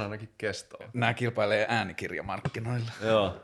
on 0.00 0.06
ainakin 0.06 0.34
kestoa. 0.38 0.86
Nämä 0.92 1.14
kilpailee 1.14 1.66
äänikirjamarkkinoilla. 1.68 2.90
Joo. 3.04 3.36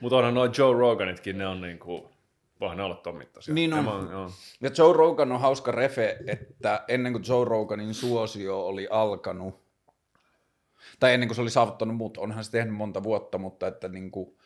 Mutta 0.00 0.16
onhan 0.16 0.34
noin 0.34 0.52
Joe 0.58 0.78
Roganitkin, 0.78 1.38
ne 1.38 1.46
on 1.46 1.60
niinku, 1.60 2.10
voihan 2.60 2.76
ne 2.78 2.84
olla 2.84 2.94
ton 2.94 3.16
mittaisia. 3.16 3.54
Niin 3.54 3.72
on. 3.72 3.84
Ja 3.84 3.92
mä- 3.92 4.12
joo. 4.12 4.30
Ja 4.60 4.70
Joe 4.78 4.92
Rogan 4.96 5.32
on 5.32 5.40
hauska 5.40 5.72
refe, 5.72 6.18
että 6.26 6.84
ennen 6.88 7.12
kuin 7.12 7.24
Joe 7.28 7.44
Roganin 7.44 7.94
suosio 7.94 8.66
oli 8.66 8.88
alkanut, 8.90 9.60
tai 11.00 11.14
ennen 11.14 11.28
kuin 11.28 11.36
se 11.36 11.42
oli 11.42 11.50
saavuttanut 11.50 11.96
muut, 11.96 12.16
onhan 12.16 12.44
se 12.44 12.50
tehnyt 12.50 12.74
monta 12.74 13.02
vuotta, 13.02 13.38
mutta 13.38 13.66
että 13.66 13.88
niin 13.88 14.10
kuin, 14.10 14.36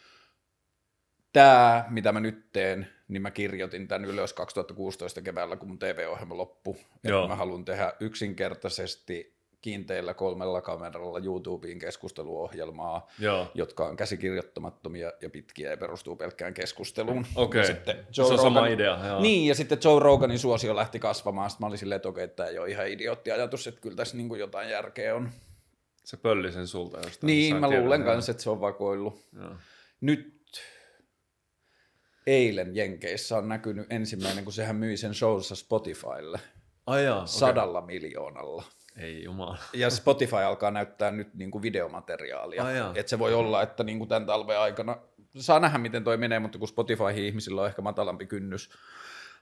tämä, 1.33 1.85
mitä 1.89 2.13
mä 2.13 2.21
nyt 2.21 2.53
teen, 2.53 2.89
niin 3.09 3.23
mä 3.23 3.31
kirjoitin 3.31 3.89
tämän 3.89 4.05
ylös 4.05 4.33
2016 4.33 5.23
keväällä, 5.23 5.57
kun 5.57 5.69
mun 5.69 5.79
TV-ohjelma 5.79 6.37
loppui. 6.37 6.75
Joo. 7.05 7.21
Että 7.23 7.29
mä 7.29 7.37
haluan 7.37 7.65
tehdä 7.65 7.93
yksinkertaisesti 8.01 9.34
kiinteillä 9.65 10.15
kolmella 10.15 10.61
kameralla 10.61 11.19
YouTubeen 11.19 11.79
keskusteluohjelmaa, 11.79 13.11
Joo. 13.19 13.51
jotka 13.55 13.87
on 13.87 13.97
käsikirjoittamattomia 13.97 15.13
ja 15.21 15.31
pitkiä 15.31 15.71
ja 15.71 15.77
perustuu 15.77 16.17
pelkkään 16.17 16.55
keskusteluun. 16.55 17.27
Okei. 17.35 17.67
Sitten 17.67 18.07
Se 18.11 18.23
on 18.23 18.39
sama 18.39 18.67
idea, 18.67 19.07
joo. 19.07 19.21
Niin, 19.21 19.47
ja 19.47 19.55
sitten 19.55 19.79
Joe 19.85 20.01
Roganin 20.01 20.39
suosio 20.39 20.77
lähti 20.77 20.99
kasvamaan. 20.99 21.51
Sitten 21.51 21.65
mä 21.65 21.69
olin 21.69 21.79
silleen, 21.79 21.97
että 21.97 22.09
okei, 22.09 22.25
että 22.25 22.37
tämä 22.37 22.49
ei 22.49 22.59
ole 22.59 22.71
ihan 22.71 22.89
idiootti 22.89 23.31
ajatus, 23.31 23.67
että 23.67 23.81
kyllä 23.81 23.97
tässä 23.97 24.17
niin 24.17 24.39
jotain 24.39 24.71
järkeä 24.71 25.15
on. 25.15 25.31
Se 26.05 26.17
pölli 26.17 26.53
sen 26.53 26.67
sulta 26.67 26.97
jostain. 26.97 27.27
Niin, 27.27 27.51
jossain 27.55 27.73
mä 27.73 27.81
luulen 27.81 28.01
joo. 28.01 28.13
kanssa, 28.13 28.31
että 28.31 28.43
se 28.43 28.51
on 28.51 28.61
vakoillut. 28.61 29.27
Joo. 29.33 29.51
Nyt 30.01 30.63
eilen 32.27 32.77
Jenkeissä 32.77 33.39
on 33.39 33.49
näkynyt 33.49 33.87
ensimmäinen, 33.91 34.45
kun 34.45 34.53
sehän 34.53 34.77
myi 34.77 34.97
sen 34.97 35.15
showssa 35.15 35.55
Spotifylle 35.55 36.41
Ai 36.87 37.05
jaa, 37.05 37.17
okei. 37.19 37.29
sadalla 37.29 37.81
miljoonalla. 37.81 38.65
Ei 38.97 39.25
jumala. 39.25 39.59
Ja 39.73 39.91
Spotify 39.91 40.37
alkaa 40.37 40.71
näyttää 40.71 41.11
nyt 41.11 41.35
niin 41.35 41.51
kuin 41.51 41.63
videomateriaalia. 41.63 42.71
Jaa. 42.71 42.93
että 42.95 43.11
se 43.11 43.19
voi 43.19 43.35
olla, 43.35 43.63
että 43.63 43.85
niin 43.85 43.99
kuin 43.99 44.09
tämän 44.09 44.27
talven 44.27 44.59
aikana, 44.59 44.97
saa 45.37 45.61
nähdä 45.61 45.79
miten 45.79 46.05
toi 46.05 46.17
menee, 46.17 46.39
mutta 46.39 46.59
kun 46.59 46.69
Spotify 46.69 47.05
ihmisillä 47.17 47.61
on 47.61 47.67
ehkä 47.67 47.83
matalampi 47.83 48.27
kynnys, 48.27 48.71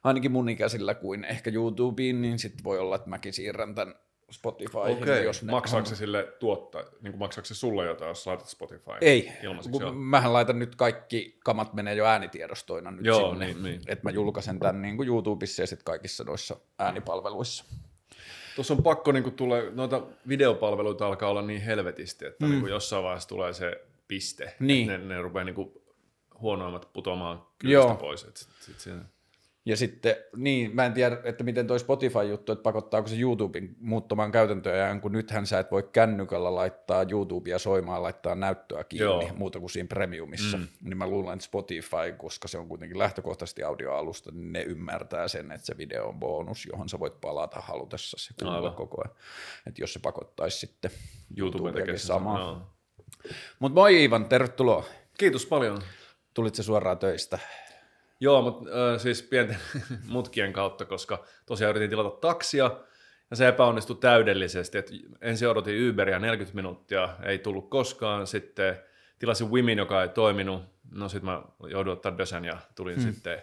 ainakin 0.04 0.32
mun 0.32 0.48
ikäisillä 0.48 0.94
kuin 0.94 1.24
ehkä 1.24 1.50
YouTubeen, 1.50 2.22
niin 2.22 2.38
sitten 2.38 2.64
voi 2.64 2.78
olla, 2.78 2.96
että 2.96 3.08
mäkin 3.08 3.32
siirrän 3.32 3.74
tämän 3.74 3.94
Spotifyhin. 4.30 5.02
Okei, 5.02 5.24
jos 5.24 5.42
ne 5.42 5.50
maksaako 5.50 5.86
se 5.86 5.96
sille 5.96 6.28
tuottaa, 6.38 6.82
niin 6.82 7.12
kuin 7.12 7.18
maksaako 7.18 7.46
se 7.46 7.54
sulle 7.54 7.84
jotain, 7.84 8.08
jos 8.08 8.26
laitat 8.26 8.48
Spotify? 8.48 8.90
Ei, 9.00 9.32
kun 9.70 9.96
mähän 9.96 10.32
laitan 10.32 10.58
nyt 10.58 10.76
kaikki 10.76 11.38
kamat 11.44 11.74
menee 11.74 11.94
jo 11.94 12.06
äänitiedostoina 12.06 12.90
nyt 12.90 13.04
Joo, 13.04 13.30
sinne, 13.30 13.46
niin, 13.46 13.62
niin. 13.62 13.80
että 13.86 14.04
mä 14.04 14.10
julkaisen 14.10 14.58
tämän 14.58 14.82
niin 14.82 14.96
kuin 14.96 15.08
YouTubessa 15.08 15.62
ja 15.62 15.66
sitten 15.66 15.84
kaikissa 15.84 16.24
noissa 16.24 16.56
äänipalveluissa. 16.78 17.64
Tuossa 18.54 18.74
on 18.74 18.82
pakko 18.82 19.12
niin 19.12 19.32
tulee, 19.32 19.70
noita 19.70 20.02
videopalveluita 20.28 21.06
alkaa 21.06 21.30
olla 21.30 21.42
niin 21.42 21.62
helvetisti, 21.62 22.26
että 22.26 22.46
mm. 22.46 22.50
niin 22.50 22.68
jossain 22.68 23.04
vaiheessa 23.04 23.28
tulee 23.28 23.52
se 23.52 23.84
piste. 24.08 24.56
Niin. 24.60 24.88
että 24.90 24.98
Ne, 24.98 24.98
ne 24.98 25.22
rupeaa 25.22 25.44
niin 25.44 25.72
huonoimmat 26.40 26.92
putoamaan 26.92 27.46
Joo. 27.62 27.82
kylästä 27.84 28.00
pois. 28.00 28.24
Et 28.24 28.36
sit, 28.36 28.48
sit 28.60 28.80
siinä... 28.80 29.04
Ja 29.64 29.76
sitten, 29.76 30.16
niin, 30.36 30.74
mä 30.74 30.86
en 30.86 30.92
tiedä, 30.92 31.18
että 31.24 31.44
miten 31.44 31.66
toi 31.66 31.80
Spotify-juttu, 31.80 32.52
että 32.52 32.62
pakottaako 32.62 33.08
se 33.08 33.20
YouTuben 33.20 33.76
muuttumaan 33.80 34.32
käytäntöjään, 34.32 35.00
kun 35.00 35.12
nythän 35.12 35.46
sä 35.46 35.58
et 35.58 35.70
voi 35.70 35.88
kännykällä 35.92 36.54
laittaa 36.54 37.04
YouTubea 37.10 37.58
soimaan, 37.58 38.02
laittaa 38.02 38.34
näyttöä 38.34 38.84
kiinni, 38.84 39.04
Joo. 39.04 39.30
Muuta 39.36 39.60
kuin 39.60 39.70
siinä 39.70 39.86
premiumissa. 39.88 40.56
Mm. 40.56 40.66
Niin 40.80 40.96
mä 40.96 41.06
luulen, 41.06 41.34
että 41.34 41.44
Spotify, 41.44 42.12
koska 42.18 42.48
se 42.48 42.58
on 42.58 42.68
kuitenkin 42.68 42.98
lähtökohtaisesti 42.98 43.62
audioalusta, 43.62 44.30
niin 44.30 44.52
ne 44.52 44.62
ymmärtää 44.62 45.28
sen, 45.28 45.52
että 45.52 45.66
se 45.66 45.78
video 45.78 46.08
on 46.08 46.18
bonus, 46.18 46.66
johon 46.66 46.88
sä 46.88 46.98
voit 46.98 47.20
palata 47.20 47.60
halutessa 47.60 48.16
se 48.20 48.34
kuulla 48.42 48.70
koko 48.70 49.02
ajan. 49.04 49.16
Että 49.66 49.82
jos 49.82 49.92
se 49.92 49.98
pakottaisi 49.98 50.58
sitten 50.58 50.90
YouTube 51.36 51.68
YouTubeakin 51.68 51.98
samaa. 51.98 52.74
Mutta 53.58 53.74
moi 53.74 54.04
Ivan, 54.04 54.24
tervetuloa. 54.24 54.84
Kiitos 55.18 55.46
paljon. 55.46 55.82
Tulit 56.34 56.54
se 56.54 56.62
suoraan 56.62 56.98
töistä. 56.98 57.38
Joo, 58.22 58.42
mutta 58.42 58.64
äh, 58.64 59.00
siis 59.00 59.22
pienten 59.22 59.58
mutkien 60.08 60.52
kautta, 60.52 60.84
koska 60.84 61.24
tosiaan 61.46 61.70
yritin 61.70 61.90
tilata 61.90 62.10
taksia, 62.10 62.70
ja 63.30 63.36
se 63.36 63.48
epäonnistui 63.48 63.96
täydellisesti. 63.96 64.78
Et 64.78 64.90
ensin 65.20 65.48
odotin 65.48 65.90
Uberia 65.90 66.18
40 66.18 66.56
minuuttia, 66.56 67.08
ei 67.22 67.38
tullut 67.38 67.70
koskaan. 67.70 68.26
Sitten 68.26 68.78
tilasin 69.18 69.50
Wimin, 69.50 69.78
joka 69.78 70.02
ei 70.02 70.08
toiminut. 70.08 70.62
No 70.90 71.08
sitten 71.08 71.30
mä 71.30 71.42
jouduin 71.70 71.92
ottaa 71.92 72.18
Dösen 72.18 72.44
ja 72.44 72.58
tulin 72.74 73.02
hmm. 73.02 73.12
sitten 73.12 73.42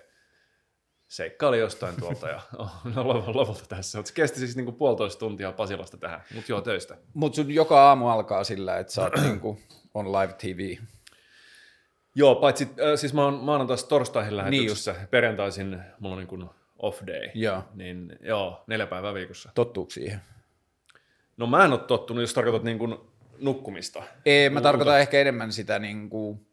seikkaili 1.08 1.60
jostain 1.60 1.96
tuolta 2.00 2.30
ja 2.30 2.42
no, 2.96 3.08
lopulta- 3.08 3.68
tässä. 3.68 3.98
Mut 3.98 4.08
se 4.08 4.14
kesti 4.14 4.40
siis 4.40 4.56
niinku 4.56 4.72
puolitoista 4.72 5.20
tuntia 5.20 5.52
Pasilasta 5.52 5.98
tähän, 5.98 6.22
mutta 6.34 6.52
joo 6.52 6.62
töistä. 6.62 6.98
Mutta 7.14 7.36
sun 7.36 7.52
joka 7.52 7.88
aamu 7.88 8.08
alkaa 8.08 8.44
sillä, 8.44 8.78
että 8.78 8.94
sä 8.94 9.02
oot 9.02 9.14
niinku 9.24 9.60
on 9.94 10.12
live 10.12 10.34
TV. 10.34 10.84
Joo, 12.20 12.36
paitsi 12.36 12.64
äh, 12.64 13.00
siis 13.00 13.14
mä 13.14 13.24
oon 13.24 13.34
maanantaista 13.34 13.90
torstaihin 13.90 14.38
lähetyksessä, 14.38 14.92
Niin 14.92 15.08
perjantaisin 15.08 15.80
mulla 16.00 16.16
on 16.16 16.20
niin 16.20 16.28
kuin 16.28 16.50
off 16.80 17.02
day, 17.08 17.30
Joo. 17.34 17.64
niin 17.74 18.20
joo, 18.22 18.64
neljä 18.68 18.88
päivää 18.88 19.14
viikossa. 19.14 19.52
Tottuuko 19.56 19.92
siihen? 19.92 20.22
No 21.38 21.48
mä 21.48 21.66
en 21.66 21.72
ole 21.72 21.80
tottunut, 21.80 22.22
jos 22.22 22.34
tarkoitat 22.34 22.64
niin 22.64 22.80
kuin 22.80 22.98
nukkumista. 23.38 24.04
Ei, 24.26 24.50
mä 24.50 24.54
Muuta. 24.54 24.64
tarkoitan 24.64 25.00
ehkä 25.00 25.20
enemmän 25.20 25.52
sitä 25.52 25.80
niin 25.80 26.10
kuin 26.10 26.48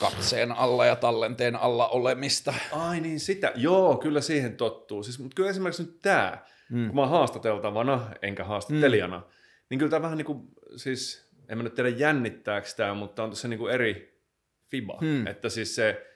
katseen 0.00 0.52
alla 0.52 0.86
ja 0.86 0.96
tallenteen 0.96 1.56
alla 1.56 1.88
olemista. 1.88 2.54
Ai 2.72 3.00
niin 3.00 3.20
sitä, 3.20 3.52
joo, 3.54 3.96
kyllä 3.96 4.20
siihen 4.20 4.56
tottuu. 4.56 5.02
Siis, 5.02 5.18
mutta 5.18 5.34
kyllä 5.34 5.50
esimerkiksi 5.50 5.82
nyt 5.82 6.02
tämä, 6.02 6.38
mm. 6.70 6.86
kun 6.86 6.94
mä 6.94 7.00
oon 7.00 7.10
haastateltavana, 7.10 8.10
enkä 8.22 8.44
haastattelijana, 8.44 9.18
mm. 9.18 9.24
niin 9.70 9.78
kyllä 9.78 9.90
tämä 9.90 10.02
vähän 10.02 10.18
niin 10.18 10.26
kuin, 10.26 10.48
siis 10.76 11.27
en 11.48 11.58
mä 11.58 11.64
nyt 11.64 11.74
tiedä 11.74 11.88
jännittääkö 11.88 12.68
tämä, 12.76 12.94
mutta 12.94 13.22
on 13.22 13.30
tässä 13.30 13.48
niin 13.48 13.58
kuin 13.58 13.74
eri 13.74 14.22
fiba. 14.70 14.98
Mm. 15.00 15.26
Että 15.26 15.48
siis 15.48 15.74
se, 15.74 16.06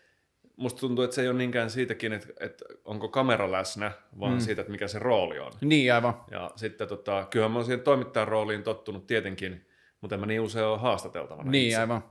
musta 0.56 0.81
tuntuu, 0.81 1.04
että 1.04 1.15
se 1.15 1.22
ei 1.22 1.28
ole 1.28 1.38
niinkään 1.38 1.70
siitäkin, 1.70 2.12
että, 2.12 2.28
että 2.41 2.65
onko 2.84 3.09
kamera 3.09 3.53
läsnä, 3.53 3.92
vaan 4.21 4.32
mm. 4.32 4.41
siitä, 4.41 4.60
että 4.60 4.72
mikä 4.72 4.88
se 4.88 4.98
rooli 4.98 5.38
on. 5.38 5.53
Niin 5.60 5.94
aivan. 5.94 6.25
Ja 6.31 6.50
sitten 6.56 6.88
tota, 6.88 7.26
kyllähän 7.31 7.53
mä 7.53 7.59
oon 7.59 7.65
siihen 7.65 7.81
toimittajan 7.81 8.28
rooliin 8.28 8.62
tottunut 8.62 9.06
tietenkin, 9.06 9.66
mutta 10.00 10.15
en 10.16 10.21
mä 10.21 10.26
niin 10.26 10.41
usein 10.41 10.66
ole 10.66 10.78
haastateltavana. 10.78 11.50
Niin 11.50 11.69
itse. 11.69 11.81
aivan. 11.81 12.04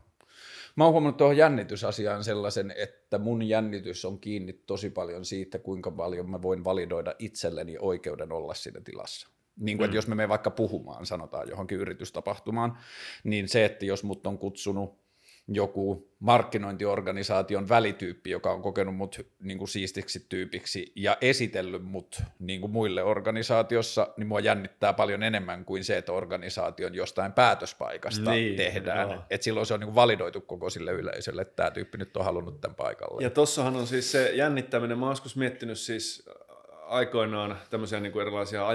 Mä 0.75 0.83
oon 0.83 0.93
huomannut 0.93 1.17
tuohon 1.17 1.37
jännitysasiaan 1.37 2.23
sellaisen, 2.23 2.73
että 2.77 3.17
mun 3.17 3.43
jännitys 3.43 4.05
on 4.05 4.19
kiinni 4.19 4.53
tosi 4.53 4.89
paljon 4.89 5.25
siitä, 5.25 5.59
kuinka 5.59 5.91
paljon 5.91 6.29
mä 6.29 6.41
voin 6.41 6.63
validoida 6.63 7.15
itselleni 7.19 7.77
oikeuden 7.79 8.31
olla 8.31 8.53
siinä 8.53 8.81
tilassa. 8.81 9.29
Niin 9.57 9.77
kuin, 9.77 9.85
mm. 9.85 9.89
että 9.89 9.97
jos 9.97 10.07
me 10.07 10.15
menen 10.15 10.29
vaikka 10.29 10.51
puhumaan, 10.51 11.05
sanotaan 11.05 11.49
johonkin 11.49 11.77
yritystapahtumaan, 11.77 12.77
niin 13.23 13.49
se, 13.49 13.65
että 13.65 13.85
jos 13.85 14.03
mut 14.03 14.27
on 14.27 14.37
kutsunut 14.37 15.01
joku 15.47 16.11
markkinointiorganisaation 16.19 17.69
välityyppi, 17.69 18.29
joka 18.29 18.51
on 18.51 18.61
kokenut 18.61 18.95
mut 18.95 19.27
niin 19.39 19.57
kuin 19.57 19.67
siistiksi 19.67 20.25
tyypiksi 20.29 20.91
ja 20.95 21.17
esitellyt 21.21 21.83
mut 21.83 22.21
niin 22.39 22.61
kuin 22.61 22.71
muille 22.71 23.03
organisaatiossa, 23.03 24.07
niin 24.17 24.27
mua 24.27 24.39
jännittää 24.39 24.93
paljon 24.93 25.23
enemmän 25.23 25.65
kuin 25.65 25.83
se, 25.83 25.97
että 25.97 26.11
organisaation 26.11 26.95
jostain 26.95 27.33
päätöspaikasta 27.33 28.31
Niin, 28.31 28.55
tehdään. 28.55 29.09
joo. 29.09 29.21
Et 29.29 29.41
silloin 29.41 29.65
se 29.65 29.73
on 29.73 29.79
niin 29.79 29.87
kuin 29.87 29.95
validoitu 29.95 30.41
koko 30.41 30.69
sille 30.69 30.91
yleisölle, 30.91 31.41
että 31.41 31.55
tämä 31.55 31.71
tyyppi 31.71 31.97
nyt 31.97 32.17
on 32.17 32.25
halunnut 32.25 32.61
tämän 32.61 32.75
paikalle. 32.75 33.23
Ja 33.23 33.29
tossahan 33.29 33.75
on 33.75 33.87
siis 33.87 34.11
se 34.11 34.31
jännittäminen, 34.33 34.99
mä 34.99 35.05
oon 35.05 35.11
joskus 35.11 35.35
miettinyt 35.35 35.79
siis 35.79 36.29
aikoinaan 36.85 37.57
tämmöisiä 37.69 37.99
niin 37.99 38.11
kuin 38.11 38.21
erilaisia 38.21 38.67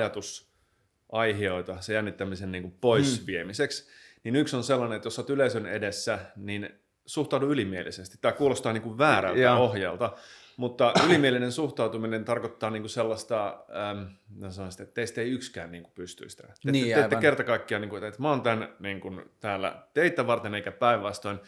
ajatusaihioita 1.13 1.81
se 1.81 1.95
jännittämisen 1.95 2.53
niin 2.53 2.63
kuin 2.63 2.75
pois 2.81 3.19
hmm. 3.19 3.27
viemiseksi, 3.27 3.89
niin 4.25 4.37
yksi 4.37 4.57
on 4.57 4.65
sellainen, 4.65 4.97
että 4.97 5.07
jos 5.07 5.19
oot 5.19 5.31
yleisön 5.31 5.67
edessä, 5.67 6.19
niin 6.37 6.69
suhtaudu 7.07 7.51
ylimielisesti. 7.51 8.19
Tämä 8.21 8.33
kuulostaa 8.33 8.73
niin 8.73 8.83
kuin 8.83 8.99
väärältä 8.99 9.41
Joo. 9.41 9.65
ohjelta, 9.65 10.13
mutta 10.57 10.93
ylimielinen 11.07 11.53
suhtautuminen 11.53 12.25
tarkoittaa 12.25 12.71
niin 12.71 12.83
kuin 12.83 12.91
sellaista, 12.91 13.65
ähm, 13.77 14.51
sanoisin, 14.51 14.83
että 14.83 14.95
teistä 14.95 15.21
ei 15.21 15.31
yksikään 15.31 15.73
niin 15.73 15.83
kuin 15.83 15.93
pystyisi 15.95 16.37
tähän. 16.37 16.57
Te, 16.65 16.73
Niin, 16.73 16.89
te, 16.89 16.95
te 16.95 17.01
ette 17.01 17.17
kerta 17.17 17.45
kaikkiaan, 17.45 17.81
niin 17.81 17.91
kuin, 17.91 18.05
että 18.05 18.23
mä 18.23 18.31
oon 18.31 18.43
tämän 18.43 18.75
niin 18.79 19.01
kuin, 19.01 19.31
täällä 19.41 19.83
teitä 19.95 20.27
varten 20.27 20.55
eikä 20.55 20.73
päinvastoin, 20.73 21.39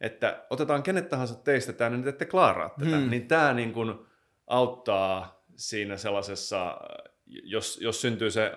että 0.00 0.46
otetaan 0.50 0.82
kenet 0.82 1.08
tahansa 1.08 1.34
teistä 1.34 1.72
tänne, 1.72 1.98
niin 1.98 2.04
te 2.04 2.10
ette 2.10 2.24
klaaraa 2.24 2.74
tätä. 2.78 2.96
Hmm. 2.96 3.10
Niin 3.10 3.28
tämä 3.28 3.54
niin 3.54 3.72
kuin 3.72 3.94
auttaa 4.46 5.44
siinä 5.56 5.96
sellaisessa, 5.96 6.80
jos, 7.26 7.78
jos 7.80 8.00
syntyy 8.00 8.30
se 8.30 8.52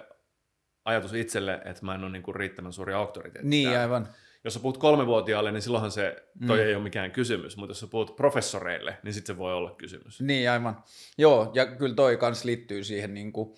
ajatus 0.88 1.14
itselle, 1.14 1.62
että 1.66 1.86
mä 1.86 1.96
en 1.96 2.04
ole 2.04 2.12
niin 2.12 2.24
kuin 2.24 2.36
riittävän 2.36 2.74
suuri 2.74 2.94
auktoriteetti. 2.94 3.50
Niin 3.50 3.70
täällä. 3.70 3.82
aivan. 3.82 4.08
Jos 4.44 4.54
sä 4.54 4.60
puhut 4.60 4.78
kolmevuotiaalle, 4.78 5.52
niin 5.52 5.62
silloinhan 5.62 5.92
se, 5.92 6.24
toi 6.48 6.58
mm. 6.58 6.64
ei 6.64 6.76
ole 6.76 6.84
mikään 6.84 7.12
kysymys, 7.12 7.58
mutta 7.58 7.72
jos 7.72 7.80
sä 7.80 7.88
puhut 7.88 8.16
professoreille, 8.16 8.98
niin 9.04 9.14
sitten 9.14 9.36
se 9.36 9.40
voi 9.40 9.54
olla 9.54 9.72
kysymys. 9.72 10.22
Niin 10.22 10.52
aivan. 10.52 10.84
Joo, 11.18 11.52
ja 11.54 11.66
kyllä 11.66 11.96
toi 11.96 12.18
kans 12.18 12.44
liittyy 12.44 12.84
siihen 12.84 13.14
niin 13.14 13.32
kuin, 13.32 13.58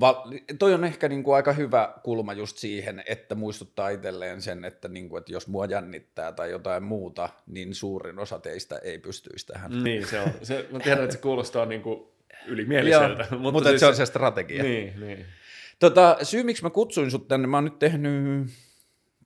va- 0.00 0.24
toi 0.58 0.74
on 0.74 0.84
ehkä 0.84 1.08
niin 1.08 1.22
kuin 1.22 1.34
aika 1.34 1.52
hyvä 1.52 1.94
kulma 2.04 2.32
just 2.32 2.56
siihen, 2.56 3.02
että 3.06 3.34
muistuttaa 3.34 3.88
itselleen 3.88 4.42
sen, 4.42 4.64
että, 4.64 4.88
niin 4.88 5.08
kuin, 5.08 5.20
että 5.20 5.32
jos 5.32 5.48
mua 5.48 5.66
jännittää 5.66 6.32
tai 6.32 6.50
jotain 6.50 6.82
muuta, 6.82 7.28
niin 7.46 7.74
suurin 7.74 8.18
osa 8.18 8.38
teistä 8.38 8.78
ei 8.78 8.98
pystyisi 8.98 9.46
tähän. 9.46 9.84
Niin, 9.84 10.06
se 10.06 10.20
on. 10.20 10.32
Se, 10.42 10.66
mä 10.70 10.78
tiedän, 10.78 11.04
että 11.04 11.16
se 11.16 11.22
kuulostaa 11.22 11.66
niin 11.66 11.82
kuin 11.82 12.08
ylimieliseltä. 12.46 13.26
Joo, 13.30 13.40
mutta, 13.40 13.52
mutta 13.52 13.68
siis, 13.68 13.80
se 13.80 13.86
on 13.86 13.96
se 13.96 14.06
strategia. 14.06 14.62
Niin, 14.62 15.00
niin. 15.00 15.26
Tota, 15.82 16.16
syy, 16.22 16.42
miksi 16.42 16.62
mä 16.62 16.70
kutsuin 16.70 17.10
sut 17.10 17.28
tänne, 17.28 17.46
mä 17.46 17.56
oon 17.56 17.64
nyt 17.64 17.78
tehnyt 17.78 18.50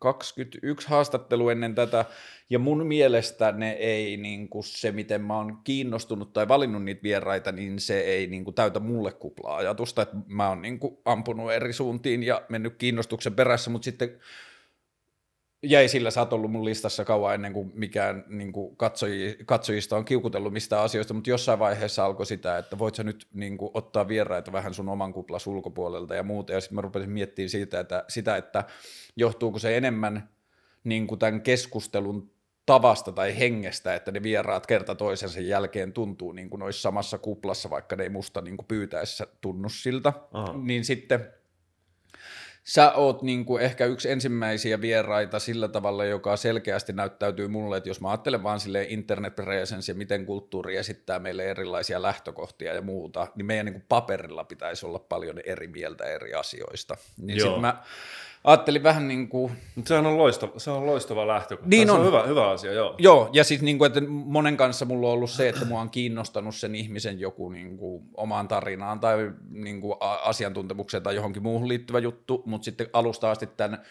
21 0.01 0.89
haastattelua 0.89 1.53
ennen 1.53 1.75
tätä, 1.75 2.05
ja 2.51 2.59
mun 2.59 2.87
mielestä 2.87 3.53
ne 3.53 3.71
ei 3.71 4.17
niin 4.17 4.49
kuin 4.49 4.65
se, 4.65 4.93
miten 4.93 5.23
mä 5.23 5.37
oon 5.37 5.59
kiinnostunut 5.65 6.33
tai 6.33 6.49
valinnut 6.49 6.85
niitä 6.85 7.03
vieraita, 7.03 7.53
niin 7.53 7.81
se 7.81 8.01
ei 8.01 8.27
niin 8.27 8.45
kuin 8.45 8.55
täytä 8.55 8.81
mulle 8.81 9.13
kuplaa 9.13 9.57
ajatusta, 9.57 10.03
että 10.03 10.17
mä 10.27 10.49
oon 10.49 10.63
niin 10.63 10.79
kuin 10.79 10.99
ampunut 11.05 11.53
eri 11.53 11.73
suuntiin 11.73 12.23
ja 12.23 12.43
mennyt 12.49 12.77
kiinnostuksen 12.77 13.35
perässä, 13.35 13.71
mutta 13.71 13.85
sitten 13.85 14.21
jäi 15.63 15.89
sillä, 15.89 16.11
sä 16.11 16.21
oot 16.21 16.33
ollut 16.33 16.53
mun 16.53 16.65
listassa 16.65 17.05
kauan 17.05 17.35
ennen 17.35 17.53
kuin 17.53 17.73
mikään 17.75 18.25
niin 18.29 18.53
kuin 18.53 18.77
katsoji, 18.77 19.39
katsojista 19.47 19.97
on 19.97 20.05
kiukutellut 20.05 20.53
mistään 20.53 20.83
asioista, 20.83 21.15
mutta 21.15 21.31
jossain 21.31 21.59
vaiheessa 21.59 22.05
alkoi 22.05 22.27
sitä, 22.27 22.59
että 22.59 22.79
voit 22.79 22.95
sä 22.95 23.05
nyt 23.05 23.27
niin 23.35 23.59
kuin, 23.59 23.71
ottaa 23.75 24.09
vieraita 24.09 24.53
vähän 24.53 24.75
sun 24.75 24.89
oman 24.89 25.13
kuplas 25.13 25.47
ulkopuolelta 25.47 26.15
ja 26.15 26.23
muuta, 26.23 26.53
ja 26.53 26.61
sitten 26.61 26.75
mä 26.75 26.81
rupesin 26.81 27.11
miettimään 27.11 27.51
siitä, 27.51 27.81
että, 27.81 28.05
sitä, 28.09 28.37
että 28.37 28.65
johtuuko 29.17 29.59
se 29.59 29.77
enemmän 29.77 30.29
niin 30.85 31.07
kuin 31.07 31.19
tämän 31.19 31.41
keskustelun 31.41 32.31
tavasta 32.67 33.13
tai 33.13 33.39
hengestä, 33.39 33.95
että 33.95 34.11
ne 34.13 34.23
vieraat 34.23 34.67
kerta 34.67 34.95
toisensa 34.95 35.41
jälkeen 35.41 35.93
tuntuu 35.93 36.33
niin 36.33 36.51
kuin 36.51 36.63
olisi 36.63 36.83
samassa 36.83 37.19
kuplassa, 37.19 37.71
vaikka 37.71 37.97
ne 37.97 38.03
ei 38.03 38.09
musta 38.09 38.41
niin 38.41 38.57
kuin 38.57 38.67
pyytäessä 38.67 39.27
tunnu 39.41 39.69
siltä, 39.69 40.13
Aha. 40.33 40.53
niin 40.53 40.85
sitten 40.85 41.33
sä 42.67 42.93
oot 42.93 43.23
niin 43.23 43.45
kuin 43.45 43.63
ehkä 43.63 43.87
yksi 43.87 44.11
ensimmäisiä 44.11 44.81
vieraita 44.81 45.39
sillä 45.39 45.69
tavalla, 45.69 46.05
joka 46.05 46.37
selkeästi 46.37 46.93
näyttäytyy 46.93 47.49
mulle, 47.49 47.77
että 47.77 47.89
jos 47.89 48.01
mä 48.01 48.11
ajattelen 48.11 48.43
vaan 48.43 48.61
sille 48.61 48.87
internet 48.89 49.35
presence 49.35 49.93
ja 49.93 49.97
miten 49.97 50.27
kulttuuri 50.27 50.77
esittää 50.77 51.19
meille 51.19 51.45
erilaisia 51.45 52.03
lähtökohtia 52.03 52.75
ja 52.75 52.83
muuta, 52.83 53.27
niin 53.35 53.47
meidän 53.47 53.67
niin 53.67 53.75
kuin 53.75 53.85
paperilla 53.89 54.45
pitäisi 54.45 54.87
olla 54.87 54.99
paljon 54.99 55.41
eri 55.47 55.69
mieltä 55.69 56.05
eri 56.05 56.35
asioista. 56.35 56.97
Niin 57.19 57.41
sit 57.41 57.61
mä 57.61 57.83
ajattelin 58.47 58.83
vähän 58.83 59.09
niin 59.09 59.29
kuin... 59.29 59.53
Sehän 59.85 60.07
on 60.07 60.19
loistava, 60.19 60.59
se 60.59 60.71
on 60.71 60.87
loistava 60.87 61.27
lähtökohta. 61.27 61.69
Niin 61.69 61.91
on. 61.91 61.97
Se 61.97 62.01
on 62.01 62.07
hyvä, 62.07 62.23
hyvä 62.23 62.51
asia, 62.51 62.73
joo. 62.73 62.95
Joo, 62.99 63.31
ja 63.33 63.45
sitten 63.45 63.65
niin 63.65 63.79
kuin, 63.79 63.87
että 63.87 64.01
monen 64.09 64.57
kanssa 64.57 64.85
mulla 64.85 65.07
on 65.07 65.13
ollut 65.13 65.31
se, 65.31 65.49
että 65.49 65.65
mua 65.65 65.81
on 65.81 65.91
kiinnostanut 65.91 66.55
sen 66.55 66.75
ihmisen 66.75 67.21
joku 67.21 67.49
niin 67.49 67.77
kuin, 67.77 68.05
omaan 68.17 68.49
tarinaan 68.49 69.01
tai 69.01 69.31
niin 69.51 69.81
kuin, 69.81 69.95
asiantuntemukseen 70.25 71.03
tai 71.03 71.15
johonkin 71.15 71.43
muuhun 71.43 71.69
liittyvä 71.69 71.99
juttu, 71.99 72.43
mutta 72.47 72.65
sitten 72.65 72.87
alusta 72.93 73.31
asti 73.31 73.47
tämän 73.47 73.83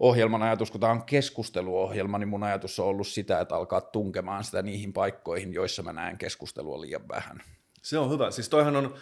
ohjelman 0.00 0.42
ajatus, 0.42 0.70
kun 0.70 0.80
tämä 0.80 0.92
on 0.92 1.02
keskusteluohjelma, 1.02 2.18
niin 2.18 2.28
mun 2.28 2.42
ajatus 2.42 2.80
on 2.80 2.86
ollut 2.86 3.06
sitä, 3.06 3.40
että 3.40 3.56
alkaa 3.56 3.80
tunkemaan 3.80 4.44
sitä 4.44 4.62
niihin 4.62 4.92
paikkoihin, 4.92 5.52
joissa 5.52 5.82
mä 5.82 5.92
näen 5.92 6.18
keskustelua 6.18 6.80
liian 6.80 7.08
vähän. 7.08 7.42
Se 7.82 7.98
on 7.98 8.10
hyvä. 8.10 8.30
Siis 8.30 8.48
toihan 8.48 8.76
on, 8.76 8.94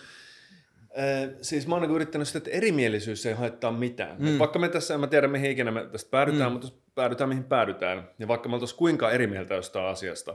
siis 1.43 1.67
mä 1.67 1.75
oon 1.75 1.83
niin 1.83 1.95
yrittänyt 1.95 2.29
sitä, 2.29 2.39
että 2.39 2.51
erimielisyys 2.51 3.27
ei 3.27 3.35
haittaa 3.35 3.73
mitään. 3.73 4.17
Mm. 4.19 4.39
vaikka 4.39 4.59
me 4.59 4.69
tässä, 4.69 4.95
en 4.95 5.01
mä 5.01 5.07
tiedä 5.07 5.29
mihin 5.29 5.51
ikinä 5.51 5.71
me 5.71 5.87
tästä 5.87 6.11
päädytään, 6.11 6.51
mm. 6.51 6.53
mutta 6.53 6.69
päädytään 6.95 7.29
mihin 7.29 7.45
päädytään, 7.45 8.11
ja 8.19 8.29
vaikka 8.29 8.49
me 8.49 8.55
oltaisiin 8.55 8.79
kuinka 8.79 9.11
eri 9.11 9.27
mieltä 9.27 9.55
jostain 9.55 9.87
asiasta, 9.87 10.35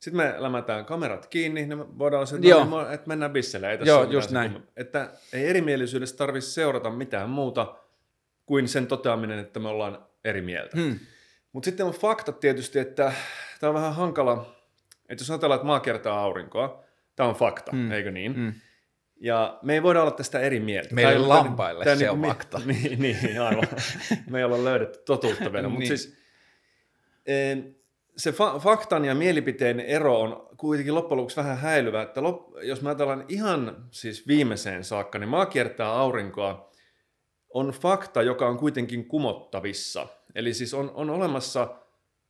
sitten 0.00 0.16
me 0.16 0.34
lämätään 0.38 0.84
kamerat 0.84 1.26
kiinni, 1.26 1.66
niin 1.66 1.78
me 1.78 1.98
voidaan 1.98 2.26
olla 2.32 2.64
no 2.66 2.82
niin, 2.82 2.94
että 2.94 3.08
mennään 3.08 3.32
bisselle. 3.32 3.70
Ei 3.70 3.78
tässä 3.78 3.92
Joo, 3.92 4.02
just 4.02 4.30
näin. 4.30 4.52
Kun, 4.52 4.62
että 4.76 5.08
ei 5.32 5.48
erimielisyydestä 5.48 6.18
tarvitse 6.18 6.50
seurata 6.50 6.90
mitään 6.90 7.30
muuta 7.30 7.74
kuin 8.46 8.68
sen 8.68 8.86
toteaminen, 8.86 9.38
että 9.38 9.60
me 9.60 9.68
ollaan 9.68 9.98
eri 10.24 10.42
mieltä. 10.42 10.76
Mm. 10.76 10.98
Mutta 11.52 11.64
sitten 11.64 11.86
on 11.86 11.92
faktat 11.92 12.40
tietysti, 12.40 12.78
että 12.78 13.12
tämä 13.60 13.68
on 13.68 13.74
vähän 13.74 13.94
hankala, 13.94 14.54
että 15.08 15.22
jos 15.22 15.30
ajatellaan, 15.30 15.56
että 15.56 15.66
maa 15.66 15.80
kertaa 15.80 16.20
aurinkoa, 16.20 16.84
tämä 17.16 17.28
on 17.28 17.34
fakta, 17.34 17.72
mm. 17.72 17.92
eikö 17.92 18.10
niin? 18.10 18.38
Mm 18.38 18.52
ja 19.20 19.58
me 19.62 19.74
ei 19.74 19.82
voida 19.82 20.02
olla 20.02 20.10
tästä 20.10 20.40
eri 20.40 20.60
mieltä. 20.60 20.94
Meillä 20.94 21.28
lampaille 21.28 21.84
tämä, 21.84 21.96
se 21.96 22.04
niin, 22.04 22.10
on 22.10 22.22
fakta. 22.22 22.60
Niin, 22.66 23.02
niin 23.02 23.40
aivan. 23.40 23.64
me 24.30 24.38
ei 24.38 24.44
olla 24.44 24.64
löydetty 24.64 24.98
totuutta 25.04 25.52
vielä. 25.52 25.68
Mutta 25.68 25.88
niin. 25.88 25.98
siis, 25.98 26.16
se 28.16 28.30
fa- 28.30 28.60
faktan 28.60 29.04
ja 29.04 29.14
mielipiteen 29.14 29.80
ero 29.80 30.20
on 30.20 30.48
kuitenkin 30.56 30.94
loppujen 30.94 31.16
lopuksi 31.16 31.36
vähän 31.36 31.58
häilyvä. 31.58 32.02
Että 32.02 32.20
lop- 32.20 32.62
jos 32.62 32.82
mä 32.82 32.88
ajatellaan 32.88 33.24
ihan 33.28 33.86
siis 33.90 34.26
viimeiseen 34.26 34.84
saakka, 34.84 35.18
niin 35.18 35.28
maa 35.28 35.46
kiertää 35.46 35.92
aurinkoa 35.92 36.70
on 37.54 37.68
fakta, 37.68 38.22
joka 38.22 38.48
on 38.48 38.58
kuitenkin 38.58 39.08
kumottavissa. 39.08 40.06
Eli 40.34 40.54
siis 40.54 40.74
on, 40.74 40.90
on 40.94 41.10
olemassa, 41.10 41.76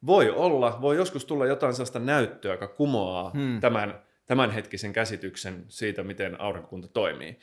voi 0.07 0.31
olla, 0.31 0.79
voi 0.81 0.97
joskus 0.97 1.25
tulla 1.25 1.47
jotain 1.47 1.75
sellaista 1.75 1.99
näyttöä, 1.99 2.53
joka 2.53 2.69
kumoaa 2.69 3.31
hmm. 3.31 3.61
tämän 3.61 4.03
tämänhetkisen 4.31 4.93
käsityksen 4.93 5.65
siitä, 5.69 6.03
miten 6.03 6.41
aurinkokunta 6.41 6.89
toimii. 6.89 7.39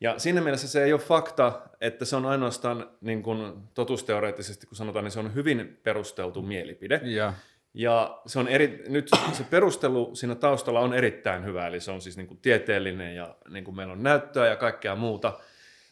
Ja 0.00 0.18
siinä 0.18 0.40
mielessä 0.40 0.68
se 0.68 0.84
ei 0.84 0.92
ole 0.92 1.00
fakta, 1.00 1.60
että 1.80 2.04
se 2.04 2.16
on 2.16 2.26
ainoastaan 2.26 2.90
niin 3.00 3.22
kuin 3.22 3.52
totuusteoreettisesti, 3.74 4.66
kun 4.66 4.76
sanotaan, 4.76 5.04
niin 5.04 5.12
se 5.12 5.18
on 5.18 5.34
hyvin 5.34 5.80
perusteltu 5.82 6.42
mielipide. 6.42 7.00
Ja, 7.04 7.32
ja 7.74 8.20
se 8.26 8.38
on 8.38 8.48
eri, 8.48 8.84
nyt 8.88 9.10
se 9.32 9.44
perustelu 9.44 10.10
siinä 10.14 10.34
taustalla 10.34 10.80
on 10.80 10.94
erittäin 10.94 11.44
hyvä, 11.44 11.66
eli 11.66 11.80
se 11.80 11.90
on 11.90 12.00
siis 12.00 12.16
niin 12.16 12.26
kuin 12.26 12.40
tieteellinen 12.40 13.16
ja 13.16 13.36
niin 13.48 13.64
kuin 13.64 13.76
meillä 13.76 13.92
on 13.92 14.02
näyttöä 14.02 14.46
ja 14.46 14.56
kaikkea 14.56 14.96
muuta. 14.96 15.38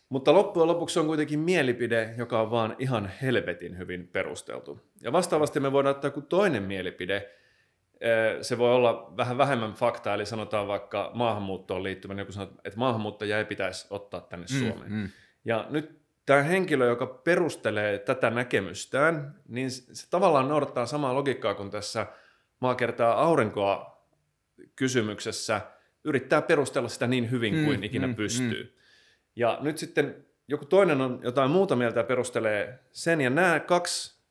Mutta 0.09 0.33
loppujen 0.33 0.69
lopuksi 0.69 0.95
se 0.95 1.01
on 1.01 1.07
kuitenkin 1.07 1.39
mielipide, 1.39 2.15
joka 2.17 2.41
on 2.41 2.51
vaan 2.51 2.77
ihan 2.79 3.11
helvetin 3.23 3.79
hyvin 3.79 4.09
perusteltu. 4.09 4.81
Ja 5.03 5.13
vastaavasti 5.13 5.61
me 5.61 5.73
voidaan 5.73 5.95
ottaa 5.95 6.09
joku 6.09 6.23
toinen 6.23 6.63
mielipide, 6.63 7.31
se 8.41 8.59
voi 8.59 8.75
olla 8.75 9.13
vähän 9.17 9.39
vähemmän 9.39 9.73
fakta, 9.73 10.15
eli 10.15 10.27
sanotaan 10.27 10.69
vaikka 10.69 11.11
maahanmuuttoon 11.15 11.83
liittyvän, 11.83 12.19
joku 12.19 12.33
sanoo, 12.33 12.55
että 12.65 12.79
maahanmuuttajia 12.79 13.39
ei 13.39 13.45
pitäisi 13.45 13.87
ottaa 13.91 14.21
tänne 14.21 14.47
mm, 14.53 14.59
Suomeen. 14.59 14.93
Mm. 14.93 15.09
Ja 15.45 15.67
nyt 15.71 16.01
tämä 16.27 16.43
henkilö, 16.43 16.87
joka 16.87 17.07
perustelee 17.07 17.99
tätä 17.99 18.31
näkemystään, 18.31 19.35
niin 19.49 19.71
se 19.71 20.11
tavallaan 20.11 20.49
noudattaa 20.49 20.87
samaa 20.87 21.15
logiikkaa 21.15 21.55
kuin 21.55 21.71
tässä 21.71 22.07
maa 22.61 22.75
kertaa 22.75 23.23
aurinkoa 23.23 24.07
kysymyksessä, 24.77 25.61
yrittää 26.05 26.43
perustella 26.43 26.89
sitä 26.89 27.07
niin 27.07 27.31
hyvin 27.31 27.65
kuin 27.65 27.81
mm, 27.81 27.83
ikinä 27.83 28.07
mm, 28.07 28.15
pystyy. 28.15 28.63
Mm. 28.63 28.81
Ja 29.37 29.59
nyt 29.61 29.79
sitten 29.79 30.27
joku 30.49 30.65
toinen 30.65 31.01
on 31.01 31.21
jotain 31.23 31.51
muuta 31.51 31.77
mieltä 31.77 32.01
ja 32.01 32.05
perustelee 32.05 32.79
sen, 32.93 33.21
ja 33.21 33.31
nämä 33.31 33.61
kaksi 33.61 34.23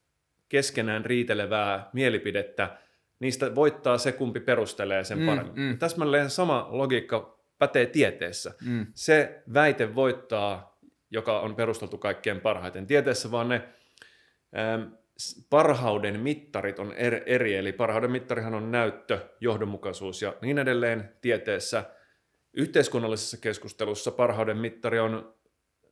keskenään 0.50 1.06
riitelevää 1.06 1.90
mielipidettä– 1.94 2.70
niistä 3.22 3.56
voittaa 3.56 3.98
se, 3.98 4.12
kumpi 4.12 4.40
perustelee 4.40 5.04
sen 5.04 5.20
mm, 5.20 5.26
paremmin. 5.26 5.54
Mm. 5.56 5.78
Täsmälleen 5.78 6.30
sama 6.30 6.68
logiikka 6.70 7.40
pätee 7.58 7.86
tieteessä. 7.86 8.54
Mm. 8.66 8.88
Se 8.94 9.44
väite 9.54 9.96
voittaa, 9.96 10.80
joka 11.12 11.40
on 11.40 11.56
perusteltu 11.56 11.98
kaikkein 11.98 12.42
parhaiten. 12.42 12.88
Tieteessä 12.88 13.32
vaan 13.32 13.50
ne 13.50 13.62
ähm, 14.58 14.94
parhauden 15.50 16.20
mittarit 16.20 16.80
on 16.80 16.94
eri, 17.26 17.56
eli 17.56 17.74
parhauden 17.74 18.12
mittarihan 18.12 18.54
on 18.54 18.72
näyttö, 18.72 19.20
johdonmukaisuus 19.40 20.22
ja 20.22 20.36
niin 20.42 20.58
edelleen 20.58 21.14
tieteessä. 21.22 21.84
Yhteiskunnallisessa 22.54 23.38
keskustelussa 23.38 24.12
parhauden 24.12 24.58
mittari 24.58 25.00
on 25.00 25.34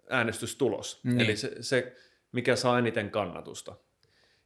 äänestystulos, 0.09 1.03
niin. 1.03 1.19
eli 1.21 1.37
se, 1.37 1.51
se, 1.61 1.95
mikä 2.31 2.55
saa 2.55 2.79
eniten 2.79 3.11
kannatusta. 3.11 3.75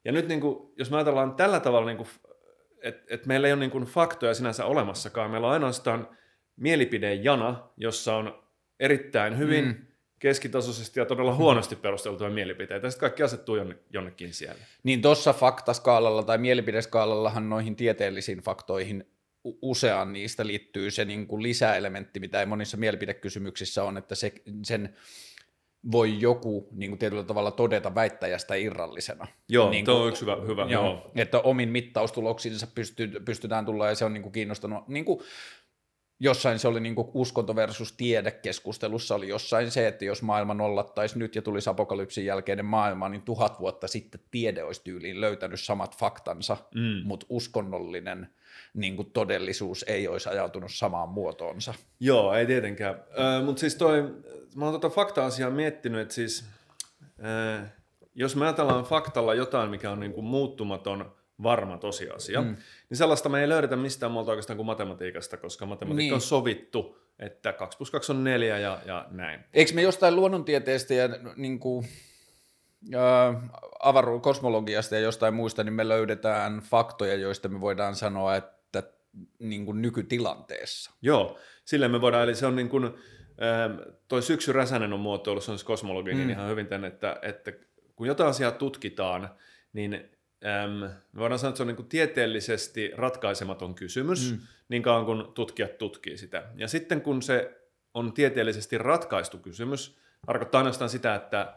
Ja 0.05 0.11
nyt 0.11 0.27
niin 0.27 0.41
kuin, 0.41 0.73
jos 0.77 0.91
me 0.91 0.97
ajatellaan 0.97 1.35
tällä 1.35 1.59
tavalla 1.59 1.87
niin 1.87 1.97
kuin 1.97 2.09
että 2.83 3.15
et 3.15 3.25
meillä 3.25 3.47
ei 3.47 3.53
ole 3.53 3.59
niin 3.59 3.71
kuin 3.71 3.83
faktoja 3.83 4.33
sinänsä 4.33 4.65
olemassakaan. 4.65 5.31
Meillä 5.31 5.47
on 5.47 5.53
ainoastaan 5.53 6.17
mielipidejana, 6.55 7.69
jossa 7.77 8.15
on 8.15 8.43
erittäin 8.79 9.37
hyvin 9.37 9.65
mm. 9.65 9.75
keskitasoisesti 10.19 10.99
ja 10.99 11.05
todella 11.05 11.35
huonosti 11.35 11.75
perusteltuja 11.75 12.29
mielipiteitä. 12.29 12.87
Ja 12.87 12.91
sitten 12.91 13.01
kaikki 13.01 13.23
asettuu 13.23 13.57
jonnekin 13.93 14.33
siellä. 14.33 14.61
Niin 14.83 15.01
tuossa 15.01 15.33
faktaskaalalla 15.33 16.23
tai 16.23 16.37
mielipideskaalallahan 16.37 17.49
noihin 17.49 17.75
tieteellisiin 17.75 18.39
faktoihin 18.39 19.05
useaan 19.61 20.13
niistä 20.13 20.47
liittyy 20.47 20.91
se 20.91 21.05
niin 21.05 21.27
kuin 21.27 21.43
lisäelementti, 21.43 22.19
mitä 22.19 22.39
ei 22.39 22.45
monissa 22.45 22.77
mielipidekysymyksissä 22.77 23.83
on, 23.83 23.97
että 23.97 24.15
se, 24.15 24.33
sen 24.63 24.95
voi 25.91 26.21
joku 26.21 26.67
niin 26.71 26.91
kuin 26.91 26.99
tietyllä 26.99 27.23
tavalla 27.23 27.51
todeta 27.51 27.95
väittäjästä 27.95 28.55
irrallisena. 28.55 29.27
Joo, 29.49 29.69
niin 29.69 29.85
kuin, 29.85 29.95
on 29.97 30.09
yksi 30.09 30.21
hyvä. 30.21 30.37
hyvä 30.47 30.65
joo, 30.69 30.85
joo. 30.85 31.11
Että 31.15 31.39
omin 31.39 31.69
mittaustuloksinsa 31.69 32.67
pysty, 32.75 33.07
pystytään 33.25 33.65
tulla 33.65 33.89
ja 33.89 33.95
se 33.95 34.05
on 34.05 34.13
niin 34.13 34.23
kuin 34.23 34.33
kiinnostanut. 34.33 34.87
Niin 34.87 35.05
kuin, 35.05 35.19
jossain 36.19 36.59
se 36.59 36.67
oli 36.67 36.79
niin 36.79 36.95
kuin 36.95 37.07
uskonto 37.13 37.55
versus 37.55 37.93
tiede 37.93 38.31
keskustelussa 38.31 39.15
oli 39.15 39.27
jossain 39.27 39.71
se, 39.71 39.87
että 39.87 40.05
jos 40.05 40.21
maailma 40.21 40.53
nollattaisi 40.53 41.19
nyt 41.19 41.35
ja 41.35 41.41
tulisi 41.41 41.69
apokalypsin 41.69 42.25
jälkeinen 42.25 42.65
maailma, 42.65 43.09
niin 43.09 43.21
tuhat 43.21 43.59
vuotta 43.59 43.87
sitten 43.87 44.21
tiede 44.31 44.63
olisi 44.63 44.81
tyyliin 44.83 45.21
löytänyt 45.21 45.59
samat 45.59 45.97
faktansa, 45.97 46.57
mm. 46.75 47.01
mutta 47.03 47.25
uskonnollinen 47.29 48.29
niin 48.73 48.95
kuin 48.95 49.11
todellisuus 49.11 49.85
ei 49.87 50.07
olisi 50.07 50.29
ajautunut 50.29 50.71
samaan 50.73 51.09
muotoonsa. 51.09 51.73
Joo, 51.99 52.33
ei 52.33 52.45
tietenkään. 52.45 52.95
Äh, 52.95 53.45
mutta 53.45 53.59
siis 53.59 53.75
toi, 53.75 54.15
mä 54.55 54.65
oon 54.65 54.73
tota 54.73 54.89
fakta-asiaa 54.89 55.49
miettinyt, 55.49 56.01
että 56.01 56.13
siis 56.13 56.45
äh, 57.25 57.73
jos 58.15 58.35
me 58.35 58.45
ajatellaan 58.45 58.83
faktalla 58.83 59.33
jotain, 59.33 59.69
mikä 59.69 59.91
on 59.91 59.99
niin 59.99 60.13
kuin 60.13 60.25
muuttumaton, 60.25 61.15
varma 61.43 61.77
tosiasia, 61.77 62.41
mm. 62.41 62.55
niin 62.89 62.97
sellaista 62.97 63.29
me 63.29 63.41
ei 63.41 63.49
löydetä 63.49 63.75
mistään 63.75 64.11
muuta 64.11 64.31
oikeastaan 64.31 64.57
kuin 64.57 64.67
matematiikasta, 64.67 65.37
koska 65.37 65.65
matematiikka 65.65 66.01
niin. 66.01 66.13
on 66.13 66.21
sovittu 66.21 67.03
että 67.19 67.53
2 67.53 67.77
plus 67.77 67.91
2 67.91 68.11
on 68.11 68.23
4 68.23 68.59
ja, 68.59 68.79
ja 68.85 69.07
näin. 69.11 69.39
Eikö 69.53 69.73
me 69.73 69.81
jostain 69.81 70.15
luonnontieteestä 70.15 70.93
ja 70.93 71.09
niin 71.35 71.59
kuin, 71.59 71.87
äh, 72.95 73.35
avaru- 73.79 74.19
kosmologiasta 74.19 74.95
ja 74.95 75.01
jostain 75.01 75.33
muista, 75.33 75.63
niin 75.63 75.73
me 75.73 75.87
löydetään 75.87 76.59
faktoja, 76.59 77.15
joista 77.15 77.49
me 77.49 77.61
voidaan 77.61 77.95
sanoa, 77.95 78.35
että 78.35 78.83
niin 79.39 79.65
kuin 79.65 79.81
nykytilanteessa. 79.81 80.91
Joo, 81.01 81.37
sille 81.65 81.87
me 81.87 82.01
voidaan, 82.01 82.23
eli 82.23 82.35
se 82.35 82.45
on 82.45 82.55
niin 82.55 82.69
kuin, 82.69 82.93
toi 84.07 84.21
Syksy 84.21 84.51
Räsänen 84.53 84.93
on 84.93 84.99
muotoillut, 84.99 85.43
se 85.43 85.51
on 85.51 85.57
kosmologi, 85.65 86.13
niin 86.13 86.23
Mm. 86.27 86.29
ihan 86.29 86.49
hyvin 86.49 86.67
tänne, 86.67 86.87
että, 86.87 87.19
että 87.21 87.51
kun 87.95 88.07
jotain 88.07 88.29
asiaa 88.29 88.51
tutkitaan, 88.51 89.29
niin 89.73 89.93
äm, 90.63 90.71
me 91.13 91.19
voidaan 91.19 91.39
sanoa, 91.39 91.49
että 91.49 91.57
se 91.57 91.63
on 91.63 91.67
niin 91.67 91.75
kuin 91.75 91.89
tieteellisesti 91.89 92.91
ratkaisematon 92.95 93.75
kysymys, 93.75 94.31
Mm. 94.31 94.37
mm. 94.37 94.43
niin 94.69 94.81
kauan 94.83 95.05
kun 95.05 95.31
tutkijat 95.35 95.77
tutkii 95.77 96.17
sitä. 96.17 96.43
Ja 96.55 96.67
sitten 96.67 97.01
kun 97.01 97.21
se 97.21 97.61
on 97.93 98.13
tieteellisesti 98.13 98.77
ratkaistu 98.77 99.37
kysymys, 99.37 99.97
tarkoittaa 100.25 100.59
ainoastaan 100.59 100.89
sitä, 100.89 101.15
että 101.15 101.53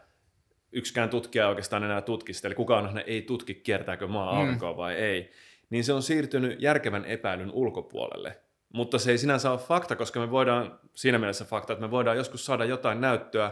yksikään 0.73 1.09
tutkija 1.11 1.45
ei 1.45 1.49
oikeastaan 1.49 1.85
enää 1.85 2.03
tutki 2.03 2.33
sitä, 2.33 2.49
eli 2.49 2.55
kukaan 2.55 3.03
ei 3.07 3.23
tutki, 3.23 3.55
kiertääkö 3.55 4.07
maa 4.07 4.33
Mm. 4.33 4.39
aurinkoa 4.39 4.77
vai 4.77 4.95
ei, 4.95 5.31
niin 5.71 5.85
se 5.85 5.93
on 5.93 6.03
siirtynyt 6.03 6.63
järkevän 6.63 7.05
epäilyn 7.05 7.51
ulkopuolelle. 7.53 8.39
Mutta 8.73 8.99
se 8.99 9.11
ei 9.11 9.19
sinänsä 9.19 9.51
ole 9.51 9.59
fakta, 9.59 9.97
koska 9.97 10.21
me 10.21 10.31
voidaan, 10.31 10.81
siinä 10.95 11.19
mielessä 11.19 11.45
fakta, 11.45 11.73
että 11.73 11.85
me 11.87 11.91
voidaan 11.91 12.17
joskus 12.17 12.47
saada 12.47 12.65
jotain 12.65 13.01
näyttöä, 13.01 13.51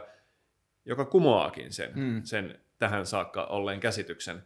joka 0.84 1.04
kumoaakin 1.04 1.72
sen, 1.72 1.90
Mm. 1.94 2.22
sen 2.24 2.60
tähän 2.78 3.06
saakka 3.06 3.44
olleen 3.44 3.80
käsityksen. 3.80 4.42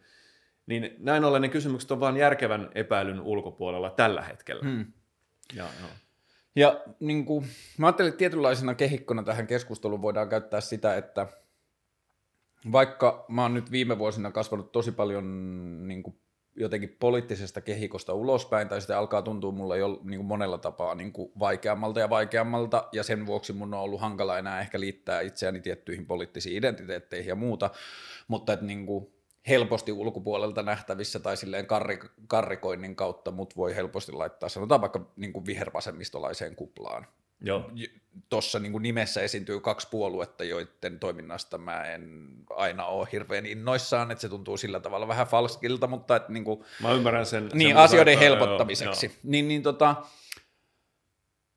Niin 0.66 0.94
näin 0.98 1.24
ollen 1.24 1.42
ne 1.42 1.48
kysymykset 1.48 1.90
on 1.90 2.00
vain 2.00 2.16
järkevän 2.16 2.70
epäilyn 2.74 3.20
ulkopuolella 3.20 3.90
tällä 3.90 4.22
hetkellä. 4.22 4.62
Hmm. 4.64 4.92
Ja, 5.54 5.64
joo. 5.80 5.90
Ja 6.56 6.80
niin 7.00 7.24
kuin, 7.24 7.46
mä 7.78 7.86
ajattelin, 7.86 8.08
että 8.08 8.18
tietynlaisena 8.18 8.74
kehikkona 8.74 9.22
tähän 9.22 9.46
keskusteluun 9.46 10.02
voidaan 10.02 10.28
käyttää 10.28 10.60
sitä, 10.60 10.96
että 10.96 11.26
vaikka 12.72 13.24
mä 13.28 13.42
oon 13.42 13.54
nyt 13.54 13.70
viime 13.70 13.98
vuosina 13.98 14.30
kasvanut 14.30 14.72
tosi 14.72 14.92
paljon 14.92 15.24
niin 15.88 16.02
kuin, 16.02 16.20
jotenkin 16.58 16.96
poliittisesta 17.00 17.60
kehikosta 17.60 18.14
ulospäin, 18.14 18.68
tai 18.68 18.80
sitten 18.80 18.96
alkaa 18.96 19.22
tuntua 19.22 19.52
mulle 19.52 19.78
jo 19.78 20.00
niin 20.04 20.18
kuin 20.18 20.26
monella 20.26 20.58
tapaa 20.58 20.94
niin 20.94 21.12
kuin 21.12 21.32
vaikeammalta 21.38 22.00
ja 22.00 22.10
vaikeammalta, 22.10 22.88
ja 22.92 23.02
sen 23.02 23.26
vuoksi 23.26 23.52
mun 23.52 23.74
on 23.74 23.80
ollut 23.80 24.00
hankala 24.00 24.38
enää 24.38 24.60
ehkä 24.60 24.80
liittää 24.80 25.20
itseäni 25.20 25.60
tiettyihin 25.60 26.06
poliittisiin 26.06 26.56
identiteetteihin 26.56 27.28
ja 27.28 27.34
muuta, 27.34 27.70
mutta 28.28 28.52
että 28.52 28.66
niin 28.66 28.86
kuin, 28.86 29.12
helposti 29.48 29.92
ulkopuolelta 29.92 30.62
nähtävissä 30.62 31.20
tai 31.20 31.36
silleen 31.36 31.66
karri, 31.66 31.98
karrikoinnin 32.26 32.96
kautta 32.96 33.30
mut 33.30 33.56
voi 33.56 33.76
helposti 33.76 34.12
laittaa, 34.12 34.48
sanotaan 34.48 34.80
vaikka 34.80 35.10
niin 35.16 35.32
kuin 35.32 35.46
vihervasemmistolaiseen 35.46 36.56
kuplaan. 36.56 37.06
Joo. 37.40 37.70
Tuossa 38.28 38.58
niin 38.58 38.82
nimessä 38.82 39.20
esiintyy 39.20 39.60
kaksi 39.60 39.88
puoluetta, 39.90 40.44
joiden 40.44 40.98
toiminnasta 41.00 41.58
mä 41.58 41.84
en 41.84 42.28
aina 42.50 42.84
ole 42.86 43.08
hirveän 43.12 43.46
innoissaan, 43.46 44.10
että 44.10 44.22
se 44.22 44.28
tuntuu 44.28 44.56
sillä 44.56 44.80
tavalla 44.80 45.08
vähän 45.08 45.26
falskilta, 45.26 45.86
mutta 45.86 46.16
että 46.16 46.32
niin 46.32 46.44
kuin, 46.44 46.64
Mä 46.82 46.92
ymmärrän 46.92 47.26
sen. 47.26 47.50
niin, 47.54 47.68
sen, 47.70 47.76
asioiden 47.76 48.12
joo, 48.14 48.20
helpottamiseksi. 48.20 49.06
joo. 49.06 49.14
Niin, 49.22 49.48
niin 49.48 49.62
tota, 49.62 49.94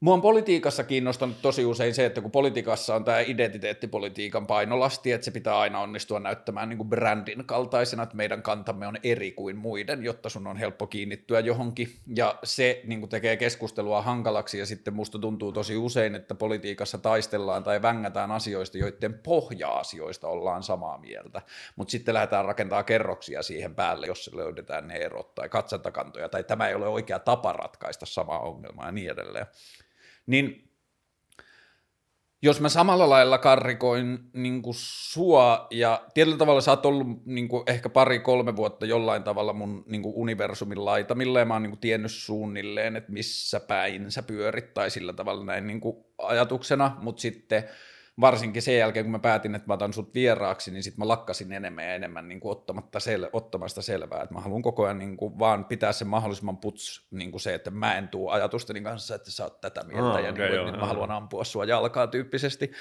Mua 0.03 0.13
on 0.13 0.21
politiikassa 0.21 0.83
kiinnostanut 0.83 1.41
tosi 1.41 1.65
usein 1.65 1.93
se, 1.93 2.05
että 2.05 2.21
kun 2.21 2.31
politiikassa 2.31 2.95
on 2.95 3.03
tämä 3.03 3.19
identiteettipolitiikan 3.19 4.47
painolasti, 4.47 5.11
että 5.11 5.25
se 5.25 5.31
pitää 5.31 5.59
aina 5.59 5.79
onnistua 5.79 6.19
näyttämään 6.19 6.69
niin 6.69 6.77
kuin 6.77 6.89
brändin 6.89 7.45
kaltaisena, 7.45 8.03
että 8.03 8.15
meidän 8.15 8.41
kantamme 8.41 8.87
on 8.87 8.97
eri 9.03 9.31
kuin 9.31 9.57
muiden, 9.57 10.03
jotta 10.03 10.29
sun 10.29 10.47
on 10.47 10.57
helppo 10.57 10.87
kiinnittyä 10.87 11.39
johonkin. 11.39 11.95
Ja 12.15 12.39
se 12.43 12.81
niin 12.83 12.99
kuin 12.99 13.09
tekee 13.09 13.37
keskustelua 13.37 14.01
hankalaksi 14.01 14.59
ja 14.59 14.65
sitten 14.65 14.93
musta 14.93 15.19
tuntuu 15.19 15.51
tosi 15.51 15.77
usein, 15.77 16.15
että 16.15 16.35
politiikassa 16.35 16.97
taistellaan 16.97 17.63
tai 17.63 17.81
vängätään 17.81 18.31
asioista, 18.31 18.77
joiden 18.77 19.13
pohja-asioista 19.13 20.27
ollaan 20.27 20.63
samaa 20.63 20.97
mieltä. 20.97 21.41
Mutta 21.75 21.91
sitten 21.91 22.13
lähdetään 22.13 22.45
rakentamaan 22.45 22.85
kerroksia 22.85 23.43
siihen 23.43 23.75
päälle, 23.75 24.07
jos 24.07 24.31
löydetään 24.33 24.87
ne 24.87 24.95
erot 24.95 25.35
tai 25.35 25.49
katsantakantoja 25.49 26.29
tai 26.29 26.43
tämä 26.43 26.67
ei 26.67 26.75
ole 26.75 26.87
oikea 26.87 27.19
tapa 27.19 27.53
ratkaista 27.53 28.05
samaa 28.05 28.39
ongelmaa 28.39 28.85
ja 28.85 28.91
niin 28.91 29.11
edelleen 29.11 29.45
niin 30.31 30.71
jos 32.43 32.61
mä 32.61 32.69
samalla 32.69 33.09
lailla 33.09 33.37
karrikoin 33.37 34.19
niin 34.33 34.61
kuin 34.61 34.75
sua, 34.77 35.67
ja 35.71 36.01
tietyllä 36.13 36.37
tavalla 36.37 36.61
sä 36.61 36.71
oot 36.71 36.85
ollut 36.85 37.25
niin 37.25 37.47
kuin 37.47 37.63
ehkä 37.67 37.89
pari-kolme 37.89 38.55
vuotta 38.55 38.85
jollain 38.85 39.23
tavalla 39.23 39.53
mun 39.53 39.83
niin 39.87 40.01
kuin 40.01 40.15
universumin 40.15 40.85
laitamilla, 40.85 41.39
ja 41.39 41.45
mä 41.45 41.53
oon 41.53 41.63
niin 41.63 41.71
kuin 41.71 41.79
tiennyt 41.79 42.11
suunnilleen, 42.11 42.95
että 42.95 43.11
missä 43.11 43.59
päin 43.59 44.11
sä 44.11 44.23
pyörit, 44.23 44.73
tai 44.73 44.89
sillä 44.89 45.13
tavalla 45.13 45.45
näin 45.45 45.67
niin 45.67 45.81
kuin 45.81 46.05
ajatuksena, 46.17 46.97
mutta 47.01 47.21
sitten 47.21 47.63
varsinkin 48.19 48.61
sen 48.61 48.77
jälkeen, 48.77 49.05
kun 49.05 49.11
mä 49.11 49.19
päätin, 49.19 49.55
että 49.55 49.67
mä 49.67 49.73
otan 49.73 49.93
sut 49.93 50.13
vieraaksi, 50.13 50.71
niin 50.71 50.83
sitten 50.83 50.99
mä 50.99 51.07
lakkasin 51.07 51.53
enemmän 51.53 51.83
ja 51.83 51.95
enemmän 51.95 52.27
niin 52.27 52.39
kuin 52.39 52.51
ottamatta 52.51 52.99
sel- 52.99 53.29
ottamasta 53.33 53.81
selvää, 53.81 54.23
että 54.23 54.33
mä 54.35 54.41
haluan 54.41 54.61
koko 54.61 54.83
ajan 54.83 54.99
niin 54.99 55.17
kuin 55.17 55.39
vaan 55.39 55.65
pitää 55.65 55.93
sen 55.93 56.07
mahdollisimman 56.07 56.57
puts, 56.57 57.07
niin 57.11 57.31
kuin 57.31 57.41
se, 57.41 57.53
että 57.53 57.71
mä 57.71 57.97
en 57.97 58.07
tuu 58.07 58.29
ajatusteni 58.29 58.81
kanssa, 58.81 59.15
että 59.15 59.31
sä 59.31 59.43
oot 59.43 59.61
tätä 59.61 59.83
mieltä 59.83 60.09
Aa, 60.09 60.19
ja 60.19 60.31
okei, 60.31 60.49
niin 60.49 60.59
kuin, 60.59 60.67
joo, 60.67 60.71
mä 60.71 60.77
joo. 60.77 60.87
haluan 60.87 61.11
ampua 61.11 61.43
sua 61.43 61.65
jalkaa 61.65 62.07
tyyppisesti, 62.07 62.71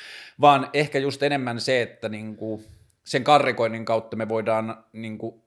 vaan 0.40 0.70
ehkä 0.72 0.98
just 0.98 1.22
enemmän 1.22 1.60
se, 1.60 1.82
että 1.82 2.08
niin 2.08 2.36
kuin 2.36 2.64
sen 3.04 3.24
karrikoinnin 3.24 3.84
kautta 3.84 4.16
me 4.16 4.28
voidaan 4.28 4.84
niin 4.92 5.18
kuin 5.18 5.42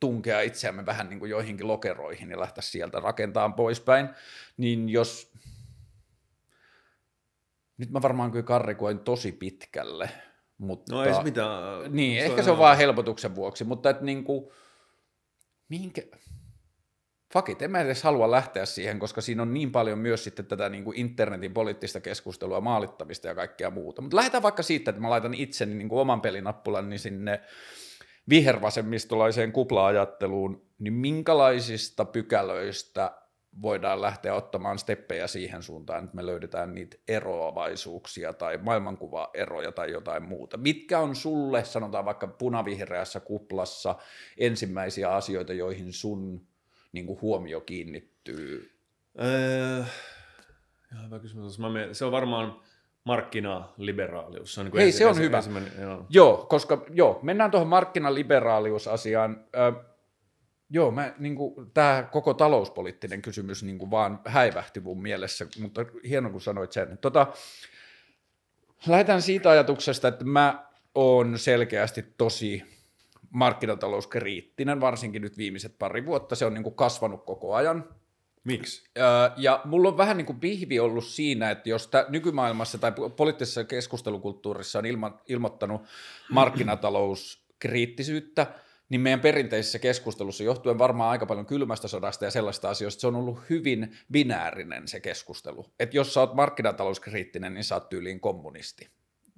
tunkea 0.00 0.40
itseämme 0.40 0.86
vähän 0.86 1.08
niin 1.08 1.18
kuin 1.18 1.30
joihinkin 1.30 1.68
lokeroihin 1.68 2.30
ja 2.30 2.40
lähteä 2.40 2.62
sieltä 2.62 3.00
rakentamaan 3.00 3.54
poispäin, 3.54 4.08
niin 4.56 4.88
jos 4.88 5.32
nyt 7.78 7.90
mä 7.90 8.02
varmaan 8.02 8.30
kyllä 8.30 8.42
karrikoin 8.42 8.98
tosi 8.98 9.32
pitkälle, 9.32 10.10
mutta... 10.58 10.94
No 10.94 11.04
ei 11.04 11.14
se 11.14 11.22
mitään. 11.22 11.92
Niin, 11.92 12.20
Se 12.20 12.26
ehkä 12.26 12.38
on 12.38 12.44
se 12.44 12.50
on 12.50 12.58
vaan 12.58 12.76
helpotuksen 12.76 13.34
vuoksi, 13.34 13.64
mutta 13.64 13.90
että 13.90 14.04
niinku, 14.04 14.52
mihinkä... 15.68 16.02
Fuck 17.32 17.48
it, 17.48 17.62
en 17.62 17.70
mä 17.70 17.80
edes 17.80 18.02
halua 18.02 18.30
lähteä 18.30 18.66
siihen, 18.66 18.98
koska 18.98 19.20
siinä 19.20 19.42
on 19.42 19.54
niin 19.54 19.72
paljon 19.72 19.98
myös 19.98 20.24
sitten 20.24 20.46
tätä 20.46 20.68
niin 20.68 20.84
kuin 20.84 20.98
internetin 20.98 21.54
poliittista 21.54 22.00
keskustelua, 22.00 22.60
maalittamista 22.60 23.28
ja 23.28 23.34
kaikkea 23.34 23.70
muuta. 23.70 24.02
Mutta 24.02 24.16
lähdetään 24.16 24.42
vaikka 24.42 24.62
siitä, 24.62 24.90
että 24.90 25.02
mä 25.02 25.10
laitan 25.10 25.34
itseni 25.34 25.74
niin 25.74 25.88
kuin 25.88 26.00
oman 26.00 26.20
pelinappulani 26.20 26.98
sinne 26.98 27.40
vihervasemmistolaiseen 28.28 29.52
kupla-ajatteluun, 29.52 30.66
niin 30.78 30.92
minkälaisista 30.92 32.04
pykälöistä 32.04 33.23
voidaan 33.62 34.02
lähteä 34.02 34.34
ottamaan 34.34 34.78
steppejä 34.78 35.26
siihen 35.26 35.62
suuntaan, 35.62 36.04
että 36.04 36.16
me 36.16 36.26
löydetään 36.26 36.74
niitä 36.74 36.96
eroavaisuuksia 37.08 38.32
tai 38.32 38.58
maailmankuvaeroja 38.58 39.72
tai 39.72 39.92
jotain 39.92 40.22
muuta. 40.22 40.56
Mitkä 40.56 40.98
on 40.98 41.16
sulle, 41.16 41.64
sanotaan 41.64 42.04
vaikka 42.04 42.26
punavihreässä 42.26 43.20
kuplassa, 43.20 43.94
ensimmäisiä 44.38 45.10
asioita, 45.14 45.52
joihin 45.52 45.92
sun 45.92 46.46
niin 46.92 47.06
kuin 47.06 47.20
huomio 47.20 47.60
kiinnittyy? 47.60 48.70
Öö, 49.24 49.82
hyvä 51.04 51.18
kysymys. 51.18 51.58
Mä 51.58 51.70
mietin, 51.70 51.94
se 51.94 52.04
on 52.04 52.12
varmaan 52.12 52.60
markkinaliberaalius. 53.04 54.54
Se 54.54 54.60
on, 54.60 54.66
niin 54.66 54.76
Hei, 54.76 54.86
ensi- 54.86 54.98
se 54.98 55.04
on 55.06 55.10
ensi- 55.10 55.22
hyvä. 55.22 55.42
joo. 55.80 56.06
Joo, 56.10 56.46
koska 56.48 56.84
joo, 56.90 57.18
mennään 57.22 57.50
tuohon 57.50 57.68
markkinaliberaaliusasiaan. 57.68 59.44
Ö, 59.56 59.72
joo, 60.70 60.90
mä, 60.90 61.14
niin 61.18 61.34
kuin, 61.34 61.70
tämä 61.74 62.08
koko 62.12 62.34
talouspoliittinen 62.34 63.22
kysymys 63.22 63.62
niin 63.62 63.78
kuin 63.78 63.90
vaan 63.90 64.20
häivähti 64.26 64.80
mun 64.80 65.02
mielessä, 65.02 65.46
mutta 65.60 65.84
hieno 66.08 66.30
kun 66.30 66.40
sanoit 66.40 66.72
sen. 66.72 66.98
Tota, 66.98 67.26
lähdetään 68.86 69.22
siitä 69.22 69.50
ajatuksesta, 69.50 70.08
että 70.08 70.24
mä 70.24 70.66
oon 70.94 71.38
selkeästi 71.38 72.04
tosi 72.18 72.62
markkinatalouskriittinen, 73.30 74.80
varsinkin 74.80 75.22
nyt 75.22 75.38
viimeiset 75.38 75.78
pari 75.78 76.06
vuotta. 76.06 76.34
Se 76.34 76.46
on 76.46 76.54
niin 76.54 76.64
kuin 76.64 76.74
kasvanut 76.74 77.24
koko 77.24 77.54
ajan. 77.54 77.88
Miksi? 78.44 78.90
Ja 79.36 79.60
mulla 79.64 79.88
on 79.88 79.96
vähän 79.96 80.16
niin 80.16 80.26
kuin 80.26 80.40
pihvi 80.40 80.80
ollut 80.80 81.04
siinä, 81.04 81.50
että 81.50 81.68
jos 81.68 81.88
tä, 81.88 82.06
nykymaailmassa 82.08 82.78
tai 82.78 82.92
poliittisessa 83.16 83.64
keskustelukulttuurissa 83.64 84.78
on 84.78 84.86
ilma, 84.86 85.20
ilmoittanut 85.28 85.82
markkinatalouskriittisyyttä, 86.30 88.46
niin 88.94 89.00
meidän 89.00 89.20
perinteisessä 89.20 89.78
keskustelussa, 89.78 90.44
johtuen 90.44 90.78
varmaan 90.78 91.10
aika 91.10 91.26
paljon 91.26 91.46
kylmästä 91.46 91.88
sodasta 91.88 92.24
ja 92.24 92.30
sellaista 92.30 92.70
asioista, 92.70 93.00
se 93.00 93.06
on 93.06 93.16
ollut 93.16 93.38
hyvin 93.50 93.96
binäärinen 94.12 94.88
se 94.88 95.00
keskustelu. 95.00 95.66
Että 95.80 95.96
jos 95.96 96.14
sä 96.14 96.20
oot 96.20 96.34
markkinatalouskriittinen, 96.34 97.54
niin 97.54 97.64
sä 97.64 97.74
oot 97.74 97.88
tyyliin 97.88 98.20
kommunisti. 98.20 98.88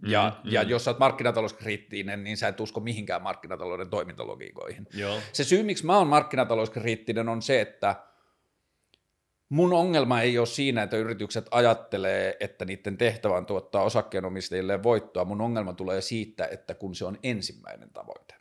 Ja, 0.06 0.36
Mm, 0.44 0.52
ja 0.52 0.62
mm. 0.62 0.68
jos 0.68 0.84
sä 0.84 0.90
oot 0.90 0.98
markkinatalouskriittinen, 0.98 2.24
niin 2.24 2.36
sä 2.36 2.48
et 2.48 2.60
usko 2.60 2.80
mihinkään 2.80 3.22
markkinatalouden 3.22 3.90
toimintalogiikoihin. 3.90 4.86
Joo. 4.94 5.18
Se 5.32 5.44
syy, 5.44 5.62
miksi 5.62 5.86
mä 5.86 5.98
oon 5.98 6.06
markkinatalouskriittinen, 6.06 7.28
on 7.28 7.42
se, 7.42 7.60
että 7.60 7.96
mun 9.48 9.72
ongelma 9.72 10.20
ei 10.20 10.38
ole 10.38 10.46
siinä, 10.46 10.82
että 10.82 10.96
yritykset 10.96 11.46
ajattelee, 11.50 12.36
että 12.40 12.64
niiden 12.64 12.98
tehtävä 12.98 13.36
on 13.36 13.46
tuottaa 13.46 13.82
osakkeenomistajille 13.82 14.82
voittoa. 14.82 15.24
Mun 15.24 15.40
ongelma 15.40 15.72
tulee 15.72 16.00
siitä, 16.00 16.46
että 16.46 16.74
kun 16.74 16.94
se 16.94 17.04
on 17.04 17.18
ensimmäinen 17.22 17.90
tavoite. 17.90 18.35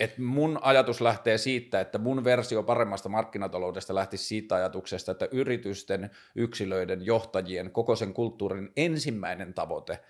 Et 0.00 0.18
mun 0.18 0.58
ajatus 0.62 1.00
lähtee 1.00 1.38
siitä, 1.38 1.80
että 1.80 1.98
mun 1.98 2.24
versio 2.24 2.62
paremmasta 2.62 3.08
markkinataloudesta 3.08 3.94
lähti 3.94 4.16
siitä 4.16 4.54
ajatuksesta, 4.54 5.12
että 5.12 5.28
yritysten, 5.30 6.10
yksilöiden, 6.34 7.06
johtajien, 7.06 7.70
koko 7.70 7.96
sen 7.96 8.14
kulttuurin 8.14 8.72
ensimmäinen 8.76 9.54
tavoite 9.54 10.00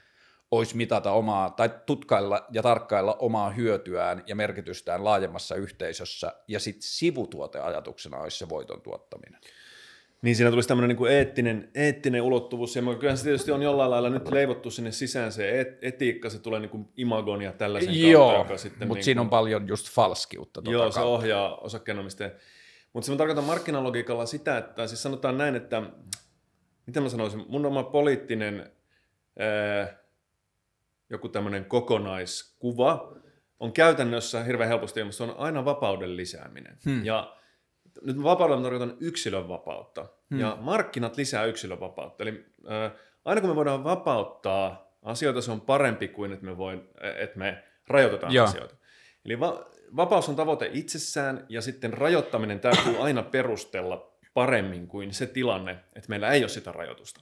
olisi 0.51 0.77
mitata 0.77 1.13
omaa, 1.13 1.51
tai 1.51 1.71
tutkailla 1.87 2.47
ja 2.53 2.63
tarkkailla 2.63 3.17
omaa 3.19 3.51
hyötyään 3.51 4.23
ja 4.27 4.37
merkitystään 4.37 5.05
laajemmassa 5.05 5.55
yhteisössä, 5.55 6.33
ja 6.49 6.61
sitten 6.61 6.83
sivutuoteajatuksena 6.83 8.19
olisi 8.19 8.39
se 8.39 8.49
voiton 8.49 8.81
tuottaminen. 8.81 9.41
Niin 10.23 10.37
siinä 10.37 10.51
tulisi 10.51 10.69
tämmöinen 10.69 10.97
niin 10.97 11.13
eettinen, 11.13 11.71
eettinen 11.75 12.23
ulottuvuus, 12.23 12.77
ja 12.77 12.83
kyllä 13.01 13.17
se 13.17 13.25
tietysti 13.25 13.53
on 13.53 13.63
jollain 13.63 13.91
lailla 13.91 14.11
nyt 14.11 14.29
leivottu 14.29 14.71
sinne 14.71 14.93
sisään 14.93 15.33
se 15.33 15.61
et, 15.61 15.79
etiikka, 15.83 16.31
se 16.31 16.39
tulee 16.39 16.61
niin 16.61 16.71
kuin 16.71 16.89
imagon 16.97 17.43
ja 17.43 17.53
tällaisen 17.53 18.11
Joo, 18.11 18.29
kautta, 18.29 18.53
joka 18.53 18.59
sitten... 18.59 18.89
mutta 18.89 18.99
niin 18.99 19.05
siinä 19.05 19.19
kuin, 19.19 19.27
on 19.27 19.31
paljon 19.31 19.69
just 19.69 19.91
falskiutta. 19.91 20.63
Tota 20.63 20.73
Joo, 20.73 20.91
se 20.91 20.95
kautta. 20.95 21.09
ohjaa 21.11 21.57
osakkeenomistajia. 21.57 22.31
Mutta 22.93 23.07
se 23.07 23.13
mä 23.13 23.19
tarkoitan 23.19 23.45
markkinalogiikalla 23.45 24.27
sitä, 24.27 24.59
että 24.59 24.87
siis 24.87 25.03
sanotaan 25.03 25.39
näin, 25.39 25.57
että 25.57 25.83
miten 26.87 27.03
mä 27.03 27.09
sanoisin, 27.09 27.45
mun 27.49 27.67
oma 27.67 27.83
poliittinen 27.83 28.73
ää, 29.39 29.99
joku 31.11 31.29
tämmöinen 31.29 31.65
kokonaiskuva 31.65 33.17
on 33.61 33.73
käytännössä 33.73 34.45
hirveän 34.45 34.69
helposti 34.69 35.01
ilmasta, 35.01 35.25
se 35.25 35.33
on 35.33 35.39
aina 35.39 35.65
vapauden 35.65 36.17
lisääminen. 36.17 36.79
Hmm. 36.85 37.05
Ja 37.05 37.37
nyt 38.03 38.23
vapaudella 38.23 38.61
mä 38.61 38.63
tarkoitan 38.63 38.97
yksilön 39.01 39.49
vapautta. 39.49 40.07
Hmm. 40.31 40.41
Ja 40.41 40.59
markkinat 40.61 41.17
lisää 41.17 41.45
yksilön 41.45 41.81
vapautta. 41.81 42.23
Eli 42.23 42.47
ää, 42.69 42.91
aina 43.25 43.41
kun 43.41 43.51
me 43.51 43.57
voidaan 43.57 43.85
vapauttaa 43.85 44.91
asioita, 45.03 45.43
se 45.43 45.53
on 45.53 45.61
parempi 45.61 46.09
kuin 46.09 46.33
että 46.33 46.45
me, 46.45 46.57
voi, 46.57 46.89
että 47.19 47.39
me 47.39 47.65
rajoitetaan 47.89 48.33
Joo. 48.33 48.47
asioita. 48.47 48.77
Eli 49.25 49.41
va- 49.41 49.65
vapaus 49.97 50.29
on 50.29 50.37
tavoite 50.37 50.71
itsessään 50.73 51.47
ja 51.49 51.63
sitten 51.63 51.93
rajoittaminen 51.93 52.61
täytyy 52.61 52.97
aina 52.99 53.23
perustella 53.23 54.11
paremmin 54.35 54.89
kuin 54.89 55.15
se 55.15 55.27
tilanne, 55.27 55.73
että 55.73 56.09
meillä 56.09 56.31
ei 56.31 56.43
ole 56.43 56.49
sitä 56.49 56.73
rajoitusta. 56.73 57.21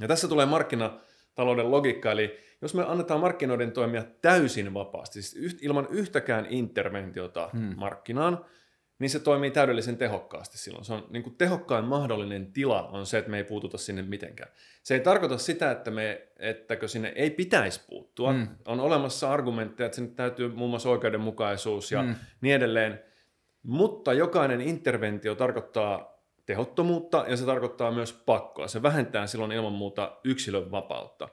Ja 0.00 0.08
tässä 0.08 0.28
tulee 0.28 0.46
markkinatalouden 0.46 1.70
logiikka, 1.70 2.12
eli 2.12 2.40
jos 2.62 2.74
me 2.74 2.84
annetaan 2.86 3.20
markkinoiden 3.20 3.72
toimia 3.72 4.04
täysin 4.22 4.74
vapaasti, 4.74 5.22
siis 5.22 5.44
yht, 5.44 5.62
ilman 5.62 5.86
yhtäkään 5.90 6.46
interventiota 6.48 7.50
hmm. 7.52 7.74
markkinaan, 7.76 8.44
niin 9.04 9.10
se 9.10 9.20
toimii 9.20 9.50
täydellisen 9.50 9.96
tehokkaasti 9.96 10.58
silloin. 10.58 10.84
Se 10.84 10.92
on 10.92 11.06
niin 11.10 11.22
kuin 11.22 11.36
tehokkain 11.36 11.84
mahdollinen 11.84 12.52
tila 12.52 12.88
on 12.88 13.06
se, 13.06 13.18
että 13.18 13.30
me 13.30 13.36
ei 13.36 13.44
puututa 13.44 13.78
sinne 13.78 14.02
mitenkään. 14.02 14.50
Se 14.82 14.94
ei 14.94 15.00
tarkoita 15.00 15.38
sitä, 15.38 15.70
että 15.70 15.90
me, 15.90 16.28
ettäkö 16.38 16.88
sinne 16.88 17.12
ei 17.16 17.30
pitäisi 17.30 17.80
puuttua. 17.88 18.32
Mm. 18.32 18.48
On 18.64 18.80
olemassa 18.80 19.32
argumentteja, 19.32 19.84
että 19.84 19.96
sinne 19.96 20.10
täytyy 20.16 20.48
muun 20.48 20.70
muassa 20.70 20.88
oikeudenmukaisuus 20.88 21.92
ja 21.92 22.02
mm. 22.02 22.14
niin 22.40 22.54
edelleen. 22.54 23.00
Mutta 23.62 24.12
jokainen 24.12 24.60
interventio 24.60 25.34
tarkoittaa 25.34 26.24
tehottomuutta 26.46 27.24
ja 27.28 27.36
se 27.36 27.44
tarkoittaa 27.44 27.92
myös 27.92 28.12
pakkoa. 28.12 28.68
Se 28.68 28.82
vähentää 28.82 29.26
silloin 29.26 29.52
ilman 29.52 29.72
muuta 29.72 30.18
yksilön 30.24 30.70
vapautta. 30.70 31.28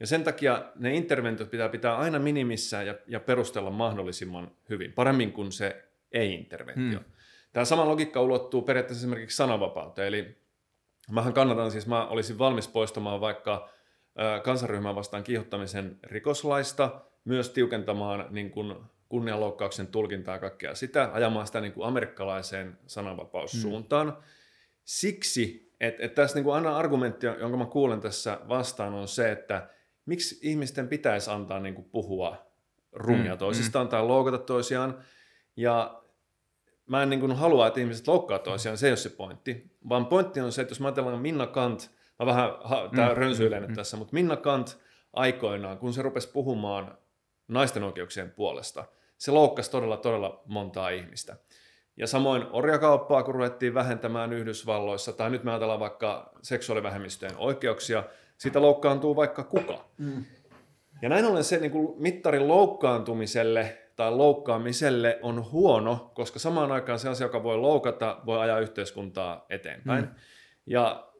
Ja 0.00 0.06
sen 0.06 0.24
takia 0.24 0.64
ne 0.74 0.94
interventiot 0.94 1.50
pitää 1.50 1.68
pitää 1.68 1.96
aina 1.96 2.18
minimissä 2.18 2.82
ja, 2.82 2.94
ja 3.06 3.20
perustella 3.20 3.70
mahdollisimman 3.70 4.50
hyvin, 4.70 4.92
paremmin 4.92 5.32
kuin 5.32 5.52
se 5.52 5.91
ei-interventio. 6.12 6.98
Hmm. 6.98 7.12
Tämä 7.52 7.64
sama 7.64 7.88
logiikka 7.88 8.20
ulottuu 8.20 8.62
periaatteessa 8.62 9.00
esimerkiksi 9.00 9.36
sananvapauteen, 9.36 10.08
eli 10.08 10.36
mähän 11.10 11.32
kannatan 11.32 11.70
siis, 11.70 11.86
mä 11.86 12.06
olisin 12.06 12.38
valmis 12.38 12.68
poistamaan 12.68 13.20
vaikka 13.20 13.68
kansanryhmää 14.42 14.94
vastaan 14.94 15.24
kiihottamisen 15.24 15.98
rikoslaista, 16.02 17.00
myös 17.24 17.50
tiukentamaan 17.50 18.26
niin 18.30 18.50
kuin 18.50 18.74
kunnianloukkauksen 19.08 19.86
tulkintaa 19.86 20.34
ja 20.34 20.40
kaikkea 20.40 20.74
sitä, 20.74 21.10
ajamaan 21.12 21.46
sitä 21.46 21.60
niin 21.60 21.72
kuin 21.72 21.86
amerikkalaiseen 21.86 22.78
sananvapaussuuntaan. 22.86 24.08
Hmm. 24.08 24.22
Siksi, 24.84 25.72
että, 25.80 26.02
että 26.02 26.22
tässä 26.22 26.36
niin 26.36 26.44
kuin 26.44 26.54
aina 26.54 26.76
argumentti, 26.76 27.26
jonka 27.26 27.56
mä 27.56 27.66
kuulen 27.66 28.00
tässä 28.00 28.40
vastaan, 28.48 28.94
on 28.94 29.08
se, 29.08 29.32
että 29.32 29.68
miksi 30.06 30.38
ihmisten 30.42 30.88
pitäisi 30.88 31.30
antaa 31.30 31.60
niin 31.60 31.74
kuin 31.74 31.88
puhua 31.90 32.52
rumia 32.92 33.32
mm, 33.32 33.38
toisistaan 33.38 33.86
mm. 33.86 33.90
tai 33.90 34.02
loukata 34.02 34.38
toisiaan. 34.38 34.98
Ja 35.56 36.01
mä 36.92 37.02
en 37.02 37.10
niin 37.10 37.20
kuin 37.20 37.32
halua, 37.32 37.66
että 37.66 37.80
ihmiset 37.80 38.08
loukkaa 38.08 38.38
toisiaan, 38.38 38.78
se 38.78 38.86
ei 38.86 38.90
ole 38.90 38.96
se 38.96 39.08
pointti. 39.08 39.76
Vaan 39.88 40.06
pointti 40.06 40.40
on 40.40 40.52
se, 40.52 40.62
että 40.62 40.72
jos 40.72 40.80
mä 40.80 40.88
ajatellaan 40.88 41.18
Minna 41.18 41.46
Kant, 41.46 41.90
mä 42.18 42.26
vähän, 42.26 42.50
tää 42.96 43.08
mm, 43.08 43.16
rönsyilen 43.16 43.68
mm, 43.68 43.74
tässä, 43.74 43.96
mutta 43.96 44.14
Minna 44.14 44.36
Kant 44.36 44.78
aikoinaan, 45.12 45.78
kun 45.78 45.92
se 45.92 46.02
rupesi 46.02 46.28
puhumaan 46.28 46.98
naisten 47.48 47.82
oikeuksien 47.82 48.30
puolesta, 48.30 48.84
se 49.18 49.30
loukkasi 49.30 49.70
todella, 49.70 49.96
todella 49.96 50.42
montaa 50.46 50.90
ihmistä. 50.90 51.36
Ja 51.96 52.06
samoin 52.06 52.46
orjakauppaa, 52.50 53.22
kun 53.22 53.34
ruvettiin 53.34 53.74
vähentämään 53.74 54.32
Yhdysvalloissa, 54.32 55.12
tai 55.12 55.30
nyt 55.30 55.44
me 55.44 55.50
ajatellaan 55.50 55.80
vaikka 55.80 56.32
seksuaalivähemmistöjen 56.42 57.36
oikeuksia, 57.36 58.04
siitä 58.38 58.62
loukkaantuu 58.62 59.16
vaikka 59.16 59.44
kuka. 59.44 59.84
Mm. 59.98 60.24
Ja 61.02 61.08
näin 61.08 61.24
ollen 61.24 61.44
se 61.44 61.58
niin 61.58 61.72
kuin 61.72 62.02
mittarin 62.02 62.48
loukkaantumiselle 62.48 63.81
tai 63.96 64.12
loukkaamiselle 64.12 65.18
on 65.22 65.50
huono, 65.50 66.10
koska 66.14 66.38
samaan 66.38 66.72
aikaan 66.72 66.98
se 66.98 67.08
asia, 67.08 67.26
joka 67.26 67.42
voi 67.42 67.58
loukata, 67.58 68.20
voi 68.26 68.38
ajaa 68.38 68.58
yhteiskuntaa 68.58 69.46
eteenpäin. 69.50 70.04
Mm. 70.04 70.14
Ja 70.66 71.12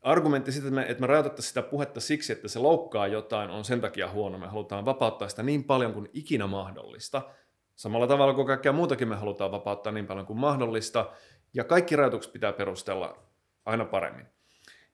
argumentti 0.00 0.52
siitä, 0.52 0.68
että 0.68 0.74
me, 0.74 0.86
että 0.88 1.00
me 1.00 1.06
rajoitettaisiin 1.06 1.48
sitä 1.48 1.62
puhetta 1.62 2.00
siksi, 2.00 2.32
että 2.32 2.48
se 2.48 2.58
loukkaa 2.58 3.06
jotain, 3.06 3.50
on 3.50 3.64
sen 3.64 3.80
takia 3.80 4.08
huono. 4.10 4.38
Me 4.38 4.46
halutaan 4.46 4.84
vapauttaa 4.84 5.28
sitä 5.28 5.42
niin 5.42 5.64
paljon 5.64 5.92
kuin 5.92 6.08
ikinä 6.12 6.46
mahdollista. 6.46 7.22
Samalla 7.76 8.06
tavalla 8.06 8.34
kuin 8.34 8.46
kaikkea 8.46 8.72
muutakin 8.72 9.08
me 9.08 9.16
halutaan 9.16 9.50
vapauttaa 9.50 9.92
niin 9.92 10.06
paljon 10.06 10.26
kuin 10.26 10.38
mahdollista. 10.38 11.10
Ja 11.54 11.64
kaikki 11.64 11.96
rajoitukset 11.96 12.32
pitää 12.32 12.52
perustella 12.52 13.18
aina 13.66 13.84
paremmin. 13.84 14.26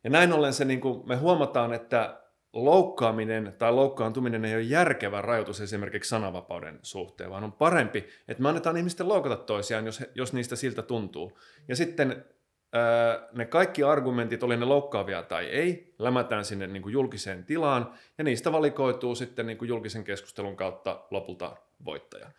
Ja 0.04 0.10
näin 0.10 0.32
ollen 0.32 0.52
se, 0.52 0.64
niin 0.64 0.80
kuin 0.80 1.08
me 1.08 1.16
huomataan, 1.16 1.72
että 1.72 2.23
loukkaaminen 2.54 3.54
tai 3.58 3.72
loukkaantuminen 3.72 4.44
ei 4.44 4.54
ole 4.54 4.62
järkevä 4.62 5.22
rajoitus 5.22 5.60
esimerkiksi 5.60 6.08
sananvapauden 6.08 6.78
suhteen, 6.82 7.30
vaan 7.30 7.44
on 7.44 7.52
parempi, 7.52 8.08
että 8.28 8.42
me 8.42 8.48
annetaan 8.48 8.76
ihmisten 8.76 9.08
loukata 9.08 9.36
toisiaan, 9.36 9.86
jos, 9.86 10.04
jos 10.14 10.32
niistä 10.32 10.56
siltä 10.56 10.82
tuntuu. 10.82 11.38
Ja 11.68 11.76
sitten 11.76 12.24
ää, 12.72 13.28
ne 13.32 13.46
kaikki 13.46 13.82
argumentit, 13.82 14.42
oli 14.42 14.56
ne 14.56 14.64
loukkaavia 14.64 15.22
tai 15.22 15.44
ei, 15.44 15.94
lämätään 15.98 16.44
sinne 16.44 16.66
niin 16.66 16.82
kuin 16.82 16.92
julkiseen 16.92 17.44
tilaan, 17.44 17.92
ja 18.18 18.24
niistä 18.24 18.52
valikoituu 18.52 19.14
sitten 19.14 19.46
niin 19.46 19.58
kuin 19.58 19.68
julkisen 19.68 20.04
keskustelun 20.04 20.56
kautta 20.56 21.04
lopulta 21.10 21.56
voittaja. 21.84 22.30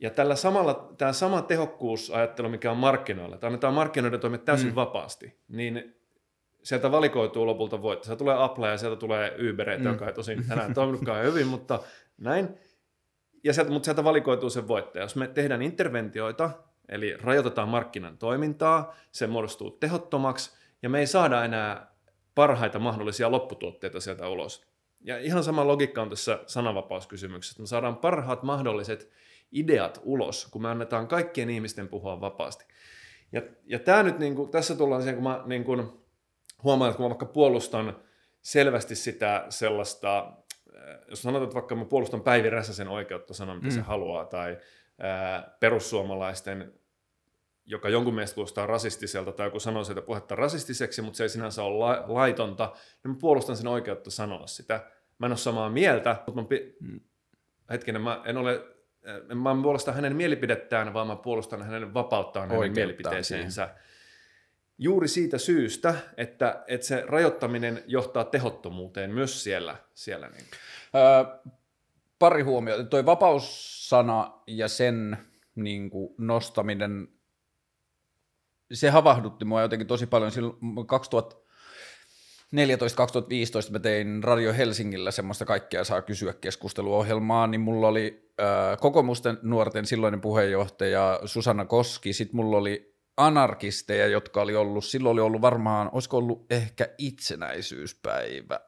Ja 0.00 0.10
tällä 0.10 0.36
samalla, 0.36 0.94
tämä 0.98 1.12
sama 1.12 1.42
tehokkuusajattelu, 1.42 2.48
mikä 2.48 2.70
on 2.70 2.76
markkinoilla, 2.76 3.34
että 3.34 3.46
annetaan 3.46 3.74
markkinoiden 3.74 4.20
toimia 4.20 4.38
täysin 4.38 4.68
mm. 4.68 4.74
vapaasti, 4.74 5.38
niin 5.48 5.97
sieltä 6.68 6.92
valikoituu 6.92 7.46
lopulta 7.46 7.82
voitto. 7.82 8.04
Sieltä 8.04 8.18
tulee 8.18 8.34
Apple 8.38 8.68
ja 8.68 8.78
sieltä 8.78 8.96
tulee 8.96 9.36
Uber, 9.50 9.78
mm. 9.78 9.84
joka 9.84 10.06
ei 10.06 10.12
tosin 10.12 10.44
enää 10.52 10.74
toiminutkaan 10.74 11.24
hyvin, 11.24 11.46
mutta 11.46 11.80
näin. 12.18 12.48
Ja 13.44 13.52
sieltä, 13.52 13.70
mutta 13.70 13.84
sieltä 13.84 14.04
valikoituu 14.04 14.50
se 14.50 14.68
voittaja. 14.68 15.04
Jos 15.04 15.16
me 15.16 15.28
tehdään 15.28 15.62
interventioita, 15.62 16.50
eli 16.88 17.16
rajoitetaan 17.16 17.68
markkinan 17.68 18.18
toimintaa, 18.18 18.94
se 19.12 19.26
muodostuu 19.26 19.70
tehottomaksi, 19.70 20.50
ja 20.82 20.88
me 20.88 20.98
ei 20.98 21.06
saada 21.06 21.44
enää 21.44 21.94
parhaita 22.34 22.78
mahdollisia 22.78 23.30
lopputuotteita 23.30 24.00
sieltä 24.00 24.28
ulos. 24.28 24.66
Ja 25.00 25.18
ihan 25.18 25.44
sama 25.44 25.66
logiikka 25.66 26.02
on 26.02 26.10
tässä 26.10 26.38
sananvapauskysymyksessä. 26.46 27.62
Me 27.62 27.66
saadaan 27.66 27.96
parhaat 27.96 28.42
mahdolliset 28.42 29.10
ideat 29.52 30.00
ulos, 30.04 30.48
kun 30.50 30.62
me 30.62 30.68
annetaan 30.68 31.08
kaikkien 31.08 31.50
ihmisten 31.50 31.88
puhua 31.88 32.20
vapaasti. 32.20 32.64
Ja, 33.32 33.42
ja 33.66 33.78
tämä 33.78 34.02
nyt, 34.02 34.18
niin 34.18 34.34
kuin, 34.34 34.50
tässä 34.50 34.74
tullaan 34.74 35.02
siihen, 35.02 35.14
kun 35.14 35.24
mä 35.24 35.42
niin 35.46 35.64
kuin, 35.64 36.07
huomaan, 36.62 36.90
että 36.90 36.96
kun 36.96 37.04
mä 37.04 37.10
vaikka 37.10 37.26
puolustan 37.26 37.96
selvästi 38.40 38.94
sitä 38.94 39.46
sellaista, 39.48 40.32
jos 41.08 41.22
sanotaan, 41.22 41.44
että 41.44 41.54
vaikka 41.54 41.74
mä 41.74 41.84
puolustan 41.84 42.20
Päivi 42.20 42.50
Räsäsen 42.50 42.88
oikeutta 42.88 43.34
sanoa, 43.34 43.54
mitä 43.54 43.66
mm. 43.66 43.72
se 43.72 43.80
haluaa, 43.80 44.24
tai 44.24 44.58
ää, 44.98 45.56
perussuomalaisten, 45.60 46.72
joka 47.66 47.88
jonkun 47.88 48.14
mielestä 48.14 48.34
kuulostaa 48.34 48.66
rasistiselta, 48.66 49.32
tai 49.32 49.46
joku 49.46 49.60
sanoo 49.60 49.84
sitä 49.84 50.02
puhetta 50.02 50.36
rasistiseksi, 50.36 51.02
mutta 51.02 51.16
se 51.16 51.22
ei 51.22 51.28
sinänsä 51.28 51.62
ole 51.62 51.78
la- 51.78 52.04
laitonta, 52.06 52.72
niin 53.04 53.14
mä 53.14 53.18
puolustan 53.20 53.56
sen 53.56 53.66
oikeutta 53.66 54.10
sanoa 54.10 54.46
sitä. 54.46 54.90
Mä 55.18 55.26
en 55.26 55.32
ole 55.32 55.38
samaa 55.38 55.70
mieltä, 55.70 56.16
mutta 56.26 56.42
mä 56.42 56.48
pi- 56.48 56.76
mm. 56.80 57.00
hetkinen, 57.70 58.02
mä 58.02 58.22
en 58.24 58.36
ole 58.36 58.62
mä 59.34 59.50
en 59.50 59.62
puolusta 59.62 59.92
hänen 59.92 60.16
mielipidettään, 60.16 60.94
vaan 60.94 61.06
mä 61.06 61.16
puolustan 61.16 61.62
hänen 61.62 61.94
vapauttaan 61.94 62.50
hänen 62.50 62.72
mielipiteisiinsä. 62.72 63.66
Siihen 63.66 63.87
juuri 64.78 65.08
siitä 65.08 65.38
syystä, 65.38 65.94
että, 66.16 66.64
että 66.66 66.86
se 66.86 67.04
rajoittaminen 67.06 67.82
johtaa 67.86 68.24
tehottomuuteen 68.24 69.10
myös 69.10 69.44
siellä. 69.44 69.76
siellä 69.94 70.28
niin. 70.28 70.44
öö, 70.94 71.24
pari 72.18 72.42
huomiota. 72.42 72.84
Toi 72.84 73.06
vapaussana 73.06 74.32
ja 74.46 74.68
sen 74.68 75.18
niin 75.54 75.90
kuin, 75.90 76.14
nostaminen, 76.18 77.08
se 78.72 78.90
havahdutti 78.90 79.44
mua 79.44 79.62
jotenkin 79.62 79.86
tosi 79.86 80.06
paljon. 80.06 80.30
Silloin 80.30 80.56
2014-2015 80.56 80.60
mä 83.70 83.78
tein 83.78 84.24
Radio 84.24 84.52
Helsingillä 84.54 85.10
semmoista 85.10 85.44
kaikkea 85.44 85.84
saa 85.84 86.02
kysyä 86.02 86.32
keskusteluohjelmaa, 86.32 87.46
niin 87.46 87.60
mulla 87.60 87.88
oli 87.88 88.32
äh, 88.40 88.78
kokoomusten 88.80 89.38
nuorten 89.42 89.86
silloinen 89.86 90.20
puheenjohtaja 90.20 91.20
Susanna 91.24 91.64
Koski, 91.64 92.12
sitten 92.12 92.36
mulla 92.36 92.56
oli 92.56 92.97
anarkisteja, 93.18 94.06
jotka 94.06 94.42
oli 94.42 94.56
ollut, 94.56 94.84
silloin 94.84 95.12
oli 95.12 95.20
ollut 95.20 95.40
varmaan, 95.40 95.90
olisiko 95.92 96.16
ollut 96.16 96.46
ehkä 96.50 96.88
itsenäisyyspäivä, 96.98 98.60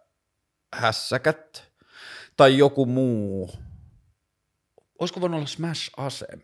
hässäkät 0.75 1.71
tai 2.37 2.59
joku 2.59 2.87
muu, 2.87 3.51
olisiko 4.99 5.21
voinut 5.21 5.39
olla 5.39 5.47
Smash 5.47 5.91
Asem, 5.97 6.41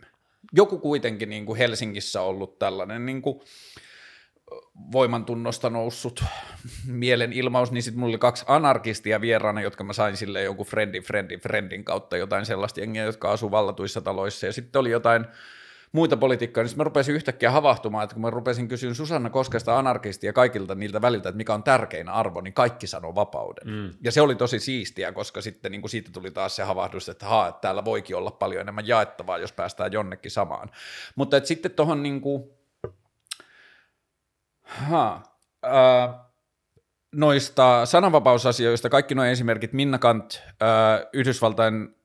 joku 0.53 0.79
kuitenkin 0.79 1.31
niin 1.31 1.47
kuin 1.47 1.59
Helsingissä 1.59 2.23
ollut 2.23 2.59
tällainen 2.59 3.07
niin 3.07 3.23
kuin, 3.23 3.40
voimantunnosta 4.92 5.71
noussut 5.71 6.25
mielenilmaus, 6.87 7.73
niin 7.73 7.83
sitten 7.83 8.01
mulla 8.01 8.11
oli 8.11 8.19
kaksi 8.19 8.45
anarkistia 8.49 9.21
vieraana, 9.21 9.61
jotka 9.61 9.85
mä 9.85 9.92
sain 9.92 10.16
sille 10.16 10.42
jonkun 10.42 10.66
friendin, 10.66 11.03
friendin, 11.03 11.40
friendin 11.40 11.85
kautta 11.85 12.16
jotain 12.16 12.47
sellaista 12.47 12.81
jengiä, 12.81 13.05
jotka 13.05 13.33
asuu 13.33 13.51
vallatuissa 13.51 14.01
taloissa, 14.01 14.47
ja 14.47 14.53
sitten 14.53 14.81
oli 14.81 14.90
jotain 14.90 15.27
muita 15.96 16.16
politiikkaa, 16.16 16.62
niin 16.62 16.68
sitten 16.68 16.80
mä 16.80 16.85
rupesin 16.85 17.14
yhtäkkiä 17.14 17.50
havahtumaan, 17.50 18.04
että 18.04 18.14
kun 18.14 18.22
mä 18.22 18.30
rupesin 18.30 18.68
kysyä 18.68 18.94
Susanna 18.94 19.30
Koskesta 19.30 19.78
anarkistia 19.78 20.32
kaikilta 20.32 20.74
niiltä 20.74 21.02
väliltä, 21.02 21.28
että 21.28 21.37
mikä 21.37 21.54
on 21.54 21.62
tärkein 21.62 22.09
arvo, 22.09 22.40
niin 22.40 22.54
kaikki 22.54 22.87
sanoo 22.87 23.14
vapauden. 23.14 23.74
Mm. 23.74 23.90
Ja 24.00 24.12
se 24.12 24.20
oli 24.20 24.35
tosi 24.35 24.61
siistiä, 24.61 25.12
koska 25.12 25.40
sitten 25.40 25.72
niin 25.72 25.80
kuin 25.80 25.90
siitä 25.90 26.11
tuli 26.12 26.30
taas 26.30 26.56
se 26.56 26.62
havahdus, 26.62 27.09
että, 27.09 27.26
haa, 27.26 27.48
että 27.48 27.61
täällä 27.61 27.85
voikin 27.85 28.16
olla 28.16 28.30
paljon 28.30 28.61
enemmän 28.61 28.88
jaettavaa, 28.88 29.38
jos 29.38 29.52
päästään 29.52 29.92
jonnekin 29.92 30.30
samaan. 30.30 30.70
Mutta 31.14 31.37
että 31.37 31.48
sitten 31.48 31.70
tuohon 31.70 32.02
niin 32.02 32.20
kuin, 32.20 32.50
Ha. 34.66 35.22
Äh, 35.64 36.14
noista 37.12 37.87
sananvapausasioista, 37.87 38.88
kaikki 38.88 39.14
nuo 39.14 39.24
esimerkit, 39.24 39.72
Minna 39.72 39.98
Kant, 39.98 40.35
äh, 40.35 41.06
Yhdysvaltain 41.12 41.96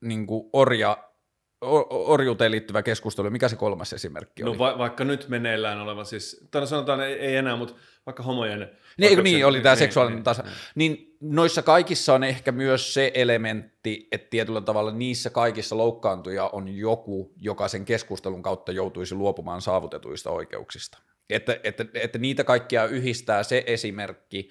niin 0.00 0.26
kuin 0.26 0.50
orja, 0.52 1.07
orjuuteen 1.90 2.50
liittyvä 2.50 2.82
keskustelu, 2.82 3.30
mikä 3.30 3.48
se 3.48 3.56
kolmas 3.56 3.92
esimerkki 3.92 4.42
no 4.42 4.50
oli? 4.50 4.58
No 4.58 4.64
va- 4.64 4.78
vaikka 4.78 5.04
nyt 5.04 5.28
meneillään 5.28 5.80
oleva 5.80 6.04
siis, 6.04 6.46
tai 6.50 6.66
sanotaan 6.66 7.00
ei, 7.00 7.12
ei 7.12 7.36
enää, 7.36 7.56
mutta 7.56 7.74
vaikka 8.06 8.22
homojen... 8.22 8.70
Niin, 8.98 9.24
niin 9.24 9.38
se, 9.38 9.46
oli 9.46 9.60
tämä 9.60 9.74
niin, 9.74 9.78
seksuaalinen 9.78 10.16
niin, 10.16 10.24
tasa. 10.24 10.42
Niin. 10.42 10.52
niin 10.74 11.16
noissa 11.20 11.62
kaikissa 11.62 12.14
on 12.14 12.24
ehkä 12.24 12.52
myös 12.52 12.94
se 12.94 13.10
elementti, 13.14 14.08
että 14.12 14.30
tietyllä 14.30 14.60
tavalla 14.60 14.92
niissä 14.92 15.30
kaikissa 15.30 15.76
loukkaantuja 15.76 16.48
on 16.52 16.68
joku, 16.68 17.32
joka 17.36 17.68
sen 17.68 17.84
keskustelun 17.84 18.42
kautta 18.42 18.72
joutuisi 18.72 19.14
luopumaan 19.14 19.60
saavutetuista 19.60 20.30
oikeuksista. 20.30 20.98
Että, 21.30 21.60
että, 21.64 21.84
että 21.94 22.18
niitä 22.18 22.44
kaikkia 22.44 22.84
yhdistää 22.84 23.42
se 23.42 23.64
esimerkki, 23.66 24.50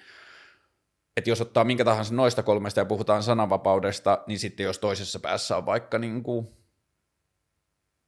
että 1.17 1.29
jos 1.29 1.41
ottaa 1.41 1.63
minkä 1.63 1.85
tahansa 1.85 2.13
noista 2.13 2.43
kolmesta 2.43 2.79
ja 2.79 2.85
puhutaan 2.85 3.23
sananvapaudesta, 3.23 4.23
niin 4.27 4.39
sitten 4.39 4.63
jos 4.63 4.79
toisessa 4.79 5.19
päässä 5.19 5.57
on 5.57 5.65
vaikka 5.65 5.99
niin 5.99 6.23
kuin, 6.23 6.56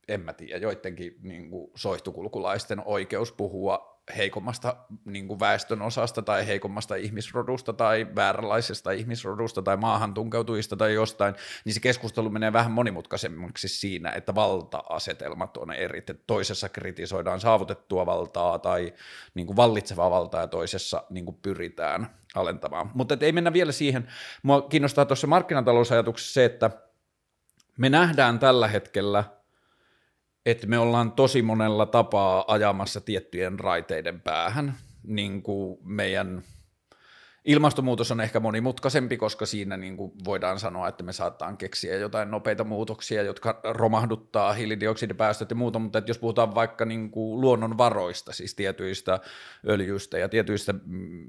en 0.10 0.22
mä 0.22 0.34
tiedä, 0.34 0.58
joidenkin 0.58 1.16
niin 1.22 1.50
kuin 1.50 1.72
soihtukulkulaisten 1.76 2.82
oikeus 2.86 3.32
puhua 3.32 4.00
heikommasta 4.18 4.76
niin 5.06 5.28
kuin 5.28 5.40
väestön 5.40 5.82
osasta 5.82 6.22
tai 6.22 6.48
heikommasta 6.48 6.96
ihmisrodusta 6.96 7.74
tai 7.74 8.08
vääränlaisesta 8.16 8.92
ihmisrodusta 8.92 9.62
tai 9.62 9.78
maahan 9.78 10.14
tunkeutujista 10.14 10.78
tai 10.78 10.94
jostain, 10.94 11.36
niin 11.66 11.74
se 11.74 11.80
keskustelu 11.80 12.30
menee 12.30 12.54
vähän 12.54 12.72
monimutkaisemmaksi 12.72 13.68
siinä, 13.68 14.12
että 14.12 14.36
valta-asetelmat 14.36 15.58
on 15.58 15.74
eri. 15.74 16.00
Että 16.00 16.14
toisessa 16.28 16.70
kritisoidaan 16.70 17.40
saavutettua 17.40 18.06
valtaa 18.06 18.60
tai 18.60 18.94
niin 19.34 19.48
kuin 19.48 19.58
vallitsevaa 19.58 20.12
valtaa 20.12 20.42
ja 20.42 20.48
toisessa 20.48 21.04
niin 21.10 21.26
kuin 21.26 21.38
pyritään 21.42 22.10
alentamaan. 22.36 22.92
Mutta 22.94 23.18
ei 23.22 23.32
mennä 23.32 23.54
vielä 23.54 23.72
siihen. 23.72 24.08
Mua 24.44 24.62
kiinnostaa 24.62 25.06
tuossa 25.06 25.28
markkinatalousajatuksessa 25.28 26.34
se, 26.34 26.46
että 26.46 26.72
me 27.78 27.90
nähdään 27.90 28.40
tällä 28.40 28.68
hetkellä– 28.68 29.24
että 30.52 30.68
me 30.68 30.80
ollaan 30.80 31.12
tosi 31.12 31.42
monella 31.42 31.86
tapaa 31.86 32.46
ajamassa 32.48 33.02
tiettyjen 33.02 33.60
raiteiden 33.60 34.22
päähän, 34.22 34.74
niin 35.04 35.42
kuin 35.44 35.78
meidän 35.84 36.44
ilmastonmuutos 37.46 38.12
on 38.12 38.22
ehkä 38.22 38.40
monimutkaisempi, 38.40 39.18
koska 39.18 39.46
siinä 39.46 39.78
niin 39.78 39.98
kuin 39.98 40.12
voidaan 40.26 40.60
sanoa, 40.60 40.88
että 40.88 41.04
me 41.04 41.14
saattaa 41.14 41.56
keksiä 41.56 41.96
jotain 41.96 42.32
nopeita 42.32 42.64
muutoksia, 42.64 43.24
jotka 43.24 43.60
romahduttaa 43.64 44.54
hiilidioksidipäästöt 44.54 45.50
ja 45.50 45.56
muuta, 45.56 45.80
mutta 45.80 46.00
että 46.00 46.10
jos 46.10 46.20
puhutaan 46.20 46.56
vaikka 46.56 46.86
niin 46.86 47.12
kuin 47.12 47.42
luonnonvaroista, 47.42 48.34
siis 48.34 48.56
tietyistä 48.56 49.20
öljyistä 49.70 50.18
ja 50.18 50.30
tietyistä 50.30 50.76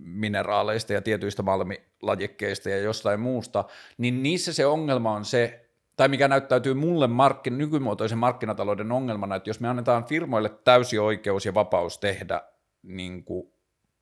mineraaleista 0.04 0.92
ja 0.92 1.02
tietyistä 1.02 1.42
malmilajikkeista 1.42 2.70
ja 2.70 2.78
jostain 2.78 3.20
muusta, 3.20 3.64
niin 3.98 4.22
niissä 4.22 4.52
se 4.52 4.66
ongelma 4.66 5.12
on 5.12 5.24
se, 5.24 5.69
tai 6.00 6.08
mikä 6.08 6.28
näyttäytyy 6.28 6.74
mulle 6.74 7.06
markkin, 7.06 7.58
nykymuotoisen 7.58 8.18
markkinatalouden 8.18 8.92
ongelmana, 8.92 9.34
että 9.34 9.50
jos 9.50 9.60
me 9.60 9.68
annetaan 9.68 10.04
firmoille 10.04 10.48
täysi 10.48 10.98
oikeus 10.98 11.46
ja 11.46 11.54
vapaus 11.54 11.98
tehdä 11.98 12.42
niin 12.82 13.24
kuin 13.24 13.52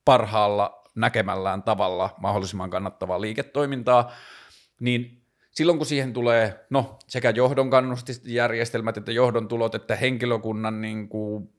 parhaalla 0.04 0.82
näkemällään 0.94 1.62
tavalla 1.62 2.14
mahdollisimman 2.20 2.70
kannattavaa 2.70 3.20
liiketoimintaa, 3.20 4.12
niin 4.80 5.22
silloin 5.50 5.78
kun 5.78 5.86
siihen 5.86 6.12
tulee 6.12 6.66
no, 6.70 6.98
sekä 7.08 7.30
johdon 7.30 7.70
kannustisjärjestelmät 7.70 8.96
että 8.96 9.12
johdon 9.12 9.48
tulot 9.48 9.74
että 9.74 9.96
henkilökunnan 9.96 10.80
niin 10.80 11.08
kuin 11.08 11.52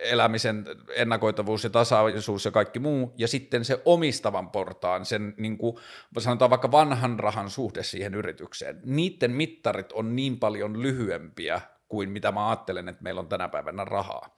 elämisen 0.00 0.64
ennakoitavuus 0.94 1.64
ja 1.64 1.70
tasaisuus 1.70 2.44
ja 2.44 2.50
kaikki 2.50 2.78
muu, 2.78 3.14
ja 3.16 3.28
sitten 3.28 3.64
se 3.64 3.82
omistavan 3.84 4.50
portaan, 4.50 5.04
sen 5.04 5.34
niin 5.36 5.58
kuin, 5.58 5.76
sanotaan 6.18 6.50
vaikka 6.50 6.70
vanhan 6.70 7.18
rahan 7.18 7.50
suhde 7.50 7.82
siihen 7.82 8.14
yritykseen, 8.14 8.80
niiden 8.84 9.30
mittarit 9.30 9.92
on 9.92 10.16
niin 10.16 10.38
paljon 10.38 10.82
lyhyempiä 10.82 11.60
kuin 11.88 12.10
mitä 12.10 12.32
mä 12.32 12.48
ajattelen, 12.48 12.88
että 12.88 13.02
meillä 13.02 13.20
on 13.20 13.28
tänä 13.28 13.48
päivänä 13.48 13.84
rahaa, 13.84 14.36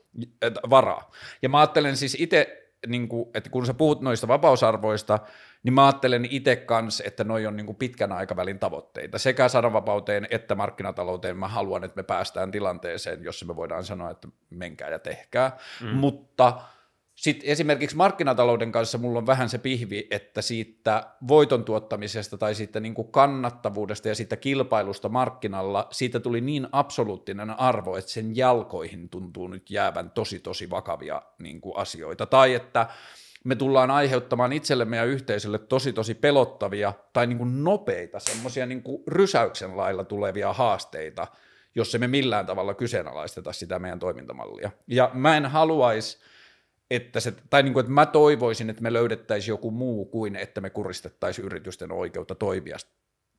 varaa. 0.71 1.11
Ja 1.43 1.49
mä 1.49 1.59
ajattelen 1.59 1.97
siis 1.97 2.17
itse, 2.21 2.60
niin 2.87 3.09
kuin, 3.09 3.31
että 3.35 3.51
kun 3.51 3.67
sä 3.67 3.75
puhut 3.75 4.01
noista 4.01 4.29
vapausarvoista, 4.29 5.19
niin 5.63 5.73
mä 5.73 5.87
ajattelen 5.87 6.25
itse 6.31 6.57
kanssa, 6.57 7.05
että 7.07 7.25
noi 7.25 7.47
on 7.47 7.57
niin 7.57 7.67
kuin 7.67 7.77
pitkän 7.77 8.13
aikavälin 8.13 8.59
tavoitteita. 8.59 9.19
Sekä 9.19 9.49
sananvapauteen 9.49 10.27
että 10.31 10.55
markkinatalouteen 10.55 11.37
mä 11.37 11.49
haluan, 11.49 11.85
että 11.85 11.97
me 11.97 12.03
päästään 12.03 12.51
tilanteeseen, 12.51 13.25
jossa 13.25 13.47
me 13.47 13.57
voidaan 13.57 13.85
sanoa, 13.85 14.11
että 14.11 14.29
menkää 14.51 14.89
ja 14.91 14.99
tehkää. 14.99 15.57
Mm. 15.81 15.89
Mutta 15.89 16.61
sitten 17.21 17.51
esimerkiksi 17.51 17.97
markkinatalouden 17.97 18.73
kanssa 18.73 18.99
mulla 18.99 19.19
on 19.19 19.27
vähän 19.27 19.49
se 19.49 19.59
pihvi, 19.59 20.07
että 20.11 20.43
siitä 20.43 21.07
voiton 21.29 21.65
tuottamisesta 21.65 22.39
tai 22.39 22.55
siitä 22.55 22.81
niin 22.81 22.95
kuin 22.95 23.13
kannattavuudesta 23.13 24.09
ja 24.09 24.15
siitä 24.15 24.37
kilpailusta 24.37 25.09
markkinalla, 25.09 25.89
siitä 25.91 26.21
tuli 26.21 26.41
niin 26.41 26.69
absoluuttinen 26.73 27.51
arvo, 27.51 27.97
että 27.97 28.11
sen 28.11 28.37
jalkoihin 28.37 29.09
tuntuu 29.09 29.49
nyt 29.49 29.71
jäävän 29.71 30.11
tosi 30.11 30.41
tosi 30.41 30.71
vakavia 30.71 31.23
niin 31.39 31.61
kuin 31.61 31.77
asioita. 31.77 32.27
Tai 32.27 32.55
että 32.55 32.87
me 33.45 33.57
tullaan 33.57 33.91
aiheuttamaan 33.91 34.53
itsellemme 34.53 34.97
ja 34.97 35.05
yhteisölle 35.05 35.59
tosi 35.59 35.93
tosi 35.93 36.15
pelottavia 36.15 36.93
tai 37.13 37.27
niin 37.27 37.39
kuin 37.39 37.65
nopeita, 37.65 38.21
semmoisia 38.21 38.67
niin 38.67 38.83
kuin 38.83 39.03
rysäyksen 39.07 39.77
lailla 39.77 40.05
tulevia 40.05 40.53
haasteita, 40.53 41.27
jos 41.75 41.99
me 41.99 42.09
millään 42.09 42.47
tavalla 42.47 42.75
kyseenalaisteta 42.75 43.53
sitä 43.53 43.79
meidän 43.79 43.99
toimintamallia. 43.99 44.71
Ja 44.87 45.11
mä 45.15 45.37
en 45.37 45.47
haluaisi, 45.47 46.19
että 46.91 47.21
se, 47.21 47.33
tai 47.51 47.63
niin 47.63 47.73
kuin, 47.73 47.81
että 47.81 47.93
mä 47.93 48.07
toivoisin, 48.07 48.71
että 48.71 48.83
me 48.83 48.93
löydettäisiin 48.93 49.53
joku 49.53 49.71
muu 49.71 50.05
kuin, 50.05 50.37
että 50.37 50.61
me 50.61 50.71
kuristettaisiin 50.71 51.45
yritysten 51.45 51.93
oikeutta 51.93 52.35
toimia 52.35 52.77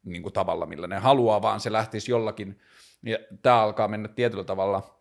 niin 0.05 0.23
kuin 0.23 0.33
tavalla, 0.33 0.65
millä 0.65 0.87
ne 0.87 0.97
haluaa, 0.97 1.41
vaan 1.41 1.59
se 1.59 1.71
lähtisi 1.71 2.11
jollakin, 2.11 2.59
ja 3.05 3.17
tämä 3.41 3.61
alkaa 3.61 3.87
mennä 3.87 4.07
tietyllä 4.07 4.43
tavalla– 4.43 4.83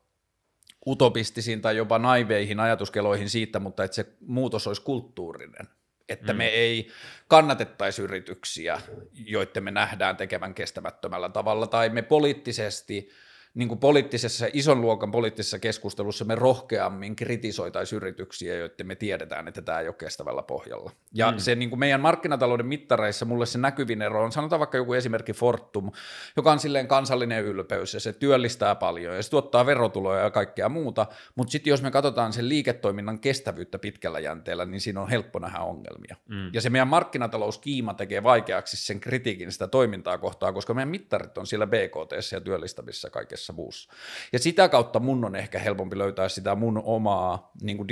utopistisiin 0.86 1.60
tai 1.60 1.76
jopa 1.76 1.98
naiveihin 1.98 2.60
ajatuskeloihin 2.60 3.30
siitä, 3.30 3.60
mutta 3.60 3.84
että 3.84 3.94
se 3.94 4.06
muutos 4.20 4.66
olisi 4.66 4.82
kulttuurinen. 4.82 5.68
Että 6.08 6.32
mm. 6.32 6.36
me 6.36 6.46
ei 6.46 6.90
kannatettaisi 7.28 8.02
yrityksiä, 8.02 8.80
joiden 9.12 9.64
me 9.64 9.70
nähdään 9.70 10.16
tekevän 10.16 10.54
kestämättömällä 10.54 11.28
tavalla, 11.28 11.66
tai 11.66 11.88
me 11.88 12.02
poliittisesti– 12.02 13.08
niin 13.54 13.68
kuin 13.68 13.80
poliittisessa, 13.80 14.46
ison 14.52 14.80
luokan 14.80 15.10
poliittisessa 15.10 15.58
keskustelussa 15.58 16.24
me 16.24 16.34
rohkeammin 16.34 17.16
kritisoitaisiin 17.16 17.96
yrityksiä, 17.96 18.54
joiden 18.54 18.86
me 18.86 18.94
tiedetään, 18.94 19.48
että 19.48 19.62
tämä 19.62 19.80
ei 19.80 19.88
ole 19.88 19.94
kestävällä 19.94 20.42
pohjalla. 20.42 20.90
Ja 21.14 21.30
mm. 21.30 21.38
se 21.38 21.54
niin 21.54 21.70
kuin 21.70 21.80
meidän 21.80 22.00
markkinatalouden 22.00 22.66
mittareissa 22.66 23.24
mulle 23.24 23.46
se 23.46 23.58
näkyvin 23.58 24.02
ero 24.02 24.24
on, 24.24 24.32
sanotaan 24.32 24.60
vaikka 24.60 24.76
joku 24.76 24.92
esimerkki 24.92 25.32
Fortum, 25.32 25.90
joka 26.36 26.52
on 26.52 26.58
silleen 26.58 26.88
kansallinen 26.88 27.44
ylpeys 27.44 27.94
ja 27.94 28.00
se 28.00 28.12
työllistää 28.12 28.74
paljon 28.74 29.16
ja 29.16 29.22
se 29.22 29.30
tuottaa 29.30 29.66
verotuloja 29.66 30.22
ja 30.22 30.30
kaikkea 30.30 30.68
muuta, 30.68 31.06
mutta 31.34 31.52
sitten 31.52 31.70
jos 31.70 31.82
me 31.82 31.90
katsotaan 31.90 32.32
sen 32.32 32.48
liiketoiminnan 32.48 33.20
kestävyyttä 33.20 33.78
pitkällä 33.78 34.20
jänteellä, 34.20 34.64
niin 34.64 34.80
siinä 34.80 35.00
on 35.00 35.08
helppo 35.08 35.38
nähdä 35.38 35.58
ongelmia. 35.58 36.16
Mm. 36.28 36.50
Ja 36.52 36.60
se 36.60 36.70
meidän 36.70 36.88
markkinatalouskiima 36.88 37.94
tekee 37.94 38.22
vaikeaksi 38.22 38.76
sen 38.76 39.00
kritiikin 39.00 39.52
sitä 39.52 39.68
toimintaa 39.68 40.18
kohtaa, 40.18 40.52
koska 40.52 40.74
meidän 40.74 40.88
mittarit 40.88 41.38
on 41.38 41.46
siellä 41.46 41.66
BKT 41.66 42.32
ja 42.32 42.40
työllistävissä 42.40 43.10
kaikessa 43.10 43.39
kaikessa 43.40 43.52
muussa. 43.52 43.90
Ja 44.32 44.38
sitä 44.38 44.68
kautta 44.68 45.00
mun 45.00 45.24
on 45.24 45.36
ehkä 45.36 45.58
helpompi 45.58 45.98
löytää 45.98 46.28
sitä 46.28 46.54
mun 46.54 46.82
omaa 46.84 47.52
niin 47.62 47.76
kuin 47.76 47.88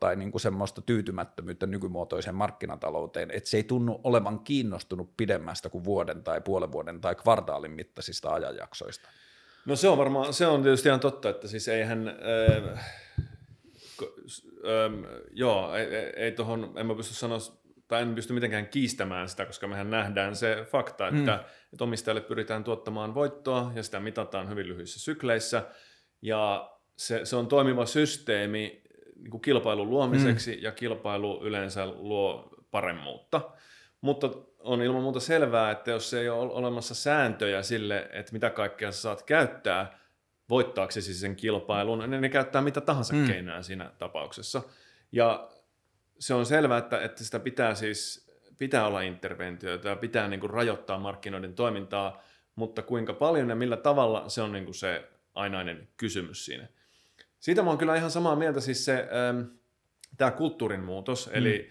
tai 0.00 0.16
niin 0.16 0.40
semmoista 0.40 0.82
tyytymättömyyttä 0.82 1.66
nykymuotoiseen 1.66 2.34
markkinatalouteen, 2.34 3.30
että 3.30 3.50
se 3.50 3.56
ei 3.56 3.64
tunnu 3.64 4.00
olevan 4.04 4.40
kiinnostunut 4.40 5.16
pidemmästä 5.16 5.68
kuin 5.68 5.84
vuoden 5.84 6.22
tai 6.22 6.40
puolen 6.40 6.72
vuoden 6.72 7.00
tai 7.00 7.14
kvartaalin 7.14 7.70
mittaisista 7.70 8.30
ajanjaksoista. 8.30 9.08
No 9.66 9.76
se 9.76 9.88
on 9.88 9.98
varmaan, 9.98 10.34
se 10.34 10.46
on 10.46 10.62
tietysti 10.62 10.88
ihan 10.88 11.00
totta, 11.00 11.30
että 11.30 11.48
siis 11.48 11.68
eihän, 11.68 12.08
äh, 12.08 12.84
ähm, 14.02 15.04
joo, 15.32 15.74
ei, 15.74 15.84
ei, 15.84 16.12
ei 16.16 16.32
tohon, 16.32 16.72
en 16.76 16.86
mä 16.86 16.94
pysty 16.94 17.14
sanoa, 17.14 17.38
tai 17.90 18.02
en 18.02 18.14
pysty 18.14 18.32
mitenkään 18.32 18.68
kiistämään 18.68 19.28
sitä, 19.28 19.46
koska 19.46 19.68
mehän 19.68 19.90
nähdään 19.90 20.36
se 20.36 20.66
fakta, 20.70 21.08
että, 21.08 21.32
mm. 21.36 21.72
että 21.72 21.84
omistajalle 21.84 22.20
pyritään 22.20 22.64
tuottamaan 22.64 23.14
voittoa 23.14 23.72
ja 23.74 23.82
sitä 23.82 24.00
mitataan 24.00 24.48
hyvin 24.48 24.68
lyhyissä 24.68 25.00
sykleissä 25.00 25.62
ja 26.22 26.70
se, 26.96 27.24
se 27.24 27.36
on 27.36 27.46
toimiva 27.46 27.86
systeemi 27.86 28.82
niin 29.16 29.30
kuin 29.30 29.40
kilpailun 29.40 29.90
luomiseksi 29.90 30.56
mm. 30.56 30.62
ja 30.62 30.72
kilpailu 30.72 31.44
yleensä 31.44 31.86
luo 31.86 32.48
paremmuutta. 32.70 33.40
Mutta 34.00 34.30
on 34.58 34.82
ilman 34.82 35.02
muuta 35.02 35.20
selvää, 35.20 35.70
että 35.70 35.90
jos 35.90 36.14
ei 36.14 36.28
ole 36.28 36.52
olemassa 36.52 36.94
sääntöjä 36.94 37.62
sille, 37.62 38.08
että 38.12 38.32
mitä 38.32 38.50
kaikkea 38.50 38.92
sä 38.92 39.00
saat 39.00 39.22
käyttää 39.22 39.98
voittaaksesi 40.48 41.14
sen 41.14 41.36
kilpailun, 41.36 42.10
niin 42.10 42.20
ne 42.20 42.28
käyttää 42.28 42.62
mitä 42.62 42.80
tahansa 42.80 43.14
mm. 43.14 43.26
keinoja 43.26 43.62
siinä 43.62 43.92
tapauksessa. 43.98 44.62
Ja 45.12 45.48
se 46.20 46.34
on 46.34 46.46
selvää, 46.46 46.78
että, 46.78 47.02
että 47.02 47.24
sitä 47.24 47.40
pitää 47.40 47.74
siis 47.74 48.30
pitää 48.58 48.86
olla 48.86 49.00
interventioita 49.00 49.88
ja 49.88 49.96
pitää 49.96 50.28
niin 50.28 50.40
kuin 50.40 50.50
rajoittaa 50.50 50.98
markkinoiden 50.98 51.54
toimintaa, 51.54 52.22
mutta 52.54 52.82
kuinka 52.82 53.14
paljon 53.14 53.48
ja 53.48 53.56
millä 53.56 53.76
tavalla, 53.76 54.28
se 54.28 54.42
on 54.42 54.52
niin 54.52 54.64
kuin 54.64 54.74
se 54.74 55.08
ainainen 55.34 55.88
kysymys 55.96 56.44
siinä. 56.44 56.68
Siitä 57.38 57.62
mä 57.62 57.70
oon 57.70 57.78
kyllä 57.78 57.96
ihan 57.96 58.10
samaa 58.10 58.36
mieltä, 58.36 58.60
siis 58.60 58.84
se, 58.84 59.08
ähm, 59.28 59.40
tämä 60.16 60.30
kulttuurin 60.30 60.80
muutos, 60.80 61.26
mm. 61.26 61.32
eli 61.34 61.70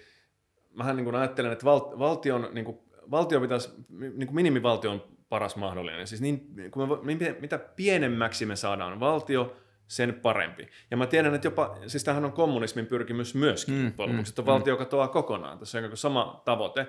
mähän 0.73 0.95
niin 0.95 1.05
kuin 1.05 1.15
ajattelen, 1.15 1.51
että 1.51 1.65
val, 1.65 1.99
valtion, 1.99 2.49
niin 2.51 2.65
kuin, 2.65 2.79
valtio 3.11 3.41
pitäisi, 3.41 3.69
niin 3.89 4.27
kuin 4.27 4.35
minimivaltio 4.35 4.91
on 4.91 5.03
paras 5.29 5.55
mahdollinen. 5.55 6.07
Siis 6.07 6.21
niin, 6.21 6.71
kun 6.71 6.99
me, 7.03 7.17
mitä 7.39 7.59
pienemmäksi 7.59 8.45
me 8.45 8.55
saadaan 8.55 8.99
valtio, 8.99 9.57
sen 9.89 10.13
parempi. 10.13 10.69
Ja 10.91 10.97
mä 10.97 11.07
tiedän, 11.07 11.35
että 11.35 11.47
jopa, 11.47 11.77
siis 11.87 12.03
tämähän 12.03 12.25
on 12.25 12.31
kommunismin 12.31 12.85
pyrkimys 12.85 13.35
myöskin, 13.35 13.75
mm, 13.75 13.93
mm, 14.11 14.19
että 14.19 14.45
valtio 14.45 14.75
mm. 14.75 14.77
katoaa 14.77 15.07
kokonaan. 15.07 15.59
Tässä 15.59 15.79
on 15.79 15.97
sama 15.97 16.41
tavoite. 16.45 16.87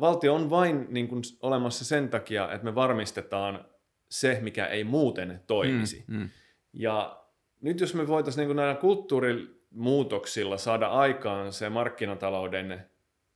Valtio 0.00 0.34
on 0.34 0.50
vain 0.50 0.86
niin 0.88 1.08
kuin, 1.08 1.22
olemassa 1.42 1.84
sen 1.84 2.08
takia, 2.08 2.52
että 2.52 2.64
me 2.64 2.74
varmistetaan 2.74 3.64
se, 4.08 4.38
mikä 4.42 4.66
ei 4.66 4.84
muuten 4.84 5.40
toimisi. 5.46 6.04
Mm, 6.06 6.16
mm. 6.16 6.28
Ja 6.72 7.22
nyt 7.60 7.80
jos 7.80 7.94
me 7.94 8.06
voitaisiin 8.06 8.48
niin 8.48 8.56
näillä 8.56 8.74
kulttuurimuutoksilla 8.74 10.58
saada 10.58 10.86
aikaan 10.86 11.52
se 11.52 11.68
markkinatalouden 11.68 12.86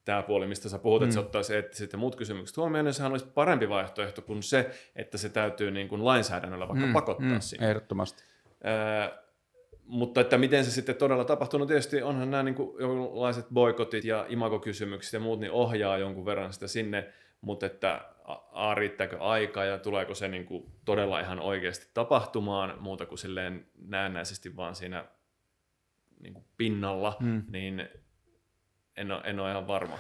tämä 0.05 0.23
puoli, 0.23 0.47
mistä 0.47 0.69
sä 0.69 0.79
puhut, 0.79 1.01
mm. 1.01 1.05
että 1.05 1.15
se 1.15 1.21
mm. 1.21 1.27
ottaisi 1.27 1.55
eettiset 1.55 1.93
ja 1.93 1.99
muut 1.99 2.17
kysymykset 2.17 2.57
huomioon, 2.57 2.85
niin 2.85 2.95
sehän 2.95 3.13
olisi 3.13 3.27
parempi 3.27 3.69
vaihtoehto 3.69 4.23
kuin 4.23 4.43
se, 4.43 4.71
että 4.97 5.19
se 5.19 5.29
täytyy 5.29 5.71
niin 5.71 5.89
kuin 5.89 6.05
lainsäädännöllä 6.05 6.69
vaikka 6.69 6.87
mm. 6.87 6.93
pakottaa 6.93 7.29
mm. 7.29 7.41
sinne. 7.41 7.69
Ehdottomasti. 7.69 8.30
Ää, 8.65 9.21
mutta 9.85 10.21
että 10.21 10.39
miten 10.39 10.65
se 10.65 10.71
sitten 10.71 10.97
todella 10.97 11.25
tapahtuu, 11.25 11.61
no 11.61 11.67
tietysti 11.67 12.03
onhan 12.03 12.31
nämä 12.31 12.43
niin 12.43 12.55
kuin 12.55 12.81
jonkinlaiset 12.81 13.47
boikotit 13.53 14.05
ja 14.05 14.27
imagokysymykset 14.29 15.13
ja 15.13 15.21
muut, 15.21 15.41
niin 15.41 15.53
ohjaa 15.53 15.99
jonkun 15.99 16.25
verran 16.25 16.53
sitä 16.53 16.69
sinne, 16.69 17.09
mutta 17.41 17.67
että 17.67 18.05
a, 18.53 18.75
riittääkö 18.75 19.19
aika 19.21 19.65
ja 19.65 19.79
tuleeko 19.79 20.15
se 20.15 20.29
niin 20.29 20.45
kuin 20.45 20.73
todella 20.85 21.21
ihan 21.21 21.41
oikeasti 21.41 21.87
tapahtumaan 21.95 22.75
muuta 22.81 23.07
kuin 23.07 23.19
silleen 23.19 23.67
näennäisesti 23.87 24.57
vaan 24.57 24.75
siinä 24.75 25.05
niin 26.21 26.35
kuin 26.35 26.45
pinnalla, 26.57 27.17
hmm. 27.21 27.43
niin 27.51 27.89
en 28.97 29.13
ole, 29.13 29.21
en 29.25 29.41
ole 29.41 29.51
ihan 29.51 29.67
varma. 29.67 29.99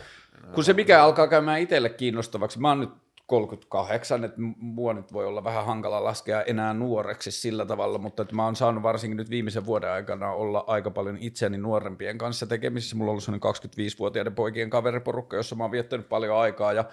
Kun 0.54 0.64
se 0.64 0.72
mikä 0.72 1.04
alkaa 1.04 1.28
käymään 1.28 1.60
itselle 1.60 1.88
kiinnostavaksi, 1.88 2.60
mä 2.60 2.68
oon 2.68 2.80
nyt 2.80 2.90
38, 3.30 4.24
että 4.24 4.40
mua 4.56 4.94
nyt 4.94 5.12
voi 5.12 5.26
olla 5.26 5.44
vähän 5.44 5.66
hankala 5.66 6.04
laskea 6.04 6.42
enää 6.42 6.74
nuoreksi 6.74 7.30
sillä 7.30 7.66
tavalla, 7.66 7.98
mutta 7.98 8.22
että 8.22 8.34
mä 8.34 8.44
oon 8.44 8.56
saanut 8.56 8.82
varsinkin 8.82 9.16
nyt 9.16 9.30
viimeisen 9.30 9.66
vuoden 9.66 9.90
aikana 9.90 10.32
olla 10.32 10.64
aika 10.66 10.90
paljon 10.90 11.18
itseäni 11.20 11.58
nuorempien 11.58 12.18
kanssa 12.18 12.46
tekemisissä. 12.46 12.96
Mulla 12.96 13.10
on 13.10 13.12
ollut 13.12 13.24
sellainen 13.24 13.94
25-vuotiaiden 13.94 14.34
poikien 14.34 14.70
kaveriporukka, 14.70 15.36
jossa 15.36 15.56
mä 15.56 15.64
oon 15.64 15.70
viettänyt 15.70 16.08
paljon 16.08 16.36
aikaa 16.38 16.72
ja 16.72 16.84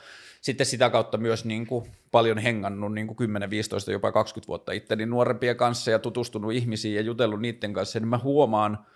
sitten 0.41 0.65
sitä 0.65 0.89
kautta 0.89 1.17
myös 1.17 1.45
niin 1.45 1.67
kuin 1.67 1.91
paljon 2.11 2.37
hengannut 2.37 2.93
niin 2.93 3.07
kuin 3.07 3.17
10, 3.17 3.49
15, 3.49 3.91
jopa 3.91 4.11
20 4.11 4.47
vuotta 4.47 4.71
itteni 4.71 5.05
nuorempien 5.05 5.57
kanssa 5.57 5.91
ja 5.91 5.99
tutustunut 5.99 6.53
ihmisiin 6.53 6.95
ja 6.95 7.01
jutellut 7.01 7.41
niiden 7.41 7.73
kanssa, 7.73 7.99
niin 7.99 8.07
mä 8.07 8.19
huomaan– 8.23 8.77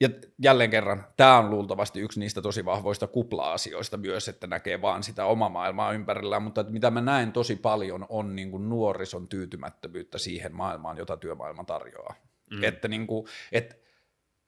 ja 0.00 0.08
jälleen 0.42 0.70
kerran, 0.70 1.06
tämä 1.16 1.38
on 1.38 1.50
luultavasti 1.50 2.00
yksi 2.00 2.20
niistä 2.20 2.42
tosi 2.42 2.64
vahvoista 2.64 3.06
kupla-asioista 3.06 3.96
myös, 3.96 4.28
että 4.28 4.46
näkee 4.46 4.82
vaan 4.82 5.02
sitä 5.02 5.24
omaa 5.24 5.48
maailmaa 5.48 5.92
ympärillään, 5.92 6.42
mutta 6.42 6.60
että 6.60 6.72
mitä 6.72 6.90
mä 6.90 7.00
näen 7.00 7.32
tosi 7.32 7.56
paljon 7.56 8.06
on 8.08 8.36
niin 8.36 8.50
kuin 8.50 8.68
nuorison 8.68 9.28
tyytymättömyyttä 9.28 10.18
siihen 10.18 10.54
maailmaan, 10.54 10.98
jota 10.98 11.16
työmaailma 11.16 11.64
tarjoaa. 11.64 12.14
Mm. 12.50 12.64
Että, 12.64 12.88
niin 12.88 13.06
kuin, 13.06 13.26
että 13.52 13.74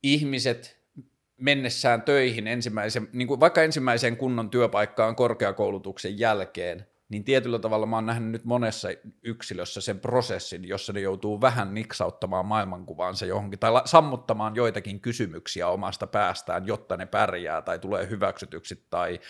ihmiset 0.03 0.83
mennessään 1.37 2.03
töihin 2.03 2.47
ensimmäisen, 2.47 3.09
niin 3.13 3.29
kuin 3.29 3.41
vaikka 3.41 3.63
ensimmäiseen 3.63 4.17
kunnon 4.17 4.51
työpaikkaan 4.51 5.17
korkeakoulutuksen 5.17 6.19
jälkeen, 6.19 6.87
niin 7.13 7.25
tietyllä 7.25 7.59
tavalla 7.59 7.87
mä 7.87 7.97
oon 7.97 8.07
nähnyt 8.07 8.31
nyt 8.31 8.45
monessa 8.45 8.89
yksilössä 9.23 9.81
sen 9.81 10.01
prosessin, 10.01 10.69
jossa 10.69 10.93
ne 10.93 11.01
joutuu 11.01 11.41
vähän 11.41 11.75
niksauttamaan 11.75 12.47
maailmankuvaansa 12.47 13.27
johonkin, 13.27 13.59
tai 13.59 13.73
sammuttamaan 13.85 14.57
joitakin 14.57 15.01
kysymyksiä 15.01 15.69
omasta 15.69 16.07
päästään, 16.07 16.67
jotta 16.67 16.97
ne 16.97 17.07
pärjää, 17.07 17.63
tai 17.63 17.79
tulee 17.79 18.09
hyväksytyksi, 18.11 18.87
tai 18.91 19.21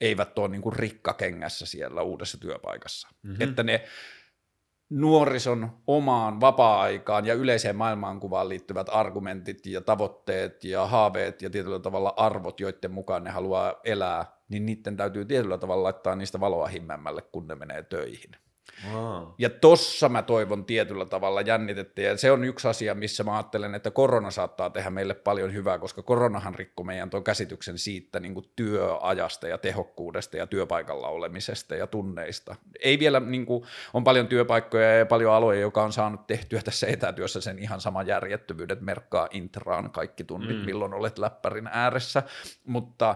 eivät 0.00 0.38
ole 0.38 0.48
niin 0.48 0.62
kuin 0.62 0.76
rikkakengässä 0.76 1.66
siellä 1.66 2.02
uudessa 2.02 2.38
työpaikassa. 2.38 3.08
Mm-hmm. 3.22 3.42
Että 3.42 3.62
ne 3.62 3.84
nuorison 4.92 5.70
omaan 5.86 6.40
vapaa-aikaan 6.40 7.26
ja 7.26 7.34
yleiseen 7.34 7.76
maailmankuvaan 7.76 8.48
liittyvät 8.48 8.86
argumentit 8.90 9.66
ja 9.66 9.80
tavoitteet 9.80 10.64
ja 10.64 10.86
haaveet 10.86 11.42
ja 11.42 11.50
tietyllä 11.50 11.78
tavalla 11.78 12.14
arvot, 12.16 12.60
joiden 12.60 12.90
mukaan 12.90 13.24
ne 13.24 13.30
haluaa 13.30 13.74
elää, 13.84 14.24
niin 14.48 14.66
niiden 14.66 14.96
täytyy 14.96 15.24
tietyllä 15.24 15.58
tavalla 15.58 15.82
laittaa 15.82 16.16
niistä 16.16 16.40
valoa 16.40 16.66
himmemmälle, 16.66 17.22
kun 17.22 17.46
ne 17.46 17.54
menee 17.54 17.82
töihin. 17.82 18.30
Ja 19.38 19.50
tossa 19.50 20.08
mä 20.08 20.22
toivon 20.22 20.64
tietyllä 20.64 21.04
tavalla 21.04 21.40
jännitettä, 21.40 22.02
ja 22.02 22.16
se 22.16 22.32
on 22.32 22.44
yksi 22.44 22.68
asia, 22.68 22.94
missä 22.94 23.24
mä 23.24 23.36
ajattelen, 23.36 23.74
että 23.74 23.90
korona 23.90 24.30
saattaa 24.30 24.70
tehdä 24.70 24.90
meille 24.90 25.14
paljon 25.14 25.52
hyvää, 25.52 25.78
koska 25.78 26.02
koronahan 26.02 26.54
rikkoi 26.54 26.86
meidän 26.86 27.10
tuon 27.10 27.24
käsityksen 27.24 27.78
siitä 27.78 28.20
niin 28.20 28.34
kuin 28.34 28.46
työajasta 28.56 29.48
ja 29.48 29.58
tehokkuudesta 29.58 30.36
ja 30.36 30.46
työpaikalla 30.46 31.08
olemisesta 31.08 31.74
ja 31.74 31.86
tunneista. 31.86 32.56
Ei 32.80 32.98
vielä, 32.98 33.20
niin 33.20 33.46
kuin, 33.46 33.64
on 33.94 34.04
paljon 34.04 34.28
työpaikkoja 34.28 34.98
ja 34.98 35.06
paljon 35.06 35.32
aloja, 35.32 35.60
joka 35.60 35.82
on 35.82 35.92
saanut 35.92 36.26
tehtyä 36.26 36.62
tässä 36.62 36.86
etätyössä 36.86 37.40
sen 37.40 37.58
ihan 37.58 37.80
sama 37.80 38.02
järjettömyyden, 38.02 38.72
että 38.72 38.84
merkkaa 38.84 39.28
intraan 39.30 39.90
kaikki 39.90 40.24
tunnit, 40.24 40.58
mm. 40.58 40.64
milloin 40.64 40.94
olet 40.94 41.18
läppärin 41.18 41.68
ääressä, 41.72 42.22
mutta 42.66 43.14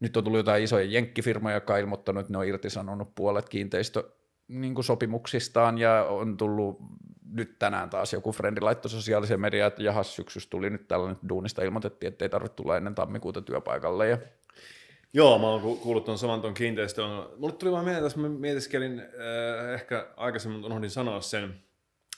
nyt 0.00 0.16
on 0.16 0.24
tullut 0.24 0.38
jotain 0.38 0.64
isoja 0.64 0.84
jenkkifirmoja, 0.84 1.56
jotka 1.56 1.74
on 1.74 1.80
ilmoittanut, 1.80 2.20
että 2.20 2.32
ne 2.32 2.38
on 2.38 2.46
irtisanonut 2.46 3.14
puolet 3.14 3.48
kiinteistö 3.48 4.04
niin 4.50 4.74
kuin 4.74 4.84
sopimuksistaan 4.84 5.78
ja 5.78 6.04
on 6.08 6.36
tullut 6.36 6.78
nyt 7.32 7.58
tänään 7.58 7.90
taas 7.90 8.12
joku 8.12 8.32
frendi 8.32 8.60
laittoi 8.60 8.90
sosiaalisen 8.90 9.40
mediaan, 9.40 9.68
että 9.68 9.82
jahas 9.82 10.16
syksyssä 10.16 10.50
tuli 10.50 10.70
nyt 10.70 10.88
tällainen 10.88 11.18
duunista, 11.28 11.62
ilmoitettiin, 11.62 12.12
että 12.12 12.24
ei 12.24 12.28
tarvitse 12.28 12.56
tulla 12.56 12.76
ennen 12.76 12.94
tammikuuta 12.94 13.42
työpaikalle. 13.42 14.08
Ja... 14.08 14.18
Joo, 15.12 15.38
mä 15.38 15.46
oon 15.46 15.78
kuullut 15.78 16.04
tuon 16.04 16.18
saman 16.18 16.40
tuon 16.40 16.54
kiinteistön. 16.54 17.10
Mulle 17.36 17.54
tuli 17.54 17.72
vaan 17.72 17.84
mieleen, 17.84 18.06
että 18.06 18.20
mä 18.20 18.28
mietiskelin, 18.28 19.00
äh, 19.00 19.74
ehkä 19.74 20.06
aikaisemmin 20.16 20.64
unohdin 20.64 20.90
sanoa 20.90 21.20
sen, 21.20 21.54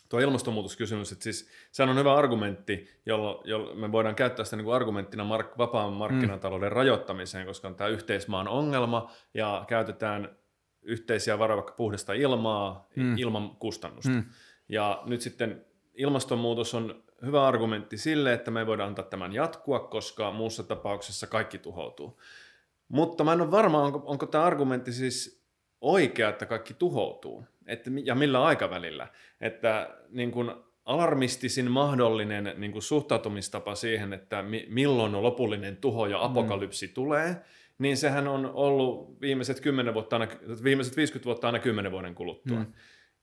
tuo 0.08 0.20
ilmastonmuutoskysymys, 0.20 1.12
että 1.12 1.24
siis 1.24 1.48
sehän 1.72 1.90
on 1.90 1.98
hyvä 1.98 2.14
argumentti, 2.14 2.88
jolla, 3.06 3.40
jolla 3.44 3.74
me 3.74 3.92
voidaan 3.92 4.14
käyttää 4.14 4.44
sitä 4.44 4.56
niin 4.56 4.64
kuin 4.64 4.74
argumenttina 4.74 5.24
mark, 5.24 5.58
vapaan 5.58 5.92
markkinatalouden 5.92 6.68
mm. 6.68 6.76
rajoittamiseen, 6.76 7.46
koska 7.46 7.68
on 7.68 7.74
tämä 7.74 7.88
yhteismaan 7.88 8.48
ongelma 8.48 9.10
ja 9.34 9.64
käytetään 9.68 10.36
yhteisiä 10.82 11.38
varoja 11.38 11.56
vaikka 11.56 11.72
puhdasta 11.72 12.12
ilmaa 12.12 12.88
mm. 12.96 13.18
ilman 13.18 13.56
kustannusta. 13.56 14.10
Mm. 14.10 14.24
Ja 14.68 15.02
nyt 15.06 15.20
sitten 15.20 15.64
ilmastonmuutos 15.94 16.74
on 16.74 17.02
hyvä 17.24 17.46
argumentti 17.46 17.98
sille, 17.98 18.32
että 18.32 18.50
me 18.50 18.66
voidaan 18.66 18.88
antaa 18.88 19.04
tämän 19.04 19.32
jatkua, 19.32 19.80
koska 19.80 20.30
muussa 20.30 20.62
tapauksessa 20.62 21.26
kaikki 21.26 21.58
tuhoutuu. 21.58 22.20
Mutta 22.88 23.24
mä 23.24 23.32
en 23.32 23.40
ole 23.40 23.50
varma, 23.50 23.82
onko, 23.82 24.02
onko 24.04 24.26
tämä 24.26 24.44
argumentti 24.44 24.92
siis 24.92 25.44
oikea, 25.80 26.28
että 26.28 26.46
kaikki 26.46 26.74
tuhoutuu, 26.74 27.44
että, 27.66 27.90
ja 28.04 28.14
millä 28.14 28.44
aikavälillä. 28.44 29.08
Että 29.40 29.96
niin 30.08 30.30
kuin 30.30 30.52
alarmistisin 30.84 31.70
mahdollinen 31.70 32.54
niin 32.56 32.72
kuin 32.72 32.82
suhtautumistapa 32.82 33.74
siihen, 33.74 34.12
että 34.12 34.42
mi, 34.42 34.66
milloin 34.68 35.22
lopullinen 35.22 35.76
tuho 35.76 36.06
ja 36.06 36.24
apokalypsi 36.24 36.86
mm. 36.86 36.92
tulee– 36.94 37.36
niin 37.82 37.96
sehän 37.96 38.28
on 38.28 38.50
ollut 38.54 39.20
viimeiset 39.20 39.60
10 39.60 39.94
vuotta 39.94 40.16
aina, 40.16 40.28
viimeiset 40.64 40.96
50 40.96 41.24
vuotta 41.24 41.46
aina 41.46 41.58
10 41.58 41.92
vuoden 41.92 42.14
kuluttua. 42.14 42.58
Mm. 42.58 42.72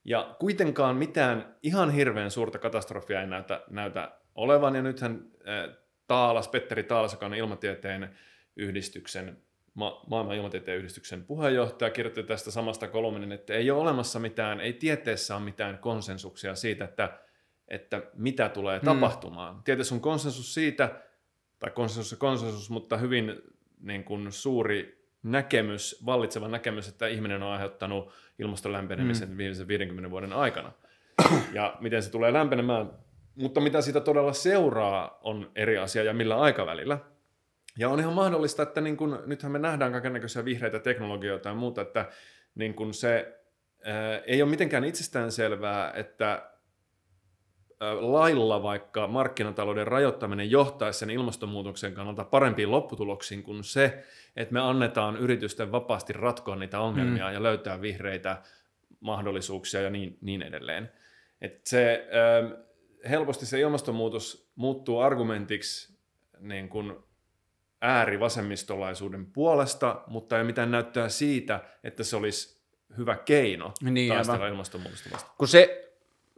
Ja 0.06 0.36
kuitenkaan 0.40 0.96
mitään 0.96 1.56
ihan 1.64 1.92
hirveän 1.92 2.32
suurta 2.32 2.60
katastrofia 2.60 3.22
ei 3.22 3.28
näytä, 3.28 3.64
näytä 3.70 4.12
olevan, 4.36 4.76
ja 4.76 4.82
nythän 4.82 5.26
äh, 5.48 5.78
Taalas, 6.08 6.48
Petteri 6.48 6.84
Taalas, 6.84 7.14
joka 7.14 7.26
on 7.26 7.34
ilmatieteen 7.34 8.16
yhdistyksen, 8.56 9.38
ma- 9.74 10.04
maailman 10.08 10.36
ilmatieteen 10.36 10.78
yhdistyksen 10.78 11.26
puheenjohtaja, 11.26 11.92
kirjoitti 11.92 12.24
tästä 12.24 12.52
samasta 12.52 12.88
kolumnin, 12.88 13.32
että 13.32 13.54
ei 13.54 13.72
ole 13.72 13.82
olemassa 13.82 14.20
mitään, 14.20 14.62
ei 14.62 14.74
tieteessä 14.74 15.36
ole 15.36 15.44
mitään 15.44 15.78
konsensuksia 15.78 16.56
siitä, 16.56 16.86
että, 16.86 17.20
että 17.68 18.02
mitä 18.14 18.50
tulee 18.50 18.80
hmm. 18.80 18.86
tapahtumaan. 18.86 19.64
Tieteessä 19.64 19.96
on 19.96 20.02
konsensus 20.02 20.54
siitä, 20.54 21.02
tai 21.60 21.72
konsensus 21.72 22.12
ja 22.12 22.18
konsensus, 22.18 22.70
mutta 22.70 22.98
hyvin 22.98 23.42
niin 23.80 24.04
kuin 24.04 24.32
suuri 24.32 25.00
näkemys, 25.24 26.06
vallitseva 26.06 26.48
näkemys, 26.48 26.88
että 26.88 27.08
ihminen 27.08 27.44
on 27.44 27.52
aiheuttanut 27.52 28.12
ilmaston 28.40 28.72
lämpenemisen 28.72 29.30
mm. 29.30 29.38
viimeisen 29.38 29.68
50 29.68 30.12
vuoden 30.12 30.34
aikana. 30.34 30.72
Ja 31.54 31.78
miten 31.80 32.04
se 32.04 32.12
tulee 32.12 32.34
lämpenemään, 32.34 32.92
mutta 33.36 33.62
mitä 33.62 33.82
siitä 33.82 34.00
todella 34.00 34.34
seuraa 34.34 35.20
on 35.24 35.52
eri 35.56 35.78
asia 35.78 36.04
ja 36.04 36.14
millä 36.14 36.40
aikavälillä. 36.40 36.98
Ja 37.78 37.90
on 37.90 38.00
ihan 38.00 38.14
mahdollista, 38.14 38.64
että 38.64 38.82
niin 38.82 38.98
kun, 38.98 39.24
nythän 39.26 39.52
me 39.52 39.60
nähdään 39.60 39.92
kaikenlaisia 39.92 40.46
vihreitä 40.46 40.80
teknologioita 40.80 41.50
ja 41.50 41.56
muuta, 41.56 41.82
että 41.82 42.06
niin 42.56 42.74
kun 42.74 42.94
se 42.94 43.40
ää, 43.84 44.18
ei 44.18 44.42
ole 44.42 44.50
mitenkään 44.50 44.84
itsestään 44.84 45.32
selvää, 45.32 45.92
että 45.96 46.50
lailla 48.00 48.64
vaikka 48.64 49.08
markkinatalouden 49.08 49.88
rajoittaminen 49.88 50.52
johtaisi 50.52 51.00
sen 51.00 51.10
ilmastonmuutoksen 51.10 51.94
kannalta 51.94 52.24
parempiin 52.24 52.72
lopputuloksiin 52.72 53.44
kuin 53.44 53.64
se, 53.64 54.04
että 54.36 54.54
me 54.54 54.60
annetaan 54.60 55.18
yritysten 55.18 55.72
vapaasti 55.72 56.14
ratkoa 56.14 56.56
niitä 56.56 56.80
ongelmia 56.80 57.28
mm. 57.28 57.34
ja 57.34 57.44
löytää 57.44 57.82
vihreitä 57.82 58.42
mahdollisuuksia 59.00 59.82
ja 59.82 59.90
niin, 59.90 60.18
niin 60.22 60.42
edelleen. 60.42 60.92
Et 61.42 61.68
se, 61.68 62.08
helposti 63.10 63.46
se 63.46 63.60
ilmastonmuutos 63.60 64.52
muuttuu 64.56 65.00
argumentiksi 65.00 66.00
niin 66.40 66.70
kuin 66.70 66.96
äärivasemmistolaisuuden 67.82 69.26
puolesta, 69.26 70.04
mutta 70.08 70.38
ei 70.38 70.44
mitään 70.44 70.72
näyttää 70.72 71.10
siitä, 71.10 71.60
että 71.84 72.04
se 72.04 72.16
olisi 72.16 72.62
hyvä 72.98 73.16
keino 73.16 73.74
niin, 73.82 74.14
taistella 74.14 74.48
ilmastonmuutosta 74.48 75.10
vastaan. 75.14 75.36
Kun 75.38 75.48
se 75.48 75.89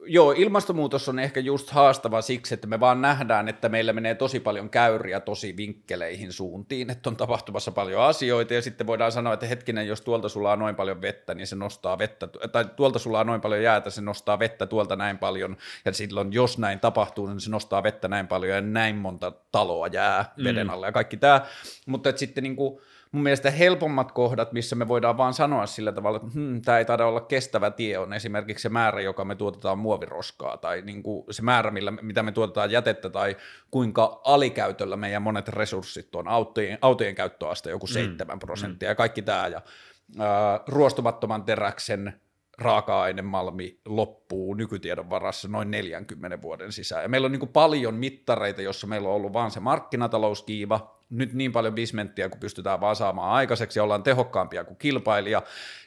Joo, 0.06 0.32
ilmastonmuutos 0.32 1.10
on 1.10 1.20
ehkä 1.20 1.40
just 1.40 1.70
haastava 1.70 2.22
siksi, 2.22 2.54
että 2.54 2.68
me 2.68 2.80
vaan 2.80 3.02
nähdään, 3.02 3.50
että 3.50 3.70
meillä 3.70 3.94
menee 3.94 4.16
tosi 4.16 4.40
paljon 4.40 4.70
käyriä 4.70 5.20
tosi 5.20 5.58
vinkkeleihin 5.58 6.34
suuntiin, 6.34 6.90
että 6.90 7.10
on 7.10 7.16
tapahtumassa 7.16 7.72
paljon 7.72 8.02
asioita 8.02 8.54
ja 8.54 8.62
sitten 8.62 8.88
voidaan 8.88 9.12
sanoa, 9.12 9.34
että 9.34 9.46
hetkinen, 9.46 9.88
jos 9.88 10.02
tuolta 10.02 10.30
sulaa 10.30 10.56
noin 10.56 10.76
paljon 10.76 11.02
vettä, 11.02 11.34
niin 11.34 11.48
se 11.48 11.56
nostaa 11.56 11.98
vettä, 11.98 12.28
tai 12.28 12.66
tuolta 12.76 13.00
sulaa 13.00 13.24
noin 13.24 13.42
paljon 13.42 13.64
jäätä, 13.64 13.90
se 13.90 14.02
nostaa 14.02 14.40
vettä 14.40 14.66
tuolta 14.66 14.96
näin 14.96 15.18
paljon 15.18 15.58
ja 15.86 15.94
silloin 15.94 16.34
jos 16.34 16.58
näin 16.58 16.80
tapahtuu, 16.80 17.28
niin 17.28 17.42
se 17.42 17.50
nostaa 17.50 17.84
vettä 17.84 18.08
näin 18.08 18.28
paljon 18.28 18.56
ja 18.56 18.62
näin 18.62 18.96
monta 18.96 19.32
taloa 19.52 19.88
jää 19.88 20.34
veden 20.44 20.70
alle 20.70 20.86
ja 20.86 20.92
kaikki 20.92 21.18
tämä, 21.18 21.42
mutta 21.86 22.10
että 22.10 22.20
sitten 22.20 22.44
niin 22.44 22.56
kuin, 22.56 22.82
mun 23.12 23.24
mielestä 23.24 23.52
helpommat 23.52 24.12
kohdat, 24.12 24.52
missä 24.52 24.76
me 24.76 24.88
voidaan 24.88 25.18
vaan 25.18 25.34
sanoa 25.34 25.66
sillä 25.66 25.92
tavalla, 25.92 26.18
että 26.18 26.30
hmm, 26.34 26.62
tämä 26.62 26.78
ei 26.78 26.86
taida 26.86 27.06
olla 27.06 27.22
kestävä 27.22 27.72
tie, 27.72 27.98
on 27.98 28.14
esimerkiksi 28.14 28.62
se 28.62 28.70
määrä, 28.70 29.02
joka 29.02 29.26
me 29.26 29.36
tuotetaan 29.36 29.80
muoviroskaa, 29.80 30.58
tai 30.58 30.82
niin 30.82 31.04
kuin 31.04 31.26
se 31.32 31.42
määrä, 31.42 31.72
millä, 31.72 31.92
mitä 31.92 32.24
me 32.24 32.32
tuotetaan 32.32 32.72
jätettä, 32.72 33.10
tai 33.10 33.38
kuinka 33.72 34.22
alikäytöllä 34.24 34.98
meidän 34.98 35.22
monet 35.22 35.48
resurssit 35.48 36.16
on, 36.16 36.28
autojen, 36.28 36.78
autojen 36.82 37.16
käyttöaste 37.16 37.70
joku 37.70 37.88
7 37.88 38.36
mm, 38.36 38.40
prosenttia, 38.40 38.90
mm. 38.90 38.92
ja 38.92 38.96
kaikki 38.96 39.22
tämä, 39.22 39.48
ja 39.48 39.62
äh, 40.20 40.60
ruostumattoman 40.68 41.44
teräksen 41.44 42.22
raaka-ainemalmi 42.58 43.80
loppuu 43.86 44.54
nykytiedon 44.54 45.10
varassa 45.10 45.48
noin 45.48 45.72
40 45.72 46.42
vuoden 46.42 46.72
sisään. 46.72 47.04
Ja 47.04 47.10
meillä 47.10 47.26
on 47.26 47.32
niin 47.32 47.40
kuin 47.40 47.52
paljon 47.54 47.94
mittareita, 47.94 48.62
jossa 48.62 48.88
meillä 48.88 49.10
on 49.10 49.16
ollut 49.16 49.34
vaan 49.34 49.52
se 49.52 49.60
markkinatalouskiiva, 49.60 51.02
nyt 51.10 51.34
niin 51.34 51.52
paljon 51.52 51.76
bismenttiä, 51.76 52.30
kun 52.30 52.40
pystytään 52.40 52.82
vaan 52.82 52.96
saamaan 52.96 53.32
aikaiseksi 53.32 53.80
ja 53.80 53.84
ollaan 53.84 54.04
tehokkaampia 54.04 54.64
kuin 54.64 54.78
kilpailija. 54.78 55.42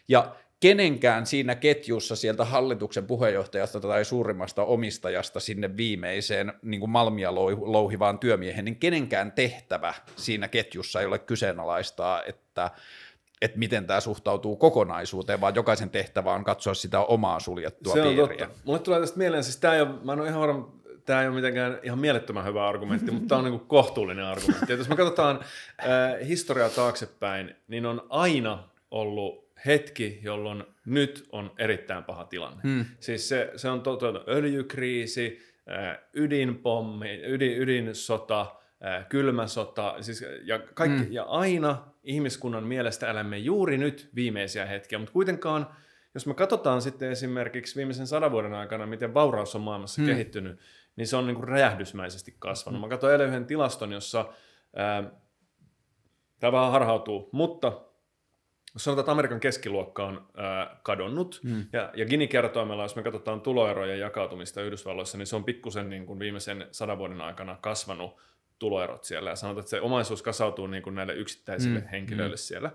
Ja 0.09 0.35
kenenkään 0.61 1.27
siinä 1.27 1.55
ketjussa 1.55 2.16
sieltä 2.16 2.44
hallituksen 2.44 3.07
puheenjohtajasta 3.07 3.81
tai 3.81 4.05
suurimmasta 4.05 4.64
omistajasta 4.64 5.40
sinne 5.40 5.77
viimeiseen 5.77 6.53
niin 6.62 6.81
kuin 6.81 6.90
malmia 6.90 7.35
louhivaan 7.35 8.18
työmiehen, 8.18 8.64
niin 8.64 8.77
kenenkään 8.77 9.33
tehtävä 9.33 9.94
siinä 10.16 10.48
ketjussa 10.48 11.00
ei 11.00 11.07
ole 11.07 11.18
kyseenalaistaa, 11.18 12.22
että 12.22 12.70
että 13.44 13.59
miten 13.59 13.87
tämä 13.87 14.00
suhtautuu 14.00 14.57
kokonaisuuteen, 14.57 15.40
vaan 15.40 15.54
jokaisen 15.54 15.90
tehtävä 15.90 16.33
on 16.33 16.44
katsoa 16.44 16.74
sitä 16.74 17.00
omaa 17.00 17.40
suljettua 17.40 17.92
Se 17.92 18.02
on 18.02 18.09
piiriä. 18.09 18.46
Totta. 18.46 18.61
Mulle 18.64 18.78
tulee 18.78 19.00
tästä 19.00 19.18
mieleen, 19.18 19.44
siis 19.44 19.57
tämä 19.57 19.74
ei 19.74 19.80
ole, 19.80 19.90
mä 20.04 20.12
en 20.12 20.20
ole 20.20 20.28
ihan 20.28 20.40
varma, 20.40 20.72
tämä 21.04 21.22
ei 21.22 21.28
ole 21.28 21.35
mitenkään 21.35 21.78
ihan 21.83 21.98
mielettömän 21.98 22.44
hyvä 22.44 22.68
argumentti, 22.68 23.11
mutta 23.11 23.28
tämä 23.28 23.38
on 23.38 23.44
niin 23.44 23.61
kohtuullinen 23.61 24.24
argumentti. 24.24 24.72
Et 24.72 24.78
jos 24.78 24.88
me 24.88 24.96
katsotaan 24.96 25.40
äh, 25.80 26.28
historiaa 26.28 26.68
taaksepäin, 26.68 27.54
niin 27.68 27.87
on 27.87 28.07
aina 28.09 28.68
ollut 28.90 29.44
hetki, 29.66 30.20
jolloin 30.22 30.64
nyt 30.87 31.28
on 31.33 31.50
erittäin 31.59 32.04
paha 32.04 32.24
tilanne. 32.24 32.61
Hmm. 32.62 32.85
Siis 33.00 33.28
se, 33.28 33.50
se 33.57 33.68
on 33.68 33.83
toteutunut 33.83 34.28
öljykriisi, 34.28 35.40
äh, 35.70 35.98
ydinpommi, 36.14 37.20
ydin, 37.26 37.59
ydinsota, 37.59 38.40
äh, 38.87 39.09
kylmä 39.09 39.46
sota, 39.46 39.94
siis, 40.00 40.24
ja, 40.44 40.59
kaikki, 40.59 41.04
hmm. 41.04 41.12
ja 41.12 41.24
aina 41.24 41.93
ihmiskunnan 42.04 42.64
mielestä 42.64 43.10
elämme 43.10 43.38
juuri 43.38 43.78
nyt 43.78 44.10
viimeisiä 44.14 44.66
hetkiä, 44.66 44.98
mutta 44.98 45.12
kuitenkaan, 45.12 45.66
jos 46.14 46.26
me 46.26 46.34
katsotaan 46.34 46.82
sitten 46.82 47.10
esimerkiksi 47.10 47.76
viimeisen 47.76 48.06
sadan 48.06 48.32
vuoden 48.32 48.54
aikana, 48.54 48.86
miten 48.86 49.14
vauraus 49.14 49.54
on 49.54 49.60
maailmassa 49.60 50.02
hmm. 50.02 50.10
kehittynyt, 50.10 50.60
niin 50.96 51.06
se 51.06 51.16
on 51.16 51.26
niin 51.26 51.36
kuin 51.36 51.48
räjähdysmäisesti 51.48 52.36
kasvanut. 52.38 52.80
Mä 52.80 52.88
katsoin 52.88 53.12
eilen 53.12 53.28
yhden 53.28 53.46
tilaston, 53.46 53.92
jossa 53.92 54.32
tämä 56.40 56.52
vähän 56.52 56.72
harhautuu, 56.72 57.28
mutta 57.32 57.80
jos 58.74 58.84
sanotaan, 58.84 59.02
että 59.02 59.12
Amerikan 59.12 59.40
keskiluokka 59.40 60.06
on 60.06 60.28
ää, 60.36 60.80
kadonnut, 60.82 61.40
mm. 61.44 61.66
ja, 61.72 61.92
ja 61.94 62.04
Gini-kertoimella, 62.04 62.82
jos 62.82 62.96
me 62.96 63.02
katsotaan 63.02 63.40
tuloerojen 63.40 63.98
jakautumista 63.98 64.62
Yhdysvalloissa, 64.62 65.18
niin 65.18 65.26
se 65.26 65.36
on 65.36 65.44
pikkusen 65.44 65.90
niin 65.90 66.06
kuin 66.06 66.18
viimeisen 66.18 66.66
sadan 66.70 66.98
vuoden 66.98 67.20
aikana 67.20 67.58
kasvanut 67.60 68.20
tuloerot 68.58 69.04
siellä, 69.04 69.30
ja 69.30 69.36
sanotaan, 69.36 69.60
että 69.60 69.70
se 69.70 69.80
omaisuus 69.80 70.22
kasautuu 70.22 70.66
niin 70.66 70.82
kuin 70.82 70.94
näille 70.94 71.14
yksittäisille 71.14 71.78
mm. 71.78 71.86
henkilöille 71.86 72.34
mm. 72.34 72.38
siellä. 72.38 72.70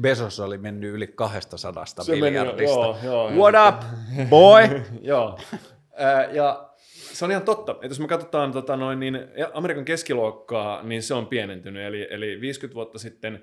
Bezos 0.00 0.40
oli 0.40 0.58
mennyt 0.58 0.94
yli 0.94 1.06
200 1.06 1.58
se 1.86 2.16
miljardista. 2.16 2.80
Meni, 2.80 3.04
joo, 3.04 3.30
joo, 3.30 3.30
What 3.30 3.74
up, 3.74 3.82
boy? 4.30 4.62
joo. 5.00 5.38
ja 6.32 6.68
se 7.12 7.24
on 7.24 7.30
ihan 7.30 7.42
totta, 7.42 7.72
että 7.72 7.86
jos 7.86 8.00
me 8.00 8.08
katsotaan 8.08 8.52
tota 8.52 8.76
noin, 8.76 9.00
niin 9.00 9.18
Amerikan 9.54 9.84
keskiluokkaa, 9.84 10.82
niin 10.82 11.02
se 11.02 11.14
on 11.14 11.26
pienentynyt, 11.26 11.86
eli, 11.86 12.06
eli 12.10 12.40
50 12.40 12.74
vuotta 12.74 12.98
sitten 12.98 13.42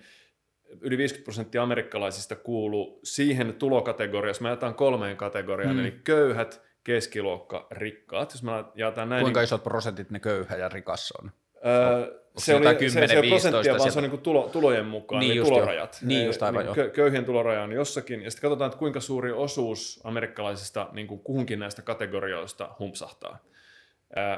yli 0.82 0.98
50 0.98 1.24
prosenttia 1.24 1.64
amerikkalaisista 1.64 2.36
kuuluu 2.36 3.00
siihen 3.04 3.54
tulokategoriaan, 3.54 4.30
jos 4.30 4.42
me 4.42 4.50
jätetään 4.50 4.76
kolmeen 4.76 5.18
kategoriaan, 5.18 5.76
mm. 5.76 5.82
eli 5.82 6.00
köyhät, 6.04 6.62
keskiluokka, 6.84 7.68
rikkaat. 7.72 8.32
Jos 8.32 8.44
me 8.44 8.52
jaetaan 8.76 9.10
näin, 9.10 9.22
Kuinka 9.22 9.40
niin, 9.40 9.46
isot 9.46 9.64
prosentit 9.64 10.10
ne 10.10 10.20
köyhä 10.20 10.56
ja 10.56 10.70
rikas 10.70 11.14
on? 11.22 11.32
Öö, 11.66 12.20
se, 12.38 12.56
oli, 12.56 12.76
10, 12.76 12.92
se, 12.92 13.16
se 13.16 13.22
15, 13.22 13.30
prosenttia, 13.30 13.78
vaan 13.78 13.92
se 13.92 14.00
on 14.00 14.10
niin 14.10 14.22
tulo, 14.22 14.50
tulojen 14.52 14.86
mukaan, 14.86 15.20
niin 15.20 15.32
eli 15.32 15.42
tulorajat. 15.42 16.00
Jo. 16.02 16.08
Niin 16.08 16.26
just 16.26 16.44
aivan 16.44 16.66
niin, 16.66 16.76
kö, 16.76 16.90
Köyhien 16.90 17.26
tuloraja 17.26 17.64
on 17.64 17.72
jossakin, 17.72 18.22
ja 18.22 18.32
sitten 18.32 18.50
katsotaan, 18.50 18.70
että 18.70 18.80
kuinka 18.80 19.00
suuri 19.00 19.32
osuus 19.32 20.00
amerikkalaisista 20.04 20.90
niin 20.92 21.08
kuin 21.08 21.20
kuhunkin 21.20 21.60
näistä 21.60 21.82
kategorioista 21.82 22.70
humpsahtaa. 22.80 23.38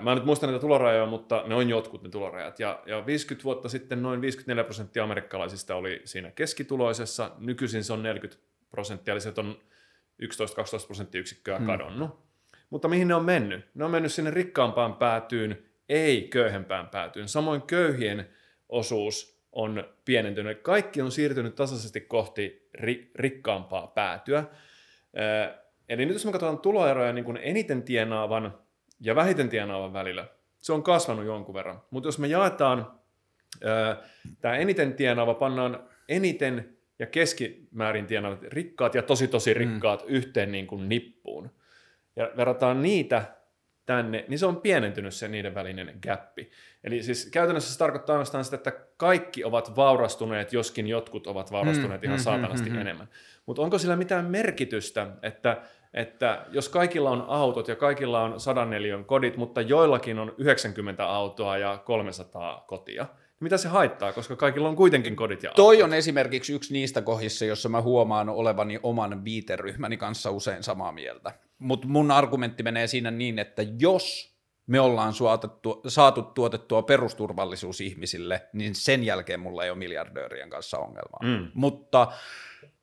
Mä 0.02 0.12
en 0.12 0.18
nyt 0.18 0.26
muista 0.26 0.48
näitä 0.48 0.60
tulorajoja, 0.60 1.06
mutta 1.06 1.44
ne 1.48 1.56
on 1.56 1.70
jotkut 1.70 2.04
ne 2.04 2.10
tulorajat. 2.10 2.60
Ja, 2.60 2.84
ja 2.86 3.06
50 3.06 3.44
vuotta 3.44 3.70
sitten 3.70 4.02
noin 4.02 4.22
54 4.22 4.64
prosenttia 4.64 5.04
amerikkalaisista 5.04 5.76
oli 5.76 6.02
siinä 6.06 6.32
keskituloisessa. 6.32 7.32
Nykyisin 7.40 7.84
se 7.84 7.94
on 7.94 8.04
40 8.04 8.44
prosenttia, 8.72 9.12
eli 9.12 9.22
se 9.22 9.34
on 9.38 9.60
11-12 10.24 10.26
prosenttiyksikköä 10.86 11.58
hmm. 11.58 11.68
kadonnut. 11.68 12.20
Mutta 12.70 12.88
mihin 12.88 13.08
ne 13.08 13.16
on 13.16 13.26
mennyt? 13.26 13.66
Ne 13.74 13.86
on 13.86 13.92
mennyt 13.92 14.12
sinne 14.12 14.32
rikkaampaan 14.32 14.94
päätyyn, 14.94 15.71
ei 15.92 16.22
köyhempään 16.22 16.88
päätyyn. 16.88 17.28
Samoin 17.28 17.62
köyhien 17.62 18.30
osuus 18.70 19.42
on 19.52 19.84
pienentynyt. 20.06 20.62
Kaikki 20.62 21.02
on 21.02 21.12
siirtynyt 21.12 21.56
tasaisesti 21.56 22.02
kohti 22.02 22.70
ri- 22.78 23.12
rikkaampaa 23.16 23.88
päätyä. 23.88 24.44
Eli 25.90 26.06
nyt 26.06 26.14
jos 26.14 26.26
me 26.26 26.32
katsotaan 26.32 26.60
tuloeroja 26.60 27.14
niin 27.14 27.26
kuin 27.26 27.40
eniten 27.42 27.84
tienaavan 27.84 28.58
ja 29.00 29.16
vähiten 29.16 29.50
tienaavan 29.50 29.94
välillä, 29.94 30.28
se 30.58 30.74
on 30.74 30.84
kasvanut 30.84 31.26
jonkun 31.26 31.56
verran. 31.56 31.82
Mutta 31.90 32.08
jos 32.08 32.20
me 32.20 32.28
jaetaan 32.28 32.92
tämä 34.42 34.56
eniten 34.56 34.94
tienaava, 34.94 35.34
pannaan 35.34 35.84
eniten 36.10 36.78
ja 37.00 37.06
keskimäärin 37.06 38.08
tienaavat 38.08 38.44
rikkaat 38.44 38.96
ja 38.96 39.02
tosi 39.02 39.28
tosi 39.28 39.54
rikkaat 39.54 40.02
mm. 40.02 40.08
yhteen 40.08 40.52
niin 40.52 40.68
kuin 40.68 40.90
nippuun, 40.90 41.52
ja 42.16 42.32
verrataan 42.38 42.82
niitä 42.82 43.41
tänne, 43.96 44.26
niin 44.28 44.40
se 44.40 44.46
on 44.46 44.62
pienentynyt 44.62 45.14
se 45.14 45.28
niiden 45.28 45.56
välinen 45.56 46.00
gappi. 46.08 46.52
Eli 46.84 47.04
siis 47.04 47.30
käytännössä 47.34 47.74
se 47.74 47.80
tarkoittaa 47.80 48.14
ainoastaan 48.14 48.46
sitä, 48.46 48.56
että 48.56 48.72
kaikki 48.98 49.44
ovat 49.44 49.76
vaurastuneet, 49.76 50.54
joskin 50.54 50.88
jotkut 50.88 51.28
ovat 51.28 51.52
vaurastuneet 51.52 52.02
mm, 52.02 52.06
ihan 52.06 52.20
mm, 52.20 52.24
saatanasti 52.24 52.70
mm, 52.70 52.76
mm, 52.76 52.82
enemmän. 52.82 53.10
Mutta 53.46 53.62
onko 53.62 53.78
sillä 53.78 53.96
mitään 53.96 54.26
merkitystä, 54.26 55.08
että 55.24 55.62
että 55.94 56.46
jos 56.52 56.70
kaikilla 56.70 57.10
on 57.10 57.26
autot 57.28 57.68
ja 57.68 57.76
kaikilla 57.76 58.22
on 58.22 58.40
104 58.40 59.04
kodit, 59.04 59.38
mutta 59.38 59.62
joillakin 59.62 60.20
on 60.20 60.36
90 60.38 61.06
autoa 61.06 61.58
ja 61.58 61.78
300 61.86 62.66
kotia, 62.68 63.04
niin 63.04 63.40
mitä 63.40 63.58
se 63.58 63.68
haittaa, 63.68 64.14
koska 64.14 64.36
kaikilla 64.36 64.70
on 64.70 64.76
kuitenkin 64.76 65.16
kodit 65.16 65.44
ja 65.44 65.50
autot? 65.50 65.66
Toi 65.66 65.84
on 65.84 65.94
esimerkiksi 65.94 66.54
yksi 66.54 66.74
niistä 66.74 67.02
kohdissa, 67.02 67.46
jossa 67.46 67.70
mä 67.70 67.82
huomaan 67.82 68.30
olevani 68.30 68.80
oman 68.84 69.26
viiteryhmäni 69.26 69.98
kanssa 69.98 70.32
usein 70.32 70.64
samaa 70.64 70.92
mieltä. 70.92 71.32
Mutta 71.62 71.88
mun 71.88 72.12
argumentti 72.12 72.64
menee 72.64 72.88
siinä 72.88 73.12
niin, 73.12 73.40
että 73.40 73.62
jos 73.80 74.36
me 74.68 74.80
ollaan 74.80 75.14
suotettu, 75.14 75.82
saatu 75.88 76.22
tuotettua 76.22 76.82
perusturvallisuus 76.82 77.82
ihmisille, 77.82 78.50
niin 78.54 78.76
sen 78.76 79.04
jälkeen 79.04 79.40
mulla 79.40 79.64
ei 79.64 79.70
ole 79.70 79.78
miljardöörien 79.78 80.50
kanssa 80.50 80.78
ongelmaa. 80.78 81.20
Mm. 81.24 81.52
Mutta 81.54 82.12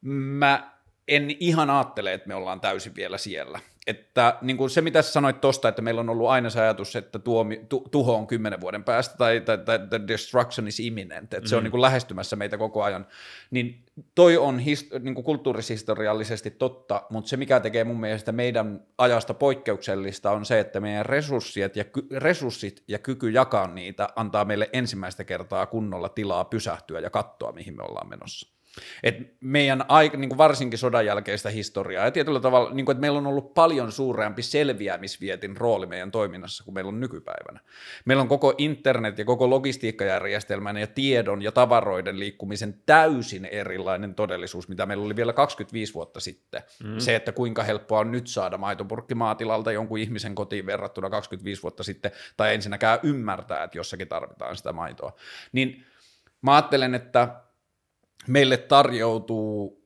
mä 0.01 0.73
en 1.09 1.31
ihan 1.41 1.71
ajattele, 1.71 2.13
että 2.13 2.29
me 2.29 2.35
ollaan 2.35 2.61
täysin 2.61 2.95
vielä 2.95 3.19
siellä. 3.19 3.61
Että 3.89 4.39
niin 4.43 4.57
kuin 4.57 4.71
se, 4.71 4.81
mitä 4.81 5.03
sanoit 5.03 5.41
tuosta, 5.41 5.69
että 5.69 5.83
meillä 5.83 6.01
on 6.01 6.09
ollut 6.09 6.29
aina 6.29 6.51
se 6.51 6.61
ajatus, 6.61 6.97
että 6.97 7.19
tuomi, 7.19 7.65
tu, 7.69 7.89
tuho 7.91 8.15
on 8.15 8.27
kymmenen 8.27 8.61
vuoden 8.61 8.85
päästä 8.85 9.17
tai, 9.17 9.41
tai, 9.41 9.59
tai 9.59 9.79
the 9.79 10.01
destruction 10.09 10.69
is 10.69 10.81
imminent, 10.81 11.35
että 11.35 11.41
mm. 11.41 11.47
se 11.47 11.57
on 11.57 11.63
mm. 11.63 11.65
niin 11.65 11.71
kuin 11.71 11.81
lähestymässä 11.81 12.37
meitä 12.37 12.59
koko 12.59 12.83
ajan, 12.83 13.07
niin 13.51 13.85
toi 14.15 14.37
on 14.37 14.59
his, 14.59 14.91
niin 15.01 15.15
kuin 15.15 15.25
kulttuurishistoriallisesti 15.25 16.51
totta, 16.51 17.03
mutta 17.11 17.29
se, 17.29 17.37
mikä 17.37 17.61
tekee 17.61 17.85
mun 17.85 18.01
mielestä 18.01 18.33
meidän 18.33 18.81
ajasta 18.99 19.35
poikkeuksellista, 19.35 20.31
on 20.31 20.47
se, 20.47 20.61
että 20.61 20.81
meidän 20.81 21.07
resurssit 21.07 21.77
ja, 21.77 21.85
resurssit 22.17 22.83
ja 22.89 22.99
kyky 22.99 23.31
jakaa 23.31 23.67
niitä 23.67 24.09
antaa 24.17 24.45
meille 24.45 24.71
ensimmäistä 24.73 25.25
kertaa 25.25 25.67
kunnolla 25.67 26.09
tilaa 26.09 26.45
pysähtyä 26.45 27.01
ja 27.01 27.11
katsoa, 27.11 27.53
mihin 27.53 27.77
me 27.77 27.83
ollaan 27.83 28.09
menossa. 28.09 28.58
Et 29.03 29.17
meidän 29.41 29.85
aika, 29.89 30.17
niin 30.17 30.29
kuin 30.29 30.39
varsinkin 30.39 30.79
sodan 30.79 31.07
jälkeistä 31.07 31.51
historiaa, 31.51 32.05
ja 32.05 32.11
tietyllä 32.11 32.41
tavalla, 32.41 32.75
niin 32.75 32.85
kuin, 32.85 32.95
että 32.95 33.01
meillä 33.01 33.19
on 33.19 33.27
ollut 33.27 33.55
paljon 33.55 33.93
suurempi 33.93 34.43
selviämisvietin 34.43 35.57
rooli 35.57 35.87
meidän 35.87 36.11
toiminnassa 36.11 36.65
kuin 36.65 36.75
meillä 36.75 36.89
on 36.89 37.01
nykypäivänä. 37.01 37.61
Meillä 38.05 38.21
on 38.21 38.29
koko 38.29 38.55
internet 38.59 39.19
ja 39.19 39.25
koko 39.25 39.51
logistiikkajärjestelmän 39.51 40.77
ja 40.77 40.87
tiedon 40.87 41.43
ja 41.43 41.53
tavaroiden 41.53 42.19
liikkumisen 42.19 42.83
täysin 42.87 43.45
erilainen 43.45 44.15
todellisuus, 44.15 44.69
mitä 44.69 44.87
meillä 44.87 45.05
oli 45.05 45.17
vielä 45.17 45.33
25 45.33 45.95
vuotta 45.95 46.21
sitten. 46.21 46.63
Mm. 46.85 46.99
Se, 46.99 47.17
että 47.17 47.33
kuinka 47.33 47.63
helppoa 47.63 48.01
on 48.01 48.13
nyt 48.13 48.27
saada 48.27 48.59
maitopurkki 48.59 49.15
maatilalta 49.15 49.73
jonkun 49.73 49.99
ihmisen 49.99 50.35
kotiin 50.35 50.67
verrattuna 50.67 51.11
25 51.11 51.63
vuotta 51.63 51.83
sitten, 51.83 52.11
tai 52.37 52.55
ensinnäkään 52.55 52.99
ymmärtää, 53.03 53.65
että 53.65 53.79
jossakin 53.79 54.09
tarvitaan 54.09 54.57
sitä 54.57 54.73
maitoa. 54.73 55.13
Niin 55.53 55.85
mä 56.43 56.55
ajattelen, 56.55 56.95
että 56.95 57.29
meille 58.27 58.57
tarjoutuu, 58.57 59.79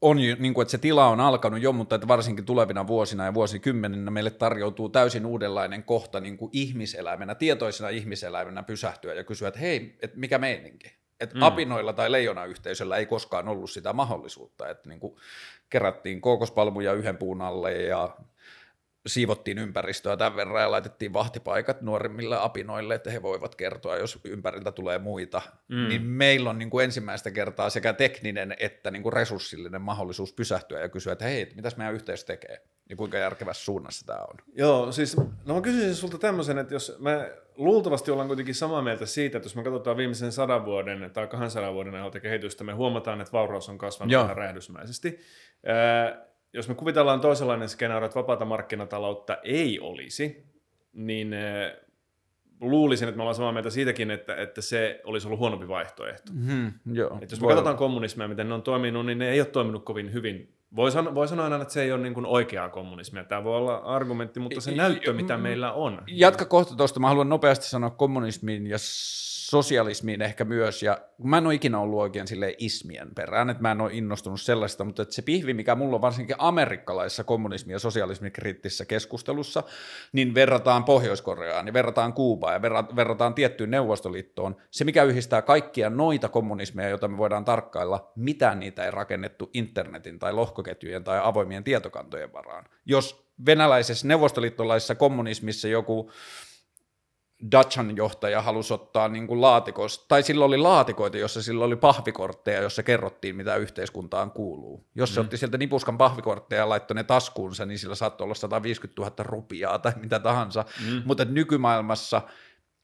on 0.00 0.18
jo, 0.18 0.36
niin 0.38 0.54
kuin, 0.54 0.62
että 0.62 0.70
se 0.70 0.78
tila 0.78 1.06
on 1.08 1.20
alkanut 1.20 1.62
jo, 1.62 1.72
mutta 1.72 1.94
että 1.94 2.08
varsinkin 2.08 2.44
tulevina 2.44 2.86
vuosina 2.86 3.24
ja 3.24 3.34
vuosikymmeninä 3.34 4.10
meille 4.10 4.30
tarjoutuu 4.30 4.88
täysin 4.88 5.26
uudenlainen 5.26 5.82
kohta 5.82 6.20
niin 6.20 6.36
kuin 6.36 6.50
ihmiseläimenä, 6.52 7.34
tietoisena 7.34 7.88
ihmiseläimenä 7.88 8.62
pysähtyä 8.62 9.14
ja 9.14 9.24
kysyä, 9.24 9.48
että 9.48 9.60
hei, 9.60 9.98
että 10.02 10.18
mikä 10.18 10.38
meininki? 10.38 10.96
Että 11.20 11.36
mm. 11.36 11.42
apinoilla 11.42 11.92
tai 11.92 12.12
leijonayhteisöllä 12.12 12.96
ei 12.96 13.06
koskaan 13.06 13.48
ollut 13.48 13.70
sitä 13.70 13.92
mahdollisuutta, 13.92 14.68
että 14.68 14.88
niin 14.88 15.00
kuin 15.00 15.16
kerättiin 15.70 16.20
kookospalmuja 16.20 16.92
yhden 16.92 17.16
puun 17.16 17.42
alle 17.42 17.72
ja 17.72 18.16
siivottiin 19.06 19.58
ympäristöä 19.58 20.16
tämän 20.16 20.36
verran 20.36 20.62
ja 20.62 20.70
laitettiin 20.70 21.12
vahtipaikat 21.12 21.82
nuorimmille 21.82 22.36
apinoille, 22.40 22.94
että 22.94 23.10
he 23.10 23.22
voivat 23.22 23.54
kertoa, 23.54 23.96
jos 23.96 24.18
ympäriltä 24.24 24.72
tulee 24.72 24.98
muita, 24.98 25.42
mm. 25.68 25.88
niin 25.88 26.02
meillä 26.02 26.50
on 26.50 26.58
niin 26.58 26.70
kuin 26.70 26.84
ensimmäistä 26.84 27.30
kertaa 27.30 27.70
sekä 27.70 27.92
tekninen 27.92 28.56
että 28.58 28.90
niin 28.90 29.02
kuin 29.02 29.12
resurssillinen 29.12 29.82
mahdollisuus 29.82 30.32
pysähtyä 30.32 30.80
ja 30.80 30.88
kysyä, 30.88 31.12
että 31.12 31.24
hei, 31.24 31.52
mitäs 31.54 31.76
meidän 31.76 31.94
yhteys 31.94 32.24
tekee 32.24 32.62
ja 32.88 32.96
kuinka 32.96 33.18
järkevässä 33.18 33.64
suunnassa 33.64 34.06
tämä 34.06 34.18
on. 34.18 34.36
Joo, 34.54 34.92
siis 34.92 35.16
no 35.16 35.54
mä 35.54 35.60
kysyisin 35.60 35.94
sulta 35.94 36.18
tämmöisen, 36.18 36.58
että 36.58 36.74
jos 36.74 36.96
me 36.98 37.32
luultavasti 37.56 38.10
ollaan 38.10 38.28
kuitenkin 38.28 38.54
samaa 38.54 38.82
mieltä 38.82 39.06
siitä, 39.06 39.38
että 39.38 39.46
jos 39.46 39.56
me 39.56 39.62
katsotaan 39.62 39.96
viimeisen 39.96 40.32
sadan 40.32 40.64
vuoden 40.64 41.10
tai 41.12 41.26
200 41.26 41.74
vuoden 41.74 41.94
ajalta 41.94 42.20
kehitystä, 42.20 42.64
me 42.64 42.72
huomataan, 42.72 43.20
että 43.20 43.32
vauraus 43.32 43.68
on 43.68 43.78
kasvanut 43.78 44.12
Joo. 44.12 44.34
räjähdysmäisesti 44.34 45.20
jos 46.54 46.68
me 46.68 46.74
kuvitellaan 46.74 47.20
toisenlainen 47.20 47.68
skenaario, 47.68 48.06
että 48.06 48.18
vapaata 48.18 48.44
markkinataloutta 48.44 49.36
ei 49.42 49.80
olisi, 49.80 50.44
niin 50.92 51.32
eh, 51.32 51.76
luulisin, 52.60 53.08
että 53.08 53.16
me 53.16 53.22
ollaan 53.22 53.34
samaa 53.34 53.52
mieltä 53.52 53.70
siitäkin, 53.70 54.10
että, 54.10 54.36
että 54.36 54.60
se 54.60 55.00
olisi 55.04 55.26
ollut 55.26 55.40
huonompi 55.40 55.68
vaihtoehto. 55.68 56.32
Mm, 56.34 56.72
joo, 56.92 57.18
että 57.22 57.32
jos 57.32 57.40
me 57.40 57.48
katsotaan 57.48 57.76
kommunismia, 57.76 58.28
miten 58.28 58.48
ne 58.48 58.54
on 58.54 58.62
toiminut, 58.62 59.06
niin 59.06 59.18
ne 59.18 59.30
ei 59.30 59.40
ole 59.40 59.46
toiminut 59.46 59.84
kovin 59.84 60.12
hyvin. 60.12 60.54
Voi, 60.76 60.90
san- 60.90 61.14
voi 61.14 61.28
sanoa 61.28 61.44
aina, 61.44 61.62
että 61.62 61.74
se 61.74 61.82
ei 61.82 61.92
ole 61.92 62.02
niin 62.02 62.14
kuin 62.14 62.26
oikeaa 62.26 62.68
kommunismia. 62.68 63.24
Tämä 63.24 63.44
voi 63.44 63.56
olla 63.56 63.76
argumentti, 63.76 64.40
mutta 64.40 64.60
se 64.60 64.74
näyttö, 64.74 65.12
mitä 65.12 65.36
meillä 65.36 65.72
on. 65.72 66.02
Jatka 66.06 66.44
kohta 66.44 66.76
tuosta. 66.76 67.00
Mä 67.00 67.08
haluan 67.08 67.28
nopeasti 67.28 67.66
sanoa 67.66 67.90
kommunismin 67.90 68.66
ja 68.66 68.78
sosialismiin 69.54 70.22
ehkä 70.22 70.44
myös, 70.44 70.82
ja 70.82 70.98
mä 71.22 71.38
en 71.38 71.46
ole 71.46 71.54
ikinä 71.54 71.78
ollut 71.78 72.00
oikein 72.00 72.28
sille 72.28 72.54
ismien 72.58 73.14
perään, 73.14 73.50
että 73.50 73.62
mä 73.62 73.72
en 73.72 73.80
ole 73.80 73.90
innostunut 73.92 74.40
sellaista, 74.40 74.84
mutta 74.84 75.02
että 75.02 75.14
se 75.14 75.22
pihvi, 75.22 75.54
mikä 75.54 75.74
mulla 75.74 75.94
on 75.94 76.00
varsinkin 76.02 76.36
amerikkalaisessa 76.38 77.24
kommunismi- 77.24 77.72
ja 77.72 77.78
sosialismin 77.78 78.32
kriittisessä 78.32 78.84
keskustelussa, 78.84 79.62
niin 80.12 80.34
verrataan 80.34 80.84
Pohjois-Koreaan, 80.84 81.66
ja 81.66 81.72
verrataan 81.72 82.12
Kuubaan, 82.12 82.54
ja 82.54 82.62
verrataan 82.96 83.34
tiettyyn 83.34 83.70
Neuvostoliittoon, 83.70 84.56
se 84.70 84.84
mikä 84.84 85.02
yhdistää 85.02 85.42
kaikkia 85.42 85.90
noita 85.90 86.28
kommunismeja, 86.28 86.88
joita 86.88 87.08
me 87.08 87.16
voidaan 87.16 87.44
tarkkailla, 87.44 88.12
mitä 88.16 88.54
niitä 88.54 88.84
ei 88.84 88.90
rakennettu 88.90 89.50
internetin 89.54 90.18
tai 90.18 90.32
lohkoketjujen 90.32 91.04
tai 91.04 91.20
avoimien 91.22 91.64
tietokantojen 91.64 92.32
varaan. 92.32 92.64
Jos 92.86 93.24
venäläisessä 93.46 94.08
neuvostoliittolaisessa 94.08 94.94
kommunismissa 94.94 95.68
joku 95.68 96.10
Dutchan 97.52 97.96
johtaja 97.96 98.42
halusi 98.42 98.74
ottaa 98.74 99.08
niin 99.08 99.26
kuin 99.26 99.40
laatikosta, 99.40 100.04
tai 100.08 100.22
silloin 100.22 100.48
oli 100.48 100.58
laatikoita, 100.58 101.18
jossa 101.18 101.42
silloin 101.42 101.66
oli 101.66 101.76
pahvikortteja, 101.76 102.62
jossa 102.62 102.82
kerrottiin, 102.82 103.36
mitä 103.36 103.56
yhteiskuntaan 103.56 104.30
kuuluu. 104.30 104.86
Jos 104.94 105.10
mm. 105.10 105.14
se 105.14 105.20
otti 105.20 105.36
sieltä 105.36 105.58
nipuskan 105.58 105.98
pahvikortteja 105.98 106.62
ja 106.62 106.68
laittoi 106.68 106.94
ne 106.94 107.04
taskuunsa, 107.04 107.66
niin 107.66 107.78
sillä 107.78 107.94
saattoi 107.94 108.24
olla 108.24 108.34
150 108.34 109.02
000 109.02 109.14
rupiaa 109.18 109.78
tai 109.78 109.92
mitä 109.96 110.18
tahansa. 110.18 110.64
Mm. 110.90 111.02
Mutta 111.04 111.24
nykymaailmassa 111.24 112.22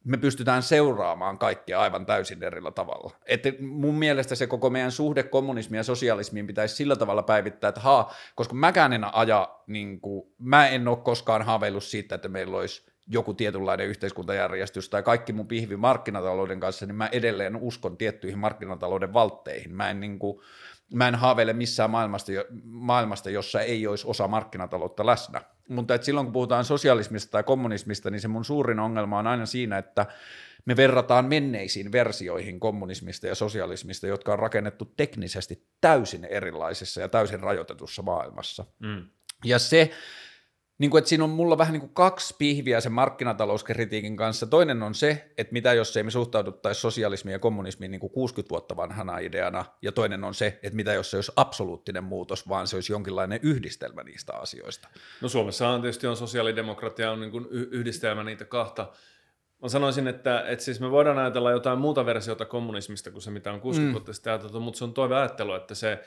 me 0.04 0.16
pystytään 0.16 0.62
seuraamaan 0.62 1.38
kaikkea 1.38 1.80
aivan 1.80 2.06
täysin 2.06 2.42
erillä 2.42 2.70
tavalla. 2.70 3.10
Et 3.26 3.42
mun 3.60 3.94
mielestä 3.94 4.34
se 4.34 4.46
koko 4.46 4.70
meidän 4.70 4.92
suhde 4.92 5.22
kommunismiin 5.22 5.78
ja 5.78 5.84
sosialismiin 5.84 6.46
pitäisi 6.46 6.74
sillä 6.76 6.96
tavalla 6.96 7.22
päivittää, 7.22 7.68
että 7.68 7.80
haa, 7.80 8.14
koska 8.34 8.54
mäkään 8.54 8.92
en 8.92 9.14
aja, 9.14 9.56
niin 9.66 10.00
kuin, 10.00 10.32
mä 10.38 10.68
en 10.68 10.88
ole 10.88 10.96
koskaan 10.96 11.42
haaveillut 11.42 11.84
siitä, 11.84 12.14
että 12.14 12.28
meillä 12.28 12.56
olisi 12.56 12.89
joku 13.10 13.34
tietynlainen 13.34 13.86
yhteiskuntajärjestys 13.86 14.88
tai 14.88 15.02
kaikki 15.02 15.32
mun 15.32 15.46
pihvi 15.46 15.76
markkinatalouden 15.76 16.60
kanssa, 16.60 16.86
niin 16.86 16.94
mä 16.96 17.08
edelleen 17.12 17.56
uskon 17.56 17.96
tiettyihin 17.96 18.38
markkinatalouden 18.38 19.12
valtteihin. 19.12 19.74
Mä 19.74 19.90
en, 19.90 20.00
niin 20.00 20.18
kuin, 20.18 20.40
mä 20.94 21.08
en 21.08 21.14
haaveile 21.14 21.52
missään 21.52 21.90
maailmasta, 21.90 22.32
maailmasta, 22.64 23.30
jossa 23.30 23.60
ei 23.60 23.86
olisi 23.86 24.06
osa 24.06 24.28
markkinataloutta 24.28 25.06
läsnä. 25.06 25.42
Mutta 25.68 25.94
et 25.94 26.04
silloin 26.04 26.26
kun 26.26 26.32
puhutaan 26.32 26.64
sosialismista 26.64 27.30
tai 27.30 27.42
kommunismista, 27.42 28.10
niin 28.10 28.20
se 28.20 28.28
mun 28.28 28.44
suurin 28.44 28.80
ongelma 28.80 29.18
on 29.18 29.26
aina 29.26 29.46
siinä, 29.46 29.78
että 29.78 30.06
me 30.64 30.76
verrataan 30.76 31.24
menneisiin 31.24 31.92
versioihin 31.92 32.60
kommunismista 32.60 33.26
ja 33.26 33.34
sosialismista, 33.34 34.06
jotka 34.06 34.32
on 34.32 34.38
rakennettu 34.38 34.92
teknisesti 34.96 35.66
täysin 35.80 36.24
erilaisessa 36.24 37.00
ja 37.00 37.08
täysin 37.08 37.40
rajoitetussa 37.40 38.02
maailmassa. 38.02 38.64
Mm. 38.78 39.06
Ja 39.44 39.58
se, 39.58 39.90
niin 40.80 40.90
kuin, 40.90 40.98
että 40.98 41.08
siinä 41.08 41.24
on 41.24 41.30
mulla 41.30 41.58
vähän 41.58 41.72
niin 41.72 41.80
kuin 41.80 41.94
kaksi 41.94 42.34
pihviä 42.38 42.80
sen 42.80 42.92
markkinatalouskritiikin 42.92 44.16
kanssa. 44.16 44.46
Toinen 44.46 44.82
on 44.82 44.94
se, 44.94 45.32
että 45.38 45.52
mitä 45.52 45.74
jos 45.74 45.96
ei 45.96 46.02
me 46.02 46.10
suhtauduttaisi 46.10 46.80
sosialismiin 46.80 47.32
ja 47.32 47.38
kommunismiin 47.38 47.90
niin 47.90 48.00
kuin 48.00 48.10
60 48.10 48.50
vuotta 48.50 48.76
vanhana 48.76 49.18
ideana, 49.18 49.64
ja 49.82 49.92
toinen 49.92 50.24
on 50.24 50.34
se, 50.34 50.46
että 50.62 50.76
mitä 50.76 50.92
jos 50.92 51.10
se 51.10 51.16
olisi 51.16 51.32
absoluuttinen 51.36 52.04
muutos, 52.04 52.48
vaan 52.48 52.66
se 52.66 52.76
olisi 52.76 52.92
jonkinlainen 52.92 53.40
yhdistelmä 53.42 54.02
niistä 54.02 54.32
asioista. 54.34 54.88
No 55.20 55.28
Suomessa 55.28 55.68
on 55.68 55.80
tietysti 55.80 56.06
on 56.06 56.16
sosiaalidemokratia 56.16 57.10
on 57.10 57.20
niin 57.20 57.30
kuin 57.30 57.46
yhdistelmä 57.50 58.24
niitä 58.24 58.44
kahta. 58.44 58.92
Mä 59.62 59.68
sanoisin, 59.68 60.08
että, 60.08 60.44
että 60.48 60.64
siis 60.64 60.80
me 60.80 60.90
voidaan 60.90 61.18
ajatella 61.18 61.50
jotain 61.50 61.78
muuta 61.78 62.06
versiota 62.06 62.44
kommunismista 62.44 63.10
kuin 63.10 63.22
se, 63.22 63.30
mitä 63.30 63.52
on 63.52 63.60
60 63.60 63.88
mm. 63.88 63.92
vuotta 63.92 64.12
sitten 64.12 64.32
ajateltu, 64.32 64.60
mutta 64.60 64.78
se 64.78 64.84
on 64.84 64.94
toiveajattelu, 64.94 65.54
että 65.54 65.74
se 65.74 66.04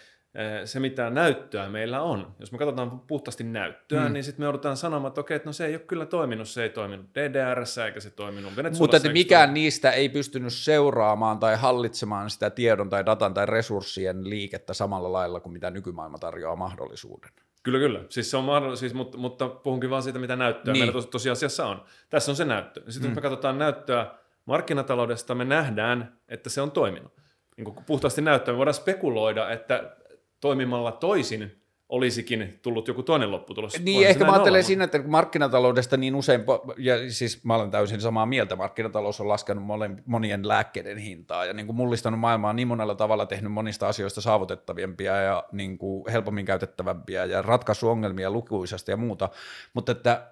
se, 0.65 0.79
mitä 0.79 1.09
näyttöä 1.09 1.69
meillä 1.69 2.01
on. 2.01 2.35
Jos 2.39 2.51
me 2.51 2.57
katsotaan 2.57 2.99
puhtaasti 2.99 3.43
näyttöä, 3.43 4.07
mm. 4.07 4.13
niin 4.13 4.23
sitten 4.23 4.41
me 4.41 4.45
joudutaan 4.45 4.77
sanomaan, 4.77 5.09
että 5.09 5.21
okei, 5.21 5.35
että 5.35 5.49
no 5.49 5.53
se 5.53 5.65
ei 5.65 5.73
ole 5.73 5.81
kyllä 5.81 6.05
toiminut, 6.05 6.47
se 6.49 6.63
ei 6.63 6.69
toiminut 6.69 7.05
DDRssä 7.15 7.85
eikä 7.85 7.99
se 7.99 8.09
toiminut 8.09 8.55
Venezuelassa. 8.55 8.83
Mutta 8.83 8.97
että 8.97 9.09
mikään 9.09 9.39
toiminut. 9.39 9.53
niistä 9.53 9.91
ei 9.91 10.09
pystynyt 10.09 10.53
seuraamaan 10.53 11.39
tai 11.39 11.55
hallitsemaan 11.55 12.29
sitä 12.29 12.49
tiedon 12.49 12.89
tai 12.89 13.05
datan 13.05 13.33
tai 13.33 13.45
resurssien 13.45 14.29
liikettä 14.29 14.73
samalla 14.73 15.11
lailla 15.11 15.39
kuin 15.39 15.53
mitä 15.53 15.71
nykymaailma 15.71 16.17
tarjoaa 16.17 16.55
mahdollisuuden. 16.55 17.29
Kyllä, 17.63 17.79
kyllä. 17.79 17.99
Siis 18.09 18.31
se 18.31 18.37
on 18.37 18.43
mahdollista, 18.43 18.79
siis, 18.79 18.93
mutta, 18.93 19.17
mutta 19.17 19.49
puhunkin 19.49 19.89
vaan 19.89 20.03
siitä, 20.03 20.19
mitä 20.19 20.35
näyttöä 20.35 20.73
niin. 20.73 20.81
meillä 20.81 20.93
tos, 20.93 21.07
tosiasiassa 21.07 21.65
on. 21.65 21.83
Tässä 22.09 22.31
on 22.31 22.35
se 22.35 22.45
näyttö. 22.45 22.79
Sitten 22.79 23.01
mm. 23.01 23.11
jos 23.11 23.15
me 23.15 23.21
katsotaan 23.21 23.57
näyttöä 23.57 24.11
markkinataloudesta, 24.45 25.35
me 25.35 25.45
nähdään, 25.45 26.17
että 26.27 26.49
se 26.49 26.61
on 26.61 26.71
toiminut. 26.71 27.13
Niin 27.57 27.65
kuin 27.65 27.85
puhtaasti 27.85 28.21
näyttöä. 28.21 28.53
Me 28.53 28.57
voidaan 28.57 28.73
spekuloida, 28.73 29.51
että 29.51 29.95
toimimalla 30.43 30.91
toisin 30.91 31.51
olisikin 31.89 32.59
tullut 32.61 32.87
joku 32.87 33.03
toinen 33.03 33.31
lopputulos. 33.31 33.79
Niin, 33.79 33.95
Voihan 33.95 34.09
ehkä 34.09 34.25
mä 34.25 34.31
ajattelen 34.31 34.59
olla, 34.59 34.67
siinä, 34.67 34.83
että 34.83 35.01
markkinataloudesta 35.07 35.97
niin 35.97 36.15
usein, 36.15 36.41
ja 36.77 37.11
siis 37.11 37.43
mä 37.43 37.55
olen 37.55 37.71
täysin 37.71 38.01
samaa 38.01 38.25
mieltä, 38.25 38.55
markkinatalous 38.55 39.21
on 39.21 39.27
laskenut 39.27 39.63
monien 40.05 40.47
lääkkeiden 40.47 40.97
hintaa 40.97 41.45
ja 41.45 41.53
niin 41.53 41.65
kuin 41.65 41.75
mullistanut 41.75 42.19
maailmaa 42.19 42.53
niin 42.53 42.67
monella 42.67 42.95
tavalla, 42.95 43.25
tehnyt 43.25 43.51
monista 43.51 43.87
asioista 43.87 44.21
saavutettavimpia 44.21 45.15
ja 45.15 45.43
niin 45.51 45.77
kuin 45.77 46.11
helpommin 46.11 46.45
käytettävämpiä 46.45 47.25
ja 47.25 47.41
ratkaisu 47.41 47.89
ongelmia 47.89 48.31
lukuisasta 48.31 48.91
ja 48.91 48.97
muuta, 48.97 49.29
mutta 49.73 49.91
että 49.91 50.27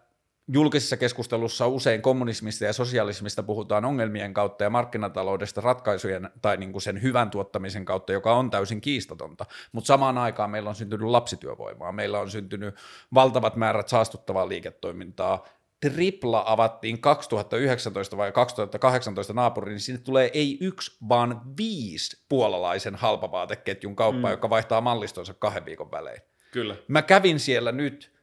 julkisessa 0.48 0.98
keskustelussa 0.98 1.68
usein 1.68 2.02
kommunismista 2.02 2.66
ja 2.66 2.74
sosialismista 2.74 3.44
puhutaan 3.44 3.86
ongelmien 3.86 4.34
kautta 4.34 4.64
ja 4.64 4.70
markkinataloudesta 4.70 5.62
ratkaisujen 5.62 6.30
tai 6.42 6.58
niin 6.58 6.72
kuin 6.72 6.82
sen 6.82 7.02
hyvän 7.02 7.30
tuottamisen 7.30 7.86
kautta, 7.86 8.14
joka 8.14 8.36
on 8.36 8.50
täysin 8.50 8.82
kiistatonta. 8.82 9.46
Mutta 9.72 9.88
samaan 9.88 10.18
aikaan 10.18 10.50
meillä 10.50 10.70
on 10.70 10.76
syntynyt 10.76 11.08
lapsityövoimaa, 11.08 11.92
meillä 11.92 12.20
on 12.20 12.32
syntynyt 12.32 12.76
valtavat 13.14 13.56
määrät 13.56 13.88
saastuttavaa 13.88 14.50
liiketoimintaa, 14.50 15.46
tripla 15.82 16.44
avattiin 16.46 17.02
2019 17.02 18.18
vai 18.18 18.32
2018 18.32 19.34
naapuriin, 19.34 19.72
niin 19.72 19.80
sinne 19.80 20.02
tulee 20.02 20.30
ei 20.34 20.58
yksi, 20.62 20.98
vaan 21.10 21.42
viisi 21.58 22.24
puolalaisen 22.30 22.96
halpavaateketjun 22.96 23.96
kauppaa, 23.96 24.30
mm. 24.30 24.32
joka 24.32 24.50
vaihtaa 24.50 24.82
mallistonsa 24.82 25.34
kahden 25.34 25.66
viikon 25.66 25.92
välein. 25.92 26.22
Kyllä. 26.52 26.76
Mä 26.88 27.02
kävin 27.02 27.40
siellä 27.40 27.72
nyt 27.72 28.21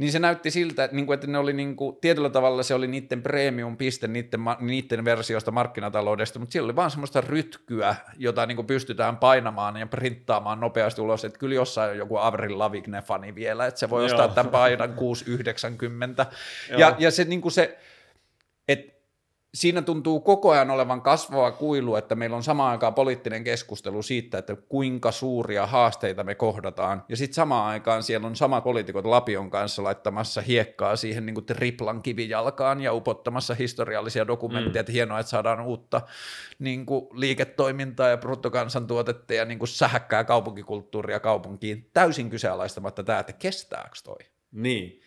niin 0.00 0.12
se 0.12 0.18
näytti 0.18 0.50
siltä, 0.50 0.84
että, 0.84 0.96
niin 0.96 1.12
että 1.12 1.26
ne 1.26 1.38
oli 1.38 1.52
niin 1.52 1.76
kuin, 1.76 1.96
tietyllä 2.00 2.30
tavalla 2.30 2.62
se 2.62 2.74
oli 2.74 2.86
niiden 2.86 3.22
premium-piste 3.22 4.08
niiden, 4.08 4.40
niiden 4.60 5.04
versiosta 5.04 5.50
markkinataloudesta, 5.50 6.38
mutta 6.38 6.52
siellä 6.52 6.66
oli 6.66 6.76
vaan 6.76 6.90
semmoista 6.90 7.20
rytkyä, 7.20 7.96
jota 8.16 8.46
niin 8.46 8.56
kuin 8.56 8.66
pystytään 8.66 9.16
painamaan 9.16 9.76
ja 9.76 9.86
printtaamaan 9.86 10.60
nopeasti 10.60 11.00
ulos, 11.00 11.24
että 11.24 11.38
kyllä 11.38 11.54
jossain 11.54 11.90
on 11.90 11.98
joku 11.98 12.16
Avril 12.16 12.58
Lavigne-fani 12.58 13.34
vielä, 13.34 13.66
että 13.66 13.80
se 13.80 13.90
voi 13.90 14.04
ostaa 14.04 14.26
Joo. 14.26 14.34
tämän 14.34 14.52
paidan 14.52 14.94
690. 14.94 16.26
ja, 16.78 16.96
ja 16.98 17.10
se, 17.10 17.24
niin 17.24 17.40
kuin 17.40 17.52
se 17.52 17.78
että 18.68 18.99
siinä 19.54 19.82
tuntuu 19.82 20.20
koko 20.20 20.50
ajan 20.50 20.70
olevan 20.70 21.02
kasvava 21.02 21.50
kuilu, 21.50 21.96
että 21.96 22.14
meillä 22.14 22.36
on 22.36 22.42
samaan 22.42 22.70
aikaan 22.70 22.94
poliittinen 22.94 23.44
keskustelu 23.44 24.02
siitä, 24.02 24.38
että 24.38 24.56
kuinka 24.56 25.12
suuria 25.12 25.66
haasteita 25.66 26.24
me 26.24 26.34
kohdataan, 26.34 27.04
ja 27.08 27.16
sitten 27.16 27.34
samaan 27.34 27.66
aikaan 27.66 28.02
siellä 28.02 28.26
on 28.26 28.36
samat 28.36 28.64
poliitikot 28.64 29.04
Lapion 29.04 29.50
kanssa 29.50 29.82
laittamassa 29.82 30.40
hiekkaa 30.40 30.96
siihen 30.96 31.26
niin 31.26 31.34
kuin 31.34 31.46
triplan 31.46 32.02
kivijalkaan 32.02 32.80
ja 32.80 32.92
upottamassa 32.92 33.54
historiallisia 33.54 34.26
dokumentteja, 34.26 34.72
mm. 34.72 34.80
että 34.80 34.92
hienoa, 34.92 35.20
että 35.20 35.30
saadaan 35.30 35.60
uutta 35.60 36.00
niin 36.58 36.86
kuin 36.86 37.06
liiketoimintaa 37.12 38.08
ja 38.08 38.16
bruttokansantuotetta 38.16 39.34
ja 39.34 39.44
niin 39.44 39.58
kuin 39.58 39.68
sähäkkää 39.68 40.24
kaupunkikulttuuria 40.24 41.20
kaupunkiin, 41.20 41.90
täysin 41.94 42.30
kyseenalaistamatta 42.30 43.02
tämä, 43.02 43.18
että 43.18 43.32
kestääkö 43.32 43.94
toi? 44.04 44.18
Niin. 44.52 45.00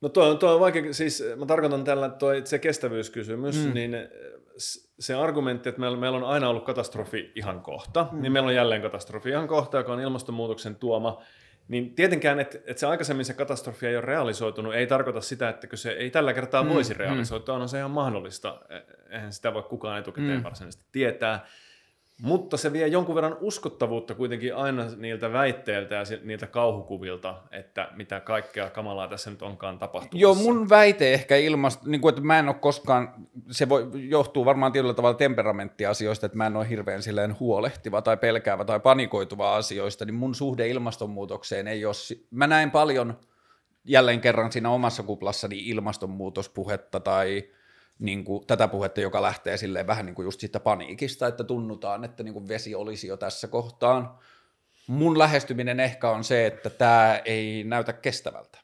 No 0.00 0.08
tuo, 0.08 0.34
tuo 0.34 0.54
on 0.54 0.60
vaikea, 0.60 0.94
siis 0.94 1.24
mä 1.36 1.46
tarkoitan 1.46 1.84
tällä, 1.84 2.06
että 2.06 2.18
toi, 2.18 2.42
se 2.44 2.58
kestävyyskysymys, 2.58 3.66
mm. 3.66 3.74
niin 3.74 3.96
se 5.00 5.14
argumentti, 5.14 5.68
että 5.68 5.80
meillä, 5.80 5.98
meillä 5.98 6.18
on 6.18 6.24
aina 6.24 6.48
ollut 6.48 6.64
katastrofi 6.64 7.32
ihan 7.34 7.60
kohta, 7.60 8.06
mm. 8.12 8.22
niin 8.22 8.32
meillä 8.32 8.46
on 8.46 8.54
jälleen 8.54 8.82
katastrofi 8.82 9.28
ihan 9.28 9.48
kohta, 9.48 9.76
joka 9.76 9.92
on 9.92 10.00
ilmastonmuutoksen 10.00 10.76
tuoma, 10.76 11.22
niin 11.68 11.94
tietenkään, 11.94 12.40
että, 12.40 12.58
että 12.58 12.80
se 12.80 12.86
aikaisemmin 12.86 13.24
se 13.24 13.34
katastrofi 13.34 13.86
ei 13.86 13.96
ole 13.96 14.04
realisoitunut, 14.04 14.74
ei 14.74 14.86
tarkoita 14.86 15.20
sitä, 15.20 15.48
että 15.48 15.76
se 15.76 15.90
ei 15.90 16.10
tällä 16.10 16.32
kertaa 16.34 16.62
mm. 16.62 16.68
voisi 16.68 16.94
mm. 16.94 16.98
realisoitua, 16.98 17.54
on 17.54 17.68
se 17.68 17.78
ihan 17.78 17.90
mahdollista. 17.90 18.60
E-, 18.68 19.14
eihän 19.14 19.32
sitä 19.32 19.54
voi 19.54 19.62
kukaan 19.62 19.98
etukäteen 19.98 20.38
mm. 20.38 20.44
varsinaisesti 20.44 20.84
tietää. 20.92 21.46
Mutta 22.22 22.56
se 22.56 22.72
vie 22.72 22.86
jonkun 22.86 23.14
verran 23.14 23.36
uskottavuutta 23.40 24.14
kuitenkin 24.14 24.56
aina 24.56 24.84
niiltä 24.96 25.32
väitteiltä 25.32 25.94
ja 25.94 26.02
niiltä 26.22 26.46
kauhukuvilta, 26.46 27.42
että 27.50 27.88
mitä 27.96 28.20
kaikkea 28.20 28.70
kamalaa 28.70 29.08
tässä 29.08 29.30
nyt 29.30 29.42
onkaan 29.42 29.78
tapahtumassa. 29.78 30.18
Joo, 30.18 30.34
mun 30.34 30.68
väite 30.68 31.14
ehkä 31.14 31.36
ilmasta, 31.36 31.88
niin 31.88 32.00
kuin, 32.00 32.08
että 32.08 32.22
mä 32.22 32.38
en 32.38 32.48
ole 32.48 32.54
koskaan, 32.54 33.14
se 33.50 33.68
voi, 33.68 33.90
johtuu 33.94 34.44
varmaan 34.44 34.72
tietyllä 34.72 34.94
tavalla 34.94 35.14
temperamenttiasioista, 35.14 36.26
että 36.26 36.38
mä 36.38 36.46
en 36.46 36.56
ole 36.56 36.68
hirveän 36.68 37.02
silleen 37.02 37.36
huolehtiva 37.40 38.02
tai 38.02 38.16
pelkäävä 38.16 38.64
tai 38.64 38.80
panikoituva 38.80 39.56
asioista, 39.56 40.04
niin 40.04 40.14
mun 40.14 40.34
suhde 40.34 40.68
ilmastonmuutokseen 40.68 41.68
ei 41.68 41.84
ole, 41.84 41.94
mä 42.30 42.46
näin 42.46 42.70
paljon 42.70 43.18
jälleen 43.84 44.20
kerran 44.20 44.52
siinä 44.52 44.70
omassa 44.70 45.02
kuplassani 45.02 45.58
ilmastonmuutospuhetta 45.58 47.00
tai 47.00 47.44
niin 48.00 48.24
kuin, 48.24 48.46
tätä 48.46 48.68
puhetta, 48.68 49.00
joka 49.00 49.22
lähtee 49.22 49.56
silleen 49.56 49.86
vähän 49.86 50.06
niin 50.06 50.14
kuin 50.14 50.24
just 50.24 50.40
siitä 50.40 50.60
paniikista, 50.60 51.26
että 51.26 51.44
tunnutaan, 51.44 52.04
että 52.04 52.22
niin 52.22 52.34
kuin 52.34 52.48
vesi 52.48 52.74
olisi 52.74 53.06
jo 53.06 53.16
tässä 53.16 53.48
kohtaan. 53.48 54.18
Mun 54.86 55.18
lähestyminen 55.18 55.80
ehkä 55.80 56.10
on 56.10 56.24
se, 56.24 56.46
että 56.46 56.70
tämä 56.70 57.20
ei 57.24 57.64
näytä 57.64 57.92
kestävältä. 57.92 58.58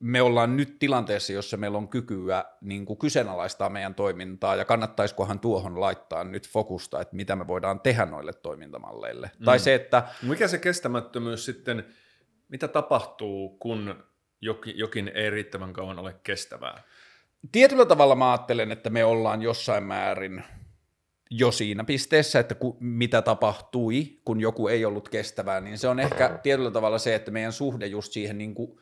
Me 0.00 0.22
ollaan 0.22 0.56
nyt 0.56 0.78
tilanteessa, 0.78 1.32
jossa 1.32 1.56
meillä 1.56 1.78
on 1.78 1.88
kykyä 1.88 2.44
niin 2.60 2.86
kuin 2.86 2.98
kyseenalaistaa 2.98 3.68
meidän 3.68 3.94
toimintaa 3.94 4.56
ja 4.56 4.64
kannattaisikohan 4.64 5.40
tuohon 5.40 5.80
laittaa 5.80 6.24
nyt 6.24 6.48
fokusta, 6.48 7.00
että 7.00 7.16
mitä 7.16 7.36
me 7.36 7.46
voidaan 7.46 7.80
tehdä 7.80 8.06
noille 8.06 8.32
toimintamalleille. 8.32 9.30
Mm. 9.38 9.44
Tai 9.44 9.58
se, 9.58 9.74
että... 9.74 10.08
Mikä 10.22 10.48
se 10.48 10.58
kestämättömyys 10.58 11.44
sitten, 11.44 11.84
mitä 12.48 12.68
tapahtuu, 12.68 13.56
kun 13.60 14.04
jokin, 14.40 14.78
jokin 14.78 15.10
ei 15.14 15.30
riittävän 15.30 15.72
kauan 15.72 15.98
ole 15.98 16.16
kestävää? 16.22 16.82
Tietyllä 17.52 17.86
tavalla 17.86 18.14
mä 18.14 18.30
ajattelen, 18.30 18.72
että 18.72 18.90
me 18.90 19.04
ollaan 19.04 19.42
jossain 19.42 19.84
määrin 19.84 20.44
jo 21.30 21.52
siinä 21.52 21.84
pisteessä, 21.84 22.40
että 22.40 22.54
ku, 22.54 22.76
mitä 22.80 23.22
tapahtui, 23.22 24.20
kun 24.24 24.40
joku 24.40 24.68
ei 24.68 24.84
ollut 24.84 25.08
kestävää, 25.08 25.60
niin 25.60 25.78
se 25.78 25.88
on 25.88 26.00
ehkä 26.00 26.38
tietyllä 26.42 26.70
tavalla 26.70 26.98
se, 26.98 27.14
että 27.14 27.30
meidän 27.30 27.52
suhde 27.52 27.86
just 27.86 28.12
siihen 28.12 28.38
niin 28.38 28.54
kuin 28.54 28.78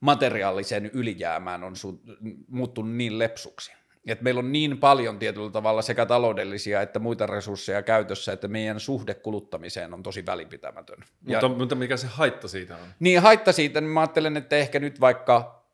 materiaaliseen 0.00 0.86
ylijäämään 0.86 1.64
on 1.64 1.72
su- 1.72 2.16
muuttunut 2.48 2.96
niin 2.96 3.18
lepsuksi. 3.18 3.72
Et 4.06 4.22
meillä 4.22 4.38
on 4.38 4.52
niin 4.52 4.78
paljon 4.78 5.18
tietyllä 5.18 5.50
tavalla 5.50 5.82
sekä 5.82 6.06
taloudellisia 6.06 6.82
että 6.82 6.98
muita 6.98 7.26
resursseja 7.26 7.82
käytössä, 7.82 8.32
että 8.32 8.48
meidän 8.48 8.80
suhde 8.80 9.14
kuluttamiseen 9.14 9.94
on 9.94 10.02
tosi 10.02 10.26
välipitämätön. 10.26 10.98
Mutta, 11.20 11.46
ja, 11.46 11.48
mutta 11.48 11.74
mikä 11.74 11.96
se 11.96 12.06
haitta 12.06 12.48
siitä 12.48 12.74
on? 12.74 12.88
Niin, 13.00 13.22
haitta 13.22 13.52
siitä, 13.52 13.80
niin 13.80 13.90
mä 13.90 14.00
ajattelen, 14.00 14.36
että 14.36 14.56
ehkä 14.56 14.80
nyt 14.80 15.00
vaikka 15.00 15.65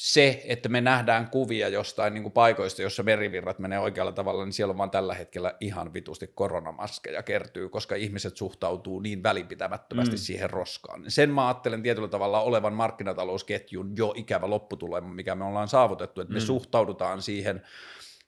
se, 0.00 0.42
että 0.44 0.68
me 0.68 0.80
nähdään 0.80 1.30
kuvia 1.30 1.68
jostain 1.68 2.14
niin 2.14 2.22
kuin 2.22 2.32
paikoista, 2.32 2.82
jossa 2.82 3.04
verivirrat 3.04 3.58
menee 3.58 3.78
oikealla 3.78 4.12
tavalla, 4.12 4.44
niin 4.44 4.52
siellä 4.52 4.72
on 4.72 4.78
vaan 4.78 4.90
tällä 4.90 5.14
hetkellä 5.14 5.54
ihan 5.60 5.94
vitusti 5.94 6.26
koronamaskeja 6.34 7.22
kertyy, 7.22 7.68
koska 7.68 7.94
ihmiset 7.94 8.36
suhtautuu 8.36 9.00
niin 9.00 9.22
välinpitämättömästi 9.22 10.16
mm. 10.16 10.18
siihen 10.18 10.50
roskaan. 10.50 11.04
Sen 11.08 11.30
mä 11.30 11.46
ajattelen 11.46 11.82
tietyllä 11.82 12.08
tavalla 12.08 12.40
olevan 12.40 12.72
markkinatalousketjun 12.72 13.92
jo 13.96 14.12
ikävä 14.16 14.50
lopputulema, 14.50 15.08
mikä 15.08 15.34
me 15.34 15.44
ollaan 15.44 15.68
saavutettu, 15.68 16.20
että 16.20 16.34
me 16.34 16.40
mm. 16.40 16.46
suhtaudutaan 16.46 17.22
siihen 17.22 17.62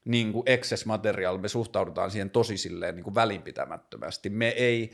niin 0.04 0.32
kuin 0.32 0.42
excess 0.46 0.86
material, 0.86 1.38
me 1.38 1.48
suhtaudutaan 1.48 2.10
siihen 2.10 2.30
tosi 2.30 2.56
silleen 2.56 2.94
niin 2.96 3.04
kuin 3.04 3.14
välinpitämättömästi. 3.14 4.30
Me 4.30 4.48
ei, 4.48 4.90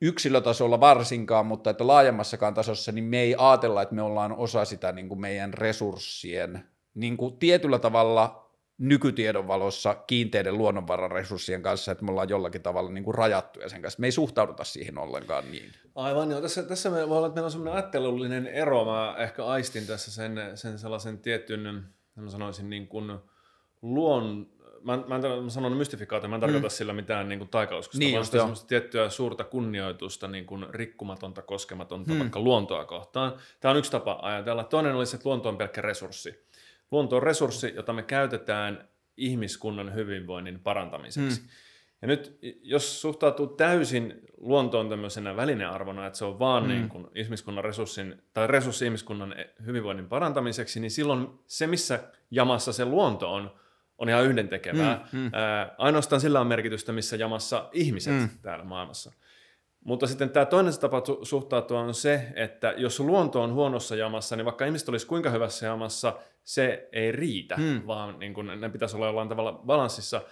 yksilötasolla 0.00 0.80
varsinkaan, 0.80 1.46
mutta 1.46 1.70
että 1.70 1.86
laajemmassakaan 1.86 2.54
tasossa, 2.54 2.92
niin 2.92 3.04
me 3.04 3.20
ei 3.20 3.34
ajatella, 3.38 3.82
että 3.82 3.94
me 3.94 4.02
ollaan 4.02 4.32
osa 4.32 4.64
sitä 4.64 4.92
niin 4.92 5.08
kuin 5.08 5.20
meidän 5.20 5.54
resurssien 5.54 6.64
niin 6.94 7.16
kuin 7.16 7.38
tietyllä 7.38 7.78
tavalla 7.78 8.50
nykytiedon 8.78 9.48
valossa 9.48 9.94
kiinteiden 9.94 10.58
luonnonvararesurssien 10.58 11.62
kanssa, 11.62 11.92
että 11.92 12.04
me 12.04 12.10
ollaan 12.10 12.28
jollakin 12.28 12.62
tavalla 12.62 12.90
niin 12.90 13.04
kuin 13.04 13.14
rajattuja 13.14 13.68
sen 13.68 13.82
kanssa. 13.82 14.00
Me 14.00 14.06
ei 14.06 14.12
suhtauduta 14.12 14.64
siihen 14.64 14.98
ollenkaan 14.98 15.50
niin. 15.50 15.72
Aivan 15.94 16.30
joo. 16.30 16.40
Tässä, 16.40 16.62
tässä 16.62 16.90
me 16.90 17.08
voi 17.08 17.16
olla, 17.16 17.26
että 17.26 17.34
meillä 17.34 17.46
on 17.46 17.50
sellainen 17.50 17.74
ajattelullinen 17.74 18.46
ero. 18.46 18.84
Mä 18.84 19.14
ehkä 19.18 19.46
aistin 19.46 19.86
tässä 19.86 20.12
sen, 20.12 20.32
sen 20.54 20.78
sellaisen 20.78 21.18
tietyn, 21.18 21.84
mä 22.16 22.30
sanoisin 22.30 22.70
niin 22.70 22.88
kuin 22.88 23.18
luon, 23.82 24.46
mä, 24.84 24.98
mä, 25.08 25.16
en, 25.16 25.44
mä 25.44 25.50
sanon 25.50 25.72
mystifikaatio, 25.72 26.28
mä 26.28 26.36
en 26.36 26.40
tarkoita 26.40 26.66
mm. 26.66 26.70
sillä 26.70 26.92
mitään 26.92 27.28
niin 27.28 27.38
kuin 27.38 27.48
taikauskosta, 27.48 27.98
niin, 27.98 28.14
vaan 28.14 28.26
semmoista 28.26 28.66
tiettyä 28.66 29.08
suurta 29.08 29.44
kunnioitusta, 29.44 30.28
niin 30.28 30.46
kuin 30.46 30.66
rikkumatonta, 30.70 31.42
koskematonta, 31.42 32.12
mm. 32.12 32.18
vaikka 32.18 32.40
luontoa 32.40 32.84
kohtaan. 32.84 33.32
Tämä 33.60 33.72
on 33.72 33.78
yksi 33.78 33.90
tapa 33.90 34.18
ajatella. 34.22 34.64
Toinen 34.64 34.94
olisi, 34.94 35.16
että 35.16 35.28
luonto 35.28 35.48
on 35.48 35.56
pelkkä 35.56 35.80
resurssi. 35.80 36.46
Luonto 36.90 37.16
on 37.16 37.22
resurssi, 37.22 37.72
jota 37.76 37.92
me 37.92 38.02
käytetään 38.02 38.88
ihmiskunnan 39.16 39.94
hyvinvoinnin 39.94 40.60
parantamiseksi. 40.60 41.40
Mm. 41.40 41.48
Ja 42.02 42.08
nyt 42.08 42.38
jos 42.62 43.00
suhtautuu 43.00 43.46
täysin 43.46 44.20
luontoon 44.36 44.88
tämmöisenä 44.88 45.36
välinearvona, 45.36 46.06
että 46.06 46.18
se 46.18 46.24
on 46.24 46.38
vaan 46.38 46.62
mm. 46.62 46.68
niin 46.68 46.88
kuin 46.88 47.06
ihmiskunnan 47.14 47.64
resurssin, 47.64 48.22
tai 48.34 48.46
resurssi 48.46 48.84
ihmiskunnan 48.84 49.34
hyvinvoinnin 49.66 50.08
parantamiseksi, 50.08 50.80
niin 50.80 50.90
silloin 50.90 51.28
se, 51.46 51.66
missä 51.66 52.00
jamassa 52.30 52.72
se 52.72 52.84
luonto 52.84 53.34
on, 53.34 53.50
on 54.00 54.08
ihan 54.08 54.24
yhdentekevää. 54.24 55.08
Mm, 55.12 55.18
mm. 55.18 55.30
Ää, 55.32 55.74
ainoastaan 55.78 56.20
sillä 56.20 56.40
on 56.40 56.46
merkitystä, 56.46 56.92
missä 56.92 57.16
jamassa 57.16 57.68
ihmiset 57.72 58.14
mm. 58.14 58.28
täällä 58.42 58.64
maailmassa. 58.64 59.12
Mutta 59.84 60.06
sitten 60.06 60.30
tämä 60.30 60.46
toinen 60.46 60.80
tapa 60.80 61.02
suhtautua 61.22 61.80
on 61.80 61.94
se, 61.94 62.32
että 62.34 62.74
jos 62.76 63.00
luonto 63.00 63.42
on 63.42 63.52
huonossa 63.52 63.96
jamassa, 63.96 64.36
niin 64.36 64.44
vaikka 64.44 64.64
ihmiset 64.64 64.88
olisi 64.88 65.06
kuinka 65.06 65.30
hyvässä 65.30 65.66
jamassa, 65.66 66.18
se 66.44 66.88
ei 66.92 67.12
riitä, 67.12 67.56
mm. 67.56 67.82
vaan 67.86 68.18
niin 68.18 68.34
kun, 68.34 68.46
ne 68.60 68.68
pitäisi 68.68 68.96
olla 68.96 69.06
jollain 69.06 69.28
tavalla 69.28 69.52
balanssissa. 69.52 70.22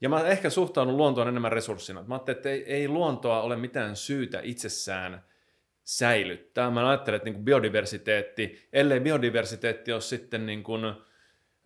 Ja 0.00 0.08
mä 0.08 0.26
ehkä 0.26 0.50
suhtaudun 0.50 0.96
luontoon 0.96 1.28
enemmän 1.28 1.52
resurssina. 1.52 2.04
Mä 2.06 2.14
ajattelin, 2.14 2.36
että 2.36 2.48
ei, 2.48 2.64
ei 2.64 2.88
luontoa 2.88 3.42
ole 3.42 3.56
mitään 3.56 3.96
syytä 3.96 4.40
itsessään 4.42 5.24
säilyttää. 5.84 6.70
Mä 6.70 6.88
ajattelen, 6.88 7.16
että 7.16 7.24
niin 7.24 7.34
kuin 7.34 7.44
biodiversiteetti, 7.44 8.68
ellei 8.72 9.00
biodiversiteetti 9.00 9.92
ole 9.92 10.00
sitten 10.00 10.46
niin 10.46 10.62
kuin, 10.62 10.94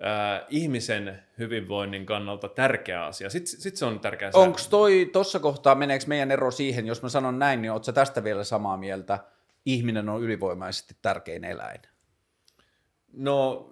äh, 0.04 0.46
ihmisen 0.48 1.22
hyvinvoinnin 1.38 2.06
kannalta 2.06 2.48
tärkeä 2.48 3.04
asia. 3.04 3.30
Sitten 3.30 3.60
sit 3.60 3.76
se 3.76 3.84
on 3.84 4.00
tärkeä 4.00 4.30
Onko 4.34 4.58
toi, 4.70 5.10
tuossa 5.12 5.38
kohtaa, 5.38 5.74
meneekö 5.74 6.04
meidän 6.06 6.30
ero 6.30 6.50
siihen, 6.50 6.86
jos 6.86 7.02
mä 7.02 7.08
sanon 7.08 7.38
näin, 7.38 7.62
niin 7.62 7.72
ootko 7.72 7.92
tästä 7.92 8.24
vielä 8.24 8.44
samaa 8.44 8.76
mieltä, 8.76 9.18
ihminen 9.66 10.08
on 10.08 10.22
ylivoimaisesti 10.22 10.96
tärkein 11.02 11.44
eläin? 11.44 11.80
No 13.12 13.66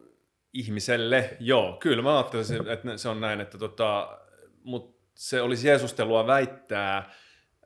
ihmiselle, 0.52 1.36
joo. 1.40 1.76
Kyllä 1.80 2.02
mä 2.02 2.18
ajattelisin, 2.18 2.68
että 2.68 2.96
se 2.96 3.08
on 3.08 3.20
näin, 3.20 3.40
että 3.40 3.58
tota, 3.58 4.18
mutta 4.62 4.98
se 5.14 5.42
olisi 5.42 5.68
Jeesustelua 5.68 6.26
väittää, 6.26 7.10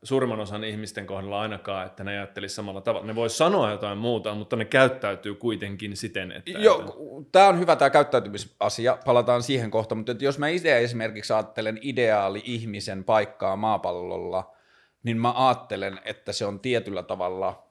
suurimman 0.03 0.41
osan 0.41 0.65
ihmisten 0.65 1.07
kohdalla 1.07 1.41
ainakaan, 1.41 1.87
että 1.87 2.05
ne 2.05 2.11
ajattelisi 2.11 2.55
samalla 2.55 2.81
tavalla. 2.81 3.07
Ne 3.07 3.15
voi 3.15 3.31
sanoa 3.31 3.71
jotain 3.71 3.99
muuta, 3.99 4.35
mutta 4.35 4.57
ne 4.57 4.65
käyttäytyy 4.65 5.35
kuitenkin 5.35 5.97
siten, 5.97 6.33
että... 6.33 6.51
Joo, 6.51 6.81
että... 6.81 6.93
tämä 7.33 7.49
on 7.49 7.59
hyvä 7.59 7.77
tämä 7.77 7.91
käyttäytymisasia, 7.91 8.99
palataan 9.05 9.43
siihen 9.43 9.71
kohta, 9.71 9.95
mutta 9.95 10.13
jos 10.21 10.39
mä 10.39 10.49
itse 10.49 10.79
esimerkiksi 10.79 11.33
ajattelen 11.33 11.79
ideaali 11.83 12.43
ihmisen 12.45 13.05
paikkaa 13.05 13.57
maapallolla, 13.57 14.57
niin 15.03 15.17
mä 15.17 15.33
ajattelen, 15.47 16.01
että 16.05 16.33
se 16.33 16.47
on 16.47 16.61
tietyllä 16.61 17.03
tavalla 17.03 17.67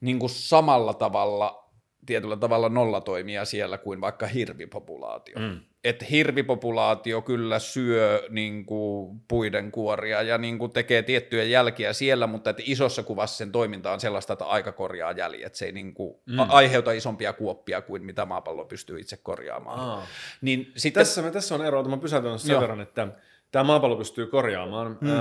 niin 0.00 0.18
kuin 0.18 0.30
samalla 0.30 0.94
tavalla 0.94 1.70
tietyllä 2.06 2.36
tavalla 2.36 2.68
nollatoimia 2.68 3.44
siellä 3.44 3.78
kuin 3.78 4.00
vaikka 4.00 4.26
hirvipopulaatio. 4.26 5.38
Mm 5.38 5.69
että 5.84 6.04
hirvipopulaatio 6.04 7.22
kyllä 7.22 7.58
syö 7.58 8.26
niin 8.28 8.66
kuin, 8.66 9.20
puiden 9.28 9.70
kuoria 9.70 10.22
ja 10.22 10.38
niin 10.38 10.58
kuin, 10.58 10.72
tekee 10.72 11.02
tiettyjä 11.02 11.44
jälkiä 11.44 11.92
siellä, 11.92 12.26
mutta 12.26 12.50
että 12.50 12.62
isossa 12.66 13.02
kuvassa 13.02 13.36
sen 13.36 13.52
toiminta 13.52 13.92
on 13.92 14.00
sellaista, 14.00 14.32
että 14.32 14.44
aika 14.44 14.72
korjaa 14.72 15.12
jäljet. 15.12 15.54
Se 15.54 15.66
ei 15.66 15.72
niin 15.72 15.94
kuin, 15.94 16.14
mm. 16.26 16.38
aiheuta 16.48 16.92
isompia 16.92 17.32
kuoppia 17.32 17.82
kuin 17.82 18.04
mitä 18.04 18.24
maapallo 18.24 18.64
pystyy 18.64 19.00
itse 19.00 19.16
korjaamaan. 19.16 19.80
Aa. 19.80 20.06
Niin 20.40 20.72
sitten... 20.76 21.00
tässä, 21.00 21.30
tässä 21.30 21.54
on 21.54 21.66
ero, 21.66 21.80
että 21.80 21.90
mä 21.90 21.96
pysäytän 21.96 22.38
sen 22.38 22.52
Joo. 22.52 22.60
verran, 22.60 22.80
että 22.80 23.08
tämä 23.50 23.64
maapallo 23.64 23.96
pystyy 23.96 24.26
korjaamaan. 24.26 24.98
Mm. 25.00 25.10
Äh, 25.10 25.16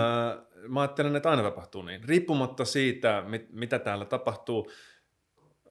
mä 0.68 0.82
ajattelen, 0.82 1.16
että 1.16 1.30
aina 1.30 1.44
tapahtuu 1.44 1.82
niin. 1.82 2.04
Riippumatta 2.04 2.66
siitä, 2.66 3.24
mit, 3.28 3.48
mitä 3.54 3.80
täällä 3.80 4.06
tapahtuu, 4.06 4.72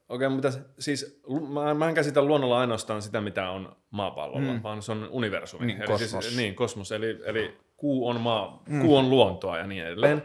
Okei, 0.09 0.27
okay, 0.27 0.35
mutta 0.35 0.53
siis 0.79 1.21
mä, 1.49 1.75
mä 1.75 1.89
en 1.89 1.95
käsitä 1.95 2.23
luonnolla 2.23 2.61
ainoastaan 2.61 3.03
sitä, 3.03 3.21
mitä 3.21 3.51
on 3.51 3.77
maapallolla, 3.91 4.53
mm. 4.53 4.63
vaan 4.63 4.83
se 4.83 4.93
on 4.93 5.09
universumi. 5.11 5.67
Niin, 5.67 5.83
eli 5.83 5.99
siis- 5.99 6.01
kosmos. 6.01 6.25
Siis, 6.25 6.37
niin, 6.37 6.55
kosmos. 6.55 6.93
Eli, 6.93 7.21
eli 7.25 7.57
kuu, 7.77 8.09
on 8.09 8.21
maa, 8.21 8.63
mm. 8.69 8.81
kuu 8.81 8.97
on 8.97 9.11
luontoa 9.11 9.59
ja 9.59 9.67
niin 9.67 9.87
edelleen. 9.87 10.23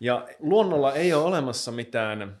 Ja 0.00 0.28
luonnolla 0.38 0.94
ei 0.94 1.12
ole 1.12 1.24
olemassa 1.24 1.72
mitään 1.72 2.40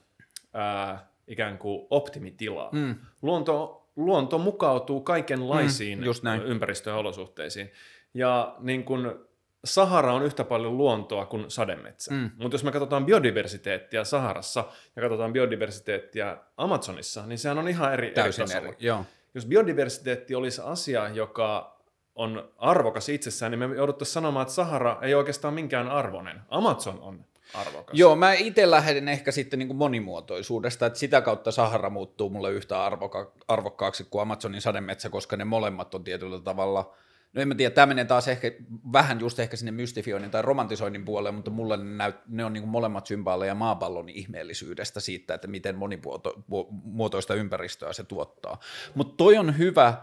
ää, 0.54 1.08
ikään 1.26 1.58
kuin 1.58 1.86
optimitilaa. 1.90 2.68
Mm. 2.72 2.94
Luonto, 3.22 3.86
luonto 3.96 4.38
mukautuu 4.38 5.00
kaikenlaisiin 5.00 5.98
mm, 5.98 6.42
ympäristöolosuhteisiin. 6.44 7.72
Ja 8.14 8.56
niin 8.60 8.84
kun 8.84 9.27
Sahara 9.64 10.14
on 10.14 10.22
yhtä 10.22 10.44
paljon 10.44 10.76
luontoa 10.76 11.26
kuin 11.26 11.50
sademetsä. 11.50 12.14
Mm. 12.14 12.30
Mutta 12.36 12.54
jos 12.54 12.64
me 12.64 12.72
katsotaan 12.72 13.06
biodiversiteettiä 13.06 14.04
Saharassa 14.04 14.64
ja 14.96 15.02
katsotaan 15.02 15.32
biodiversiteettiä 15.32 16.36
Amazonissa, 16.56 17.26
niin 17.26 17.38
sehän 17.38 17.58
on 17.58 17.68
ihan 17.68 17.92
eri, 17.92 18.10
Täysin 18.10 18.56
eri, 18.56 18.68
eri 18.68 18.76
joo. 18.80 19.04
Jos 19.34 19.46
biodiversiteetti 19.46 20.34
olisi 20.34 20.60
asia, 20.64 21.08
joka 21.08 21.78
on 22.14 22.50
arvokas 22.58 23.08
itsessään, 23.08 23.52
niin 23.52 23.70
me 23.70 23.76
jouduttaisiin 23.76 24.12
sanomaan, 24.12 24.42
että 24.42 24.54
Sahara 24.54 24.98
ei 25.02 25.14
oikeastaan 25.14 25.54
minkään 25.54 25.88
arvoinen. 25.88 26.40
Amazon 26.48 27.00
on 27.00 27.24
arvokas. 27.54 27.98
Joo, 27.98 28.16
mä 28.16 28.32
itse 28.32 28.70
lähden 28.70 29.08
ehkä 29.08 29.32
sitten 29.32 29.58
niin 29.58 29.66
kuin 29.66 29.76
monimuotoisuudesta, 29.76 30.86
että 30.86 30.98
sitä 30.98 31.20
kautta 31.20 31.50
Sahara 31.50 31.90
muuttuu 31.90 32.30
mulle 32.30 32.52
yhtä 32.52 32.76
arvoka- 32.90 33.32
arvokkaaksi 33.48 34.06
kuin 34.10 34.22
Amazonin 34.22 34.60
sademetsä, 34.60 35.10
koska 35.10 35.36
ne 35.36 35.44
molemmat 35.44 35.94
on 35.94 36.04
tietyllä 36.04 36.40
tavalla– 36.40 36.90
No 37.32 37.42
en 37.42 37.48
mä 37.48 37.54
tiedä, 37.54 37.74
tämä 37.74 37.86
menee 37.86 38.04
taas 38.04 38.28
ehkä 38.28 38.52
vähän 38.92 39.20
just 39.20 39.38
ehkä 39.38 39.56
sinne 39.56 39.72
mystifioinnin 39.72 40.30
tai 40.30 40.42
romantisoinnin 40.42 41.04
puolelle, 41.04 41.36
mutta 41.36 41.50
mulle 41.50 41.76
ne, 41.76 41.84
näyt, 41.84 42.16
ne 42.28 42.44
on 42.44 42.52
niin 42.52 42.68
molemmat 42.68 43.06
symbaaleja 43.06 43.54
maapallon 43.54 44.08
ihmeellisyydestä 44.08 45.00
siitä, 45.00 45.34
että 45.34 45.48
miten 45.48 45.76
monimuotoista 45.76 47.34
ympäristöä 47.34 47.92
se 47.92 48.04
tuottaa. 48.04 48.60
Mutta 48.94 49.14
toi 49.16 49.36
on 49.38 49.58
hyvä, 49.58 49.94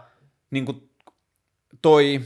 niin 0.50 0.64
kuin 0.64 0.90
toi 1.82 2.20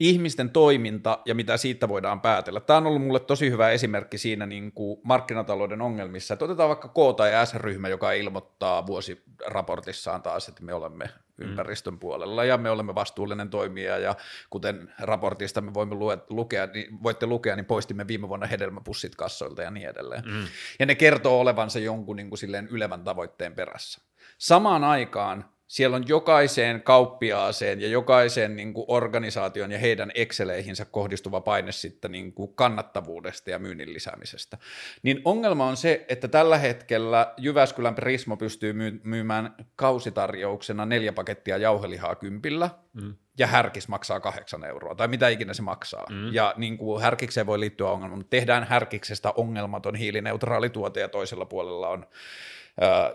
ihmisten 0.00 0.50
toiminta 0.50 1.18
ja 1.24 1.34
mitä 1.34 1.56
siitä 1.56 1.88
voidaan 1.88 2.20
päätellä. 2.20 2.60
Tämä 2.60 2.76
on 2.76 2.86
ollut 2.86 3.02
mulle 3.02 3.20
tosi 3.20 3.50
hyvä 3.50 3.70
esimerkki 3.70 4.18
siinä 4.18 4.46
niin 4.46 4.72
kuin 4.72 5.00
markkinatalouden 5.04 5.80
ongelmissa, 5.82 6.34
että 6.34 6.44
otetaan 6.44 6.68
vaikka 6.68 6.88
K 6.88 7.16
tai 7.16 7.46
S-ryhmä, 7.46 7.88
joka 7.88 8.12
ilmoittaa 8.12 8.86
vuosiraportissaan 8.86 10.22
taas, 10.22 10.48
että 10.48 10.64
me 10.64 10.74
olemme 10.74 11.08
mm. 11.36 11.48
ympäristön 11.48 11.98
puolella 11.98 12.44
ja 12.44 12.58
me 12.58 12.70
olemme 12.70 12.94
vastuullinen 12.94 13.50
toimija 13.50 13.98
ja 13.98 14.14
kuten 14.50 14.92
raportista 14.98 15.60
me 15.60 15.74
voimme 15.74 15.94
lukea, 16.30 16.66
niin 16.66 17.02
voitte 17.02 17.26
lukea, 17.26 17.56
niin 17.56 17.66
poistimme 17.66 18.06
viime 18.06 18.28
vuonna 18.28 18.46
hedelmäpussit 18.46 19.16
kassoilta 19.16 19.62
ja 19.62 19.70
niin 19.70 19.88
edelleen. 19.88 20.24
Mm. 20.24 20.46
Ja 20.78 20.86
ne 20.86 20.94
kertoo 20.94 21.40
olevansa 21.40 21.78
jonkun 21.78 22.16
niin 22.16 22.28
kuin 22.28 22.38
silleen 22.38 22.68
ylevän 22.68 23.04
tavoitteen 23.04 23.54
perässä. 23.54 24.02
Samaan 24.38 24.84
aikaan 24.84 25.44
siellä 25.72 25.96
on 25.96 26.08
jokaiseen 26.08 26.82
kauppiaaseen 26.82 27.80
ja 27.80 27.88
jokaiseen 27.88 28.56
niin 28.56 28.74
kuin 28.74 28.84
organisaation 28.88 29.72
ja 29.72 29.78
heidän 29.78 30.12
Exceleihinsä 30.14 30.84
kohdistuva 30.84 31.40
paine 31.40 31.72
sitten 31.72 32.12
niin 32.12 32.32
kuin 32.32 32.54
kannattavuudesta 32.54 33.50
ja 33.50 33.58
myynnin 33.58 33.92
lisäämisestä. 33.92 34.58
Niin 35.02 35.22
ongelma 35.24 35.66
on 35.66 35.76
se, 35.76 36.04
että 36.08 36.28
tällä 36.28 36.58
hetkellä 36.58 37.34
Jyväskylän 37.36 37.94
Prismo 37.94 38.36
pystyy 38.36 38.72
myymään 39.02 39.54
kausitarjouksena 39.76 40.86
neljä 40.86 41.12
pakettia 41.12 41.58
jauhelihaa 41.58 42.14
kympillä, 42.14 42.70
mm. 42.92 43.14
ja 43.38 43.46
härkis 43.46 43.88
maksaa 43.88 44.20
kahdeksan 44.20 44.64
euroa, 44.64 44.94
tai 44.94 45.08
mitä 45.08 45.28
ikinä 45.28 45.54
se 45.54 45.62
maksaa. 45.62 46.06
Mm. 46.10 46.32
Ja 46.32 46.54
niin 46.56 46.78
kuin 46.78 47.02
härkikseen 47.02 47.46
voi 47.46 47.60
liittyä 47.60 47.90
ongelma, 47.90 48.16
mutta 48.16 48.30
tehdään 48.30 48.64
härkiksestä 48.64 49.32
ongelmaton 49.36 49.94
hiilineutraali 49.94 50.70
tuote, 50.70 51.00
ja 51.00 51.08
toisella 51.08 51.44
puolella 51.44 51.88
on 51.88 52.06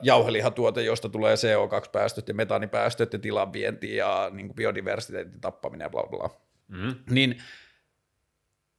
jauhelihatuote, 0.01 0.83
josta 0.83 1.09
tulee 1.09 1.35
CO2-päästöt 1.35 2.27
ja 2.27 2.33
metaanipäästöt 2.33 3.13
ja 3.13 3.19
tilan 3.19 3.53
vienti 3.53 3.95
ja 3.95 4.29
niin 4.33 4.47
kuin 4.47 4.55
biodiversiteetin 4.55 5.41
tappaminen 5.41 5.85
ja 5.85 5.89
bla 5.89 6.03
bla. 6.03 6.29
Mm. 6.67 6.95
Niin 7.09 7.37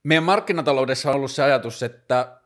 meidän 0.02 0.24
markkinataloudessa 0.24 1.10
on 1.10 1.16
ollut 1.16 1.30
se 1.30 1.42
ajatus, 1.42 1.82
että 1.82 2.38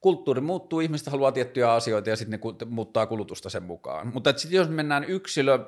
kulttuuri 0.00 0.40
muuttuu, 0.40 0.80
ihmiset 0.80 1.06
haluaa 1.06 1.32
tiettyjä 1.32 1.72
asioita 1.72 2.10
ja 2.10 2.16
sitten 2.16 2.40
ne 2.42 2.66
muuttaa 2.66 3.06
kulutusta 3.06 3.50
sen 3.50 3.62
mukaan. 3.62 4.10
Mutta 4.14 4.32
sitten 4.36 4.56
jos 4.56 4.68
mennään 4.68 5.04
yksilö, 5.04 5.58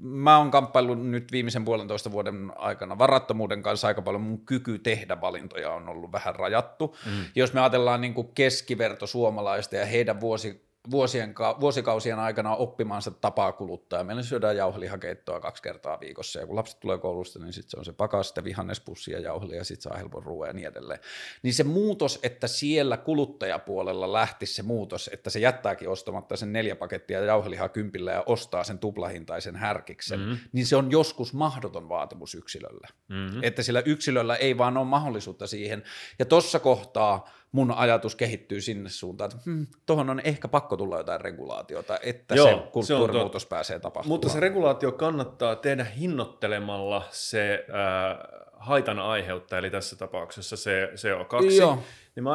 mä 0.00 0.38
oon 0.38 0.50
kamppaillut 0.50 1.06
nyt 1.06 1.32
viimeisen 1.32 1.64
puolentoista 1.64 2.12
vuoden 2.12 2.52
aikana 2.56 2.98
varattomuuden 2.98 3.62
kanssa 3.62 3.88
aika 3.88 4.02
paljon, 4.02 4.22
mun 4.22 4.46
kyky 4.46 4.78
tehdä 4.78 5.20
valintoja 5.20 5.70
on 5.70 5.88
ollut 5.88 6.12
vähän 6.12 6.36
rajattu. 6.36 6.96
Mm. 7.06 7.24
Jos 7.34 7.52
me 7.52 7.60
ajatellaan 7.60 8.00
niin 8.00 8.14
kuin 8.14 8.28
keskiverto 8.34 9.06
suomalaista 9.06 9.76
ja 9.76 9.86
heidän 9.86 10.20
vuosi 10.20 10.63
vuosien, 10.90 11.34
vuosikausien 11.60 12.18
aikana 12.18 12.56
oppimaansa 12.56 13.10
tapaa 13.10 13.52
kuluttaa. 13.52 14.04
Meillä 14.04 14.22
syödään 14.22 14.56
jauhelihakeittoa 14.56 15.40
kaksi 15.40 15.62
kertaa 15.62 16.00
viikossa, 16.00 16.40
ja 16.40 16.46
kun 16.46 16.56
lapset 16.56 16.80
tulee 16.80 16.98
koulusta, 16.98 17.38
niin 17.38 17.52
sitten 17.52 17.70
se 17.70 17.76
on 17.78 17.84
se 17.84 17.92
pakaste, 17.92 18.44
vihannespussi 18.44 19.12
ja 19.12 19.20
jauheli, 19.20 19.56
ja 19.56 19.64
sitten 19.64 19.82
saa 19.82 19.98
helpon 19.98 20.22
ruoan 20.22 20.48
ja 20.48 20.52
niin 20.52 20.68
edelleen. 20.68 21.00
Niin 21.42 21.54
se 21.54 21.64
muutos, 21.64 22.18
että 22.22 22.46
siellä 22.46 22.96
kuluttajapuolella 22.96 24.12
lähtisi 24.12 24.54
se 24.54 24.62
muutos, 24.62 25.10
että 25.12 25.30
se 25.30 25.38
jättääkin 25.38 25.88
ostamatta 25.88 26.36
sen 26.36 26.52
neljä 26.52 26.76
pakettia 26.76 27.20
jauhelihaa 27.20 27.68
kympillä 27.68 28.12
ja 28.12 28.22
ostaa 28.26 28.64
sen 28.64 28.78
tuplahintaisen 28.78 29.56
härkiksen, 29.56 30.20
mm-hmm. 30.20 30.38
niin 30.52 30.66
se 30.66 30.76
on 30.76 30.90
joskus 30.90 31.32
mahdoton 31.32 31.88
vaatimus 31.88 32.34
yksilölle. 32.34 32.88
Mm-hmm. 33.08 33.40
Että 33.42 33.62
sillä 33.62 33.82
yksilöllä 33.84 34.36
ei 34.36 34.58
vaan 34.58 34.76
ole 34.76 34.86
mahdollisuutta 34.86 35.46
siihen. 35.46 35.82
Ja 36.18 36.24
tuossa 36.24 36.58
kohtaa 36.58 37.28
mun 37.54 37.70
ajatus 37.70 38.16
kehittyy 38.16 38.60
sinne 38.60 38.88
suuntaan, 38.88 39.30
että 39.30 39.42
hmm, 39.44 39.66
tuohon 39.86 40.10
on 40.10 40.20
ehkä 40.24 40.48
pakko 40.48 40.76
tulla 40.76 40.98
jotain 40.98 41.20
regulaatiota, 41.20 41.98
että 42.02 42.34
Joo, 42.34 42.48
se 42.48 42.70
kulttuurimuutos 42.72 43.42
se 43.42 43.48
pääsee 43.48 43.78
tapahtumaan. 43.78 44.14
Mutta 44.14 44.28
se 44.28 44.40
regulaatio 44.40 44.92
kannattaa 44.92 45.56
tehdä 45.56 45.84
hinnoittelemalla 45.84 47.02
se 47.10 47.66
äh, 47.68 48.18
haitan 48.52 48.98
aiheuttaja, 48.98 49.58
eli 49.58 49.70
tässä 49.70 49.96
tapauksessa 49.96 50.56
se 50.56 50.90
CO2, 50.94 51.52
Joo. 51.52 51.78
niin 52.16 52.24
me 52.24 52.30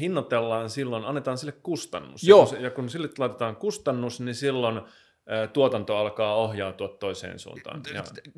hinnoitellaan 0.00 0.70
silloin, 0.70 1.04
annetaan 1.04 1.38
sille 1.38 1.52
kustannus. 1.52 2.22
Joo. 2.22 2.54
Ja 2.58 2.70
kun, 2.70 2.90
sille 2.90 3.08
laitetaan 3.18 3.56
kustannus, 3.56 4.20
niin 4.20 4.34
silloin 4.34 4.80
tuotanto 5.52 5.96
alkaa 5.96 6.34
ohjautua 6.34 6.88
toiseen 6.88 7.38
suuntaan. 7.38 7.82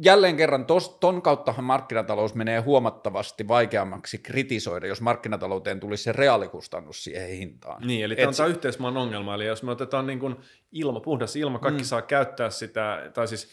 Jälleen 0.05 0.37
kerran, 0.37 0.67
tos, 0.67 0.89
ton 1.01 1.23
kauttahan 1.23 1.65
markkinatalous 1.65 2.35
menee 2.35 2.61
huomattavasti 2.61 3.49
vaikeammaksi 3.49 4.19
kritisoida, 4.19 4.87
jos 4.87 5.01
markkinatalouteen 5.01 5.81
tulisi 5.81 6.03
se 6.03 6.13
reaalikustannus 6.13 7.05
siihen 7.05 7.29
hintaan. 7.29 7.87
Niin, 7.87 8.05
eli 8.05 8.17
tämä 8.17 8.45
on 8.45 8.51
yhteismaan 8.51 8.97
ongelma, 8.97 9.35
eli 9.35 9.47
jos 9.47 9.63
me 9.63 9.71
otetaan 9.71 10.07
niin 10.07 10.19
kuin 10.19 10.37
ilma, 10.73 11.01
puhdas 11.01 11.37
ilma, 11.37 11.59
kaikki 11.59 11.83
mm. 11.83 11.87
saa 11.87 12.03
käyttää 12.03 12.51
sitä, 12.51 13.11
tai 13.15 13.29
siis 13.29 13.49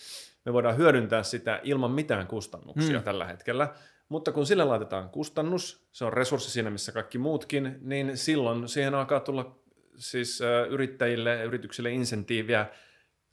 me 0.45 0.53
voidaan 0.53 0.77
hyödyntää 0.77 1.23
sitä 1.23 1.59
ilman 1.63 1.91
mitään 1.91 2.27
kustannuksia 2.27 2.97
mm. 2.97 3.03
tällä 3.03 3.25
hetkellä, 3.25 3.67
mutta 4.09 4.31
kun 4.31 4.45
sille 4.45 4.63
laitetaan 4.63 5.09
kustannus, 5.09 5.87
se 5.91 6.05
on 6.05 6.13
resurssi 6.13 6.51
siinä 6.51 6.69
missä 6.69 6.91
kaikki 6.91 7.17
muutkin, 7.17 7.77
niin 7.81 8.17
silloin 8.17 8.67
siihen 8.67 8.95
alkaa 8.95 9.19
tulla 9.19 9.59
siis 9.95 10.41
äh, 10.41 10.67
yrittäjille 10.71 11.35
ja 11.35 11.43
yrityksille 11.43 11.91
insentiiviä 11.91 12.65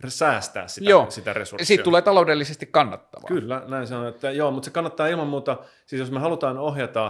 säästää 0.09 0.69
sitä, 0.69 0.91
Joo. 0.91 1.11
sitä 1.11 1.33
resurssia. 1.33 1.67
Siitä 1.67 1.85
tulee 1.85 2.03
taloudellisesti 2.03 2.67
kannattavaa. 2.67 3.29
Kyllä, 3.29 3.63
näin 3.67 3.87
se 3.87 3.95
on. 3.95 4.09
Että, 4.09 4.31
joo, 4.31 4.51
mutta 4.51 4.65
se 4.65 4.71
kannattaa 4.71 5.07
ilman 5.07 5.27
muuta, 5.27 5.57
siis 5.87 6.01
jos 6.01 6.11
me 6.11 6.21
halutaan 6.21 6.59
ohjata 6.59 7.07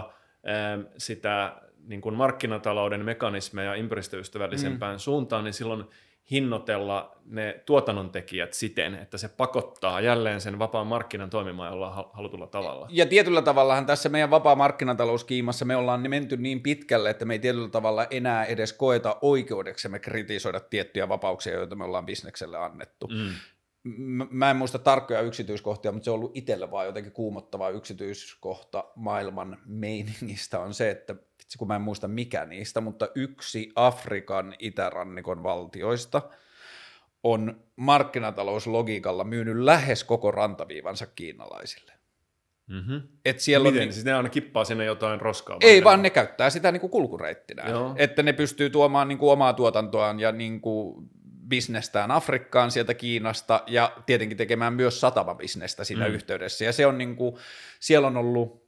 ähm, 0.49 0.81
sitä 0.97 1.55
niin 1.87 2.01
kuin 2.01 2.15
markkinatalouden 2.15 3.05
mekanismeja 3.05 3.75
ympäristöystävällisempään 3.75 4.95
mm. 4.95 4.99
suuntaan, 4.99 5.43
niin 5.43 5.53
silloin 5.53 5.85
hinnoitella 6.31 7.17
ne 7.25 7.63
tuotannontekijät 7.65 8.53
siten, 8.53 8.95
että 8.95 9.17
se 9.17 9.27
pakottaa 9.29 10.01
jälleen 10.01 10.41
sen 10.41 10.59
vapaan 10.59 10.87
markkinan 10.87 11.29
toimimaan 11.29 11.71
jollain 11.71 12.05
halutulla 12.13 12.47
tavalla. 12.47 12.87
Ja 12.89 13.05
tietyllä 13.05 13.41
tavallahan 13.41 13.85
tässä 13.85 14.09
meidän 14.09 14.29
vapaa 14.29 14.55
markkinatalouskiimassa 14.55 15.65
me 15.65 15.75
ollaan 15.75 16.09
menty 16.09 16.37
niin 16.37 16.61
pitkälle, 16.61 17.09
että 17.09 17.25
me 17.25 17.33
ei 17.33 17.39
tietyllä 17.39 17.69
tavalla 17.69 18.07
enää 18.09 18.45
edes 18.45 18.73
koeta 18.73 19.17
oikeudeksemme 19.21 19.99
kritisoida 19.99 20.59
tiettyjä 20.59 21.09
vapauksia, 21.09 21.53
joita 21.53 21.75
me 21.75 21.83
ollaan 21.83 22.05
bisnekselle 22.05 22.57
annettu. 22.57 23.07
Mm. 23.07 23.33
Mä 24.29 24.49
en 24.49 24.57
muista 24.57 24.79
tarkkoja 24.79 25.21
yksityiskohtia, 25.21 25.91
mutta 25.91 26.05
se 26.05 26.11
on 26.11 26.15
ollut 26.15 26.37
itselle 26.37 26.71
vaan 26.71 26.85
jotenkin 26.85 27.11
kuumottava 27.11 27.69
yksityiskohta 27.69 28.83
maailman 28.95 29.57
meiningistä 29.65 30.59
on 30.59 30.73
se, 30.73 30.89
että 30.89 31.15
vitsi 31.47 31.57
kun 31.57 31.67
mä 31.67 31.75
en 31.75 31.81
muista 31.81 32.07
mikä 32.07 32.45
niistä, 32.45 32.81
mutta 32.81 33.07
yksi 33.15 33.71
Afrikan 33.75 34.55
itärannikon 34.59 35.43
valtioista 35.43 36.21
on 37.23 37.63
markkinatalouslogiikalla 37.75 39.23
myynyt 39.23 39.57
lähes 39.57 40.03
koko 40.03 40.31
rantaviivansa 40.31 41.05
kiinalaisille. 41.05 41.91
Mm-hmm. 42.67 43.01
Et 43.25 43.39
siellä 43.39 43.71
Miten? 43.71 43.87
On, 43.87 43.93
siis 43.93 44.05
ne 44.05 44.13
aina 44.13 44.29
kippaa 44.29 44.65
sinne 44.65 44.85
jotain 44.85 45.21
roskaa? 45.21 45.57
Ei, 45.61 45.83
vaan 45.83 46.01
ne 46.01 46.09
käyttää 46.09 46.49
sitä 46.49 46.71
niin 46.71 46.81
kuin 46.81 46.91
kulkureittinä. 46.91 47.69
Joo. 47.69 47.93
Että 47.97 48.23
ne 48.23 48.33
pystyy 48.33 48.69
tuomaan 48.69 49.07
niin 49.07 49.17
kuin 49.17 49.31
omaa 49.31 49.53
tuotantoaan 49.53 50.19
ja 50.19 50.31
niin 50.31 50.61
kuin 50.61 51.09
bisnestään 51.47 52.11
Afrikkaan 52.11 52.71
sieltä 52.71 52.93
Kiinasta 52.93 53.63
ja 53.67 53.97
tietenkin 54.05 54.37
tekemään 54.37 54.73
myös 54.73 55.01
satamabisnestä 55.01 55.83
siinä 55.83 56.07
mm. 56.07 56.13
yhteydessä. 56.13 56.65
Ja 56.65 56.73
se 56.73 56.85
on 56.85 56.97
niin 56.97 57.15
kuin, 57.15 57.35
siellä 57.79 58.07
on 58.07 58.17
ollut 58.17 58.66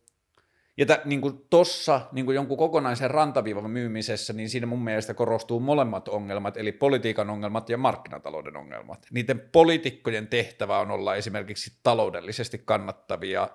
ja 0.79 0.85
tä, 0.85 1.01
niin 1.05 1.21
kuin 1.21 1.45
tossa 1.49 2.01
niin 2.11 2.25
kuin 2.25 2.35
jonkun 2.35 2.57
kokonaisen 2.57 3.11
rantaviivan 3.11 3.71
myymisessä, 3.71 4.33
niin 4.33 4.49
siinä 4.49 4.67
mun 4.67 4.83
mielestä 4.83 5.13
korostuu 5.13 5.59
molemmat 5.59 6.07
ongelmat, 6.07 6.57
eli 6.57 6.71
politiikan 6.71 7.29
ongelmat 7.29 7.69
ja 7.69 7.77
markkinatalouden 7.77 8.57
ongelmat. 8.57 9.05
Niiden 9.11 9.39
poliitikkojen 9.39 10.27
tehtävä 10.27 10.79
on 10.79 10.91
olla 10.91 11.15
esimerkiksi 11.15 11.71
taloudellisesti 11.83 12.61
kannattavia 12.65 13.43
äh, 13.43 13.49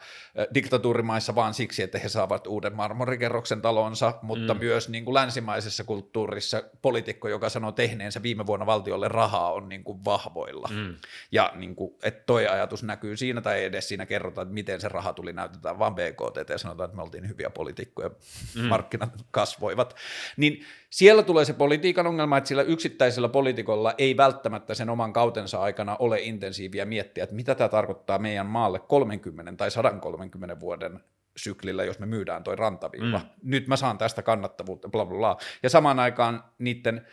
diktatuurimaissa 0.55 1.35
vaan 1.35 1.55
siksi, 1.55 1.83
että 1.83 1.99
he 1.99 2.09
saavat 2.09 2.47
uuden 2.47 2.77
marmorikerroksen 2.77 3.63
talonsa, 3.63 4.15
mutta 4.23 4.55
mm. 4.55 4.61
myös 4.61 4.89
niin 4.89 5.05
kuin 5.05 5.15
länsimaisessa 5.15 5.85
kulttuurissa 5.85 6.63
poliitikko, 6.83 7.29
joka 7.29 7.49
sanoo 7.49 7.73
tehneensä 7.73 8.23
viime 8.23 8.47
vuonna 8.47 8.67
valtiolle 8.67 9.09
rahaa, 9.09 9.53
on 9.53 9.69
niin 9.69 9.85
kuin 9.85 10.05
vahvoilla. 10.05 10.69
Mm. 10.73 10.95
Ja 11.33 11.53
niin 11.55 11.77
kuin, 11.77 11.95
että 12.03 12.23
toi 12.27 12.49
ajatus 12.49 12.83
näkyy 12.83 13.17
siinä 13.17 13.41
tai 13.41 13.65
edes 13.65 13.89
siinä 13.89 14.07
kerrota, 14.07 14.43
että 14.43 14.55
miten 14.55 14.81
se 14.81 14.89
raha 14.89 15.13
tuli, 15.13 15.33
näytetään 15.33 15.79
vaan 15.79 15.95
BKT 15.95 16.49
ja 16.49 16.59
sanotaan, 16.59 16.85
että 16.85 16.97
me 16.97 17.03
oltiin 17.15 17.29
hyviä 17.29 17.51
poliitikkoja, 17.51 18.11
mm. 18.55 18.63
markkinat 18.63 19.11
kasvoivat, 19.31 19.97
niin 20.37 20.65
siellä 20.91 21.23
tulee 21.23 21.45
se 21.45 21.53
politiikan 21.53 22.07
ongelma, 22.07 22.39
että 22.39 22.49
sillä 22.49 22.63
yksittäisellä 22.63 23.29
poliitikolla 23.29 23.95
ei 23.99 24.17
välttämättä 24.17 24.75
sen 24.75 24.91
oman 24.91 25.13
kautensa 25.13 25.61
aikana 25.61 25.97
ole 25.99 26.21
intensiiviä 26.21 26.85
miettiä, 26.85 27.25
että 27.25 27.37
mitä 27.37 27.55
tämä 27.55 27.69
tarkoittaa 27.69 28.19
meidän 28.19 28.47
maalle 28.47 28.79
30 28.79 29.53
tai 29.57 29.71
130 29.71 30.61
vuoden 30.61 31.01
syklillä, 31.37 31.85
jos 31.85 31.99
me 31.99 32.07
myydään 32.07 32.45
toi 32.45 32.57
rantaviiva. 32.57 33.19
Mm. 33.19 33.25
Nyt 33.43 33.67
mä 33.69 33.77
saan 33.77 33.99
tästä 33.99 34.23
kannattavuutta, 34.23 34.89
bla 34.89 35.07
bla 35.07 35.19
bla. 35.19 35.37
Ja 35.63 35.71
samaan 35.71 35.99
aikaan 35.99 36.45
niiden 36.59 37.07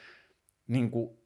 niin 0.67 0.91
kuin, 0.91 1.17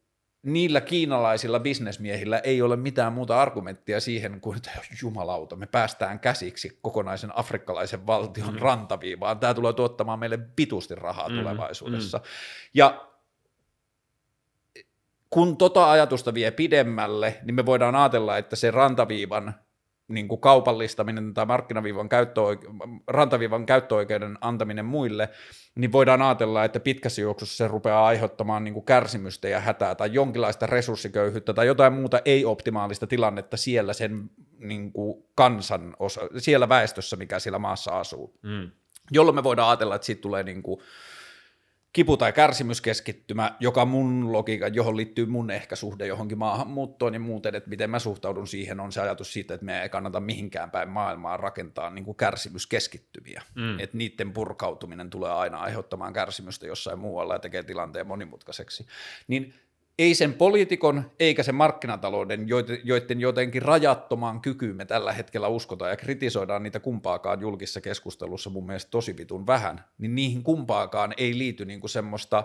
niillä 0.46 0.82
kiinalaisilla 0.82 1.60
bisnesmiehillä 1.60 2.40
ei 2.40 2.62
ole 2.62 2.76
mitään 2.76 3.14
muuta 3.14 3.42
argumenttia 3.42 4.00
siihen 4.00 4.42
kuin, 4.42 4.58
että 4.58 4.72
jumalauta, 5.02 5.56
me 5.56 5.66
päästään 5.66 6.20
käsiksi 6.20 6.80
kokonaisen 6.82 7.38
afrikkalaisen 7.38 8.08
valtion 8.08 8.54
mm. 8.54 8.60
rantaviivaan. 8.60 9.40
Tämä 9.40 9.54
tulee 9.54 9.74
tuottamaan 9.74 10.20
meille 10.20 10.40
pitusti 10.56 10.96
rahaa 10.96 11.30
mm. 11.30 11.36
tulevaisuudessa. 11.36 12.18
Mm. 12.18 12.24
Ja 12.74 13.08
kun 15.30 15.58
tota 15.58 15.92
ajatusta 15.92 16.34
vie 16.34 16.52
pidemmälle, 16.52 17.38
niin 17.44 17.56
me 17.56 17.66
voidaan 17.66 17.96
ajatella, 17.96 18.38
että 18.38 18.56
se 18.56 18.72
rantaviivan 18.72 19.56
niin 20.08 20.28
kuin 20.28 20.42
kaupallistaminen 20.42 21.34
tai 21.34 21.46
markkinaviivan 21.46 22.10
käyttöoike- 22.10 23.02
rantaviivan 23.08 23.66
käyttöoikeuden 23.66 24.38
antaminen 24.42 24.86
muille, 24.86 25.30
niin 25.76 25.92
voidaan 25.92 26.22
ajatella, 26.22 26.66
että 26.66 26.80
pitkässä 26.80 27.22
juoksussa 27.22 27.58
se 27.58 27.68
rupeaa 27.68 28.06
aiheuttamaan 28.06 28.64
niin 28.64 28.74
kuin 28.74 28.86
kärsimystä 28.86 29.48
ja 29.48 29.60
hätää 29.60 29.96
tai 29.96 30.14
jonkinlaista 30.14 30.66
resurssiköyhyyttä 30.66 31.54
tai 31.54 31.68
jotain 31.68 31.94
muuta 31.94 32.22
ei-optimaalista 32.26 33.08
tilannetta 33.08 33.58
siellä 33.58 33.94
sen 33.94 34.30
niin 34.60 34.92
kuin 34.92 35.24
kansan 35.36 35.96
osa, 36.00 36.22
siellä 36.38 36.70
väestössä, 36.70 37.16
mikä 37.16 37.40
siellä 37.40 37.60
maassa 37.60 38.00
asuu. 38.00 38.40
Mm. 38.42 38.72
Jolloin 39.12 39.36
me 39.36 39.44
voidaan 39.44 39.70
ajatella, 39.70 39.96
että 39.96 40.06
siitä 40.06 40.22
tulee 40.22 40.44
niin 40.44 40.64
kuin 40.64 40.82
kipu- 41.96 42.18
tai 42.18 42.34
kärsimyskeskittymä, 42.34 43.56
joka 43.60 43.86
mun 43.86 44.32
logiikka, 44.32 44.68
johon 44.68 44.98
liittyy 44.98 45.26
mun 45.26 45.52
ehkä 45.52 45.76
suhde 45.76 46.08
johonkin 46.08 46.38
maahanmuuttoon 46.38 47.14
ja 47.14 47.20
muuten, 47.20 47.56
että 47.56 47.70
miten 47.70 47.90
mä 47.90 48.00
suhtaudun 48.00 48.48
siihen, 48.48 48.80
on 48.80 48.92
se 48.92 49.02
ajatus 49.02 49.34
siitä, 49.34 49.54
että 49.54 49.66
me 49.66 49.82
ei 49.82 49.90
kannata 49.90 50.20
mihinkään 50.20 50.72
päin 50.72 50.90
maailmaa 50.90 51.38
rakentaa 51.38 51.90
niin 51.90 52.06
kuin 52.06 52.18
kärsimyskeskittymiä. 52.18 53.42
Mm. 53.56 53.80
Että 53.80 53.98
niiden 53.98 54.34
purkautuminen 54.34 55.10
tulee 55.10 55.32
aina 55.32 55.58
aiheuttamaan 55.58 56.14
kärsimystä 56.14 56.68
jossain 56.68 57.00
muualla 57.00 57.34
ja 57.34 57.40
tekee 57.40 57.64
tilanteen 57.64 58.08
monimutkaiseksi. 58.08 58.86
Niin 59.28 59.54
ei 60.00 60.16
sen 60.16 60.34
poliitikon 60.34 61.12
eikä 61.20 61.44
sen 61.44 61.56
markkinatalouden, 61.56 62.48
joiden 62.84 63.20
jotenkin 63.22 63.62
rajattomaan 63.62 64.42
kykyyn 64.42 64.76
me 64.76 64.86
tällä 64.86 65.14
hetkellä 65.14 65.48
uskotaan 65.48 65.92
ja 65.92 65.98
kritisoidaan 65.98 66.64
niitä 66.64 66.80
kumpaakaan 66.80 67.42
julkisessa 67.42 67.82
keskustelussa 67.82 68.50
mun 68.50 68.66
mielestä 68.66 68.92
tosi 68.92 69.18
vitun 69.18 69.48
vähän, 69.48 69.86
niin 69.98 70.16
niihin 70.16 70.44
kumpaakaan 70.44 71.14
ei 71.18 71.38
liity 71.38 71.66
niinku 71.66 71.88
semmoista 71.88 72.44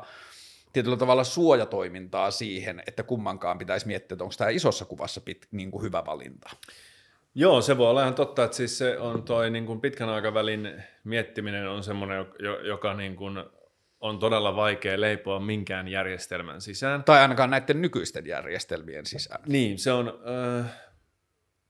tietyllä 0.72 0.96
tavalla 0.96 1.24
suojatoimintaa 1.24 2.30
siihen, 2.30 2.82
että 2.86 3.02
kummankaan 3.02 3.58
pitäisi 3.58 3.86
miettiä, 3.86 4.14
että 4.14 4.24
onko 4.24 4.34
tämä 4.38 4.50
isossa 4.50 4.84
kuvassa 4.84 5.20
pit, 5.20 5.46
niin 5.50 5.70
kuin 5.70 5.82
hyvä 5.82 6.02
valinta. 6.06 6.50
Joo, 7.34 7.60
se 7.60 7.78
voi 7.78 7.90
olla 7.90 8.02
ihan 8.02 8.14
totta, 8.14 8.44
että 8.44 8.56
siis 8.56 8.78
se 8.78 8.98
on 8.98 9.22
toi 9.22 9.50
niin 9.50 9.66
kuin 9.66 9.80
pitkän 9.80 10.08
aikavälin 10.08 10.82
miettiminen 11.04 11.68
on 11.68 11.84
semmoinen, 11.84 12.26
joka 12.64 12.94
niin 12.94 13.16
kuin 13.16 13.44
on 14.00 14.18
todella 14.18 14.56
vaikea 14.56 15.00
leipoa 15.00 15.40
minkään 15.40 15.88
järjestelmän 15.88 16.60
sisään. 16.60 17.04
Tai 17.04 17.20
ainakaan 17.20 17.50
näiden 17.50 17.82
nykyisten 17.82 18.26
järjestelmien 18.26 19.06
sisään. 19.06 19.42
Niin, 19.46 19.78
se 19.78 19.92
on... 19.92 20.20
Äh, 20.58 20.72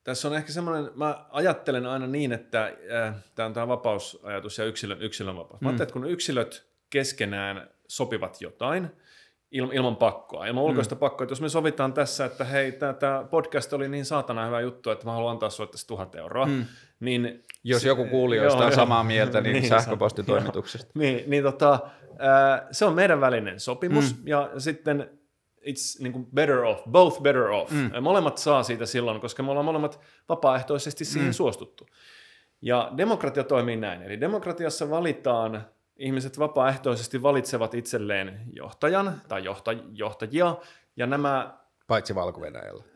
tässä 0.05 0.28
on 0.28 0.37
ehkä 0.37 0.53
semmoinen, 0.53 0.91
mä 0.95 1.26
ajattelen 1.31 1.87
aina 1.87 2.07
niin, 2.07 2.33
että 2.33 2.72
äh, 3.07 3.14
tämä 3.35 3.47
on 3.47 3.53
tämä 3.53 3.68
vapausajatus 3.68 4.59
ja 4.59 4.64
yksilön, 4.64 5.03
yksilön 5.03 5.37
vapaus. 5.37 5.61
Mm. 5.61 5.64
Mä 5.64 5.68
ajattelen, 5.68 5.89
että 5.89 5.93
kun 5.93 6.11
yksilöt 6.11 6.66
keskenään 6.91 7.70
sopivat 7.89 8.41
jotain, 8.41 8.91
ilman, 9.51 9.74
ilman 9.74 9.97
pakkoa, 9.97 10.47
ilman 10.47 10.64
ulkoista 10.64 10.95
mm. 10.95 10.99
pakkoa. 10.99 11.24
Että 11.24 11.33
jos 11.33 11.41
me 11.41 11.49
sovitaan 11.49 11.93
tässä, 11.93 12.24
että 12.24 12.45
hei, 12.45 12.72
tämä 12.72 13.24
podcast 13.31 13.72
oli 13.72 13.89
niin 13.89 14.05
saatana 14.05 14.47
hyvä 14.47 14.61
juttu, 14.61 14.91
että 14.91 15.05
mä 15.05 15.12
haluan 15.12 15.33
antaa 15.33 15.51
sulle 15.51 15.70
tässä 15.70 15.87
tuhat 15.87 16.14
euroa, 16.14 16.47
mm. 16.47 16.66
Niin... 17.01 17.44
Jos 17.64 17.84
joku 17.84 18.05
kuulijoista 18.05 18.66
on 18.66 18.72
samaa 18.72 19.05
mieltä, 19.05 19.40
niin, 19.40 19.53
niin 19.57 19.68
sähköpostitoimituksesta. 19.68 20.92
niin, 20.94 21.30
niin 21.30 21.42
tota, 21.42 21.78
se 22.70 22.84
on 22.84 22.94
meidän 22.94 23.20
välinen 23.20 23.61
sopimus, 23.61 24.16
mm. 24.16 24.28
ja 24.28 24.51
sitten 24.59 25.11
it's 25.61 26.03
niin 26.03 26.12
kuin 26.12 26.26
better 26.34 26.59
off, 26.59 26.84
both 26.90 27.22
better 27.22 27.48
off. 27.48 27.72
Mm. 27.72 28.03
Molemmat 28.03 28.38
saa 28.38 28.62
siitä 28.62 28.86
silloin, 28.86 29.20
koska 29.20 29.42
me 29.42 29.51
ollaan 29.51 29.64
molemmat 29.64 30.01
vapaaehtoisesti 30.28 31.05
siihen 31.05 31.28
mm. 31.28 31.32
suostuttu. 31.32 31.86
Ja 32.62 32.92
demokratia 32.96 33.44
toimii 33.44 33.76
näin, 33.76 34.03
eli 34.03 34.20
demokratiassa 34.20 34.90
valitaan, 34.90 35.66
ihmiset 35.96 36.38
vapaaehtoisesti 36.38 37.22
valitsevat 37.22 37.74
itselleen 37.74 38.40
johtajan 38.53 39.20
tai 39.28 39.44
johta, 39.44 39.70
johtajia, 39.92 40.57
ja 40.96 41.07
nämä... 41.07 41.59
Paitsi 41.91 42.14
valko 42.14 42.41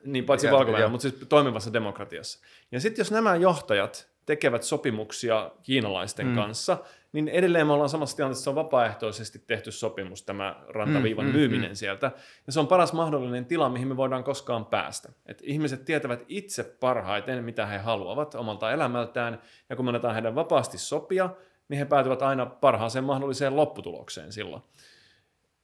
Niin, 0.04 0.24
paitsi 0.24 0.50
valko 0.50 0.72
mutta 0.88 1.02
siis 1.02 1.14
toimivassa 1.28 1.72
demokratiassa. 1.72 2.38
Ja 2.72 2.80
sitten 2.80 3.00
jos 3.00 3.10
nämä 3.10 3.36
johtajat 3.36 4.08
tekevät 4.26 4.62
sopimuksia 4.62 5.50
kiinalaisten 5.62 6.26
mm. 6.26 6.34
kanssa, 6.34 6.78
niin 7.12 7.28
edelleen 7.28 7.66
me 7.66 7.72
ollaan 7.72 7.88
samassa 7.88 8.16
tilanteessa, 8.16 8.44
se 8.44 8.50
on 8.50 8.56
vapaaehtoisesti 8.56 9.38
tehty 9.46 9.72
sopimus, 9.72 10.22
tämä 10.22 10.56
rantaviivan 10.68 11.24
mm, 11.24 11.30
mm, 11.30 11.36
myyminen 11.36 11.70
mm. 11.70 11.74
sieltä, 11.74 12.10
ja 12.46 12.52
se 12.52 12.60
on 12.60 12.66
paras 12.66 12.92
mahdollinen 12.92 13.46
tila, 13.46 13.68
mihin 13.68 13.88
me 13.88 13.96
voidaan 13.96 14.24
koskaan 14.24 14.66
päästä. 14.66 15.12
Et 15.26 15.38
ihmiset 15.42 15.84
tietävät 15.84 16.24
itse 16.28 16.64
parhaiten, 16.80 17.44
mitä 17.44 17.66
he 17.66 17.78
haluavat 17.78 18.34
omalta 18.34 18.72
elämältään, 18.72 19.40
ja 19.70 19.76
kun 19.76 19.84
me 19.84 19.88
annetaan 19.88 20.14
heidän 20.14 20.34
vapaasti 20.34 20.78
sopia, 20.78 21.30
niin 21.68 21.78
he 21.78 21.84
päätyvät 21.84 22.22
aina 22.22 22.46
parhaaseen 22.46 23.04
mahdolliseen 23.04 23.56
lopputulokseen 23.56 24.32
silloin. 24.32 24.62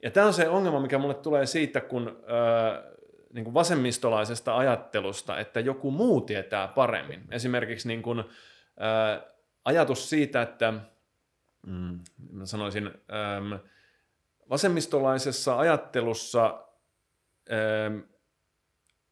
Ja 0.03 0.11
tämä 0.11 0.26
on 0.26 0.35
se 0.35 0.49
ongelma, 0.49 0.81
mikä 0.81 0.99
mulle 0.99 1.14
tulee 1.14 1.47
siitä, 1.47 1.81
kun 1.81 2.09
äh, 2.09 2.91
niin 3.33 3.45
kuin 3.45 3.55
vasemmistolaisesta 3.55 4.57
ajattelusta, 4.57 5.39
että 5.39 5.61
joku 5.61 5.91
muu 5.91 6.20
tietää 6.20 6.68
paremmin. 6.68 7.24
Esimerkiksi 7.31 7.89
niin 7.89 8.03
kuin, 8.03 8.18
äh, 8.18 9.22
ajatus 9.64 10.11
siitä, 10.11 10.43
että 10.43 10.72
mm, 11.66 11.99
mä 12.33 12.47
sanoisin, 12.47 12.87
ähm, 12.87 13.53
vasemmistolaisessa 14.51 15.59
ajattelussa 15.59 16.66
ähm, 17.53 17.99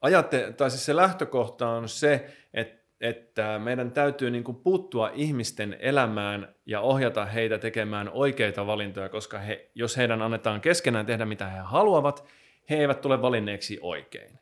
ajatte, 0.00 0.52
tai 0.52 0.70
siis 0.70 0.86
se 0.86 0.96
lähtökohta 0.96 1.68
on 1.68 1.88
se, 1.88 2.34
että, 2.54 2.78
että 3.00 3.58
meidän 3.58 3.92
täytyy 3.92 4.30
niin 4.30 4.44
kuin 4.44 4.56
puuttua 4.56 5.10
ihmisten 5.14 5.76
elämään 5.80 6.54
ja 6.66 6.80
ohjata 6.80 7.24
heitä 7.24 7.58
tekemään 7.58 8.08
oikeita 8.08 8.66
valintoja, 8.66 9.08
koska 9.08 9.38
he, 9.38 9.70
jos 9.74 9.96
heidän 9.96 10.22
annetaan 10.22 10.60
keskenään 10.60 11.06
tehdä 11.06 11.24
mitä 11.24 11.48
he 11.48 11.58
haluavat, 11.58 12.24
he 12.70 12.76
eivät 12.76 13.00
tule 13.00 13.22
valinneeksi 13.22 13.78
oikein. 13.82 14.38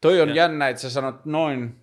Toi 0.00 0.20
on 0.20 0.28
ja. 0.28 0.34
jännä, 0.34 0.68
että 0.68 0.82
sä 0.82 0.90
sanot 0.90 1.24
noin 1.24 1.76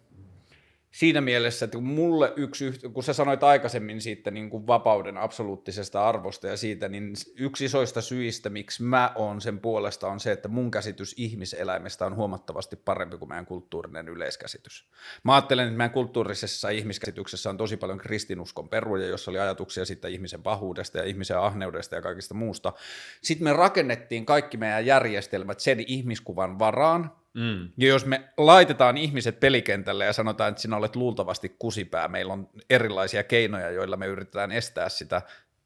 siinä 0.92 1.22
mielessä, 1.22 1.66
että 1.66 1.78
kun 1.78 1.88
mulle 1.88 2.34
yksi, 2.36 2.72
kun 2.94 3.04
sä 3.04 3.14
sanoit 3.14 3.44
aikaisemmin 3.44 4.02
siitä 4.02 4.32
niin 4.32 4.50
kuin 4.50 4.68
vapauden 4.68 5.18
absoluuttisesta 5.18 6.10
arvosta 6.10 6.48
ja 6.48 6.58
siitä, 6.58 6.90
niin 6.90 7.14
yksi 7.36 7.66
isoista 7.66 8.02
syistä, 8.02 8.50
miksi 8.50 8.84
mä 8.84 9.12
oon 9.16 9.42
sen 9.42 9.60
puolesta, 9.60 10.08
on 10.08 10.20
se, 10.20 10.32
että 10.32 10.48
mun 10.48 10.72
käsitys 10.72 11.16
ihmiseläimestä 11.18 12.06
on 12.06 12.16
huomattavasti 12.16 12.76
parempi 12.76 13.18
kuin 13.18 13.30
meidän 13.30 13.46
kulttuurinen 13.46 14.10
yleiskäsitys. 14.10 14.90
Mä 15.24 15.36
ajattelen, 15.36 15.68
että 15.68 15.78
meidän 15.78 15.92
kulttuurisessa 15.92 16.70
ihmiskäsityksessä 16.70 17.50
on 17.50 17.58
tosi 17.58 17.78
paljon 17.78 17.98
kristinuskon 17.98 18.70
peruja, 18.70 19.08
jossa 19.08 19.32
oli 19.32 19.40
ajatuksia 19.40 19.86
siitä 19.86 20.08
ihmisen 20.08 20.44
pahuudesta 20.44 20.98
ja 20.98 21.04
ihmisen 21.04 21.40
ahneudesta 21.40 21.96
ja 21.96 22.02
kaikista 22.02 22.34
muusta. 22.34 22.74
Sitten 23.22 23.44
me 23.44 23.54
rakennettiin 23.54 24.26
kaikki 24.26 24.58
meidän 24.58 24.86
järjestelmät 24.86 25.60
sen 25.60 25.80
ihmiskuvan 25.88 26.60
varaan, 26.60 27.19
Mm. 27.34 27.70
Ja 27.78 27.88
jos 27.88 28.06
me 28.06 28.30
laitetaan 28.38 28.98
ihmiset 28.98 29.40
pelikentälle 29.40 30.06
ja 30.06 30.14
sanotaan, 30.14 30.50
että 30.50 30.62
sinä 30.62 30.78
olet 30.78 30.96
luultavasti 30.96 31.56
kusipää, 31.60 32.08
meillä 32.08 32.34
on 32.34 32.50
erilaisia 32.70 33.24
keinoja, 33.24 33.72
joilla 33.72 33.98
me 33.98 34.06
yritetään 34.08 34.52
estää 34.52 34.90
sitä, 34.90 35.22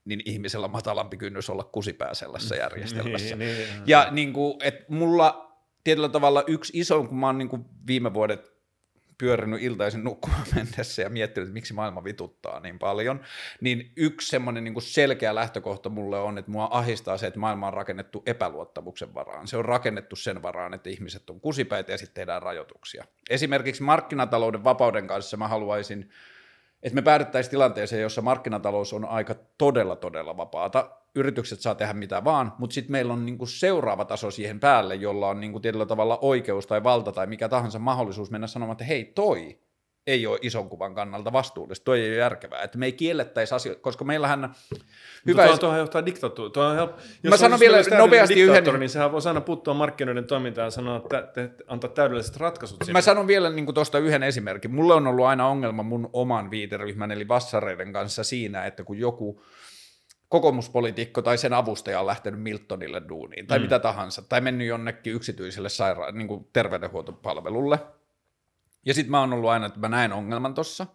niin 0.05 0.21
ihmisellä 0.25 0.65
on 0.65 0.71
matalampi 0.71 1.17
kynnys 1.17 1.49
olla 1.49 1.63
kusipää 1.63 2.13
sellaisessa 2.13 2.55
järjestelmässä. 2.55 3.35
niin, 3.35 3.57
niin, 3.57 3.67
ja 3.85 4.07
niin 4.11 4.33
kuin, 4.33 4.55
että 4.63 4.85
mulla 4.87 5.57
tietyllä 5.83 6.09
tavalla 6.09 6.43
yksi 6.47 6.79
iso, 6.79 7.03
kun 7.03 7.17
mä 7.17 7.25
oon 7.25 7.37
niin 7.37 7.49
kuin 7.49 7.65
viime 7.87 8.13
vuodet 8.13 8.52
pyörinyt 9.23 9.61
iltaisin 9.61 10.03
nukkumaan 10.03 10.45
mennessä 10.55 11.01
ja 11.01 11.09
miettinyt, 11.09 11.47
että 11.47 11.53
miksi 11.53 11.73
maailma 11.73 12.03
vituttaa 12.03 12.59
niin 12.59 12.79
paljon, 12.79 13.21
niin 13.61 13.91
yksi 13.97 14.29
semmoinen 14.29 14.63
niin 14.63 14.81
selkeä 14.81 15.35
lähtökohta 15.35 15.89
mulle 15.89 16.19
on, 16.19 16.37
että 16.37 16.51
mua 16.51 16.67
ahistaa 16.71 17.17
se, 17.17 17.27
että 17.27 17.39
maailma 17.39 17.67
on 17.67 17.73
rakennettu 17.73 18.23
epäluottamuksen 18.25 19.13
varaan. 19.13 19.47
Se 19.47 19.57
on 19.57 19.65
rakennettu 19.65 20.15
sen 20.15 20.41
varaan, 20.41 20.73
että 20.73 20.89
ihmiset 20.89 21.29
on 21.29 21.41
kusipäitä 21.41 21.91
ja 21.91 21.97
sitten 21.97 22.15
tehdään 22.15 22.41
rajoituksia. 22.41 23.05
Esimerkiksi 23.29 23.83
markkinatalouden 23.83 24.63
vapauden 24.63 25.07
kanssa 25.07 25.37
mä 25.37 25.47
haluaisin 25.47 26.09
että 26.83 26.95
me 26.95 27.01
päädyttäisiin 27.01 27.51
tilanteeseen, 27.51 28.01
jossa 28.01 28.21
markkinatalous 28.21 28.93
on 28.93 29.05
aika 29.05 29.35
todella, 29.57 29.95
todella 29.95 30.37
vapaata. 30.37 30.89
Yritykset 31.15 31.59
saa 31.59 31.75
tehdä 31.75 31.93
mitä 31.93 32.23
vaan, 32.23 32.53
mutta 32.57 32.73
sitten 32.73 32.91
meillä 32.91 33.13
on 33.13 33.25
niinku 33.25 33.45
seuraava 33.45 34.05
taso 34.05 34.31
siihen 34.31 34.59
päälle, 34.59 34.95
jolla 34.95 35.27
on 35.27 35.39
niinku 35.39 35.59
tietyllä 35.59 35.85
tavalla 35.85 36.19
oikeus 36.21 36.67
tai 36.67 36.83
valta 36.83 37.11
tai 37.11 37.27
mikä 37.27 37.49
tahansa 37.49 37.79
mahdollisuus 37.79 38.31
mennä 38.31 38.47
sanomaan, 38.47 38.73
että 38.73 38.83
hei 38.83 39.05
toi 39.05 39.59
ei 40.07 40.27
ole 40.27 40.39
ison 40.41 40.69
kuvan 40.69 40.95
kannalta 40.95 41.33
vastuullista, 41.33 41.83
toi 41.83 42.01
ei 42.01 42.09
ole 42.09 42.17
järkevää, 42.17 42.61
että 42.61 42.77
me 42.77 42.85
ei 42.85 42.91
kiellettäisi 42.91 43.55
asioita, 43.55 43.81
koska 43.81 44.05
meillähän... 44.05 44.55
Hyvä 45.25 45.47
tuo, 45.47 45.57
tuohon 45.57 45.79
johtaa 45.79 46.05
diktatuuri. 46.05 46.75
help... 46.75 46.91
Mä 47.29 47.37
sanon 47.37 47.59
vielä 47.59 47.77
nopeasti 47.97 48.41
yhden... 48.41 48.79
Niin 48.79 48.89
sehän 48.89 49.11
voisi 49.11 49.27
aina 49.27 49.41
puuttua 49.41 49.73
markkinoiden 49.73 50.25
toimintaan 50.25 50.65
ja 50.65 50.71
sanoa, 50.71 50.97
että 50.97 51.21
te, 51.33 51.47
te, 51.47 51.63
antaa 51.67 51.89
täydelliset 51.89 52.37
ratkaisut 52.37 52.77
sinne. 52.81 52.93
Mä 52.93 53.01
sanon 53.01 53.27
vielä 53.27 53.49
niin 53.49 53.73
tuosta 53.73 53.99
yhden 53.99 54.23
esimerkin. 54.23 54.71
Mulle 54.71 54.93
on 54.93 55.07
ollut 55.07 55.25
aina 55.25 55.47
ongelma 55.47 55.83
mun 55.83 56.09
oman 56.13 56.51
viiteryhmän 56.51 57.11
eli 57.11 57.27
vassareiden 57.27 57.93
kanssa 57.93 58.23
siinä, 58.23 58.65
että 58.65 58.83
kun 58.83 58.99
joku 58.99 59.41
kokoomuspolitiikko 60.33 61.21
tai 61.21 61.37
sen 61.37 61.53
avustaja 61.53 61.99
on 61.99 62.07
lähtenyt 62.07 62.41
Miltonille 62.41 63.01
duuniin 63.09 63.47
tai 63.47 63.59
mm. 63.59 63.63
mitä 63.63 63.79
tahansa, 63.79 64.21
tai 64.21 64.41
mennyt 64.41 64.67
jonnekin 64.67 65.13
yksityiselle 65.13 65.69
saira- 65.69 66.11
niin 66.11 66.47
terveydenhuoltopalvelulle, 66.53 67.79
ja 68.85 68.93
sitten 68.93 69.11
mä 69.11 69.19
oon 69.19 69.33
ollut 69.33 69.49
aina, 69.49 69.65
että 69.65 69.79
mä 69.79 69.89
näen 69.89 70.13
ongelman 70.13 70.53
tossa, 70.53 70.87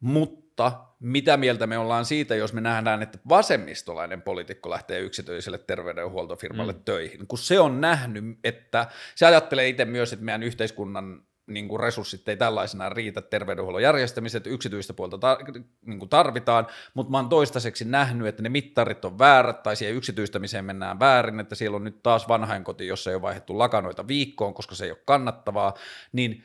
mutta 0.00 0.84
mitä 1.00 1.36
mieltä 1.36 1.66
me 1.66 1.78
ollaan 1.78 2.04
siitä, 2.04 2.34
jos 2.34 2.52
me 2.52 2.60
nähdään, 2.60 3.02
että 3.02 3.18
vasemmistolainen 3.28 4.22
poliitikko 4.22 4.70
lähtee 4.70 5.00
yksityiselle 5.00 5.58
terveydenhuoltofirmalle 5.58 6.72
mm. 6.72 6.84
töihin, 6.84 7.26
kun 7.26 7.38
se 7.38 7.60
on 7.60 7.80
nähnyt, 7.80 8.24
että 8.44 8.86
se 9.14 9.26
ajattelee 9.26 9.68
itse 9.68 9.84
myös, 9.84 10.12
että 10.12 10.24
meidän 10.24 10.42
yhteiskunnan 10.42 11.22
niin 11.50 11.68
kuin 11.68 11.80
resurssit 11.80 12.28
ei 12.28 12.36
tällaisena 12.36 12.88
riitä. 12.88 13.22
Terveydenhuollon 13.22 13.82
järjestämiset, 13.82 14.46
yksityistä 14.46 14.94
puolta 14.94 15.16
tar- 15.16 15.62
niin 15.86 15.98
kuin 15.98 16.08
tarvitaan, 16.08 16.66
mutta 16.94 17.10
mä 17.10 17.18
oon 17.18 17.28
toistaiseksi 17.28 17.84
nähnyt, 17.84 18.28
että 18.28 18.42
ne 18.42 18.48
mittarit 18.48 19.04
on 19.04 19.18
väärät 19.18 19.62
tai 19.62 19.76
siihen 19.76 19.96
yksityistämiseen 19.96 20.64
mennään 20.64 21.00
väärin, 21.00 21.40
että 21.40 21.54
siellä 21.54 21.76
on 21.76 21.84
nyt 21.84 22.02
taas 22.02 22.28
vanhainkoti, 22.28 22.86
jossa 22.86 23.10
ei 23.10 23.14
ole 23.14 23.22
vaihdettu 23.22 23.58
lakanoita 23.58 24.08
viikkoon, 24.08 24.54
koska 24.54 24.74
se 24.74 24.84
ei 24.84 24.90
ole 24.90 24.98
kannattavaa, 25.04 25.74
niin 26.12 26.44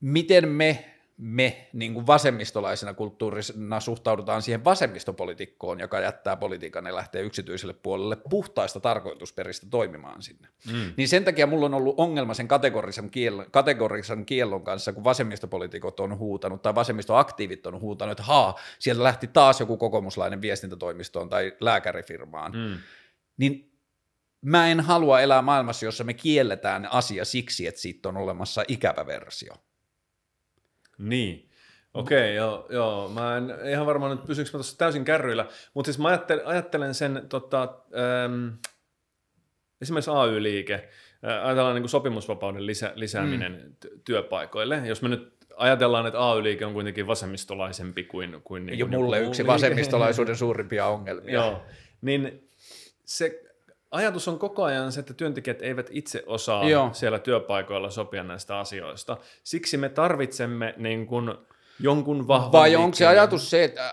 miten 0.00 0.48
me, 0.48 0.95
me 1.16 1.68
niin 1.72 1.94
kuin 1.94 2.06
vasemmistolaisena 2.06 2.94
kulttuurina 2.94 3.80
suhtaudutaan 3.80 4.42
siihen 4.42 4.64
vasemmistopolitiikkoon, 4.64 5.80
joka 5.80 6.00
jättää 6.00 6.36
politiikan 6.36 6.86
ja 6.86 6.94
lähtee 6.94 7.22
yksityiselle 7.22 7.74
puolelle 7.74 8.16
puhtaista 8.30 8.80
tarkoitusperistä 8.80 9.66
toimimaan 9.70 10.22
sinne. 10.22 10.48
Mm. 10.72 10.92
Niin 10.96 11.08
sen 11.08 11.24
takia 11.24 11.46
mulla 11.46 11.66
on 11.66 11.74
ollut 11.74 11.94
ongelma 11.98 12.34
sen 12.34 12.48
kategorisen 12.48 13.10
kiellon, 13.10 13.46
kategorisen 13.50 14.26
kiellon 14.26 14.64
kanssa, 14.64 14.92
kun 14.92 15.04
vasemmistopolitiikot 15.04 16.00
on 16.00 16.18
huutanut 16.18 16.62
tai 16.62 16.74
vasemmistoaktiivit 16.74 17.66
on 17.66 17.80
huutanut, 17.80 18.12
että 18.12 18.22
haa, 18.22 18.58
sieltä 18.78 19.02
lähti 19.02 19.26
taas 19.26 19.60
joku 19.60 19.76
kokoomuslainen 19.76 20.42
viestintätoimistoon 20.42 21.28
tai 21.28 21.52
lääkärifirmaan. 21.60 22.52
Mm. 22.52 22.78
Niin 23.36 23.72
mä 24.40 24.68
en 24.68 24.80
halua 24.80 25.20
elää 25.20 25.42
maailmassa, 25.42 25.86
jossa 25.86 26.04
me 26.04 26.14
kielletään 26.14 26.92
asia 26.92 27.24
siksi, 27.24 27.66
että 27.66 27.80
siitä 27.80 28.08
on 28.08 28.16
olemassa 28.16 28.64
ikävä 28.68 29.06
versio. 29.06 29.54
Niin. 30.98 31.48
Okei, 31.94 32.18
okay, 32.18 32.34
joo, 32.34 32.66
joo. 32.70 33.08
Mä 33.08 33.36
en 33.36 33.54
ihan 33.70 33.86
varmaan 33.86 34.16
nyt 34.16 34.26
pysyykö 34.26 34.48
mä 34.48 34.52
tuossa 34.52 34.78
täysin 34.78 35.04
kärryillä, 35.04 35.46
mutta 35.74 35.86
siis 35.86 35.98
mä 35.98 36.08
ajattelen, 36.08 36.46
ajattelen 36.46 36.94
sen 36.94 37.26
tota, 37.28 37.62
ähm, 37.62 38.48
esimerkiksi 39.80 40.10
AY-liike, 40.10 40.88
ajatellaan 41.42 41.74
niin 41.74 41.82
kuin 41.82 41.90
sopimusvapauden 41.90 42.66
lisä, 42.66 42.92
lisääminen 42.94 43.52
mm. 43.52 44.00
työpaikoille. 44.04 44.82
Jos 44.84 45.02
me 45.02 45.08
nyt 45.08 45.36
ajatellaan, 45.56 46.06
että 46.06 46.30
AY-liike 46.30 46.66
on 46.66 46.72
kuitenkin 46.72 47.06
vasemmistolaisempi 47.06 48.04
kuin... 48.04 48.40
kuin 48.44 48.66
niin 48.66 48.78
kuin 48.78 48.90
mulle 48.90 49.20
yksi 49.20 49.42
liike. 49.42 49.52
vasemmistolaisuuden 49.52 50.36
suurimpia 50.46 50.86
ongelmia. 50.86 51.34
Joo, 51.34 51.62
niin 52.00 52.48
se 53.04 53.45
ajatus 53.96 54.28
on 54.28 54.38
koko 54.38 54.64
ajan 54.64 54.92
se, 54.92 55.00
että 55.00 55.14
työntekijät 55.14 55.62
eivät 55.62 55.86
itse 55.90 56.24
osaa 56.26 56.68
Joo. 56.68 56.90
siellä 56.92 57.18
työpaikoilla 57.18 57.90
sopia 57.90 58.22
näistä 58.22 58.58
asioista. 58.58 59.16
Siksi 59.44 59.76
me 59.76 59.88
tarvitsemme 59.88 60.74
niin 60.76 61.06
kuin 61.06 61.34
jonkun 61.80 62.28
vahvan 62.28 62.52
Vai 62.52 62.76
onko 62.76 62.96
se 62.96 63.06
ajatus 63.06 63.50
se, 63.50 63.64
että 63.64 63.86
äh, 63.86 63.92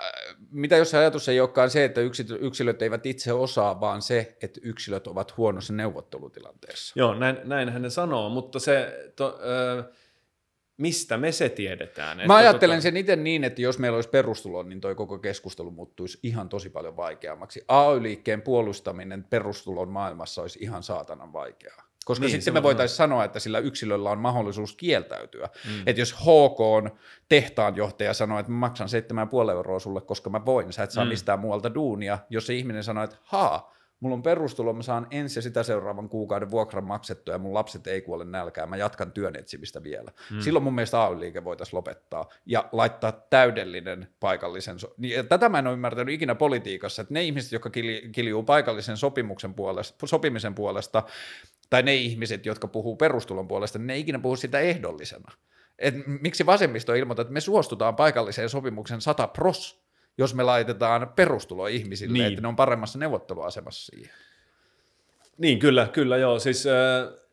mitä 0.52 0.78
jos 0.78 0.90
se 0.90 0.98
ajatus 0.98 1.30
ei 1.30 1.40
olekaan 1.40 1.70
se, 1.70 1.86
että 1.86 2.02
yksilöt 2.40 2.82
eivät 2.82 3.06
itse 3.06 3.34
osaa, 3.34 3.80
vaan 3.80 4.02
se, 4.02 4.38
että 4.42 4.60
yksilöt 4.64 5.08
ovat 5.08 5.38
huonossa 5.38 5.74
neuvottelutilanteessa? 5.74 6.94
Joo, 7.00 7.14
näin, 7.14 7.38
näinhän 7.44 7.82
ne 7.82 7.90
sanoo, 7.90 8.30
mutta 8.30 8.60
se... 8.60 9.10
To, 9.16 9.40
äh, 9.80 9.86
mistä 10.78 11.18
me 11.18 11.32
se 11.32 11.50
tiedetään? 11.50 12.22
Mä 12.28 12.36
ajattelen 12.36 12.78
tota... 12.78 12.84
sen 12.84 12.98
itse 12.98 13.16
niin, 13.16 13.44
että 13.44 13.62
jos 13.62 13.80
meillä 13.80 13.96
olisi 13.96 14.10
perustulo, 14.10 14.64
niin 14.64 14.82
toi 14.82 14.96
koko 14.96 15.20
keskustelu 15.20 15.72
muuttuisi 15.72 16.20
ihan 16.24 16.50
tosi 16.50 16.70
paljon 16.70 16.98
vaikeammaksi. 16.98 17.66
AY-liikkeen 17.68 18.42
puolustaminen 18.42 19.24
perustulon 19.24 19.90
maailmassa 19.90 20.42
olisi 20.42 20.60
ihan 20.62 20.84
saatanan 20.84 21.34
vaikeaa. 21.34 21.94
Koska 22.06 22.26
niin, 22.26 22.32
sitten 22.32 22.54
me 22.54 22.64
voitaisiin 22.64 22.98
sanoa, 22.98 23.24
että 23.24 23.40
sillä 23.40 23.60
yksilöllä 23.60 24.10
on 24.10 24.20
mahdollisuus 24.20 24.76
kieltäytyä. 24.76 25.50
Mm. 25.66 25.84
Että 25.86 26.02
jos 26.02 26.14
HK 26.14 26.60
on 26.60 26.92
tehtaanjohtaja 27.30 28.14
sanoo, 28.14 28.40
että 28.40 28.52
mä 28.52 28.58
maksan 28.58 28.88
7,5 29.46 29.52
euroa 29.52 29.80
sulle, 29.80 30.02
koska 30.02 30.30
mä 30.30 30.46
voin, 30.46 30.74
sä 30.74 30.84
et 30.84 30.92
saa 30.92 31.06
mm. 31.06 31.10
mistään 31.10 31.40
muualta 31.40 31.74
duunia. 31.74 32.18
Jos 32.30 32.48
se 32.48 32.54
ihminen 32.54 32.84
sanoo, 32.84 33.04
että 33.04 33.18
haa, 33.24 33.73
mulla 34.04 34.14
on 34.14 34.24
perustulo, 34.24 34.74
mä 34.74 34.84
saan 34.84 35.08
ensi 35.12 35.38
ja 35.38 35.42
sitä 35.42 35.64
seuraavan 35.64 36.10
kuukauden 36.10 36.52
vuokran 36.52 36.84
maksettua 36.84 37.34
ja 37.34 37.38
mun 37.38 37.54
lapset 37.54 37.88
ei 37.88 38.02
kuole 38.02 38.26
nälkään, 38.26 38.70
mä 38.70 38.78
jatkan 38.78 39.12
työn 39.12 39.36
etsimistä 39.36 39.84
vielä. 39.84 40.12
Hmm. 40.30 40.40
Silloin 40.40 40.64
mun 40.64 40.76
mielestä 40.76 41.04
AY-liike 41.04 41.44
voitaisiin 41.44 41.78
lopettaa 41.78 42.30
ja 42.46 42.70
laittaa 42.72 43.12
täydellinen 43.12 44.08
paikallisen, 44.20 44.80
so- 44.80 44.94
niin, 44.98 45.28
tätä 45.28 45.50
mä 45.50 45.60
en 45.60 45.68
ole 45.68 45.74
ymmärtänyt 45.74 46.14
ikinä 46.14 46.36
politiikassa, 46.36 47.02
että 47.02 47.14
ne 47.14 47.24
ihmiset, 47.24 47.52
jotka 47.52 47.70
kiljuu 48.12 48.44
paikallisen 48.44 48.98
sopimuksen 48.98 49.54
puolesta, 49.54 50.08
sopimisen 50.08 50.56
puolesta, 50.56 51.04
tai 51.70 51.84
ne 51.84 51.96
ihmiset, 51.96 52.46
jotka 52.46 52.68
puhuu 52.68 52.96
perustulon 52.96 53.48
puolesta, 53.48 53.80
niin 53.80 53.88
ne 53.88 53.94
ei 53.94 54.00
ikinä 54.00 54.20
puhu 54.20 54.36
sitä 54.36 54.60
ehdollisena. 54.60 55.32
Et 55.80 55.96
miksi 56.22 56.46
vasemmisto 56.46 56.94
ilmoittaa, 56.94 57.22
että 57.22 57.34
me 57.34 57.42
suostutaan 57.42 57.96
paikalliseen 57.96 58.50
sopimuksen 58.50 59.02
100 59.02 59.28
pros, 59.28 59.83
jos 60.18 60.34
me 60.36 60.44
laitetaan 60.44 61.12
perustulo 61.16 61.68
ihmisille, 61.68 62.14
niin. 62.14 62.26
että 62.26 62.42
ne 62.42 62.48
on 62.48 62.56
paremmassa 62.56 63.00
neuvotteluasemassa 63.00 63.86
siihen. 63.86 64.14
Niin, 65.38 65.60
kyllä, 65.60 65.88
kyllä 65.94 66.18
joo. 66.18 66.40
Siis, 66.40 66.68
äh, 66.68 67.24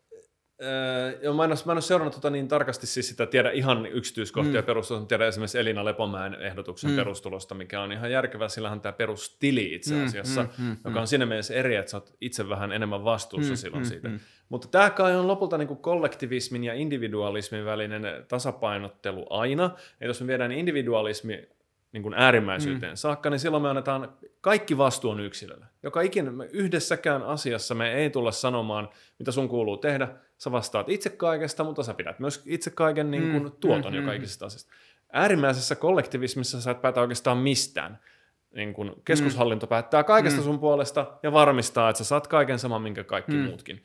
Öö, 0.63 1.19
joo, 1.23 1.35
mä 1.35 1.45
en, 1.45 1.51
ole, 1.51 1.59
mä 1.65 1.73
en 1.73 1.77
ole 1.77 1.81
seurannut 1.81 2.15
tota 2.15 2.31
niin 2.31 2.49
tarkasti 2.49 2.87
siis 2.87 3.09
sitä 3.09 3.27
tiedä 3.27 3.51
ihan 3.51 3.87
yksityiskohtia 3.87 4.61
mm. 4.61 4.67
perustulosta, 4.67 5.09
tiedä 5.09 5.27
esimerkiksi 5.27 5.59
Elina 5.59 5.85
Lepomäen 5.85 6.35
ehdotuksen 6.35 6.91
mm. 6.91 6.97
perustulosta, 6.97 7.55
mikä 7.55 7.81
on 7.83 7.93
ihan 7.93 8.11
järkevä, 8.11 8.49
sillä 8.49 8.71
on 8.71 8.81
tämä 8.81 8.93
perustili 8.93 9.75
itse 9.75 9.95
Mm, 9.95 10.05
asiassa, 10.07 10.43
mm, 10.43 10.65
mm, 10.65 10.77
joka 10.85 11.01
on 11.01 11.07
siinä 11.07 11.27
mielessä 11.27 11.55
eri, 11.55 11.77
että 11.77 11.91
sä 11.91 11.97
oot 11.97 12.15
itse 12.21 12.49
vähän 12.49 12.73
enemmän 12.73 13.05
vastuussa 13.05 13.53
Mm, 13.53 13.57
silloin 13.57 13.83
mm, 13.83 13.89
siitä. 13.89 14.09
mm. 14.09 14.21
Mutta 14.49 14.69
tämä 14.69 14.91
kai 14.91 15.17
on 15.17 15.27
lopulta 15.29 15.59
niin 15.59 15.69
kuin 15.69 15.81
kollektivismin 15.81 16.65
ja 16.65 16.75
individualismin 16.75 17.65
välinen 17.65 18.03
tasapainottelu 18.29 19.27
aina. 19.31 19.71
Ja 20.01 20.07
jos 20.07 20.21
me 20.21 20.27
viedään 20.27 20.53
individualismi 20.53 21.49
niin 21.93 22.03
kuin 22.03 22.15
äärimmäisyyteen 22.15 22.93
mm. 22.93 22.97
saakka, 22.97 23.31
niin 23.31 23.39
silloin 23.41 23.63
me 23.63 23.69
annetaan 23.69 24.13
kaikki 24.41 24.79
vastuun 24.79 25.21
yksilölle. 25.21 25.67
Joka 25.83 26.01
ikinä 26.01 26.31
me 26.31 26.49
yhdessäkään 26.53 27.23
asiassa 27.23 27.75
me 27.75 27.93
ei 27.93 28.11
tulla 28.11 28.33
sanomaan, 28.33 28.89
mitä 29.19 29.33
sun 29.33 29.49
kuuluu 29.49 29.77
tehdä. 29.77 30.09
Sä 30.39 30.53
vastaat 30.53 30.89
itse 30.89 31.11
kaikesta, 31.11 31.65
mutta 31.65 31.83
sä 31.83 31.95
pidät 31.95 32.19
myös 32.19 32.43
itse 32.47 32.71
kaiken 32.71 33.11
niin 33.11 33.31
kuin 33.31 33.43
Mm, 33.43 33.53
tuoton 33.61 33.93
mm, 33.93 33.97
jo 33.97 34.03
mm. 34.03 34.07
kaikista 34.07 34.47
asiasta. 34.47 34.73
Äärimmäisessä 35.13 35.77
kollektivismissa 35.77 36.61
sä 36.61 36.71
et 36.71 36.83
päätä 36.83 37.01
oikeastaan 37.01 37.39
mistään. 37.39 37.99
Niin 38.55 38.75
kun 38.75 39.03
keskushallinto 39.05 39.67
päättää 39.67 40.05
kaikesta 40.05 40.41
Mm. 40.41 40.45
sun 40.45 40.59
puolesta 40.59 41.19
ja 41.23 41.33
varmistaa, 41.33 41.91
että 41.91 41.99
sä 41.99 42.05
saat 42.05 42.27
kaiken 42.27 42.59
saman, 42.59 42.83
minkä 42.83 43.05
kaikki 43.05 43.33
Mm. 43.33 43.39
muutkin. 43.39 43.85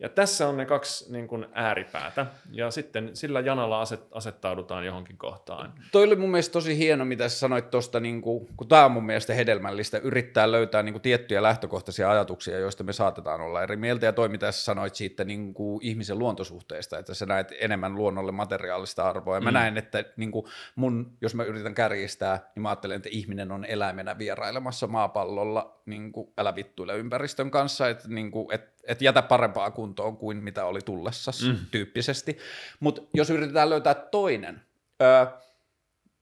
Ja 0.00 0.08
tässä 0.08 0.48
on 0.48 0.56
ne 0.56 0.66
kaksi 0.66 1.12
niin 1.12 1.28
kuin 1.28 1.46
ääripäätä, 1.52 2.26
ja 2.50 2.70
sitten 2.70 3.10
sillä 3.16 3.40
janalla 3.40 3.80
aset, 3.80 4.00
asettaudutaan 4.12 4.86
johonkin 4.86 5.16
kohtaan. 5.18 5.72
Toi 5.92 6.04
oli 6.04 6.16
mun 6.16 6.30
mielestä 6.30 6.52
tosi 6.52 6.78
hieno, 6.78 7.04
mitä 7.04 7.28
sä 7.28 7.38
sanoit 7.38 7.70
tuosta, 7.70 8.00
niin 8.00 8.22
kun 8.22 8.68
tämä 8.68 8.84
on 8.84 8.92
mun 8.92 9.06
mielestä 9.06 9.34
hedelmällistä, 9.34 9.98
yrittää 9.98 10.52
löytää 10.52 10.82
niin 10.82 10.92
kuin, 10.92 11.02
tiettyjä 11.02 11.42
lähtökohtaisia 11.42 12.10
ajatuksia, 12.10 12.58
joista 12.58 12.84
me 12.84 12.92
saatetaan 12.92 13.40
olla 13.40 13.62
eri 13.62 13.76
mieltä, 13.76 14.06
ja 14.06 14.12
toi 14.12 14.28
mitä 14.28 14.52
sä 14.52 14.64
sanoit 14.64 14.94
siitä 14.94 15.24
niin 15.24 15.54
kuin, 15.54 15.80
ihmisen 15.82 16.18
luontosuhteesta, 16.18 16.98
että 16.98 17.14
sä 17.14 17.26
näet 17.26 17.52
enemmän 17.60 17.94
luonnolle 17.94 18.32
materiaalista 18.32 19.08
arvoa, 19.08 19.34
ja 19.34 19.40
mä 19.40 19.50
Mm. 19.50 19.54
näen, 19.54 19.78
että 19.78 20.04
niin 20.16 20.30
kuin, 20.30 20.46
mun, 20.76 21.16
jos 21.20 21.34
mä 21.34 21.44
yritän 21.44 21.74
kärjistää, 21.74 22.50
niin 22.54 22.62
mä 22.62 22.68
ajattelen, 22.68 22.96
että 22.96 23.08
ihminen 23.12 23.52
on 23.52 23.64
eläimenä 23.64 24.18
vierailemassa 24.18 24.86
maapallolla, 24.86 25.80
niin 25.86 26.12
kuin, 26.12 26.32
älä 26.38 26.54
vittuile 26.54 26.96
ympäristön 26.96 27.50
kanssa, 27.50 27.88
että 27.88 28.08
niin 28.08 28.30
kuin, 28.30 28.46
et, 28.54 28.79
et 28.90 29.02
jätä 29.02 29.22
parempaa 29.22 29.70
kuntoon 29.70 30.16
kuin 30.16 30.36
mitä 30.36 30.64
oli 30.64 30.80
tullessa 30.80 31.30
Mm. 31.46 31.58
tyyppisesti, 31.70 32.38
mutta 32.80 33.02
jos 33.14 33.30
yritetään 33.30 33.70
löytää 33.70 33.94
toinen, 33.94 34.62
öö, 35.02 35.26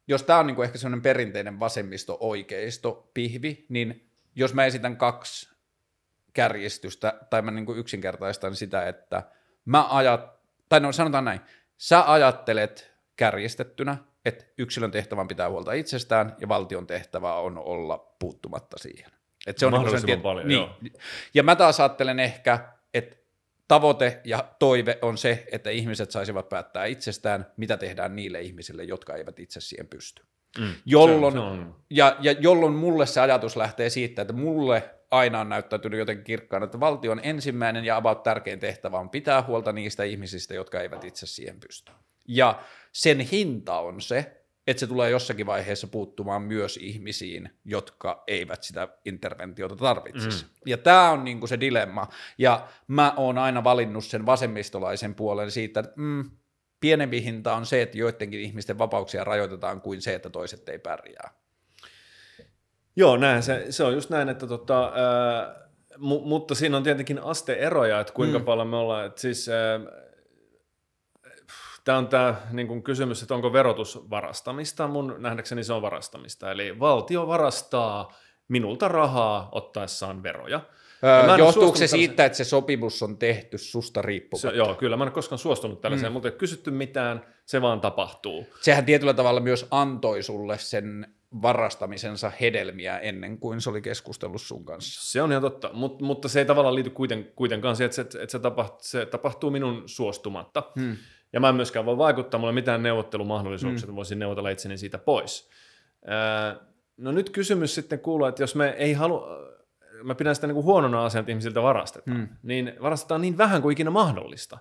jos 0.08 0.22
tämä 0.22 0.38
on 0.38 0.46
niinku 0.46 0.62
ehkä 0.62 0.78
semmoinen 0.78 1.02
perinteinen 1.02 1.60
vasemmisto-oikeisto 1.60 3.10
pihvi, 3.14 3.66
niin 3.68 4.10
jos 4.34 4.54
mä 4.54 4.64
esitän 4.66 4.96
kaksi 4.96 5.48
kärjistystä, 6.32 7.18
tai 7.30 7.42
mä 7.42 7.50
niinku 7.50 7.74
yksinkertaistan 7.74 8.56
sitä, 8.56 8.88
että 8.88 9.22
mä 9.64 9.86
ajat, 9.90 10.40
tai 10.68 10.80
no 10.80 10.92
sanotaan 10.92 11.24
näin, 11.24 11.40
sä 11.78 12.12
ajattelet 12.12 12.92
kärjistettynä, 13.16 13.96
että 14.24 14.44
yksilön 14.58 14.90
tehtävän 14.90 15.28
pitää 15.28 15.50
huolta 15.50 15.72
itsestään, 15.72 16.36
ja 16.40 16.48
valtion 16.48 16.86
tehtävä 16.86 17.34
on 17.34 17.58
olla 17.58 17.98
puuttumatta 18.18 18.78
siihen. 18.78 19.10
Et 19.46 19.58
se 19.58 19.66
on 19.66 19.72
niinku 19.72 19.84
Mahdollisimman 19.84 20.16
sen 20.16 20.22
paljon, 20.22 20.48
niin. 20.48 20.58
joo. 20.58 20.76
Ja 21.34 21.42
mä 21.42 21.56
taas 21.56 21.80
ajattelen 21.80 22.20
ehkä, 22.20 22.58
että 22.94 23.16
tavoite 23.68 24.20
ja 24.24 24.48
toive 24.58 24.98
on 25.02 25.18
se, 25.18 25.46
että 25.52 25.70
ihmiset 25.70 26.10
saisivat 26.10 26.48
päättää 26.48 26.84
itsestään, 26.84 27.46
mitä 27.56 27.76
tehdään 27.76 28.16
niille 28.16 28.40
ihmisille, 28.40 28.84
jotka 28.84 29.14
eivät 29.14 29.38
itse 29.38 29.60
siihen 29.60 29.86
pysty. 29.86 30.22
Mm. 30.58 30.74
Jolloin, 30.86 31.32
Se 31.32 31.38
on, 31.38 31.56
se 31.56 31.62
on. 31.62 31.76
ja, 31.90 32.16
ja 32.20 32.32
jolloin 32.32 32.72
mulle 32.72 33.06
se 33.06 33.20
ajatus 33.20 33.56
lähtee 33.56 33.90
siitä, 33.90 34.22
että 34.22 34.34
mulle 34.34 34.90
aina 35.10 35.40
on 35.40 35.48
näyttäytynyt 35.48 35.98
jotenkin 35.98 36.24
kirkkaana, 36.24 36.64
että 36.64 36.80
valtion 36.80 37.20
ensimmäinen 37.22 37.84
ja 37.84 37.96
about 37.96 38.22
tärkein 38.22 38.58
tehtävä 38.58 38.98
on 38.98 39.10
pitää 39.10 39.42
huolta 39.42 39.72
niistä 39.72 40.04
ihmisistä, 40.04 40.54
jotka 40.54 40.80
eivät 40.80 41.04
itse 41.04 41.26
siihen 41.26 41.60
pysty. 41.60 41.92
Ja 42.28 42.62
sen 42.92 43.20
hinta 43.20 43.78
on 43.78 44.00
se, 44.00 44.37
että 44.68 44.80
se 44.80 44.86
tulee 44.86 45.10
jossakin 45.10 45.46
vaiheessa 45.46 45.86
puuttumaan 45.86 46.42
myös 46.42 46.76
ihmisiin, 46.76 47.50
jotka 47.64 48.24
eivät 48.26 48.62
sitä 48.62 48.88
interventiota 49.04 49.76
tarvitsisi. 49.76 50.44
Mm. 50.44 50.50
Ja 50.66 50.78
tämä 50.78 51.10
on 51.10 51.24
niinku 51.24 51.46
se 51.46 51.60
dilemma. 51.60 52.08
Ja 52.38 52.68
mä 52.86 53.14
oon 53.16 53.38
aina 53.38 53.64
valinnut 53.64 54.04
sen 54.04 54.26
vasemmistolaisen 54.26 55.14
puolen 55.14 55.50
siitä, 55.50 55.80
että 55.80 55.92
mm, 55.96 56.30
pienempi 56.80 57.24
hinta 57.24 57.54
on 57.54 57.66
se, 57.66 57.82
että 57.82 57.98
joidenkin 57.98 58.40
ihmisten 58.40 58.78
vapauksia 58.78 59.24
rajoitetaan 59.24 59.80
kuin 59.80 60.02
se, 60.02 60.14
että 60.14 60.30
toiset 60.30 60.68
ei 60.68 60.78
pärjää. 60.78 61.30
Joo, 62.96 63.16
näin 63.16 63.42
se, 63.42 63.66
se 63.70 63.84
on 63.84 63.94
just 63.94 64.10
näin, 64.10 64.28
että 64.28 64.46
tota, 64.46 64.92
ää, 64.94 65.68
mu, 65.98 66.20
mutta 66.20 66.54
siinä 66.54 66.76
on 66.76 66.82
tietenkin 66.82 67.22
asteeroja, 67.22 68.00
että 68.00 68.12
kuinka 68.12 68.38
mm. 68.38 68.44
Paljon 68.44 68.68
me 68.68 68.76
ollaan, 68.76 69.06
että 69.06 69.20
siis 69.20 69.48
ää, 69.48 69.80
tämä 71.88 71.98
on 71.98 72.08
tämä 72.08 72.34
niin 72.50 72.68
kuin 72.68 72.82
kysymys, 72.82 73.22
että 73.22 73.34
onko 73.34 73.52
verotus 73.52 74.10
varastamista, 74.10 74.88
mun 74.88 75.14
nähdäkseni 75.18 75.64
se 75.64 75.72
on 75.72 75.82
varastamista, 75.82 76.50
eli 76.50 76.80
valtio 76.80 77.26
varastaa 77.26 78.12
minulta 78.48 78.88
rahaa 78.88 79.48
ottaessaan 79.52 80.22
veroja. 80.22 80.60
Öö, 81.04 81.36
johtuuko 81.36 81.76
se 81.76 81.84
tällaiseen- 81.84 81.88
siitä, 81.88 82.24
että 82.24 82.38
se 82.38 82.44
sopimus 82.44 83.02
on 83.02 83.18
tehty 83.18 83.58
susta 83.58 84.00
Se, 84.00 84.06
riippumatta? 84.06 84.56
joo, 84.56 84.74
kyllä, 84.74 84.96
mä 84.96 85.04
en 85.04 85.06
ole 85.06 85.14
koskaan 85.14 85.38
suostunut 85.38 85.80
tällaiseen, 85.80 86.12
mm. 86.12 86.14
mutta 86.14 86.28
ei 86.28 86.34
kysytty 86.34 86.70
mitään, 86.70 87.26
se 87.46 87.62
vaan 87.62 87.80
tapahtuu. 87.80 88.46
Sehän 88.60 88.84
tietyllä 88.84 89.14
tavalla 89.14 89.40
myös 89.40 89.66
antoi 89.70 90.22
sulle 90.22 90.58
sen 90.58 91.14
varastamisensa 91.42 92.32
hedelmiä 92.40 92.98
ennen 92.98 93.38
kuin 93.38 93.60
se 93.60 93.70
oli 93.70 93.82
keskustellut 93.82 94.42
sun 94.42 94.64
kanssa. 94.64 95.12
Se 95.12 95.22
on 95.22 95.30
ihan 95.30 95.42
totta, 95.42 95.70
Mut, 95.72 96.02
mutta 96.02 96.28
se 96.28 96.38
ei 96.38 96.46
tavallaan 96.46 96.74
liity 96.74 96.90
kuiten, 96.90 97.32
kuitenkaan 97.36 97.76
siihen, 97.76 97.86
että, 97.86 98.12
se, 98.12 98.22
että 98.22 98.32
se, 98.32 98.38
tapahtuu, 98.38 98.78
se 98.80 99.06
tapahtuu 99.06 99.50
minun 99.50 99.82
suostumatta. 99.86 100.62
Hmm. 100.80 100.96
Ja 101.32 101.40
mä 101.40 101.48
en 101.48 101.54
myöskään 101.54 101.86
voi 101.86 101.98
vaikuttaa, 101.98 102.38
mulla 102.40 102.50
ei 102.50 102.52
ole 102.52 102.60
mitään 102.60 102.82
neuvottelumahdollisuuksia, 102.82 103.84
että 103.84 103.96
voisin 103.96 104.18
neuvotella 104.18 104.50
itseni 104.50 104.78
siitä 104.78 104.98
pois. 104.98 105.50
Ää, 106.06 106.56
no 106.96 107.12
nyt 107.12 107.30
kysymys 107.30 107.74
sitten 107.74 108.00
kuuluu, 108.00 108.26
että 108.26 108.42
jos 108.42 108.54
me 108.54 108.68
ei 108.68 108.92
halua, 108.92 109.28
mä 110.02 110.14
pidän 110.14 110.34
sitä 110.34 110.46
niin 110.46 110.54
kuin 110.54 110.64
huonona 110.64 111.04
asiana, 111.04 111.20
että 111.20 111.32
ihmisiltä 111.32 111.62
varastetaan, 111.62 112.16
Hmm. 112.16 112.28
niin 112.42 112.72
varastetaan 112.82 113.20
niin 113.20 113.38
vähän 113.38 113.62
kuin 113.62 113.72
ikinä 113.72 113.90
mahdollista. 113.90 114.58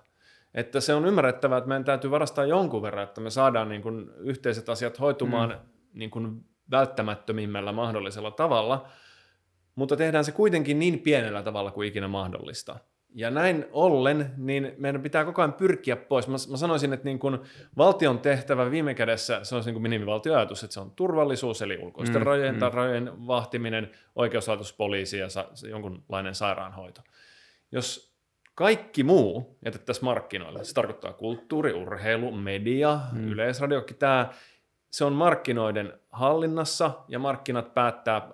Että 0.54 0.80
se 0.80 0.94
on 0.94 1.06
ymmärrettävää, 1.06 1.58
että 1.58 1.68
meidän 1.68 1.84
täytyy 1.84 2.10
varastaa 2.10 2.44
jonkun 2.44 2.82
verran, 2.82 3.04
että 3.04 3.20
me 3.20 3.30
saadaan 3.30 3.68
niin 3.68 3.82
kuin 3.82 4.10
yhteiset 4.18 4.68
asiat 4.68 5.00
hoitumaan 5.00 5.50
Hmm. 5.50 5.60
niin 5.92 6.10
kuin 6.10 6.44
välttämättömimmällä 6.70 7.72
mahdollisella 7.72 8.30
tavalla, 8.30 8.88
mutta 9.74 9.96
tehdään 9.96 10.24
se 10.24 10.32
kuitenkin 10.32 10.78
niin 10.78 10.98
pienellä 10.98 11.42
tavalla 11.42 11.70
kuin 11.70 11.88
ikinä 11.88 12.08
mahdollista. 12.08 12.78
Ja 13.18 13.30
näin 13.30 13.66
ollen, 13.72 14.30
niin 14.36 14.72
meidän 14.76 15.02
pitää 15.02 15.24
koko 15.24 15.42
ajan 15.42 15.52
pyrkiä 15.52 15.96
pois. 15.96 16.28
Mä, 16.28 16.36
mä 16.50 16.56
sanoisin, 16.56 16.92
että 16.92 17.04
niin 17.04 17.18
kun 17.18 17.42
valtion 17.76 18.18
tehtävä 18.18 18.70
viime 18.70 18.94
kädessä, 18.94 19.44
se 19.44 19.54
on 19.54 19.62
niin 19.64 19.74
kuin 19.74 19.82
minimivaltioajatus, 19.82 20.64
että 20.64 20.74
se 20.74 20.80
on 20.80 20.90
turvallisuus, 20.90 21.62
eli 21.62 21.78
ulkoisten 21.82 22.22
Mm, 22.22 22.26
rajojen 22.26 22.54
mm. 22.54 22.58
tai 22.58 22.70
rajojen 22.70 23.26
vahtiminen, 23.26 23.90
oikeuslaitos, 24.16 24.72
poliisi 24.72 25.18
ja 25.18 25.28
sa, 25.28 25.48
jonkunlainen 25.68 26.34
sairaanhoito. 26.34 27.00
Jos 27.72 28.14
kaikki 28.54 29.02
muu 29.02 29.58
jätettäisiin 29.64 30.04
markkinoille, 30.04 30.64
se 30.64 30.74
tarkoittaa 30.74 31.12
kulttuuri, 31.12 31.72
urheilu, 31.72 32.32
media, 32.32 33.00
Mm. 33.12 33.28
yleisradiokin, 33.28 33.96
tämä, 33.96 34.28
se 34.90 35.04
on 35.04 35.12
markkinoiden 35.12 35.92
hallinnassa 36.12 36.90
ja 37.08 37.18
markkinat 37.18 37.74
päättää, 37.74 38.30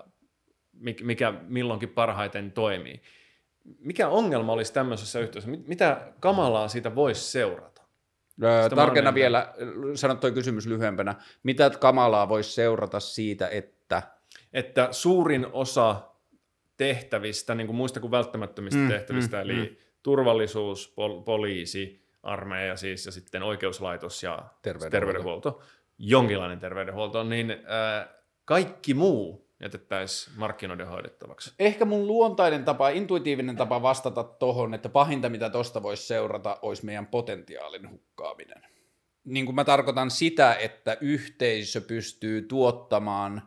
mik- 0.77 1.05
mikä 1.05 1.35
milloinkin 1.49 1.89
parhaiten 1.89 2.53
toimii. 2.53 3.03
Mikä 3.79 4.09
ongelma 4.09 4.53
olisi 4.53 4.73
tämmöisessä 4.73 5.21
yhteydessä? 5.21 5.51
Mit- 5.51 5.69
Mitä 5.69 6.13
kamalaa 6.21 6.69
siitä 6.69 6.95
voisi 6.95 7.21
seurata? 7.31 7.83
Öö, 8.43 8.69
tarkenna 8.69 9.15
vielä, 9.15 9.55
sano 9.95 10.15
toi 10.15 10.33
kysymys 10.33 10.67
lyhyempänä. 10.67 11.15
Mitä 11.43 11.71
kamalaa 11.71 12.29
voisi 12.29 12.53
seurata 12.53 13.01
siitä, 13.01 13.49
että 13.49 14.03
Että 14.53 14.89
suurin 14.91 15.47
osa 15.53 15.97
tehtävistä, 16.77 17.55
niin 17.55 17.67
kuin 17.67 17.77
muista 17.77 18.01
kuin 18.01 18.11
välttämättömistä 18.11 18.81
Mm, 18.81 18.89
tehtävistä, 18.89 19.37
mm, 19.37 19.43
eli 19.43 19.69
mm. 19.71 19.77
turvallisuus, 20.03 20.95
pol- 20.97 21.23
poliisi, 21.25 22.05
armeija 22.23 22.77
siis, 22.77 23.07
ja 23.07 23.13
sitten 23.13 23.43
oikeuslaitos 23.43 24.23
ja 24.23 24.39
Terveydenhuolto. 24.63 24.91
terveydenhuolto, 24.91 25.61
jonkinlainen 25.99 26.59
terveydenhuolto, 26.59 27.23
niin 27.23 27.51
äh, 27.51 28.09
kaikki 28.45 28.95
muu 28.95 29.44
jätettäisiin 29.61 30.39
markkinoiden 30.39 30.89
hoidettavaksi. 30.89 31.55
ehkä 31.59 31.85
mun 31.85 32.07
luontainen 32.07 32.65
tapa, 32.65 32.89
intuitiivinen 32.89 33.57
tapa 33.57 33.83
vastata 33.83 34.25
tohon, 34.25 34.75
että 34.75 34.89
pahinta 34.89 35.29
mitä 35.29 35.51
tosta 35.51 35.83
voisi 35.83 36.07
seurata, 36.07 36.59
olisi 36.63 36.85
meidän 36.85 37.07
potentiaalin 37.07 37.91
hukkaaminen. 37.91 38.67
Niin 39.25 39.47
kuin 39.47 39.55
mä 39.55 39.65
tarkoitan 39.65 40.11
sitä, 40.11 40.55
että 40.55 40.97
yhteisö 41.01 41.81
pystyy 41.81 42.43
tuottamaan 42.43 43.43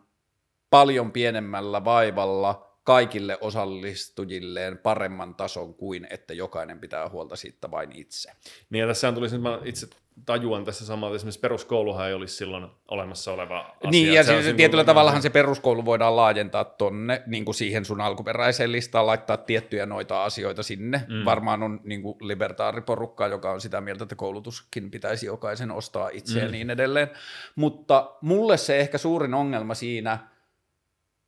paljon 0.70 1.12
pienemmällä 1.12 1.86
vaivalla 1.86 2.67
kaikille 2.88 3.38
osallistujilleen 3.42 4.78
paremman 4.78 5.36
tason 5.36 5.74
kuin 5.74 6.08
että 6.10 6.34
jokainen 6.34 6.80
pitää 6.80 7.10
huolta 7.10 7.36
siitä 7.36 7.72
vain 7.72 7.92
itse. 7.92 8.32
Niin 8.70 8.82
ja 8.82 8.88
tässä 8.88 9.12
tuli, 9.12 9.38
mä 9.38 9.60
itse 9.64 9.88
tajuan 10.26 10.66
tässä 10.66 10.86
samalla, 10.86 11.16
että 11.16 11.16
esimerkiksi 11.16 11.40
peruskouluhan 11.40 12.08
ei 12.08 12.14
olisi 12.14 12.36
silloin 12.36 12.68
olemassa 12.88 13.34
oleva 13.34 13.60
asia. 13.60 13.92
Niin, 13.92 14.14
ja 14.14 14.24
siis 14.24 14.56
tietyllä 14.58 14.84
tavallahan 14.84 15.22
se 15.22 15.30
peruskoulu 15.30 15.86
voidaan 15.86 16.16
laajentaa 16.16 16.64
tonne 16.64 17.24
niin 17.26 17.46
kuin 17.46 17.56
siihen 17.56 17.86
sun 17.86 18.02
alkuperäiseen 18.02 18.72
listaan, 18.72 19.08
laittaa 19.08 19.38
tiettyjä 19.38 19.86
noita 19.86 20.24
asioita 20.24 20.64
sinne. 20.64 21.02
Mm. 21.08 21.26
Varmaan 21.26 21.64
on 21.64 21.80
niin 21.84 22.02
kuin 22.02 22.18
libertaariporukka, 22.22 23.28
joka 23.28 23.52
on 23.52 23.62
sitä 23.62 23.82
mieltä, 23.82 24.04
että 24.04 24.16
koulutuskin 24.16 24.92
pitäisi 24.92 25.26
jokaisen 25.26 25.72
ostaa 25.72 26.10
itse 26.10 26.40
mm. 26.40 26.46
ja 26.46 26.52
niin 26.52 26.70
edelleen. 26.70 27.10
Mutta 27.56 28.12
mulle 28.22 28.58
se 28.58 28.78
ehkä 28.78 28.98
suurin 28.98 29.34
ongelma 29.34 29.74
siinä, 29.74 30.37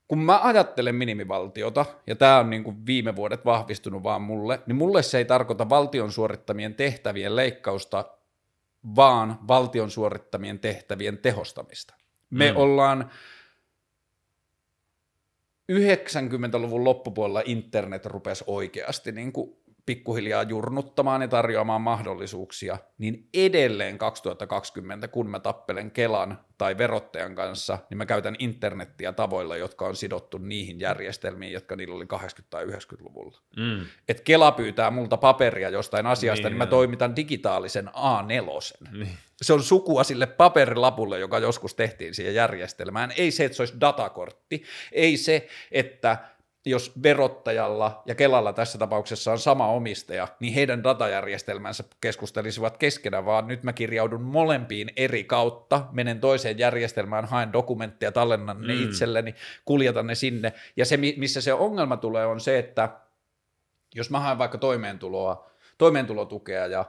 kun 0.09 0.19
mä 0.19 0.39
ajattelen 0.43 0.95
minimivaltiota, 0.95 1.85
ja 2.07 2.15
tämä 2.15 2.39
on 2.39 2.49
niin 2.49 2.63
kuin 2.63 2.85
viime 2.85 3.15
vuodet 3.15 3.45
vahvistunut 3.45 4.03
vaan 4.03 4.21
mulle, 4.21 4.59
niin 4.65 4.75
mulle 4.75 5.03
se 5.03 5.17
ei 5.17 5.25
tarkoita 5.25 5.69
valtion 5.69 6.11
suorittamien 6.11 6.75
tehtävien 6.75 7.35
leikkausta, 7.35 8.05
vaan 8.95 9.39
valtion 9.47 9.91
suorittamien 9.91 10.59
tehtävien 10.59 11.17
tehostamista. 11.17 11.93
Me 12.29 12.51
Mm. 12.51 12.57
ollaan 12.57 13.09
90-luvun 15.71 16.83
loppupuolella 16.83 17.41
internet 17.45 18.05
rupesi 18.05 18.43
oikeasti 18.47 19.11
niin 19.11 19.31
kuin 19.33 19.57
pikkuhiljaa 19.89 20.43
jurnuttamaan 20.43 21.21
ja 21.21 21.27
tarjoamaan 21.27 21.81
mahdollisuuksia, 21.81 22.77
niin 22.97 23.27
edelleen 23.33 23.97
2020, 23.97 25.07
kun 25.07 25.29
mä 25.29 25.39
tappelen 25.39 25.91
Kelan 25.91 26.39
tai 26.57 26.77
verottajan 26.77 27.35
kanssa, 27.35 27.77
niin 27.89 27.97
mä 27.97 28.05
käytän 28.05 28.35
internettiä 28.39 29.13
tavoilla, 29.13 29.57
jotka 29.57 29.85
on 29.85 29.95
sidottu 29.95 30.37
niihin 30.37 30.79
järjestelmiin, 30.79 31.53
jotka 31.53 31.75
niillä 31.75 31.95
oli 31.95 32.05
80- 32.13 32.43
tai 32.49 32.65
90-luvulla. 32.65 33.39
Mm. 33.57 33.85
Et 34.09 34.21
Kela 34.21 34.51
pyytää 34.51 34.91
multa 34.91 35.17
paperia 35.17 35.69
jostain 35.69 36.05
asiasta, 36.05 36.47
Niin, 36.47 36.51
niin, 36.51 36.57
mä 36.57 36.65
toimitan 36.65 37.15
digitaalisen 37.15 37.87
A4. 37.87 38.91
Niin. 38.91 39.17
Se 39.41 39.53
on 39.53 39.63
sukua 39.63 40.03
sille 40.03 40.25
paperilapulle, 40.25 41.19
joka 41.19 41.39
joskus 41.39 41.75
tehtiin 41.75 42.15
siihen 42.15 42.35
järjestelmään. 42.35 43.13
Ei 43.17 43.31
se, 43.31 43.45
että 43.45 43.55
se 43.55 43.61
olisi 43.61 43.79
datakortti. 43.81 44.63
Ei 44.91 45.17
se, 45.17 45.47
että 45.71 46.17
jos 46.69 46.91
verottajalla 47.03 48.01
ja 48.05 48.15
Kelalla 48.15 48.53
tässä 48.53 48.77
tapauksessa 48.77 49.31
on 49.31 49.39
sama 49.39 49.67
omistaja, 49.67 50.27
niin 50.39 50.53
heidän 50.53 50.83
datajärjestelmänsä 50.83 51.83
keskustelisivat 52.01 52.77
keskenään, 52.77 53.25
vaan 53.25 53.47
nyt 53.47 53.63
mä 53.63 53.73
kirjaudun 53.73 54.21
molempiin 54.21 54.91
eri 54.95 55.23
kautta, 55.23 55.85
menen 55.91 56.19
toiseen 56.19 56.59
järjestelmään, 56.59 57.25
haen 57.25 57.53
dokumentteja, 57.53 58.11
tallennan 58.11 58.61
ne 58.61 58.73
Mm. 58.75 58.83
itselleni, 58.83 59.35
kuljetan 59.65 60.07
ne 60.07 60.15
sinne. 60.15 60.53
Ja 60.77 60.85
se, 60.85 60.97
mi- 60.97 61.15
missä 61.17 61.41
se 61.41 61.53
ongelma 61.53 61.97
tulee, 61.97 62.25
on 62.25 62.39
se, 62.39 62.59
että 62.59 62.89
jos 63.95 64.09
mä 64.09 64.19
haen 64.19 64.37
vaikka 64.37 64.57
toimeentuloa, 64.57 65.49
toimeentulotukea 65.77 66.67
ja 66.67 66.85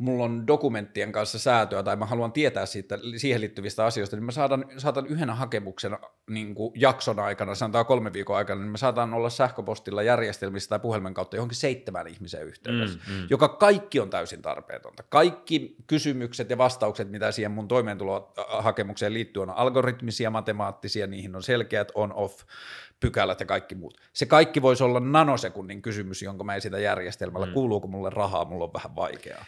mulla 0.00 0.24
on 0.24 0.46
dokumenttien 0.46 1.12
kanssa 1.12 1.38
säätöä 1.38 1.82
tai 1.82 1.96
mä 1.96 2.06
haluan 2.06 2.32
tietää 2.32 2.66
siitä, 2.66 2.98
siihen 3.16 3.40
liittyvistä 3.40 3.84
asioista, 3.84 4.16
niin 4.16 4.24
mä 4.24 4.32
saatan, 4.32 4.64
saatan 4.76 5.06
yhden 5.06 5.30
hakemuksen 5.30 5.98
niin 6.30 6.54
kuin 6.54 6.72
jakson 6.74 7.18
aikana, 7.18 7.54
sanotaan 7.54 7.86
kolme 7.86 8.12
viikon 8.12 8.36
aikana, 8.36 8.60
niin 8.60 8.70
mä 8.70 8.76
saatan 8.76 9.14
olla 9.14 9.30
sähköpostilla 9.30 10.02
järjestelmissä 10.02 10.68
tai 10.68 10.78
puhelimen 10.78 11.14
kautta 11.14 11.36
johonkin 11.36 11.56
seitsemän 11.56 12.06
ihmisen 12.06 12.46
yhteydessä, 12.46 12.98
Mm, 13.08 13.14
mm. 13.14 13.26
joka 13.30 13.48
kaikki 13.48 14.00
on 14.00 14.10
täysin 14.10 14.42
tarpeetonta. 14.42 15.02
Kaikki 15.02 15.76
kysymykset 15.86 16.50
ja 16.50 16.58
vastaukset, 16.58 17.10
mitä 17.10 17.32
siihen 17.32 17.52
mun 17.52 17.68
toimeentulohakemukseen 17.68 19.14
liittyy, 19.14 19.42
on 19.42 19.50
algoritmisia, 19.50 20.30
matemaattisia, 20.30 21.06
niihin 21.06 21.36
on 21.36 21.42
selkeät 21.42 21.92
on-off 21.94 22.44
pykälät 23.00 23.40
ja 23.40 23.46
kaikki 23.46 23.74
muut. 23.74 24.00
Se 24.12 24.26
kaikki 24.26 24.62
voisi 24.62 24.84
olla 24.84 25.00
nanosekunnin 25.00 25.82
kysymys, 25.82 26.22
jonka 26.22 26.44
mä 26.44 26.54
esitän 26.54 26.82
järjestelmällä. 26.82 27.46
Mm. 27.46 27.52
Kuuluuko 27.52 27.88
mulle 27.88 28.10
rahaa? 28.10 28.44
Mulla 28.44 28.64
on 28.64 28.72
vähän 28.72 28.96
vaikeaa. 28.96 29.44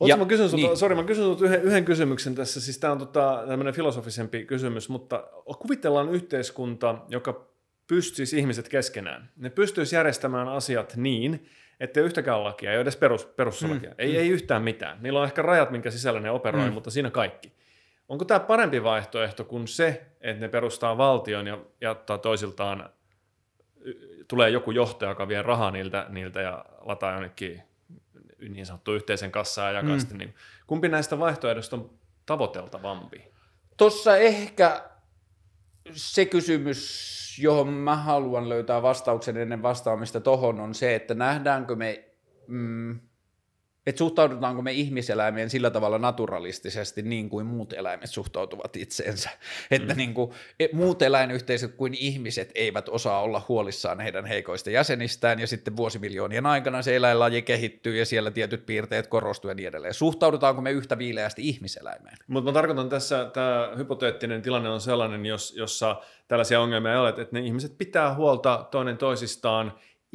Oletko 0.00 0.08
Ja- 0.08 0.16
mä 0.16 0.28
kysyn 0.28 0.46
niin. 0.46 0.66
niin. 0.66 0.76
sorry, 0.76 0.94
mä 0.94 1.04
kysyn 1.04 1.24
yhden, 1.42 1.62
yhden 1.62 1.84
kysymyksen 1.84 2.34
tässä, 2.34 2.60
siis 2.60 2.78
tämä 2.78 2.92
on 2.92 2.98
tota, 2.98 3.44
tämmöinen 3.48 3.74
filosofisempi 3.74 4.44
kysymys, 4.44 4.88
mutta 4.88 5.24
kuvitellaan 5.58 6.10
yhteiskunta, 6.10 6.98
joka 7.08 7.46
pystyisi 7.86 8.38
ihmiset 8.38 8.68
keskenään. 8.68 9.30
Ne 9.36 9.50
pystyisi 9.50 9.96
järjestämään 9.96 10.48
asiat 10.48 10.96
niin, 10.96 11.46
että 11.80 12.00
ei 12.00 12.06
yhtäkään 12.06 12.44
lakia, 12.44 12.70
ei 12.70 12.76
ole 12.76 12.82
edes 12.82 12.96
perus, 12.96 13.26
perustuslakia, 13.26 13.90
mm. 13.90 13.94
ei, 13.98 14.16
ei 14.16 14.28
yhtään 14.28 14.62
mitään. 14.62 14.98
Niillä 15.00 15.18
on 15.18 15.24
ehkä 15.26 15.42
rajat, 15.42 15.70
minkä 15.70 15.90
sisällä 15.90 16.20
ne 16.20 16.30
operoi, 16.30 16.68
mm. 16.68 16.72
mutta 16.72 16.90
siinä 16.90 17.10
kaikki. 17.10 17.52
Onko 18.08 18.24
tämä 18.24 18.40
parempi 18.40 18.82
vaihtoehto 18.82 19.44
kuin 19.44 19.68
se, 19.68 20.06
että 20.20 20.40
ne 20.40 20.48
perustaa 20.48 20.98
valtion 20.98 21.46
ja 21.46 21.58
jättää 21.80 22.18
toisiltaan, 22.18 22.90
tulee 24.28 24.50
joku 24.50 24.70
johtaja, 24.70 25.10
joka 25.10 25.28
vie 25.28 25.42
rahaa 25.42 25.70
niiltä, 25.70 26.06
niiltä 26.08 26.40
ja 26.40 26.64
lataa 26.80 27.12
jonnekin 27.12 27.62
niin 28.48 28.66
sanottu 28.66 28.94
yhteisen 28.94 29.32
kassaan 29.32 29.74
ja 29.74 29.80
jakaa 29.80 29.94
mm. 29.94 30.00
sitten. 30.00 30.18
Niin 30.18 30.34
kumpi 30.66 30.88
näistä 30.88 31.18
vaihtoehdoista 31.18 31.76
on 31.76 31.90
tavoiteltavampi? 32.26 33.24
Tuossa 33.76 34.16
ehkä 34.16 34.90
se 35.92 36.26
kysymys, 36.26 37.38
johon 37.42 37.68
mä 37.68 37.96
haluan 37.96 38.48
löytää 38.48 38.82
vastauksen 38.82 39.36
ennen 39.36 39.62
vastaamista 39.62 40.20
tohon, 40.20 40.60
on 40.60 40.74
se, 40.74 40.94
että 40.94 41.14
nähdäänkö 41.14 41.76
me, 41.76 42.04
mm, 42.46 43.00
että 43.86 43.98
suhtaudutaanko 43.98 44.62
me 44.62 44.72
ihmiseläimeen 44.72 45.50
sillä 45.50 45.70
tavalla 45.70 45.98
naturalistisesti 45.98 47.02
niin 47.02 47.28
kuin 47.28 47.46
muut 47.46 47.72
eläimet 47.72 48.10
suhtautuvat 48.10 48.76
itseensä. 48.76 49.30
Että 49.70 49.94
Mm. 49.94 49.98
niin 49.98 50.14
kuin, 50.14 50.32
et 50.60 50.72
muut 50.72 51.02
eläinyhteisöt 51.02 51.74
kuin 51.74 51.94
ihmiset 51.94 52.50
eivät 52.54 52.88
osaa 52.88 53.22
olla 53.22 53.42
huolissaan 53.48 54.00
heidän 54.00 54.26
heikoista 54.26 54.70
jäsenistään 54.70 55.40
ja 55.40 55.46
sitten 55.46 55.76
vuosimiljoonien 55.76 56.46
aikana 56.46 56.82
se 56.82 56.96
eläinlaji 56.96 57.42
kehittyy 57.42 57.96
ja 57.96 58.06
siellä 58.06 58.30
tietyt 58.30 58.66
piirteet 58.66 59.06
korostuu 59.06 59.50
ja 59.50 59.54
niin 59.54 59.68
edelleen. 59.68 59.94
Suhtaudutaanko 59.94 60.62
me 60.62 60.70
yhtä 60.70 60.98
viileästi 60.98 61.48
ihmiseläimeen? 61.48 62.16
Mutta 62.26 62.50
mä 62.50 62.54
tarkoitan 62.54 62.88
tässä, 62.88 63.30
tämä 63.32 63.72
hypoteettinen 63.76 64.42
tilanne 64.42 64.68
on 64.68 64.80
sellainen, 64.80 65.26
jos, 65.26 65.54
jossa 65.56 66.00
tällaisia 66.28 66.60
ongelmia 66.60 66.92
ei 66.92 66.98
ole, 66.98 67.08
että 67.08 67.26
ne 67.30 67.40
ihmiset 67.40 67.78
pitää 67.78 68.14
huolta 68.14 68.68
toinen 68.70 68.96
toisistaan 68.96 69.72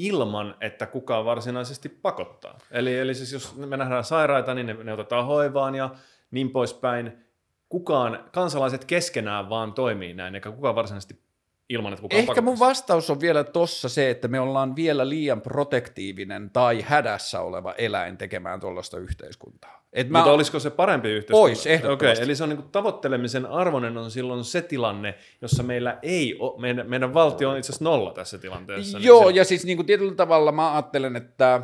ilman, 0.07 0.55
että 0.61 0.85
kukaan 0.85 1.25
varsinaisesti 1.25 1.89
pakottaa. 1.89 2.57
Eli, 2.71 2.97
eli 2.97 3.15
siis 3.15 3.33
jos 3.33 3.55
me 3.55 3.77
nähdään 3.77 4.03
sairaita, 4.03 4.53
niin 4.53 4.67
ne, 4.67 4.73
ne 4.83 4.93
otetaan 4.93 5.25
hoivaan 5.25 5.75
ja 5.75 5.89
niin 6.31 6.49
poispäin. 6.49 7.25
Kukaan, 7.69 8.29
kansalaiset 8.31 8.85
keskenään 8.85 9.49
vaan 9.49 9.73
toimii 9.73 10.13
näin, 10.13 10.35
eikä 10.35 10.51
kukaan 10.51 10.75
varsinaisesti 10.75 11.28
ilman, 11.69 11.93
että 11.93 12.01
kukaan 12.01 12.19
Ehkä 12.19 12.41
mun 12.41 12.53
pakottaa. 12.53 12.67
vastaus 12.67 13.09
on 13.09 13.21
vielä 13.21 13.43
tossa 13.43 13.89
se, 13.89 14.09
että 14.09 14.27
me 14.27 14.39
ollaan 14.39 14.75
vielä 14.75 15.09
liian 15.09 15.41
protektiivinen 15.41 16.49
tai 16.49 16.81
hädässä 16.81 17.41
oleva 17.41 17.73
eläin 17.73 18.17
tekemään 18.17 18.59
tuollaista 18.59 18.97
yhteiskuntaa. 18.97 19.79
Et 19.93 20.09
mä, 20.09 20.17
Mutta 20.17 20.31
olisiko 20.31 20.59
se 20.59 20.69
parempi 20.69 21.09
yhteiskunta? 21.09 21.41
Ois, 21.41 21.67
ehdottomasti. 21.67 22.05
Okei, 22.11 22.23
eli 22.23 22.35
se 22.35 22.43
on 22.43 22.49
niin 22.49 22.63
tavoittelemisen 22.71 23.45
arvoinen 23.45 23.97
on 23.97 24.11
silloin 24.11 24.43
se 24.43 24.61
tilanne, 24.61 25.15
jossa 25.41 25.63
meillä 25.63 25.99
ei 26.01 26.35
ole, 26.39 26.61
meidän, 26.61 26.89
meidän 26.89 27.13
valtio 27.13 27.49
on 27.49 27.57
itse 27.57 27.71
asiassa 27.71 27.83
nolla 27.85 28.13
tässä 28.13 28.37
tilanteessa. 28.37 28.97
niin 28.97 29.07
Joo, 29.07 29.29
se, 29.29 29.35
ja 29.35 29.45
siis 29.45 29.65
niin 29.65 29.77
kuin 29.77 29.85
tietyllä 29.85 30.15
tavalla 30.15 30.51
mä 30.51 30.73
ajattelen, 30.73 31.15
että 31.15 31.61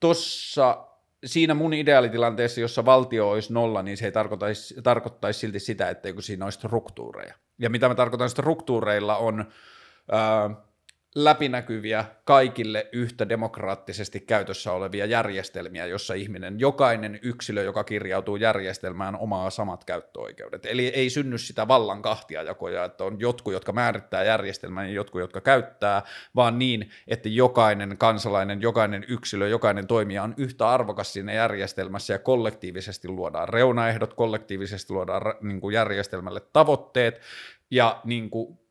tossa 0.00 0.86
siinä 1.24 1.54
mun 1.54 1.74
ideaalitilanteessa, 1.74 2.60
jossa 2.60 2.84
valtio 2.84 3.30
olisi 3.30 3.52
nolla, 3.52 3.82
niin 3.82 3.96
se 3.96 4.04
ei 4.04 4.12
tarkoittaisi, 4.12 4.74
tarkoittaisi 4.82 5.40
silti 5.40 5.60
sitä, 5.60 5.90
etteikö 5.90 6.22
siinä 6.22 6.44
olisi 6.44 6.56
struktuureja. 6.58 7.34
Ja 7.58 7.70
mitä 7.70 7.88
mä 7.88 7.94
tarkoitan 7.94 8.30
struktuureilla 8.30 9.16
on 9.16 9.44
läpinäkyviä 11.14 12.04
kaikille 12.24 12.88
yhtä 12.92 13.28
demokraattisesti 13.28 14.20
käytössä 14.20 14.72
olevia 14.72 15.06
järjestelmiä, 15.06 15.86
jossa 15.86 16.14
ihminen, 16.14 16.60
jokainen 16.60 17.18
yksilö, 17.22 17.62
joka 17.62 17.84
kirjautuu 17.84 18.36
järjestelmään, 18.36 19.16
omaa 19.16 19.50
samat 19.50 19.84
käyttöoikeudet. 19.84 20.66
Eli 20.66 20.86
ei 20.86 21.10
synny 21.10 21.38
sitä 21.38 21.68
vallan 21.68 22.02
kahtiajakoja, 22.02 22.84
että 22.84 23.04
on 23.04 23.20
jotkut, 23.20 23.52
jotka 23.52 23.72
määrittää 23.72 24.24
järjestelmän 24.24 24.86
ja 24.86 24.92
jotkut, 24.92 25.20
jotka 25.20 25.40
käyttää, 25.40 26.02
vaan 26.36 26.58
niin, 26.58 26.90
että 27.08 27.28
jokainen 27.28 27.98
kansalainen, 27.98 28.62
jokainen 28.62 29.04
yksilö, 29.08 29.48
jokainen 29.48 29.86
toimija 29.86 30.22
on 30.22 30.34
yhtä 30.36 30.68
arvokas 30.68 31.12
siinä 31.12 31.32
järjestelmässä 31.32 32.12
ja 32.12 32.18
kollektiivisesti 32.18 33.08
luodaan 33.08 33.48
reunaehdot, 33.48 34.14
kollektiivisesti 34.14 34.92
luodaan 34.92 35.34
niin 35.40 35.60
kuin 35.60 35.74
järjestelmälle 35.74 36.40
tavoitteet 36.52 37.20
ja 37.70 38.00
niin 38.04 38.30
kuin 38.30 38.61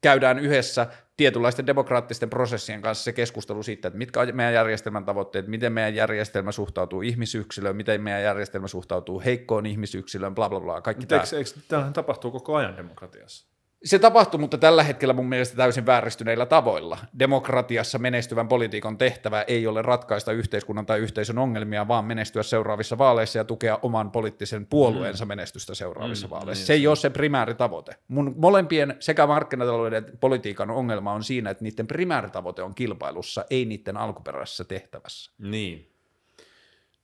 käydään 0.00 0.38
yhdessä 0.38 0.86
tietynlaisten 1.16 1.66
demokraattisten 1.66 2.30
prosessien 2.30 2.82
kanssa 2.82 3.04
se 3.04 3.12
keskustelu 3.12 3.62
siitä, 3.62 3.88
että 3.88 3.98
mitkä 3.98 4.20
on 4.20 4.28
meidän 4.32 4.54
järjestelmän 4.54 5.04
tavoitteet, 5.04 5.46
miten 5.46 5.72
meidän 5.72 5.94
järjestelmä 5.94 6.52
suhtautuu 6.52 7.02
ihmisyksilöön, 7.02 7.76
miten 7.76 8.00
meidän 8.00 8.22
järjestelmä 8.22 8.68
suhtautuu 8.68 9.22
heikkoon 9.24 9.66
ihmisyksilöön, 9.66 10.34
bla 10.34 10.48
bla 10.48 10.60
bla, 10.60 10.80
kaikki 10.80 11.06
tämä. 11.06 11.22
eikö, 11.22 11.36
eikö 11.36 11.50
tämähän 11.68 11.92
tapahtuu 11.92 12.30
koko 12.30 12.56
ajan 12.56 12.76
demokratiassa? 12.76 13.57
Se 13.84 13.98
tapahtui, 13.98 14.40
mutta 14.40 14.58
tällä 14.58 14.82
hetkellä 14.82 15.14
mun 15.14 15.28
mielestä 15.28 15.56
täysin 15.56 15.86
vääristyneillä 15.86 16.46
tavoilla. 16.46 16.98
Demokratiassa 17.18 17.98
menestyvän 17.98 18.48
politiikan 18.48 18.98
tehtävä 18.98 19.42
ei 19.42 19.66
ole 19.66 19.82
ratkaista 19.82 20.32
yhteiskunnan 20.32 20.86
tai 20.86 20.98
yhteisön 20.98 21.38
ongelmia, 21.38 21.88
vaan 21.88 22.04
menestyä 22.04 22.42
seuraavissa 22.42 22.98
vaaleissa 22.98 23.38
ja 23.38 23.44
tukea 23.44 23.78
oman 23.82 24.10
poliittisen 24.10 24.66
puolueensa 24.66 25.24
mm. 25.24 25.28
menestystä 25.28 25.74
seuraavissa 25.74 26.26
mm, 26.26 26.30
vaaleissa. 26.30 26.60
Niin, 26.60 26.66
se 26.66 26.72
ei 26.72 26.86
ole 26.86 26.96
se 26.96 27.10
primääritavoite. 27.10 27.96
Mun 28.08 28.34
molempien 28.36 28.96
sekä 29.00 29.26
markkinatalouden 29.26 30.04
että 30.04 30.12
politiikan 30.20 30.70
ongelma 30.70 31.12
on 31.12 31.24
siinä, 31.24 31.50
että 31.50 31.64
niiden 31.64 31.86
primääritavoite 31.86 32.62
on 32.62 32.74
kilpailussa, 32.74 33.44
ei 33.50 33.64
niiden 33.64 33.96
alkuperäisessä 33.96 34.64
tehtävässä. 34.64 35.32
Niin. 35.38 35.92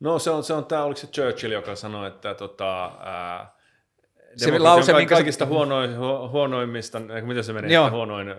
No 0.00 0.18
se 0.18 0.30
on, 0.30 0.44
se 0.44 0.52
on 0.52 0.64
tämä, 0.64 0.84
oliko 0.84 1.00
se 1.00 1.06
Churchill, 1.06 1.52
joka 1.52 1.76
sanoi, 1.76 2.08
että 2.08 2.34
tota, 2.34 2.84
ää, 2.84 3.54
se 4.36 4.58
lause, 4.58 4.92
on 4.92 4.98
minkä 4.98 5.14
kaikista 5.14 5.46
huonoin, 5.46 5.98
huonoimmista, 6.30 7.00
miten 7.22 7.44
se 7.44 7.52
menee, 7.52 7.72
Joo. 7.72 7.90
huonoin 7.90 8.34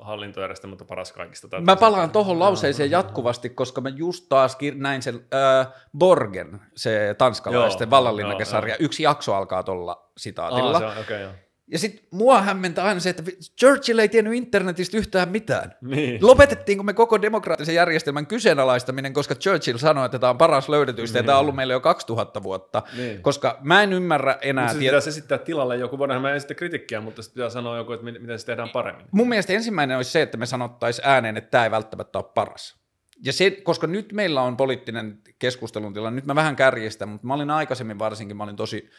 hallintojärjestelmä, 0.00 0.70
mutta 0.70 0.84
paras 0.84 1.12
kaikista. 1.12 1.60
Mä 1.60 1.76
palaan 1.76 2.10
tuohon 2.10 2.38
lauseeseen 2.38 2.90
jatkuvasti, 2.90 3.48
koska 3.50 3.80
mä 3.80 3.88
just 3.88 4.26
taas 4.28 4.58
näin 4.74 5.02
sen 5.02 5.14
äh, 5.14 5.72
Borgen, 5.98 6.60
se 6.74 7.14
tanskalaisten 7.18 7.90
vallanlinnakesarja, 7.90 8.76
yksi 8.78 9.02
jakso 9.02 9.34
alkaa 9.34 9.62
tuolla 9.62 10.10
sitaatilla. 10.16 10.72
Aa, 10.72 10.78
se 10.78 10.86
on, 10.86 10.98
okay, 10.98 11.20
joo. 11.20 11.32
Ja 11.70 11.78
sitten 11.78 12.06
mua 12.10 12.42
hämmentää 12.42 12.84
aina 12.84 13.00
se, 13.00 13.10
että 13.10 13.22
Churchill 13.60 13.98
ei 13.98 14.08
tiennyt 14.08 14.34
internetistä 14.34 14.96
yhtään 14.96 15.28
mitään. 15.28 15.74
Niin. 15.80 16.26
Lopetettiinko 16.26 16.84
me 16.84 16.92
koko 16.92 17.22
demokraattisen 17.22 17.74
järjestelmän 17.74 18.26
kyseenalaistaminen, 18.26 19.12
koska 19.12 19.34
Churchill 19.34 19.78
sanoi, 19.78 20.06
että 20.06 20.18
tämä 20.18 20.30
on 20.30 20.38
paras 20.38 20.68
löydetyistä 20.68 21.18
niin. 21.18 21.24
ja 21.24 21.26
tämä 21.26 21.38
on 21.38 21.40
ollut 21.40 21.54
meillä 21.54 21.72
jo 21.72 21.80
2000 21.80 22.42
vuotta. 22.42 22.82
Niin. 22.96 23.22
Koska 23.22 23.58
mä 23.62 23.82
en 23.82 23.92
ymmärrä 23.92 24.38
enää... 24.40 24.64
Mutta 24.64 24.78
tiet... 24.78 24.90
pitäisi 24.90 25.08
esittää 25.08 25.38
tilalle 25.38 25.76
joku, 25.76 25.98
voidaan 25.98 26.22
mä 26.22 26.34
esittää 26.34 26.54
kritiikkiä, 26.54 27.00
mutta 27.00 27.22
sitten 27.22 27.34
pitää 27.34 27.50
sanoa 27.50 27.76
joku, 27.76 27.92
että 27.92 28.04
miten 28.04 28.38
se 28.38 28.46
tehdään 28.46 28.68
paremmin. 28.68 29.06
Mun 29.10 29.28
mielestä 29.28 29.52
ensimmäinen 29.52 29.96
olisi 29.96 30.10
se, 30.10 30.22
että 30.22 30.36
me 30.36 30.46
sanottaisiin 30.46 31.08
ääneen, 31.08 31.36
että 31.36 31.50
tämä 31.50 31.64
ei 31.64 31.70
välttämättä 31.70 32.18
ole 32.18 32.26
paras. 32.34 32.76
Ja 33.24 33.32
se, 33.32 33.50
koska 33.50 33.86
nyt 33.86 34.12
meillä 34.12 34.42
on 34.42 34.56
poliittinen 34.56 35.18
keskustelun 35.38 35.94
tila, 35.94 36.10
nyt 36.10 36.26
mä 36.26 36.34
vähän 36.34 36.56
kärjistän, 36.56 37.08
mutta 37.08 37.26
mä 37.26 37.34
olin 37.34 37.50
aikaisemmin 37.50 37.98
varsinkin, 37.98 38.36
mä 38.36 38.44
olin 38.44 38.56
tosi 38.56 38.90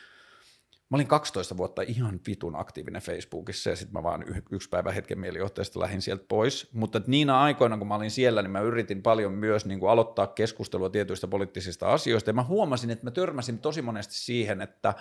Mä 0.90 0.98
olin 0.98 1.08
12 1.08 1.58
vuotta 1.58 1.82
ihan 1.82 2.20
vitun 2.28 2.56
aktiivinen 2.56 3.02
Facebookissa 3.02 3.70
ja 3.70 3.76
sitten 3.76 3.94
mä 3.94 4.04
vaan 4.04 4.24
y- 4.28 4.42
yksi 4.52 4.70
päivä 4.70 4.92
hetken 4.92 5.20
mielijohteesta 5.20 5.80
lähdin 5.80 6.02
sieltä 6.02 6.26
pois. 6.28 6.74
Mutta 6.74 7.02
niinä 7.08 7.40
aikoina, 7.40 7.78
kun 7.78 7.88
mä 7.88 7.96
olin 7.96 8.12
siellä, 8.12 8.42
niin 8.42 8.52
mä 8.52 8.60
yritin 8.60 9.04
paljon 9.04 9.34
myös 9.34 9.66
niin 9.66 9.80
kuin 9.80 9.90
aloittaa 9.90 10.28
keskustelua 10.28 10.90
tietyistä 10.90 11.28
poliittisista 11.28 11.94
asioista. 11.94 12.30
Ja 12.30 12.34
mä 12.34 12.44
huomasin, 12.44 12.90
että 12.90 13.06
mä 13.06 13.12
törmäsin 13.12 13.60
tosi 13.60 13.82
monesti 13.82 14.16
siihen, 14.16 14.62
että 14.62 14.94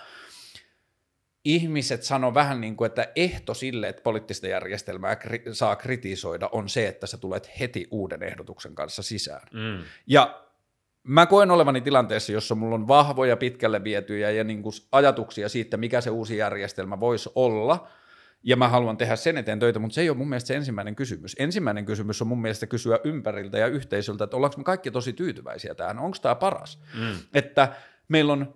ihmiset 1.45 2.03
sanoo 2.03 2.33
vähän 2.33 2.61
niin 2.61 2.75
kuin, 2.75 2.85
että 2.85 3.11
ehto 3.15 3.53
sille, 3.53 3.89
että 3.89 4.01
poliittista 4.01 4.47
järjestelmää 4.47 5.13
kri- 5.13 5.53
saa 5.53 5.75
kritisoida, 5.75 6.49
on 6.51 6.69
se, 6.69 6.87
että 6.87 7.07
sä 7.07 7.17
tulet 7.17 7.49
heti 7.59 7.87
uuden 7.91 8.23
ehdotuksen 8.23 8.75
kanssa 8.75 9.03
sisään. 9.03 9.47
Mm. 9.53 9.83
Ja 10.07 10.46
mä 11.07 11.25
koen 11.25 11.51
olevani 11.51 11.81
tilanteessa, 11.81 12.31
jossa 12.31 12.55
mulla 12.55 12.75
on 12.75 12.87
vahvoja, 12.87 13.37
pitkälle 13.37 13.83
vietyjä 13.83 14.31
ja 14.31 14.43
niin 14.43 14.63
kuin 14.63 14.73
ajatuksia 14.91 15.49
siitä, 15.49 15.77
mikä 15.77 16.01
se 16.01 16.09
uusi 16.09 16.37
järjestelmä 16.37 16.99
voisi 16.99 17.29
olla, 17.35 17.87
ja 18.43 18.55
mä 18.55 18.69
haluan 18.69 18.97
tehdä 18.97 19.15
sen 19.15 19.37
eteen 19.37 19.59
töitä, 19.59 19.79
mutta 19.79 19.95
se 19.95 20.01
ei 20.01 20.09
ole 20.09 20.17
mun 20.17 20.29
mielestä 20.29 20.47
se 20.47 20.55
ensimmäinen 20.55 20.95
kysymys. 20.95 21.35
Ensimmäinen 21.39 21.85
kysymys 21.85 22.21
on 22.21 22.27
mun 22.27 22.41
mielestä 22.41 22.67
kysyä 22.67 22.99
ympäriltä 23.03 23.57
ja 23.57 23.67
yhteisöltä, 23.67 24.23
että 24.23 24.37
ollaanko 24.37 24.57
me 24.57 24.63
kaikki 24.63 24.91
tosi 24.91 25.13
tyytyväisiä 25.13 25.75
tähän, 25.75 25.99
onko 25.99 26.17
tämä 26.21 26.35
paras. 26.35 26.81
Mm. 26.99 27.17
Että 27.33 27.75
meillä 28.07 28.33
on 28.33 28.55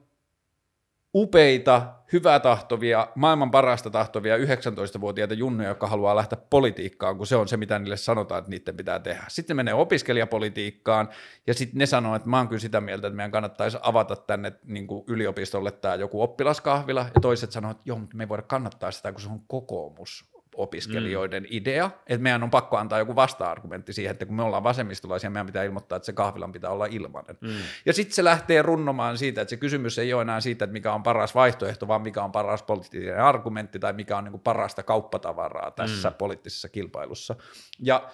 upeita, 1.15 1.93
hyvää 2.13 2.39
tahtovia, 2.39 3.07
maailman 3.15 3.51
parasta 3.51 3.89
tahtovia 3.89 4.37
19-vuotiaita 4.37 5.33
junnuja, 5.33 5.69
jotka 5.69 5.87
haluaa 5.87 6.15
lähteä 6.15 6.39
politiikkaan, 6.49 7.17
kun 7.17 7.27
se 7.27 7.35
on 7.35 7.47
se, 7.47 7.57
mitä 7.57 7.79
niille 7.79 7.97
sanotaan, 7.97 8.39
että 8.39 8.49
niiden 8.49 8.77
pitää 8.77 8.99
tehdä. 8.99 9.23
Sitten 9.27 9.55
menee 9.55 9.73
opiskelijapolitiikkaan, 9.73 11.09
ja 11.47 11.53
sitten 11.53 11.79
ne 11.79 11.85
sanoo, 11.85 12.15
että 12.15 12.29
mä 12.29 12.37
oon 12.37 12.47
kyllä 12.47 12.59
sitä 12.59 12.81
mieltä, 12.81 13.07
että 13.07 13.15
meidän 13.15 13.31
kannattaisi 13.31 13.77
avata 13.81 14.15
tänne 14.15 14.51
niin 14.63 14.87
kuin 14.87 15.03
yliopistolle 15.07 15.71
tämä 15.71 15.95
joku 15.95 16.21
oppilaskahvila, 16.21 17.05
ja 17.15 17.21
toiset 17.21 17.51
sanoo, 17.51 17.71
että 17.71 17.83
joo, 17.85 17.97
mutta 17.97 18.17
me 18.17 18.23
ei 18.23 18.29
voida 18.29 18.43
kannattaa 18.43 18.91
sitä, 18.91 19.11
kun 19.11 19.21
se 19.21 19.29
on 19.29 19.41
kokoomus 19.47 20.30
opiskelijoiden 20.55 21.43
mm. 21.43 21.47
idea, 21.51 21.91
että 22.07 22.23
meidän 22.23 22.43
on 22.43 22.49
pakko 22.49 22.77
antaa 22.77 22.99
joku 22.99 23.15
vasta-argumentti 23.15 23.93
siihen, 23.93 24.11
että 24.11 24.25
kun 24.25 24.35
me 24.35 24.43
ollaan 24.43 24.63
vasemmistolaisia, 24.63 25.29
meidän 25.29 25.45
pitää 25.45 25.63
ilmoittaa, 25.63 25.95
että 25.95 26.05
se 26.05 26.13
kahvilan 26.13 26.51
pitää 26.51 26.69
olla 26.69 26.85
ilmainen. 26.85 27.37
Mm. 27.41 27.49
Ja 27.85 27.93
sitten 27.93 28.15
se 28.15 28.23
lähtee 28.23 28.61
runnomaan 28.61 29.17
siitä, 29.17 29.41
että 29.41 29.49
se 29.49 29.57
kysymys 29.57 29.99
ei 29.99 30.13
ole 30.13 30.21
enää 30.21 30.41
siitä, 30.41 30.65
että 30.65 30.73
mikä 30.73 30.93
on 30.93 31.03
paras 31.03 31.35
vaihtoehto, 31.35 31.87
vaan 31.87 32.01
mikä 32.01 32.23
on 32.23 32.31
paras 32.31 32.63
poliittinen 32.63 33.19
argumentti 33.19 33.79
tai 33.79 33.93
mikä 33.93 34.17
on 34.17 34.23
niin 34.23 34.31
kuin 34.31 34.41
parasta 34.41 34.83
kauppatavaraa 34.83 35.71
tässä 35.71 36.09
mm. 36.09 36.15
poliittisessa 36.15 36.69
kilpailussa. 36.69 37.35
Ja 37.79 38.09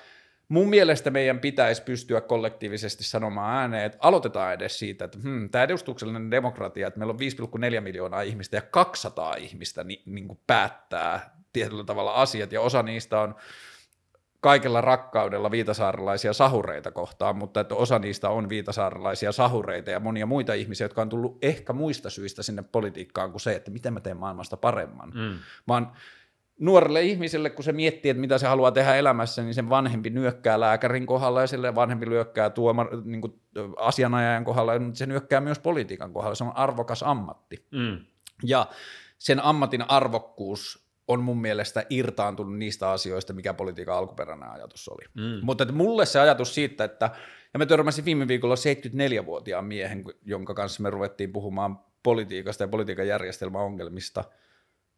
mun 0.50 0.70
mielestä 0.70 1.10
meidän 1.10 1.40
pitäisi 1.40 1.82
pystyä 1.82 2.22
kollektiivisesti 2.22 3.04
sanomaan 3.04 3.58
ääneen, 3.58 3.86
että 3.86 3.98
aloitetaan 4.02 4.54
edes 4.54 4.80
siitä, 4.80 5.06
että 5.06 5.18
hmm, 5.24 5.50
tämä 5.50 5.64
edustuksellinen 5.64 6.32
demokratia, 6.32 6.88
että 6.88 7.00
meillä 7.00 7.14
on 7.14 7.20
5,4 7.76 7.82
miljoonaa 7.82 8.22
ihmistä 8.22 8.58
ja 8.58 8.62
200 8.62 9.36
ihmistä 9.36 9.84
ni, 9.84 10.02
niin 10.06 10.28
kuin 10.28 10.40
päättää 10.48 11.37
tietyllä 11.58 11.84
tavalla 11.84 12.14
asiat, 12.14 12.52
ja 12.52 12.62
osa 12.62 12.84
niistä 12.84 13.20
on 13.20 13.36
kaikella 14.40 14.82
rakkaudella 14.82 15.52
viitasaarelaisia 15.52 16.34
sahureita 16.34 16.92
kohtaan, 16.92 17.36
mutta 17.36 17.60
että 17.60 17.76
osa 17.76 18.00
niistä 18.00 18.30
on 18.30 18.50
viitasaarelaisia 18.50 19.32
sahureita 19.32 19.92
ja 19.92 20.00
monia 20.00 20.26
muita 20.26 20.54
ihmisiä, 20.54 20.86
jotka 20.86 21.02
on 21.02 21.10
tullut 21.10 21.38
ehkä 21.42 21.74
muista 21.74 22.10
syistä 22.10 22.44
sinne 22.44 22.64
politiikkaan 22.64 23.32
kuin 23.32 23.42
se, 23.42 23.56
että 23.56 23.72
miten 23.72 23.94
mä 23.94 24.00
teen 24.00 24.18
maailmasta 24.18 24.58
paremman. 24.58 25.12
Mm. 25.16 25.40
Vaan 25.68 25.92
nuorelle 26.60 27.02
ihmiselle, 27.02 27.50
kun 27.50 27.64
se 27.64 27.72
miettii, 27.72 28.12
että 28.12 28.22
mitä 28.22 28.38
se 28.38 28.48
haluaa 28.48 28.72
tehdä 28.72 28.96
elämässä, 28.96 29.42
niin 29.42 29.54
sen 29.54 29.70
vanhempi 29.70 30.10
nyökkää 30.10 30.60
lääkärin 30.60 31.06
kohdalla 31.06 31.42
ja 31.42 31.48
sille 31.48 31.76
vanhempi 31.76 32.06
nyökkää 32.06 32.50
tuomar, 32.50 32.88
niin 33.04 33.22
kuin 33.22 33.42
asianajajan 33.78 34.46
kohdalla, 34.46 34.74
ja 34.74 34.80
se 34.94 35.06
nyökkää 35.06 35.42
myös 35.42 35.60
politiikan 35.60 36.14
kohdalla. 36.14 36.36
Se 36.36 36.44
on 36.44 36.58
arvokas 36.58 37.04
ammatti. 37.04 37.66
Mm. 37.72 38.06
Ja 38.44 38.68
sen 39.18 39.44
ammatin 39.44 39.90
arvokkuus 39.90 40.87
on 41.08 41.24
mun 41.24 41.42
mielestä 41.42 41.86
irtaantunut 41.90 42.58
niistä 42.58 42.92
asioista, 42.92 43.34
mikä 43.34 43.54
politiikan 43.54 43.96
alkuperäinen 43.96 44.50
ajatus 44.50 44.90
oli. 44.90 45.06
Mm. 45.14 45.46
Mutta 45.46 45.64
että 45.64 45.74
mulle 45.74 46.06
se 46.06 46.20
ajatus 46.20 46.56
siitä, 46.56 46.84
että, 46.84 47.10
ja 47.54 47.58
mä 47.58 47.66
törmäsin 47.66 48.06
viime 48.06 48.28
viikolla 48.28 48.56
74-vuotiaan 48.56 49.66
miehen, 49.66 50.04
jonka 50.26 50.54
kanssa 50.54 50.84
me 50.84 50.90
ruvettiin 50.90 51.34
puhumaan 51.34 51.80
politiikasta 52.04 52.64
ja 52.64 52.68
politiikan 52.68 53.08
järjestelmäongelmista, 53.08 54.24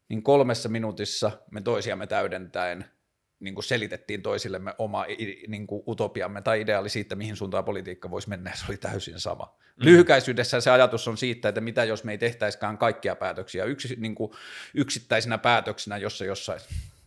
niin 0.10 0.24
kolmessa 0.24 0.70
minuutissa 0.70 1.32
me 1.52 1.62
toisiamme 1.62 2.08
täydentäen– 2.08 2.86
niin 3.40 3.54
kuin 3.54 3.64
selitettiin 3.64 4.22
toisillemme 4.22 4.76
oma 4.78 5.06
niin 5.48 5.68
kuin 5.68 5.84
utopiamme 5.88 6.42
tai 6.42 6.62
ideaali 6.62 6.90
siitä, 6.90 7.16
mihin 7.16 7.36
suuntaan 7.36 7.64
politiikka 7.64 8.12
voisi 8.12 8.30
mennä, 8.30 8.52
se 8.56 8.66
oli 8.70 8.78
täysin 8.78 9.20
sama. 9.20 9.46
Mm. 9.46 9.86
Lyhykäisyydessä 9.86 10.62
se 10.62 10.72
ajatus 10.72 11.08
on 11.08 11.18
siitä, 11.18 11.50
että 11.50 11.62
mitä 11.62 11.84
jos 11.84 12.04
me 12.04 12.12
ei 12.12 12.18
tehtäisikään 12.18 12.78
kaikkia 12.78 13.16
päätöksiä 13.16 13.64
yksi, 13.64 13.96
niin 14.00 14.16
kuin 14.16 14.32
yksittäisinä 14.74 15.38
päätöksinä, 15.38 15.98
jossa 15.98 16.26
jossain 16.26 16.62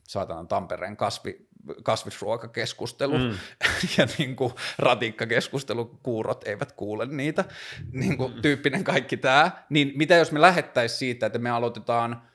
saatanan 0.09 0.49
Tampereen 0.49 0.97
kasvi, 0.97 1.47
kasvisruokakeskustelu 1.83 3.19
mm. 3.19 3.31
ja 3.99 4.07
niin 4.19 4.37
kuin 4.37 4.53
ratikkakeskustelu, 4.79 5.99
kuurot 6.03 6.49
eivät 6.49 6.73
kuule 6.73 7.07
niitä, 7.07 7.45
niin 7.93 8.17
kuin 8.17 8.35
mm. 8.35 8.43
tyyppinen 8.43 8.85
kaikki 8.85 9.17
tämä, 9.17 9.51
niin 9.71 9.93
mitä 9.97 10.15
jos 10.15 10.33
me 10.33 10.41
lähettäisiin 10.41 10.99
siitä, 10.99 11.27
että 11.27 11.39
me 11.39 11.51
aloitetaan– 11.51 12.23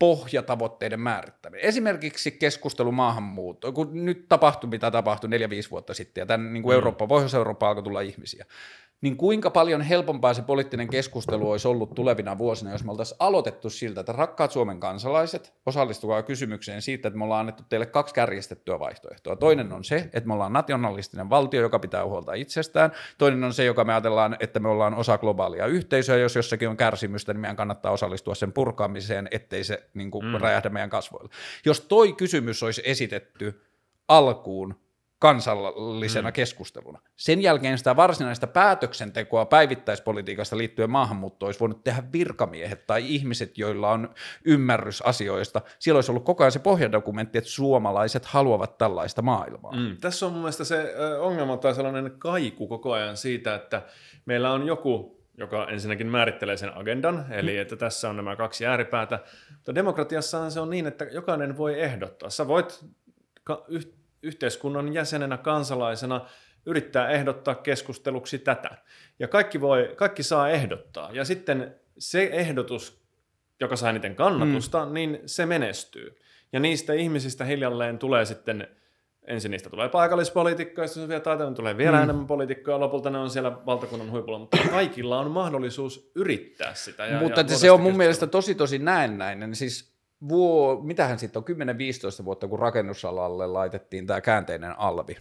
pohjatavoitteiden 0.00 1.00
määrittäminen. 1.00 1.64
Esimerkiksi 1.64 2.30
keskustelu 2.30 2.92
maahanmuutto, 2.92 3.72
kun 3.72 4.04
nyt 4.04 4.28
tapahtui 4.28 4.70
mitä 4.70 4.90
tapahtui 4.90 5.30
neljä 5.30 5.50
5 5.50 5.70
vuotta 5.70 5.94
sitten, 5.94 6.22
ja 6.22 6.26
tämän 6.26 6.52
niin 6.52 6.62
kuin 6.62 6.72
mm. 6.72 6.74
Eurooppa, 6.74 7.06
Pohjois-Eurooppa 7.06 7.68
alkoi 7.68 7.82
tulla 7.82 8.00
ihmisiä 8.00 8.46
niin 9.00 9.16
kuinka 9.16 9.50
paljon 9.50 9.80
helpompaa 9.80 10.34
se 10.34 10.42
poliittinen 10.42 10.88
keskustelu 10.88 11.50
olisi 11.50 11.68
ollut 11.68 11.94
tulevina 11.94 12.38
vuosina, 12.38 12.72
jos 12.72 12.84
me 12.84 12.90
oltaisiin 12.90 13.16
aloitettu 13.20 13.70
siltä, 13.70 14.00
että 14.00 14.12
rakkaat 14.12 14.52
Suomen 14.52 14.80
kansalaiset, 14.80 15.54
osallistukaa 15.66 16.22
kysymykseen 16.22 16.82
siitä, 16.82 17.08
että 17.08 17.18
me 17.18 17.24
ollaan 17.24 17.40
annettu 17.40 17.62
teille 17.68 17.86
kaksi 17.86 18.14
kärjistettyä 18.14 18.78
vaihtoehtoa. 18.78 19.36
Toinen 19.36 19.72
on 19.72 19.84
se, 19.84 19.96
että 19.96 20.26
me 20.26 20.32
ollaan 20.32 20.52
nationalistinen 20.52 21.30
valtio, 21.30 21.60
joka 21.60 21.78
pitää 21.78 22.04
huolta 22.04 22.34
itsestään. 22.34 22.92
Toinen 23.18 23.44
on 23.44 23.52
se, 23.52 23.64
joka 23.64 23.84
me 23.84 23.92
ajatellaan, 23.92 24.36
että 24.40 24.60
me 24.60 24.68
ollaan 24.68 24.94
osa 24.94 25.18
globaalia 25.18 25.66
yhteisöä, 25.66 26.16
jos 26.16 26.36
jossakin 26.36 26.68
on 26.68 26.76
kärsimystä, 26.76 27.32
niin 27.32 27.40
meidän 27.40 27.56
kannattaa 27.56 27.92
osallistua 27.92 28.34
sen 28.34 28.52
purkaamiseen, 28.52 29.28
ettei 29.30 29.64
se 29.64 29.88
niin 29.94 30.10
kuin, 30.10 30.26
mm. 30.26 30.34
räjähdä 30.34 30.68
meidän 30.68 30.90
kasvoille. 30.90 31.30
Jos 31.64 31.80
toi 31.80 32.12
kysymys 32.12 32.62
olisi 32.62 32.82
esitetty 32.84 33.62
alkuun 34.08 34.74
kansallisena 35.20 36.28
mm. 36.28 36.32
keskusteluna. 36.32 36.98
Sen 37.16 37.42
jälkeen 37.42 37.78
sitä 37.78 37.96
varsinaista 37.96 38.46
päätöksentekoa 38.46 39.46
päivittäispolitiikasta 39.46 40.58
liittyen 40.58 40.90
maahanmuuttoon 40.90 41.48
olisi 41.48 41.60
voinut 41.60 41.84
tehdä 41.84 42.02
virkamiehet 42.12 42.86
tai 42.86 43.14
ihmiset, 43.14 43.58
joilla 43.58 43.90
on 43.90 44.14
ymmärrys 44.44 45.02
asioista. 45.02 45.60
Siellä 45.78 45.96
olisi 45.96 46.12
ollut 46.12 46.24
koko 46.24 46.42
ajan 46.42 46.52
se 46.52 46.58
pohjadokumentti, 46.58 47.38
että 47.38 47.50
suomalaiset 47.50 48.24
haluavat 48.24 48.78
tällaista 48.78 49.22
maailmaa. 49.22 49.76
Mm. 49.76 49.96
Tässä 50.00 50.26
on 50.26 50.32
mun 50.32 50.40
mielestä 50.40 50.64
se 50.64 50.94
ongelma 51.20 51.56
tai 51.56 51.74
sellainen 51.74 52.14
kaiku 52.18 52.68
koko 52.68 52.92
ajan 52.92 53.16
siitä, 53.16 53.54
että 53.54 53.82
meillä 54.26 54.52
on 54.52 54.66
joku 54.66 55.20
joka 55.38 55.66
ensinnäkin 55.68 56.06
määrittelee 56.06 56.56
sen 56.56 56.76
agendan, 56.76 57.26
eli 57.30 57.58
että 57.58 57.76
tässä 57.76 58.10
on 58.10 58.16
nämä 58.16 58.36
kaksi 58.36 58.66
ääripäätä. 58.66 59.18
Mutta 59.50 59.74
demokratiassahan 59.74 60.50
se 60.50 60.60
on 60.60 60.70
niin, 60.70 60.86
että 60.86 61.04
jokainen 61.04 61.56
voi 61.56 61.80
ehdottaa. 61.80 62.30
Sä 62.30 62.48
voit 62.48 62.84
ka- 63.44 63.64
yhteiskunnan 64.22 64.94
jäsenenä, 64.94 65.36
kansalaisena 65.36 66.26
yrittää 66.66 67.10
ehdottaa 67.10 67.54
keskusteluksi 67.54 68.38
tätä. 68.38 68.70
Ja 69.18 69.28
kaikki, 69.28 69.60
voi, 69.60 69.92
kaikki 69.96 70.22
saa 70.22 70.48
ehdottaa. 70.48 71.10
Ja 71.12 71.24
sitten 71.24 71.74
se 71.98 72.30
ehdotus, 72.32 73.02
joka 73.60 73.76
saa 73.76 73.90
eniten 73.90 74.14
kannatusta, 74.14 74.86
mm. 74.86 74.94
niin 74.94 75.18
se 75.26 75.46
menestyy. 75.46 76.16
Ja 76.52 76.60
niistä 76.60 76.92
ihmisistä 76.92 77.44
hiljalleen 77.44 77.98
tulee 77.98 78.24
sitten, 78.24 78.68
ensin 79.26 79.50
niistä 79.50 79.70
tulee 79.70 79.88
se 80.86 81.08
vielä 81.08 81.20
taiteen, 81.20 81.54
tulee 81.54 81.76
vielä 81.76 81.96
mm. 81.96 82.02
enemmän 82.02 82.26
poliitikkoja, 82.26 82.80
lopulta 82.80 83.10
ne 83.10 83.18
on 83.18 83.30
siellä 83.30 83.66
valtakunnan 83.66 84.10
huipulla, 84.10 84.38
mutta 84.38 84.58
kaikilla 84.70 85.20
on 85.20 85.30
mahdollisuus 85.30 86.10
yrittää 86.14 86.74
sitä. 86.74 87.06
Ja, 87.06 87.20
mutta 87.20 87.40
ja 87.40 87.48
se 87.48 87.70
on 87.70 87.80
mun 87.80 87.96
mielestä 87.96 88.26
tosi 88.26 88.54
tosi 88.54 88.78
näennäinen. 88.78 89.54
Siis 89.54 89.89
vuo, 90.28 90.80
mitähän 90.82 91.18
sitten 91.18 91.42
on, 91.48 91.56
10-15 92.20 92.24
vuotta, 92.24 92.48
kun 92.48 92.58
rakennusalalle 92.58 93.46
laitettiin 93.46 94.06
tämä 94.06 94.20
käänteinen 94.20 94.78
alvi, 94.78 95.16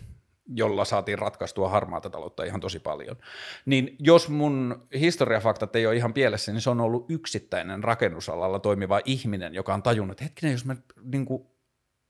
jolla 0.56 0.86
saatiin 0.86 1.20
ratkaistua 1.20 1.70
harmaata 1.70 2.10
taloutta 2.10 2.44
ihan 2.44 2.62
tosi 2.62 2.80
paljon. 2.80 3.18
Niin 3.66 3.96
jos 4.00 4.30
mun 4.30 4.88
historiafaktat 5.00 5.76
ei 5.76 5.88
ole 5.88 5.96
ihan 5.96 6.14
pielessä, 6.14 6.52
niin 6.52 6.62
se 6.62 6.70
on 6.70 6.82
ollut 6.82 7.06
yksittäinen 7.10 7.84
rakennusalalla 7.84 8.60
toimiva 8.60 9.02
ihminen, 9.06 9.54
joka 9.54 9.74
on 9.74 9.84
tajunnut, 9.84 10.14
että 10.14 10.24
hetkinen, 10.24 10.52
jos 10.52 10.66
me, 10.66 10.78
niin 11.04 11.26
kuin, 11.26 11.48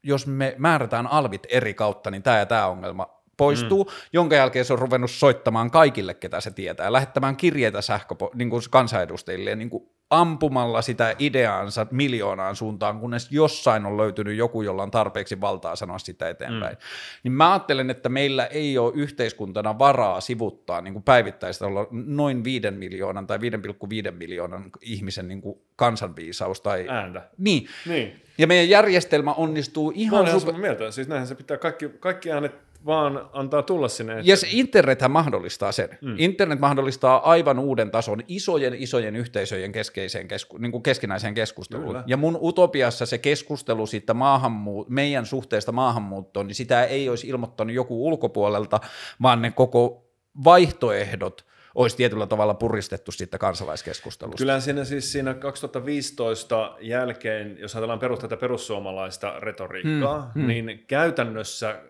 jos 0.04 0.28
me 0.28 0.56
määrätään 0.58 1.08
alvit 1.08 1.48
eri 1.50 1.74
kautta, 1.74 2.12
niin 2.12 2.24
tämä 2.24 2.38
ja 2.38 2.46
tämä 2.46 2.68
ongelma 2.68 3.20
poistuu, 3.38 3.84
mm. 3.84 3.90
jonka 4.14 4.36
jälkeen 4.36 4.66
se 4.66 4.74
on 4.74 4.80
ruvennut 4.80 5.12
soittamaan 5.12 5.72
kaikille, 5.72 6.14
ketä 6.14 6.42
se 6.42 6.52
tietää, 6.52 6.94
lähettämään 6.94 7.38
kirjeitä 7.38 7.80
sähköpo- 7.80 8.32
niin 8.36 8.50
kuin 8.50 8.64
kansanedustajille 8.70 9.56
niin 9.56 9.70
kuin 9.70 9.90
ampumalla 10.10 10.82
sitä 10.82 11.16
ideaansa 11.20 11.88
miljoonaan 11.92 12.56
suuntaan, 12.56 13.00
kunnes 13.00 13.32
jossain 13.32 13.86
on 13.86 13.98
löytynyt 13.98 14.38
joku, 14.38 14.62
jolla 14.62 14.84
on 14.84 14.92
tarpeeksi 14.92 15.42
valtaa 15.42 15.76
sanoa 15.76 16.00
sitä 16.00 16.30
eteenpäin. 16.30 16.76
Mm. 16.76 16.82
Niin 17.24 17.32
mä 17.32 17.52
ajattelen, 17.52 17.90
että 17.90 18.10
meillä 18.10 18.46
ei 18.46 18.78
ole 18.78 18.94
yhteiskuntana 18.96 19.80
varaa 19.80 20.22
sivuttaa 20.22 20.82
niin 20.82 20.94
kuin 20.94 21.04
päivittäistä 21.04 21.66
olla 21.66 21.88
noin 21.92 22.44
5 22.44 22.72
miljoonan 22.72 23.28
tai 23.28 23.38
5,5 23.38 24.12
miljoonan 24.12 24.70
ihmisen 24.82 25.28
niin 25.28 25.42
kuin 25.42 25.62
kansanviisaus. 25.76 26.62
Tai... 26.62 26.86
Ääntä. 26.90 27.30
Niin. 27.38 27.68
Niin. 27.86 28.22
Ja 28.38 28.48
meidän 28.48 28.70
järjestelmä 28.70 29.34
onnistuu 29.34 29.92
ihan... 29.96 30.20
Mä 30.20 30.30
olen 30.30 30.40
super... 30.40 30.56
mieltä. 30.56 30.92
Siis 30.92 31.08
näinhän 31.08 31.28
se 31.28 31.36
pitää 31.36 31.58
kaikki, 31.58 31.90
kaikki 32.00 32.32
äänet 32.32 32.69
vaan 32.86 33.30
antaa 33.34 33.64
tulla 33.64 33.88
sinne. 33.88 34.22
Ja 34.24 34.38
se 34.38 34.48
internethän 34.52 35.12
mahdollistaa 35.12 35.72
sen. 35.72 35.98
Mm. 36.02 36.16
Internet 36.18 36.60
mahdollistaa 36.60 37.30
aivan 37.30 37.60
uuden 37.60 37.92
tason 37.92 38.22
isojen 38.28 38.74
isojen 38.74 39.16
yhteisöjen 39.16 39.72
keskeiseen 39.72 40.28
kesku, 40.28 40.58
niin 40.58 40.72
kuin 40.72 40.84
keskinäiseen 40.84 41.34
keskusteluun. 41.34 41.88
Kyllä. 41.88 42.04
Ja 42.08 42.18
mun 42.18 42.38
utopiassa 42.42 43.06
se 43.06 43.18
keskustelu 43.18 43.88
siitä 43.88 44.14
maahanmuut- 44.14 44.90
meidän 44.90 45.26
suhteesta 45.26 45.72
maahanmuuttoon, 45.72 46.48
niin 46.48 46.56
sitä 46.56 46.84
ei 46.84 47.10
olisi 47.10 47.28
ilmoittanut 47.28 47.76
joku 47.76 48.08
ulkopuolelta, 48.08 48.80
vaan 49.22 49.42
ne 49.42 49.52
koko 49.52 50.06
vaihtoehdot 50.44 51.50
olisi 51.76 51.98
tietyllä 51.98 52.28
tavalla 52.28 52.54
puristettu 52.54 53.12
siitä 53.12 53.38
kansalaiskeskustelusta. 53.38 54.38
Kyllä 54.38 54.60
siinä 54.60 54.84
siis 54.84 55.12
siinä 55.12 55.34
2015 55.34 56.76
jälkeen, 56.82 57.58
jos 57.60 57.76
ajatellaan 57.76 58.00
perus, 58.00 58.20
tätä 58.20 58.38
perussuomalaista 58.38 59.40
retoriikkaa, 59.40 60.32
mm, 60.36 60.42
mm. 60.42 60.48
niin 60.48 60.84
käytännössä 60.88 61.82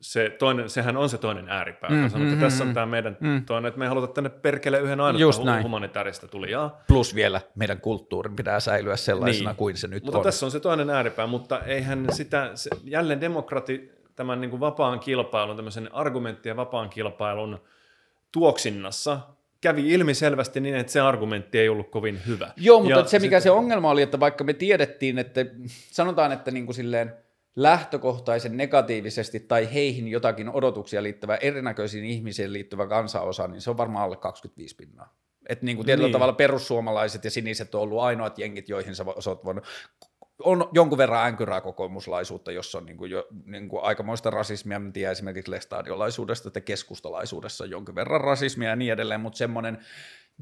se 0.00 0.30
toinen, 0.38 0.70
sehän 0.70 0.96
on 0.96 1.08
se 1.08 1.18
toinen 1.18 1.48
ääripää, 1.48 1.90
mm, 1.90 2.10
sanoo, 2.10 2.26
että 2.26 2.36
mm, 2.36 2.40
tässä 2.40 2.64
on 2.64 2.68
mm, 2.68 2.74
tämä 2.74 2.86
meidän 2.86 3.16
mm. 3.20 3.44
toinen, 3.44 3.68
että 3.68 3.78
me 3.78 3.84
ei 3.84 3.88
haluta 3.88 4.06
tänne 4.06 4.30
perkele 4.30 4.80
yhden 4.80 5.00
ainoa 5.00 5.62
humanitaarista 5.62 6.28
tulijaa. 6.28 6.82
Plus 6.88 7.14
vielä 7.14 7.40
meidän 7.54 7.80
kulttuurin 7.80 8.36
pitää 8.36 8.60
säilyä 8.60 8.96
sellaisena 8.96 9.50
niin. 9.50 9.56
kuin 9.56 9.76
se 9.76 9.88
nyt 9.88 10.04
Mutta 10.04 10.18
on. 10.18 10.24
tässä 10.24 10.46
on 10.46 10.52
se 10.52 10.60
toinen 10.60 10.90
ääripää, 10.90 11.26
mutta 11.26 11.60
eihän 11.60 12.06
sitä, 12.10 12.50
se, 12.54 12.70
jälleen 12.84 13.20
demokrati 13.20 13.92
tämän 14.16 14.40
niin 14.40 14.50
kuin 14.50 14.60
vapaan 14.60 15.00
kilpailun, 15.00 15.56
tämmöisen 15.56 15.94
argumenttien 15.94 16.56
vapaan 16.56 16.90
kilpailun 16.90 17.58
tuoksinnassa 18.32 19.20
kävi 19.60 19.92
ilmi 19.92 20.14
selvästi 20.14 20.60
niin, 20.60 20.74
että 20.74 20.92
se 20.92 21.00
argumentti 21.00 21.58
ei 21.58 21.68
ollut 21.68 21.90
kovin 21.90 22.20
hyvä. 22.26 22.52
Joo, 22.56 22.80
mutta 22.80 22.98
ja 22.98 23.04
se 23.04 23.18
mikä 23.18 23.40
sitten... 23.40 23.42
se 23.42 23.50
ongelma 23.50 23.90
oli, 23.90 24.02
että 24.02 24.20
vaikka 24.20 24.44
me 24.44 24.52
tiedettiin, 24.52 25.18
että 25.18 25.46
sanotaan, 25.90 26.32
että 26.32 26.50
niin 26.50 26.66
kuin 26.66 26.74
silleen, 26.76 27.14
lähtökohtaisen 27.56 28.56
negatiivisesti 28.56 29.40
tai 29.40 29.74
heihin 29.74 30.08
jotakin 30.08 30.50
odotuksia 30.50 31.02
liittyvä 31.02 31.36
erinäköisiin 31.36 32.04
ihmisiin 32.04 32.52
liittyvä 32.52 32.86
kansanosa, 32.86 33.48
niin 33.48 33.60
se 33.60 33.70
on 33.70 33.76
varmaan 33.76 34.04
alle 34.04 34.16
25 34.16 34.76
pinnaa. 34.76 35.14
Että 35.48 35.64
niin 35.64 35.76
kuin 35.76 35.86
tietyllä 35.86 36.06
niin. 36.06 36.12
tavalla 36.12 36.32
perussuomalaiset 36.32 37.24
ja 37.24 37.30
siniset 37.30 37.74
on 37.74 37.80
ollut 37.80 38.00
ainoat 38.00 38.38
jengit, 38.38 38.68
joihin 38.68 38.94
sä 38.94 39.04
oot 39.26 39.44
voinut 39.44 39.64
on 40.44 40.68
jonkun 40.72 40.98
verran 40.98 41.26
änkyrää 41.26 41.60
kokoomuslaisuutta, 41.60 42.52
jossa 42.52 42.78
on 42.78 42.86
niin 42.86 42.96
kuin 42.96 43.10
jo, 43.10 43.26
niin 43.44 43.68
kuin 43.68 43.82
aikamoista 43.82 44.30
rasismia, 44.30 44.78
mä 44.78 44.90
tiedän 44.90 45.12
esimerkiksi 45.12 45.50
lestadiolaisuudesta, 45.50 46.48
että 46.48 46.60
keskustalaisuudessa 46.60 47.64
on 47.64 47.70
jonkin 47.70 47.94
verran 47.94 48.20
rasismia 48.20 48.68
ja 48.68 48.76
niin 48.76 48.92
edelleen, 48.92 49.20
mutta 49.20 49.36
semmoinen 49.36 49.78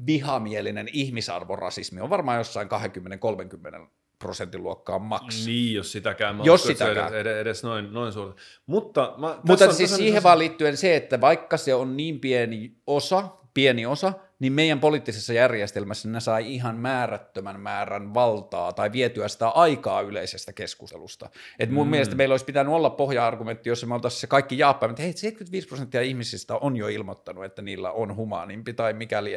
vihamielinen 0.05 0.87
ihmisarvorasismi 0.93 2.01
on 2.01 2.09
varmaan 2.09 2.37
jossain 2.37 2.67
20-30 2.67 3.87
prosentin 4.19 4.63
luokkaa 4.63 4.99
maks. 4.99 5.45
Niin, 5.45 5.73
jos 5.73 5.91
sitäkään. 5.91 6.35
Mä 6.35 6.43
jos 6.43 6.63
sitäkään. 6.63 7.13
Edes, 7.13 7.37
edes 7.37 7.63
noin, 7.63 7.93
noin 7.93 8.13
suurta. 8.13 8.41
Mutta, 8.65 9.13
mä, 9.17 9.39
Mutta 9.43 9.65
on, 9.65 9.73
siis 9.73 9.95
siihen 9.95 10.23
vaan 10.23 10.39
liittyen 10.39 10.77
se, 10.77 10.95
että 10.95 11.21
vaikka 11.21 11.57
se 11.57 11.73
on 11.73 11.97
niin 11.97 12.19
pieni 12.19 12.75
osa, 12.87 13.29
pieni 13.53 13.85
osa, 13.85 14.13
niin 14.39 14.53
meidän 14.53 14.79
poliittisessa 14.79 15.33
järjestelmässä 15.33 16.09
ne 16.09 16.19
sai 16.19 16.53
ihan 16.53 16.75
määrättömän 16.75 17.59
määrän 17.59 18.13
valtaa 18.13 18.73
tai 18.73 18.91
vietyä 18.91 19.27
sitä 19.27 19.49
aikaa 19.49 20.01
yleisestä 20.01 20.53
keskustelusta. 20.53 21.29
Et 21.59 21.69
mun 21.69 21.87
mm. 21.87 21.91
mielestä 21.91 22.15
meillä 22.15 22.33
olisi 22.33 22.45
pitänyt 22.45 22.73
olla 22.73 22.89
pohja-argumentti, 22.89 23.69
jossa 23.69 23.87
me 23.87 23.93
oltaisiin 23.93 24.21
se 24.21 24.27
kaikki 24.27 24.57
jaappa, 24.57 24.85
että 24.89 25.01
hei, 25.01 25.13
75 25.13 25.67
prosenttia 25.67 26.01
ihmisistä 26.01 26.55
on 26.55 26.77
jo 26.77 26.87
ilmoittanut, 26.87 27.45
että 27.45 27.61
niillä 27.61 27.91
on 27.91 28.15
humaanimpi 28.15 28.73
tai 28.73 28.93
mikäli 28.93 29.31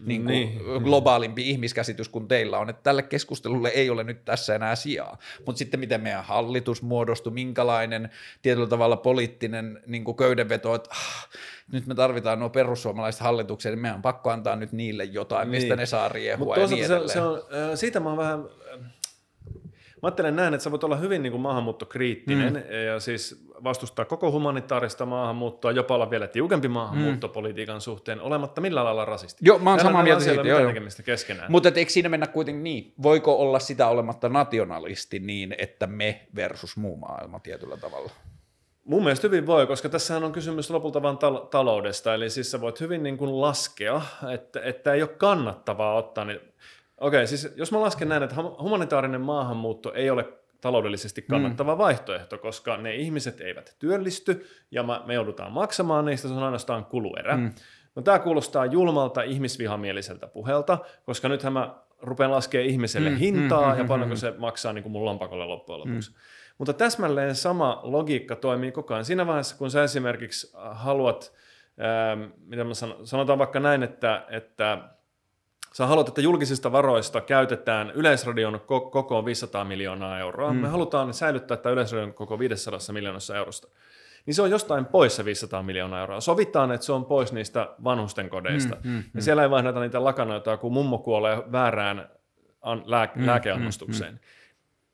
niin 0.00 0.24
kuin 0.24 0.32
niin. 0.32 0.82
globaalimpi 0.82 1.50
ihmiskäsitys 1.50 2.08
kuin 2.08 2.28
teillä 2.28 2.58
on, 2.58 2.70
että 2.70 2.82
tälle 2.82 3.02
keskustelulle 3.02 3.68
ei 3.68 3.90
ole 3.90 4.04
nyt 4.04 4.24
tässä 4.24 4.54
enää 4.54 4.76
sijaa. 4.76 5.18
Mutta 5.46 5.58
sitten 5.58 5.80
miten 5.80 6.00
meidän 6.00 6.24
hallitus 6.24 6.82
muodostui, 6.82 7.32
minkälainen 7.32 8.10
tietyllä 8.42 8.68
tavalla 8.68 8.96
poliittinen 8.96 9.82
niin 9.86 10.04
kuin 10.04 10.16
köydenveto, 10.16 10.74
että 10.74 10.90
ah, 10.92 11.28
nyt 11.72 11.86
me 11.86 11.94
tarvitaan 11.94 12.38
nuo 12.38 12.48
perussuomalaiset 12.48 13.20
hallitukset, 13.20 13.72
niin 13.72 13.78
meidän 13.78 13.96
on 13.96 14.02
pakko 14.02 14.30
antaa 14.30 14.47
nyt 14.56 14.72
niille 14.72 15.04
jotain, 15.04 15.50
niin. 15.50 15.62
mistä 15.62 15.76
ne 15.76 15.86
saa 15.86 16.08
riehua 16.08 16.56
ja 16.56 16.66
niin 16.66 16.86
se, 16.86 17.00
se 17.06 17.20
on, 17.20 17.42
siitä 17.74 18.00
mä 18.00 18.08
oon 18.08 18.18
vähän, 18.18 18.40
mä 20.02 20.06
ajattelen 20.06 20.36
näin, 20.36 20.54
että 20.54 20.64
sä 20.64 20.70
voit 20.70 20.84
olla 20.84 20.96
hyvin 20.96 21.22
niin 21.22 21.30
kuin 21.30 21.40
maahanmuuttokriittinen 21.40 22.52
mm. 22.52 22.76
ja 22.86 23.00
siis 23.00 23.48
vastustaa 23.64 24.04
koko 24.04 24.30
humanitaarista 24.30 25.06
maahanmuuttoa, 25.06 25.72
jopa 25.72 25.94
olla 25.94 26.10
vielä 26.10 26.26
tiukempi 26.26 26.68
maahanmuuttopolitiikan 26.68 27.76
mm. 27.76 27.80
suhteen, 27.80 28.20
olematta 28.20 28.60
millään 28.60 28.86
lailla 28.86 29.04
rasisti. 29.04 29.40
Joo, 29.44 29.58
mä 29.58 29.70
oon 29.70 29.80
samaa 29.80 30.02
mieltä 30.02 30.24
siitä, 30.24 30.48
joo, 30.48 30.60
joo. 30.60 30.72
keskenään. 31.04 31.52
Mutta 31.52 31.72
eikö 31.74 31.92
siinä 31.92 32.08
mennä 32.08 32.26
kuitenkin 32.26 32.64
niin, 32.64 32.92
voiko 33.02 33.38
olla 33.38 33.58
sitä 33.58 33.88
olematta 33.88 34.28
nationalisti 34.28 35.18
niin, 35.18 35.54
että 35.58 35.86
me 35.86 36.26
versus 36.34 36.76
muu 36.76 36.96
maailma 36.96 37.40
tietyllä 37.40 37.76
tavalla? 37.76 38.10
Mun 38.88 39.02
mielestä 39.02 39.26
hyvin 39.26 39.46
voi, 39.46 39.66
koska 39.66 39.88
tässä 39.88 40.16
on 40.16 40.32
kysymys 40.32 40.70
lopulta 40.70 41.02
vain 41.02 41.16
tal- 41.16 41.46
taloudesta, 41.50 42.14
eli 42.14 42.30
siis 42.30 42.50
sä 42.50 42.60
voit 42.60 42.80
hyvin 42.80 43.02
niin 43.02 43.18
kuin 43.18 43.40
laskea, 43.40 44.02
että, 44.32 44.60
että 44.60 44.92
ei 44.92 45.02
ole 45.02 45.08
kannattavaa 45.08 45.94
ottaa 45.94 46.24
niin 46.24 46.40
Okei, 47.00 47.26
siis 47.26 47.48
jos 47.56 47.72
mä 47.72 47.80
lasken 47.80 48.08
näin, 48.08 48.22
että 48.22 48.36
humanitaarinen 48.36 49.20
maahanmuutto 49.20 49.92
ei 49.92 50.10
ole 50.10 50.28
taloudellisesti 50.60 51.22
kannattava 51.22 51.74
mm. 51.74 51.78
vaihtoehto, 51.78 52.38
koska 52.38 52.76
ne 52.76 52.94
ihmiset 52.94 53.40
eivät 53.40 53.76
työllisty 53.78 54.46
ja 54.70 54.84
me 55.06 55.14
joudutaan 55.14 55.52
maksamaan 55.52 56.04
niistä, 56.04 56.28
se 56.28 56.34
on 56.34 56.42
ainoastaan 56.42 56.84
kuluerä. 56.84 57.36
Mm. 57.36 57.52
No 57.94 58.02
tämä 58.02 58.18
kuulostaa 58.18 58.66
julmalta 58.66 59.22
ihmisvihamieliseltä 59.22 60.26
puhelta, 60.26 60.78
koska 61.04 61.28
nythän 61.28 61.52
mä 61.52 61.74
rupean 62.02 62.30
laskemaan 62.30 62.70
ihmiselle 62.70 63.10
mm, 63.10 63.16
hintaa 63.16 63.72
mm, 63.72 63.78
ja 63.78 63.84
mm, 63.84 63.88
paljonko 63.88 64.14
mm, 64.14 64.18
se 64.18 64.34
maksaa 64.38 64.72
niin 64.72 64.82
kuin 64.82 64.92
mun 64.92 65.04
lompakolle 65.04 65.44
loppujen 65.44 65.80
lopuksi. 65.80 66.10
Mm. 66.10 66.16
Mutta 66.58 66.72
täsmälleen 66.72 67.34
sama 67.34 67.80
logiikka 67.82 68.36
toimii 68.36 68.72
koko 68.72 68.94
ajan. 68.94 69.04
Siinä 69.04 69.26
vaiheessa, 69.26 69.56
kun 69.56 69.70
sä 69.70 69.84
esimerkiksi 69.84 70.52
äh, 70.56 70.62
haluat, 70.72 71.32
ähm, 72.12 72.30
mitä 72.46 72.64
mä 72.64 72.74
sanon, 72.74 73.06
sanotaan 73.06 73.38
vaikka 73.38 73.60
näin, 73.60 73.82
että, 73.82 74.26
että 74.30 74.78
sä 75.72 75.86
haluat, 75.86 76.08
että 76.08 76.20
julkisista 76.20 76.72
varoista 76.72 77.20
käytetään 77.20 77.90
Yleisradion 77.90 78.60
koko 78.66 79.24
500 79.24 79.64
miljoonaa 79.64 80.18
euroa. 80.18 80.52
Mm. 80.52 80.58
Me 80.58 80.68
halutaan 80.68 81.14
säilyttää 81.14 81.56
tämä 81.56 81.72
Yleisradion 81.72 82.14
koko 82.14 82.38
500 82.38 82.78
miljoonassa 82.92 83.36
eurosta. 83.36 83.68
Niin 84.26 84.34
se 84.34 84.42
on 84.42 84.50
jostain 84.50 84.86
pois 84.86 85.16
se 85.16 85.24
500 85.24 85.62
miljoonaa 85.62 86.00
euroa. 86.00 86.20
Sovitaan, 86.20 86.72
että 86.72 86.86
se 86.86 86.92
on 86.92 87.04
pois 87.04 87.32
niistä 87.32 87.68
vanhusten 87.84 88.30
kodeista. 88.30 88.76
Mm, 88.84 88.90
mm, 88.90 88.96
ja 88.96 89.02
mm. 89.12 89.20
siellä 89.20 89.42
ei 89.42 89.50
vaihdeta 89.50 89.80
niitä 89.80 90.04
lakanoita, 90.04 90.56
kun 90.56 90.72
mummo 90.72 90.98
kuolee 90.98 91.42
väärään 91.52 92.10
lää- 92.84 93.12
mm, 93.14 93.26
lääkeannostukseen. 93.26 94.12
Mm, 94.12 94.18
mm 94.18 94.37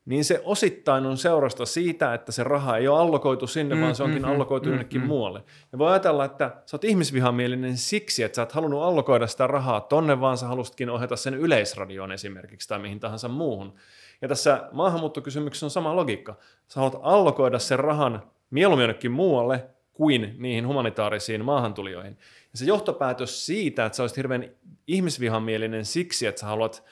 niin 0.05 0.25
se 0.25 0.41
osittain 0.43 1.05
on 1.05 1.17
seurasta 1.17 1.65
siitä, 1.65 2.13
että 2.13 2.31
se 2.31 2.43
raha 2.43 2.77
ei 2.77 2.87
ole 2.87 2.99
allokoitu 2.99 3.47
sinne, 3.47 3.75
mm, 3.75 3.81
vaan 3.81 3.95
se 3.95 4.03
onkin 4.03 4.21
mm, 4.21 4.29
allokoitu 4.29 4.65
mm, 4.65 4.73
jonnekin 4.73 5.01
mm, 5.01 5.07
muualle. 5.07 5.43
Ja 5.71 5.77
voi 5.77 5.91
ajatella, 5.91 6.25
että 6.25 6.61
sä 6.65 6.75
oot 6.77 6.83
ihmisvihamielinen 6.83 7.77
siksi, 7.77 8.23
että 8.23 8.35
sä 8.35 8.41
et 8.41 8.51
halunnut 8.51 8.83
allokoida 8.83 9.27
sitä 9.27 9.47
rahaa 9.47 9.81
tonne, 9.81 10.19
vaan 10.19 10.37
sä 10.37 10.47
halusitkin 10.47 10.89
ohjata 10.89 11.15
sen 11.15 11.33
yleisradioon 11.33 12.11
esimerkiksi 12.11 12.67
tai 12.67 12.79
mihin 12.79 12.99
tahansa 12.99 13.27
muuhun. 13.27 13.73
Ja 14.21 14.27
tässä 14.27 14.69
maahanmuuttokysymyksessä 14.71 15.65
on 15.65 15.71
sama 15.71 15.95
logiikka. 15.95 16.35
Sä 16.67 16.79
haluat 16.79 16.99
allokoida 17.01 17.59
sen 17.59 17.79
rahan 17.79 18.23
mieluummin 18.49 18.83
jonnekin 18.83 19.11
muualle 19.11 19.65
kuin 19.93 20.35
niihin 20.37 20.67
humanitaarisiin 20.67 21.45
maahantulijoihin. 21.45 22.17
Ja 22.51 22.57
se 22.57 22.65
johtopäätös 22.65 23.45
siitä, 23.45 23.85
että 23.85 23.95
sä 23.95 24.03
olisit 24.03 24.17
hirveän 24.17 24.49
ihmisvihamielinen 24.87 25.85
siksi, 25.85 26.27
että 26.27 26.41
sä 26.41 26.47
haluat 26.47 26.83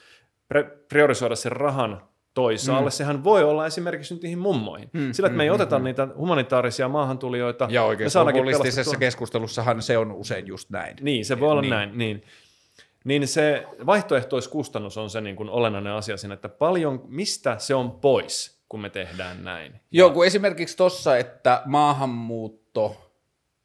priorisoida 0.89 1.35
sen 1.35 1.51
rahan 1.51 2.01
toisaalle. 2.33 2.89
Mm. 2.89 2.93
Sehän 2.93 3.23
voi 3.23 3.43
olla 3.43 3.65
esimerkiksi 3.65 4.13
nyt 4.13 4.23
niihin 4.23 4.39
mummoihin. 4.39 4.89
Mm, 4.93 5.11
Sillä, 5.11 5.27
että 5.27 5.37
me 5.37 5.43
ei 5.43 5.49
mm, 5.49 5.55
oteta 5.55 5.79
mm, 5.79 5.85
niitä 5.85 6.07
humanitaarisia 6.17 6.87
maahantulijoita. 6.87 7.67
Ja 7.71 7.83
oikein 7.83 8.09
populistisessa 8.25 8.97
keskustelussahan 8.97 9.81
se 9.81 9.97
on 9.97 10.11
usein 10.11 10.47
just 10.47 10.69
näin. 10.69 10.97
Niin, 11.01 11.25
se 11.25 11.39
voi 11.39 11.51
olla 11.51 11.61
niin. 11.61 11.69
näin. 11.69 11.97
Niin. 11.97 12.23
niin 13.05 13.27
se 13.27 13.67
vaihtoehtoiskustannus 13.85 14.97
on 14.97 15.09
se 15.09 15.21
niin 15.21 15.35
kuin 15.35 15.49
olennainen 15.49 15.93
asia 15.93 16.17
siinä, 16.17 16.33
että 16.33 16.49
paljon, 16.49 17.03
mistä 17.07 17.55
se 17.57 17.75
on 17.75 17.91
pois, 17.91 18.63
kun 18.69 18.81
me 18.81 18.89
tehdään 18.89 19.43
näin. 19.43 19.81
Joo, 19.91 20.09
kun 20.09 20.25
esimerkiksi 20.25 20.77
tuossa, 20.77 21.17
että 21.17 21.61
maahanmuutto 21.65 23.02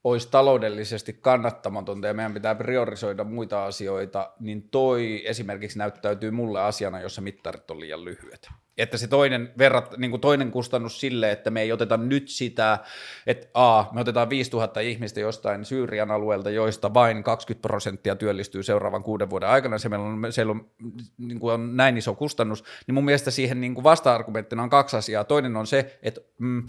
olisi 0.04 0.28
taloudellisesti 0.30 1.12
kannattamatonta 1.12 2.06
ja 2.06 2.14
meidän 2.14 2.34
pitää 2.34 2.54
priorisoida 2.54 3.24
muita 3.24 3.64
asioita, 3.64 4.30
niin 4.40 4.68
toi 4.70 5.22
esimerkiksi 5.24 5.78
näyttäytyy 5.78 6.30
mulle 6.30 6.60
asiana, 6.60 7.00
jossa 7.00 7.20
mittarit 7.20 7.70
on 7.70 7.80
liian 7.80 8.04
lyhyet. 8.04 8.48
Että 8.78 8.96
se 8.98 9.08
toinen, 9.08 9.52
verrat, 9.58 9.96
niin 9.96 10.10
kuin 10.10 10.20
toinen 10.20 10.50
kustannus 10.50 11.00
sille, 11.00 11.32
että 11.32 11.50
me 11.50 11.62
ei 11.62 11.72
oteta 11.72 11.96
nyt 11.96 12.28
sitä, 12.28 12.78
että 13.26 13.46
A, 13.54 13.84
me 13.92 14.00
otetaan 14.00 14.30
5000 14.30 14.80
ihmistä 14.80 15.20
jostain 15.20 15.64
Syyrian 15.64 16.10
alueelta, 16.10 16.50
joista 16.50 16.94
vain 16.94 17.22
20 17.22 17.68
prosenttia 17.68 18.16
työllistyy 18.16 18.62
seuraavan 18.62 19.02
kuuden 19.02 19.30
vuoden 19.30 19.48
aikana, 19.48 19.78
se 19.78 19.88
meillä 19.88 20.06
on, 20.06 20.32
se 20.32 20.42
on, 20.42 20.70
niin 21.18 21.40
kuin 21.40 21.54
on 21.54 21.76
näin 21.76 21.96
iso 21.96 22.14
kustannus, 22.14 22.64
niin 22.86 22.94
mun 22.94 23.04
mielestä 23.04 23.30
siihen 23.30 23.60
niin 23.60 23.74
kuin 23.74 23.84
vasta-argumenttina 23.84 24.62
on 24.62 24.70
kaksi 24.70 24.96
asiaa. 24.96 25.24
Toinen 25.24 25.56
on 25.56 25.66
se, 25.66 25.98
että 26.02 26.20
mm, 26.38 26.68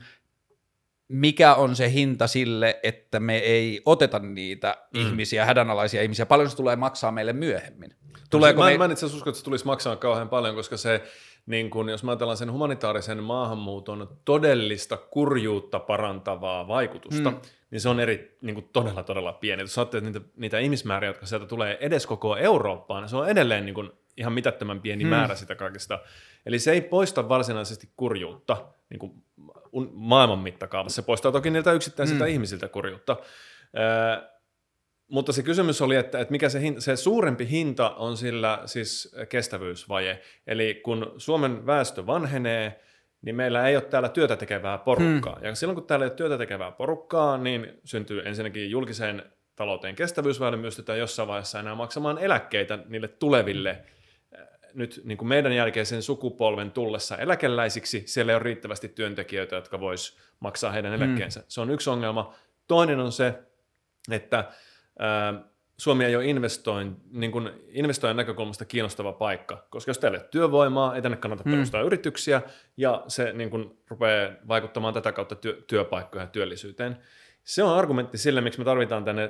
mikä 1.10 1.56
on 1.56 1.76
se 1.76 1.92
hinta 1.92 2.28
sille, 2.28 2.80
että 2.84 3.20
me 3.20 3.38
ei 3.38 3.82
oteta 3.86 4.20
niitä 4.20 4.78
mm. 4.94 5.02
ihmisiä, 5.02 5.46
hädänalaisia 5.46 6.02
ihmisiä, 6.02 6.26
paljon 6.26 6.50
se 6.50 6.56
tulee 6.56 6.76
maksaa 6.76 7.12
meille 7.12 7.34
myöhemmin? 7.34 7.96
Tuleeko 8.30 8.62
mä, 8.62 8.70
me... 8.70 8.78
mä 8.78 8.86
en 8.86 8.92
itse 8.92 9.06
asiassa 9.06 9.18
usko, 9.18 9.30
että 9.30 9.38
se 9.38 9.46
tulisi 9.46 9.66
maksaa 9.66 9.96
kauhean 9.96 10.30
paljon, 10.30 10.56
koska 10.56 10.78
se, 10.78 11.04
niin 11.46 11.70
kun, 11.70 11.90
jos 11.90 12.04
mä 12.04 12.12
ajatellaan 12.12 12.38
sen 12.38 12.52
humanitaarisen 12.52 13.24
maahanmuuton 13.24 14.18
todellista 14.26 14.98
kurjuutta 14.98 15.80
parantavaa 15.80 16.68
vaikutusta, 16.68 17.32
mm. 17.32 17.38
niin 17.72 17.82
se 17.82 17.90
on 17.90 18.00
eri, 18.00 18.38
niin 18.42 18.54
kuin 18.54 18.70
todella, 18.74 19.04
todella 19.04 19.34
pieni. 19.34 19.62
Jos 19.62 19.78
ajattelet 19.78 20.04
niitä, 20.04 20.22
niitä 20.36 20.60
ihmismääriä, 20.60 21.10
jotka 21.10 21.26
sieltä 21.26 21.46
tulee 21.46 21.78
edes 21.82 22.06
koko 22.08 22.38
Eurooppaan, 22.38 23.04
niin 23.04 23.10
se 23.10 23.18
on 23.18 23.30
edelleen 23.30 23.66
niin 23.66 23.76
kuin 23.76 23.92
ihan 24.18 24.34
mitättömän 24.34 24.82
pieni 24.82 25.04
mm. 25.04 25.10
määrä 25.10 25.36
sitä 25.36 25.56
kaikesta. 25.56 26.00
Eli 26.46 26.60
se 26.60 26.72
ei 26.72 26.82
poista 26.82 27.30
varsinaisesti 27.30 27.90
kurjuutta, 27.98 28.66
niin 28.90 29.00
kuin 29.00 29.24
maailman 29.92 30.40
mittakaavassa. 30.40 31.02
Se 31.02 31.06
poistaa 31.06 31.32
toki 31.32 31.50
niiltä 31.50 31.74
yksittäisiltä 31.74 32.24
mm. 32.24 32.30
ihmisiltä 32.30 32.68
kurjuutta. 32.68 33.18
Äh, 33.78 34.30
mutta 35.08 35.34
se 35.34 35.44
kysymys 35.44 35.82
oli, 35.82 35.96
että, 35.96 36.20
että 36.20 36.32
mikä 36.32 36.50
se, 36.50 36.62
hinta, 36.62 36.82
se 36.82 36.96
suurempi 36.96 37.50
hinta 37.50 37.90
on 37.90 38.18
sillä 38.18 38.62
siis 38.66 39.16
kestävyysvaje. 39.30 40.22
Eli 40.48 40.82
kun 40.84 41.14
Suomen 41.18 41.66
väestö 41.66 42.08
vanhenee, 42.08 42.80
niin 43.22 43.36
meillä 43.36 43.68
ei 43.68 43.76
ole 43.76 43.84
täällä 43.84 44.10
työtä 44.10 44.36
tekevää 44.36 44.78
porukkaa. 44.78 45.36
Hmm. 45.36 45.46
Ja 45.46 45.56
silloin 45.56 45.76
kun 45.76 45.88
täällä 45.88 46.06
ei 46.06 46.10
ole 46.10 46.16
työtä 46.16 46.38
tekevää 46.38 46.72
porukkaa, 46.72 47.38
niin 47.38 47.80
syntyy 47.84 48.22
ensinnäkin 48.26 48.72
julkiseen 48.72 49.24
talouteen 49.56 49.96
kestävyysvaje, 49.96 50.56
myös 50.56 50.82
jossain 50.98 51.28
vaiheessa 51.28 51.60
enää 51.60 51.76
maksamaan 51.76 52.18
eläkkeitä 52.18 52.80
niille 52.88 53.08
tuleville 53.08 53.84
nyt 54.74 55.02
niin 55.04 55.18
kuin 55.18 55.28
meidän 55.28 55.54
jälkeisen 55.54 56.02
sukupolven 56.02 56.72
tullessa 56.72 57.18
eläkeläisiksi, 57.18 58.04
siellä 58.06 58.32
ei 58.32 58.36
ole 58.36 58.44
riittävästi 58.44 58.90
työntekijöitä, 58.90 59.56
jotka 59.56 59.80
vois 59.80 60.18
maksaa 60.40 60.72
heidän 60.72 60.92
mm. 60.92 61.04
eläkkeensä. 61.04 61.40
Mm. 61.40 61.46
Se 61.48 61.62
on 61.62 61.70
yksi 61.70 61.90
ongelma. 61.90 62.34
Toinen 62.68 63.00
on 63.00 63.12
se, 63.12 63.34
että 64.12 64.44
ää, 65.00 65.34
Suomi 65.78 66.06
ei 66.06 66.16
ole 66.16 66.26
investoin, 66.26 66.96
niin 67.12 67.32
kuin 67.32 67.50
investoijan 67.68 68.18
näkökulmasta 68.18 68.66
kiinnostava 68.66 69.14
paikka, 69.14 69.66
koska 69.70 69.90
jos 69.90 69.98
teillä 69.98 70.18
ei 70.18 70.22
ole 70.22 70.30
työvoimaa, 70.32 70.96
ei 70.96 71.02
tänne 71.02 71.18
kannata 71.18 71.44
mm. 71.46 71.52
perustaa 71.52 71.82
yrityksiä, 71.82 72.42
ja 72.78 73.04
se 73.08 73.34
niin 73.34 73.50
kuin, 73.50 73.78
rupeaa 73.88 74.32
vaikuttamaan 74.48 74.94
tätä 74.94 75.12
kautta 75.12 75.36
työ, 75.36 75.62
työpaikkoja 75.68 76.24
ja 76.24 76.28
työllisyyteen. 76.28 76.98
Se 77.44 77.64
on 77.64 77.78
argumentti 77.78 78.18
sille, 78.18 78.42
miksi 78.42 78.60
me 78.60 78.66
tarvitaan 78.66 79.06
tänne 79.06 79.30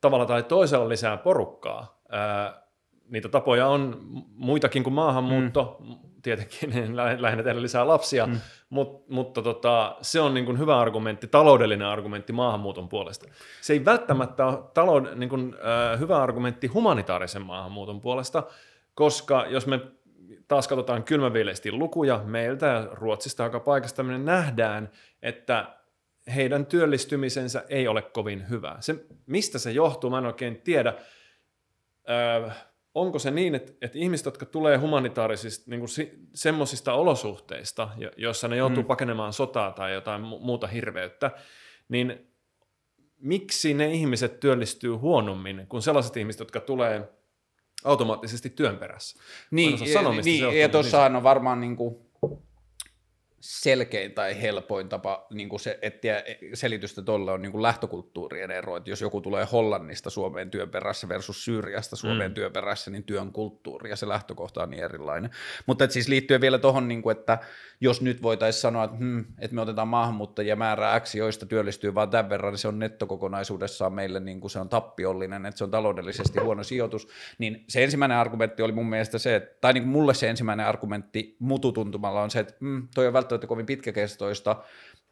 tavalla 0.00 0.26
tai 0.26 0.42
toisella 0.42 0.88
lisää 0.88 1.16
porukkaa. 1.16 2.02
Ää, 2.08 2.62
niitä 3.10 3.28
tapoja 3.28 3.66
on 3.66 3.98
muitakin 4.34 4.84
kuin 4.84 4.94
maahanmuutto, 4.94 5.76
mm. 5.80 5.94
tietenkin 6.22 6.70
niin 6.74 6.96
lähinnä 6.96 7.42
tehdä 7.42 7.62
lisää 7.62 7.88
lapsia, 7.88 8.26
mm. 8.26 8.40
Mut, 8.70 9.08
mutta 9.08 9.42
tota, 9.42 9.96
se 10.02 10.20
on 10.20 10.34
niin 10.34 10.46
kuin 10.46 10.58
hyvä 10.58 10.78
argumentti, 10.78 11.26
taloudellinen 11.26 11.86
argumentti 11.86 12.32
maahanmuuton 12.32 12.88
puolesta. 12.88 13.28
Se 13.60 13.72
ei 13.72 13.84
välttämättä 13.84 14.46
ole 14.46 14.58
talou- 14.58 15.14
niin 15.14 15.28
kuin, 15.28 15.54
äh, 15.54 16.00
hyvä 16.00 16.22
argumentti 16.22 16.66
humanitaarisen 16.66 17.42
maahanmuuton 17.42 18.00
puolesta, 18.00 18.42
koska 18.94 19.46
jos 19.48 19.66
me 19.66 19.80
taas 20.48 20.68
katsotaan 20.68 21.04
kylmäviileisesti 21.04 21.72
lukuja 21.72 22.22
meiltä 22.24 22.66
ja 22.66 22.88
Ruotsista 22.92 23.44
joka 23.44 23.60
paikasta, 23.60 24.02
me 24.02 24.18
nähdään, 24.18 24.90
että 25.22 25.66
heidän 26.34 26.66
työllistymisensä 26.66 27.64
ei 27.68 27.88
ole 27.88 28.02
kovin 28.02 28.48
hyvä. 28.48 28.76
Se, 28.80 29.04
mistä 29.26 29.58
se 29.58 29.70
johtuu, 29.70 30.10
mä 30.10 30.18
en 30.18 30.26
oikein 30.26 30.60
tiedä. 30.60 30.94
Äh, 32.10 32.69
onko 32.94 33.18
se 33.18 33.30
niin, 33.30 33.54
että, 33.54 33.72
että 33.82 33.98
ihmiset, 33.98 34.26
jotka 34.26 34.46
tulee 34.46 34.76
humanitaarisista 34.76 35.70
niin 35.70 35.80
kuin 35.80 35.90
semmoisista 36.34 36.92
olosuhteista, 36.92 37.88
joissa 38.16 38.48
ne 38.48 38.56
joutuu 38.56 38.82
mm. 38.82 38.86
pakenemaan 38.86 39.32
sotaa 39.32 39.72
tai 39.72 39.94
jotain 39.94 40.20
muuta 40.20 40.66
hirveyttä, 40.66 41.30
niin 41.88 42.26
miksi 43.20 43.74
ne 43.74 43.92
ihmiset 43.92 44.40
työllistyy 44.40 44.90
huonommin 44.90 45.66
kuin 45.68 45.82
sellaiset 45.82 46.16
ihmiset, 46.16 46.40
jotka 46.40 46.60
tulee 46.60 47.08
automaattisesti 47.84 48.50
työn 48.50 48.76
perässä? 48.76 49.20
Niin, 49.50 49.92
sanoa, 49.92 50.14
niin 50.14 50.60
ja 50.60 50.68
tuossahan 50.68 51.16
on 51.16 51.22
varmaan 51.22 51.60
niin 51.60 51.76
kuin 51.76 52.09
selkein 53.40 54.12
tai 54.12 54.42
helpoin 54.42 54.88
tapa 54.88 55.26
niin 55.30 55.48
kuin 55.48 55.60
se, 55.60 55.78
etsiä 55.82 56.22
selitystä 56.54 57.02
tuolle 57.02 57.32
on 57.32 57.42
niin 57.42 57.52
kuin 57.52 57.62
lähtökulttuurien 57.62 58.50
ero, 58.50 58.76
että 58.76 58.90
jos 58.90 59.00
joku 59.00 59.20
tulee 59.20 59.46
Hollannista 59.52 60.10
Suomeen 60.10 60.50
työn 60.50 60.70
perässä 60.70 61.08
versus 61.08 61.44
Syyriasta 61.44 61.96
Suomeen 61.96 62.30
mm. 62.30 62.34
työn 62.34 62.52
perässä, 62.52 62.90
niin 62.90 63.04
työn 63.04 63.32
kulttuuri 63.32 63.90
ja 63.90 63.96
se 63.96 64.08
lähtökohta 64.08 64.62
on 64.62 64.70
niin 64.70 64.84
erilainen. 64.84 65.30
Mutta 65.66 65.88
siis 65.88 66.08
liittyen 66.08 66.40
vielä 66.40 66.58
tuohon, 66.58 66.88
niin 66.88 67.10
että 67.10 67.38
jos 67.80 68.00
nyt 68.00 68.22
voitaisiin 68.22 68.60
sanoa, 68.60 68.84
että, 68.84 68.96
hmm, 68.96 69.24
että 69.38 69.54
me 69.54 69.60
otetaan 69.60 69.88
maahanmuuttajia 69.88 70.56
määrää 70.56 71.00
X, 71.00 71.14
joista 71.14 71.46
työllistyy 71.46 71.94
vain 71.94 72.10
tämän 72.10 72.28
verran, 72.28 72.52
niin 72.52 72.58
se 72.58 72.68
on 72.68 72.78
nettokokonaisuudessaan 72.78 73.92
meille 73.92 74.20
niin 74.20 74.40
kuin 74.40 74.50
se 74.50 74.58
on 74.58 74.68
tappiollinen, 74.68 75.46
että 75.46 75.58
se 75.58 75.64
on 75.64 75.70
taloudellisesti 75.70 76.40
huono 76.40 76.64
sijoitus, 76.64 77.08
niin 77.38 77.64
se 77.68 77.84
ensimmäinen 77.84 78.18
argumentti 78.18 78.62
oli 78.62 78.72
mun 78.72 78.88
mielestä 78.88 79.18
se, 79.18 79.36
että, 79.36 79.56
tai 79.60 79.72
niin 79.72 79.82
kuin 79.82 79.92
mulle 79.92 80.14
se 80.14 80.30
ensimmäinen 80.30 80.66
argumentti 80.66 81.36
mututuntumalla 81.38 82.22
on 82.22 82.30
se, 82.30 82.40
että 82.40 82.54
hmm, 82.60 82.88
toi 82.94 83.06
on 83.06 83.12
välttämättä 83.30 83.46
kovin 83.46 83.66
pitkäkestoista, 83.66 84.56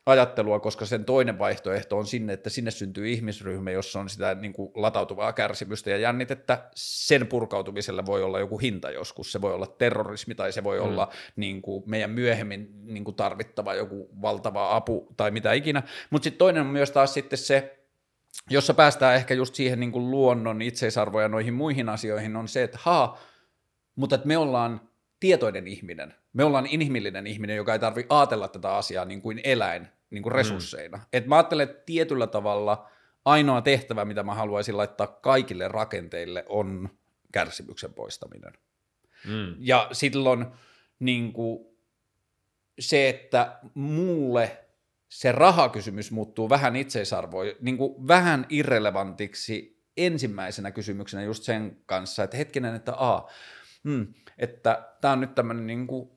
ajattelua, 0.06 0.60
koska 0.60 0.86
sen 0.86 1.04
toinen 1.04 1.38
vaihtoehto 1.38 1.98
on 1.98 2.06
sinne, 2.06 2.32
että 2.32 2.50
sinne 2.50 2.70
syntyy 2.70 3.08
ihmisryhmä, 3.08 3.70
jossa 3.70 4.00
on 4.00 4.08
sitä 4.08 4.34
niin 4.34 4.52
kuin 4.52 4.72
latautuvaa 4.74 5.32
kärsimystä 5.32 5.90
ja 5.90 5.96
jännitettä. 5.96 6.70
Sen 6.74 7.26
purkautumisella 7.26 8.06
voi 8.06 8.22
olla 8.22 8.38
joku 8.38 8.58
hinta 8.58 8.90
joskus, 8.90 9.32
se 9.32 9.40
voi 9.40 9.54
olla 9.54 9.66
terrorismi 9.66 10.34
tai 10.34 10.52
se 10.52 10.64
voi 10.64 10.78
mm. 10.78 10.84
olla 10.84 11.12
niin 11.36 11.62
kuin 11.62 11.82
meidän 11.86 12.10
myöhemmin 12.10 12.68
niin 12.84 13.04
kuin 13.04 13.14
tarvittava 13.14 13.74
joku 13.74 14.10
valtava 14.22 14.76
apu 14.76 15.14
tai 15.16 15.30
mitä 15.30 15.52
ikinä. 15.52 15.82
Mutta 16.10 16.24
sitten 16.24 16.38
toinen 16.38 16.62
on 16.62 16.72
myös 16.72 16.90
taas 16.90 17.14
sitten 17.14 17.38
se, 17.38 17.78
jossa 18.50 18.74
päästään 18.74 19.16
ehkä 19.16 19.34
just 19.34 19.54
siihen 19.54 19.80
niin 19.80 19.92
kuin 19.92 20.10
luonnon 20.10 20.62
itseisarvoja 20.62 21.24
ja 21.24 21.28
noihin 21.28 21.54
muihin 21.54 21.88
asioihin, 21.88 22.36
on 22.36 22.48
se, 22.48 22.62
että 22.62 22.78
haa, 22.82 23.18
mutta 23.96 24.14
että 24.14 24.28
me 24.28 24.38
ollaan 24.38 24.87
tietoinen 25.20 25.66
ihminen. 25.66 26.14
Me 26.32 26.44
ollaan 26.44 26.66
inhimillinen 26.66 27.26
ihminen, 27.26 27.56
joka 27.56 27.72
ei 27.72 27.78
tarvitse 27.78 28.14
ajatella 28.14 28.48
tätä 28.48 28.76
asiaa 28.76 29.04
niin 29.04 29.22
kuin 29.22 29.40
eläin 29.44 29.88
niin 30.10 30.22
kuin 30.22 30.32
resursseina. 30.32 30.96
Mm. 30.96 31.04
Et 31.12 31.26
mä 31.26 31.36
ajattelen, 31.36 31.68
että 31.70 31.82
tietyllä 31.86 32.26
tavalla 32.26 32.88
ainoa 33.24 33.62
tehtävä, 33.62 34.04
mitä 34.04 34.22
mä 34.22 34.34
haluaisin 34.34 34.76
laittaa 34.76 35.06
kaikille 35.06 35.68
rakenteille, 35.68 36.44
on 36.48 36.88
kärsimyksen 37.32 37.94
poistaminen. 37.94 38.52
Mm. 39.26 39.54
Ja 39.58 39.88
silloin 39.92 40.46
niin 40.98 41.32
kuin, 41.32 41.66
se, 42.78 43.08
että 43.08 43.58
mulle 43.74 44.64
se 45.08 45.32
rahakysymys 45.32 46.10
muuttuu 46.10 46.48
vähän 46.48 46.76
itseisarvoa, 46.76 47.44
niin 47.60 47.76
kuin 47.76 48.08
vähän 48.08 48.46
irrelevantiksi 48.48 49.84
ensimmäisenä 49.96 50.70
kysymyksenä 50.70 51.22
just 51.22 51.42
sen 51.42 51.76
kanssa, 51.86 52.24
että 52.24 52.36
hetkinen, 52.36 52.74
että 52.74 52.92
a, 52.96 53.28
hmm, 53.88 54.14
että 54.38 54.88
tämä 55.00 55.12
on 55.12 55.20
nyt 55.20 55.34
tämmöinen 55.34 55.66
niin 55.66 55.86
kuin 55.86 56.10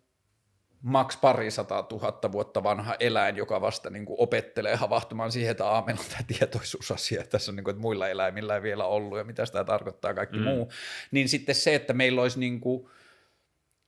maks 0.81 1.17
parisataa 1.17 1.83
tuhatta 1.83 2.31
vuotta 2.31 2.63
vanha 2.63 2.95
eläin, 2.99 3.37
joka 3.37 3.61
vasta 3.61 3.89
niin 3.89 4.05
kuin 4.05 4.15
opettelee 4.19 4.75
havahtumaan 4.75 5.31
siihen, 5.31 5.51
että 5.51 5.67
aamen 5.67 5.99
on 5.99 6.05
tämä 6.09 6.23
tietoisuusasia, 6.37 7.21
että 7.21 7.31
tässä 7.31 7.51
on 7.51 7.55
niin 7.55 7.63
kuin, 7.63 7.71
että 7.71 7.81
muilla 7.81 8.09
eläimillä 8.09 8.55
ei 8.55 8.61
vielä 8.61 8.85
ollut 8.85 9.17
ja 9.17 9.23
mitä 9.23 9.45
sitä 9.45 9.63
tarkoittaa 9.63 10.13
kaikki 10.13 10.37
mm. 10.37 10.43
muu, 10.43 10.71
niin 11.11 11.29
sitten 11.29 11.55
se, 11.55 11.75
että 11.75 11.93
meillä 11.93 12.21
olisi 12.21 12.39
niin 12.39 12.59
kuin 12.61 12.89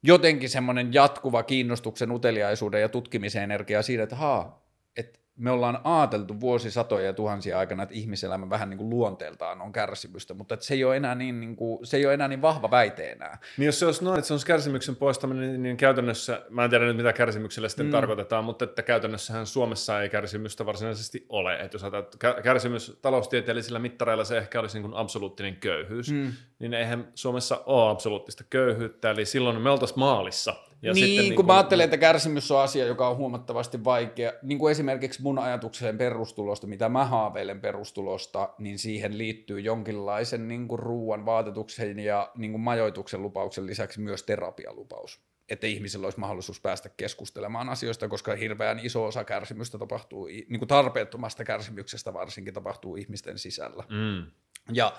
jotenkin 0.04 0.50
semmoinen 0.50 0.94
jatkuva 0.94 1.44
kiinnostuksen, 1.44 2.12
uteliaisuuden 2.12 2.82
ja 2.82 2.90
tutkimisen 2.90 3.44
energia 3.44 3.82
siitä, 3.82 4.04
että 4.04 4.16
haa, 4.16 4.68
että 4.98 5.20
me 5.38 5.52
ollaan 5.52 5.80
ajateltu 5.84 6.40
vuosisatoja 6.40 7.06
ja 7.06 7.14
tuhansia 7.14 7.60
aikana, 7.60 7.84
että 7.84 7.96
ihmiselämä 7.96 8.50
vähän 8.50 8.70
niin 8.70 8.78
kuin 8.78 8.90
luonteeltaan 8.90 9.62
on 9.62 9.72
kärsimystä, 9.72 10.34
mutta 10.34 10.54
että 10.54 10.66
se, 10.66 10.74
ei 10.74 10.84
ole 10.84 10.98
enää 10.98 11.16
niin, 11.16 11.40
niin 11.40 11.56
kuin, 11.56 11.86
se 11.86 11.98
ei 11.98 12.06
ole 12.06 12.14
enää 12.14 12.28
niin 12.28 12.42
vahva 12.42 12.72
väite 12.72 13.12
enää. 13.12 13.38
Niin 13.58 13.66
jos 13.66 13.80
se 13.80 13.86
olisi 13.86 14.04
noin, 14.04 14.18
että 14.18 14.28
se 14.28 14.34
olisi 14.34 14.46
kärsimyksen 14.46 14.96
poistaminen, 14.96 15.50
niin, 15.50 15.64
niin 15.64 15.78
käytännössä, 15.78 16.42
mä 16.50 16.64
en 16.64 16.70
tiedä 16.70 16.86
nyt 16.86 16.98
mitä 16.98 17.14
kärsimyksellä 17.14 17.70
sitten 17.70 17.86
mm. 17.86 17.92
tarkoitetaan, 17.92 18.44
mutta 18.44 18.66
että 18.66 18.84
käytännössähän 18.84 19.46
Suomessa 19.46 20.02
ei 20.02 20.10
kärsimystä 20.10 20.66
varsinaisesti 20.66 21.26
ole. 21.30 21.56
Että 21.56 21.76
jos 21.76 21.84
ajatellaan, 21.84 22.44
kärsimys 22.44 23.00
taloustieteellisillä 23.02 23.80
mittareilla 23.80 24.24
se 24.24 24.38
ehkä 24.38 24.60
olisi 24.60 24.78
niin 24.78 24.90
kuin 24.90 25.00
absoluuttinen 25.00 25.56
köyhyys, 25.56 26.12
mm. 26.12 26.34
Niin 26.64 26.74
eihän 26.74 27.12
Suomessa 27.16 27.64
ole 27.66 27.92
absoluuttista 27.92 28.44
köyhyyttä, 28.50 29.12
eli 29.12 29.26
silloin 29.26 29.62
me 29.62 29.70
oltaisiin 29.70 30.00
maalissa 30.00 30.56
ja 30.82 30.94
niin, 30.94 31.06
sitten, 31.06 31.24
niin 31.26 31.36
kun 31.36 31.46
mä 31.46 31.54
ajattelen, 31.54 31.84
että 31.84 31.98
kärsimys 31.98 32.52
on 32.52 32.62
asia, 32.62 32.86
joka 32.86 33.10
on 33.10 33.18
huomattavasti 33.18 33.84
vaikea, 33.84 34.34
niin 34.42 34.60
kuin 34.60 34.72
esimerkiksi 34.72 35.22
mun 35.22 35.40
ajatukseen 35.40 35.98
perustulosta, 35.98 36.68
mitä 36.68 36.90
mä 36.90 37.06
haaveilen 37.06 37.62
perustulosta, 37.62 38.50
niin 38.58 38.80
siihen 38.80 39.18
liittyy 39.18 39.60
jonkinlaisen 39.60 40.48
niin 40.48 40.68
kuin 40.68 40.80
ruuan, 40.80 41.26
vaatetuksen 41.26 42.00
ja 42.00 42.32
niin 42.36 42.52
kuin 42.52 42.62
majoituksen 42.62 43.22
lupauksen 43.22 43.66
lisäksi 43.66 44.00
myös 44.00 44.24
terapialupaus 44.24 45.20
että 45.50 45.68
ihmisillä 45.68 46.06
olisi 46.06 46.20
mahdollisuus 46.20 46.62
päästä 46.62 46.90
keskustelemaan 46.90 47.70
asioista, 47.70 48.08
koska 48.08 48.36
hirveän 48.36 48.80
iso 48.80 49.06
osa 49.06 49.24
kärsimystä 49.24 49.78
tapahtuu, 49.78 50.26
niin 50.26 50.60
kuin 50.60 50.68
tarpeettomasta 50.68 51.44
kärsimyksestä 51.44 52.14
varsinkin 52.14 52.54
tapahtuu 52.54 52.96
ihmisten 52.96 53.40
sisällä. 53.40 53.84
Mm. 53.90 54.32
Ja 54.72 54.94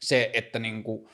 se, 0.00 0.30
että 0.32 0.58
niin 0.58 0.82
kuin, 0.82 1.08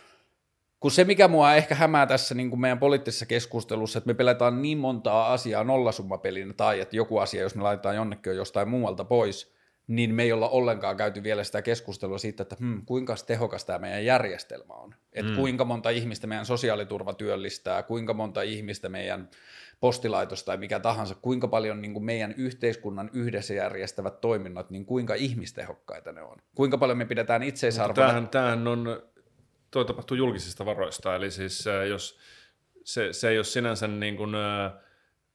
kun 0.81 0.91
se, 0.91 1.05
mikä 1.05 1.29
mua 1.29 1.55
ehkä 1.55 1.75
hämää 1.75 2.07
tässä 2.07 2.35
niin 2.35 2.51
kuin 2.51 2.61
meidän 2.61 2.79
poliittisessa 2.79 3.27
keskustelussa, 3.27 3.99
että 3.99 4.09
me 4.09 4.15
pelataan 4.15 4.63
niin 4.63 4.79
montaa 4.79 5.33
asiaa 5.33 5.65
nollasummapelinä 5.65 6.55
tai 6.55 6.81
että 6.81 6.97
joku 6.97 7.19
asia, 7.19 7.43
jos 7.43 7.55
me 7.55 7.63
laitetaan 7.63 7.97
jonnekin 7.97 8.31
on 8.31 8.37
jostain 8.37 8.69
muualta 8.69 9.05
pois, 9.05 9.55
niin 9.87 10.15
me 10.15 10.23
ei 10.23 10.33
olla 10.33 10.49
ollenkaan 10.49 10.97
käyty 10.97 11.23
vielä 11.23 11.45
sitä 11.45 11.63
keskustelua 11.63 12.19
siitä, 12.19 12.43
että 12.43 12.57
hmm, 12.61 12.87
kuinka 12.87 13.15
tehokas 13.27 13.65
tämä 13.65 13.79
meidän 13.79 14.05
järjestelmä 14.05 14.75
on. 14.75 14.95
Että 15.13 15.31
mm. 15.31 15.37
kuinka 15.37 15.65
monta 15.65 15.91
ihmistä 15.91 16.27
meidän 16.27 16.47
sosiaaliturva 16.47 17.15
työllistää, 17.15 17.83
kuinka 17.83 18.15
monta 18.15 18.43
ihmistä 18.43 18.89
meidän 18.89 19.29
postilaitos 19.85 20.45
tai 20.45 20.57
mikä 20.57 20.81
tahansa, 20.81 21.15
kuinka 21.15 21.49
paljon 21.49 21.83
niin 21.83 21.93
kuin 21.93 22.05
meidän 22.05 22.35
yhteiskunnan 22.37 23.11
yhdessä 23.13 23.55
järjestävät 23.55 24.21
toiminnot, 24.21 24.71
niin 24.71 24.87
kuinka 24.87 25.15
ihmistehokkaita 25.15 26.13
ne 26.13 26.23
on. 26.23 26.37
Kuinka 26.55 26.79
paljon 26.79 26.99
me 26.99 27.05
pidetään 27.05 27.43
itseisarvoa. 27.43 27.95
Tämähän, 27.95 28.29
tämähän 28.29 28.69
on 28.69 29.03
toi 29.71 29.85
tapahtuu 29.85 30.17
julkisista 30.17 30.67
varoista, 30.67 31.17
eli 31.17 31.31
siis 31.31 31.67
äh, 31.67 31.87
jos 31.87 32.19
se, 32.85 33.13
se 33.13 33.29
ei 33.29 33.39
ole 33.39 33.45
sinänsä 33.45 33.89
niin 33.89 34.17
kuin, 34.17 34.35
äh, 34.35 34.73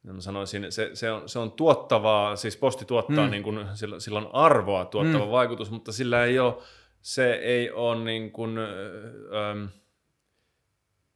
mä 0.03 0.21
sanoisin, 0.21 0.71
se, 0.71 0.89
se, 0.93 1.11
on, 1.11 1.29
se 1.29 1.39
on 1.39 1.51
tuottavaa, 1.51 2.35
siis 2.35 2.57
posti 2.57 2.85
tuottaa, 2.85 3.25
mm. 3.25 3.31
niin 3.31 3.43
kuin, 3.43 3.65
sillä, 3.73 3.99
sillä 3.99 4.19
on 4.19 4.29
arvoa 4.33 4.85
tuottava 4.85 5.25
mm. 5.25 5.31
vaikutus, 5.31 5.71
mutta 5.71 5.91
sillä 5.91 6.25
ei 6.25 6.39
ole, 6.39 6.53
se 7.01 7.33
ei 7.33 7.71
ole 7.71 8.03
niin 8.03 8.31
kuin, 8.31 8.57
ähm, 8.57 9.65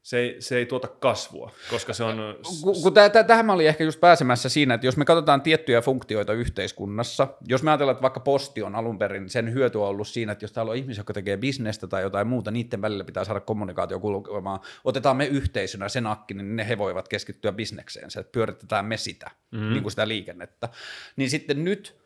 se 0.03 0.17
ei, 0.17 0.35
se 0.39 0.57
ei 0.57 0.65
tuota 0.65 0.87
kasvua, 0.87 1.51
koska 1.69 1.93
se 1.93 2.03
on... 2.03 2.17
Kun, 2.61 2.75
kun 2.83 2.93
täh, 2.93 3.11
tähän 3.27 3.45
mä 3.45 3.53
olin 3.53 3.67
ehkä 3.67 3.83
just 3.83 3.99
pääsemässä 3.99 4.49
siinä, 4.49 4.73
että 4.73 4.87
jos 4.87 4.97
me 4.97 5.05
katsotaan 5.05 5.41
tiettyjä 5.41 5.81
funktioita 5.81 6.33
yhteiskunnassa, 6.33 7.27
jos 7.47 7.63
me 7.63 7.71
ajatellaan, 7.71 7.93
että 7.93 8.01
vaikka 8.01 8.19
posti 8.19 8.63
on 8.63 8.75
alun 8.75 8.99
perin, 8.99 9.29
sen 9.29 9.53
hyöty 9.53 9.77
on 9.77 9.87
ollut 9.87 10.07
siinä, 10.07 10.31
että 10.31 10.43
jos 10.43 10.51
täällä 10.51 10.69
on 10.69 10.75
ihmisiä, 10.75 10.99
jotka 10.99 11.13
tekee 11.13 11.37
bisnestä 11.37 11.87
tai 11.87 12.01
jotain 12.01 12.27
muuta, 12.27 12.51
niiden 12.51 12.81
välillä 12.81 13.03
pitää 13.03 13.23
saada 13.23 13.39
kommunikaatio 13.39 13.99
kulkemaan, 13.99 14.59
otetaan 14.83 15.17
me 15.17 15.25
yhteisönä 15.25 15.89
sen 15.89 16.07
akki, 16.07 16.33
niin 16.33 16.55
ne 16.55 16.67
he 16.67 16.77
voivat 16.77 17.07
keskittyä 17.07 17.51
bisnekseen, 17.51 18.09
että 18.19 18.31
pyöritetään 18.31 18.85
me 18.85 18.97
sitä, 18.97 19.31
mm. 19.51 19.59
niin 19.59 19.81
kuin 19.81 19.91
sitä 19.91 20.07
liikennettä. 20.07 20.69
Niin 21.15 21.29
sitten 21.29 21.63
nyt 21.63 22.02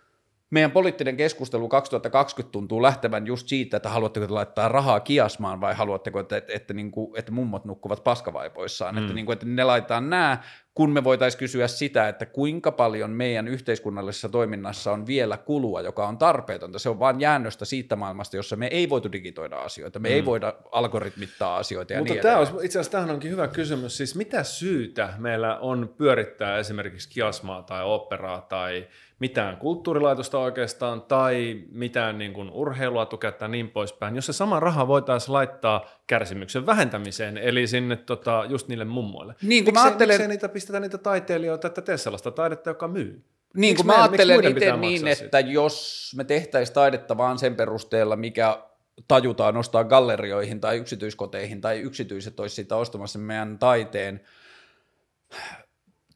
meidän 0.49 0.72
poliittinen 0.72 1.18
keskustelu 1.18 1.68
2020 1.68 2.52
tuntuu 2.52 2.82
lähtevän 2.82 3.28
just 3.28 3.48
siitä, 3.48 3.78
että 3.78 3.90
haluatteko 3.90 4.28
te 4.28 4.34
laittaa 4.34 4.68
rahaa 4.68 4.99
kiasmaan 4.99 5.61
vai 5.61 5.74
haluatteko, 5.74 6.19
että, 6.19 6.38
että, 6.38 6.53
että, 6.53 6.74
niin 6.74 6.91
kuin, 6.91 7.19
että 7.19 7.32
mummot 7.32 7.65
nukkuvat 7.65 8.03
paskavaipoissaan, 8.03 8.95
mm. 8.95 9.02
että, 9.02 9.14
niin 9.14 9.26
kuin, 9.26 9.34
että 9.34 9.45
ne 9.45 9.64
laitetaan 9.64 10.10
nämä, 10.10 10.38
kun 10.74 10.91
me 10.91 11.03
voitaisiin 11.03 11.40
kysyä 11.40 11.68
sitä, 11.68 12.07
että 12.07 12.26
kuinka 12.26 12.72
paljon 12.72 13.10
meidän 13.10 13.48
yhteiskunnallisessa 13.48 14.30
toiminnassa 14.30 14.91
on 14.91 15.07
vielä 15.07 15.38
kulua, 15.38 15.82
joka 15.82 16.07
on 16.07 16.18
tarpeetonta. 16.18 16.80
Se 16.80 16.90
on 16.90 16.99
vain 16.99 17.19
jäännöstä 17.19 17.65
siitä 17.65 17.95
maailmasta, 17.95 18.36
jossa 18.36 18.56
me 18.56 18.68
ei 18.68 18.90
voitu 18.90 19.11
digitoida 19.11 19.57
asioita, 19.57 19.99
me 19.99 20.10
mm. 20.10 20.15
ei 20.15 20.26
voida 20.26 20.53
algoritmittaa 20.72 21.57
asioita 21.57 21.94
ja 21.94 21.99
Mutta 21.99 22.14
niin 22.14 22.22
tämä 22.22 22.38
olisi, 22.38 22.53
itse 22.53 22.80
asiassa 22.80 22.91
tähän 22.91 23.11
onkin 23.11 23.32
hyvä 23.32 23.48
kysymys. 23.48 23.98
Siis 23.98 24.15
mitä 24.15 24.44
syytä 24.44 25.14
meillä 25.18 25.57
on 25.60 25.94
pyörittää 25.98 26.57
esimerkiksi 26.57 27.10
kiasmaa 27.10 27.64
tai 27.64 27.84
operaa 27.86 28.41
tai 28.41 28.88
mitään 29.19 29.57
kulttuurilaitosta 29.57 30.39
oikeastaan 30.39 31.02
tai 31.02 31.64
mitään 31.72 32.18
niin 32.18 32.34
kuin 32.34 32.49
urheilua 32.52 33.06
tukea 33.06 33.31
tai 33.31 33.49
niin 33.49 33.69
poispäin, 33.69 34.15
jos 34.15 34.26
se 34.26 34.34
sama 34.34 34.60
raha 34.60 34.88
voitaisiin 34.88 35.34
laittaa 35.34 35.85
kärsimyksen 36.07 36.65
vähentämiseen, 36.65 37.38
eli 37.38 37.68
sinne 37.68 37.95
tota, 37.95 38.45
just 38.49 38.68
niille 38.68 38.85
mummoille. 38.85 39.35
Niin, 39.41 39.65
kun 39.65 39.73
miksei, 39.73 39.84
mä 39.84 39.88
ajattelen... 39.88 40.14
miksei 40.14 40.27
niitä 40.27 40.49
pistetä 40.49 40.80
niitä 40.80 40.98
taiteilijoita, 40.98 41.68
että 41.68 41.81
tee 41.81 41.98
sellaista 41.98 42.31
taidetta, 42.31 42.69
joka 42.69 42.88
myy? 42.88 43.23
Niin, 43.53 43.76
kun 43.76 43.85
mä 43.85 44.03
ajattelen 44.03 44.45
itse 44.45 44.77
niin, 44.77 45.07
että 45.07 45.19
siitä? 45.19 45.39
jos 45.39 46.14
me 46.18 46.23
tehtäisiin 46.23 46.73
taidetta 46.73 47.18
vaan 47.18 47.39
sen 47.39 47.56
perusteella, 47.56 48.15
mikä 48.15 48.64
tajutaan 49.07 49.53
nostaa 49.53 49.84
gallerioihin 49.84 50.61
tai 50.61 50.77
yksityiskoteihin 50.77 51.61
tai 51.61 51.80
yksityiset 51.80 52.39
olisi 52.39 52.56
siitä 52.56 52.76
ostamassa 52.76 53.19
meidän 53.19 53.60
taiteen, 53.60 54.22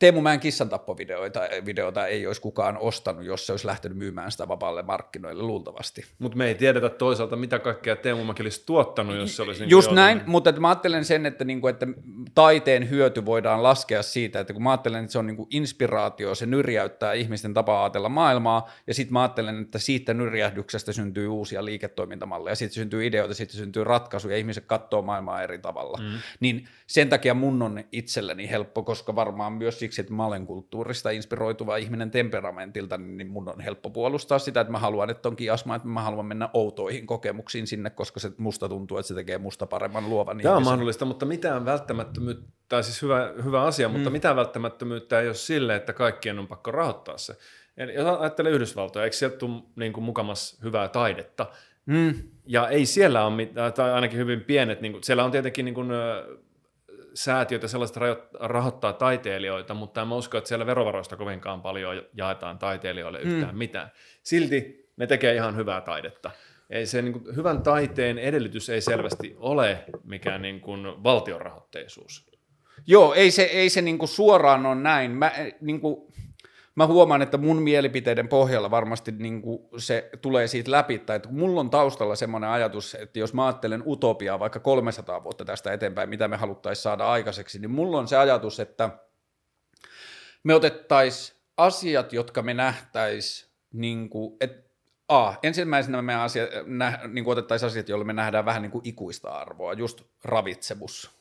Teemu 0.02 0.22
Mäen 0.22 0.40
kissantappovideoita 0.40 1.40
videota 1.66 2.08
ei 2.08 2.28
olisi 2.28 2.42
kukaan 2.42 2.78
ostanut, 2.78 3.26
jos 3.26 3.46
se 3.46 3.54
olisi 3.54 3.68
lähtenyt 3.68 3.98
myymään 3.98 4.32
sitä 4.32 4.48
vapaalle 4.48 4.82
markkinoille 4.82 5.44
luultavasti. 5.44 6.06
Mutta 6.20 6.38
me 6.38 6.48
ei 6.48 6.56
tiedetä 6.56 6.90
toisaalta, 6.90 7.36
mitä 7.36 7.60
kaikkea 7.60 7.96
Teemu 7.96 8.24
Mäki 8.24 8.44
olisi 8.44 8.64
tuottanut, 8.66 9.16
jos 9.16 9.36
se 9.36 9.42
olisi... 9.42 9.62
Niin 9.62 9.70
Just 9.70 9.92
näin, 9.92 10.18
niin... 10.18 10.30
mutta 10.30 10.52
mä 10.52 10.70
ajattelen 10.70 11.06
sen, 11.06 11.26
että, 11.26 11.44
niinku, 11.46 11.68
että 11.68 11.88
taiteen 12.36 12.90
hyöty 12.90 13.26
voidaan 13.26 13.64
laskea 13.64 14.04
siitä, 14.04 14.40
että 14.40 14.54
kun 14.54 14.64
mä 14.64 14.72
ajattelen, 14.72 15.04
että 15.04 15.12
se 15.12 15.20
on 15.20 15.28
niinku 15.28 15.48
inspiraatio, 15.50 16.36
se 16.36 16.46
nyrjäyttää 16.46 17.14
ihmisten 17.14 17.54
tapaa 17.54 17.84
ajatella 17.84 18.10
maailmaa, 18.10 18.70
ja 18.88 18.94
sitten 18.94 19.14
mä 19.14 19.22
ajattelen, 19.22 19.62
että 19.62 19.80
siitä 19.80 20.14
nyrjähdyksestä 20.14 20.94
syntyy 20.94 21.28
uusia 21.28 21.66
liiketoimintamalleja, 21.66 22.56
sitten 22.56 22.76
syntyy 22.76 23.06
ideoita, 23.06 23.34
sitten 23.34 23.58
syntyy 23.58 23.84
ratkaisuja, 23.84 24.38
ihmiset 24.38 24.66
katsoo 24.66 25.02
maailmaa 25.02 25.44
eri 25.44 25.60
tavalla. 25.60 25.98
Mm. 25.98 26.20
Niin 26.40 26.68
sen 26.88 27.10
takia 27.10 27.34
mun 27.34 27.62
on 27.62 27.84
itselleni 27.92 28.50
helppo, 28.50 28.84
koska 28.84 29.16
varmaan 29.16 29.54
myös 29.54 29.80
siksi, 29.92 30.02
että 30.02 30.14
mä 30.14 30.26
olen 30.26 30.46
kulttuurista 30.46 31.10
inspiroituva 31.10 31.78
ihminen 31.78 32.12
temperamentilta, 32.12 32.98
niin 32.98 33.28
mun 33.28 33.50
on 33.50 33.60
helppo 33.60 33.90
puolustaa 33.90 34.40
sitä, 34.40 34.62
että 34.62 34.72
mä 34.72 34.80
haluan, 34.80 35.10
että 35.10 35.30
on 35.30 35.36
kiasma, 35.36 35.76
että 35.76 35.88
mä 35.88 36.02
haluan 36.02 36.26
mennä 36.26 36.50
outoihin 36.54 37.08
kokemuksiin 37.08 37.68
sinne, 37.68 37.90
koska 37.90 38.20
se 38.20 38.32
musta 38.38 38.70
tuntuu, 38.70 38.98
että 38.98 39.08
se 39.08 39.14
tekee 39.14 39.38
musta 39.38 39.66
paremman 39.66 40.10
luovan 40.10 40.38
Tämä 40.38 40.56
on 40.56 40.64
mahdollista, 40.64 41.06
mutta 41.06 41.26
mitään 41.26 41.66
välttämättömyyttä, 41.66 42.52
tai 42.70 42.84
siis 42.84 43.02
hyvä, 43.02 43.34
hyvä 43.44 43.62
asia, 43.62 43.88
mm. 43.88 43.94
mutta 43.94 44.10
mitään 44.10 44.36
välttämättömyyttä 44.36 45.20
ei 45.20 45.28
ole 45.28 45.34
sille, 45.34 45.76
että 45.76 45.94
kaikkien 45.94 46.40
on 46.40 46.48
pakko 46.48 46.72
rahoittaa 46.72 47.18
se. 47.18 47.38
Eli 47.78 47.94
jos 47.94 48.20
ajattelee 48.20 48.52
Yhdysvaltoja, 48.52 49.04
eikö 49.04 49.16
sieltä 49.16 49.38
tule 49.38 49.62
niin 49.76 49.94
kuin 49.94 50.04
mukamas 50.04 50.60
hyvää 50.64 50.88
taidetta? 50.88 51.46
Mm. 51.86 52.14
Ja 52.46 52.68
ei 52.68 52.86
siellä 52.86 53.26
ole 53.26 53.36
mitään, 53.36 53.74
tai 53.74 53.92
ainakin 53.94 54.20
hyvin 54.20 54.42
pienet, 54.42 54.82
niin 54.82 54.92
kuin, 54.92 55.04
siellä 55.04 55.24
on 55.24 55.32
tietenkin 55.32 55.66
niin 55.66 55.76
kuin, 55.76 55.90
säätiöt 57.14 57.62
ja 57.62 57.68
sellaiset 57.68 57.98
rahoittaa 58.40 58.94
taiteilijoita, 58.94 59.74
mutta 59.74 60.02
en 60.02 60.08
mä 60.08 60.16
usko, 60.16 60.38
että 60.38 60.48
siellä 60.48 60.66
verovaroista 60.66 61.18
kovinkaan 61.18 61.62
paljon 61.62 62.04
jaetaan 62.14 62.60
taiteilijoille 62.60 63.20
mm. 63.24 63.30
yhtään 63.30 63.56
mm. 63.56 63.60
mitään. 63.60 63.92
Silti 64.24 64.90
ne 64.98 65.08
tekee 65.08 65.36
ihan 65.36 65.56
hyvää 65.56 65.82
taidetta. 65.82 66.32
Ei 66.70 66.86
se 66.86 67.02
niin 67.02 67.14
kuin, 67.14 67.36
hyvän 67.36 67.64
taiteen 67.64 68.18
edellytys 68.18 68.70
ei 68.70 68.82
selvästi 68.82 69.36
ole 69.38 69.86
mikään 70.04 70.42
niin 70.42 70.62
kuin, 70.62 71.04
valtionrahoitteisuus. 71.04 72.32
Joo, 72.88 73.14
ei 73.14 73.32
se, 73.32 73.44
ei 73.44 73.70
se 73.70 73.82
niin 73.82 73.98
kuin 73.98 74.10
suoraan 74.10 74.66
ole 74.66 74.76
näin. 74.76 75.12
Mä, 75.12 75.32
niin 75.62 75.82
kuin, 75.82 76.14
mä 76.76 76.88
huomaan, 76.88 77.22
että 77.22 77.38
mun 77.38 77.62
mielipiteiden 77.62 78.28
pohjalla 78.28 78.72
varmasti 78.72 79.12
niin 79.12 79.42
kuin 79.42 79.60
se 79.78 80.10
tulee 80.22 80.48
siitä 80.48 80.72
läpi, 80.72 81.00
tai 81.00 81.16
että 81.16 81.30
mulla 81.30 81.60
on 81.60 81.70
taustalla 81.70 82.16
semmoinen 82.16 82.50
ajatus, 82.50 82.96
että 82.96 83.20
jos 83.20 83.34
mä 83.34 83.46
ajattelen 83.46 83.84
utopiaa 83.86 84.40
vaikka 84.40 84.60
300 84.60 85.24
vuotta 85.24 85.46
tästä 85.46 85.74
eteenpäin, 85.74 86.10
mitä 86.10 86.28
me 86.28 86.38
haluttaisiin 86.38 86.84
saada 86.84 87.06
aikaiseksi, 87.06 87.60
niin 87.60 87.72
mulla 87.72 88.00
on 88.00 88.08
se 88.08 88.18
ajatus, 88.18 88.60
että 88.60 88.90
me 90.44 90.54
otettaisiin 90.56 91.38
asiat, 91.58 92.14
jotka 92.14 92.42
me 92.42 92.54
nähtäisiin, 92.54 93.52
niin 93.74 94.10
kuin, 94.10 94.38
että 94.42 94.72
A, 95.08 95.34
ensimmäisenä 95.44 96.02
me 96.02 96.16
asia, 96.16 96.48
nä, 96.66 97.00
niin 97.08 97.28
otettaisiin 97.28 97.68
asiat, 97.68 97.90
joilla 97.90 98.06
me 98.06 98.14
nähdään 98.14 98.46
vähän 98.46 98.62
niin 98.62 98.72
kuin 98.72 98.88
ikuista 98.88 99.30
arvoa, 99.30 99.74
just 99.74 100.02
ravitsemus, 100.24 101.12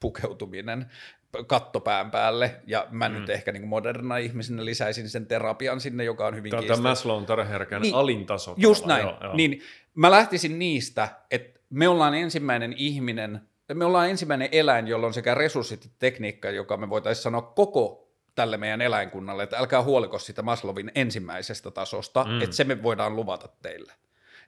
pukeutuminen, 0.00 0.90
kattopään 1.46 2.10
päälle, 2.10 2.54
ja 2.66 2.86
mä 2.90 3.08
mm. 3.08 3.14
nyt 3.14 3.30
ehkä 3.30 3.52
niin 3.52 3.68
moderna 3.68 4.16
ihmisenä 4.16 4.64
lisäisin 4.64 5.08
sen 5.08 5.26
terapian 5.26 5.80
sinne, 5.80 6.04
joka 6.04 6.26
on 6.26 6.36
hyvin 6.36 6.50
Tämä 6.50 6.62
on 6.74 6.82
Maslown 6.82 7.26
tarveherkän 7.26 7.82
niin, 7.82 7.94
alintaso. 7.94 8.54
Just 8.56 8.86
näin. 8.86 9.02
Joo, 9.02 9.16
joo. 9.22 9.36
Niin, 9.36 9.62
mä 9.94 10.10
lähtisin 10.10 10.58
niistä, 10.58 11.08
että 11.30 11.60
me 11.70 11.88
ollaan 11.88 12.14
ensimmäinen 12.14 12.74
ihminen, 12.76 13.40
me 13.74 13.84
ollaan 13.84 14.10
ensimmäinen 14.10 14.48
eläin, 14.52 14.88
jolla 14.88 15.06
on 15.06 15.14
sekä 15.14 15.34
resurssit 15.34 15.84
että 15.84 15.96
tekniikka, 15.98 16.50
joka 16.50 16.76
me 16.76 16.90
voitaisiin 16.90 17.22
sanoa 17.22 17.42
koko 17.42 18.08
tälle 18.34 18.56
meidän 18.56 18.80
eläinkunnalle, 18.80 19.42
että 19.42 19.58
älkää 19.58 19.82
huoliko 19.82 20.18
sitä 20.18 20.42
Maslowin 20.42 20.92
ensimmäisestä 20.94 21.70
tasosta, 21.70 22.24
mm. 22.24 22.40
että 22.40 22.56
se 22.56 22.64
me 22.64 22.82
voidaan 22.82 23.16
luvata 23.16 23.48
teille 23.62 23.92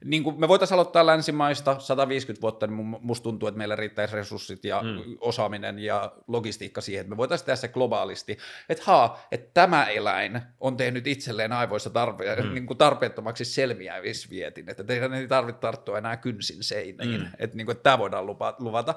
niin 0.05 0.23
kuin 0.23 0.39
me 0.39 0.47
voitaisiin 0.47 0.75
aloittaa 0.75 1.05
länsimaista 1.05 1.79
150 1.79 2.41
vuotta, 2.41 2.67
niin 2.67 2.97
musta 3.01 3.23
tuntuu, 3.23 3.47
että 3.47 3.57
meillä 3.57 3.75
riittäisi 3.75 4.15
resurssit 4.15 4.65
ja 4.65 4.81
mm. 4.81 5.17
osaaminen 5.21 5.79
ja 5.79 6.11
logistiikka 6.27 6.81
siihen, 6.81 7.01
että 7.01 7.09
me 7.09 7.17
voitaisiin 7.17 7.45
tehdä 7.45 7.55
se 7.55 7.67
globaalisti, 7.67 8.37
että 8.69 8.83
haa, 8.85 9.27
että 9.31 9.49
tämä 9.53 9.85
eläin 9.85 10.41
on 10.59 10.77
tehnyt 10.77 11.07
itselleen 11.07 11.51
aivoissa 11.51 11.89
tarpe- 11.89 12.43
mm. 12.43 12.53
niin 12.53 12.65
kuin 12.65 12.77
tarpeettomaksi 12.77 13.45
selviävisvietin, 13.45 14.69
että 14.69 14.83
teidän 14.83 15.13
ei 15.13 15.27
tarvitse 15.27 15.59
tarttua 15.59 15.97
enää 15.97 16.17
kynsin 16.17 16.63
seiniin, 16.63 17.21
mm. 17.21 17.27
että, 17.39 17.57
niin 17.57 17.65
kuin, 17.65 17.75
että 17.75 17.83
tämä 17.83 17.97
voidaan 17.97 18.25
luvata. 18.59 18.95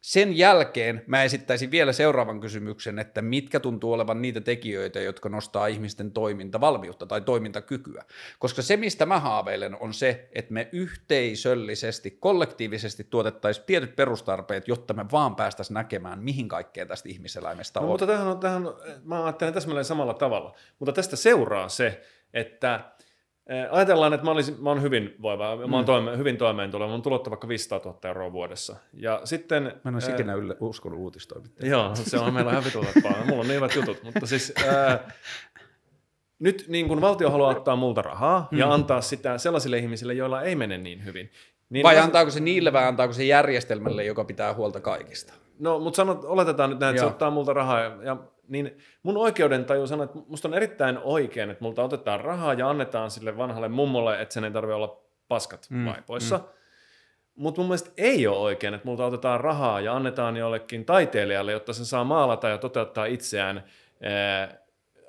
Sen 0.00 0.36
jälkeen 0.36 1.04
mä 1.06 1.22
esittäisin 1.22 1.70
vielä 1.70 1.92
seuraavan 1.92 2.40
kysymyksen, 2.40 2.98
että 2.98 3.22
mitkä 3.22 3.60
tuntuu 3.60 3.92
olevan 3.92 4.22
niitä 4.22 4.40
tekijöitä, 4.40 5.00
jotka 5.00 5.28
nostaa 5.28 5.66
ihmisten 5.66 6.10
toimintavalmiutta 6.10 7.06
tai 7.06 7.20
toimintakykyä. 7.20 8.04
Koska 8.38 8.62
se, 8.62 8.76
mistä 8.76 9.06
mä 9.06 9.20
haaveilen, 9.20 9.76
on 9.80 9.94
se, 9.94 10.28
että 10.32 10.52
me 10.52 10.68
yhteisöllisesti, 10.72 12.10
kollektiivisesti 12.10 13.04
tuotettaisiin 13.04 13.66
tietyt 13.66 13.96
perustarpeet, 13.96 14.68
jotta 14.68 14.94
me 14.94 15.06
vaan 15.12 15.36
päästäisiin 15.36 15.74
näkemään, 15.74 16.22
mihin 16.22 16.48
kaikkeen 16.48 16.88
tästä 16.88 17.08
ihmiseläimestä 17.08 17.80
no, 17.80 17.86
on. 17.86 17.92
Mutta 17.92 18.06
tähän 18.06 18.26
on, 18.26 18.40
tähän, 18.40 18.62
mä 19.04 19.24
ajattelen 19.24 19.54
täsmälleen 19.54 19.84
samalla 19.84 20.14
tavalla. 20.14 20.54
Mutta 20.78 20.92
tästä 20.92 21.16
seuraa 21.16 21.68
se, 21.68 22.02
että– 22.34 22.80
Ajatellaan, 23.70 24.12
että 24.12 24.24
mä, 24.24 24.30
olisin, 24.30 24.56
mä 24.60 24.70
olen 24.70 24.82
hyvin 24.82 25.14
voiva, 25.22 25.56
mä 25.56 25.62
olen 25.62 25.70
mm. 25.70 25.84
toime, 25.84 26.16
hyvin 26.16 26.36
toimeentuleva, 26.36 26.90
mun 26.90 27.02
tulot 27.02 27.30
vaikka 27.30 27.48
500 27.48 27.80
000 27.84 27.98
euroa 28.04 28.32
vuodessa. 28.32 28.76
Ja 28.92 29.20
sitten, 29.24 29.62
mä 29.62 29.88
en 29.88 29.94
olisi 29.94 30.10
ikinä 30.10 30.34
yllä, 30.34 30.54
uskonut 30.60 30.98
uutistoimittajia. 30.98 31.72
Joo, 31.72 31.94
se 31.94 32.18
on 32.18 32.34
meillä 32.34 32.50
ihan. 32.50 32.64
Mulla 33.26 33.40
on 33.40 33.48
niin 33.48 33.56
hyvät 33.56 33.74
jutut, 33.74 34.02
mutta 34.02 34.26
siis 34.26 34.52
ää, 34.68 35.10
nyt 36.38 36.64
niin 36.68 36.88
kun 36.88 37.00
valtio 37.00 37.30
haluaa 37.30 37.50
ottaa 37.50 37.76
multa 37.76 38.02
rahaa 38.02 38.48
mm. 38.50 38.58
ja 38.58 38.74
antaa 38.74 39.00
sitä 39.00 39.38
sellaisille 39.38 39.78
ihmisille, 39.78 40.14
joilla 40.14 40.42
ei 40.42 40.54
mene 40.54 40.78
niin 40.78 41.04
hyvin. 41.04 41.30
Niin 41.70 41.82
vai 41.82 41.98
antaako 41.98 42.30
se 42.30 42.40
niille 42.40 42.72
vai 42.72 42.84
antaako 42.84 43.12
se 43.12 43.24
järjestelmälle, 43.24 44.04
joka 44.04 44.24
pitää 44.24 44.54
huolta 44.54 44.80
kaikista? 44.80 45.34
No, 45.58 45.78
mutta 45.78 45.96
sanot, 45.96 46.24
oletetaan 46.24 46.70
nyt 46.70 46.80
näin, 46.80 46.90
että 46.90 47.02
Joo. 47.02 47.08
se 47.08 47.12
ottaa 47.12 47.30
multa 47.30 47.52
rahaa 47.52 47.80
ja, 47.80 47.96
ja 48.02 48.16
niin 48.48 48.78
mun 49.02 49.16
oikeudentaju 49.16 49.86
sanoo, 49.86 50.04
että 50.04 50.18
musta 50.28 50.48
on 50.48 50.54
erittäin 50.54 50.98
oikein, 50.98 51.50
että 51.50 51.64
multa 51.64 51.82
otetaan 51.82 52.20
rahaa 52.20 52.54
ja 52.54 52.70
annetaan 52.70 53.10
sille 53.10 53.36
vanhalle 53.36 53.68
mummolle, 53.68 54.22
että 54.22 54.34
sen 54.34 54.44
ei 54.44 54.50
tarvitse 54.50 54.74
olla 54.74 55.00
paskat 55.28 55.66
mm, 55.70 55.84
vaipoissa. 55.86 56.36
Mm. 56.38 56.44
Mutta 57.34 57.60
mun 57.60 57.68
mielestä 57.68 57.90
ei 57.96 58.26
ole 58.26 58.38
oikein, 58.38 58.74
että 58.74 58.86
multa 58.86 59.06
otetaan 59.06 59.40
rahaa 59.40 59.80
ja 59.80 59.96
annetaan 59.96 60.36
jollekin 60.36 60.84
taiteilijalle, 60.84 61.52
jotta 61.52 61.72
se 61.72 61.84
saa 61.84 62.04
maalata 62.04 62.48
ja 62.48 62.58
toteuttaa 62.58 63.04
itseään 63.04 63.64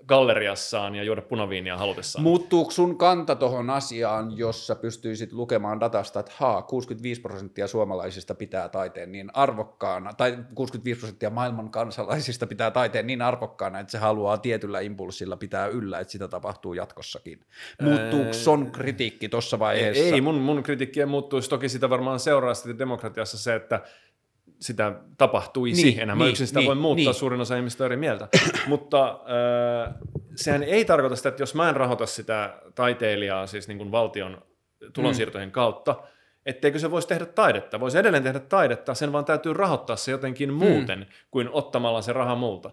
galleriassaan 0.08 0.96
ja 0.96 1.04
juoda 1.04 1.22
punaviinia 1.22 1.78
halutessaan. 1.78 2.24
Muuttuuko 2.24 2.72
sun 2.72 2.98
kanta 2.98 3.36
tuohon 3.36 3.70
asiaan, 3.70 4.38
jossa 4.38 4.76
pystyisit 4.76 5.34
lukemaan 5.34 5.80
datasta, 5.80 6.20
että 6.20 6.32
haa, 6.36 6.62
65 6.62 7.22
prosenttia 7.22 7.68
suomalaisista 7.68 8.36
pitää 8.36 8.70
taiteen 8.70 9.12
niin 9.12 9.30
arvokkaana, 9.34 10.14
tai 10.14 10.38
65 10.56 11.00
prosenttia 11.00 11.30
maailman 11.30 11.70
kansalaisista 11.70 12.48
pitää 12.48 12.72
taiteen 12.72 13.08
niin 13.08 13.22
arvokkaana, 13.22 13.80
että 13.80 13.92
se 13.92 13.98
haluaa 13.98 14.38
tietyllä 14.38 14.80
impulssilla 14.80 15.38
pitää 15.38 15.68
yllä, 15.68 16.00
että 16.00 16.12
sitä 16.12 16.28
tapahtuu 16.28 16.74
jatkossakin. 16.74 17.40
Muuttuuko 17.82 18.34
sun 18.34 18.72
kritiikki 18.72 19.30
tuossa 19.30 19.60
vaiheessa? 19.60 20.04
Ei, 20.04 20.22
mun, 20.22 20.36
mun 20.36 20.64
kritiikki 20.64 21.00
ei 21.00 21.06
muuttuisi. 21.06 21.50
Toki 21.50 21.70
sitä 21.70 21.90
varmaan 21.90 22.20
seuraa 22.20 22.54
sitten 22.54 22.80
demokratiassa 22.80 23.38
se, 23.38 23.56
että 23.56 23.82
sitä 24.60 24.94
tapahtuisi. 25.18 25.84
Niin, 25.84 26.00
Enää 26.00 26.16
niin, 26.16 26.30
yksin 26.30 26.48
sitä 26.48 26.60
niin, 26.60 26.68
voi 26.68 26.76
muuttaa, 26.76 27.04
niin. 27.04 27.14
suurin 27.14 27.42
osa 27.42 27.58
ihmistä 27.58 27.86
eri 27.86 27.98
mieltä. 27.98 28.28
Mutta 28.68 29.10
äh, 29.88 29.94
sehän 30.36 30.64
ei 30.64 30.86
tarkoita 30.86 31.16
sitä, 31.16 31.30
että 31.30 31.42
jos 31.42 31.56
mä 31.56 31.70
en 31.70 31.76
rahoita 31.76 32.06
sitä 32.06 32.62
taiteilijaa 32.76 33.48
siis 33.48 33.68
niin 33.68 33.78
kuin 33.78 33.92
valtion 33.92 34.42
tulonsiirtojen 34.94 35.50
mm. 35.50 35.52
kautta, 35.52 35.96
etteikö 36.46 36.80
se 36.80 36.92
voisi 36.92 37.08
tehdä 37.08 37.26
taidetta. 37.26 37.80
Voisi 37.80 37.98
edelleen 37.98 38.24
tehdä 38.24 38.40
taidetta, 38.40 38.94
sen 38.94 39.12
vaan 39.12 39.26
täytyy 39.26 39.54
rahoittaa 39.54 39.96
se 39.96 40.12
jotenkin 40.12 40.50
mm. 40.50 40.56
muuten 40.56 41.08
kuin 41.32 41.50
ottamalla 41.52 42.02
se 42.02 42.14
raha 42.14 42.36
multa. 42.36 42.72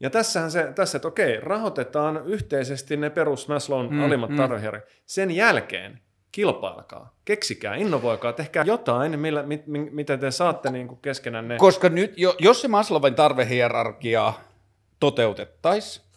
Ja 0.00 0.10
tässähän 0.10 0.50
se, 0.50 0.72
tässä, 0.74 0.98
että 0.98 1.08
okei, 1.08 1.40
rahoitetaan 1.40 2.22
yhteisesti 2.26 2.96
ne 2.96 3.10
perus 3.10 3.48
Maslown 3.48 3.94
mm, 3.94 4.04
alimmat 4.04 4.30
mm. 4.30 4.36
tarveheri. 4.36 4.80
Sen 5.06 5.30
jälkeen 5.30 6.00
kilpailkaa, 6.32 7.14
keksikää, 7.24 7.74
innovoikaa, 7.74 8.32
tehkää 8.32 8.64
jotain, 8.66 9.20
millä, 9.20 9.42
mit, 9.42 9.62
mitä 9.66 10.16
te 10.16 10.30
saatte 10.30 10.70
niin 10.70 10.88
kuin 10.88 11.00
keskenänne. 11.02 11.56
Koska 11.56 11.88
nyt, 11.88 12.14
jos 12.38 12.60
se 12.60 12.68
Maslowen 12.68 13.14
tarvehierarkia 13.14 14.32
toteutettaisiin, 15.00 16.08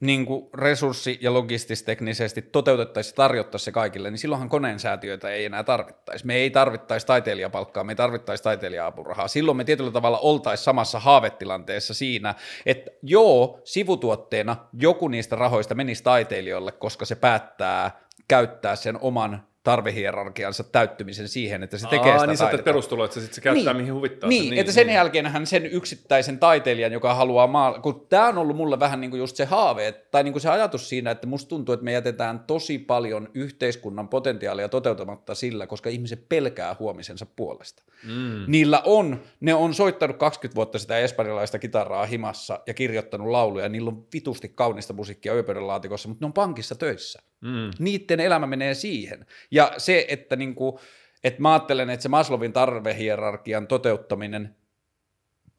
niin 0.00 0.26
kuin 0.26 0.50
resurssi- 0.54 1.18
ja 1.20 1.34
logististeknisesti 1.34 2.42
toteutettaisiin 2.42 3.12
ja 3.12 3.16
tarjottaisiin 3.16 3.64
se 3.64 3.72
kaikille, 3.72 4.10
niin 4.10 4.18
silloinhan 4.18 4.48
koneen 4.48 4.78
säätiöitä 4.78 5.28
ei 5.28 5.44
enää 5.44 5.64
tarvittaisi. 5.64 6.26
Me 6.26 6.34
ei 6.34 6.50
tarvittaisi 6.50 7.06
taiteilijapalkkaa, 7.06 7.84
me 7.84 7.92
ei 7.92 7.96
tarvittaisi 7.96 8.42
taiteilija-apurahaa. 8.42 9.28
Silloin 9.28 9.56
me 9.56 9.64
tietyllä 9.64 9.90
tavalla 9.90 10.18
oltaisiin 10.18 10.64
samassa 10.64 11.00
haavetilanteessa 11.00 11.94
siinä, 11.94 12.34
että 12.66 12.90
joo, 13.02 13.60
sivutuotteena 13.64 14.56
joku 14.72 15.08
niistä 15.08 15.36
rahoista 15.36 15.74
menisi 15.74 16.02
taiteilijoille, 16.02 16.72
koska 16.72 17.04
se 17.04 17.14
päättää 17.14 18.00
käyttää 18.30 18.76
sen 18.76 18.98
oman 19.00 19.42
tarvehierarkiansa 19.62 20.64
täyttymisen 20.64 21.28
siihen, 21.28 21.62
että 21.62 21.78
se 21.78 21.88
tekee 21.88 22.12
Aa, 22.12 22.18
sitä 22.18 22.26
niin 22.26 22.38
taidetta. 22.38 22.64
perustulo, 22.64 23.04
että 23.04 23.14
se, 23.14 23.20
sit 23.20 23.32
se 23.32 23.40
käyttää 23.40 23.72
niin, 23.72 23.82
mihin 23.82 23.94
huvittaa. 23.94 24.28
Niin, 24.28 24.50
niin, 24.50 24.60
että 24.60 24.72
sen 24.72 24.86
niin. 24.86 24.94
jälkeen 24.94 25.26
hän 25.26 25.46
sen 25.46 25.66
yksittäisen 25.66 26.38
taiteilijan, 26.38 26.92
joka 26.92 27.14
haluaa 27.14 27.46
maa... 27.46 27.80
kun 27.80 28.06
tämä 28.08 28.28
on 28.28 28.38
ollut 28.38 28.56
mulle 28.56 28.80
vähän 28.80 29.00
niin 29.00 29.10
kuin 29.10 29.18
just 29.18 29.36
se 29.36 29.44
haave, 29.44 29.92
tai 29.92 30.24
niin 30.24 30.32
kuin 30.32 30.42
se 30.42 30.48
ajatus 30.48 30.88
siinä, 30.88 31.10
että 31.10 31.26
musta 31.26 31.48
tuntuu, 31.48 31.72
että 31.72 31.84
me 31.84 31.92
jätetään 31.92 32.40
tosi 32.40 32.78
paljon 32.78 33.28
yhteiskunnan 33.34 34.08
potentiaalia 34.08 34.68
toteutamatta 34.68 35.34
sillä, 35.34 35.66
koska 35.66 35.90
ihmiset 35.90 36.28
pelkää 36.28 36.76
huomisensa 36.78 37.26
puolesta. 37.36 37.82
Mm. 38.04 38.44
Niillä 38.46 38.82
on, 38.84 39.20
ne 39.40 39.54
on 39.54 39.74
soittanut 39.74 40.16
20 40.16 40.56
vuotta 40.56 40.78
sitä 40.78 40.98
espanjalaista 40.98 41.58
kitaraa 41.58 42.06
himassa 42.06 42.60
ja 42.66 42.74
kirjoittanut 42.74 43.28
lauluja, 43.28 43.68
niillä 43.68 43.88
on 43.88 44.06
vitusti 44.14 44.48
kaunista 44.48 44.92
musiikkia 44.92 45.32
laatikossa, 45.60 46.08
mutta 46.08 46.24
ne 46.24 46.26
on 46.26 46.32
pankissa 46.32 46.74
töissä. 46.74 47.22
Mm. 47.40 47.70
Niiden 47.78 48.20
elämä 48.20 48.46
menee 48.46 48.74
siihen. 48.74 49.26
Ja 49.50 49.72
se, 49.78 50.06
että, 50.08 50.36
niin 50.36 50.54
kuin, 50.54 50.78
että 51.24 51.42
mä 51.42 51.52
ajattelen, 51.52 51.90
että 51.90 52.02
se 52.02 52.08
Maslowin 52.08 52.52
tarvehierarkian 52.52 53.66
toteuttaminen 53.66 54.56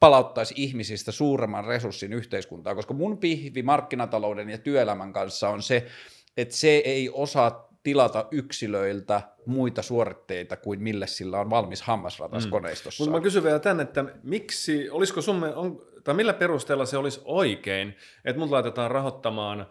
palauttaisi 0.00 0.54
ihmisistä 0.56 1.12
suuremman 1.12 1.64
resurssin 1.64 2.12
yhteiskuntaa, 2.12 2.74
koska 2.74 2.94
mun 2.94 3.18
pihvi 3.18 3.62
markkinatalouden 3.62 4.50
ja 4.50 4.58
työelämän 4.58 5.12
kanssa 5.12 5.48
on 5.48 5.62
se, 5.62 5.86
että 6.36 6.56
se 6.56 6.68
ei 6.68 7.10
osaa 7.12 7.72
tilata 7.82 8.26
yksilöiltä 8.30 9.22
muita 9.46 9.82
suoritteita 9.82 10.56
kuin 10.56 10.82
mille 10.82 11.06
sillä 11.06 11.40
on 11.40 11.50
valmis 11.50 11.82
hammasratas 11.82 12.44
mm. 12.44 12.50
koneistossa. 12.50 13.04
Mutta 13.04 13.18
mä 13.18 13.22
kysyn 13.22 13.44
vielä 13.44 13.58
tänne, 13.58 13.82
että 13.82 14.04
miksi, 14.22 14.90
olisiko 14.90 15.20
sun, 15.22 15.44
on, 15.44 15.86
tai 16.04 16.14
millä 16.14 16.32
perusteella 16.32 16.86
se 16.86 16.96
olisi 16.96 17.20
oikein, 17.24 17.94
että 18.24 18.40
mut 18.40 18.50
laitetaan 18.50 18.90
rahoittamaan 18.90 19.66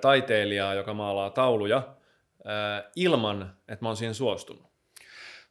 taiteilijaa, 0.00 0.74
joka 0.74 0.94
maalaa 0.94 1.30
tauluja, 1.30 1.82
ilman, 2.96 3.54
että 3.68 3.84
mä 3.84 3.88
oon 3.88 3.96
siihen 3.96 4.14
suostunut? 4.14 4.72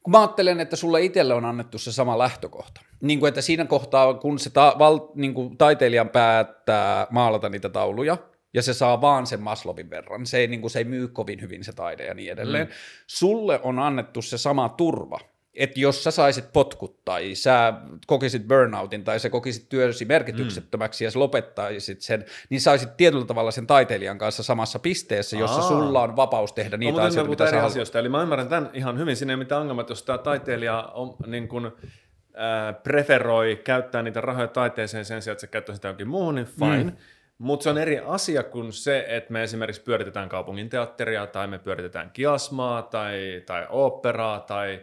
Kun 0.04 0.12
mä 0.12 0.20
ajattelen, 0.20 0.60
että 0.60 0.76
sulle 0.76 1.02
itselle 1.02 1.34
on 1.34 1.46
annettu 1.46 1.78
se 1.78 1.92
sama 1.92 2.18
lähtökohta. 2.18 2.82
Niin 3.02 3.20
kuin, 3.20 3.28
että 3.28 3.42
siinä 3.42 3.66
kohtaa, 3.66 4.14
kun 4.14 4.40
se 4.40 4.50
ta- 4.50 4.76
val- 4.80 5.08
niin 5.16 5.34
kuin 5.34 5.58
taiteilijan 5.58 6.10
päättää 6.10 7.08
maalata 7.10 7.50
niitä 7.50 7.70
tauluja, 7.70 8.18
ja 8.54 8.62
se 8.62 8.74
saa 8.74 9.02
vaan 9.02 9.28
sen 9.28 9.42
Maslovin 9.42 9.90
verran. 9.90 10.26
Se 10.26 10.38
ei, 10.38 10.48
niin 10.48 10.62
kuin, 10.62 10.72
se 10.72 10.80
ei 10.80 10.86
myy 10.86 11.08
kovin 11.08 11.42
hyvin 11.42 11.64
se 11.64 11.74
taide 11.74 12.06
ja 12.06 12.14
niin 12.14 12.32
edelleen. 12.32 12.68
Mm. 12.68 12.74
Sulle 13.08 13.60
on 13.64 13.80
annettu 13.80 14.22
se 14.22 14.38
sama 14.38 14.70
turva, 14.70 15.20
että 15.54 15.80
jos 15.80 16.04
sä 16.04 16.12
saisit 16.12 16.54
potkut 16.54 17.06
tai 17.06 17.36
sä 17.36 17.74
kokisit 18.08 18.48
burnoutin 18.48 19.04
tai 19.04 19.20
sä 19.20 19.30
kokisit 19.30 19.70
työsi 19.70 20.06
merkityksettömäksi 20.06 21.04
mm. 21.04 21.06
ja 21.06 21.12
sä 21.12 21.20
lopettaisit 21.20 22.02
sen, 22.02 22.26
niin 22.50 22.62
saisit 22.62 22.98
tietyllä 22.98 23.26
tavalla 23.26 23.52
sen 23.52 23.68
taiteilijan 23.68 24.18
kanssa 24.18 24.44
samassa 24.44 24.80
pisteessä, 24.80 25.38
jossa 25.38 25.62
Aa. 25.62 25.68
sulla 25.68 26.02
on 26.02 26.16
vapaus 26.16 26.54
tehdä 26.54 26.78
niitä 26.78 27.02
no, 27.02 27.08
asioita, 27.08 27.30
mitä 27.30 27.50
sä 27.50 27.64
asioista. 27.64 28.00
Eli 28.00 28.10
mä 28.10 28.22
ymmärrän 28.22 28.48
tämän 28.48 28.70
ihan 28.74 28.98
hyvin. 28.98 29.16
Siinä 29.16 29.34
ei 29.34 29.38
mitään 29.38 29.62
ongelmaa, 29.62 29.86
jos 29.90 30.04
tämä 30.04 30.18
taiteilija 30.18 30.92
on, 30.94 31.16
niin 31.28 31.48
kuin, 31.48 31.66
äh, 31.66 32.84
preferoi 32.84 33.62
käyttää 33.64 34.04
niitä 34.04 34.22
rahoja 34.22 34.48
taiteeseen 34.48 35.06
sen 35.06 35.22
sijaan, 35.22 35.34
että 35.34 35.42
se 35.42 35.48
käyttää 35.48 35.76
sitä 35.76 35.88
jonkin 35.88 36.08
muuhun, 36.08 36.36
niin 36.36 36.48
fine. 36.48 36.84
Mm. 36.84 36.92
Mutta 37.38 37.64
se 37.64 37.70
on 37.70 37.78
eri 37.78 38.00
asia 38.00 38.44
kuin 38.44 38.74
se, 38.74 39.06
että 39.08 39.34
me 39.34 39.44
esimerkiksi 39.44 39.82
pyöritetään 39.82 40.30
kaupungin 40.30 40.70
teatteria 40.70 41.28
tai 41.28 41.48
me 41.48 41.60
pyöritetään 41.60 42.10
kiasmaa 42.12 42.82
tai, 42.82 43.44
tai 43.46 43.66
operaa 43.70 44.40
tai 44.40 44.80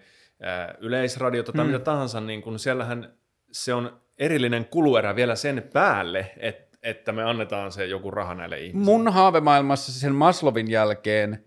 yleisradiota 0.81 1.53
tai 1.53 1.65
mm. 1.65 1.71
mitä 1.71 1.85
tahansa, 1.85 2.21
niin 2.21 2.43
kun 2.43 2.59
siellähän 2.59 3.13
se 3.53 3.75
on 3.75 4.01
erillinen 4.19 4.65
kuluerä 4.65 5.17
vielä 5.17 5.35
sen 5.35 5.71
päälle, 5.73 6.33
että, 6.37 6.79
että 6.83 7.13
me 7.13 7.23
annetaan 7.23 7.73
se 7.73 7.87
joku 7.87 8.11
raha 8.11 8.35
näille 8.35 8.59
ihmisille. 8.59 8.85
Mun 8.85 9.13
haavemaailmassa 9.13 9.93
sen 9.93 10.15
Maslovin 10.15 10.71
jälkeen 10.71 11.45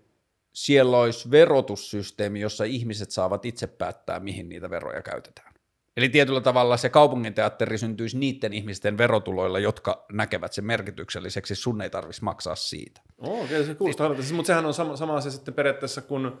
siellä 0.52 0.98
olisi 0.98 1.30
verotussysteemi, 1.30 2.40
jossa 2.40 2.64
ihmiset 2.64 3.10
saavat 3.10 3.44
itse 3.44 3.66
päättää, 3.66 4.20
mihin 4.20 4.48
niitä 4.48 4.70
veroja 4.70 5.02
käytetään. 5.02 5.52
Eli 5.96 6.08
tietyllä 6.08 6.40
tavalla 6.40 6.76
se 6.76 6.88
kaupunginteatteri 6.88 7.78
syntyisi 7.78 8.18
niiden 8.18 8.52
ihmisten 8.52 8.98
verotuloilla, 8.98 9.58
jotka 9.58 10.06
näkevät 10.12 10.52
sen 10.52 10.64
merkitykselliseksi, 10.64 11.54
sun 11.54 11.82
ei 11.82 11.90
tarvitsisi 11.90 12.24
maksaa 12.24 12.54
siitä. 12.54 13.00
Oh, 13.18 13.44
okay, 13.44 13.64
se 13.64 13.74
kuulostaa 13.74 14.06
hyvältä. 14.06 14.22
Siis, 14.22 14.34
mutta 14.34 14.46
sehän 14.46 14.66
on 14.66 14.74
sama, 14.74 14.96
sama 14.96 15.16
asia 15.16 15.30
sitten 15.30 15.54
periaatteessa 15.54 16.02
kuin 16.02 16.32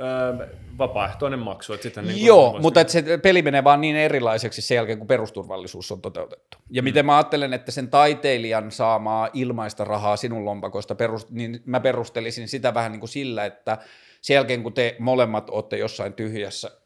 öö, 0.00 0.48
vapaaehtoinen 0.78 1.38
maksu. 1.38 1.72
Että 1.72 1.82
sitten 1.82 2.06
niin 2.06 2.26
Joo, 2.26 2.58
mutta 2.62 2.80
että 2.80 2.92
se 2.92 3.18
peli 3.22 3.42
menee 3.42 3.64
vaan 3.64 3.80
niin 3.80 3.96
erilaiseksi 3.96 4.62
sen 4.62 4.74
jälkeen, 4.74 4.98
kun 4.98 5.06
perusturvallisuus 5.06 5.92
on 5.92 6.00
toteutettu. 6.00 6.58
Ja 6.70 6.82
mm. 6.82 6.84
miten 6.84 7.06
mä 7.06 7.16
ajattelen, 7.16 7.52
että 7.52 7.72
sen 7.72 7.88
taiteilijan 7.88 8.70
saamaa 8.70 9.28
ilmaista 9.32 9.84
rahaa 9.84 10.16
sinun 10.16 10.44
lompakosta, 10.44 10.94
perust, 10.94 11.30
niin 11.30 11.62
mä 11.64 11.80
perustelisin 11.80 12.48
sitä 12.48 12.74
vähän 12.74 12.92
niin 12.92 13.00
kuin 13.00 13.10
sillä, 13.10 13.44
että 13.44 13.78
sen 14.20 14.34
jälkeen, 14.34 14.62
kun 14.62 14.72
te 14.72 14.96
molemmat 14.98 15.50
olette 15.50 15.78
jossain 15.78 16.12
tyhjässä 16.12 16.79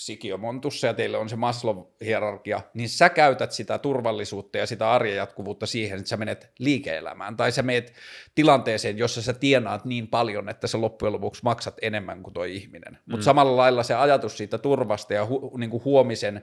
sikiomontussa 0.00 0.86
ja 0.86 0.94
teille 0.94 1.18
on 1.18 1.28
se 1.28 1.36
Maslow-hierarkia, 1.36 2.60
niin 2.74 2.88
sä 2.88 3.08
käytät 3.08 3.52
sitä 3.52 3.78
turvallisuutta 3.78 4.58
ja 4.58 4.66
sitä 4.66 4.90
arjen 4.90 5.16
jatkuvuutta 5.16 5.66
siihen, 5.66 5.98
että 5.98 6.08
sä 6.08 6.16
menet 6.16 6.50
liike-elämään 6.58 7.36
tai 7.36 7.52
sä 7.52 7.62
menet 7.62 7.92
tilanteeseen, 8.34 8.98
jossa 8.98 9.22
sä 9.22 9.32
tienaat 9.32 9.84
niin 9.84 10.08
paljon, 10.08 10.48
että 10.48 10.66
sä 10.66 10.80
loppujen 10.80 11.12
lopuksi 11.12 11.42
maksat 11.44 11.74
enemmän 11.82 12.22
kuin 12.22 12.34
toi 12.34 12.56
ihminen. 12.56 12.92
Mm. 12.92 13.10
Mutta 13.10 13.24
samalla 13.24 13.56
lailla 13.56 13.82
se 13.82 13.94
ajatus 13.94 14.36
siitä 14.36 14.58
turvasta 14.58 15.14
ja 15.14 15.26
hu, 15.26 15.56
niin 15.56 15.70
kuin 15.70 15.84
huomisen 15.84 16.42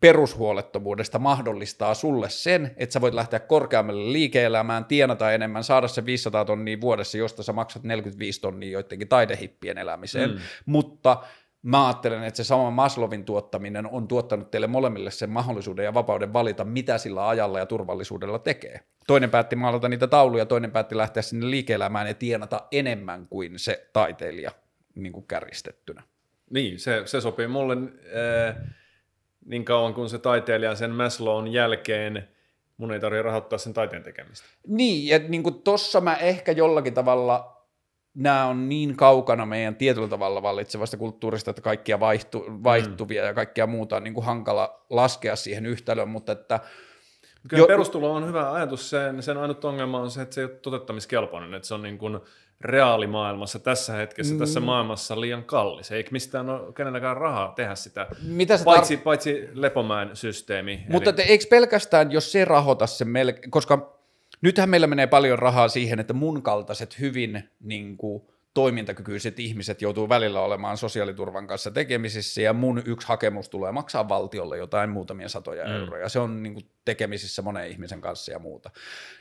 perushuolettomuudesta 0.00 1.18
mahdollistaa 1.18 1.94
sulle 1.94 2.30
sen, 2.30 2.74
että 2.76 2.92
sä 2.92 3.00
voit 3.00 3.14
lähteä 3.14 3.40
korkeammalle 3.40 4.12
liike-elämään, 4.12 4.84
tienata 4.84 5.32
enemmän, 5.32 5.64
saada 5.64 5.88
se 5.88 6.06
500 6.06 6.44
tonnia 6.44 6.80
vuodessa, 6.80 7.18
josta 7.18 7.42
sä 7.42 7.52
maksat 7.52 7.82
45 7.82 8.40
tonnia 8.40 8.70
joidenkin 8.70 9.08
taidehippien 9.08 9.78
elämiseen, 9.78 10.30
mm. 10.30 10.38
mutta 10.66 11.22
mä 11.66 11.86
ajattelen, 11.86 12.24
että 12.24 12.36
se 12.36 12.44
sama 12.44 12.70
Maslovin 12.70 13.24
tuottaminen 13.24 13.86
on 13.86 14.08
tuottanut 14.08 14.50
teille 14.50 14.66
molemmille 14.66 15.10
sen 15.10 15.30
mahdollisuuden 15.30 15.84
ja 15.84 15.94
vapauden 15.94 16.32
valita, 16.32 16.64
mitä 16.64 16.98
sillä 16.98 17.28
ajalla 17.28 17.58
ja 17.58 17.66
turvallisuudella 17.66 18.38
tekee. 18.38 18.80
Toinen 19.06 19.30
päätti 19.30 19.56
maalata 19.56 19.88
niitä 19.88 20.06
tauluja, 20.06 20.46
toinen 20.46 20.70
päätti 20.70 20.96
lähteä 20.96 21.22
sinne 21.22 21.50
liike-elämään 21.50 22.06
ja 22.06 22.14
tienata 22.14 22.60
enemmän 22.72 23.26
kuin 23.28 23.58
se 23.58 23.88
taiteilija 23.92 24.50
niin 24.94 25.12
kuin 25.12 25.26
kärjistettynä. 25.26 26.02
Niin, 26.50 26.78
se, 26.80 27.02
se 27.04 27.20
sopii 27.20 27.46
mulle 27.46 27.74
äh, 27.74 28.56
niin 29.44 29.64
kauan 29.64 29.94
kuin 29.94 30.08
se 30.08 30.18
taiteilija 30.18 30.74
sen 30.74 30.90
Maslown 30.90 31.48
jälkeen 31.48 32.28
mun 32.76 32.92
ei 32.92 33.00
tarvitse 33.00 33.22
rahoittaa 33.22 33.58
sen 33.58 33.74
taiteen 33.74 34.02
tekemistä. 34.02 34.46
Niin, 34.66 35.08
ja 35.08 35.18
niin 35.28 35.42
kuin 35.42 35.62
tossa 35.62 36.00
mä 36.00 36.14
ehkä 36.14 36.52
jollakin 36.52 36.94
tavalla 36.94 37.55
nämä 38.16 38.46
on 38.46 38.68
niin 38.68 38.96
kaukana 38.96 39.46
meidän 39.46 39.76
tietyllä 39.76 40.08
tavalla 40.08 40.42
vallitsevasta 40.42 40.96
kulttuurista, 40.96 41.50
että 41.50 41.62
kaikkia 41.62 42.00
vaihtu, 42.00 42.44
vaihtuvia 42.48 43.22
mm. 43.22 43.26
ja 43.26 43.34
kaikkia 43.34 43.66
muuta 43.66 43.96
on 43.96 44.04
niin 44.04 44.14
kuin 44.14 44.24
hankala 44.24 44.84
laskea 44.90 45.36
siihen 45.36 45.66
yhtälöön, 45.66 46.08
mutta 46.08 46.32
että 46.32 46.60
Kyllä 47.48 47.62
jo, 47.62 47.66
perustulo 47.66 48.14
on 48.14 48.26
hyvä 48.26 48.52
ajatus, 48.52 48.90
sen, 48.90 49.22
sen 49.22 49.36
ainut 49.36 49.64
ongelma 49.64 50.00
on 50.00 50.10
se, 50.10 50.22
että 50.22 50.34
se 50.34 50.40
ei 50.40 50.44
ole 50.44 50.54
toteuttamiskelpoinen, 50.62 51.54
että 51.54 51.68
se 51.68 51.74
on 51.74 51.82
niin 51.82 51.98
kuin 51.98 52.20
reaalimaailmassa 52.60 53.58
tässä 53.58 53.92
hetkessä, 53.92 54.34
mm. 54.34 54.38
tässä 54.38 54.60
maailmassa 54.60 55.20
liian 55.20 55.44
kallis. 55.44 55.90
Eikä 55.90 56.08
mistään 56.12 56.50
ole 56.50 56.72
kenelläkään 56.72 57.16
rahaa 57.16 57.52
tehdä 57.52 57.74
sitä, 57.74 58.06
Mitä 58.22 58.56
se 58.56 58.64
paitsi, 58.64 58.96
tar- 58.96 59.00
paitsi 59.00 59.48
Lepomäen 59.52 60.16
systeemi. 60.16 60.84
Mutta 60.88 61.10
eli... 61.10 61.22
eikö 61.22 61.44
pelkästään, 61.50 62.12
jos 62.12 62.32
se 62.32 62.44
rahoita 62.44 62.86
se 62.86 63.04
melkein, 63.04 63.50
koska 63.50 63.95
nythän 64.42 64.70
meillä 64.70 64.86
menee 64.86 65.06
paljon 65.06 65.38
rahaa 65.38 65.68
siihen, 65.68 66.00
että 66.00 66.12
mun 66.12 66.42
kaltaiset 66.42 67.00
hyvin 67.00 67.50
niin 67.60 67.96
kuin, 67.96 68.22
toimintakykyiset 68.56 69.38
ihmiset 69.38 69.82
joutuu 69.82 70.08
välillä 70.08 70.40
olemaan 70.40 70.76
sosiaaliturvan 70.76 71.46
kanssa 71.46 71.70
tekemisissä 71.70 72.40
ja 72.40 72.52
mun 72.52 72.82
yksi 72.84 73.08
hakemus 73.08 73.48
tulee 73.48 73.72
maksaa 73.72 74.08
valtiolle 74.08 74.58
jotain 74.58 74.90
muutamia 74.90 75.28
satoja 75.28 75.64
mm. 75.64 75.72
euroja. 75.72 76.08
Se 76.08 76.18
on 76.18 76.42
niin 76.42 76.52
kuin, 76.52 76.66
tekemisissä 76.84 77.42
monen 77.42 77.70
ihmisen 77.70 78.00
kanssa 78.00 78.32
ja 78.32 78.38
muuta. 78.38 78.70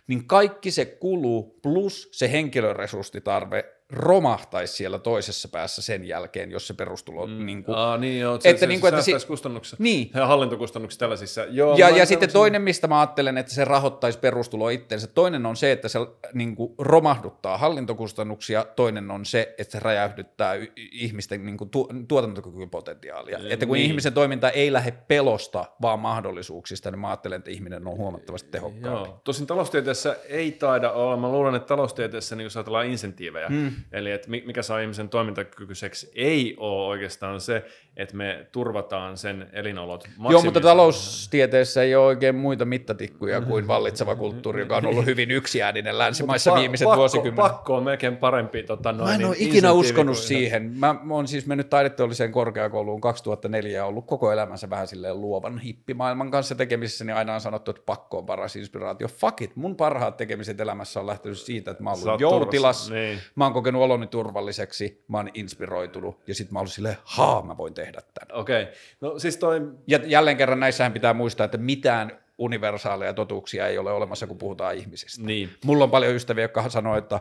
Niin 0.08 0.28
kaikki 0.28 0.72
se 0.72 0.86
kulu 0.86 1.60
plus 1.62 2.10
se 2.12 2.32
henkilöresurssitarve 2.32 3.66
romahtaisi 3.90 4.74
siellä 4.74 5.00
toisessa 5.00 5.48
päässä 5.48 5.82
sen 5.82 6.06
jälkeen, 6.06 6.52
jos 6.52 6.68
se 6.68 6.74
perustulo... 6.74 7.28
Mm. 7.28 7.46
Niin 7.46 7.64
kuin, 7.64 7.78
Aa, 7.78 7.98
niin 7.98 8.20
joo, 8.20 8.40
se, 8.42 8.50
että, 8.50 8.60
se, 8.60 8.68
niin 8.68 8.82
kuin, 8.82 8.92
se 8.92 9.12
että 9.12 9.20
si- 9.20 9.28
kustannuksia 9.28 9.78
niin. 9.80 10.12
ja 10.14 10.28
hallintokustannuksia 10.28 11.00
tällaisissa. 11.00 11.46
Joo, 11.46 11.78
ja 11.78 11.90
ja 11.90 12.06
sitten 12.06 12.32
toinen, 12.32 12.62
mistä 12.62 12.88
mä 12.88 13.00
ajattelen, 13.00 13.38
että 13.38 13.54
se 13.54 13.66
rahoittaisi 13.66 14.20
perustulo 14.20 14.70
itsensä, 14.70 15.08
toinen 15.08 15.46
on 15.46 15.56
se, 15.56 15.72
että 15.72 15.88
se 15.88 16.00
niin 16.34 16.56
kuin, 16.56 16.74
romahduttaa 16.78 17.58
hallintokustannuksia, 17.58 18.66
toinen 18.76 19.12
on 19.12 19.26
se, 19.26 19.56
että 19.58 19.72
se 19.72 19.80
räjähdyttää 19.80 20.54
ihmisten 20.76 21.46
niin 21.46 21.58
kuin, 21.58 21.70
tu- 21.70 21.90
tuotantokykypotentiaalia. 22.08 23.40
Mm, 23.40 23.46
että 23.50 23.66
kun 23.66 23.74
niin. 23.76 23.86
ihmisen 23.86 24.14
toiminta 24.14 24.50
ei 24.50 24.74
lähde 24.74 24.92
pelosta, 24.92 25.66
vaan 25.82 26.00
mahdollisuuksista, 26.00 26.92
niin 26.92 27.00
mä 27.00 27.08
ajattelen, 27.08 27.38
että 27.38 27.52
ihminen 27.52 27.88
on 27.88 27.98
huomattavasti 27.98 28.50
tehokkaampi. 28.50 29.10
Joo. 29.10 29.22
Tosin 29.24 29.48
taloustieteessä 29.48 30.18
ei 30.30 30.52
taida 30.52 30.92
olla, 30.92 31.18
mä 31.18 31.30
luulen, 31.30 31.56
että 31.56 31.68
taloustieteessä 31.68 32.36
niin 32.36 32.44
jos 32.44 32.58
ajatellaan 32.58 32.86
insentiivejä, 32.86 33.50
mm. 33.50 33.75
Eli 33.92 34.12
että 34.12 34.30
mikä 34.30 34.62
saa 34.62 34.80
ihmisen 34.80 35.10
toimintakykyiseksi, 35.10 36.12
ei 36.16 36.56
ole 36.58 36.88
oikeastaan 36.88 37.42
se, 37.42 37.66
että 37.98 38.16
me 38.16 38.48
turvataan 38.52 39.18
sen 39.18 39.48
elinolot 39.54 40.10
Joo, 40.30 40.42
mutta 40.42 40.62
taloustieteessä 40.62 41.84
ei 41.84 41.96
ole 41.96 42.06
oikein 42.06 42.36
muita 42.36 42.66
mittatikkuja 42.66 43.42
kuin 43.42 43.68
vallitseva 43.68 44.16
kulttuuri, 44.16 44.62
joka 44.62 44.78
on 44.78 44.86
ollut 44.86 45.06
hyvin 45.06 45.32
yksiääninen 45.32 45.98
länsimaissa 45.98 46.52
pa- 46.52 46.60
viimeiset 46.60 46.86
pakko, 46.86 46.98
vuosikymmenet. 46.98 47.52
Pakko 47.52 47.76
on 47.76 47.84
melkein 47.84 48.18
parempi. 48.18 48.64
Tota, 48.64 48.92
noin, 48.92 49.08
mä 49.08 49.14
en 49.14 49.20
niin 49.20 49.28
ole 49.28 49.36
ikinä 49.40 49.72
uskonut 49.72 50.18
siihen. 50.18 50.72
Mä, 50.76 50.96
oon 51.10 51.28
siis 51.28 51.46
mennyt 51.48 51.70
taideteolliseen 51.70 52.32
korkeakouluun 52.32 53.02
2004 53.02 53.72
ja 53.72 53.86
ollut 53.86 54.06
koko 54.06 54.32
elämänsä 54.32 54.70
vähän 54.70 54.88
silleen 54.88 55.22
luovan 55.22 55.60
hippimaailman 55.60 56.32
kanssa 56.32 56.56
tekemisissä, 56.56 57.06
niin 57.06 57.16
aina 57.16 57.34
on 57.34 57.42
sanottu, 57.42 57.72
että 57.72 57.84
pakko 57.86 58.18
on 58.18 58.26
paras 58.26 58.56
inspiraatio. 58.56 59.08
Fuck 59.08 59.42
it, 59.42 59.56
mun 59.56 59.76
parhaat 59.76 60.18
tekemiset 60.18 60.62
elämässä 60.62 61.00
on 61.00 61.08
lähtenyt 61.08 61.40
siitä, 61.40 61.72
että 61.72 61.84
mä 61.84 61.90
oon 61.90 62.00
ollut 62.06 62.22
joulutilassa, 62.22 62.94
niin. 62.94 63.20
mä 63.36 63.44
oon 63.44 63.54
kokenut 63.54 63.82
oloni 63.82 64.08
turvalliseksi, 64.08 65.04
mä 65.08 65.18
oon 65.18 65.30
inspiroitunut 65.34 66.20
ja 66.28 66.36
sitten 66.36 66.54
mä 66.54 66.60
oon 66.60 66.68
silleen, 66.68 66.98
haa, 67.04 67.42
mä 67.42 67.58
voin 67.58 67.74
tehdä 67.74 67.85
tämän. 67.92 68.40
Okei, 68.40 68.64
okay. 68.64 68.74
no 69.02 69.20
siis 69.20 69.38
toi... 69.38 69.62
Ja 69.88 70.00
jälleen 70.06 70.38
kerran 70.38 70.60
näissähän 70.60 70.94
pitää 70.94 71.14
muistaa, 71.14 71.46
että 71.46 71.58
mitään 71.58 72.20
universaaleja 72.38 73.14
totuuksia 73.14 73.68
ei 73.68 73.78
ole 73.78 73.92
olemassa, 73.92 74.28
kun 74.28 74.38
puhutaan 74.38 74.76
ihmisistä. 74.76 75.26
Niin. 75.26 75.50
Mulla 75.66 75.84
on 75.84 75.92
paljon 75.92 76.16
ystäviä, 76.16 76.44
jotka 76.44 76.70
sanoo, 76.70 76.98
että 76.98 77.20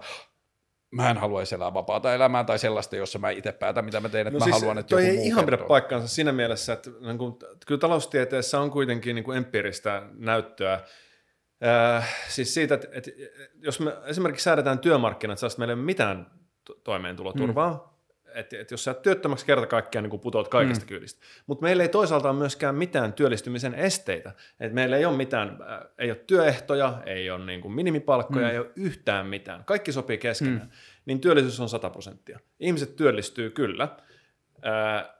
mä 0.90 1.10
en 1.10 1.18
haluaisi 1.18 1.54
elää 1.54 1.74
vapaata 1.74 2.14
elämää 2.14 2.44
tai 2.44 2.58
sellaista, 2.58 2.96
jossa 2.96 3.18
mä 3.18 3.30
itse 3.30 3.52
päätän, 3.52 3.84
mitä 3.84 4.00
mä 4.00 4.08
teen, 4.08 4.26
että 4.26 4.38
no 4.38 4.38
mä 4.38 4.44
siis 4.44 4.60
haluan, 4.60 4.78
että 4.78 4.94
joku 4.94 5.06
ei 5.06 5.16
muu 5.16 5.26
ihan 5.26 5.44
pidä 5.44 5.56
paikkaansa 5.56 6.08
siinä 6.08 6.32
mielessä, 6.32 6.72
että 6.72 6.90
niin 7.00 7.18
kuin, 7.18 7.36
kyllä 7.66 7.78
taloustieteessä 7.78 8.60
on 8.60 8.70
kuitenkin 8.70 9.14
niin 9.14 9.24
kuin 9.24 9.36
empiiristä 9.36 10.02
näyttöä, 10.18 10.80
Äh, 11.66 12.14
siis 12.28 12.54
siitä, 12.54 12.74
että, 12.74 12.88
että 12.92 13.10
jos 13.54 13.80
me 13.80 13.96
esimerkiksi 14.06 14.44
säädetään 14.44 14.78
työmarkkinat, 14.78 15.42
että 15.42 15.58
meillä 15.58 15.72
ei 15.72 15.78
ole 15.78 15.84
mitään 15.84 16.26
toimeentuloturvaa, 16.84 17.72
mm. 17.72 17.93
Että, 18.35 18.59
että 18.59 18.74
jos 18.74 18.85
sä 18.85 18.94
työttömäksi 18.94 19.47
kerta 19.47 19.66
kaikkiaan 19.66 20.09
niin 20.09 20.20
putoat 20.20 20.48
kaikesta 20.48 20.85
mm. 20.85 20.89
kyydistä. 20.89 21.20
Mutta 21.47 21.62
meillä 21.62 21.82
ei 21.82 21.89
toisaalta 21.89 22.31
ole 22.31 22.39
myöskään 22.39 22.74
mitään 22.74 23.12
työllistymisen 23.12 23.74
esteitä. 23.74 24.32
että 24.61 24.74
meillä 24.74 24.97
ei 24.97 25.05
ole 25.05 25.16
mitään, 25.16 25.48
äh, 25.48 25.81
ei 25.98 26.11
ole 26.11 26.20
työehtoja, 26.27 27.02
ei 27.06 27.31
ole 27.31 27.44
niin 27.44 27.61
kuin 27.61 27.74
minimipalkkoja, 27.74 28.47
mm. 28.47 28.52
ei 28.52 28.59
ole 28.59 28.70
yhtään 28.77 29.27
mitään. 29.27 29.65
Kaikki 29.65 29.93
sopii 29.93 30.19
keskenään. 30.19 30.66
Mm. 30.66 30.69
Niin 31.06 31.20
työllisyys 31.20 31.61
on 31.61 31.69
100 31.69 31.90
prosenttia. 31.90 32.39
Ihmiset 32.61 32.97
työllistyy 32.97 33.51
kyllä. 33.51 33.89
Äh, 34.66 35.15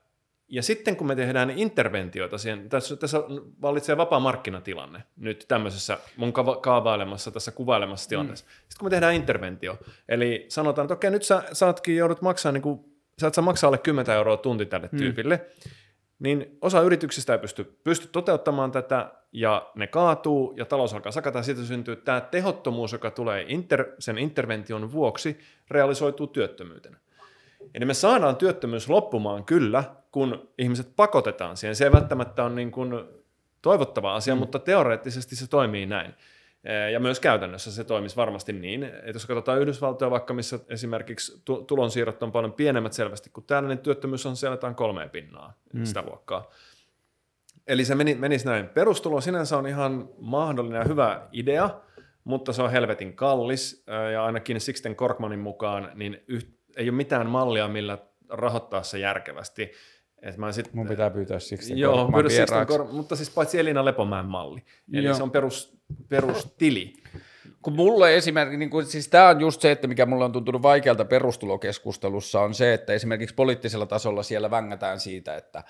ja 0.49 0.63
sitten 0.63 0.97
kun 0.97 1.07
me 1.07 1.17
tehdään 1.17 1.51
interventioita 1.51 2.39
siihen, 2.39 2.69
tässä, 2.69 2.97
tässä 2.97 3.19
vallitsee 3.63 3.97
vapaa 3.97 4.21
markkinatilanne 4.21 5.03
nyt 5.17 5.45
tämmöisessä 5.49 5.99
mun 6.17 6.33
kaavailemassa, 6.63 7.31
tässä 7.31 7.53
kuvailemassa 7.53 8.09
tilanteessa. 8.09 8.45
Mm. 8.45 8.51
Sitten 8.51 8.79
kun 8.79 8.87
me 8.87 8.91
tehdään 8.91 9.15
interventio, 9.15 9.79
eli 10.09 10.47
sanotaan, 10.49 10.85
että 10.85 10.95
okei, 10.95 11.11
nyt 11.11 11.23
sä 11.23 11.43
saatkin 11.53 11.97
joudut 11.97 12.23
maksaa, 12.23 12.53
niin 12.53 12.63
kuin, 12.63 12.94
sä 13.21 13.27
et 13.27 13.35
saa 13.35 13.45
maksaa 13.45 13.69
alle 13.69 13.79
10 13.79 14.15
euroa 14.15 14.37
tunti 14.37 14.67
tälle 14.67 14.89
mm. 14.93 14.99
tyypille, 14.99 15.47
niin 16.19 16.59
osa 16.61 16.81
yrityksistä 16.81 17.33
ei 17.33 17.39
pysty, 17.39 17.79
pysty 17.85 18.09
toteuttamaan 18.09 18.73
tätä, 18.73 19.13
ja 19.33 19.71
ne 19.75 19.87
kaatuu, 19.87 20.55
ja 20.57 20.65
talous 20.65 20.95
alkaa 20.95 21.13
sakata, 21.13 21.39
ja 21.39 21.43
siitä 21.43 21.63
syntyy 21.63 21.97
tämä 21.97 22.21
tehottomuus, 22.21 22.93
joka 22.93 23.11
tulee 23.11 23.45
inter, 23.49 23.87
sen 23.99 24.19
intervention 24.19 24.93
vuoksi, 24.93 25.39
realisoituu 25.71 26.27
työttömyytenä. 26.27 26.99
Eli 27.75 27.85
me 27.85 27.95
saadaan 27.95 28.37
työttömyys 28.37 28.89
loppumaan 28.89 29.45
kyllä, 29.45 29.85
kun 30.13 30.49
ihmiset 30.59 30.89
pakotetaan 30.97 31.57
siihen. 31.57 31.77
Se 31.77 31.85
ei 31.85 31.93
välttämättä 31.93 32.45
ole 32.45 32.55
niin 32.55 32.71
kuin 32.71 32.95
toivottava 33.63 34.15
asia, 34.15 34.35
mm. 34.35 34.39
mutta 34.39 34.59
teoreettisesti 34.59 35.37
se 35.37 35.47
toimii 35.47 35.87
näin. 35.87 36.15
Ja 36.93 37.01
myös 37.01 37.21
käytännössä 37.21 37.73
se 37.73 37.85
toimisi 37.85 38.17
varmasti 38.17 38.53
niin, 38.53 38.83
että 38.83 39.11
jos 39.13 39.27
katsotaan 39.27 39.61
Yhdysvaltoja 39.61 40.11
vaikka, 40.11 40.35
missä 40.35 40.59
esimerkiksi 40.69 41.43
tulonsiirrot 41.67 42.23
on 42.23 42.33
paljon 42.33 42.53
pienemmät 42.53 42.93
selvästi 42.93 43.31
kuin 43.31 43.45
täällä, 43.47 43.69
niin 43.69 43.79
työttömyys 43.79 44.27
on 44.27 44.37
siellä 44.37 44.53
jotain 44.53 44.75
kolmea 44.75 45.09
pinnaa 45.09 45.59
mm. 45.73 45.85
sitä 45.85 46.03
luokkaa. 46.03 46.51
Eli 47.67 47.85
se 47.85 47.95
meni, 47.95 48.15
menisi 48.15 48.47
näin. 48.47 48.69
Perustulo 48.69 49.21
sinänsä 49.21 49.59
on 49.59 49.67
ihan 49.67 50.09
mahdollinen 50.19 50.79
ja 50.79 50.85
hyvä 50.85 51.29
idea, 51.33 51.71
mutta 52.25 52.53
se 52.53 52.63
on 52.63 52.71
helvetin 52.71 53.13
kallis, 53.13 53.85
ja 54.13 54.25
ainakin 54.25 54.61
Sixten 54.61 54.97
Korkmanin 54.97 55.39
mukaan 55.39 55.91
niin 55.95 56.25
yht, 56.29 56.49
ei 56.77 56.89
ole 56.89 56.97
mitään 56.97 57.27
mallia, 57.27 57.69
millä 57.69 57.99
rahoittaa 58.29 58.83
se 58.83 58.99
järkevästi. 58.99 59.73
Et 60.23 60.37
mä 60.37 60.53
sit, 60.53 60.73
Mun 60.73 60.89
pitää 60.89 61.11
pyytää 61.11 61.39
Joo, 61.75 61.93
Korkman 61.93 62.19
pyydä 62.19 62.29
Sixten. 62.29 62.67
Kor- 62.67 62.93
mutta 62.93 63.17
siis 63.17 63.31
paitsi 63.31 63.59
Elina 63.59 63.85
Lepomäen 63.85 64.27
malli. 64.27 64.63
Eli 64.93 65.07
Joo. 65.07 65.15
se 65.15 65.23
on 65.23 65.31
perus, 65.31 65.79
perustili. 66.09 66.93
Kun 67.63 67.73
mulle 67.73 68.17
esimerkiksi, 68.17 68.59
niin 68.59 68.71
kuin, 68.71 68.87
siis 68.87 69.09
tämä 69.09 69.29
on 69.29 69.41
just 69.41 69.61
se, 69.61 69.71
että 69.71 69.87
mikä 69.87 70.07
mulle 70.07 70.25
on 70.25 70.33
tuntunut 70.33 70.63
vaikealta 70.63 71.05
perustulokeskustelussa, 71.05 72.41
on 72.41 72.55
se, 72.55 72.75
että 72.75 72.93
esimerkiksi 72.93 73.35
poliittisella 73.35 73.87
tasolla 73.87 74.23
siellä 74.23 74.51
vängätään 74.51 75.01
siitä, 75.01 75.37
että 75.37 75.65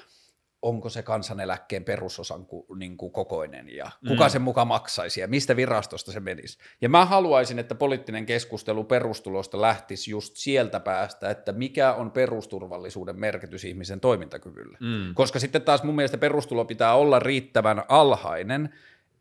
onko 0.64 0.88
se 0.88 1.02
kansaneläkkeen 1.02 1.84
perusosan 1.84 2.46
ku, 2.46 2.66
niin 2.76 2.96
kuin 2.96 3.12
kokoinen 3.12 3.76
ja 3.76 3.90
kuka 4.09 4.24
mm. 4.24 4.30
sen 4.30 4.42
mukaan 4.42 4.66
maksaisi 4.66 5.20
ja 5.20 5.28
mistä 5.28 5.56
virastosta 5.56 6.12
se 6.12 6.20
menisi. 6.20 6.59
Ja 6.80 6.88
mä 6.88 7.05
haluaisin, 7.05 7.59
että 7.59 7.74
poliittinen 7.74 8.26
keskustelu 8.26 8.84
perustulosta 8.84 9.60
lähtisi 9.60 10.10
just 10.10 10.36
sieltä 10.36 10.80
päästä, 10.80 11.30
että 11.30 11.52
mikä 11.52 11.92
on 11.92 12.10
perusturvallisuuden 12.10 13.20
merkitys 13.20 13.64
ihmisen 13.64 14.01
toimintakyvylle. 14.01 14.78
Mm. 14.80 15.14
Koska 15.14 15.38
sitten 15.38 15.62
taas 15.62 15.82
mun 15.82 15.96
mielestä 15.96 16.18
perustulo 16.18 16.64
pitää 16.64 16.94
olla 16.94 17.18
riittävän 17.18 17.82
alhainen, 17.88 18.74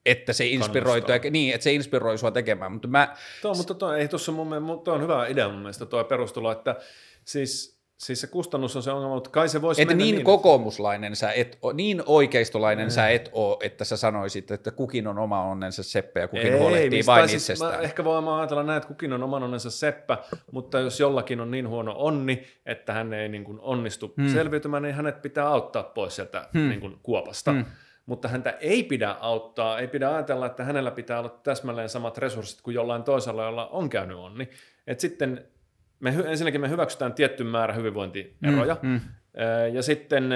että 0.06 0.34
se 0.34 0.46
inspiroi, 0.46 1.02
Kannustaa. 1.02 1.32
niin, 1.32 1.54
että 1.54 1.64
se 1.64 1.74
inspiroi 1.74 2.18
sua 2.18 2.32
tekemään, 2.32 2.72
mutta 2.72 2.88
mä, 2.88 3.16
Tuo, 3.42 3.54
mutta 3.54 3.74
toi, 3.74 4.00
ei 4.00 4.08
tuossa 4.08 4.32
mun 4.32 4.50
mielestä, 4.50 4.84
tuo 4.84 4.94
on 4.94 5.02
hyvä 5.02 5.28
idea 5.28 5.50
mun 5.50 5.60
mielestä 5.60 5.86
tuo 5.86 6.04
perustulo, 6.04 6.52
että 6.52 6.76
siis, 7.26 7.80
siis 7.98 8.22
se 8.22 8.28
kustannus 8.28 8.76
on 8.76 8.84
se 8.84 8.92
ongelma, 8.92 9.16
mutta 9.16 9.30
kai 9.30 9.50
se 9.50 9.62
voisi 9.62 9.82
että 9.82 9.92
mennä 9.92 10.04
niin, 10.04 10.16
niin 10.16 10.26
kokoomuslainen 10.26 11.16
sä 11.16 11.32
et 11.32 11.58
o, 11.62 11.72
niin 11.72 12.04
oikeistolainen 12.06 12.92
sä 12.92 13.10
et 13.10 13.30
oo, 13.32 13.60
että 13.64 13.86
sä 13.86 13.98
sanoisit, 13.98 14.52
että 14.52 14.72
kukin 14.72 15.08
on 15.08 15.20
oma 15.20 15.44
onnensa 15.44 15.84
seppä 15.84 16.20
ja 16.20 16.28
kukin 16.28 16.60
huolehtii 16.60 16.90
mistä- 16.90 17.12
vain 17.12 17.30
siis 17.30 17.44
itsestään. 17.44 17.74
Mä 17.76 17.82
ehkä 17.82 18.04
voin 18.04 18.28
ajatella 18.28 18.64
näin, 18.64 18.78
että 18.78 18.88
kukin 18.88 19.14
on 19.14 19.24
oman 19.24 19.44
onnensa 19.44 19.72
seppä, 19.72 20.18
mutta 20.52 20.80
jos 20.80 21.00
jollakin 21.00 21.40
on 21.40 21.52
niin 21.52 21.70
huono 21.70 21.96
onni, 21.98 22.44
että 22.66 22.94
hän 22.94 23.14
ei 23.14 23.30
niin 23.30 23.44
kuin 23.44 23.60
onnistu 23.62 24.14
hmm. 24.18 24.34
selviytymään, 24.34 24.84
niin 24.84 24.96
hänet 24.96 25.22
pitää 25.22 25.48
auttaa 25.48 25.84
pois 25.84 26.16
sieltä 26.16 26.50
hmm. 26.54 26.70
niin 26.70 26.82
kuin 26.82 26.98
kuopasta. 27.04 27.52
Hmm. 27.52 27.66
Mutta 28.06 28.28
häntä 28.28 28.50
ei 28.50 28.84
pidä 28.84 29.12
auttaa, 29.20 29.80
ei 29.80 29.88
pidä 29.88 30.14
ajatella, 30.14 30.46
että 30.46 30.64
hänellä 30.64 30.92
pitää 30.92 31.20
olla 31.20 31.40
täsmälleen 31.44 31.90
samat 31.90 32.18
resurssit 32.18 32.62
kuin 32.62 32.76
jollain 32.76 33.04
toisella, 33.04 33.44
jolla 33.44 33.68
on 33.68 33.90
käynyt 33.90 34.18
onni. 34.18 34.50
Et 34.88 35.00
sitten 35.00 35.46
me, 36.00 36.16
ensinnäkin 36.28 36.62
me 36.62 36.70
hyväksytään 36.70 37.14
tietty 37.14 37.44
määrä 37.44 37.74
hyvinvointieroja, 37.74 38.78
Mm, 38.82 38.90
mm. 38.90 39.02
Ja 39.74 39.84
sitten, 39.84 40.30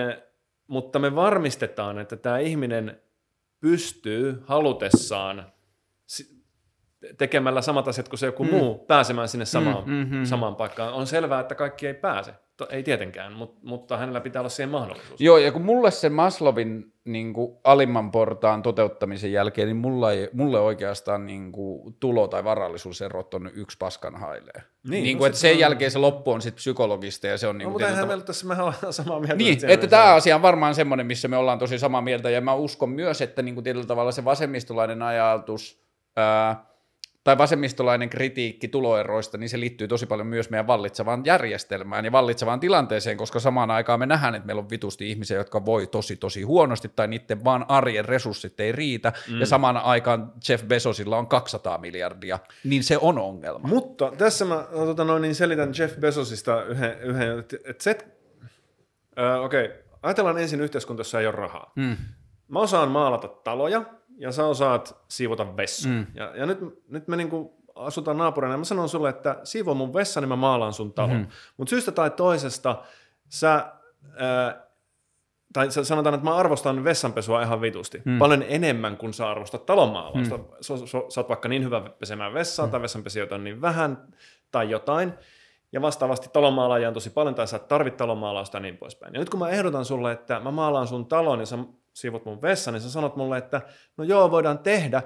mutta 0.67 0.99
me 0.99 1.15
varmistetaan, 1.15 1.99
että 1.99 2.15
tämä 2.15 2.37
ihminen 2.39 3.01
pystyy 3.59 4.43
halutessaan 4.45 5.51
tekemällä 7.17 7.61
samat 7.61 7.87
asiat 7.87 8.09
kuin 8.09 8.19
se 8.19 8.25
joku 8.25 8.43
mm. 8.43 8.49
muu 8.49 8.77
pääsemään 8.77 9.27
sinne 9.27 9.45
samaan, 9.45 9.83
Mm, 9.85 9.93
mm, 9.93 10.15
mm. 10.15 10.23
samaan 10.25 10.55
paikkaan. 10.55 10.93
On 10.93 11.07
selvää, 11.07 11.39
että 11.39 11.55
kaikki 11.55 11.87
ei 11.87 11.93
pääse, 11.93 12.33
To- 12.57 12.67
ei 12.71 12.83
tietenkään, 12.83 13.33
mutta, 13.33 13.59
mutta 13.63 13.97
hänellä 13.97 14.21
pitää 14.21 14.41
olla 14.41 14.49
siihen 14.49 14.69
mahdollisuus. 14.69 15.21
Joo, 15.21 15.37
ja 15.37 15.51
kun 15.51 15.61
mulle 15.61 15.91
se 15.91 16.09
Maslovin 16.09 16.93
niin 17.05 17.33
kuin 17.33 17.57
alimman 17.63 18.11
portaan 18.11 18.61
toteuttamisen 18.61 19.31
jälkeen, 19.31 19.67
niin 19.67 19.75
mulla 19.77 20.11
ei, 20.11 20.29
mulle 20.33 20.59
oikeastaan 20.59 21.25
niin 21.27 21.51
kuin 21.51 21.95
tulo- 21.99 22.27
tai 22.27 22.43
varallisuuserot 22.43 23.33
on 23.33 23.51
yksi 23.53 23.77
paskan 23.77 24.15
hailee. 24.15 24.53
Niin, 24.53 24.91
Niin, 24.91 25.03
niin 25.03 25.15
no 25.15 25.19
kuin, 25.19 25.27
että 25.27 25.39
se- 25.39 25.49
sen 25.49 25.59
jälkeen 25.59 25.91
se 25.91 25.99
loppu 25.99 26.31
on 26.31 26.41
sitten 26.41 26.55
psykologista 26.55 27.27
ja 27.27 27.37
se 27.37 27.47
on 27.47 27.57
niin 27.57 27.65
No, 27.65 27.71
mutta 27.71 27.87
eihän 27.87 28.07
meillä 28.07 28.23
tässä 28.23 28.47
mehän 28.47 28.65
ollaan 28.65 28.93
samaa 29.03 29.19
mieltä. 29.19 29.35
Niin, 29.35 29.59
siellä- 29.59 29.73
että 29.73 29.87
tämä 29.87 30.13
asia 30.13 30.35
on 30.35 30.41
varmaan 30.41 30.75
semmoinen, 30.75 31.05
missä 31.07 31.27
me 31.27 31.37
ollaan 31.37 31.59
tosi 31.59 31.79
samaa 31.79 32.01
mieltä, 32.01 32.29
ja 32.29 32.41
mä 32.41 32.53
uskon 32.53 32.89
myös, 32.89 33.21
että 33.21 33.41
niin 33.41 33.55
kuin 33.55 33.63
tietyllä 33.63 33.85
tavalla 33.85 34.11
se 34.11 34.25
vasemmistolainen 34.25 35.01
ajatus, 35.01 35.83
ää, 36.15 36.65
tai 37.27 37.37
vasemmistolainen 37.37 38.09
kritiikki 38.09 38.67
tuloeroista, 38.67 39.37
niin 39.37 39.49
se 39.49 39.59
liittyy 39.59 39.87
tosi 39.87 40.05
paljon 40.05 40.27
myös 40.27 40.49
meidän 40.49 40.67
vallitsevaan 40.67 41.21
järjestelmään 41.25 42.05
ja 42.05 42.11
vallitsevaan 42.11 42.59
tilanteeseen, 42.59 43.17
koska 43.17 43.39
samaan 43.39 43.71
aikaan 43.71 43.99
me 43.99 44.05
nähdään, 44.05 44.35
että 44.35 44.45
meillä 44.45 44.59
on 44.59 44.69
vitusti 44.69 45.09
ihmisiä, 45.09 45.37
jotka 45.37 45.65
voi 45.65 45.87
tosi 45.87 46.15
tosi 46.15 46.41
huonosti, 46.41 46.91
tai 46.95 47.07
niiden 47.07 47.43
vaan 47.43 47.65
arjen 47.67 48.05
resurssit 48.05 48.59
ei 48.59 48.71
riitä, 48.71 49.13
mm. 49.31 49.39
ja 49.39 49.45
samaan 49.45 49.77
aikaan 49.77 50.31
Jeff 50.49 50.63
Bezosilla 50.63 51.17
on 51.17 51.27
200 51.27 51.77
miljardia, 51.77 52.39
niin 52.63 52.83
se 52.83 52.97
on 52.97 53.19
ongelma. 53.19 53.67
Mutta 53.67 54.11
tässä 54.17 54.45
mä 54.45 54.67
tota 54.71 55.03
noin, 55.03 55.21
niin 55.21 55.35
selitän 55.35 55.71
Jeff 55.79 55.97
Bezosista 55.97 56.63
yhden, 56.63 56.99
yhden 57.01 57.39
että 57.39 57.57
et 57.65 57.81
se, 57.81 57.97
äh, 59.19 59.43
okei, 59.43 59.65
okay. 59.65 59.77
ajatellaan 60.01 60.37
ensin 60.37 60.61
yhteiskunta, 60.61 60.99
jossa 60.99 61.19
ei 61.19 61.27
ole 61.27 61.35
rahaa. 61.35 61.71
Mm. 61.75 61.97
Mä 62.47 62.59
osaan 62.59 62.91
maalata 62.91 63.27
taloja, 63.27 63.85
ja 64.17 64.31
sä 64.31 64.45
osaat 64.45 64.97
siivota 65.07 65.57
vessan. 65.57 65.91
Mm. 65.91 66.07
Ja, 66.13 66.31
ja 66.35 66.45
nyt, 66.45 66.59
nyt 66.89 67.07
me 67.07 67.15
niinku 67.15 67.57
asutaan 67.75 68.17
naapurina, 68.17 68.53
ja 68.53 68.57
mä 68.57 68.63
sanon 68.63 68.89
sulle, 68.89 69.09
että 69.09 69.39
siivo 69.43 69.73
mun 69.73 69.93
vessa, 69.93 70.21
niin 70.21 70.29
mä 70.29 70.35
maalaan 70.35 70.73
sun 70.73 70.93
talon. 70.93 71.17
Mm-hmm. 71.17 71.31
Mutta 71.57 71.69
syystä 71.69 71.91
tai 71.91 72.09
toisesta 72.09 72.83
sä... 73.29 73.55
Äh, 74.21 74.55
tai 75.53 75.71
sä- 75.71 75.83
sanotaan, 75.83 76.15
että 76.15 76.29
mä 76.29 76.35
arvostan 76.35 76.83
vessanpesua 76.83 77.41
ihan 77.41 77.61
vitusti. 77.61 78.01
Mm. 78.05 78.19
Paljon 78.19 78.43
enemmän 78.47 78.97
kuin 78.97 79.13
sä 79.13 79.29
arvostat 79.29 79.65
talonmaalausta. 79.65 80.37
Mm. 80.37 80.43
Sä, 80.61 80.77
sä, 80.77 80.85
sä 81.09 81.19
oot 81.19 81.29
vaikka 81.29 81.49
niin 81.49 81.63
hyvä 81.63 81.81
pesemään 81.81 82.33
vessaa, 82.33 82.65
mm. 82.65 82.71
tai 82.71 82.81
vessanpesijöitä 82.81 83.35
on 83.35 83.43
niin 83.43 83.61
vähän, 83.61 84.07
tai 84.51 84.69
jotain. 84.69 85.13
Ja 85.71 85.81
vastaavasti 85.81 86.29
talonmaalaajia 86.33 86.87
on 86.87 86.93
tosi 86.93 87.09
paljon, 87.09 87.35
tai 87.35 87.47
sä 87.47 87.57
et 87.57 87.67
tarvit 87.67 87.97
talonmaalausta 87.97 88.57
ja 88.57 88.61
niin 88.61 88.77
poispäin. 88.77 89.13
Ja 89.13 89.19
nyt 89.19 89.29
kun 89.29 89.39
mä 89.39 89.49
ehdotan 89.49 89.85
sulle, 89.85 90.11
että 90.11 90.39
mä 90.39 90.51
maalaan 90.51 90.87
sun 90.87 91.05
talon 91.05 91.39
ja 91.39 91.45
sä 91.45 91.57
siivot 91.97 92.25
mun 92.25 92.41
vessan, 92.41 92.73
niin 92.73 92.81
sä 92.81 92.91
sanot 92.91 93.15
mulle, 93.15 93.37
että 93.37 93.61
no 93.97 94.03
joo, 94.03 94.31
voidaan 94.31 94.59
tehdä, 94.59 95.03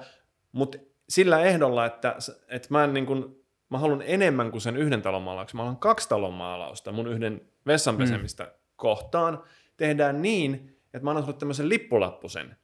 mutta 0.51 0.77
sillä 1.09 1.39
ehdolla, 1.39 1.85
että, 1.85 2.15
että 2.47 2.67
mä, 2.71 2.83
en 2.83 2.93
niin 2.93 3.05
kuin, 3.05 3.25
mä 3.69 3.77
haluan 3.77 4.03
enemmän 4.05 4.51
kuin 4.51 4.61
sen 4.61 4.77
yhden 4.77 5.01
talonmaalauksen. 5.01 5.57
Mä 5.57 5.63
haluan 5.63 5.77
kaksi 5.77 6.09
talonmaalausta 6.09 6.91
mun 6.91 7.07
yhden 7.07 7.41
vessan 7.67 7.97
pesemistä 7.97 8.43
mm. 8.43 8.49
kohtaan. 8.75 9.43
Tehdään 9.77 10.21
niin, 10.21 10.77
että 10.93 11.03
mä 11.03 11.09
annan 11.09 11.23
sulle 11.23 11.37
tämmöisen 11.37 11.69
lippulappusen. 11.69 12.55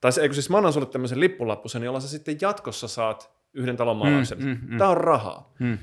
Tai 0.00 0.10
eikö 0.22 0.34
siis 0.34 0.50
mä 0.50 0.56
annan 0.56 0.72
sulle 0.72 0.86
tämmöisen 0.86 1.20
lippulappusen, 1.20 1.82
jolla 1.82 2.00
sä 2.00 2.08
sitten 2.08 2.36
jatkossa 2.40 2.88
saat 2.88 3.30
yhden 3.52 3.76
talonmaalauksen. 3.76 4.38
Mm, 4.38 4.44
mm, 4.48 4.58
mm. 4.62 4.78
Tämä 4.78 4.90
on 4.90 4.96
rahaa. 4.96 5.52
Mm. 5.58 5.78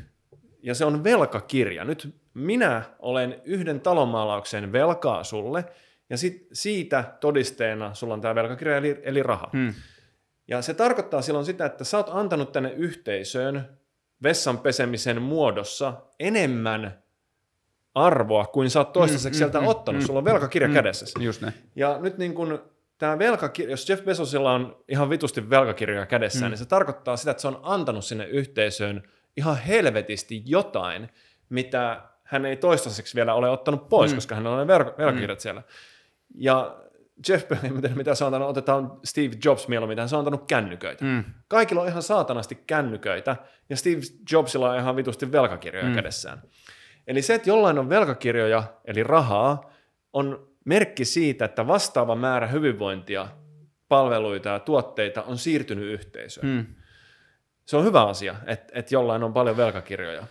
Ja 0.63 0.75
se 0.75 0.85
on 0.85 1.03
velkakirja. 1.03 1.83
Nyt 1.83 2.15
minä 2.33 2.83
olen 2.99 3.41
yhden 3.45 3.81
talonmaalauksen 3.81 4.71
velkaa 4.71 5.23
sulle, 5.23 5.65
ja 6.09 6.17
sit 6.17 6.47
siitä 6.53 7.03
todisteena 7.19 7.93
sulla 7.93 8.13
on 8.13 8.21
tämä 8.21 8.35
velkakirja, 8.35 8.77
eli, 8.77 8.99
eli 9.03 9.23
raha. 9.23 9.49
Mm. 9.53 9.73
Ja 10.47 10.61
se 10.61 10.73
tarkoittaa 10.73 11.21
silloin 11.21 11.45
sitä, 11.45 11.65
että 11.65 11.83
sä 11.83 11.97
oot 11.97 12.09
antanut 12.11 12.51
tänne 12.51 12.71
yhteisöön 12.71 13.77
vessan 14.23 14.57
pesemisen 14.57 15.21
muodossa 15.21 15.93
enemmän 16.19 17.03
arvoa 17.95 18.45
kuin 18.45 18.69
sä 18.69 18.79
oot 18.79 18.93
toistaiseksi 18.93 19.37
Mm, 19.37 19.39
sieltä 19.39 19.61
mm, 19.61 19.67
ottanut. 19.67 20.01
mm, 20.01 20.05
Sulla 20.05 20.19
on 20.19 20.25
velkakirja 20.25 20.67
mm. 20.67 20.73
kädessäsi. 20.73 21.23
Just 21.23 21.41
näin. 21.41 21.53
Ja 21.75 21.97
nyt 22.01 22.17
niin 22.17 22.33
kun 22.33 22.61
tämä 22.97 23.19
velkakirja, 23.19 23.71
jos 23.71 23.89
Jeff 23.89 24.03
Bezosilla 24.03 24.51
on 24.53 24.83
ihan 24.87 25.09
vitusti 25.09 25.49
velkakirjoja 25.49 26.05
kädessään, 26.05 26.45
mm. 26.45 26.49
niin 26.49 26.57
se 26.57 26.65
tarkoittaa 26.65 27.17
sitä, 27.17 27.31
että 27.31 27.41
se 27.41 27.47
on 27.47 27.59
antanut 27.63 28.05
sinne 28.05 28.25
yhteisöön 28.25 29.03
ihan 29.37 29.57
helvetisti 29.57 30.43
jotain, 30.45 31.09
mitä 31.49 32.01
hän 32.23 32.45
ei 32.45 32.55
toistaiseksi 32.57 33.15
vielä 33.15 33.33
ole 33.33 33.49
ottanut 33.49 33.89
pois, 33.89 34.11
mm. 34.11 34.15
koska 34.17 34.35
hänellä 34.35 34.57
on 34.57 34.67
ne 34.67 34.73
velka- 34.77 34.97
velkakirjat 34.97 35.39
mm. 35.39 35.41
siellä. 35.41 35.63
Ja 36.35 36.75
Jeff, 37.29 37.51
en 37.51 37.81
tiedä, 37.81 37.95
mitä 37.95 38.15
se 38.15 38.23
on 38.23 38.27
antanut, 38.27 38.49
otetaan 38.49 38.99
Steve 39.03 39.35
Jobs 39.45 39.67
mieluummin, 39.67 39.99
hän 39.99 40.09
se 40.09 40.15
on 40.15 40.19
antanut 40.19 40.47
kännyköitä. 40.47 41.05
Mm. 41.05 41.23
Kaikilla 41.47 41.81
on 41.81 41.87
ihan 41.87 42.03
saatanasti 42.03 42.63
kännyköitä, 42.67 43.35
ja 43.69 43.77
Steve 43.77 44.01
Jobsilla 44.31 44.69
on 44.69 44.79
ihan 44.79 44.95
vitusti 44.95 45.31
velkakirjoja 45.31 45.87
mm. 45.87 45.95
kädessään. 45.95 46.41
Eli 47.07 47.21
se, 47.21 47.33
että 47.33 47.49
jollain 47.49 47.79
on 47.79 47.89
velkakirjoja, 47.89 48.63
eli 48.85 49.03
rahaa, 49.03 49.71
on 50.13 50.47
merkki 50.65 51.05
siitä, 51.05 51.45
että 51.45 51.67
vastaava 51.67 52.15
määrä 52.15 52.47
hyvinvointia, 52.47 53.27
palveluita 53.87 54.49
ja 54.49 54.59
tuotteita 54.59 55.23
on 55.23 55.37
siirtynyt 55.37 55.85
yhteisöön. 55.85 56.47
Mm. 56.47 56.65
Se 57.65 57.77
on 57.77 57.83
hyvä 57.83 58.03
asia, 58.05 58.35
että, 58.45 58.79
että 58.79 58.95
jollain 58.95 59.23
on 59.23 59.33
paljon 59.33 59.57
velkakirjoja. 59.57 60.23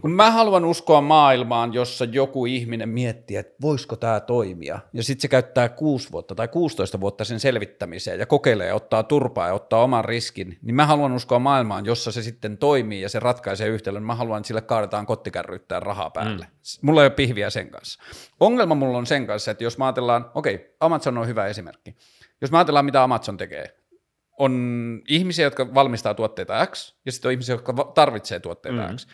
Kun 0.00 0.10
mä 0.10 0.30
haluan 0.30 0.64
uskoa 0.64 1.00
maailmaan, 1.00 1.74
jossa 1.74 2.04
joku 2.04 2.46
ihminen 2.46 2.88
miettii, 2.88 3.36
että 3.36 3.54
voisiko 3.62 3.96
tämä 3.96 4.20
toimia, 4.20 4.78
ja 4.92 5.02
sitten 5.02 5.22
se 5.22 5.28
käyttää 5.28 5.68
6 5.68 6.12
vuotta 6.12 6.34
tai 6.34 6.48
16 6.48 7.00
vuotta 7.00 7.24
sen 7.24 7.40
selvittämiseen 7.40 8.20
ja 8.20 8.26
kokeilee 8.26 8.66
ja 8.66 8.74
ottaa 8.74 9.02
turpaa 9.02 9.46
ja 9.46 9.54
ottaa 9.54 9.82
oman 9.82 10.04
riskin, 10.04 10.58
niin 10.62 10.74
mä 10.74 10.86
haluan 10.86 11.12
uskoa 11.12 11.38
maailmaan, 11.38 11.86
jossa 11.86 12.12
se 12.12 12.22
sitten 12.22 12.58
toimii 12.58 13.00
ja 13.00 13.08
se 13.08 13.20
ratkaisee 13.20 13.68
yhtälön. 13.68 14.02
Mä 14.02 14.14
haluan, 14.14 14.38
että 14.38 14.46
sille 14.46 14.60
kaadetaan 14.60 15.06
kottikärryttää 15.06 15.80
rahaa 15.80 16.10
päälle. 16.10 16.46
Mm. 16.46 16.86
Mulla 16.86 17.02
ei 17.02 17.06
ole 17.06 17.14
pihviä 17.14 17.50
sen 17.50 17.70
kanssa. 17.70 18.02
Ongelma 18.40 18.74
mulla 18.74 18.98
on 18.98 19.06
sen 19.06 19.26
kanssa, 19.26 19.50
että 19.50 19.64
jos 19.64 19.78
mä 19.78 19.86
ajatellaan, 19.86 20.30
okei, 20.34 20.76
Amazon 20.80 21.18
on 21.18 21.26
hyvä 21.26 21.46
esimerkki. 21.46 21.96
Jos 22.40 22.50
mä 22.50 22.58
ajatellaan, 22.58 22.84
mitä 22.84 23.02
Amazon 23.02 23.36
tekee, 23.36 23.76
on 24.38 25.02
ihmisiä, 25.08 25.46
jotka 25.46 25.74
valmistaa 25.74 26.14
tuotteita 26.14 26.66
X, 26.66 26.94
ja 27.06 27.12
sitten 27.12 27.28
on 27.28 27.32
ihmisiä, 27.32 27.54
jotka 27.54 27.92
tarvitsee 27.94 28.40
tuotteita 28.40 28.88
mm. 28.88 28.96
X. 28.96 29.06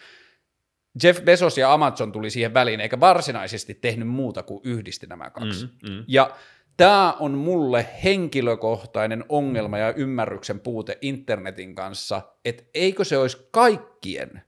Jeff 1.02 1.22
Bezos 1.22 1.58
ja 1.58 1.72
Amazon 1.72 2.12
tuli 2.12 2.30
siihen 2.30 2.54
väliin, 2.54 2.80
eikä 2.80 3.00
varsinaisesti 3.00 3.74
tehnyt 3.74 4.08
muuta 4.08 4.42
kuin 4.42 4.60
yhdisti 4.64 5.06
nämä 5.06 5.30
kaksi. 5.30 5.66
Mm, 5.66 5.90
mm. 5.90 6.04
Ja 6.08 6.30
Tämä 6.78 7.12
on 7.12 7.32
mulle 7.32 7.86
henkilökohtainen 8.04 9.24
ongelma 9.28 9.78
ja 9.78 9.92
ymmärryksen 9.92 10.60
puute 10.60 10.98
internetin 11.00 11.74
kanssa, 11.74 12.22
että 12.44 12.62
eikö 12.74 13.04
se 13.04 13.18
olisi 13.18 13.48
kaikkien, 13.50 14.42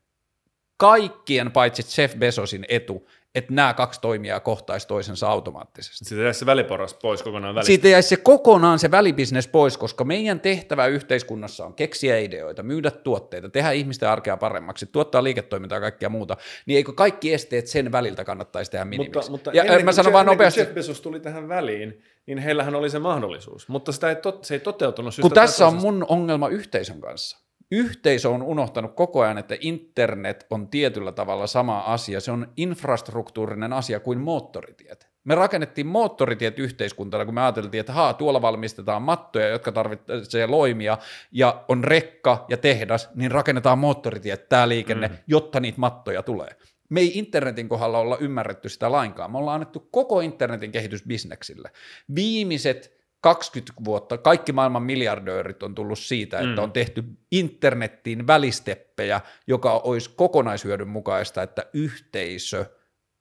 kaikkien 0.77 1.51
paitsi 1.53 2.01
Jeff 2.01 2.17
Bezosin 2.17 2.67
etu, 2.69 3.09
että 3.35 3.53
nämä 3.53 3.75
kaksi 3.75 4.01
toimijaa 4.01 4.41
kohtaisi 4.41 4.89
toisensa 4.89 5.29
automaattisesti. 5.29 6.05
Siitä 6.05 6.23
jäisi 6.23 6.39
se 6.39 6.47
väliporras 6.47 6.95
pois 6.95 7.23
kokonaan 7.23 7.55
välistä. 7.55 7.67
Siitä 7.67 7.89
jäisi 7.89 8.09
se 8.09 8.17
kokonaan 8.17 8.79
se 8.79 8.91
välibisnes 8.91 9.49
pois, 9.49 9.79
koska 9.79 10.05
meidän 10.05 10.41
tehtävä 10.41 10.87
yhteiskunnassa 10.87 11.67
on 11.67 11.75
keksiä 11.75 12.19
ideoita, 12.19 12.63
myydä 12.63 12.91
tuotteita, 12.91 13.49
tehdä 13.49 13.71
ihmisten 13.71 14.09
arkea 14.09 14.37
paremmaksi, 14.37 14.87
tuottaa 14.87 15.25
liiketoimintaa 15.25 15.77
ja 15.77 15.81
kaikkea 15.81 16.09
muuta, 16.09 16.37
niin 16.67 16.77
eikö 16.77 16.93
kaikki 16.93 17.35
esteet 17.35 17.67
sen 17.67 17.93
väliltä 17.93 18.25
kannattaisi 18.25 18.71
tehdä 18.71 18.85
minimiksi? 18.85 19.31
Mutta, 19.31 19.51
mutta 19.51 19.51
ja 19.59 19.65
ennen, 19.65 19.85
mä 19.85 19.93
sanon 19.93 20.13
vaan 20.13 20.23
ennen 20.23 20.37
kuin 20.37 20.37
nopeasti, 20.37 20.61
Jeff 20.61 20.75
Bezos 20.75 21.01
tuli 21.01 21.21
tähän 21.21 21.49
väliin, 21.49 22.03
niin 22.27 22.39
heillähän 22.39 22.75
oli 22.75 22.91
se 22.91 22.99
mahdollisuus, 22.99 23.69
mutta 23.69 23.93
sitä 23.93 24.09
ei 24.09 24.17
tot, 24.17 24.45
se 24.45 24.55
ei 24.55 24.61
toteutunut 24.61 25.15
kun 25.21 25.31
tässä 25.31 25.67
on 25.67 25.75
mun 25.75 26.07
ongelma 26.09 26.49
yhteisön 26.49 27.01
kanssa. 27.01 27.50
Yhteisö 27.71 28.31
on 28.31 28.43
unohtanut 28.43 28.95
koko 28.95 29.21
ajan, 29.21 29.39
että 29.39 29.57
internet 29.61 30.47
on 30.51 30.69
tietyllä 30.69 31.13
tavalla 31.13 31.47
sama 31.47 31.79
asia. 31.79 32.21
Se 32.21 32.33
on 32.33 32.53
infrastruktuurinen 32.57 33.73
asia 33.73 34.01
kuin 34.01 34.19
moottoritiet. 34.19 35.11
Me 35.25 35.35
rakennettiin 35.35 35.87
moottoritiet 35.87 36.59
yhteiskuntana, 36.59 37.25
kun 37.25 37.35
me 37.35 37.41
ajateltiin, 37.41 37.81
että 37.81 37.93
haa, 37.93 38.15
tuolla 38.15 38.43
valmistetaan 38.43 39.03
mattoja, 39.03 39.49
jotka 39.49 39.73
tarvitsee 39.73 40.47
loimia, 40.47 40.99
ja 41.33 41.65
on 41.69 41.85
rekka 41.85 42.45
ja 42.49 42.57
tehdas, 42.57 43.09
niin 43.15 43.31
rakennetaan 43.31 43.79
moottoritiet, 43.79 44.49
tämä 44.49 44.69
liikenne, 44.69 45.09
mm. 45.09 45.17
jotta 45.27 45.61
niitä 45.61 45.81
mattoja 45.81 46.23
tulee. 46.23 46.57
Me 46.89 47.01
ei 47.01 47.19
internetin 47.19 47.69
kohdalla 47.69 47.99
olla 47.99 48.17
ymmärretty 48.21 48.69
sitä 48.69 48.93
lainkaan. 48.93 49.33
Me 49.33 49.39
ollaan 49.39 49.55
annettu 49.55 49.89
koko 49.91 50.21
internetin 50.21 50.73
kehitys 50.73 51.07
bisneksille. 51.07 51.71
Viimeiset 52.15 53.00
20 53.21 53.73
vuotta 53.85 54.19
kaikki 54.19 54.53
maailman 54.53 54.83
miljardöörit 54.83 55.63
on 55.63 55.75
tullut 55.75 55.99
siitä, 55.99 56.39
että 56.39 56.51
Mm. 56.51 56.59
on 56.59 56.73
tehty 56.73 57.05
internettiin 57.31 58.27
välisteppejä, 58.27 59.21
joka 59.47 59.73
olisi 59.73 60.11
kokonaishyödyn 60.17 60.89
mukaista, 60.89 61.43
että 61.43 61.67
yhteisö 61.73 62.65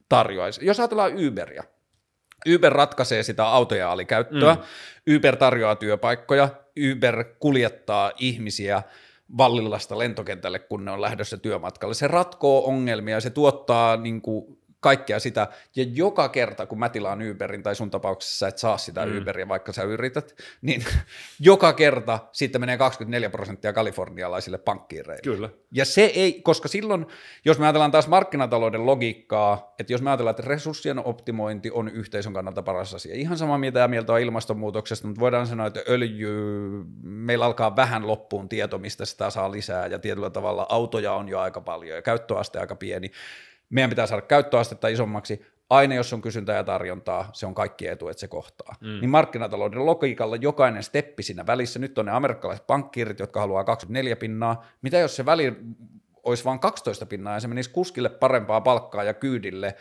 tarjoaisi. 0.10 0.66
Jos 0.66 0.80
ajatellaan 0.80 1.12
Uberia, 1.28 1.64
Uber 2.56 2.74
ratkaisee 2.74 3.24
sitä 3.24 3.48
autoja 3.48 3.92
alikäyttöä, 3.92 4.54
mm. 4.54 5.16
Uber 5.16 5.36
tarjoaa 5.36 5.76
työpaikkoja, 5.76 6.50
Uber 6.92 7.24
kuljettaa 7.40 8.12
ihmisiä 8.20 8.84
Vallillasta 9.38 9.98
lentokentälle, 9.98 10.60
kun 10.60 10.86
ne 10.86 10.92
on 10.92 11.02
lähdössä 11.02 11.38
työmatkalle. 11.38 11.94
Se 11.94 12.08
ratkoo 12.08 12.66
ongelmia, 12.66 13.20
se 13.20 13.30
tuottaa 13.30 13.98
niin 13.98 14.22
kuin, 14.22 14.59
kaikkea 14.80 15.20
sitä, 15.20 15.48
ja 15.76 15.86
joka 15.94 16.30
kerta, 16.30 16.66
kun 16.66 16.80
mä 16.80 16.90
tilaan 16.90 17.32
Uberin, 17.32 17.64
tai 17.64 17.76
sun 17.76 17.92
tapauksessa 17.92 18.38
sä 18.38 18.48
et 18.48 18.58
saa 18.58 18.78
sitä 18.78 19.06
mm. 19.06 19.18
Uberia, 19.18 19.48
vaikka 19.48 19.74
sä 19.74 19.84
yrität, 19.84 20.36
niin 20.62 20.86
joka 21.40 21.74
kerta 21.74 22.20
siitä 22.32 22.60
menee 22.60 22.78
24 22.78 23.30
prosenttia 23.30 23.74
kalifornialaisille 23.74 24.58
pankkiireille. 24.58 25.22
Kyllä. 25.24 25.50
Ja 25.72 25.86
se 25.86 26.02
ei, 26.02 26.42
koska 26.42 26.68
silloin, 26.68 27.06
jos 27.46 27.60
me 27.60 27.66
ajatellaan 27.66 27.92
taas 27.92 28.08
markkinatalouden 28.08 28.86
logiikkaa, 28.86 29.76
että 29.80 29.94
jos 29.94 30.02
me 30.02 30.10
ajatellaan, 30.10 30.32
että 30.32 30.50
resurssien 30.50 31.06
optimointi 31.06 31.72
on 31.72 31.90
yhteisön 31.90 32.34
kannalta 32.34 32.64
paras 32.64 32.94
asia, 32.94 33.16
ihan 33.16 33.38
sama 33.38 33.58
mitä 33.58 33.88
mieltä 33.88 34.14
on 34.14 34.20
ilmastonmuutoksesta, 34.20 35.08
mutta 35.08 35.20
voidaan 35.20 35.48
sanoa, 35.48 35.68
että 35.68 35.82
öljy, 35.90 36.84
meillä 37.04 37.46
alkaa 37.46 37.76
vähän 37.76 38.08
loppuun 38.08 38.50
tieto, 38.50 38.78
mistä 38.78 39.06
sitä 39.06 39.30
saa 39.30 39.52
lisää, 39.52 39.88
ja 39.88 40.00
tietyllä 40.00 40.30
tavalla 40.30 40.66
autoja 40.70 41.14
on 41.14 41.30
jo 41.30 41.40
aika 41.40 41.62
paljon, 41.62 41.96
ja 41.96 42.02
käyttöaste 42.02 42.60
aika 42.60 42.76
pieni. 42.76 43.12
Meidän 43.70 43.90
pitää 43.90 44.08
saada 44.08 44.22
käyttöastetta 44.22 44.88
isommaksi, 44.88 45.46
aina 45.70 45.96
jos 45.96 46.14
on 46.14 46.22
kysyntää 46.22 46.56
ja 46.56 46.64
tarjontaa, 46.64 47.30
se 47.34 47.46
on 47.46 47.56
kaikki 47.56 47.88
etu, 47.88 48.10
että 48.10 48.20
se 48.20 48.28
kohtaa. 48.28 48.76
Mm. 48.82 48.88
Niin 48.88 49.10
markkinatalouden 49.10 49.86
logiikalla 49.86 50.36
jokainen 50.36 50.84
steppi 50.84 51.24
siinä 51.24 51.46
välissä, 51.48 51.80
nyt 51.80 51.98
on 51.98 52.06
ne 52.06 52.12
amerikkalaiset 52.12 52.68
pankkiirit, 52.68 53.20
jotka 53.20 53.40
haluaa 53.40 53.64
24 53.64 54.16
pinnaa, 54.16 54.66
mitä 54.82 54.98
jos 54.98 55.16
se 55.16 55.26
väli 55.26 55.56
olisi 56.24 56.46
vain 56.46 56.60
12 56.60 57.06
pinnaa 57.06 57.34
ja 57.34 57.40
se 57.40 57.48
menisi 57.48 57.70
kuskille 57.70 58.10
parempaa 58.10 58.62
palkkaa 58.62 59.04
ja 59.04 59.14
kyydille 59.14 59.76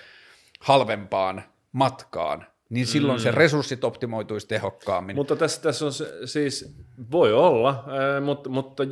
halvempaan 0.61 1.43
matkaan, 1.73 2.47
niin 2.71 2.87
silloin 2.87 3.19
mm. 3.19 3.23
se 3.23 3.31
resurssit 3.31 3.85
optimoituisi 3.85 4.49
tehokkaammin. 4.49 5.17
Mutta 5.17 5.37
tässä, 5.37 5.63
tässä 5.63 5.87
on 5.87 5.93
se, 5.93 6.13
siis, 6.25 6.77
voi 7.11 7.33
olla, 7.33 7.85
ää, 7.89 8.21
mutta, 8.21 8.51
mutta 8.51 8.83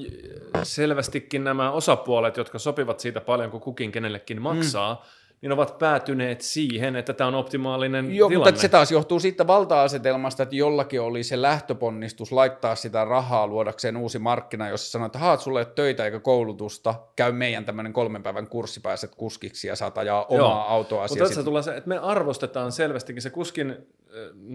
selvästikin 0.62 1.44
nämä 1.44 1.70
osapuolet, 1.70 2.36
jotka 2.36 2.58
sopivat 2.58 3.00
siitä 3.00 3.20
paljon, 3.20 3.50
kun 3.50 3.60
kukin 3.60 3.92
kenellekin 3.92 4.42
maksaa, 4.42 4.94
mm. 4.94 5.00
Niin 5.42 5.52
ovat 5.52 5.78
päätyneet 5.78 6.40
siihen, 6.40 6.96
että 6.96 7.12
tämä 7.12 7.28
on 7.28 7.34
optimaalinen 7.34 8.14
Joo, 8.14 8.28
tilanne. 8.28 8.50
mutta 8.50 8.60
se 8.60 8.68
taas 8.68 8.92
johtuu 8.92 9.20
siitä 9.20 9.46
valta-asetelmasta, 9.46 10.42
että 10.42 10.56
jollakin 10.56 11.00
oli 11.00 11.22
se 11.22 11.42
lähtöponnistus 11.42 12.32
laittaa 12.32 12.74
sitä 12.74 13.04
rahaa 13.04 13.46
luodakseen 13.46 13.96
uusi 13.96 14.18
markkina, 14.18 14.68
jossa 14.68 14.90
sanoo, 14.90 15.06
että 15.06 15.18
haat 15.18 15.40
sulle 15.40 15.60
ei 15.60 15.64
ole 15.64 15.72
töitä 15.74 16.04
eikä 16.04 16.20
koulutusta, 16.20 16.94
käy 17.16 17.32
meidän 17.32 17.64
tämmöinen 17.64 17.92
kolmen 17.92 18.22
päivän 18.22 18.46
kurssi, 18.46 18.80
pääset 18.80 19.14
kuskiksi 19.14 19.68
ja 19.68 19.76
saat 19.76 19.98
ajaa 19.98 20.24
omaa 20.24 20.38
Joo. 20.38 20.64
autoa. 20.68 21.06
Mutta 21.08 21.24
tässä 21.24 21.42
tulee 21.42 21.62
se, 21.62 21.76
että 21.76 21.88
me 21.88 21.98
arvostetaan 21.98 22.72
selvästikin 22.72 23.22
se 23.22 23.30
kuskin, 23.30 23.76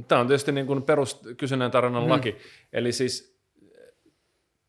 tämä 0.08 0.22
on 0.22 0.28
tietysti 0.28 0.52
niin 0.52 0.68
kuin 0.68 0.84
perus 0.84 1.22
kysynnän 1.38 1.72
tarjonnan 1.72 2.04
mm. 2.04 2.10
laki, 2.10 2.38
eli 2.74 2.92
siis 2.92 3.38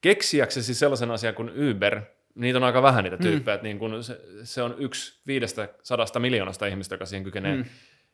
keksiäksesi 0.00 0.74
sellaisen 0.74 1.10
asian 1.10 1.34
kuin 1.34 1.70
Uber, 1.70 2.00
niitä 2.34 2.58
on 2.58 2.64
aika 2.64 2.82
vähän 2.82 3.04
niitä 3.04 3.16
tyyppejä, 3.16 3.54
mm. 3.54 3.58
että 3.58 3.66
niin 3.66 3.78
kuin 3.78 4.04
se, 4.04 4.20
se 4.42 4.62
on 4.62 4.74
yksi 4.78 5.20
viidestä 5.26 5.68
sadasta 5.82 6.20
miljoonasta 6.20 6.66
ihmistä, 6.66 6.94
joka 6.94 7.06
siihen 7.06 7.24
kykenee. 7.24 7.56
Mm. 7.56 7.64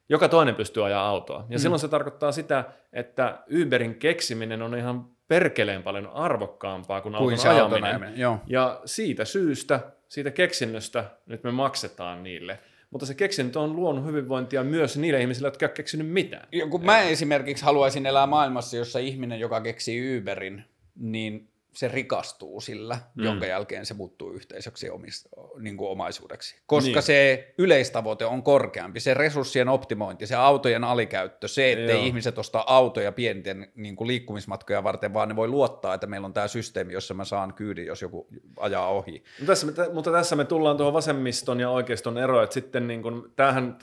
Joka 0.08 0.28
toinen 0.28 0.54
pystyy 0.54 0.86
ajaa 0.86 1.08
autoa. 1.08 1.46
Ja 1.48 1.58
mm. 1.58 1.60
silloin 1.60 1.80
se 1.80 1.88
tarkoittaa 1.88 2.32
sitä, 2.32 2.64
että 2.92 3.38
Uberin 3.62 3.94
keksiminen 3.94 4.62
on 4.62 4.76
ihan 4.76 5.08
perkeleen 5.28 5.82
paljon 5.82 6.06
arvokkaampaa 6.06 7.00
kuin, 7.00 7.14
Kuin 7.14 7.34
auton 7.34 7.54
ajaminen. 7.54 7.84
ajaminen, 7.84 8.18
joo. 8.18 8.38
Ja 8.46 8.80
siitä 8.84 9.24
syystä, 9.24 9.80
siitä 10.08 10.30
keksinnöstä 10.30 11.04
nyt 11.26 11.44
me 11.44 11.50
maksetaan 11.50 12.22
niille. 12.22 12.58
Mutta 12.90 13.06
se 13.06 13.14
keksintö 13.14 13.60
on 13.60 13.76
luonut 13.76 14.04
hyvinvointia 14.04 14.64
myös 14.64 14.96
niille 14.96 15.20
ihmisille, 15.20 15.46
jotka 15.46 15.66
ei 15.66 15.68
ole 15.68 15.74
keksinyt 15.76 16.08
mitään. 16.08 16.48
Ja 16.52 16.66
kun 16.66 16.84
mä 16.84 17.02
esimerkiksi 17.02 17.64
haluaisin 17.64 18.06
elää 18.06 18.26
maailmassa, 18.26 18.76
jossa 18.76 18.98
ihminen, 18.98 19.40
joka 19.40 19.60
keksii 19.60 20.18
Uberin, 20.18 20.64
niin 20.96 21.50
se 21.78 21.88
rikastuu 21.88 22.60
sillä, 22.60 22.98
mm. 23.14 23.24
jonka 23.24 23.46
jälkeen 23.46 23.86
se 23.86 23.94
muuttuu 23.94 24.32
yhteisöksi 24.32 24.90
omista, 24.90 25.28
niin 25.60 25.76
kuin 25.76 25.90
omaisuudeksi. 25.90 26.56
Koska 26.66 26.90
Niin. 26.90 27.02
se 27.02 27.54
yleistavoite 27.58 28.24
on 28.24 28.42
korkeampi, 28.42 29.00
se 29.00 29.14
resurssien 29.14 29.68
optimointi, 29.68 30.26
se 30.26 30.34
autojen 30.34 30.84
alikäyttö, 30.84 31.48
se, 31.48 31.72
Joo. 31.72 32.02
ihmiset 32.02 32.38
osta 32.38 32.64
autoja 32.66 33.12
pienten 33.12 33.72
niin 33.74 33.96
kuin 33.96 34.08
liikkumismatkoja 34.08 34.84
varten, 34.84 35.14
vaan 35.14 35.28
ne 35.28 35.36
voi 35.36 35.48
luottaa, 35.48 35.94
että 35.94 36.06
meillä 36.06 36.26
on 36.26 36.32
tämä 36.32 36.48
systeemi, 36.48 36.92
jossa 36.92 37.14
mä 37.14 37.24
saan 37.24 37.54
kyydin, 37.54 37.86
jos 37.86 38.02
joku 38.02 38.28
ajaa 38.56 38.88
ohi. 38.88 39.24
Mutta 39.38 39.46
tässä, 39.46 39.66
mutta 39.92 40.12
tässä 40.12 40.36
me 40.36 40.44
tullaan 40.44 40.76
tuohon 40.76 40.94
vasemmiston 40.94 41.60
ja 41.60 41.70
oikeiston 41.70 42.18
eroon, 42.18 42.44
että 42.44 42.54
sitten 42.54 42.86
niin 42.86 43.02
kun, 43.02 43.32
tämähän 43.36 43.78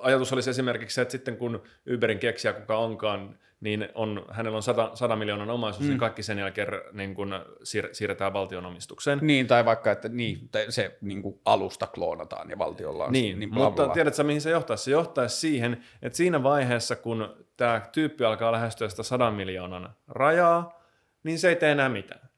ajatus 0.00 0.32
olisi 0.32 0.50
esimerkiksi 0.50 0.94
se, 0.94 1.02
että 1.02 1.12
sitten 1.12 1.36
kun 1.36 1.62
Uberin 1.94 2.18
keksijä 2.18 2.52
kuka 2.52 2.78
onkaan, 2.78 3.38
niin 3.64 3.88
on, 3.94 4.24
hänellä 4.30 4.56
on 4.56 4.62
100, 4.62 4.90
100 4.94 5.16
miljoonan 5.16 5.50
omaisuus, 5.50 5.84
mm. 5.84 5.88
niin 5.88 5.98
kaikki 5.98 6.22
sen 6.22 6.38
jälkeen 6.38 6.68
niin 6.92 7.14
kun 7.14 7.34
siir, 7.62 7.88
siirretään 7.92 8.32
valtion 8.32 8.66
omistukseen. 8.66 9.18
Niin, 9.22 9.46
tai 9.46 9.64
vaikka, 9.64 9.92
että 9.92 10.08
niin, 10.08 10.50
se 10.68 10.98
niin 11.00 11.22
kuin 11.22 11.40
alusta 11.44 11.86
kloonataan 11.86 12.50
ja 12.50 12.58
valtiolla 12.58 13.04
on 13.04 13.12
Niin, 13.12 13.38
niin 13.38 13.54
mutta 13.54 13.84
bla, 13.84 13.94
tiedätkö 13.94 14.24
mihin 14.24 14.40
se 14.40 14.50
johtaisi? 14.50 14.84
Se 14.84 14.90
johtaisi 14.90 15.36
siihen, 15.36 15.84
että 16.02 16.16
siinä 16.16 16.42
vaiheessa, 16.42 16.96
kun 16.96 17.36
tämä 17.56 17.80
tyyppi 17.92 18.24
alkaa 18.24 18.52
lähestyä 18.52 18.88
sitä 18.88 19.02
100 19.02 19.30
miljoonan 19.30 19.94
rajaa, 20.08 20.82
niin 21.22 21.38
se 21.38 21.48
ei 21.48 21.56
tee 21.56 21.72
enää 21.72 21.88
mitään. 21.88 22.28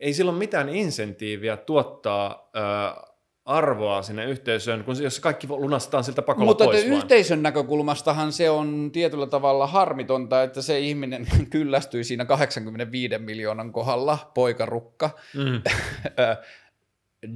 Ei 0.00 0.12
sillä 0.12 0.30
ole 0.30 0.38
mitään 0.38 0.68
insentiiviä 0.68 1.56
tuottaa 1.56 2.50
ö, 2.56 3.09
arvoa 3.44 4.02
sinne 4.02 4.24
yhteisöön, 4.24 4.84
kun 4.84 5.02
jos 5.02 5.20
kaikki 5.20 5.46
lunastetaan 5.48 6.04
siltä 6.04 6.22
pakolla 6.22 6.46
Mutta 6.46 6.64
pois 6.64 6.84
vaan. 6.84 6.96
yhteisön 6.96 7.42
näkökulmastahan 7.42 8.32
se 8.32 8.50
on 8.50 8.90
tietyllä 8.92 9.26
tavalla 9.26 9.66
harmitonta, 9.66 10.42
että 10.42 10.62
se 10.62 10.80
ihminen 10.80 11.26
kyllästyy 11.50 12.04
siinä 12.04 12.24
85 12.24 13.18
miljoonan 13.18 13.72
kohdalla, 13.72 14.30
poikarukka. 14.34 15.10
Mm. 15.34 15.62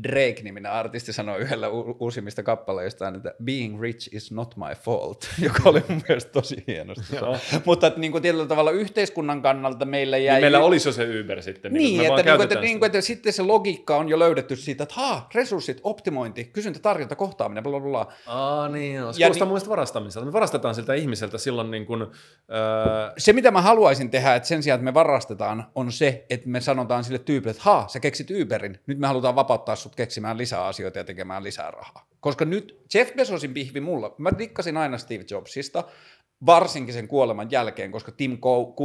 Drake-niminen 0.02 0.72
artisti 0.72 1.12
sanoi 1.12 1.38
yhdellä 1.40 1.68
u- 1.68 1.96
uusimmista 2.00 2.42
kappaleistaan, 2.42 3.16
että 3.16 3.34
being 3.44 3.80
rich 3.82 4.14
is 4.14 4.32
not 4.32 4.56
my 4.56 4.74
fault, 4.80 5.28
joka 5.42 5.62
oli 5.68 5.82
mun 5.88 6.02
mielestä 6.08 6.32
tosi 6.32 6.64
hienosti. 6.66 7.16
Mutta 7.64 7.86
että 7.86 8.00
niin 8.00 8.12
kuin 8.12 8.22
tietyllä 8.22 8.46
tavalla 8.46 8.70
yhteiskunnan 8.70 9.42
kannalta 9.42 9.84
meillä 9.84 10.18
jäi... 10.18 10.34
Niin 10.34 10.44
meillä 10.44 10.60
olisi 10.60 10.88
jo 10.88 10.92
se 10.92 11.20
Uber 11.20 11.42
sitten. 11.42 11.72
Niin, 11.72 12.00
me 12.00 12.06
että, 12.06 12.22
niin 12.22 12.36
kuin, 12.36 12.42
että, 12.42 12.60
niin 12.60 12.78
kuin, 12.78 12.86
että 12.86 13.00
sitten 13.00 13.32
se 13.32 13.42
logiikka 13.42 13.96
on 13.96 14.08
jo 14.08 14.18
löydetty 14.18 14.56
siitä, 14.56 14.82
että 14.82 14.94
haa, 14.94 15.28
resurssit, 15.34 15.80
optimointi, 15.82 16.44
kysyntä, 16.44 16.78
tarjonta, 16.78 17.16
kohtaaminen, 17.16 17.62
bla 17.64 17.80
bla 17.80 17.90
bla. 17.90 18.12
Aa, 18.26 18.68
niin, 18.68 18.94
joo. 18.94 19.12
Se 19.12 19.20
Ja 19.20 19.26
kuulostaa 19.26 19.44
niin- 19.44 19.48
mun 19.48 19.52
mielestä 19.54 19.70
varastamiselta. 19.70 20.26
Me 20.26 20.32
varastetaan 20.32 20.74
siltä 20.74 20.94
ihmiseltä 20.94 21.38
silloin 21.38 21.70
niin 21.70 21.86
kuin, 21.86 22.02
öö, 22.02 22.08
se, 23.18 23.32
mitä 23.32 23.50
mä 23.50 23.62
haluaisin 23.62 24.10
tehdä, 24.10 24.34
että 24.34 24.48
sen 24.48 24.62
sijaan, 24.62 24.78
että 24.78 24.84
me 24.84 24.94
varastetaan, 24.94 25.66
on 25.74 25.92
se, 25.92 26.26
että 26.30 26.48
me 26.48 26.60
sanotaan 26.60 27.04
sille 27.04 27.18
tyypille, 27.18 27.50
että 27.50 27.62
haa, 27.62 27.88
sä 27.88 28.00
keksit 28.00 28.28
Uberin, 28.42 28.78
nyt 28.86 28.98
me 28.98 29.06
halutaan 29.06 29.34
vapauttaa 29.34 29.73
sut 29.76 29.96
keksimään 29.96 30.38
lisää 30.38 30.64
asioita 30.66 30.98
ja 30.98 31.04
tekemään 31.04 31.44
lisää 31.44 31.70
rahaa. 31.70 32.08
Koska 32.20 32.44
nyt 32.44 32.84
Jeff 32.94 33.14
Bezosin 33.14 33.54
pihvi 33.54 33.80
mulla, 33.80 34.14
mä 34.18 34.30
dikkasin 34.38 34.76
aina 34.76 34.98
Steve 34.98 35.24
Jobsista, 35.30 35.84
varsinkin 36.46 36.94
sen 36.94 37.08
kuoleman 37.08 37.50
jälkeen, 37.50 37.92
koska 37.92 38.12
Tim 38.12 38.38
Cook 38.38 38.76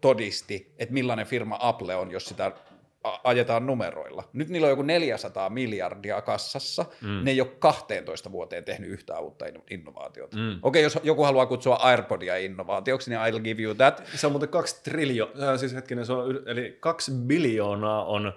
todisti, 0.00 0.74
että 0.78 0.94
millainen 0.94 1.26
firma 1.26 1.58
Apple 1.60 1.96
on, 1.96 2.10
jos 2.10 2.24
sitä 2.24 2.52
ajetaan 3.24 3.66
numeroilla. 3.66 4.24
Nyt 4.32 4.48
niillä 4.48 4.64
on 4.64 4.70
joku 4.70 4.82
400 4.82 5.50
miljardia 5.50 6.22
kassassa, 6.22 6.84
mm. 7.02 7.24
ne 7.24 7.30
ei 7.30 7.40
ole 7.40 7.48
12 7.58 8.32
vuoteen 8.32 8.64
tehnyt 8.64 8.90
yhtään 8.90 9.22
uutta 9.22 9.44
innovaatiota. 9.70 10.36
Mm. 10.36 10.50
Okei, 10.50 10.58
okay, 10.62 10.82
jos 10.82 10.98
joku 11.02 11.24
haluaa 11.24 11.46
kutsua 11.46 11.76
AirPodia 11.76 12.36
innovaatioksi, 12.36 13.10
niin 13.10 13.20
I'll 13.20 13.40
give 13.40 13.62
you 13.62 13.74
that. 13.74 14.02
Se 14.14 14.26
on 14.26 14.32
muuten 14.32 14.48
kaksi 14.48 14.82
triljoonaa, 14.82 15.52
äh, 15.52 15.58
siis 15.58 15.74
hetkinen, 15.74 16.06
se 16.06 16.12
on, 16.12 16.40
eli 16.46 16.76
kaksi 16.80 17.12
biljoonaa 17.26 18.04
on 18.04 18.32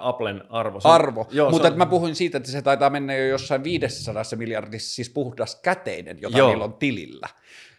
Applen 0.00 0.42
arvo. 0.48 0.80
Se, 0.80 0.88
arvo, 0.88 1.28
Joo, 1.30 1.50
mutta 1.50 1.68
on... 1.68 1.78
mä 1.78 1.86
puhuin 1.86 2.14
siitä, 2.14 2.38
että 2.38 2.50
se 2.50 2.62
taitaa 2.62 2.90
mennä 2.90 3.16
jo 3.16 3.26
jossain 3.26 3.64
500 3.64 4.22
miljardissa, 4.36 4.94
siis 4.94 5.10
puhdas 5.10 5.60
käteinen, 5.62 6.18
jota 6.20 6.38
Joo. 6.38 6.48
niillä 6.48 6.64
on 6.64 6.74
tilillä. 6.74 7.28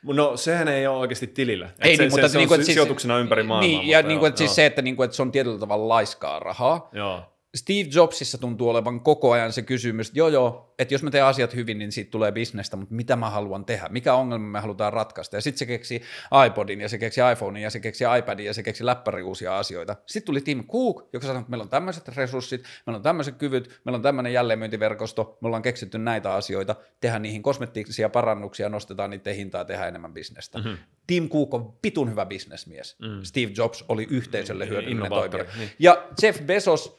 No 0.03 0.37
sehän 0.37 0.67
ei 0.67 0.87
ole 0.87 0.97
oikeasti 0.97 1.27
tilillä. 1.27 1.69
Ei, 1.79 1.97
se, 1.97 2.03
niin, 2.03 2.11
mutta 2.11 2.27
se, 2.27 2.31
se 2.31 2.37
niin 2.37 2.47
kuin, 2.47 2.59
on 2.59 2.65
siis, 2.65 2.75
sijoituksena 2.75 3.17
ympäri 3.17 3.43
maailmaa. 3.43 3.81
Niin, 3.81 3.89
ja 3.91 4.01
niin 4.01 4.19
kuin, 4.19 4.27
että 4.27 4.37
siis 4.37 4.55
se, 4.55 4.65
että, 4.65 4.81
niin 4.81 4.95
kuin, 4.95 5.05
että 5.05 5.15
se 5.15 5.21
on 5.21 5.31
tietyllä 5.31 5.59
tavalla 5.59 5.87
laiskaa 5.87 6.39
rahaa. 6.39 6.89
Joo. 6.93 7.36
Steve 7.57 7.89
Jobsissa 7.93 8.37
tuntuu 8.37 8.69
olevan 8.69 8.99
koko 8.99 9.31
ajan 9.31 9.53
se 9.53 9.61
kysymys, 9.61 10.07
että 10.07 10.19
joo 10.19 10.27
joo, 10.27 10.73
että 10.79 10.93
jos 10.93 11.03
mä 11.03 11.11
teen 11.11 11.25
asiat 11.25 11.55
hyvin, 11.55 11.77
niin 11.77 11.91
siitä 11.91 12.11
tulee 12.11 12.31
bisnestä, 12.31 12.77
mutta 12.77 12.95
mitä 12.95 13.15
mä 13.15 13.29
haluan 13.29 13.65
tehdä, 13.65 13.87
mikä 13.89 14.13
ongelma 14.13 14.47
me 14.47 14.59
halutaan 14.59 14.93
ratkaista. 14.93 15.37
Ja 15.37 15.41
sitten 15.41 15.59
se 15.59 15.65
keksi 15.65 16.01
iPodin 16.47 16.81
ja 16.81 16.89
se 16.89 16.97
keksi 16.97 17.21
iPhonein 17.33 17.63
ja 17.63 17.69
se 17.69 17.79
keksi 17.79 18.03
iPadin 18.19 18.45
ja 18.45 18.53
se 18.53 18.63
keksi 18.63 18.85
läppäri 18.85 19.23
uusia 19.23 19.57
asioita. 19.57 19.95
Sitten 20.05 20.25
tuli 20.25 20.41
Tim 20.41 20.67
Cook, 20.67 21.09
joka 21.13 21.27
sanoi, 21.27 21.39
että 21.39 21.49
meillä 21.49 21.63
on 21.63 21.69
tämmöiset 21.69 22.07
resurssit, 22.07 22.63
meillä 22.85 22.97
on 22.97 23.03
tämmöiset 23.03 23.35
kyvyt, 23.35 23.81
meillä 23.83 23.95
on 23.95 24.01
tämmöinen 24.01 24.33
jälleenmyyntiverkosto, 24.33 25.37
me 25.41 25.45
ollaan 25.47 25.63
keksitty 25.63 25.97
näitä 25.97 26.33
asioita, 26.33 26.75
tehdään 26.99 27.21
niihin 27.21 27.43
kosmetiikkisia 27.43 28.09
parannuksia, 28.09 28.69
nostetaan 28.69 29.09
niiden 29.09 29.35
hintaa, 29.35 29.65
tehdään 29.65 29.87
enemmän 29.87 30.13
bisnestä. 30.13 30.57
Mm-hmm. 30.57 30.77
Tim 31.07 31.29
Cook 31.29 31.53
on 31.53 31.73
pitun 31.81 32.09
hyvä 32.09 32.25
bisnesmies. 32.25 32.95
Mm. 32.99 33.23
Steve 33.23 33.51
Jobs 33.57 33.85
oli 33.89 34.07
yhteisölle 34.09 34.65
mm, 34.65 34.69
hyödyllinen 34.69 35.09
toimija. 35.09 35.45
Niin. 35.57 35.69
Ja 35.79 36.07
Jeff 36.21 36.41
Bezos, 36.41 36.97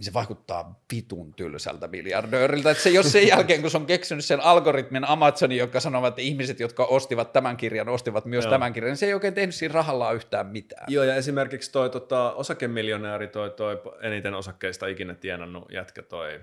niin 0.00 0.04
se 0.04 0.12
vaikuttaa 0.12 0.82
vitun 0.94 1.34
tylsältä 1.34 1.88
miljardööriltä. 1.88 2.70
Että 2.70 2.82
se, 2.82 2.90
jos 2.90 3.12
sen 3.12 3.28
jälkeen, 3.28 3.60
kun 3.60 3.70
se 3.70 3.76
on 3.76 3.86
keksinyt 3.86 4.24
sen 4.24 4.40
algoritmin 4.40 5.04
Amazonin, 5.04 5.58
joka 5.58 5.80
sanovat, 5.80 6.08
että 6.08 6.20
ihmiset, 6.20 6.60
jotka 6.60 6.84
ostivat 6.84 7.32
tämän 7.32 7.56
kirjan, 7.56 7.88
ostivat 7.88 8.24
myös 8.24 8.44
Joo. 8.44 8.50
tämän 8.50 8.72
kirjan, 8.72 8.90
niin 8.90 8.96
se 8.96 9.06
ei 9.06 9.14
oikein 9.14 9.34
tehnyt 9.34 9.54
siinä 9.54 9.72
rahallaan 9.72 10.14
yhtään 10.14 10.46
mitään. 10.46 10.84
Joo, 10.88 11.04
ja 11.04 11.14
esimerkiksi 11.14 11.72
toi 11.72 11.90
tota, 11.90 12.32
osakemiljonääri, 12.32 13.28
toi, 13.28 13.50
toi 13.50 13.82
eniten 14.02 14.34
osakkeista 14.34 14.86
ikinä 14.86 15.14
tienannut 15.14 15.72
jätkä, 15.72 16.02
toi 16.02 16.40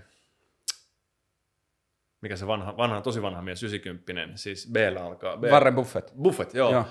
mikä 2.22 2.36
se 2.36 2.48
vanha, 2.48 2.78
vanha 2.78 3.02
tosi 3.02 3.22
vanha 3.22 3.42
mies, 3.42 3.64
90 3.64 4.38
siis 4.38 4.70
b 4.72 4.76
alkaa. 5.02 5.38
B. 5.38 5.44
Warren 5.44 5.76
Buffett. 5.76 6.14
Buffett, 6.22 6.54
joo. 6.54 6.72
joo. 6.72 6.86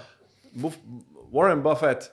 Buff, 0.60 0.78
Warren 1.32 1.62
Buffett, 1.62 2.12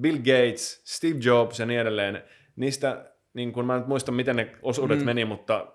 Bill 0.00 0.18
Gates, 0.18 0.82
Steve 0.84 1.18
Jobs 1.22 1.58
ja 1.58 1.66
niin 1.66 1.80
edelleen, 1.80 2.22
niistä 2.56 3.17
niin 3.34 3.52
kuin 3.52 3.66
mä 3.66 3.76
en 3.76 3.84
muista, 3.86 4.12
miten 4.12 4.36
ne 4.36 4.56
osuudet 4.62 4.98
mm. 4.98 5.04
meni, 5.04 5.24
mutta 5.24 5.66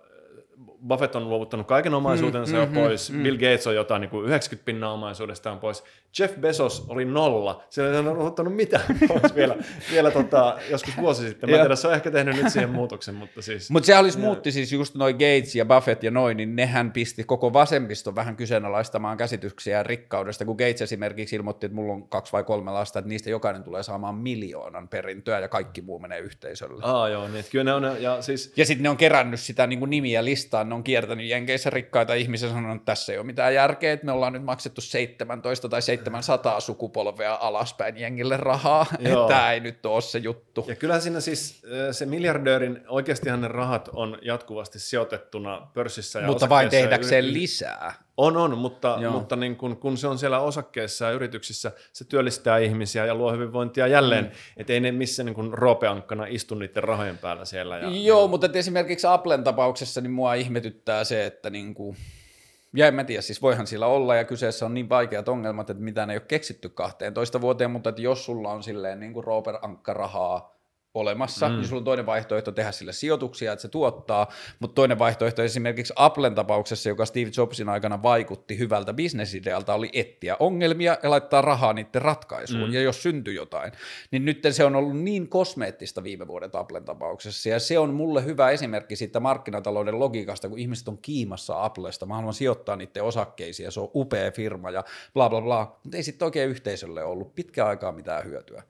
Buffett 0.87 1.15
on 1.15 1.29
luovuttanut 1.29 1.67
kaiken 1.67 1.93
omaisuutensa 1.93 2.53
mm, 2.53 2.59
jo 2.59 2.65
mm, 2.65 2.73
pois, 2.73 3.11
mm, 3.11 3.23
Bill 3.23 3.37
Gates 3.37 3.67
on 3.67 3.75
jotain 3.75 4.01
niin 4.01 4.09
kuin 4.09 4.25
90 4.25 4.65
pinnaa 4.65 4.93
omaisuudestaan 4.93 5.59
pois, 5.59 5.83
Jeff 6.19 6.35
Bezos 6.39 6.85
oli 6.87 7.05
nolla, 7.05 7.63
se 7.69 7.89
ei 7.89 7.97
ole 7.97 8.09
ottanut 8.09 8.55
mitään 8.55 8.99
pois 9.07 9.35
vielä, 9.35 9.55
vielä 9.91 10.11
tota, 10.11 10.57
joskus 10.69 10.97
vuosi 10.97 11.27
sitten, 11.27 11.49
mä 11.49 11.55
en 11.55 11.61
tiedä, 11.61 11.75
se 11.75 11.87
on 11.87 11.93
ehkä 11.93 12.11
tehnyt 12.11 12.35
nyt 12.35 12.51
siihen 12.51 12.69
muutoksen, 12.69 13.15
mutta 13.15 13.41
siis... 13.41 13.71
Mutta 13.71 13.87
se 13.87 13.97
olisi 13.97 14.19
muutti 14.19 14.51
siis 14.51 14.71
just 14.71 14.95
noin 14.95 15.15
Gates 15.15 15.55
ja 15.55 15.65
Buffett 15.65 16.03
ja 16.03 16.11
noin, 16.11 16.37
niin 16.37 16.55
nehän 16.55 16.91
pisti 16.91 17.23
koko 17.23 17.53
vasemmisto 17.53 18.15
vähän 18.15 18.35
kyseenalaistamaan 18.35 19.17
käsityksiä 19.17 19.83
rikkaudesta, 19.83 20.45
kun 20.45 20.55
Gates 20.55 20.81
esimerkiksi 20.81 21.35
ilmoitti, 21.35 21.65
että 21.65 21.75
mulla 21.75 21.93
on 21.93 22.07
kaksi 22.07 22.33
vai 22.33 22.43
kolme 22.43 22.71
lasta, 22.71 22.99
että 22.99 23.09
niistä 23.09 23.29
jokainen 23.29 23.63
tulee 23.63 23.83
saamaan 23.83 24.15
miljoonan 24.15 24.87
perintöä 24.87 25.39
ja 25.39 25.47
kaikki 25.47 25.81
muu 25.81 25.99
menee 25.99 26.19
yhteisölle. 26.19 26.81
Aa 26.85 27.09
joo, 27.09 27.27
niin 27.27 27.45
kyllä 27.51 27.63
ne 27.63 27.73
on, 27.73 28.01
ja 28.01 28.21
siis... 28.21 28.53
Ja 28.57 28.65
sitten 28.65 28.83
ne 28.83 28.89
on 28.89 28.97
kerännyt 28.97 29.39
sitä 29.39 29.67
niin 29.67 29.79
kuin 29.79 29.89
nimiä 29.89 30.25
listaan, 30.25 30.69
on 30.73 30.83
kiertänyt 30.83 31.27
Jenkeissä 31.27 31.69
rikkaita 31.69 32.13
ihmisiä 32.13 32.49
sanonut, 32.49 32.75
että 32.75 32.85
tässä 32.85 33.11
ei 33.11 33.17
ole 33.17 33.25
mitään 33.25 33.53
järkeä, 33.53 33.93
että 33.93 34.05
me 34.05 34.11
ollaan 34.11 34.33
nyt 34.33 34.43
maksettu 34.43 34.81
17 34.81 35.69
tai 35.69 35.81
700 35.81 36.59
sukupolvea 36.59 37.37
alaspäin 37.41 37.97
jengille 37.97 38.37
rahaa, 38.37 38.85
että 38.99 39.27
tämä 39.27 39.51
ei 39.51 39.59
nyt 39.59 39.85
ole 39.85 40.01
se 40.01 40.19
juttu. 40.19 40.65
Ja 40.67 40.75
kyllä 40.75 40.99
siinä 40.99 41.19
siis 41.19 41.61
se 41.91 42.05
miljardöörin, 42.05 42.81
oikeastihan 42.87 43.41
ne 43.41 43.47
rahat 43.47 43.89
on 43.93 44.17
jatkuvasti 44.21 44.79
sijoitettuna 44.79 45.67
pörssissä 45.73 46.19
ja 46.19 46.27
Mutta 46.27 46.49
vain 46.49 46.69
tehdäkseen 46.69 47.25
yri- 47.25 47.33
lisää. 47.33 48.02
On, 48.17 48.37
on, 48.37 48.57
mutta, 48.57 48.99
mutta 49.11 49.35
niin 49.35 49.55
kun, 49.55 49.77
kun 49.77 49.97
se 49.97 50.07
on 50.07 50.17
siellä 50.17 50.39
osakkeessa 50.39 51.05
ja 51.05 51.11
yrityksissä, 51.11 51.71
se 51.93 52.05
työllistää 52.05 52.57
ihmisiä 52.57 53.05
ja 53.05 53.15
luo 53.15 53.31
hyvinvointia 53.31 53.87
jälleen, 53.87 54.25
mm. 54.25 54.31
että 54.57 54.73
ei 54.73 54.79
ne 54.79 54.91
missä 54.91 55.23
niin 55.23 55.53
roopeankkana 55.53 56.25
istu 56.25 56.55
niiden 56.55 56.83
rahojen 56.83 57.17
päällä 57.17 57.45
siellä. 57.45 57.77
Ja, 57.77 57.89
Joo, 57.89 58.21
ja... 58.21 58.27
mutta 58.27 58.49
esimerkiksi 58.53 59.07
Applen 59.07 59.43
tapauksessa 59.43 60.01
niin 60.01 60.11
mua 60.11 60.33
ihmetyttää 60.33 61.03
se, 61.03 61.25
että 61.25 61.49
niin 61.49 61.73
kuin, 61.73 61.97
ja 62.75 62.87
en 62.87 62.95
mä 62.95 63.03
tiedä, 63.03 63.21
siis 63.21 63.41
voihan 63.41 63.67
sillä 63.67 63.87
olla, 63.87 64.15
ja 64.15 64.23
kyseessä 64.23 64.65
on 64.65 64.73
niin 64.73 64.89
vaikeat 64.89 65.29
ongelmat, 65.29 65.69
että 65.69 65.83
mitään 65.83 66.09
ei 66.09 66.17
ole 66.17 66.25
keksitty 66.27 66.69
12 66.69 67.41
vuoteen, 67.41 67.71
mutta 67.71 67.89
että 67.89 68.01
jos 68.01 68.25
sulla 68.25 68.51
on 68.51 68.63
silleen 68.63 68.99
niin 68.99 69.13
kuin 69.13 69.23
Robert 69.23 69.57
Ankka 69.61 69.93
rahaa 69.93 70.52
olemassa, 70.93 71.49
mm. 71.49 71.55
niin 71.55 71.67
sulla 71.67 71.79
on 71.79 71.83
toinen 71.83 72.05
vaihtoehto 72.05 72.51
tehdä 72.51 72.71
sille 72.71 72.93
sijoituksia, 72.93 73.53
että 73.53 73.61
se 73.61 73.67
tuottaa, 73.67 74.27
mutta 74.59 74.75
toinen 74.75 74.99
vaihtoehto 74.99 75.43
esimerkiksi 75.43 75.93
Applen 75.95 76.35
tapauksessa, 76.35 76.89
joka 76.89 77.05
Steve 77.05 77.31
Jobsin 77.37 77.69
aikana 77.69 78.03
vaikutti 78.03 78.57
hyvältä 78.57 78.93
bisnesidealta, 78.93 79.73
oli 79.73 79.89
etsiä 79.93 80.37
ongelmia 80.39 80.97
ja 81.03 81.09
laittaa 81.09 81.41
rahaa 81.41 81.73
niiden 81.73 82.01
ratkaisuun, 82.01 82.67
mm. 82.67 82.73
ja 82.73 82.81
jos 82.81 83.03
syntyy 83.03 83.33
jotain, 83.33 83.71
niin 84.11 84.25
nyt 84.25 84.39
se 84.51 84.65
on 84.65 84.75
ollut 84.75 84.97
niin 84.97 85.29
kosmeettista 85.29 86.03
viime 86.03 86.27
vuoden 86.27 86.49
Applen 86.53 86.85
tapauksessa, 86.85 87.49
ja 87.49 87.59
se 87.59 87.79
on 87.79 87.93
mulle 87.93 88.25
hyvä 88.25 88.49
esimerkki 88.49 88.95
siitä 88.95 89.19
markkinatalouden 89.19 89.99
logiikasta, 89.99 90.49
kun 90.49 90.59
ihmiset 90.59 90.87
on 90.87 90.97
kiimassa 90.97 91.63
Applesta, 91.65 92.05
mä 92.05 92.15
haluan 92.15 92.33
sijoittaa 92.33 92.75
niiden 92.75 93.03
osakkeisiin, 93.03 93.65
ja 93.65 93.71
se 93.71 93.79
on 93.79 93.91
upea 93.95 94.31
firma, 94.31 94.71
ja 94.71 94.83
bla 95.13 95.29
bla 95.29 95.41
bla, 95.41 95.79
mutta 95.83 95.97
ei 95.97 96.03
sitten 96.03 96.25
oikein 96.25 96.49
yhteisölle 96.49 97.03
ollut 97.03 97.35
pitkään 97.35 97.69
aikaa 97.69 97.91
mitään 97.91 98.25
hyötyä. 98.25 98.63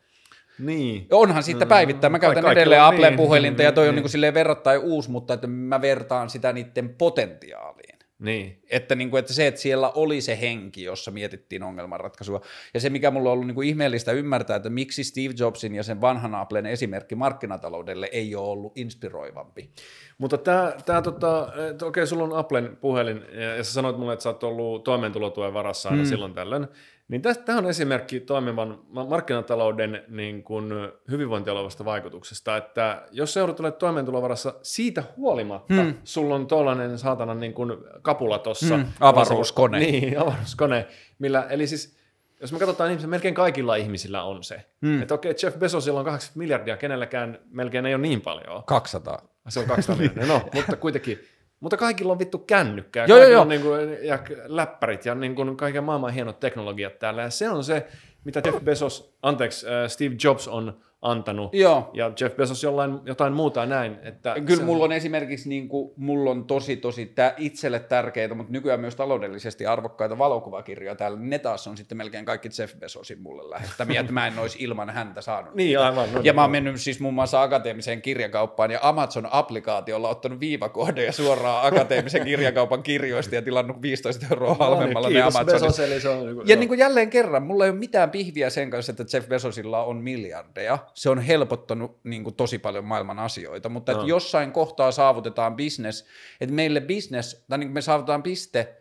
Niin. 0.60 1.08
Onhan 1.12 1.44
siitä 1.44 1.66
päivittäin. 1.66 2.12
Mä 2.12 2.20
käytän 2.20 2.52
edelleen 2.52 2.82
Applen 2.82 3.12
niin, 3.12 3.18
puhelinta 3.18 3.58
niin, 3.58 3.66
ja 3.66 3.72
toi 3.72 3.84
niin, 3.84 3.90
on 3.90 3.96
niin 3.96 4.10
silleen 4.10 4.34
verrattain 4.34 4.80
uusi, 4.80 5.12
mutta 5.12 5.34
että 5.34 5.48
mä 5.48 5.82
vertaan 5.82 6.30
sitä 6.30 6.54
niiden 6.54 6.90
potentiaaliin. 6.90 7.94
Niin. 8.20 8.60
Että, 8.70 8.96
niin 8.96 9.10
kuin, 9.10 9.20
että 9.20 9.34
se, 9.34 9.48
että 9.48 9.62
siellä 9.62 9.90
oli 9.90 10.22
se 10.22 10.40
henki, 10.42 10.84
jossa 10.84 11.12
mietittiin 11.12 11.64
ongelmanratkaisua. 11.64 12.42
Ja 12.74 12.80
se, 12.80 12.90
mikä 12.90 13.12
mulla 13.12 13.30
on 13.30 13.34
ollut 13.34 13.48
niin 13.48 13.56
kuin 13.56 13.68
ihmeellistä 13.68 14.12
ymmärtää, 14.12 14.56
että 14.56 14.70
miksi 14.70 15.04
Steve 15.04 15.34
Jobsin 15.40 15.76
ja 15.76 15.84
sen 15.84 16.02
vanhan 16.02 16.36
Applen 16.36 16.66
esimerkki 16.66 17.16
markkinataloudelle 17.16 18.10
ei 18.12 18.36
ole 18.36 18.48
ollut 18.48 18.78
inspiroivampi. 18.78 19.70
Mutta 20.18 20.38
tämä, 20.38 20.74
tämä 20.86 21.02
tota, 21.02 21.44
okei, 21.44 21.88
okay, 21.88 22.08
sulla 22.08 22.24
on 22.24 22.34
Applen 22.34 22.78
puhelin, 22.82 23.22
ja 23.58 23.64
sä 23.64 23.74
sanoit 23.74 23.98
mulle, 23.98 24.14
että 24.14 24.24
sä 24.24 24.30
oot 24.30 24.44
ollut 24.44 24.84
toimeentulotuen 24.84 25.54
varassa 25.54 25.90
aina 25.90 26.02
hmm. 26.02 26.10
silloin 26.10 26.34
tällöin. 26.34 26.68
Niin 27.14 27.22
tämä 27.22 27.58
on 27.58 27.70
esimerkki 27.70 28.20
toimivan 28.20 28.80
markkinatalouden 29.08 30.04
niin 30.08 30.44
kuin 30.44 30.74
hyvinvointialueesta 31.12 31.86
vaikutuksesta, 31.86 32.58
että 32.58 33.04
jos 33.12 33.34
seudut 33.34 33.60
olet 33.60 33.78
toimeentulovarassa 33.78 34.54
siitä 34.62 35.04
huolimatta, 35.18 35.74
hmm. 35.74 35.94
sulla 36.04 36.36
on 36.36 36.48
tuollainen 36.48 37.00
saatana 37.00 37.34
niin 37.34 37.54
kuin 37.54 37.72
kapula 38.02 38.40
tuossa. 38.40 38.76
Hmm. 38.76 38.86
Avaruuskone. 39.00 39.80
Niin, 39.80 40.20
avaruuskone. 40.22 40.88
Millä, 41.20 41.48
eli 41.50 41.68
siis 41.68 41.98
jos 42.42 42.54
me 42.54 42.60
katsotaan 42.60 42.98
niin 42.98 43.10
melkein 43.10 43.34
kaikilla 43.34 43.76
ihmisillä 43.76 44.24
on 44.24 44.44
se. 44.44 44.66
Hmm. 44.82 45.02
Että 45.02 45.14
okei, 45.14 45.36
Jeff 45.44 45.58
Bezosilla 45.58 46.00
on 46.00 46.06
80 46.06 46.40
miljardia, 46.40 46.78
kenelläkään 46.78 47.40
melkein 47.52 47.86
ei 47.86 47.94
ole 47.94 48.02
niin 48.02 48.22
paljon. 48.22 48.64
200. 48.64 49.28
Se 49.50 49.60
on 49.60 49.66
200 49.66 49.96
miljardia, 49.96 50.26
no, 50.26 50.42
mutta 50.54 50.76
kuitenkin 50.76 51.20
mutta 51.64 51.78
kaikilla 51.78 52.12
on 52.12 52.20
vittu 52.20 52.38
kännykkää, 52.38 53.06
joo, 53.06 53.24
joo, 53.24 53.46
niin 53.46 53.62
kuin, 53.62 53.98
ja 54.02 54.20
läppärit 54.46 55.06
ja 55.06 55.16
niin 55.16 55.36
kuin 55.36 55.58
kaiken 55.58 55.84
maailman 55.84 56.14
hienot 56.14 56.40
teknologiat 56.40 57.00
täällä. 57.00 57.22
Ja 57.22 57.30
se 57.30 57.50
on 57.50 57.64
se, 57.64 57.88
mitä 58.24 58.42
Jeff 58.46 58.64
Bezos, 58.64 59.18
anteeksi, 59.22 59.68
äh, 59.68 59.88
Steve 59.88 60.16
Jobs 60.24 60.48
on 60.48 60.78
antanut. 61.04 61.54
Joo. 61.54 61.90
Ja 61.94 62.12
Jeff 62.22 62.36
Bezos 62.36 62.64
jollain, 62.64 63.00
jotain 63.06 63.34
muuta 63.34 63.66
näin. 63.66 63.98
Että 64.04 64.34
Kyllä 64.34 64.60
se... 64.60 64.64
mulla 64.64 64.84
on 64.84 64.92
esimerkiksi, 64.92 65.50
niin 65.50 65.70
kuin, 65.70 65.94
mulla 65.98 66.32
on 66.32 66.46
tosi 66.46 66.78
tosi 66.78 67.06
tää 67.06 67.34
itselle 67.38 67.80
tärkeitä, 67.80 68.36
mutta 68.36 68.52
nykyään 68.52 68.80
myös 68.80 68.96
taloudellisesti 68.96 69.66
arvokkaita 69.66 70.18
valokuvakirjoja 70.18 70.96
täällä. 70.96 71.20
Ne 71.20 71.40
taas 71.40 71.68
on 71.68 71.78
sitten 71.78 71.98
melkein 71.98 72.26
kaikki 72.26 72.50
Jeff 72.60 72.76
Bezosin 72.80 73.22
mulle 73.22 73.50
lähettämiä, 73.50 74.00
että 74.00 74.14
mä 74.14 74.28
en 74.28 74.40
olisi 74.40 74.58
ilman 74.62 74.90
häntä 74.90 75.22
saanut. 75.22 75.56
niin, 75.56 75.80
aivan. 75.80 76.14
No, 76.14 76.22
ja 76.24 76.34
mä 76.34 76.42
oon 76.42 76.52
mennyt 76.52 76.82
siis 76.82 77.00
muun 77.00 77.14
muassa 77.14 77.42
akateemiseen 77.42 78.02
kirjakauppaan 78.02 78.72
ja 78.72 78.80
Amazon-applikaatiolla 78.82 80.10
ottanut 80.10 80.40
viivakoodeja 80.40 81.12
suoraan 81.12 81.68
akateemisen 81.68 82.26
kirjakaupan 82.26 82.84
kirjoista 82.84 83.36
ja 83.36 83.42
tilannut 83.42 83.82
15 83.82 84.26
euroa 84.32 84.54
halvemmalla 84.54 85.08
no, 85.08 85.14
ne 85.14 85.22
Amazonissa. 85.22 85.84
Bezos, 85.84 86.02
se 86.02 86.10
on, 86.10 86.26
niin 86.26 86.38
ja 86.46 86.56
niin 86.56 86.68
kuin 86.68 86.80
jälleen 86.80 87.10
kerran, 87.10 87.44
mulla 87.44 87.66
ei 87.66 87.72
ole 87.72 87.80
mitään 87.80 88.12
pihviä 88.12 88.50
sen 88.50 88.70
kanssa, 88.70 88.92
että 88.92 89.06
Jeff 89.14 89.28
Bezosilla 89.28 89.84
on 89.84 89.98
miljardeja 89.98 90.78
se 90.94 91.10
on 91.10 91.20
helpottanut 91.20 92.00
niin 92.04 92.24
kuin, 92.24 92.36
tosi 92.36 92.60
paljon 92.60 92.86
maailman 92.86 93.20
asioita, 93.20 93.70
mutta 93.70 93.92
no. 93.92 93.98
että 93.98 94.10
jossain 94.10 94.52
kohtaa 94.52 94.92
saavutetaan 94.92 95.56
business, 95.56 96.06
että 96.42 96.56
meille 96.56 96.82
business, 96.82 97.46
tai 97.50 97.58
niin 97.58 97.68
kuin 97.68 97.74
me 97.74 97.82
saavutetaan 97.82 98.24
piste, 98.24 98.76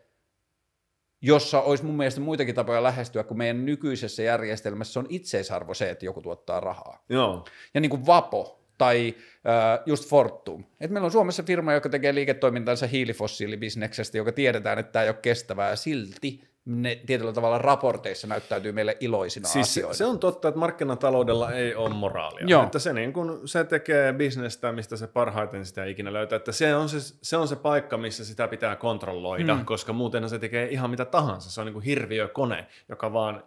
jossa 1.22 1.60
olisi 1.60 1.84
mun 1.84 1.96
mielestä 1.96 2.20
muitakin 2.20 2.54
tapoja 2.54 2.82
lähestyä, 2.82 3.24
kun 3.24 3.38
meidän 3.38 3.66
nykyisessä 3.66 4.22
järjestelmässä 4.22 5.00
on 5.00 5.06
itseisarvo 5.08 5.74
se, 5.74 5.90
että 5.90 6.04
joku 6.04 6.22
tuottaa 6.22 6.60
rahaa. 6.60 7.04
Joo. 7.08 7.44
Ja 7.74 7.80
niin 7.80 7.90
kuin 7.90 8.06
Vapo 8.06 8.62
tai 8.78 9.14
äh, 9.46 9.80
just 9.86 10.08
Fortum. 10.08 10.64
Et 10.80 10.90
meillä 10.90 11.06
on 11.06 11.12
Suomessa 11.12 11.42
firma, 11.42 11.72
joka 11.72 11.88
tekee 11.88 12.14
liiketoimintansa 12.14 12.86
hiilifossiilibisneksestä, 12.86 14.18
joka 14.18 14.32
tiedetään, 14.32 14.78
että 14.78 14.92
tämä 14.92 15.02
ei 15.02 15.08
ole 15.08 15.18
kestävää, 15.22 15.70
ja 15.70 15.76
silti 15.76 16.51
ne 16.64 17.00
tietyllä 17.06 17.32
tavalla 17.32 17.58
raporteissa 17.58 18.26
näyttäytyy 18.26 18.72
meille 18.72 18.96
iloisina 19.00 19.48
siis 19.48 19.68
asioina. 19.68 19.94
Se 19.94 20.04
on 20.04 20.18
totta, 20.18 20.48
että 20.48 20.58
markkinataloudella 20.58 21.52
ei 21.52 21.74
ole 21.74 21.94
moraalia. 21.94 22.46
Joo. 22.46 22.62
Että 22.62 22.78
se, 22.78 22.92
niin 22.92 23.12
kun 23.12 23.40
se 23.44 23.64
tekee 23.64 24.12
bisnestä, 24.12 24.72
mistä 24.72 24.96
se 24.96 25.06
parhaiten 25.06 25.66
sitä 25.66 25.84
ikinä 25.84 26.12
löytää. 26.12 26.36
Että 26.36 26.52
se 26.52 26.74
on 26.74 26.88
se, 26.88 27.16
se 27.22 27.36
on 27.36 27.48
se 27.48 27.56
paikka, 27.56 27.96
missä 27.96 28.24
sitä 28.24 28.48
pitää 28.48 28.76
kontrolloida, 28.76 29.54
mm. 29.54 29.64
koska 29.64 29.92
muuten 29.92 30.28
se 30.28 30.38
tekee 30.38 30.68
ihan 30.68 30.90
mitä 30.90 31.04
tahansa. 31.04 31.50
Se 31.50 31.60
on 31.60 31.66
niin 31.66 31.74
kuin 31.74 31.84
hirviökone, 31.84 32.66
joka 32.88 33.12
vaan 33.12 33.44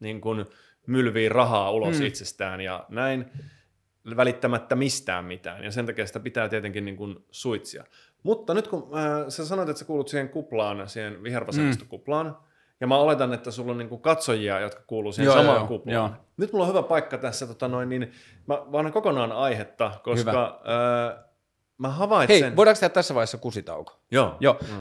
niin 0.00 0.20
kuin 0.20 0.46
mylvii 0.86 1.28
rahaa 1.28 1.70
ulos 1.70 1.98
mm. 1.98 2.06
itsestään 2.06 2.60
ja 2.60 2.86
näin 2.88 3.30
välittämättä 4.16 4.76
mistään 4.76 5.24
mitään. 5.24 5.64
Ja 5.64 5.70
sen 5.70 5.86
takia 5.86 6.06
sitä 6.06 6.20
pitää 6.20 6.48
tietenkin 6.48 6.84
niin 6.84 6.96
kuin 6.96 7.16
suitsia. 7.30 7.84
Mutta 8.22 8.54
nyt 8.54 8.68
kun 8.68 8.90
äh, 8.98 9.28
sä 9.28 9.46
sanoit, 9.46 9.68
että 9.68 9.78
sä 9.78 9.84
kuulut 9.84 10.08
siihen 10.08 10.28
kuplaan, 10.28 10.88
siihen 10.88 11.22
vihervasemmistokuplaan, 11.22 12.26
mm 12.26 12.51
ja 12.82 12.86
mä 12.86 12.98
oletan, 12.98 13.32
että 13.32 13.50
sulla 13.50 13.72
on 13.72 13.78
niin 13.78 13.88
kuin 13.88 14.00
katsojia, 14.00 14.60
jotka 14.60 14.82
kuuluu 14.86 15.12
siihen 15.12 15.26
joo, 15.26 15.36
samaan 15.36 15.58
joo, 15.58 15.66
kuplaan. 15.66 15.94
Joo. 15.94 16.10
Nyt 16.36 16.52
mulla 16.52 16.64
on 16.64 16.68
hyvä 16.68 16.82
paikka 16.82 17.18
tässä, 17.18 17.46
tota 17.46 17.68
noin, 17.68 17.88
niin 17.88 18.12
mä 18.46 18.62
vaan 18.72 18.92
kokonaan 18.92 19.32
aihetta, 19.32 19.92
koska 20.02 20.62
äh, 21.14 21.24
mä 21.78 21.88
havaitsen... 21.88 22.42
Hei, 22.42 22.56
voidaanko 22.56 22.80
tehdä 22.80 22.94
tässä 22.94 23.14
vaiheessa 23.14 23.38
kusitauko? 23.38 24.00
Joo. 24.10 24.36
joo. 24.40 24.58
Mm. 24.68 24.78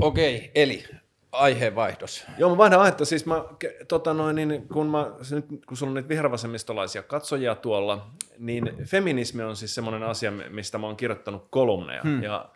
Okei, 0.00 0.36
okay, 0.36 0.48
eli 0.54 0.84
aiheenvaihdos. 1.32 2.26
Joo, 2.38 2.50
mä 2.50 2.56
vaihdan 2.56 2.80
aihetta. 2.80 3.04
Siis 3.04 3.26
mä, 3.26 3.44
tota 3.88 4.14
noin, 4.14 4.36
niin 4.36 4.68
kun, 4.68 4.86
mä, 4.86 5.10
nyt, 5.30 5.46
kun 5.66 5.76
sulla 5.76 5.90
on 5.90 5.94
nyt 5.94 6.08
vihervasemmistolaisia 6.08 7.02
katsojia 7.02 7.54
tuolla, 7.54 8.10
niin 8.38 8.72
feminismi 8.84 9.42
on 9.42 9.56
siis 9.56 9.74
semmoinen 9.74 10.02
asia, 10.02 10.30
mistä 10.30 10.78
mä 10.78 10.86
oon 10.86 10.96
kirjoittanut 10.96 11.46
kolumneja. 11.50 12.02
Hmm. 12.02 12.22
Ja 12.22 12.48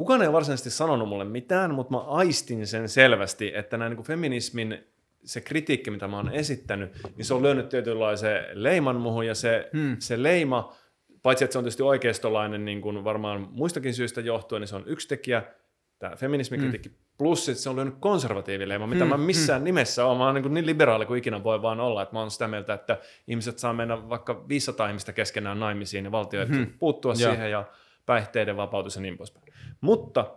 Kukaan 0.00 0.22
ei 0.22 0.28
ole 0.28 0.32
varsinaisesti 0.32 0.70
sanonut 0.70 1.08
mulle 1.08 1.24
mitään, 1.24 1.74
mutta 1.74 1.92
mä 1.92 2.00
aistin 2.00 2.66
sen 2.66 2.88
selvästi, 2.88 3.52
että 3.54 3.76
näin 3.76 3.92
niin 3.96 4.04
feminismin 4.04 4.84
se 5.24 5.40
kritiikki, 5.40 5.90
mitä 5.90 6.08
mä 6.08 6.16
oon 6.16 6.32
esittänyt, 6.32 6.92
niin 7.16 7.24
se 7.24 7.34
on 7.34 7.42
lyönyt 7.42 7.68
tietynlaisen 7.68 8.44
leiman 8.52 8.96
muhun, 8.96 9.26
ja 9.26 9.34
se, 9.34 9.70
hmm. 9.72 9.96
se 9.98 10.22
leima, 10.22 10.74
paitsi 11.22 11.44
että 11.44 11.52
se 11.52 11.58
on 11.58 11.64
tietysti 11.64 11.82
oikeistolainen 11.82 12.64
niin 12.64 12.80
kuin 12.80 13.04
varmaan 13.04 13.48
muistakin 13.50 13.94
syistä 13.94 14.20
johtuen, 14.20 14.60
niin 14.60 14.68
se 14.68 14.76
on 14.76 14.82
yksi 14.86 15.08
tekijä, 15.08 15.42
tämä 15.98 16.16
feminismikritiikki, 16.16 16.88
hmm. 16.88 16.98
plus 17.18 17.48
että 17.48 17.62
se 17.62 17.70
on 17.70 17.76
lyönyt 17.76 17.94
konservatiivileima, 18.00 18.86
mitä 18.86 19.04
hmm. 19.04 19.10
mä 19.10 19.16
missään 19.16 19.60
hmm. 19.60 19.64
nimessä 19.64 20.04
olen, 20.04 20.18
mä 20.18 20.26
oon 20.26 20.34
niin, 20.34 20.54
niin 20.54 20.66
liberaali 20.66 21.06
kuin 21.06 21.18
ikinä 21.18 21.44
voi 21.44 21.62
vaan 21.62 21.80
olla, 21.80 22.02
että 22.02 22.14
mä 22.14 22.20
oon 22.20 22.30
sitä 22.30 22.48
mieltä, 22.48 22.74
että 22.74 22.98
ihmiset 23.26 23.58
saa 23.58 23.72
mennä 23.72 24.08
vaikka 24.08 24.48
500 24.48 24.88
ihmistä 24.88 25.12
keskenään 25.12 25.60
naimisiin, 25.60 26.04
ja 26.04 26.12
valtio 26.12 26.46
hmm. 26.46 26.66
puuttua 26.78 27.12
ja. 27.12 27.16
siihen, 27.16 27.50
ja 27.50 27.64
päihteiden 28.06 28.56
vapautus 28.56 28.96
ja 28.96 29.02
niin 29.02 29.16
poispäin. 29.16 29.49
Mutta 29.80 30.34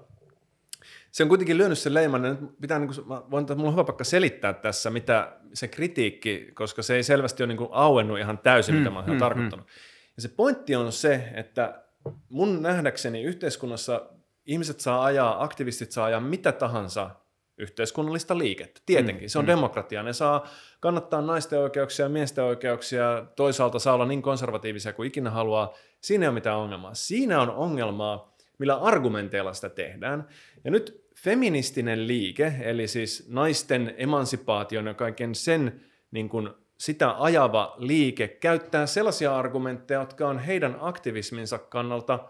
se 1.12 1.24
on 1.24 1.30
kuitenkin 1.30 1.58
lyönyt 1.58 1.80
sen 1.80 1.94
leiman, 1.94 2.26
ja 2.26 2.32
nyt 2.32 2.60
pitää, 2.62 2.80
niin 2.80 2.94
kuin, 2.96 3.08
mä 3.08 3.22
voin, 3.32 3.46
mulla 3.56 3.68
on 3.68 3.74
hyvä 3.74 3.84
pakka 3.84 4.04
selittää 4.04 4.54
tässä, 4.54 4.90
mitä 4.90 5.38
se 5.54 5.68
kritiikki, 5.68 6.48
koska 6.54 6.82
se 6.82 6.96
ei 6.96 7.04
selvästi 7.04 7.44
ole 7.44 7.48
niin 7.48 7.58
kuin 7.58 7.70
auennut 7.72 8.20
ihan 8.20 8.38
täysin, 8.38 8.76
mm, 8.76 8.80
mitä 8.80 8.90
mä 8.90 9.00
oon 9.00 9.10
mm, 9.10 9.18
tarkoittanut. 9.18 9.66
Mm. 9.66 9.72
Ja 10.16 10.22
se 10.22 10.28
pointti 10.28 10.76
on 10.76 10.92
se, 10.92 11.30
että 11.34 11.84
mun 12.30 12.62
nähdäkseni 12.62 13.24
yhteiskunnassa 13.24 14.10
ihmiset 14.46 14.80
saa 14.80 15.04
ajaa, 15.04 15.44
aktivistit 15.44 15.92
saa 15.92 16.06
ajaa 16.06 16.20
mitä 16.20 16.52
tahansa 16.52 17.10
yhteiskunnallista 17.58 18.38
liikettä. 18.38 18.82
Tietenkin, 18.86 19.24
mm, 19.24 19.30
se 19.30 19.40
on 19.40 19.46
mm. 19.46 19.48
demokratia. 19.48 20.04
Ne 20.04 20.14
saa 20.14 20.48
kannattaa 20.80 21.22
naisten 21.22 21.60
oikeuksia, 21.60 22.10
miesten 22.10 22.44
oikeuksia, 22.44 23.26
toisaalta 23.36 23.80
saa 23.80 23.94
olla 23.94 24.06
niin 24.06 24.22
konservatiivisia 24.22 24.94
kuin 24.94 25.08
ikinä 25.08 25.30
haluaa. 25.30 25.74
Siinä 26.02 26.26
ei 26.26 26.28
ole 26.28 26.34
mitään 26.34 26.58
ongelmaa. 26.58 26.94
Siinä 26.94 27.42
on 27.42 27.50
ongelmaa, 27.50 28.33
millä 28.60 28.76
argumenteilla 28.76 29.54
sitä 29.54 29.70
tehdään. 29.70 30.28
Ja 30.64 30.72
nyt 30.72 31.04
feministinen 31.16 32.08
liike, 32.08 32.54
eli 32.62 32.88
siis 32.88 33.30
naisten 33.30 33.94
emansipaation 33.98 34.88
ja 34.88 34.94
kaiken 34.94 35.36
sen 35.36 35.82
niin 36.12 36.30
kuin 36.30 36.50
sitä 36.78 37.16
ajava 37.18 37.76
liike 37.78 38.28
käyttää 38.28 38.86
sellaisia 38.86 39.36
argumentteja, 39.36 40.00
jotka 40.00 40.28
on 40.28 40.40
heidän 40.40 40.78
aktivisminsa 40.80 41.58
kannalta 41.58 42.30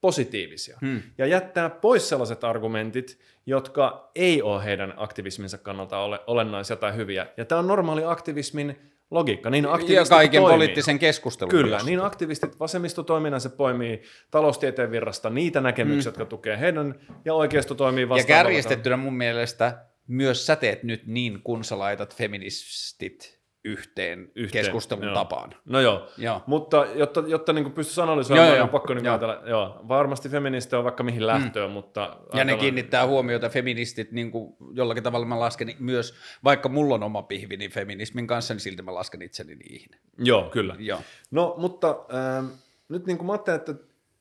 positiivisia. 0.00 0.78
Hmm. 0.80 1.02
Ja 1.18 1.26
jättää 1.26 1.70
pois 1.70 2.08
sellaiset 2.08 2.44
argumentit, 2.44 3.18
jotka 3.46 4.10
ei 4.14 4.42
ole 4.42 4.64
heidän 4.64 4.94
aktivisminsa 4.96 5.58
kannalta 5.58 5.98
ole, 5.98 6.20
olennaisia 6.26 6.76
tai 6.76 6.96
hyviä. 6.96 7.26
Ja 7.36 7.44
tämä 7.44 7.58
on 7.58 7.66
normaali 7.66 8.04
aktivismin 8.04 8.89
logiikka. 9.10 9.50
Niin 9.50 9.64
ja 9.64 10.04
kaiken 10.08 10.40
toimii. 10.40 10.54
poliittisen 10.54 10.98
keskustelun 10.98 11.50
Kyllä, 11.50 11.76
myös. 11.76 11.84
niin 11.84 12.00
aktivistit 12.00 12.60
vasemmistotoiminnan 12.60 13.40
se 13.40 13.48
poimii 13.48 14.02
taloustieteen 14.30 14.90
virrasta 14.90 15.30
niitä 15.30 15.60
näkemyksiä, 15.60 16.10
mm. 16.10 16.12
jotka 16.12 16.24
tukee 16.24 16.60
heidän, 16.60 17.00
ja 17.24 17.34
oikeisto 17.34 17.74
toimii 17.74 18.08
vastaavalla. 18.08 18.38
Ja 18.38 18.44
kärjestettynä 18.44 18.96
mun 18.96 19.16
mielestä 19.16 19.86
myös 20.06 20.46
sä 20.46 20.56
teet 20.56 20.82
nyt 20.82 21.06
niin, 21.06 21.42
kun 21.42 21.64
sä 21.64 21.78
laitat 21.78 22.16
feministit 22.16 23.39
yhteen, 23.64 24.30
yhteen 24.34 24.64
keskustelun 24.64 25.04
joo. 25.04 25.14
tapaan. 25.14 25.54
No 25.64 25.80
joo, 25.80 26.08
joo. 26.18 26.42
mutta 26.46 26.86
jotta, 26.94 27.24
jotta 27.26 27.52
niin 27.52 27.72
pystyisi 27.72 28.00
analysoimaan, 28.00 28.48
joo, 28.48 28.56
joo, 28.56 28.64
on 28.64 28.70
pakko 28.70 28.94
niin 28.94 29.04
joo. 29.04 29.12
ajatella, 29.12 29.42
joo, 29.46 29.80
varmasti 29.88 30.28
feministi 30.28 30.76
on 30.76 30.84
vaikka 30.84 31.02
mihin 31.02 31.26
lähtöön, 31.26 31.70
mm. 31.70 31.74
mutta... 31.74 32.02
Ajatellaan... 32.02 32.38
Ja 32.38 32.44
ne 32.44 32.56
kiinnittää 32.56 33.06
huomiota, 33.06 33.48
feministit 33.48 34.12
niin 34.12 34.30
kuin 34.30 34.56
jollakin 34.72 35.02
tavalla 35.02 35.26
mä 35.26 35.40
lasken 35.40 35.74
myös, 35.78 36.14
vaikka 36.44 36.68
mulla 36.68 36.94
on 36.94 37.02
oma 37.02 37.22
pihvi, 37.22 37.56
niin 37.56 37.70
feminismin 37.70 38.26
kanssa, 38.26 38.54
niin 38.54 38.60
silti 38.60 38.82
mä 38.82 38.94
lasken 38.94 39.22
itseni 39.22 39.54
niihin. 39.54 39.90
Joo, 40.18 40.42
kyllä. 40.42 40.76
Joo. 40.78 41.00
No, 41.30 41.54
mutta 41.58 41.88
äh, 41.88 42.50
nyt 42.88 43.06
niin 43.06 43.18
kuin 43.18 43.26
mä 43.26 43.32
ajattelen, 43.32 43.60
että 43.60 43.74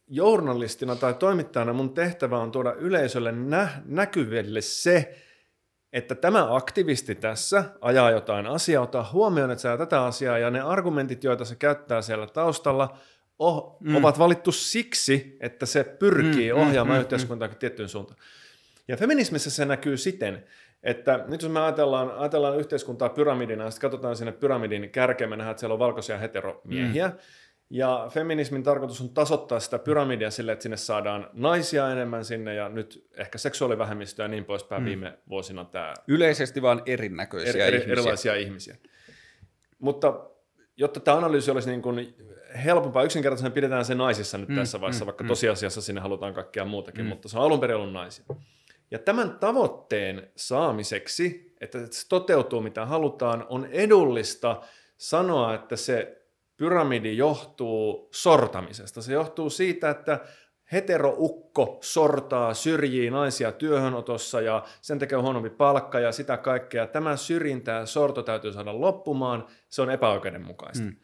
journalistina 0.08 0.96
tai 0.96 1.14
toimittajana 1.14 1.74
mun 1.74 1.94
tehtävä 1.94 2.40
on 2.40 2.52
tuoda 2.52 2.74
yleisölle 2.74 3.32
nä- 3.32 3.82
näkyville 3.86 4.62
se, 4.62 5.16
että 5.94 6.16
tämä 6.16 6.56
aktivisti 6.56 7.16
tässä 7.16 7.64
ajaa 7.82 8.12
jotain 8.12 8.48
asiaa, 8.48 8.84
ottaa 8.84 9.10
huomioon, 9.14 9.52
että 9.52 9.62
sä 9.62 9.78
tätä 9.78 10.04
asiaa, 10.04 10.38
ja 10.38 10.50
ne 10.50 10.62
argumentit, 10.62 11.24
joita 11.24 11.46
se 11.46 11.56
käyttää 11.56 12.02
siellä 12.02 12.28
taustalla, 12.28 12.98
oh, 13.40 13.78
mm. 13.80 13.96
ovat 13.96 14.20
valittu 14.20 14.52
siksi, 14.52 15.38
että 15.40 15.66
se 15.66 15.84
pyrkii 15.84 16.54
mm, 16.54 16.60
mm 16.60 16.68
ohjaamaan 16.68 17.00
mm, 17.00 17.02
yhteiskuntaa 17.02 17.48
mm. 17.48 17.56
tiettyyn 17.56 17.90
suuntaan. 17.90 18.20
Ja 18.88 18.98
feminismissä 18.98 19.50
se 19.50 19.66
näkyy 19.66 19.98
siten, 19.98 20.44
että 20.84 21.26
nyt 21.28 21.42
jos 21.42 21.52
me 21.52 21.60
ajatellaan, 21.60 22.12
ajatellaan 22.18 22.58
yhteiskuntaa 22.58 23.10
pyramidina, 23.10 23.64
ja 23.64 23.72
sitten 23.72 23.90
katsotaan 23.90 24.16
sinne 24.16 24.32
pyramidin 24.32 24.90
kärkeen, 24.90 25.30
me 25.30 25.36
nähdään, 25.36 25.52
että 25.52 25.60
siellä 25.60 25.74
on 25.74 25.80
valkoisia 25.80 26.18
heteromiehiä, 26.18 27.08
mm. 27.08 27.14
Ja 27.70 28.08
feminismin 28.14 28.64
tarkoitus 28.64 29.02
on 29.02 29.10
tasoittaa 29.10 29.60
sitä 29.60 29.80
pyramidia 29.80 30.32
sille, 30.32 30.52
että 30.52 30.64
sinne 30.64 30.78
saadaan 30.78 31.30
naisia 31.34 31.92
enemmän 31.92 32.26
sinne 32.26 32.54
ja 32.54 32.70
nyt 32.70 33.08
ehkä 33.18 33.38
seksuaalivähemmistöä 33.38 34.24
ja 34.24 34.28
niin 34.28 34.46
poispäin 34.46 34.82
mm. 34.82 34.86
viime 34.86 35.18
vuosina 35.30 35.66
tämä... 35.66 35.94
Yleisesti 36.08 36.62
vaan 36.62 36.82
erinäköisiä 36.86 37.66
eri, 37.66 37.78
ihmisiä. 37.78 37.94
Erilaisia 37.94 38.36
ihmisiä. 38.36 38.78
Mutta 39.80 40.30
jotta 40.78 41.00
tämä 41.00 41.18
analyysi 41.18 41.52
olisi 41.52 41.70
niin 41.70 41.82
kuin 41.82 42.16
helpompaa, 42.66 43.04
yksinkertaisesti 43.04 43.54
pidetään 43.54 43.86
se 43.86 43.96
naisissa 43.96 44.38
nyt 44.38 44.50
mm, 44.50 44.56
tässä 44.56 44.82
vaiheessa, 44.82 45.06
mm, 45.06 45.08
vaikka 45.08 45.24
mm. 45.24 45.28
tosiasiassa 45.28 45.82
sinne 45.82 46.02
halutaan 46.02 46.34
kaikkea 46.34 46.66
muutakin, 46.66 47.06
mm. 47.06 47.10
mutta 47.10 47.30
se 47.30 47.38
on 47.38 47.44
alun 47.44 47.60
perin 47.60 47.76
ollut 47.76 47.94
naisia. 47.94 48.26
Ja 48.92 49.00
tämän 49.00 49.38
tavoitteen 49.40 50.32
saamiseksi, 50.36 51.56
että 51.62 51.80
se 51.92 52.08
toteutuu 52.10 52.62
mitä 52.62 52.86
halutaan, 52.86 53.46
on 53.50 53.66
edullista 53.72 54.62
sanoa, 54.98 55.56
että 55.56 55.76
se 55.76 56.19
pyramidi 56.60 57.18
johtuu 57.18 58.10
sortamisesta. 58.12 59.02
Se 59.02 59.14
johtuu 59.14 59.50
siitä, 59.50 59.90
että 59.90 60.20
heteroukko 60.72 61.78
sortaa, 61.82 62.54
syrjii 62.54 63.10
naisia 63.10 63.52
työhönotossa 63.52 64.42
ja 64.42 64.64
sen 64.82 65.00
tekee 65.00 65.18
huonompi 65.18 65.50
palkka 65.50 66.00
ja 66.00 66.12
sitä 66.12 66.38
kaikkea. 66.38 66.88
Tämä 66.88 67.16
syrjintä 67.16 67.72
ja 67.72 67.86
sorto 67.86 68.24
täytyy 68.24 68.54
saada 68.54 68.82
loppumaan. 68.82 69.48
Se 69.70 69.82
on 69.82 69.92
epäoikeudenmukaista. 69.92 70.84
Mm. 70.84 70.96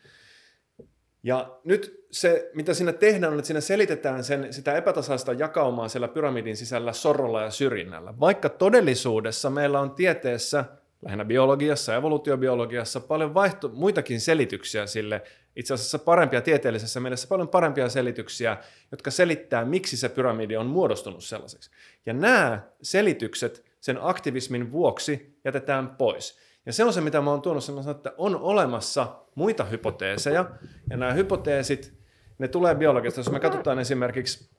Ja 1.24 1.60
nyt 1.64 2.06
se, 2.12 2.52
mitä 2.54 2.74
siinä 2.74 2.94
tehdään, 2.94 3.34
on, 3.34 3.40
että 3.40 3.48
siinä 3.48 3.62
selitetään 3.62 4.24
sen, 4.24 4.54
sitä 4.54 4.76
epätasaista 4.78 5.34
jakaumaa 5.34 5.88
siellä 5.88 6.08
pyramidin 6.08 6.58
sisällä 6.58 6.94
sorrolla 6.94 7.42
ja 7.42 7.50
syrjinnällä. 7.50 8.14
Vaikka 8.20 8.50
todellisuudessa 8.50 9.50
meillä 9.50 9.80
on 9.80 9.92
tieteessä, 9.92 10.66
lähinnä 11.02 11.26
biologiassa 11.26 11.92
ja 11.92 11.98
evoluutiobiologiassa, 11.98 13.00
paljon 13.00 13.34
vaihto, 13.34 13.70
muitakin 13.74 14.22
selityksiä 14.22 14.88
sille, 14.88 15.22
itse 15.56 15.74
asiassa 15.74 16.00
parempia 16.00 16.42
tieteellisessä 16.42 17.00
mielessä, 17.00 17.28
paljon 17.28 17.48
parempia 17.48 17.90
selityksiä, 17.90 18.58
jotka 18.92 19.12
selittää, 19.12 19.66
miksi 19.66 19.98
se 19.98 20.10
pyramidi 20.10 20.58
on 20.58 20.66
muodostunut 20.66 21.24
sellaiseksi. 21.24 21.72
Ja 22.06 22.14
nämä 22.14 22.62
selitykset 22.82 23.66
sen 23.82 23.98
aktivismin 24.02 24.72
vuoksi 24.72 25.40
jätetään 25.46 25.90
pois. 25.90 26.40
Ja 26.66 26.74
se 26.74 26.84
on 26.84 26.94
se, 26.94 27.02
mitä 27.02 27.22
mä 27.22 27.32
oon 27.32 27.42
tuonut 27.42 27.64
sellaisen, 27.64 27.92
että 27.92 28.14
on 28.18 28.36
olemassa 28.36 29.16
muita 29.36 29.64
hypoteeseja, 29.64 30.46
ja 30.90 30.98
nämä 30.98 31.14
hypoteesit, 31.14 31.94
ne 32.38 32.48
tulee 32.48 32.76
biologiasta. 32.76 33.20
Jos 33.20 33.32
me 33.32 33.40
katsotaan 33.40 33.80
esimerkiksi 33.80 34.50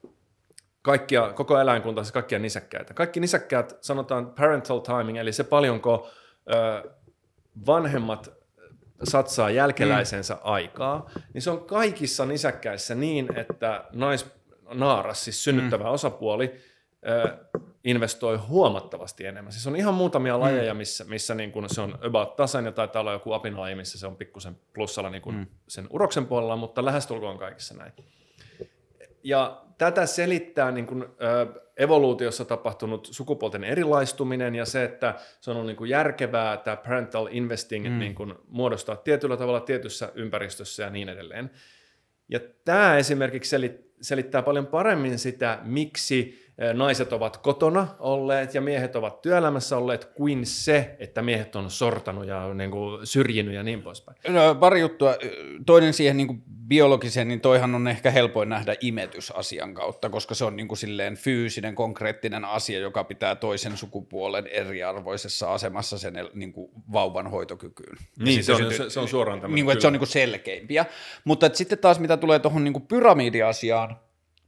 kaikkia, 0.82 1.32
koko 1.32 1.58
eläinkunta, 1.58 2.04
siis 2.04 2.12
kaikkia 2.12 2.38
nisäkkäitä. 2.38 2.94
Kaikki 2.94 3.20
nisäkkäät 3.20 3.78
sanotaan 3.80 4.26
parental 4.26 4.80
timing, 4.80 5.18
eli 5.18 5.32
se 5.32 5.44
paljonko 5.44 6.10
ö, 6.54 6.90
vanhemmat 7.66 8.30
satsaa 9.04 9.50
jälkeläisensä 9.50 10.34
mm. 10.34 10.40
aikaa, 10.42 11.10
niin 11.34 11.42
se 11.42 11.50
on 11.50 11.64
kaikissa 11.64 12.26
nisäkkäissä 12.26 12.94
niin, 12.94 13.38
että 13.38 13.84
naisnaaras, 13.92 15.24
siis 15.24 15.44
synnyttävä 15.44 15.84
mm. 15.84 15.90
osapuoli, 15.90 16.54
ö, 17.08 17.36
investoi 17.84 18.36
huomattavasti 18.36 19.26
enemmän. 19.26 19.52
Siis 19.52 19.66
on 19.66 19.76
ihan 19.76 19.94
muutamia 19.94 20.34
mm. 20.34 20.40
lajeja, 20.40 20.74
missä, 20.74 21.04
missä 21.04 21.34
niin 21.34 21.52
kun 21.52 21.68
se 21.68 21.80
on 21.80 21.98
about 22.02 22.36
tasan 22.36 22.64
ja 22.64 22.72
taitaa 22.72 23.00
olla 23.00 23.12
joku 23.12 23.32
apinalaji, 23.32 23.74
missä 23.74 23.98
se 23.98 24.06
on 24.06 24.16
pikkusen 24.16 24.56
plussalla 24.74 25.10
niin 25.10 25.22
kun 25.22 25.34
mm. 25.34 25.46
sen 25.68 25.86
uroksen 25.90 26.26
puolella, 26.26 26.56
mutta 26.56 26.84
lähestulkoon 26.84 27.38
kaikissa 27.38 27.74
näin. 27.74 27.92
Ja 29.26 29.62
tätä 29.78 30.06
selittää 30.06 30.70
niin 30.70 30.86
kuin, 30.86 31.02
ö, 31.02 31.60
evoluutiossa 31.76 32.44
tapahtunut 32.44 33.08
sukupuolten 33.10 33.64
erilaistuminen 33.64 34.54
ja 34.54 34.64
se, 34.64 34.84
että 34.84 35.14
se 35.40 35.50
on 35.50 35.56
ollut 35.56 35.66
niin 35.66 35.76
kuin 35.76 35.90
järkevää 35.90 36.56
tämä 36.56 36.76
parental 36.76 37.28
investing 37.30 37.88
mm. 37.88 37.98
niin 37.98 38.14
kuin, 38.14 38.34
muodostaa 38.48 38.96
tietyllä 38.96 39.36
tavalla 39.36 39.60
tietyssä 39.60 40.12
ympäristössä 40.14 40.82
ja 40.82 40.90
niin 40.90 41.08
edelleen. 41.08 41.50
Ja 42.28 42.40
tämä 42.64 42.96
esimerkiksi 42.96 43.56
selittää 44.00 44.42
paljon 44.42 44.66
paremmin 44.66 45.18
sitä, 45.18 45.58
miksi 45.62 46.45
naiset 46.74 47.12
ovat 47.12 47.36
kotona 47.36 47.88
olleet 47.98 48.54
ja 48.54 48.60
miehet 48.60 48.96
ovat 48.96 49.22
työelämässä 49.22 49.76
olleet, 49.76 50.04
kuin 50.04 50.46
se, 50.46 50.96
että 50.98 51.22
miehet 51.22 51.56
on 51.56 51.70
sortanut 51.70 52.26
ja 52.26 52.54
niin 52.54 52.70
kuin 52.70 53.06
syrjinyt 53.06 53.54
ja 53.54 53.62
niin 53.62 53.82
poispäin. 53.82 54.18
No, 54.28 54.54
pari 54.54 54.80
juttua. 54.80 55.14
Toinen 55.66 55.92
siihen 55.92 56.16
niin 56.16 56.26
kuin 56.26 56.42
biologiseen, 56.68 57.28
niin 57.28 57.40
toihan 57.40 57.74
on 57.74 57.88
ehkä 57.88 58.10
helpoin 58.10 58.48
nähdä 58.48 58.74
imetysasian 58.80 59.74
kautta, 59.74 60.10
koska 60.10 60.34
se 60.34 60.44
on 60.44 60.56
niin 60.56 60.68
kuin 60.68 60.78
silleen 60.78 61.16
fyysinen, 61.16 61.74
konkreettinen 61.74 62.44
asia, 62.44 62.78
joka 62.78 63.04
pitää 63.04 63.34
toisen 63.34 63.76
sukupuolen 63.76 64.46
eriarvoisessa 64.46 65.52
asemassa 65.52 65.98
sen 65.98 66.14
niin 66.34 66.52
kuin 66.52 66.70
vauvan 66.92 67.26
hoitokykyyn. 67.26 67.96
Niin, 68.18 68.44
se, 68.44 68.52
on, 68.52 68.74
se, 68.74 68.90
se 68.90 69.00
on 69.00 69.08
suoraan 69.08 69.40
tämmöinen. 69.40 69.54
Niin 69.54 69.64
kuin, 69.64 69.72
että 69.72 69.80
se 69.80 69.86
on 69.86 69.92
niin 69.92 70.00
kuin 70.00 70.08
selkeimpiä. 70.08 70.86
Mutta 71.24 71.46
että 71.46 71.58
sitten 71.58 71.78
taas 71.78 72.00
mitä 72.00 72.16
tulee 72.16 72.38
tuohon 72.38 72.64
niin 72.64 72.86
pyramidiasiaan, 72.88 73.96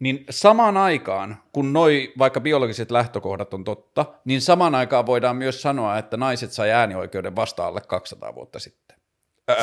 niin 0.01 0.25
samaan 0.31 0.77
aikaan, 0.77 1.37
kun 1.53 1.73
noi 1.73 2.13
vaikka 2.19 2.41
biologiset 2.41 2.91
lähtökohdat 2.91 3.55
on 3.55 3.65
totta, 3.65 4.07
niin 4.25 4.41
samaan 4.41 4.75
aikaan 4.75 5.07
voidaan 5.07 5.37
myös 5.37 5.63
sanoa, 5.63 5.99
että 5.99 6.17
naiset 6.17 6.53
sai 6.53 6.71
äänioikeuden 6.71 7.37
vasta 7.37 7.67
alle 7.67 7.81
200 7.81 8.35
vuotta 8.35 8.59
sitten. 8.59 8.99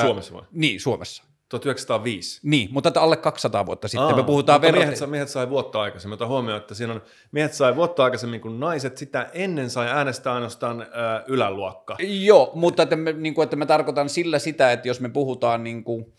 Suomessa 0.02 0.34
vai? 0.34 0.44
Niin, 0.52 0.80
Suomessa. 0.80 1.24
1905. 1.50 2.40
Niin, 2.44 2.70
mutta 2.72 2.88
että 2.88 3.02
alle 3.02 3.18
200 3.18 3.66
vuotta 3.66 3.88
sitten. 3.88 4.08
Aa, 4.08 4.16
Me 4.16 4.24
puhutaan 4.24 4.62
verrat... 4.62 4.86
miehet, 4.88 5.10
miehet 5.10 5.30
sai 5.30 5.50
vuotta 5.50 5.82
aikaisemmin. 5.82 6.14
Ota 6.14 6.28
huomioon, 6.28 6.62
että 6.62 6.76
siinä 6.76 6.94
on, 6.94 7.02
miehet 7.32 7.54
sai 7.54 7.76
vuotta 7.76 8.04
aikaisemmin 8.04 8.42
kuin 8.42 8.60
naiset. 8.60 8.98
Sitä 8.98 9.30
ennen 9.34 9.70
sai 9.70 9.88
äänestää 9.88 10.34
ainoastaan 10.34 10.82
ö, 10.82 10.86
yläluokka. 11.28 11.96
Joo, 12.00 12.52
mutta 12.56 12.84
että 12.84 12.96
me, 12.96 13.14
niin 13.14 13.34
kuin, 13.34 13.44
että 13.44 13.56
me 13.56 13.66
tarkoitan 13.66 14.10
sillä 14.10 14.40
sitä, 14.40 14.72
että 14.72 14.88
jos 14.88 15.00
me 15.00 15.10
puhutaan 15.10 15.64
niin 15.64 15.84
kuin, 15.84 16.14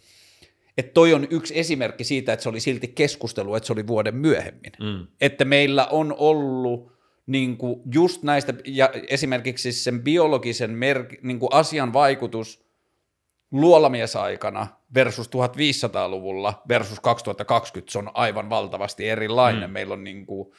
että 0.79 0.93
toi 0.93 1.15
on 1.15 1.27
yksi 1.31 1.59
esimerkki 1.59 2.05
siitä, 2.05 2.33
että 2.33 2.43
se 2.43 2.49
oli 2.49 2.61
silti 2.61 2.89
keskustelu, 2.89 3.55
että 3.55 3.67
se 3.67 3.73
oli 3.73 3.87
vuoden 3.87 4.17
myöhemmin. 4.17 4.73
Mm. 4.81 5.07
Että 5.21 5.45
meillä 5.45 5.87
on 5.87 6.15
ollut 6.19 6.93
niin 7.27 7.57
kuin 7.57 7.81
just 7.95 8.23
näistä, 8.23 8.55
ja 8.65 8.91
esimerkiksi 9.09 9.73
sen 9.73 10.03
biologisen 10.03 10.71
mer- 10.71 11.07
niin 11.23 11.39
kuin 11.39 11.53
asian 11.53 11.93
vaikutus 11.93 12.67
luolamiesaikana 13.51 14.67
versus 14.95 15.31
1500-luvulla 15.31 16.63
versus 16.69 17.01
2020, 17.01 17.93
se 17.93 17.99
on 17.99 18.11
aivan 18.15 18.51
valtavasti 18.51 19.09
erilainen. 19.09 19.71
Mm. 19.71 19.73
Meillä 19.73 19.95
on 19.95 20.05
niin 20.05 20.27
kuin, 20.27 20.53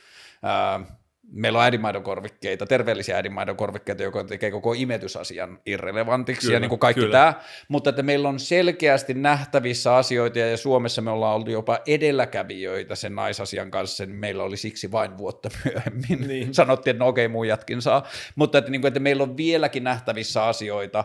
ää, 0.43 0.97
meillä 1.31 1.59
on 1.59 1.63
äidinmaidonkorvikkeita, 1.63 2.65
terveellisiä 2.65 3.15
äidinmaidonkorvikkeita, 3.15 4.03
joka 4.03 4.23
tekee 4.23 4.51
koko 4.51 4.73
imetysasian 4.73 5.59
irrelevantiksi 5.65 6.41
kyllä, 6.41 6.55
ja 6.55 6.59
niin 6.59 6.69
kuin 6.69 6.79
kaikki 6.79 7.01
kyllä. 7.01 7.11
tämä, 7.11 7.33
mutta 7.67 7.89
että 7.89 8.03
meillä 8.03 8.29
on 8.29 8.39
selkeästi 8.39 9.13
nähtävissä 9.13 9.95
asioita 9.95 10.39
ja 10.39 10.57
Suomessa 10.57 11.01
me 11.01 11.11
ollaan 11.11 11.35
oltu 11.35 11.51
jopa 11.51 11.79
edelläkävijöitä 11.87 12.95
sen 12.95 13.15
naisasian 13.15 13.71
kanssa, 13.71 14.05
niin 14.05 14.15
meillä 14.15 14.43
oli 14.43 14.57
siksi 14.57 14.91
vain 14.91 15.17
vuotta 15.17 15.49
myöhemmin. 15.65 16.27
Niin. 16.27 16.53
Sanottiin, 16.55 16.91
että 16.91 17.03
no 17.03 17.07
okei, 17.07 17.27
muijatkin 17.27 17.81
saa, 17.81 18.07
mutta 18.35 18.57
että, 18.57 18.71
niin 18.71 18.81
kuin, 18.81 18.87
että 18.89 18.99
meillä 18.99 19.23
on 19.23 19.37
vieläkin 19.37 19.83
nähtävissä 19.83 20.43
asioita. 20.45 21.03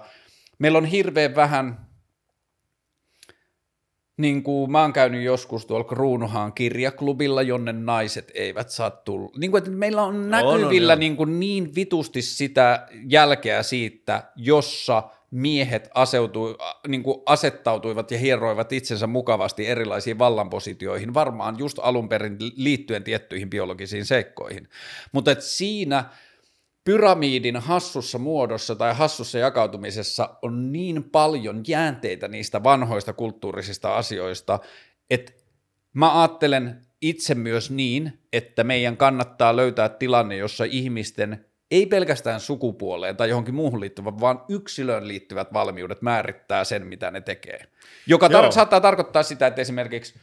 Meillä 0.58 0.78
on 0.78 0.84
hirveän 0.84 1.34
vähän 1.34 1.91
niin 4.22 4.42
kuin 4.42 4.70
mä 4.72 4.80
oon 4.80 4.92
käynyt 4.92 5.22
joskus 5.22 5.66
tuolla 5.66 5.84
Kruunuhaan 5.84 6.52
kirjaklubilla, 6.52 7.42
jonne 7.42 7.72
naiset 7.72 8.30
eivät 8.34 8.70
saa 8.70 8.90
tulla. 8.90 9.30
Niin 9.36 9.50
kuin, 9.50 9.58
että 9.58 9.70
meillä 9.70 10.02
on 10.02 10.30
näkyvillä 10.30 10.92
on, 10.92 10.96
on, 10.96 11.00
niin, 11.00 11.16
kuin 11.16 11.40
niin 11.40 11.74
vitusti 11.74 12.22
sitä 12.22 12.86
jälkeä 13.08 13.62
siitä, 13.62 14.22
jossa 14.36 15.02
miehet 15.30 15.90
aseutui, 15.94 16.56
niin 16.88 17.02
kuin 17.02 17.22
asettautuivat 17.26 18.10
ja 18.10 18.18
hieroivat 18.18 18.72
itsensä 18.72 19.06
mukavasti 19.06 19.66
erilaisiin 19.66 20.18
vallanpositioihin, 20.18 21.14
varmaan 21.14 21.58
just 21.58 21.78
alun 21.82 22.08
perin 22.08 22.36
liittyen 22.56 23.04
tiettyihin 23.04 23.50
biologisiin 23.50 24.04
seikkoihin. 24.04 24.68
Mutta 25.12 25.30
että 25.30 25.44
siinä– 25.44 26.04
pyramidin 26.84 27.56
hassussa 27.56 28.18
muodossa 28.18 28.76
tai 28.76 28.94
hassussa 28.94 29.38
jakautumisessa 29.38 30.38
on 30.42 30.72
niin 30.72 31.04
paljon 31.04 31.62
jäänteitä 31.68 32.28
niistä 32.28 32.62
vanhoista 32.62 33.12
kulttuurisista 33.12 33.96
asioista, 33.96 34.58
että 35.10 35.32
mä 35.94 36.20
ajattelen 36.20 36.86
itse 37.02 37.34
myös 37.34 37.70
niin, 37.70 38.18
että 38.32 38.64
meidän 38.64 38.96
kannattaa 38.96 39.56
löytää 39.56 39.88
tilanne, 39.88 40.36
jossa 40.36 40.64
ihmisten 40.64 41.44
ei 41.70 41.86
pelkästään 41.86 42.40
sukupuoleen 42.40 43.16
tai 43.16 43.28
johonkin 43.28 43.54
muuhun 43.54 43.80
liittyvät, 43.80 44.20
vaan 44.20 44.44
yksilöön 44.48 45.08
liittyvät 45.08 45.52
valmiudet 45.52 46.02
määrittää 46.02 46.64
sen, 46.64 46.86
mitä 46.86 47.10
ne 47.10 47.20
tekee. 47.20 47.66
Joka 48.06 48.28
tar- 48.28 48.52
saattaa 48.52 48.80
tarkoittaa 48.80 49.22
sitä, 49.22 49.46
että 49.46 49.60
esimerkiksi 49.60 50.14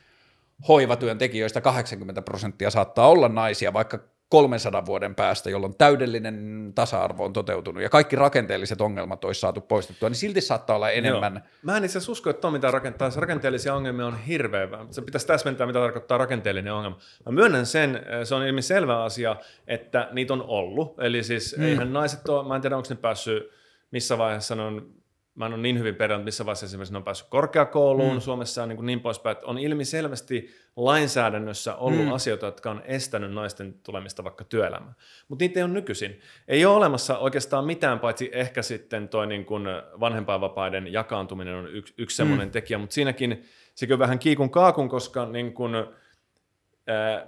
hoivatyöntekijöistä 0.68 1.62
80 1.62 2.22
prosenttia 2.22 2.70
saattaa 2.70 3.10
olla 3.10 3.30
naisia, 3.30 3.74
vaikka 3.74 4.00
300 4.30 4.86
vuoden 4.86 5.16
päästä, 5.16 5.50
jolloin 5.50 5.76
täydellinen 5.78 6.72
tasa-arvo 6.76 7.26
on 7.26 7.34
toteutunut 7.34 7.84
ja 7.84 7.90
kaikki 7.90 8.16
rakenteelliset 8.16 8.82
ongelmat 8.82 9.26
olisi 9.26 9.42
saatu 9.42 9.62
poistettua, 9.62 10.10
niin 10.10 10.16
silti 10.16 10.42
saattaa 10.42 10.76
olla 10.76 10.90
enemmän. 10.90 11.34
Joo. 11.34 11.44
Mä 11.64 11.78
en 11.78 11.86
itse 11.86 12.00
usko, 12.12 12.30
että 12.30 12.48
on 12.48 12.54
mitä 12.54 12.72
rakentaa. 12.72 13.12
Rakenteellisia 13.16 13.76
ongelmia 13.76 14.06
on 14.06 14.20
hirveä. 14.20 14.68
Se 14.92 15.02
pitäisi 15.02 15.28
täsmentää, 15.28 15.68
mitä 15.68 15.80
tarkoittaa 15.80 16.18
rakenteellinen 16.18 16.74
ongelma. 16.74 16.98
Mä 17.26 17.32
myönnän 17.32 17.66
sen, 17.66 18.00
se 18.24 18.36
on 18.36 18.48
ilmi 18.48 18.62
selvä 18.62 19.04
asia, 19.04 19.36
että 19.68 20.10
niitä 20.12 20.34
on 20.34 20.44
ollut. 20.48 21.00
Eli 21.00 21.24
siis 21.24 21.58
mm. 21.58 21.64
eihän 21.64 21.94
naiset 21.94 22.30
ole, 22.30 22.48
mä 22.48 22.56
en 22.56 22.62
tiedä 22.62 22.78
onko 22.78 22.90
ne 22.90 22.96
päässyt 22.96 23.60
missä 23.92 24.18
vaiheessa 24.18 24.56
ne 24.56 24.62
on 24.62 25.00
mä 25.36 25.46
en 25.46 25.54
ole 25.54 25.62
niin 25.62 25.80
hyvin 25.80 25.96
perillä, 25.96 26.24
missä 26.24 26.46
vaiheessa 26.46 26.66
esimerkiksi 26.66 26.94
ne 26.94 26.98
on 26.98 27.04
päässyt 27.04 27.30
korkeakouluun 27.30 28.14
mm. 28.14 28.20
Suomessa 28.20 28.62
ja 28.62 28.68
niin, 28.68 28.86
niin 28.86 29.00
poispäin, 29.00 29.32
että 29.32 29.48
on 29.48 29.58
ilmiselvästi 29.58 30.50
lainsäädännössä 30.86 31.76
ollut 31.76 32.06
mm. 32.06 32.12
asioita, 32.12 32.46
jotka 32.46 32.72
on 32.72 32.82
estänyt 32.86 33.34
naisten 33.34 33.74
tulemista 33.74 34.24
vaikka 34.24 34.44
työelämään. 34.44 34.96
Mutta 35.28 35.44
niitä 35.44 35.60
ei 35.60 35.64
ole 35.64 35.74
nykyisin. 35.74 36.20
Ei 36.48 36.66
ole 36.66 36.76
olemassa 36.76 37.18
oikeastaan 37.18 37.66
mitään, 37.66 38.00
paitsi 38.00 38.30
ehkä 38.34 38.62
sitten 38.62 39.10
toi 39.10 39.28
niin 39.28 39.46
kuin 39.46 39.64
vanhempainvapaiden 40.00 40.94
jakaantuminen 40.94 41.56
on 41.56 41.68
yksi, 41.76 41.94
yksi 41.98 42.18
semmoinen 42.18 42.48
mm. 42.48 42.52
tekijä, 42.52 42.78
mutta 42.78 42.94
siinäkin 42.94 43.46
sekin 43.76 43.94
on 43.94 44.00
vähän 44.00 44.20
kiikun 44.20 44.50
kaakun, 44.50 44.90
koska 44.90 45.26
niin 45.26 45.54
kuin, 45.54 45.76
äh, 45.76 47.28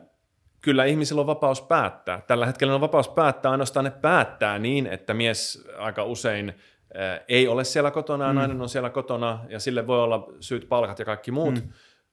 kyllä 0.61 0.85
ihmisillä 0.85 1.19
on 1.19 1.27
vapaus 1.27 1.61
päättää. 1.61 2.21
Tällä 2.27 2.45
hetkellä 2.45 2.75
on 2.75 2.81
vapaus 2.81 3.09
päättää, 3.09 3.51
ainoastaan 3.51 3.83
ne 3.83 3.91
päättää 3.91 4.59
niin, 4.59 4.87
että 4.87 5.13
mies 5.13 5.67
aika 5.77 6.03
usein– 6.03 6.53
ei 7.27 7.47
ole 7.47 7.63
siellä 7.63 7.91
kotona 7.91 8.25
ja 8.25 8.33
mm. 8.33 8.39
nainen 8.39 8.61
on 8.61 8.69
siellä 8.69 8.89
kotona 8.89 9.39
ja 9.49 9.59
sille 9.59 9.87
voi 9.87 10.03
olla 10.03 10.27
syyt 10.39 10.69
palkat 10.69 10.99
ja 10.99 11.05
kaikki 11.05 11.31
muut, 11.31 11.55
mm. 11.55 11.69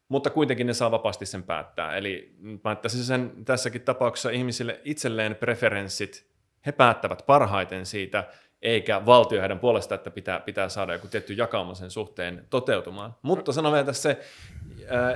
Mutta 0.09 0.31
kuitenkin 0.31 0.67
ne 0.67 0.75
saa 0.75 0.91
vapaasti 0.91 1.27
sen 1.27 1.43
päättää. 1.43 1.97
Eli 1.97 2.35
mä 2.65 2.77
sen 2.87 3.33
tässäkin 3.45 3.83
tapauksessa 3.83 4.31
ihmisille 4.31 4.81
itselleen 4.85 5.35
preferenssit, 5.35 6.27
he 6.67 6.73
päättävät 6.73 7.23
parhaiten 7.27 7.87
siitä, 7.87 8.25
eikä 8.63 9.07
valtio 9.07 9.41
heidän 9.41 9.59
puolesta, 9.59 9.95
että 9.95 10.11
pitää, 10.11 10.41
pitää 10.41 10.69
saada 10.69 10.93
joku 10.93 11.09
tietty 11.09 11.33
jakauma 11.33 11.75
sen 11.75 11.91
suhteen 11.91 12.47
toteutumaan. 12.51 13.15
Mutta 13.23 13.53
sanon 13.53 13.73
vielä 13.73 13.87
tässä 13.87 14.03
se 14.03 14.19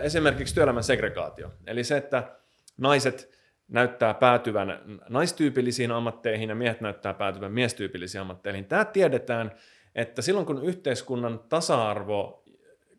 esimerkiksi 0.03 0.55
työelämän 0.55 0.85
segregaatio, 0.85 1.51
eli 1.67 1.85
se, 1.85 1.97
että 1.97 2.37
naiset 2.77 3.43
näyttää 3.69 4.15
päätyvän 4.15 5.01
naistyypillisiin 5.09 5.91
ammatteihin 5.91 6.49
ja 6.49 6.55
miehet 6.55 6.81
näyttää 6.81 7.15
päätyvän 7.15 7.53
miestyypillisiin 7.53 8.21
ammatteihin. 8.21 8.65
Tämä 8.65 8.85
tiedetään, 8.85 9.53
että 9.95 10.23
silloin 10.23 10.47
kun 10.47 10.65
yhteiskunnan 10.65 11.41
tasa-arvo 11.49 12.42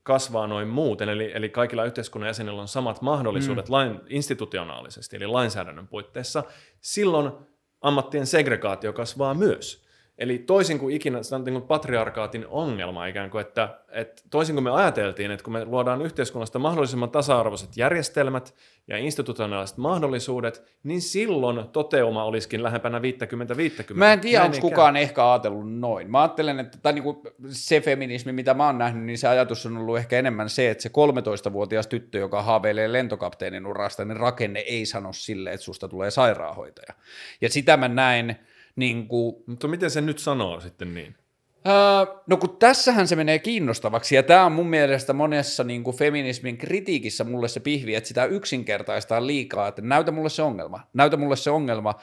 kasvaa 0.04 0.48
noin 0.48 0.68
muuten, 0.68 1.10
eli, 1.10 1.32
eli 1.36 1.50
kaikilla 1.50 1.86
yhteiskunnan 1.86 2.28
jäsenillä 2.28 2.62
on 2.62 2.68
samat 2.68 3.02
mahdollisuudet 3.02 3.68
mm. 3.68 3.72
lain, 3.72 4.00
institutionaalisesti, 4.10 5.16
eli 5.16 5.28
lainsäädännön 5.28 5.88
puitteissa, 5.88 6.44
silloin 6.82 7.32
ammattien 7.82 8.28
segregaatio 8.28 8.94
kasvaa 8.94 9.34
myös. 9.34 9.82
Eli 10.18 10.38
toisin 10.38 10.80
kuin 10.80 10.95
ikinä, 10.95 11.23
se 11.23 11.35
on 11.35 11.44
niin 11.44 11.53
kuin 11.53 11.68
patriarkaatin 11.68 12.48
ongelma 12.48 13.06
ikään 13.06 13.30
kuin, 13.30 13.41
että, 13.41 13.80
että 13.91 14.22
toisin 14.30 14.56
kuin 14.56 14.64
me 14.64 14.72
ajateltiin, 14.72 15.31
että 15.31 15.44
kun 15.44 15.53
me 15.53 15.65
luodaan 15.65 16.02
yhteiskunnasta 16.02 16.60
mahdollisimman 16.60 17.11
tasa-arvoiset 17.11 17.77
järjestelmät 17.77 18.53
ja 18.88 18.98
institutionaaliset 18.98 19.77
mahdollisuudet, 19.77 20.64
niin 20.84 21.02
silloin 21.02 21.68
toteuma 21.68 22.23
olisikin 22.23 22.64
lähempänä 22.64 22.99
50-50. 22.99 23.02
Mä 23.94 24.14
en 24.14 24.19
tiedä, 24.19 24.44
onko 24.44 24.57
kukaan 24.61 24.98
ehkä 24.98 25.31
ajatellut 25.31 25.80
noin. 25.80 26.11
Mä 26.11 26.22
ajattelen, 26.22 26.60
että 26.60 26.77
tai 26.81 26.94
niin 26.94 27.03
kuin 27.03 27.18
se 27.49 27.81
feminismi, 27.81 28.31
mitä 28.31 28.53
mä 28.53 28.65
oon 28.65 28.77
nähnyt, 28.77 29.06
niin 29.06 29.18
se 29.18 29.27
ajatus 29.27 29.65
on 29.65 29.77
ollut 29.77 29.98
ehkä 29.98 30.19
enemmän 30.19 30.49
se, 30.49 30.69
että 30.69 30.81
se 30.81 30.90
13-vuotias 30.90 31.88
tyttö, 31.88 32.18
joka 32.18 32.41
haaveilee 32.41 32.91
lentokapteenin 32.91 33.65
urasta, 33.65 34.06
niin 34.06 34.18
rakenne 34.18 34.60
ei 34.60 34.85
sano 34.85 35.14
sille, 35.14 35.52
että 35.53 35.64
susta 35.64 35.88
tulee 35.88 36.11
sairaanhoitaja. 36.11 36.94
Ja 37.41 37.49
sitä 37.49 37.77
mä 37.77 37.88
näen, 37.88 38.40
niin 38.76 39.08
kuin, 39.08 39.36
Mutta 39.48 39.68
miten 39.68 39.91
se 39.91 40.02
nyt 40.02 40.20
sanoo 40.20 40.60
sitten 40.60 40.94
niin? 40.94 41.16
Öö, 41.68 42.16
no 42.28 42.38
kun 42.38 42.58
tässähän 42.58 43.08
se 43.08 43.16
menee 43.16 43.40
kiinnostavaksi, 43.40 44.16
ja 44.16 44.24
tämä 44.24 44.45
on 44.45 44.52
mun 44.52 44.68
mielestä 44.68 45.14
monessa 45.14 45.64
niin 45.64 45.84
kuin 45.84 45.98
feminismin 45.98 46.58
kritiikissä 46.58 47.24
mulle 47.24 47.48
se 47.48 47.60
pihvi, 47.60 47.95
että 47.95 48.08
sitä 48.08 48.26
yksinkertaistaa 48.26 49.28
liikaa, 49.28 49.68
että 49.68 49.82
näytä 49.82 50.12
mulle 50.12 50.30
se 50.30 50.41
ongelma, 50.41 50.80
näytä 50.94 51.18
mulle 51.18 51.36
se 51.36 51.50
ongelma. 51.50 51.94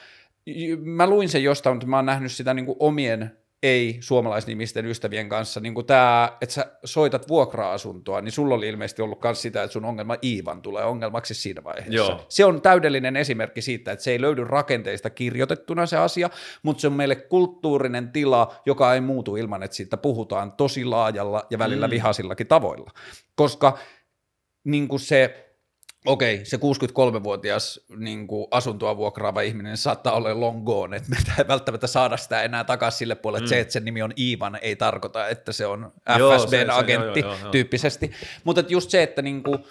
Mä 0.84 1.06
luin 1.06 1.28
sen 1.28 1.42
jostain, 1.42 1.76
mutta 1.76 1.86
mä 1.86 1.96
oon 1.96 2.06
nähnyt 2.06 2.32
sitä 2.32 2.54
niin 2.54 2.66
kuin 2.66 2.76
omien 2.78 3.39
ei-suomalaisnimisten 3.62 4.86
ystävien 4.86 5.28
kanssa, 5.28 5.60
niin 5.60 5.74
kuin 5.74 5.86
tämä, 5.86 6.32
että 6.40 6.54
sä 6.54 6.72
soitat 6.84 7.28
vuokra-asuntoa, 7.28 8.20
niin 8.20 8.32
sulla 8.32 8.54
oli 8.54 8.68
ilmeisesti 8.68 9.02
ollut 9.02 9.22
myös 9.24 9.42
sitä, 9.42 9.62
että 9.62 9.72
sun 9.72 9.84
ongelma 9.84 10.16
Iivan 10.22 10.62
tulee 10.62 10.84
ongelmaksi 10.84 11.34
siinä 11.34 11.64
vaiheessa. 11.64 11.94
Joo. 11.94 12.26
Se 12.28 12.44
on 12.44 12.62
täydellinen 12.62 13.16
esimerkki 13.16 13.62
siitä, 13.62 13.92
että 13.92 14.02
se 14.02 14.10
ei 14.10 14.20
löydy 14.20 14.44
rakenteista 14.44 15.10
kirjoitettuna 15.10 15.86
se 15.86 15.96
asia, 15.96 16.30
mutta 16.62 16.80
se 16.80 16.86
on 16.86 16.92
meille 16.92 17.16
kulttuurinen 17.16 18.12
tila, 18.12 18.54
joka 18.66 18.94
ei 18.94 19.00
muutu 19.00 19.36
ilman, 19.36 19.62
että 19.62 19.76
siitä 19.76 19.96
puhutaan 19.96 20.52
tosi 20.52 20.84
laajalla 20.84 21.46
ja 21.50 21.58
välillä 21.58 21.86
mm. 21.86 21.90
vihaisillakin 21.90 22.46
tavoilla. 22.46 22.90
Koska 23.34 23.78
niin 24.64 24.88
kuin 24.88 25.00
se 25.00 25.49
okei, 26.06 26.44
se 26.44 26.56
63-vuotias 26.56 27.80
niin 27.96 28.26
kuin 28.26 28.46
asuntoa 28.50 28.96
vuokraava 28.96 29.40
ihminen 29.40 29.76
saattaa 29.76 30.12
olla 30.12 30.40
long 30.40 30.64
gone, 30.64 30.96
että 30.96 31.10
me 31.10 31.16
ei 31.38 31.48
välttämättä 31.48 31.86
saada 31.86 32.16
sitä 32.16 32.42
enää 32.42 32.64
takaisin 32.64 32.98
sille 32.98 33.14
puolelle, 33.14 33.40
mm. 33.40 33.44
että 33.44 33.54
se, 33.54 33.60
että 33.60 33.72
sen 33.72 33.84
nimi 33.84 34.02
on 34.02 34.12
Ivan, 34.18 34.58
ei 34.62 34.76
tarkoita, 34.76 35.28
että 35.28 35.52
se 35.52 35.66
on 35.66 35.92
FSBn 36.10 36.70
agentti 36.70 37.20
joo, 37.20 37.32
joo, 37.32 37.40
joo, 37.42 37.50
tyyppisesti. 37.50 38.10
Mutta 38.44 38.64
just 38.68 38.90
se, 38.90 39.02
että 39.02 39.22
niin 39.22 39.42
kuin, 39.42 39.64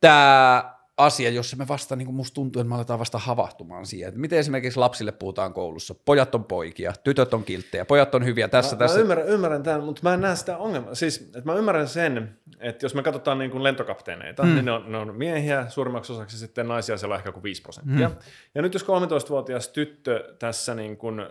tämä 0.00 0.81
asia, 1.04 1.30
jossa 1.30 1.56
me 1.56 1.68
vasta, 1.68 1.96
niin 1.96 2.06
kuin 2.06 2.16
musta 2.16 2.34
tuntuu, 2.34 2.60
että 2.60 2.68
me 2.68 2.74
aletaan 2.74 2.98
vasta 2.98 3.18
havahtumaan 3.18 3.86
siihen, 3.86 4.08
että 4.08 4.20
miten 4.20 4.38
esimerkiksi 4.38 4.78
lapsille 4.78 5.12
puhutaan 5.12 5.52
koulussa. 5.52 5.94
Pojat 6.04 6.34
on 6.34 6.44
poikia, 6.44 6.92
tytöt 7.04 7.34
on 7.34 7.44
kilttejä, 7.44 7.84
pojat 7.84 8.14
on 8.14 8.24
hyviä 8.24 8.48
tässä. 8.48 8.76
Mä, 8.76 8.78
tässä. 8.78 8.96
mä 8.96 9.02
ymmärrän, 9.02 9.28
ymmärrän 9.28 9.62
tämän, 9.62 9.84
mutta 9.84 10.00
mä 10.02 10.14
en 10.14 10.20
näe 10.20 10.36
sitä 10.36 10.56
ongelmaa. 10.56 10.94
Siis, 10.94 11.20
että 11.20 11.42
mä 11.44 11.54
ymmärrän 11.54 11.88
sen, 11.88 12.38
että 12.60 12.84
jos 12.84 12.94
me 12.94 13.02
katsotaan 13.02 13.38
niin 13.38 13.50
kuin 13.50 13.62
lentokapteeneita, 13.62 14.42
mm. 14.42 14.54
niin 14.54 14.64
ne 14.64 14.72
on, 14.72 14.92
ne 14.92 14.98
on 14.98 15.16
miehiä, 15.16 15.66
suurimmaksi 15.68 16.12
osaksi 16.12 16.38
sitten 16.38 16.68
naisia 16.68 16.96
siellä 16.96 17.12
on 17.12 17.18
ehkä 17.18 17.32
kuin 17.32 17.42
5 17.42 17.62
prosenttia. 17.62 18.08
Mm. 18.08 18.14
Ja 18.54 18.62
nyt 18.62 18.74
jos 18.74 18.84
13-vuotias 18.84 19.68
tyttö 19.68 20.34
tässä 20.38 20.74
niin 20.74 20.96
kuin 20.96 21.26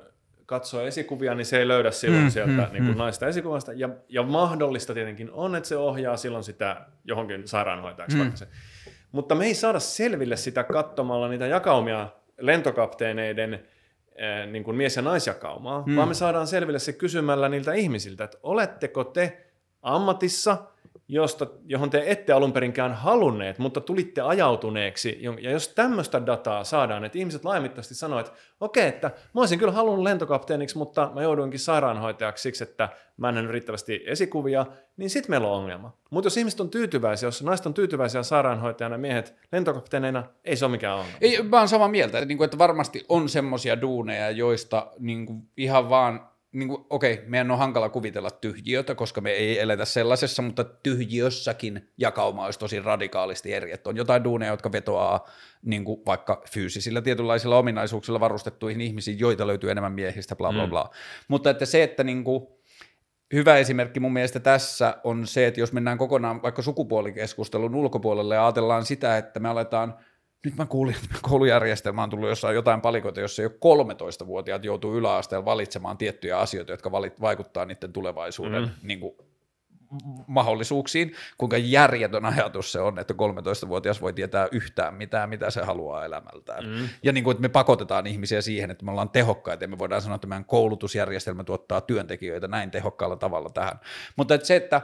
katsoo 0.52 0.82
esikuvia, 0.82 1.36
niin 1.36 1.46
se 1.46 1.60
ei 1.60 1.68
löydä 1.68 1.92
silloin 1.92 2.24
mm, 2.24 2.30
sieltä 2.30 2.52
mm, 2.52 2.58
niin 2.58 2.84
kuin 2.84 2.96
mm. 2.96 2.98
naista 2.98 3.28
esikuvasta. 3.28 3.74
Ja, 3.74 3.90
ja 4.10 4.24
mahdollista 4.24 4.94
tietenkin 4.94 5.32
on, 5.32 5.56
että 5.56 5.70
se 5.70 5.78
ohjaa 5.78 6.18
silloin 6.18 6.44
sitä 6.44 6.82
johonkin 7.04 7.48
sairaanhoitajaksi. 7.48 8.18
Mm. 8.18 8.22
Vaikka 8.22 8.38
se. 8.38 8.48
Mutta 9.12 9.36
me 9.36 9.46
ei 9.46 9.56
saada 9.56 9.80
selville 9.80 10.38
sitä 10.38 10.64
katsomalla 10.64 11.28
niitä 11.28 11.48
jakaumia 11.48 12.08
lentokapteeneiden 12.38 13.54
eh, 13.54 14.48
niin 14.52 14.64
kuin 14.64 14.78
mies- 14.78 14.96
ja 14.96 15.02
naisjakaumaa, 15.02 15.84
mm. 15.86 15.96
vaan 15.96 16.08
me 16.08 16.14
saadaan 16.14 16.48
selville 16.48 16.80
se 16.80 16.94
kysymällä 16.94 17.50
niiltä 17.50 17.74
ihmisiltä, 17.74 18.24
että 18.24 18.38
oletteko 18.44 19.04
te 19.04 19.46
ammatissa– 19.82 20.58
josta, 21.12 21.48
johon 21.66 21.90
te 21.90 22.04
ette 22.06 22.34
alun 22.34 22.54
perinkään 22.54 22.94
halunneet, 22.94 23.60
mutta 23.60 23.82
tulitte 23.82 24.22
ajautuneeksi. 24.22 25.20
Ja 25.42 25.52
jos 25.52 25.68
tämmöistä 25.68 26.26
dataa 26.26 26.64
saadaan, 26.64 27.06
että 27.06 27.18
ihmiset 27.18 27.46
laajamittaisesti 27.46 27.96
sanoo, 27.96 28.20
että 28.20 28.32
okei, 28.60 28.88
okay, 28.88 28.96
että 28.96 29.08
mä 29.08 29.42
olisin 29.42 29.60
kyllä 29.60 29.72
halunnut 29.72 30.04
lentokapteeniksi, 30.04 30.78
mutta 30.78 31.12
mä 31.16 31.22
jouduinkin 31.22 31.60
sairaanhoitajaksi 31.60 32.42
siksi, 32.42 32.64
että 32.64 32.90
mä 33.18 33.30
en 33.30 33.50
riittävästi 33.50 34.04
esikuvia, 34.06 34.66
niin 34.98 35.10
sitten 35.10 35.32
meillä 35.32 35.48
on 35.48 35.58
ongelma. 35.58 35.98
Mutta 36.10 36.26
jos 36.26 36.38
ihmiset 36.38 36.60
on 36.60 36.70
tyytyväisiä, 36.70 37.28
jos 37.28 37.44
naiset 37.44 37.66
on 37.66 37.74
tyytyväisiä 37.74 38.24
sairaanhoitajana, 38.24 38.98
miehet 38.98 39.36
lentokapteeneina, 39.52 40.24
ei 40.46 40.56
se 40.56 40.66
ole 40.66 40.72
mikään 40.72 40.98
ongelma. 40.98 41.18
Ei, 41.22 41.44
mä 41.44 41.58
oon 41.58 41.68
samaa 41.68 41.88
mieltä, 41.88 42.18
että, 42.18 42.28
niin 42.28 42.44
että 42.44 42.58
varmasti 42.58 43.06
on 43.10 43.30
semmoisia 43.30 43.82
duuneja, 43.82 44.32
joista 44.32 44.92
niin 45.00 45.26
kuin 45.26 45.50
ihan 45.58 45.90
vaan 45.90 46.31
niin 46.54 46.70
kuin, 46.70 46.86
okei, 46.90 47.24
meidän 47.28 47.52
on 47.52 47.58
hankala 47.58 47.90
kuvitella 47.90 48.32
tyhjiötä, 48.32 48.96
koska 48.96 49.22
me 49.22 49.32
ei 49.32 49.60
eletä 49.60 49.86
sellaisessa, 49.86 50.42
mutta 50.42 50.64
tyhjiössäkin 50.64 51.90
jakauma 51.98 52.46
olisi 52.46 52.60
tosi 52.60 52.80
radikaalisti 52.80 53.54
eri, 53.54 53.72
että 53.72 53.90
on 53.90 53.98
jotain 53.98 54.24
duuneja, 54.24 54.52
jotka 54.52 54.72
vetoaa 54.72 55.28
niin 55.66 55.86
kuin 55.86 56.02
vaikka 56.06 56.44
fyysisillä 56.52 57.02
tietynlaisilla 57.02 57.58
ominaisuuksilla 57.58 58.20
varustettuihin 58.20 58.82
ihmisiin, 58.82 59.20
joita 59.20 59.48
löytyy 59.48 59.72
enemmän 59.72 59.92
miehistä, 59.94 60.36
bla 60.36 60.52
bla 60.52 60.66
mm. 60.66 60.70
bla. 60.70 60.90
Mutta 61.28 61.50
että 61.50 61.66
se, 61.66 61.84
että 61.84 62.04
niin 62.04 62.24
kuin, 62.24 62.48
hyvä 63.34 63.58
esimerkki 63.58 64.00
mun 64.00 64.14
mielestä 64.14 64.40
tässä 64.40 64.98
on 65.04 65.28
se, 65.28 65.48
että 65.48 65.60
jos 65.60 65.74
mennään 65.74 65.98
kokonaan 65.98 66.42
vaikka 66.42 66.62
sukupuolikeskustelun 66.62 67.76
ulkopuolelle 67.76 68.36
ja 68.36 68.46
ajatellaan 68.46 68.86
sitä, 68.86 69.18
että 69.18 69.40
me 69.40 69.50
aletaan– 69.50 69.94
nyt 70.46 70.58
mä 70.58 70.66
kuulin, 70.66 70.96
että 70.96 71.18
koulujärjestelmä 71.30 72.04
on 72.04 72.10
tullut 72.10 72.30
jossain 72.30 72.56
jotain 72.56 72.82
palikoita, 72.82 73.22
jossa 73.22 73.42
jo 73.42 73.50
13-vuotiaat 73.50 74.64
joutuu 74.64 74.96
yläasteella 74.96 75.46
valitsemaan 75.46 75.98
tiettyjä 75.98 76.40
asioita, 76.40 76.72
jotka 76.72 76.92
valit, 76.92 77.22
vaikuttaa 77.22 77.66
niiden 77.66 77.94
tulevaisuuden 77.94 78.64
mm. 78.64 78.70
niin 78.84 79.00
kuin, 79.00 79.16
mahdollisuuksiin, 80.28 81.16
kuinka 81.38 81.58
järjetön 81.58 82.26
ajatus 82.26 82.72
se 82.72 82.80
on, 82.80 83.00
että 83.00 83.14
13-vuotias 83.14 84.02
voi 84.02 84.14
tietää 84.14 84.48
yhtään 84.52 84.94
mitään, 84.94 85.30
mitä 85.30 85.50
se 85.50 85.62
haluaa 85.62 86.06
elämältään. 86.06 86.66
Mm. 86.66 86.90
Ja 87.04 87.12
niin 87.12 87.24
kuin, 87.24 87.32
että 87.32 87.42
me 87.42 87.50
pakotetaan 87.50 88.08
ihmisiä 88.08 88.42
siihen, 88.42 88.72
että 88.72 88.86
me 88.86 88.92
ollaan 88.92 89.10
tehokkaita 89.10 89.64
ja 89.64 89.68
me 89.68 89.80
voidaan 89.80 90.02
sanoa, 90.02 90.16
että 90.16 90.28
meidän 90.28 90.46
koulutusjärjestelmä 90.46 91.44
tuottaa 91.44 91.82
työntekijöitä 91.82 92.48
näin 92.48 92.72
tehokkaalla 92.72 93.16
tavalla 93.16 93.50
tähän. 93.50 93.80
Mutta 94.16 94.34
että 94.34 94.48
se, 94.48 94.56
että 94.56 94.82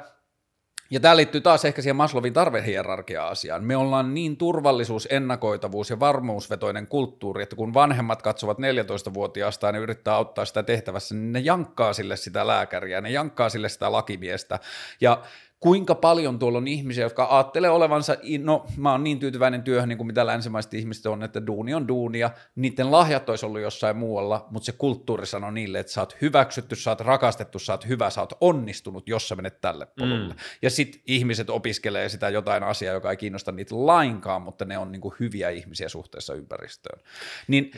ja 0.89 0.99
tämä 0.99 1.17
liittyy 1.17 1.41
taas 1.41 1.65
ehkä 1.65 1.81
siihen 1.81 1.95
Maslowin 1.95 2.33
tarvehierarkia-asiaan. 2.33 3.63
Me 3.63 3.77
ollaan 3.77 4.13
niin 4.13 4.37
turvallisuus, 4.37 5.07
ennakoitavuus 5.11 5.89
ja 5.89 5.99
varmuusvetoinen 5.99 6.87
kulttuuri, 6.87 7.43
että 7.43 7.55
kun 7.55 7.73
vanhemmat 7.73 8.21
katsovat 8.21 8.57
14-vuotiaasta 8.57 9.67
ja 9.67 9.71
ne 9.71 9.79
yrittää 9.79 10.15
auttaa 10.15 10.45
sitä 10.45 10.63
tehtävässä, 10.63 11.15
niin 11.15 11.33
ne 11.33 11.39
jankkaa 11.39 11.93
sille 11.93 12.17
sitä 12.17 12.47
lääkäriä, 12.47 13.01
ne 13.01 13.09
jankkaa 13.09 13.49
sille 13.49 13.69
sitä 13.69 13.91
lakimiestä. 13.91 14.59
Ja 15.01 15.21
kuinka 15.59 15.95
paljon 15.95 16.39
tuolla 16.39 16.57
on 16.57 16.67
ihmisiä, 16.67 17.05
jotka 17.05 17.27
ajattelee 17.29 17.69
olevansa, 17.69 18.15
no 18.39 18.65
mä 18.77 18.91
oon 18.91 19.03
niin 19.03 19.19
tyytyväinen 19.19 19.63
työhön, 19.63 19.89
niin 19.89 19.97
kuin 19.97 20.07
mitä 20.07 20.25
länsimaiset 20.25 20.73
ihmiset 20.73 21.05
on, 21.05 21.23
että 21.23 21.47
duuni 21.47 21.73
on 21.73 21.87
duunia, 21.87 22.31
niiden 22.55 22.91
lahjat 22.91 23.29
olisi 23.29 23.45
ollut 23.45 23.61
jossain 23.61 23.97
muualla, 23.97 24.47
mutta 24.51 24.65
se 24.65 24.71
kulttuuri 24.71 25.25
sanoo 25.25 25.51
niille, 25.51 25.79
että 25.79 25.91
sä 25.91 26.01
oot 26.01 26.17
hyväksytty, 26.21 26.75
sä 26.75 26.91
oot 26.91 27.01
rakastettu, 27.01 27.59
sä 27.59 27.73
oot 27.73 27.87
hyvä, 27.87 28.09
sä 28.09 28.21
oot 28.21 28.33
onnistunut, 28.41 29.09
jos 29.09 29.27
sä 29.27 29.35
menet 29.35 29.61
tälle 29.61 29.87
polulle. 29.99 30.33
Mm. 30.33 30.39
Ja 30.61 30.69
sitten 30.69 31.01
ihmiset 31.07 31.49
opiskelee 31.49 32.09
sitä 32.09 32.29
jotain 32.29 32.63
asiaa, 32.63 32.93
joka 32.93 33.11
ei 33.11 33.17
kiinnosta 33.17 33.51
niitä 33.51 33.75
lainkaan, 33.85 34.41
mutta 34.41 34.65
ne 34.65 34.77
on 34.77 34.91
niin 34.91 35.01
kuin 35.01 35.15
hyviä 35.19 35.49
ihmisiä 35.49 35.89
suhteessa 35.89 36.33
ympäristöön. 36.33 36.99
Niin, 37.47 37.71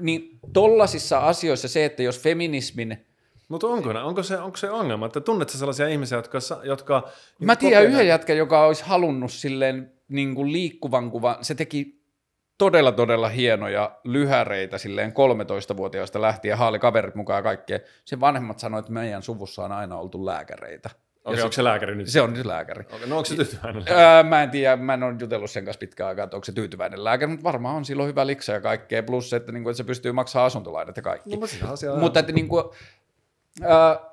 niin 0.00 0.38
tollasissa 0.52 1.18
asioissa 1.18 1.68
se, 1.68 1.84
että 1.84 2.02
jos 2.02 2.20
feminismin 2.20 3.09
mutta 3.50 3.66
onko, 3.66 3.90
onko, 3.90 4.22
se, 4.22 4.38
onko 4.38 4.56
se 4.56 4.70
ongelma, 4.70 5.06
että 5.06 5.20
tunnet 5.20 5.48
sellaisia 5.48 5.88
ihmisiä, 5.88 6.18
jotka... 6.18 6.38
jotka 6.62 7.08
Mä 7.40 7.56
tiedän 7.56 7.84
yhden 7.84 8.06
jätkän, 8.06 8.36
joka 8.36 8.66
olisi 8.66 8.84
halunnut 8.84 9.32
silleen 9.32 9.92
niin 10.08 10.34
kuin 10.34 10.52
liikkuvan 10.52 11.10
kuvan, 11.10 11.36
se 11.40 11.54
teki 11.54 12.00
todella 12.58 12.92
todella 12.92 13.28
hienoja 13.28 13.98
lyhäreitä 14.04 14.78
silleen 14.78 15.10
13-vuotiaasta 15.12 16.22
lähtien, 16.22 16.58
haali 16.58 16.78
kaverit 16.78 17.14
mukaan 17.14 17.38
ja 17.38 17.42
kaikkea. 17.42 17.78
Sen 18.04 18.20
vanhemmat 18.20 18.58
sanoivat, 18.58 18.84
että 18.84 18.92
meidän 18.92 19.22
suvussa 19.22 19.64
on 19.64 19.72
aina 19.72 19.98
oltu 19.98 20.26
lääkäreitä. 20.26 20.90
Okei, 21.24 21.32
okay, 21.32 21.42
onko 21.42 21.52
se 21.52 21.64
lääkäri 21.64 21.94
nyt? 21.94 22.08
Se 22.08 22.20
on 22.20 22.32
nyt 22.32 22.46
lääkäri. 22.46 22.84
Okay, 22.92 23.06
no 23.06 23.16
onko 23.16 23.24
se 23.24 23.34
tyytyväinen 23.34 23.84
öö, 23.90 24.22
Mä 24.22 24.42
en 24.42 24.50
tiedä, 24.50 24.76
mä 24.76 24.94
en 24.94 25.02
ole 25.02 25.14
jutellut 25.20 25.50
sen 25.50 25.64
kanssa 25.64 25.78
pitkään 25.78 26.08
aikaa, 26.08 26.24
että 26.24 26.36
onko 26.36 26.44
se 26.44 26.52
tyytyväinen 26.52 27.04
lääkäri, 27.04 27.30
mutta 27.30 27.44
varmaan 27.44 27.76
on 27.76 27.84
silloin 27.84 28.08
hyvä 28.08 28.26
liksa 28.26 28.52
ja 28.52 28.60
kaikkea, 28.60 29.02
plus 29.02 29.30
se, 29.30 29.36
että, 29.36 29.52
niin 29.52 29.62
kuin, 29.62 29.70
että 29.70 29.76
se 29.76 29.84
pystyy 29.84 30.12
maksamaan 30.12 30.46
asuntolainat 30.46 30.96
ja 30.96 31.02
kaikki. 31.02 31.36
No, 31.36 31.96
mutta 31.96 32.20
että 32.20 32.32
niin 32.32 32.48
kuin, 32.48 32.64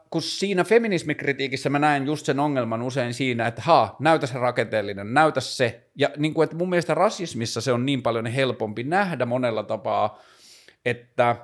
kun 0.09 0.21
siinä 0.21 0.63
feminismikritiikissä 0.63 1.69
mä 1.69 1.79
näen 1.79 2.05
just 2.05 2.25
sen 2.25 2.39
ongelman 2.39 2.81
usein 2.81 3.13
siinä, 3.13 3.47
että 3.47 3.61
ha, 3.61 3.95
näytä 3.99 4.27
se 4.27 4.39
rakenteellinen, 4.39 5.13
näytä 5.13 5.39
se. 5.39 5.87
Ja 5.95 6.09
niin 6.17 6.33
kuin, 6.33 6.43
että 6.43 6.55
mun 6.55 6.69
mielestä 6.69 6.93
rasismissa 6.93 7.61
se 7.61 7.71
on 7.71 7.85
niin 7.85 8.01
paljon 8.01 8.25
helpompi 8.25 8.83
nähdä 8.83 9.25
monella 9.25 9.63
tapaa, 9.63 10.19
että 10.85 11.35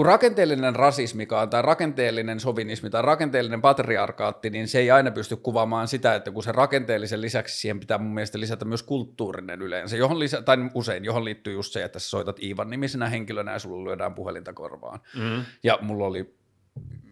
kun 0.00 0.06
rakenteellinen 0.06 0.76
rasismikaan 0.76 1.50
tai 1.50 1.62
rakenteellinen 1.62 2.40
sovinismi 2.40 2.90
tai 2.90 3.02
rakenteellinen 3.02 3.62
patriarkaatti, 3.62 4.50
niin 4.50 4.68
se 4.68 4.78
ei 4.78 4.90
aina 4.90 5.10
pysty 5.10 5.36
kuvaamaan 5.36 5.88
sitä, 5.88 6.14
että 6.14 6.30
kun 6.30 6.42
se 6.42 6.52
rakenteellisen 6.52 7.20
lisäksi 7.20 7.60
siihen 7.60 7.80
pitää 7.80 7.98
mun 7.98 8.14
mielestä 8.14 8.40
lisätä 8.40 8.64
myös 8.64 8.82
kulttuurinen 8.82 9.62
yleensä, 9.62 9.96
johon 9.96 10.18
lisä, 10.18 10.42
tai 10.42 10.56
usein, 10.74 11.04
johon 11.04 11.24
liittyy 11.24 11.52
just 11.52 11.72
se, 11.72 11.84
että 11.84 11.98
sä 11.98 12.08
soitat 12.08 12.42
Iivan 12.42 12.70
nimisenä 12.70 13.08
henkilönä 13.08 13.52
ja 13.52 13.58
sulla 13.58 13.84
lyödään 13.84 14.14
puhelinta 14.14 14.52
korvaan. 14.52 15.00
Mm. 15.16 15.44
Ja 15.62 15.78
mulla 15.82 16.06
oli 16.06 16.34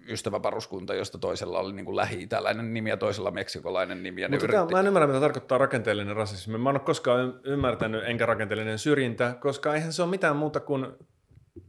ystäväparuskunta, 0.08 0.94
josta 0.94 1.18
toisella 1.18 1.58
oli 1.58 1.72
niin 1.72 1.86
kuin 1.86 1.96
lähi-itäläinen 1.96 2.74
nimi 2.74 2.90
ja 2.90 2.96
toisella 2.96 3.30
meksikolainen 3.30 4.02
nimi. 4.02 4.20
Ja 4.22 4.28
Mutta 4.28 4.48
tämä, 4.48 4.66
mä 4.72 4.80
en 4.80 4.86
ymmärrä, 4.86 5.06
mitä 5.06 5.20
tarkoittaa 5.20 5.58
rakenteellinen 5.58 6.16
rasismi. 6.16 6.58
Mä 6.58 6.70
en 6.70 6.76
ole 6.76 6.84
koskaan 6.84 7.40
ymmärtänyt, 7.44 8.02
enkä 8.06 8.26
rakenteellinen 8.26 8.78
syrjintä, 8.78 9.36
koska 9.40 9.74
eihän 9.74 9.92
se 9.92 10.02
ole 10.02 10.10
mitään 10.10 10.36
muuta 10.36 10.60
kuin 10.60 10.86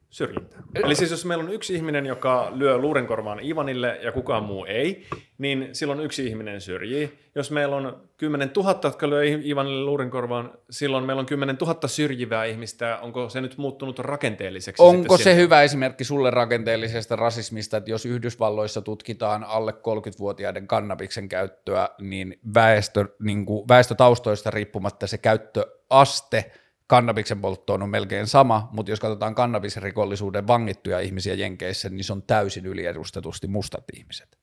syrjintää. 0.10 0.64
Eli 0.76 0.95
siis 0.95 1.11
jos 1.11 1.26
meillä 1.26 1.44
on 1.44 1.53
yksi 1.53 1.76
ihminen, 1.76 2.06
joka 2.06 2.52
lyö 2.56 2.77
luurenkorvaan 2.77 3.40
Ivanille 3.45 3.99
ja 4.03 4.11
kukaan 4.11 4.44
muu 4.44 4.65
ei, 4.65 5.06
niin 5.38 5.69
silloin 5.73 5.99
yksi 5.99 6.27
ihminen 6.27 6.61
syrjii. 6.61 7.19
Jos 7.36 7.52
meillä 7.52 7.76
on 7.76 8.10
10 8.18 8.52
000, 8.56 8.80
jotka 8.84 9.10
lyö 9.10 9.23
Ivanille 9.23 9.86
luurenkorvaan, 9.86 10.52
silloin 10.69 11.06
meillä 11.06 11.19
on 11.19 11.26
10 11.26 11.56
000 11.61 11.88
syrjivää 11.88 12.45
ihmistä. 12.45 12.99
Onko 13.02 13.30
se 13.30 13.41
nyt 13.41 13.57
muuttunut 13.57 13.99
rakenteelliseksi? 13.99 14.84
Onko 14.84 15.18
se 15.18 15.23
sinne? 15.23 15.36
hyvä 15.36 15.61
esimerkki 15.64 16.03
sulle 16.03 16.30
rakenteellisesta 16.30 17.15
rasismista, 17.15 17.77
että 17.77 17.91
jos 17.91 18.06
Yhdysvalloissa 18.06 18.81
tutkitaan 18.81 19.44
alle 19.44 19.72
30-vuotiaiden 19.72 20.68
kannabiksen 20.68 21.30
käyttöä, 21.30 21.90
niin, 22.02 22.40
väestö, 22.53 23.06
niin 23.19 23.45
kuin 23.45 23.68
väestötaustoista 23.68 24.52
riippumatta 24.52 25.07
se 25.07 25.18
käyttöaste– 25.18 26.45
kannabiksen 26.90 27.41
polttoon 27.41 27.84
on 27.84 27.90
melkein 27.90 28.28
sama, 28.28 28.70
mutta 28.72 28.91
jos 28.91 28.99
katsotaan 28.99 29.36
kannabisrikollisuuden 29.36 30.48
vangittuja 30.48 30.99
ihmisiä 30.99 31.34
Jenkeissä, 31.34 31.90
niin 31.90 32.03
se 32.03 32.14
on 32.14 32.24
täysin 32.24 32.66
yliedustetusti 32.66 33.48
mustat 33.48 33.84
ihmiset. 33.94 34.38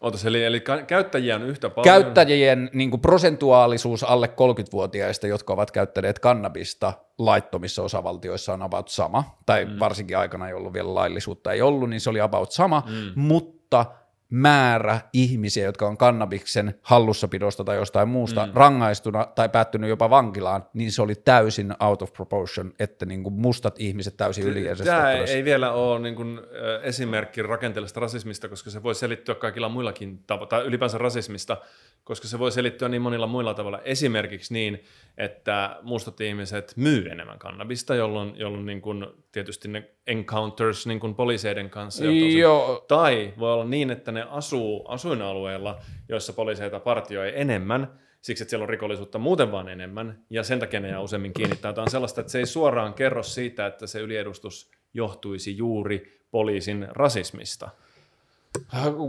Otas, 0.00 0.24
eli, 0.26 0.44
eli 0.44 0.62
käyttäjiä 0.86 1.36
on 1.36 1.42
yhtä 1.42 1.70
paljon? 1.70 1.84
Käyttäjien 1.84 2.70
niin 2.72 2.90
kuin 2.90 3.00
prosentuaalisuus 3.00 4.04
alle 4.04 4.26
30-vuotiaista, 4.26 5.26
jotka 5.26 5.52
ovat 5.52 5.70
käyttäneet 5.70 6.18
kannabista 6.18 6.92
laittomissa 7.18 7.82
osavaltioissa 7.82 8.52
on 8.52 8.62
about 8.62 8.88
sama, 8.88 9.38
tai 9.46 9.64
mm. 9.64 9.78
varsinkin 9.78 10.18
aikana, 10.18 10.48
jolloin 10.48 10.74
vielä 10.74 10.94
laillisuutta 10.94 11.52
ei 11.52 11.62
ollut, 11.62 11.90
niin 11.90 12.00
se 12.00 12.10
oli 12.10 12.20
about 12.20 12.52
sama, 12.52 12.82
mm. 12.86 13.20
mutta– 13.20 13.86
määrä 14.30 15.00
ihmisiä, 15.12 15.64
jotka 15.64 15.86
on 15.86 15.96
kannabiksen 15.96 16.74
hallussapidosta 16.82 17.64
tai 17.64 17.76
jostain 17.76 18.08
muusta 18.08 18.46
mm. 18.46 18.52
rangaistuna 18.54 19.26
tai 19.34 19.48
päättynyt 19.48 19.90
jopa 19.90 20.10
vankilaan, 20.10 20.66
niin 20.74 20.92
se 20.92 21.02
oli 21.02 21.14
täysin 21.14 21.74
out 21.80 22.02
of 22.02 22.12
proportion, 22.12 22.72
että 22.78 23.06
niin 23.06 23.22
kuin 23.22 23.34
mustat 23.34 23.74
ihmiset 23.78 24.16
täysin 24.16 24.44
yliesessä. 24.44 24.92
Tämä 24.92 25.12
ei, 25.12 25.30
ei 25.30 25.44
vielä 25.44 25.72
ole 25.72 25.98
niin 25.98 26.14
kuin, 26.14 26.40
esimerkki 26.82 27.42
rakenteellisesta 27.42 28.00
rasismista, 28.00 28.48
koska 28.48 28.70
se 28.70 28.82
voi 28.82 28.94
selittyä 28.94 29.34
kaikilla 29.34 29.68
muillakin 29.68 30.24
tavoilla, 30.26 30.48
tai 30.48 30.62
ylipäänsä 30.62 30.98
rasismista, 30.98 31.56
koska 32.04 32.28
se 32.28 32.38
voi 32.38 32.52
selittyä 32.52 32.88
niin 32.88 33.02
monilla 33.02 33.26
muilla 33.26 33.54
tavalla. 33.54 33.80
Esimerkiksi 33.84 34.54
niin, 34.54 34.84
että 35.18 35.76
mustat 35.82 36.20
ihmiset 36.20 36.72
myy 36.76 37.08
enemmän 37.08 37.38
kannabista, 37.38 37.94
jolloin, 37.94 38.32
jolloin 38.36 38.66
niin 38.66 38.80
kuin 38.80 39.06
tietysti 39.32 39.68
ne 39.68 39.90
encounters 40.10 40.86
niin 40.86 41.00
kuin 41.00 41.14
poliiseiden 41.14 41.70
kanssa. 41.70 42.04
Joo. 42.38 42.84
Tai 42.88 43.32
voi 43.38 43.52
olla 43.52 43.64
niin, 43.64 43.90
että 43.90 44.12
ne 44.12 44.26
asuu 44.30 44.84
asuinalueilla, 44.88 45.78
joissa 46.08 46.32
poliiseita 46.32 46.80
partioi 46.80 47.32
enemmän, 47.34 48.00
siksi 48.20 48.42
että 48.42 48.50
siellä 48.50 48.62
on 48.64 48.68
rikollisuutta 48.68 49.18
muuten 49.18 49.52
vaan 49.52 49.68
enemmän, 49.68 50.24
ja 50.30 50.42
sen 50.42 50.58
takia 50.58 50.80
ne 50.80 50.88
jää 50.88 51.00
useammin 51.00 51.32
kiinni. 51.32 51.56
Tämä 51.56 51.74
on 51.78 51.90
sellaista, 51.90 52.20
että 52.20 52.32
se 52.32 52.38
ei 52.38 52.46
suoraan 52.46 52.94
kerro 52.94 53.22
siitä, 53.22 53.66
että 53.66 53.86
se 53.86 54.00
yliedustus 54.00 54.70
johtuisi 54.94 55.56
juuri 55.56 56.26
poliisin 56.30 56.86
rasismista. 56.90 57.70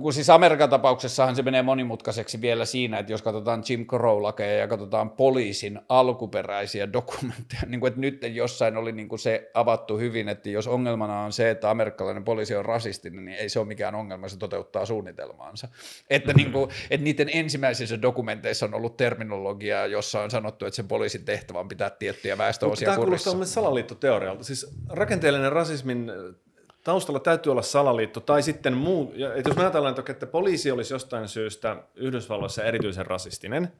Kun 0.01 0.13
siis 0.13 0.29
Amerikan 0.29 0.69
tapauksessahan 0.69 1.35
se 1.35 1.41
menee 1.41 1.61
monimutkaiseksi 1.61 2.41
vielä 2.41 2.65
siinä, 2.65 2.99
että 2.99 3.11
jos 3.11 3.21
katsotaan 3.21 3.63
Jim 3.69 3.85
Crow-lakeja 3.85 4.57
ja 4.57 4.67
katsotaan 4.67 5.09
poliisin 5.09 5.79
alkuperäisiä 5.89 6.93
dokumentteja, 6.93 7.61
niin 7.67 7.79
kuin, 7.79 7.87
että 7.87 8.01
nyt 8.01 8.21
jossain 8.31 8.77
oli 8.77 8.91
niin 8.91 9.09
kuin 9.09 9.19
se 9.19 9.51
avattu 9.53 9.97
hyvin, 9.97 10.29
että 10.29 10.49
jos 10.49 10.67
ongelmana 10.67 11.21
on 11.21 11.33
se, 11.33 11.49
että 11.49 11.69
amerikkalainen 11.69 12.23
poliisi 12.23 12.55
on 12.55 12.65
rasistinen, 12.65 13.25
niin 13.25 13.37
ei 13.37 13.49
se 13.49 13.59
ole 13.59 13.67
mikään 13.67 13.95
ongelma, 13.95 14.29
se 14.29 14.37
toteuttaa 14.37 14.85
suunnitelmaansa. 14.85 15.67
Että, 16.09 16.33
niin 16.33 16.51
kuin, 16.51 16.69
että 16.89 17.03
niiden 17.03 17.29
ensimmäisissä 17.33 18.01
dokumenteissa 18.01 18.65
on 18.65 18.73
ollut 18.73 18.97
terminologiaa, 18.97 19.85
jossa 19.85 20.21
on 20.21 20.31
sanottu, 20.31 20.65
että 20.65 20.75
sen 20.75 20.87
poliisin 20.87 21.25
tehtävä 21.25 21.59
on 21.59 21.67
pitää 21.67 21.89
tiettyjä 21.89 22.37
väestöosia 22.37 22.85
Tämä 22.85 22.97
kuulostaa 22.97 23.35
myös 23.35 23.53
salaliittoteorialta. 23.53 24.43
Siis 24.43 24.75
rakenteellinen 24.89 25.51
rasismin 25.51 26.11
taustalla 26.83 27.19
täytyy 27.19 27.51
olla 27.51 27.61
salaliitto, 27.61 28.19
tai 28.19 28.43
sitten 28.43 28.73
muu, 28.73 29.13
että 29.35 29.49
jos 29.49 29.57
me 29.57 29.63
ajatellaan, 29.63 29.95
että 30.09 30.25
poliisi 30.25 30.71
olisi 30.71 30.93
jostain 30.93 31.27
syystä 31.27 31.83
Yhdysvalloissa 31.95 32.63
erityisen 32.63 33.05
rasistinen, 33.05 33.71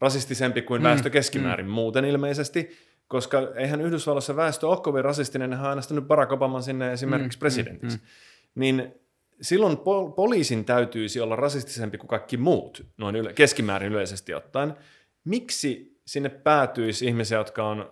rasistisempi 0.00 0.62
kuin 0.62 0.82
mm, 0.82 0.84
väestö 0.84 1.10
keskimäärin 1.10 1.66
mm. 1.66 1.72
muuten 1.72 2.04
ilmeisesti, 2.04 2.76
koska 3.08 3.38
eihän 3.56 3.80
Yhdysvalloissa 3.80 4.36
väestö 4.36 4.68
ole 4.68 4.80
kovin 4.80 5.04
rasistinen, 5.04 5.52
hän 5.52 5.62
on 5.62 5.68
äänestänyt 5.68 6.04
Barack 6.04 6.32
Obaman 6.32 6.62
sinne 6.62 6.92
esimerkiksi 6.92 7.36
mm, 7.36 7.38
mm 7.38 7.40
presidentiksi. 7.40 7.96
Mm, 7.96 8.02
mm. 8.02 8.60
Niin 8.60 8.94
silloin 9.42 9.76
pol- 9.76 10.10
poliisin 10.10 10.64
täytyisi 10.64 11.20
olla 11.20 11.36
rasistisempi 11.36 11.98
kuin 11.98 12.08
kaikki 12.08 12.36
muut, 12.36 12.86
noin 12.96 13.16
yle- 13.16 13.32
keskimäärin 13.32 13.92
yleisesti 13.92 14.34
ottaen. 14.34 14.74
Miksi 15.24 16.00
sinne 16.06 16.28
päätyisi 16.28 17.06
ihmisiä, 17.06 17.38
jotka 17.38 17.68
on 17.68 17.90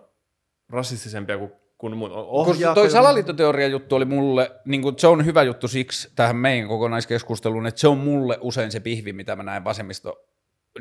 rasistisempia 0.69 1.37
kuin 1.37 1.51
kun 1.81 1.97
mun 1.97 2.11
ohjaa... 2.13 2.75
Toi 2.75 2.89
salaliittoteoria 2.89 3.67
juttu 3.67 3.95
oli 3.95 4.05
mulle, 4.05 4.51
niin 4.65 4.81
kuin, 4.81 4.95
se 4.99 5.07
on 5.07 5.25
hyvä 5.25 5.43
juttu 5.43 5.67
siksi 5.67 6.11
tähän 6.15 6.35
meidän 6.35 6.67
kokonaiskeskusteluun, 6.67 7.67
että 7.67 7.81
se 7.81 7.87
on 7.87 7.97
mulle 7.97 8.37
usein 8.41 8.71
se 8.71 8.79
pihvi, 8.79 9.13
mitä 9.13 9.35
mä 9.35 9.43
näen 9.43 9.63
vasemmisto, 9.63 10.25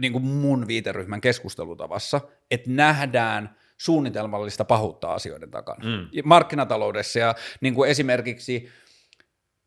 niin 0.01 0.13
kuin 0.13 0.25
mun 0.25 0.67
viiteryhmän 0.67 1.21
keskustelutavassa, 1.21 2.21
että 2.51 2.71
nähdään 2.71 3.57
suunnitelmallista 3.77 4.65
pahuutta 4.65 5.15
asioiden 5.15 5.51
takana. 5.51 5.85
Mm. 5.85 6.09
Markkinataloudessa 6.25 7.19
ja 7.19 7.35
niin 7.61 7.75
kuin 7.75 7.91
esimerkiksi 7.91 8.69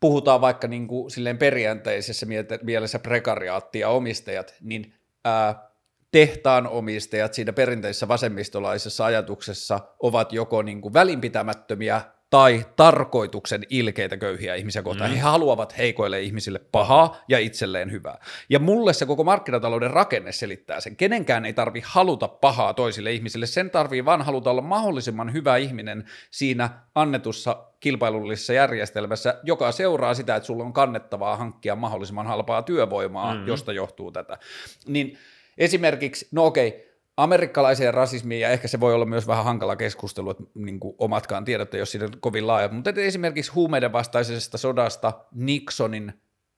puhutaan 0.00 0.40
vaikka 0.40 0.68
niin 0.68 0.88
kuin 0.88 1.10
silleen 1.10 1.38
periaatteisessa 1.38 2.26
mielessä 2.62 2.98
prekariaatti 2.98 3.78
ja 3.78 3.88
omistajat, 3.88 4.54
niin 4.60 4.94
ää, 5.24 5.70
tehtaan 6.14 6.66
omistajat 6.66 7.34
siinä 7.34 7.52
perinteisessä 7.52 8.08
vasemmistolaisessa 8.08 9.04
ajatuksessa 9.04 9.80
ovat 9.98 10.32
joko 10.32 10.62
niin 10.62 10.80
kuin 10.80 10.94
välinpitämättömiä 10.94 12.00
tai 12.30 12.66
tarkoituksen 12.76 13.62
ilkeitä 13.70 14.16
köyhiä 14.16 14.54
ihmisiä 14.54 14.82
kohtaan. 14.82 15.10
Mm. 15.10 15.14
He 15.14 15.20
haluavat 15.20 15.78
heikoille 15.78 16.22
ihmisille 16.22 16.58
pahaa 16.58 17.16
ja 17.28 17.38
itselleen 17.38 17.92
hyvää. 17.92 18.18
Ja 18.48 18.58
mulle 18.58 18.92
se 18.92 19.06
koko 19.06 19.24
markkinatalouden 19.24 19.90
rakenne 19.90 20.32
selittää 20.32 20.80
sen. 20.80 20.96
Kenenkään 20.96 21.44
ei 21.44 21.52
tarvi 21.52 21.82
haluta 21.86 22.28
pahaa 22.28 22.74
toisille 22.74 23.12
ihmisille, 23.12 23.46
sen 23.46 23.70
tarvii 23.70 24.04
vaan 24.04 24.22
haluta 24.22 24.50
olla 24.50 24.62
mahdollisimman 24.62 25.32
hyvä 25.32 25.56
ihminen 25.56 26.04
siinä 26.30 26.70
annetussa 26.94 27.64
kilpailullisessa 27.80 28.52
järjestelmässä, 28.52 29.40
joka 29.42 29.72
seuraa 29.72 30.14
sitä, 30.14 30.36
että 30.36 30.46
sulla 30.46 30.64
on 30.64 30.72
kannettavaa 30.72 31.36
hankkia 31.36 31.76
mahdollisimman 31.76 32.26
halpaa 32.26 32.62
työvoimaa, 32.62 33.34
mm. 33.34 33.46
josta 33.46 33.72
johtuu 33.72 34.12
tätä. 34.12 34.38
Niin 34.86 35.18
Esimerkiksi, 35.58 36.28
no 36.32 36.46
okei, 36.46 36.94
amerikkalaiseen 37.16 37.94
rasismiin, 37.94 38.40
ja 38.40 38.48
ehkä 38.48 38.68
se 38.68 38.80
voi 38.80 38.94
olla 38.94 39.04
myös 39.04 39.26
vähän 39.26 39.44
hankala 39.44 39.76
keskustelu, 39.76 40.30
että 40.30 40.42
niin 40.54 40.80
kuin 40.80 40.94
omatkaan 40.98 41.44
tiedätte, 41.44 41.78
jos 41.78 41.92
siitä 41.92 42.04
on 42.04 42.12
kovin 42.20 42.46
laaja, 42.46 42.68
mutta 42.68 42.90
esimerkiksi 42.96 43.52
huumeiden 43.52 43.92
vastaisesta 43.92 44.58
sodasta 44.58 45.12
Nixonin 45.34 46.12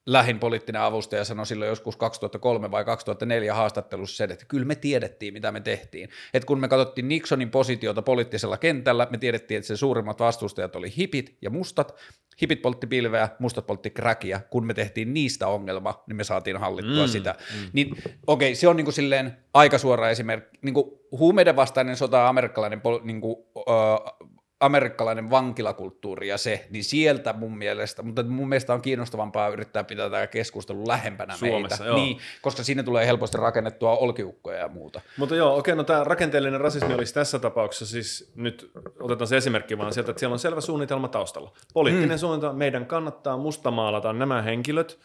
lähin 0.07 0.39
poliittinen 0.39 0.81
avustaja 0.81 1.25
sanoi 1.25 1.45
silloin 1.45 1.69
joskus 1.69 1.95
2003 1.95 2.71
vai 2.71 2.85
2004 2.85 3.53
haastattelussa 3.53 4.17
se, 4.17 4.23
että 4.23 4.45
kyllä 4.45 4.65
me 4.65 4.75
tiedettiin, 4.75 5.33
mitä 5.33 5.51
me 5.51 5.59
tehtiin. 5.59 6.09
Et 6.33 6.45
kun 6.45 6.59
me 6.59 6.67
katsottiin 6.67 7.07
Nixonin 7.07 7.51
positiota 7.51 8.01
poliittisella 8.01 8.57
kentällä, 8.57 9.07
me 9.09 9.17
tiedettiin, 9.17 9.57
että 9.57 9.67
se 9.67 9.77
suurimmat 9.77 10.19
vastustajat 10.19 10.75
oli 10.75 10.93
hipit 10.97 11.37
ja 11.41 11.49
mustat. 11.49 11.95
Hipit 12.41 12.61
poltti 12.61 12.87
pilveä, 12.87 13.29
mustat 13.39 13.67
poltti 13.67 13.89
kräkiä. 13.89 14.41
Kun 14.49 14.65
me 14.65 14.73
tehtiin 14.73 15.13
niistä 15.13 15.47
ongelma, 15.47 16.03
niin 16.07 16.15
me 16.15 16.23
saatiin 16.23 16.57
hallittua 16.57 17.05
mm, 17.05 17.11
sitä. 17.11 17.35
Mm. 17.39 17.69
Niin 17.73 17.91
okei, 17.91 18.11
okay, 18.27 18.55
se 18.55 18.67
on 18.67 18.75
niin 18.75 18.85
kuin 18.85 18.93
silleen 18.93 19.37
aika 19.53 19.77
suora 19.77 20.09
esimerkki. 20.09 20.59
Niin 20.61 20.73
kuin 20.73 20.91
huumeiden 21.11 21.55
vastainen 21.55 21.97
sota 21.97 22.27
amerikkalainen 22.27 22.81
niin 23.03 23.21
kuin, 23.21 23.35
uh, 23.55 24.36
amerikkalainen 24.59 25.29
vankilakulttuuri 25.29 26.27
ja 26.27 26.37
se, 26.37 26.67
niin 26.69 26.83
sieltä 26.83 27.33
mun 27.33 27.57
mielestä, 27.57 28.03
mutta 28.03 28.23
mun 28.23 28.49
mielestä 28.49 28.73
on 28.73 28.81
kiinnostavampaa 28.81 29.49
yrittää 29.49 29.83
pitää 29.83 30.09
tämä 30.09 30.27
keskustelu 30.27 30.87
lähempänä 30.87 31.35
Suomessa, 31.35 31.83
meitä, 31.83 31.97
joo. 31.97 32.05
Niin, 32.05 32.17
koska 32.41 32.63
siinä 32.63 32.83
tulee 32.83 33.05
helposti 33.05 33.37
rakennettua 33.37 33.97
olkiukkoja 33.97 34.59
ja 34.59 34.67
muuta. 34.67 35.01
Mutta 35.17 35.35
joo, 35.35 35.57
okei, 35.57 35.75
no 35.75 35.83
tämä 35.83 36.03
rakenteellinen 36.03 36.61
rasismi 36.61 36.93
olisi 36.93 37.13
tässä 37.13 37.39
tapauksessa 37.39 37.85
siis, 37.85 38.31
nyt 38.35 38.71
otetaan 38.99 39.27
se 39.27 39.37
esimerkki 39.37 39.77
vaan 39.77 39.93
sieltä, 39.93 40.11
että 40.11 40.19
siellä 40.19 40.33
on 40.33 40.39
selvä 40.39 40.61
suunnitelma 40.61 41.07
taustalla. 41.07 41.53
Poliittinen 41.73 42.17
mm. 42.17 42.19
suunnitelma, 42.19 42.57
meidän 42.57 42.85
kannattaa 42.85 43.37
mustamaalata 43.37 44.13
nämä 44.13 44.41
henkilöt, 44.41 44.99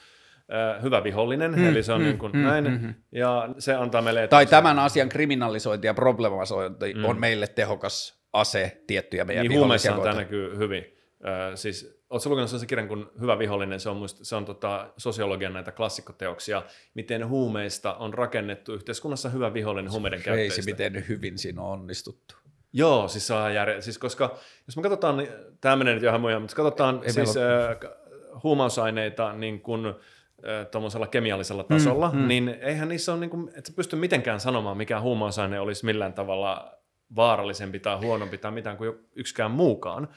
hyvä 0.83 1.05
vihollinen, 1.05 1.53
mm, 1.53 1.69
eli 1.69 1.83
se 1.83 1.93
on 1.93 2.01
mm, 2.01 2.05
niin 2.05 2.19
kuin 2.19 2.33
mm, 2.33 2.43
näin, 2.43 2.65
mm, 2.65 2.95
ja 3.13 3.49
se 3.59 3.75
antaa 3.75 4.03
meille... 4.03 4.29
Tai 4.29 4.47
tämän 4.47 4.79
asian 4.79 5.09
kriminalisointi 5.09 5.87
ja 5.87 5.95
problematisointi 5.95 6.95
mm. 6.95 7.05
on 7.05 7.21
meille 7.21 7.47
tehokas 7.47 8.22
ase 8.33 8.83
tiettyjä 8.87 9.25
meidän 9.25 9.47
niin, 9.47 9.59
huumeissa 9.59 9.93
tämä 9.93 10.15
näkyy 10.15 10.57
hyvin. 10.57 10.85
Äh, 11.27 11.55
siis 11.55 12.03
Oletko 12.13 12.31
lukenut 12.31 12.51
sellaisen 12.51 12.69
kirjan 12.69 12.89
kuin 12.89 13.07
Hyvä 13.21 13.39
vihollinen? 13.39 13.81
Se 13.81 13.89
on, 13.89 13.97
muista, 13.97 14.25
se 14.25 14.37
on 14.37 14.45
tota, 14.45 14.93
sosiologian 14.97 15.53
näitä 15.53 15.73
klassikkoteoksia, 15.73 16.63
miten 16.95 17.29
huumeista 17.29 17.95
on 17.95 18.15
rakennettu 18.15 18.75
yhteiskunnassa 18.75 19.29
hyvä 19.29 19.55
vihollinen 19.55 19.93
huumeiden 19.93 20.23
käyttäjistä. 20.23 20.63
miten 20.65 21.05
hyvin 21.09 21.39
siinä 21.39 21.63
on 21.63 21.69
onnistuttu. 21.69 22.35
Joo, 22.73 23.09
siis 23.09 23.31
on 23.31 23.55
järje... 23.55 23.81
siis 23.81 23.99
koska 23.99 24.37
jos 24.67 24.77
me 24.77 24.83
katsotaan, 24.83 25.17
niin, 25.17 25.29
tämä 25.61 25.77
menee 25.77 25.95
nyt 25.95 26.03
ihan 26.03 26.21
muja, 26.21 26.41
mutta 26.41 26.57
katsotaan 26.57 27.01
Ei 27.03 27.13
siis 27.13 27.35
meillä 27.35 27.69
äh, 27.69 27.77
huumausaineita 28.43 29.33
niin 29.33 29.61
kuin 29.61 29.87
äh, 29.87 29.95
tuommoisella 30.71 31.07
kemiallisella 31.07 31.65
tasolla, 31.65 32.11
mm. 32.13 32.29
niin 32.29 32.49
eihän 32.49 32.89
niissä 32.89 33.13
ole, 33.13 33.21
niin 33.21 33.31
kuin, 33.31 33.51
et 33.55 33.67
sä 33.67 33.73
pysty 33.77 33.97
mitenkään 33.97 34.41
sanomaan, 34.41 34.77
mikä 34.77 35.01
huumausaine 35.01 35.61
olisi 35.61 35.85
millään 35.85 36.13
tavalla 36.13 36.82
vaarallisempi 37.17 37.79
tai 37.79 37.97
huonompi 37.97 38.39
tai 38.39 38.51
mitään 38.51 38.77
kuin 38.77 38.93
yksikään 39.15 39.51
muukaan. 39.51 40.09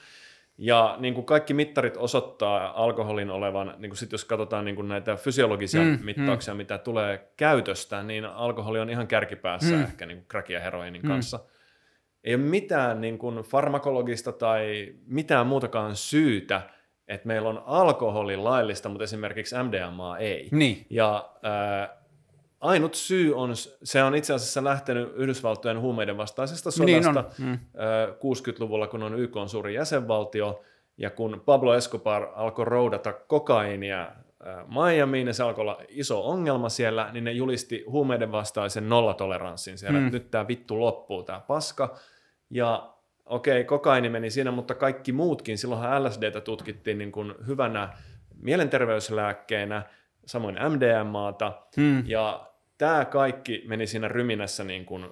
Ja 0.57 0.95
niin 0.99 1.13
kuin 1.13 1.25
kaikki 1.25 1.53
mittarit 1.53 1.97
osoittaa 1.97 2.83
alkoholin 2.83 3.29
olevan, 3.29 3.73
niin 3.77 3.89
kuin 3.89 3.97
sit 3.97 4.11
jos 4.11 4.25
katsotaan 4.25 4.65
niin 4.65 4.75
kuin 4.75 4.87
näitä 4.87 5.15
fysiologisia 5.15 5.81
Mm, 5.81 5.87
mm, 5.87 6.05
mittauksia, 6.05 6.53
mm. 6.53 6.57
mitä 6.57 6.77
tulee 6.77 7.31
käytöstä, 7.37 8.03
niin 8.03 8.25
alkoholi 8.25 8.79
on 8.79 8.89
ihan 8.89 9.07
kärkipäässä 9.07 9.71
Mm. 9.71 9.77
mm. 9.77 9.83
ehkä 9.83 10.05
niin 10.05 10.17
kuin 10.17 10.27
crack 10.27 10.49
ja 10.49 10.59
heroinin 10.59 11.01
mm. 11.01 11.07
kanssa. 11.07 11.39
Ei 12.23 12.35
ole 12.35 12.43
mitään 12.43 13.01
niin 13.01 13.17
kuin 13.17 13.37
farmakologista 13.37 14.31
tai 14.31 14.93
mitään 15.07 15.47
muutakaan 15.47 15.95
syytä, 15.95 16.61
että 17.07 17.27
meillä 17.27 17.49
on 17.49 17.63
alkoholi 17.65 18.37
laillista, 18.37 18.89
mutta 18.89 19.03
esimerkiksi 19.03 19.55
MDMA 19.63 20.17
ei. 20.17 20.49
Niin. 20.51 20.85
Ja 20.89 21.29
äh, 21.45 21.97
ainut 22.65 22.95
syy 22.95 23.35
on, 23.35 23.51
se 23.83 24.03
on 24.03 24.15
itse 24.15 24.33
asiassa 24.33 24.63
lähtenyt 24.63 25.11
Yhdysvaltojen 25.15 25.79
huumeiden 25.79 26.17
vastaisesta 26.17 26.69
Niin 26.85 27.03
sodasta 27.03 27.29
on. 27.39 27.45
Mm. 27.45 27.53
äh, 27.53 27.59
60-luvulla, 28.15 28.87
kun 28.87 29.03
on 29.03 29.19
YK 29.19 29.35
on 29.37 29.49
suuri 29.49 29.73
jäsenvaltio, 29.73 30.61
ja 30.97 31.09
kun 31.09 31.41
Pablo 31.45 31.73
Escobar 31.75 32.27
alkoi 32.35 32.65
roudata 32.65 33.13
kokainia 33.13 34.11
Miamiin, 34.67 35.27
ja 35.27 35.33
se 35.33 35.43
alkoi 35.43 35.61
olla 35.61 35.81
iso 35.89 36.29
ongelma 36.29 36.69
siellä, 36.69 37.09
niin 37.11 37.23
ne 37.23 37.31
julisti 37.31 37.83
huumeiden 37.89 38.31
vastaisen 38.31 38.89
nollatoleranssin 38.89 39.77
siellä, 39.77 39.99
Mm. 39.99 40.05
että 40.05 40.17
nyt 40.17 40.31
tämä 40.31 40.47
vittu 40.47 40.79
loppuu, 40.79 41.23
tämä 41.23 41.39
paska. 41.47 41.95
Ja 42.49 42.89
okei, 43.25 43.63
kokaini 43.63 44.09
meni 44.09 44.29
siinä, 44.29 44.51
mutta 44.51 44.75
kaikki 44.75 45.11
muutkin, 45.11 45.57
silloinhan 45.57 46.03
LSDtä 46.03 46.41
tutkittiin 46.41 46.97
niin 46.97 47.11
kuin 47.11 47.33
hyvänä 47.47 47.89
mielenterveyslääkkeenä, 48.41 49.83
samoin 50.25 50.55
MDMAta, 50.69 51.53
Mm. 51.77 52.03
ja 52.07 52.47
tämä 52.77 53.05
kaikki 53.05 53.63
meni 53.67 53.87
siinä 53.87 54.07
ryminässä, 54.07 54.63
niin 54.63 54.85
kuin, 54.85 55.05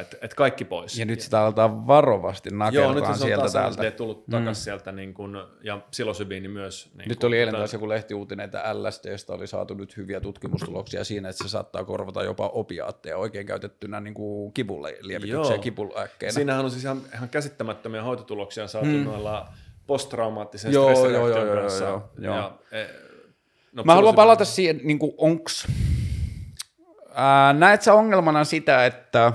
että 0.00 0.16
et 0.22 0.34
kaikki 0.34 0.64
pois. 0.64 0.98
Ja 0.98 1.04
nyt 1.04 1.20
sitä 1.20 1.40
aletaan 1.40 1.86
varovasti 1.86 2.48
Joo, 2.52 2.58
nakertaan 2.58 2.94
nyt 2.94 3.04
se 3.04 3.10
on 3.10 3.18
sieltä 3.18 3.40
taas 3.40 3.52
täältä. 3.52 3.82
LSD 3.82 3.90
tullut 3.90 4.26
takaisin 4.26 4.62
mm. 4.62 4.64
sieltä, 4.64 4.92
niin 4.92 5.14
kuin, 5.14 5.36
ja 5.62 5.80
psilosybiini 5.90 6.48
myös. 6.48 6.90
Niin 6.94 7.08
Nyt 7.08 7.18
kuin, 7.18 7.28
oli 7.28 7.38
eilen 7.38 7.54
taas 7.54 7.72
joku 7.72 7.88
lehtiuutinen, 7.88 8.44
että 8.44 8.62
LSDstä 8.74 9.32
oli 9.32 9.46
saatu 9.46 9.74
nyt 9.74 9.96
hyviä 9.96 10.20
tutkimustuloksia 10.20 11.04
siinä, 11.04 11.28
että 11.28 11.44
se 11.44 11.48
saattaa 11.48 11.84
korvata 11.84 12.22
jopa 12.22 12.48
opiaatteja 12.48 13.16
oikein 13.16 13.46
käytettynä 13.46 14.00
niin 14.00 14.14
kuin 14.14 14.52
kivulle 14.52 14.96
lievitykseen 15.00 15.54
Joo. 15.54 15.62
kipulääkkeenä. 15.62 16.32
Siinähän 16.32 16.64
on 16.64 16.70
siis 16.70 16.84
ihan, 16.84 17.02
ihan 17.14 17.28
käsittämättömiä 17.28 18.02
hoitotuloksia 18.02 18.66
saatu 18.66 18.88
mm. 18.88 19.04
noilla 19.04 19.48
posttraumaattisen 19.86 20.72
Joo, 20.72 20.84
joo, 20.84 20.94
stressireaktion 20.94 21.46
joo, 21.46 21.54
joo, 21.54 21.62
kanssa. 21.62 21.84
joo, 21.84 22.10
joo. 22.18 22.36
Ja, 22.36 22.52
e, 22.72 22.86
no, 23.72 23.84
Mä 23.84 23.94
haluan 23.94 24.14
palata 24.14 24.44
siihen, 24.44 24.80
niin 24.82 24.98
onks, 25.18 25.66
ää, 27.14 27.52
näet 27.52 27.82
sä 27.82 27.94
ongelmana 27.94 28.44
sitä, 28.44 28.86
että, 28.86 29.32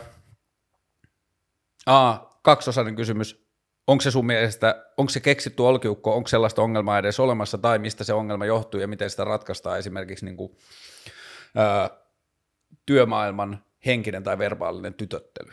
aa, 1.85 2.39
kaksosainen 2.41 2.95
kysymys, 2.95 3.49
onko 3.87 4.01
se 4.01 4.11
sun 4.11 4.25
mielestä, 4.25 4.85
onko 4.97 5.09
se 5.09 5.19
keksitty 5.19 5.63
olkiukko, 5.63 6.15
onko 6.15 6.27
sellaista 6.27 6.61
ongelmaa 6.61 6.99
edes 6.99 7.19
olemassa, 7.19 7.57
tai 7.57 7.79
mistä 7.79 8.03
se 8.03 8.13
ongelma 8.13 8.45
johtuu, 8.45 8.79
ja 8.79 8.87
miten 8.87 9.09
sitä 9.09 9.23
ratkaistaan 9.23 9.79
esimerkiksi 9.79 10.25
niin 10.25 10.37
kuin, 10.37 10.57
ää, 11.55 11.89
työmaailman 12.85 13.63
henkinen 13.85 14.23
tai 14.23 14.37
verbaalinen 14.37 14.93
tytöttely. 14.93 15.51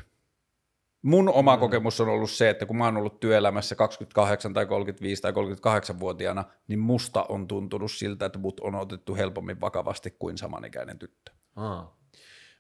Mun 1.03 1.29
oma 1.29 1.57
mm. 1.57 1.61
kokemus 1.61 2.01
on 2.01 2.09
ollut 2.09 2.31
se, 2.31 2.51
että 2.51 2.67
kun 2.67 2.77
mä 2.77 2.85
oon 2.85 2.97
ollut 2.97 3.21
työelämässä 3.21 3.75
28 3.75 4.55
tai 4.55 4.67
35 4.67 5.23
tai 5.23 5.33
38-vuotiaana, 5.33 6.45
niin 6.69 6.79
musta 6.79 7.23
on 7.29 7.49
tuntunut 7.49 7.93
siltä, 7.93 8.27
että 8.27 8.39
mut 8.39 8.61
on 8.61 8.75
otettu 8.75 9.15
helpommin 9.15 9.61
vakavasti 9.61 10.11
kuin 10.19 10.39
samanikäinen 10.39 10.99
tyttö. 10.99 11.33
Aa. 11.57 11.96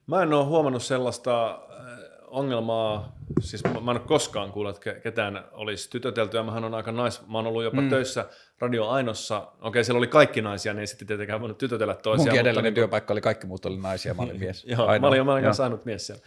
Mä 0.07 0.23
en 0.23 0.33
ole 0.33 0.45
huomannut 0.45 0.83
sellaista 0.83 1.51
äh, 1.51 1.99
ongelmaa, 2.27 3.17
siis 3.41 3.65
mä 3.65 3.71
en 3.71 3.89
ole 3.89 3.99
koskaan 3.99 4.53
kuullut, 4.53 4.77
että 4.77 4.91
ke- 4.91 5.01
ketään 5.01 5.45
olisi 5.53 5.91
tytötelty, 5.91 6.37
ja 6.37 6.43
mähän 6.43 6.65
on 6.65 6.75
aika 6.75 6.93
nais, 6.93 7.27
mä 7.27 7.39
oon 7.39 7.47
ollut 7.47 7.65
jopa 7.65 7.81
mm. 7.81 7.89
töissä 7.89 8.29
Radio 8.59 8.89
Ainossa, 8.89 9.53
okei 9.61 9.85
siellä 9.85 9.99
oli 9.99 10.07
kaikki 10.07 10.43
naisia, 10.43 10.75
niin 10.75 10.89
sitten 10.89 11.09
tietenkään 11.09 11.41
voinut 11.41 11.59
tytötellä 11.59 11.95
toisiaan. 11.95 12.29
Munkin 12.29 12.41
edellinen 12.41 12.65
niin 12.65 12.75
työpaikka 12.75 13.15
oli 13.15 13.21
kaikki 13.21 13.47
muut 13.47 13.67
oli 13.67 13.77
naisia, 13.77 14.15
mä 14.15 14.23
olin 14.23 14.41
mies. 14.41 14.65
Joo, 14.77 14.87
Ainoa. 14.87 14.99
mä 14.99 15.07
olin, 15.07 15.27
mä 15.27 15.33
olin 15.33 15.45
ainut 15.63 15.85
mies 15.85 16.07
siellä. 16.07 16.23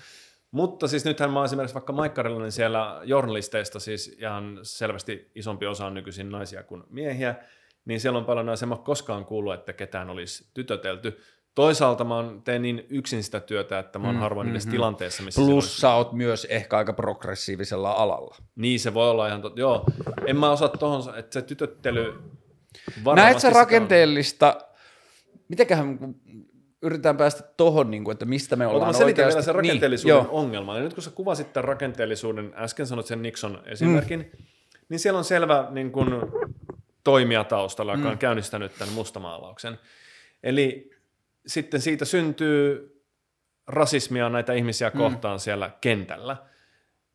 Mutta 0.52 0.88
siis 0.88 1.06
nythän 1.06 1.32
mä 1.32 1.40
oon 1.40 1.46
esimerkiksi 1.46 1.74
vaikka 1.74 1.94
Maikkarilla, 1.94 2.42
niin 2.42 2.52
siellä 2.52 3.02
journalisteista 3.04 3.80
siis 3.80 4.18
ihan 4.20 4.60
selvästi 4.64 5.32
isompi 5.36 5.66
osa 5.66 5.86
on 5.86 5.94
nykyisin 5.94 6.30
naisia 6.30 6.64
kuin 6.64 6.84
miehiä, 6.90 7.36
niin 7.86 8.00
siellä 8.00 8.20
on 8.20 8.26
paljon 8.26 8.46
naisia. 8.46 8.68
Mä 8.68 8.76
koskaan 8.76 9.26
kuullut, 9.26 9.54
että 9.54 9.74
ketään 9.74 10.10
olisi 10.10 10.50
tytötelty. 10.54 11.20
Toisaalta 11.60 12.04
mä 12.04 12.16
teen 12.44 12.62
niin 12.62 12.86
yksin 12.90 13.24
sitä 13.24 13.40
työtä, 13.40 13.80
että 13.80 14.00
mä 14.00 14.08
oon 14.08 14.16
Mm, 14.16 14.20
harvoin 14.22 14.50
edes 14.50 14.66
mm, 14.66 14.70
mm. 14.70 14.72
tilanteessa, 14.72 15.24
missä 15.24 15.42
Plus 15.42 15.52
olisi- 15.66 15.82
sä 15.82 15.94
oot 15.94 16.14
myös 16.14 16.46
ehkä 16.50 16.78
aika 16.78 16.94
progressiivisella 16.94 17.92
alalla. 17.92 18.36
Niin 18.56 18.80
se 18.80 18.94
voi 18.94 19.10
olla 19.10 19.28
ihan 19.28 19.42
totta. 19.42 19.60
Joo, 19.60 19.86
en 20.28 20.38
mä 20.38 20.52
osaa 20.52 20.68
tohon, 20.70 21.18
että 21.20 21.34
se 21.34 21.42
tytöttely 21.42 22.14
Näet 23.16 23.34
sä 23.34 23.40
sitä 23.40 23.48
on. 23.48 23.56
rakenteellista, 23.66 24.58
mitenköhän 25.50 26.16
yritetään 26.82 27.18
päästä 27.18 27.44
tohon, 27.58 27.92
niin 27.92 28.04
kuin, 28.04 28.14
että 28.14 28.26
mistä 28.26 28.56
me 28.56 28.68
ollaan 28.68 28.90
mä 28.90 28.94
selitän 28.94 29.08
oikeasti. 29.26 29.36
vielä 29.36 29.46
sen 29.46 29.56
rakenteellisuuden 29.56 30.16
Niin, 30.16 30.24
niin, 30.26 30.32
joo. 30.34 30.42
ongelman. 30.42 30.78
Ja 30.78 30.84
nyt 30.84 30.94
kun 30.94 31.04
sä 31.04 31.12
kuvasit 31.12 31.54
tämän 31.54 31.66
rakenteellisuuden, 31.68 32.54
äsken 32.56 32.88
sanoit 32.88 33.06
sen 33.08 33.22
Nixon 33.22 33.62
esimerkin, 33.66 34.20
mm. 34.20 34.44
niin 34.90 35.00
siellä 35.00 35.18
on 35.18 35.24
selvä 35.24 35.68
niin 35.72 35.92
kun, 35.92 36.32
toimija 37.04 37.44
taustalla, 37.44 37.94
joka 37.94 38.08
on 38.08 38.14
Mm. 38.14 38.20
käynnistänyt 38.20 38.72
tämän 38.80 38.94
mustamaalauksen. 38.94 39.80
Eli 40.44 40.92
sitten 41.50 41.82
siitä 41.82 42.06
syntyy 42.06 42.86
rasismia 43.68 44.30
näitä 44.30 44.54
ihmisiä 44.54 44.90
Mm. 44.94 44.98
kohtaan 44.98 45.40
siellä 45.40 45.72
kentällä. 45.82 46.38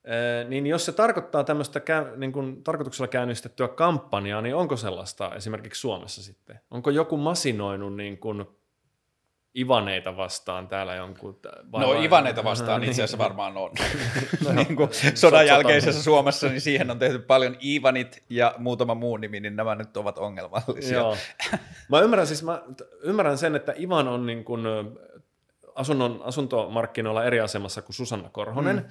Ee, 0.05 0.45
niin 0.45 0.67
jos 0.67 0.85
se 0.87 0.93
tarkoittaa 0.93 1.45
tämmöistä 1.45 1.81
käy, 1.81 2.17
niin 2.17 2.33
kuin 2.33 2.65
tarkoituksella 2.65 3.09
käynnistettyä 3.09 3.69
kampanjaa, 3.69 4.41
niin 4.43 4.55
onko 4.55 4.77
sellaista 4.77 5.35
esimerkiksi 5.35 5.81
Suomessa 5.81 6.23
sitten? 6.23 6.61
Onko 6.71 6.91
joku 6.91 7.17
masinoinut 7.17 7.97
niin 7.97 8.19
kuin 8.19 8.45
Ivaneita 9.59 10.17
vastaan 10.17 10.69
täällä 10.69 10.95
jonkun? 10.95 11.39
Vai 11.73 11.81
No 11.83 11.89
vai- 11.89 12.05
Ivaneita 12.05 12.45
vastaan 12.45 12.81
Niin. 12.81 12.91
itse 12.91 13.03
asiassa 13.03 13.19
varmaan 13.19 13.57
on. 13.57 13.71
No 14.45 14.53
niin 14.63 14.77
kuin 14.77 14.89
sodan 15.15 15.47
jälkeisessä 15.47 16.03
Suomessa, 16.03 16.49
niin 16.49 16.61
siihen 16.61 16.91
on 16.91 16.99
tehty 16.99 17.19
paljon 17.19 17.57
Ivanit 17.65 18.23
ja 18.31 18.55
muutama 18.59 18.95
muu 18.95 19.17
nimi, 19.17 19.41
niin 19.41 19.57
nämä 19.57 19.75
nyt 19.75 19.97
ovat 19.97 20.19
ongelmallisia. 20.19 20.99
Joo. 20.99 21.17
Mä 21.91 22.01
ymmärrän, 22.01 22.27
siis 22.27 22.43
mä 22.43 22.63
ymmärrän 23.03 23.39
sen, 23.39 23.57
että 23.57 23.75
Ivan 23.79 24.09
on 24.09 24.27
niin 24.27 24.45
kuin 24.45 24.61
asunnon, 25.75 26.21
asuntomarkkinoilla 26.25 27.25
eri 27.25 27.41
asemassa 27.41 27.83
kuin 27.83 27.95
Susanna 27.95 28.29
Korhonen. 28.33 28.77
Mm. 28.77 28.85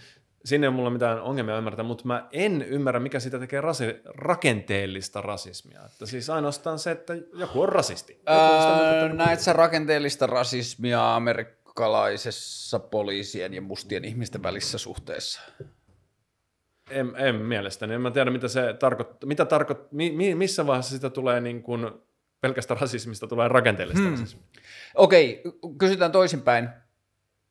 Siinä 0.45 0.65
ei 0.65 0.68
ole 0.68 0.76
mulla 0.76 0.90
mitään 0.90 1.22
ongelmia 1.22 1.57
ymmärtää, 1.57 1.86
mutta 1.86 2.07
mä 2.07 2.28
en 2.31 2.62
ymmärrä, 2.62 2.99
mikä 2.99 3.20
sitä 3.20 3.39
tekee 3.39 3.62
rasi, 3.62 3.86
rakenteellista 4.05 5.22
rasismia. 5.22 5.81
Että 5.86 6.05
siis 6.05 6.30
ainoastaan 6.30 6.80
se, 6.80 6.91
että 6.91 7.13
joku 7.34 7.62
on 7.62 7.70
rasisti. 7.70 8.22
Öö, 8.30 9.13
näet 9.13 9.39
sä 9.39 9.54
rakenteellista 9.54 10.28
rasismia 10.28 11.15
amerikkalaisessa 11.15 12.80
poliisien 12.80 13.54
ja 13.54 13.62
mustien 13.62 14.05
ihmisten 14.05 14.44
välissä 14.44 14.78
suhteessa? 14.78 15.41
En, 16.89 17.13
en 17.18 17.36
mielestäni. 17.36 17.94
En 17.94 18.02
mä 18.02 18.12
tiedä, 18.12 18.31
mitä 18.31 18.47
se 18.47 18.73
tarkoittaa. 18.80 19.28
Mitä 19.28 19.46
tarkoit, 19.46 19.91
mi, 19.91 20.12
mi, 20.12 20.36
missä 20.36 20.68
vaiheessa 20.68 20.96
sitä 20.96 21.10
tulee 21.10 21.41
niin 21.41 21.63
kuin 21.63 21.91
pelkästä 22.41 22.73
rasismista 22.73 23.28
tulee 23.28 23.47
rakenteellista 23.47 24.04
hmm. 24.04 24.12
rasismia. 24.12 24.46
Okei, 24.96 25.41
kysytään 25.78 26.12
toisinpäin. 26.12 26.70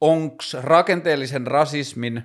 Onko 0.01 0.45
rakenteellisen 0.63 1.47
rasismin 1.47 2.23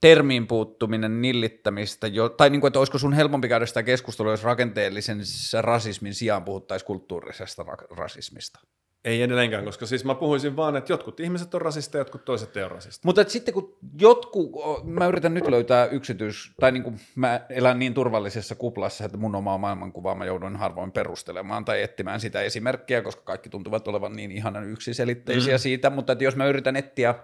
termiin 0.00 0.46
puuttuminen 0.46 1.22
nillittämistä, 1.22 2.06
jo, 2.06 2.28
tai 2.28 2.50
niin 2.50 2.60
kuin, 2.60 2.68
että 2.68 2.78
olisiko 2.78 2.98
sun 2.98 3.12
helpompi 3.12 3.48
käydä 3.48 3.66
sitä 3.66 3.82
keskustelua, 3.82 4.32
jos 4.32 4.44
rakenteellisen 4.44 5.20
rasismin 5.60 6.14
sijaan 6.14 6.44
puhuttaisiin 6.44 6.86
kulttuurisesta 6.86 7.62
ra- 7.62 7.96
rasismista? 7.96 8.60
Ei 9.04 9.22
edelleenkään, 9.22 9.64
koska 9.64 9.86
siis 9.86 10.04
mä 10.04 10.14
puhuisin 10.14 10.56
vaan, 10.56 10.76
että 10.76 10.92
jotkut 10.92 11.20
ihmiset 11.20 11.54
on 11.54 11.62
rasisteja, 11.62 12.00
jotkut 12.00 12.24
toiset 12.24 12.56
ei 12.56 12.62
ole 12.62 12.72
rasisteja. 12.72 13.06
Mutta 13.06 13.20
et 13.20 13.30
sitten 13.30 13.54
kun 13.54 13.78
jotkut, 14.00 14.50
mä 14.84 15.06
yritän 15.06 15.34
nyt 15.34 15.48
löytää 15.48 15.86
yksityis, 15.86 16.52
tai 16.60 16.72
niin 16.72 16.82
kuin 16.82 17.00
mä 17.14 17.40
elän 17.48 17.78
niin 17.78 17.94
turvallisessa 17.94 18.54
kuplassa, 18.54 19.04
että 19.04 19.16
mun 19.16 19.34
omaa 19.34 19.58
maailmankuvaa 19.58 20.14
mä 20.14 20.24
joudun 20.24 20.56
harvoin 20.56 20.92
perustelemaan 20.92 21.64
tai 21.64 21.82
etsimään 21.82 22.20
sitä 22.20 22.40
esimerkkiä, 22.40 23.02
koska 23.02 23.22
kaikki 23.22 23.48
tuntuvat 23.48 23.88
olevan 23.88 24.12
niin 24.12 24.30
ihanan 24.30 24.70
yksiselitteisiä 24.70 25.54
mm. 25.54 25.60
siitä, 25.60 25.90
mutta 25.90 26.12
että 26.12 26.24
jos 26.24 26.36
mä 26.36 26.46
yritän 26.46 26.76
etsiä 26.76 27.14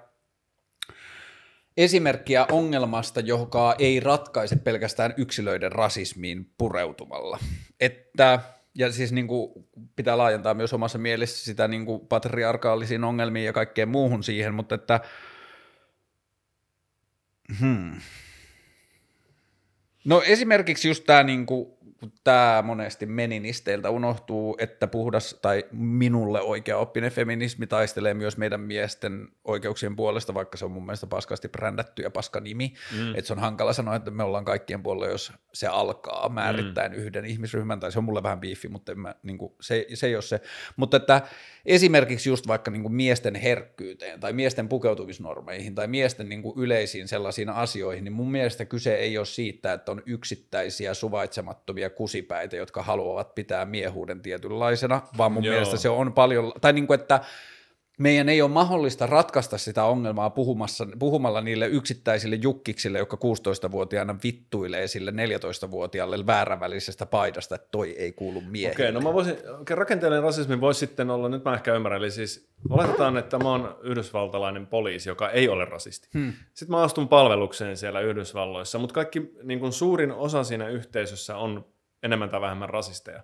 esimerkkiä 1.76 2.46
ongelmasta, 2.50 3.20
joka 3.20 3.74
ei 3.78 4.00
ratkaise 4.00 4.56
pelkästään 4.56 5.14
yksilöiden 5.16 5.72
rasismiin 5.72 6.50
pureutumalla. 6.58 7.38
Että, 7.80 8.40
ja 8.74 8.92
siis 8.92 9.12
niin 9.12 9.26
kuin 9.26 9.52
pitää 9.96 10.18
laajentaa 10.18 10.54
myös 10.54 10.72
omassa 10.72 10.98
mielessä 10.98 11.44
sitä 11.44 11.68
niin 11.68 11.86
kuin 11.86 12.06
patriarkaalisiin 12.06 13.04
ongelmiin 13.04 13.46
ja 13.46 13.52
kaikkeen 13.52 13.88
muuhun 13.88 14.24
siihen, 14.24 14.54
mutta 14.54 14.74
että 14.74 15.00
hmm. 17.60 18.00
No 20.04 20.22
esimerkiksi 20.26 20.88
just 20.88 21.04
tämä 21.04 21.22
niin 21.22 21.46
kuin 21.46 21.75
kun 22.00 22.12
tämä 22.24 22.62
monesti 22.66 23.06
meninisteiltä 23.06 23.90
unohtuu, 23.90 24.56
että 24.60 24.86
puhdas 24.86 25.38
tai 25.42 25.64
minulle 25.72 26.40
oikeaoppinen 26.40 27.10
feminismi 27.10 27.66
taistelee 27.66 28.14
myös 28.14 28.36
meidän 28.36 28.60
miesten 28.60 29.28
oikeuksien 29.44 29.96
puolesta, 29.96 30.34
vaikka 30.34 30.56
se 30.56 30.64
on 30.64 30.70
mun 30.70 30.86
mielestä 30.86 31.06
paskasti 31.06 31.48
brändätty 31.48 32.02
ja 32.02 32.10
paska 32.10 32.40
nimi, 32.40 32.74
mm. 32.98 33.14
että 33.14 33.26
se 33.26 33.32
on 33.32 33.38
hankala 33.38 33.72
sanoa, 33.72 33.96
että 33.96 34.10
me 34.10 34.22
ollaan 34.22 34.44
kaikkien 34.44 34.82
puolella, 34.82 35.12
jos 35.12 35.32
se 35.56 35.66
alkaa 35.66 36.28
määrittäen 36.28 36.92
mm. 36.92 36.98
yhden 36.98 37.24
ihmisryhmän, 37.24 37.80
tai 37.80 37.92
se 37.92 37.98
on 37.98 38.04
mulle 38.04 38.22
vähän 38.22 38.40
biifi, 38.40 38.68
mutta 38.68 38.94
mä, 38.94 39.14
niin 39.22 39.38
kuin, 39.38 39.52
se, 39.60 39.86
se 39.94 40.06
ei 40.06 40.14
ole 40.14 40.22
se, 40.22 40.40
mutta 40.76 40.96
että 40.96 41.22
esimerkiksi 41.66 42.28
just 42.28 42.46
vaikka 42.46 42.70
niin 42.70 42.82
kuin 42.82 42.94
miesten 42.94 43.34
herkkyyteen 43.34 44.20
tai 44.20 44.32
miesten 44.32 44.68
pukeutumisnormeihin 44.68 45.74
tai 45.74 45.86
miesten 45.86 46.28
niin 46.28 46.42
kuin 46.42 46.58
yleisiin 46.58 47.08
sellaisiin 47.08 47.48
asioihin, 47.48 48.04
niin 48.04 48.12
mun 48.12 48.30
mielestä 48.30 48.64
kyse 48.64 48.94
ei 48.94 49.18
ole 49.18 49.26
siitä, 49.26 49.72
että 49.72 49.92
on 49.92 50.02
yksittäisiä 50.06 50.94
suvaitsemattomia 50.94 51.90
kusipäitä, 51.90 52.56
jotka 52.56 52.82
haluavat 52.82 53.34
pitää 53.34 53.64
miehuuden 53.64 54.20
tietynlaisena, 54.20 55.02
vaan 55.18 55.32
mun 55.32 55.44
Joo. 55.44 55.52
mielestä 55.52 55.76
se 55.76 55.88
on 55.88 56.12
paljon, 56.12 56.52
tai 56.60 56.72
niin 56.72 56.86
kuin, 56.86 57.00
että 57.00 57.20
meidän 57.98 58.28
ei 58.28 58.42
ole 58.42 58.50
mahdollista 58.50 59.06
ratkaista 59.06 59.58
sitä 59.58 59.84
ongelmaa 59.84 60.30
puhumassa, 60.30 60.86
puhumalla 60.98 61.40
niille 61.40 61.66
yksittäisille 61.66 62.36
jukkiksille, 62.36 62.98
jotka 62.98 63.16
16-vuotiaana 63.16 64.16
vittuilee 64.24 64.86
sille 64.86 65.10
14-vuotiaalle 65.10 66.26
väärävälisestä 66.26 67.06
paidasta, 67.06 67.54
että 67.54 67.68
toi 67.70 67.90
ei 67.90 68.12
kuulu 68.12 68.40
miehille. 68.40 68.72
Okei, 68.72 68.92
no 68.92 69.00
mä 69.00 69.12
voisin, 69.12 69.36
rakenteellinen 69.70 70.22
rasismi 70.22 70.60
voisi 70.60 70.80
sitten 70.80 71.10
olla, 71.10 71.28
nyt 71.28 71.44
mä 71.44 71.54
ehkä 71.54 71.74
ymmärrän, 71.74 72.00
eli 72.00 72.10
siis 72.10 72.48
oletetaan, 72.70 73.16
että 73.16 73.38
mä 73.38 73.50
oon 73.50 73.78
yhdysvaltalainen 73.82 74.66
poliisi, 74.66 75.08
joka 75.08 75.30
ei 75.30 75.48
ole 75.48 75.64
rasisti. 75.64 76.08
Hmm. 76.14 76.32
Sitten 76.54 76.76
mä 76.76 76.82
astun 76.82 77.08
palvelukseen 77.08 77.76
siellä 77.76 78.00
Yhdysvalloissa, 78.00 78.78
mutta 78.78 78.94
kaikki 78.94 79.32
niin 79.42 79.60
kuin 79.60 79.72
suurin 79.72 80.12
osa 80.12 80.44
siinä 80.44 80.68
yhteisössä 80.68 81.36
on 81.36 81.64
enemmän 82.02 82.30
tai 82.30 82.40
vähemmän 82.40 82.70
rasisteja. 82.70 83.22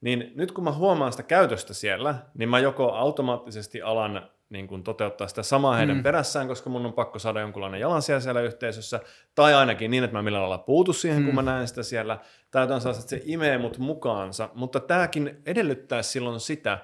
Niin 0.00 0.32
nyt 0.34 0.52
kun 0.52 0.64
mä 0.64 0.72
huomaan 0.72 1.12
sitä 1.12 1.22
käytöstä 1.22 1.74
siellä, 1.74 2.14
niin 2.34 2.48
mä 2.48 2.58
joko 2.58 2.92
automaattisesti 2.92 3.82
alan 3.82 4.28
niin 4.50 4.68
kuin 4.68 4.82
toteuttaa 4.82 5.28
sitä 5.28 5.42
samaa 5.42 5.76
heidän 5.76 5.96
mm. 5.96 6.02
perässään, 6.02 6.48
koska 6.48 6.70
mun 6.70 6.86
on 6.86 6.92
pakko 6.92 7.18
saada 7.18 7.40
jonkunlainen 7.40 7.80
jalansija 7.80 8.20
siellä 8.20 8.40
yhteisössä, 8.40 9.00
tai 9.34 9.54
ainakin 9.54 9.90
niin, 9.90 10.04
että 10.04 10.16
mä 10.16 10.22
millään 10.22 10.42
lailla 10.42 10.58
puutu 10.58 10.92
siihen, 10.92 11.22
mm. 11.22 11.26
kun 11.26 11.34
mä 11.34 11.42
näen 11.42 11.68
sitä 11.68 11.82
siellä, 11.82 12.18
tai 12.50 12.62
jotain 12.62 12.80
sellaista, 12.80 13.02
että 13.02 13.24
se 13.26 13.32
imee 13.32 13.58
mut 13.58 13.78
mukaansa, 13.78 14.48
mutta 14.54 14.80
tämäkin 14.80 15.42
edellyttää 15.46 16.02
silloin 16.02 16.40
sitä, 16.40 16.78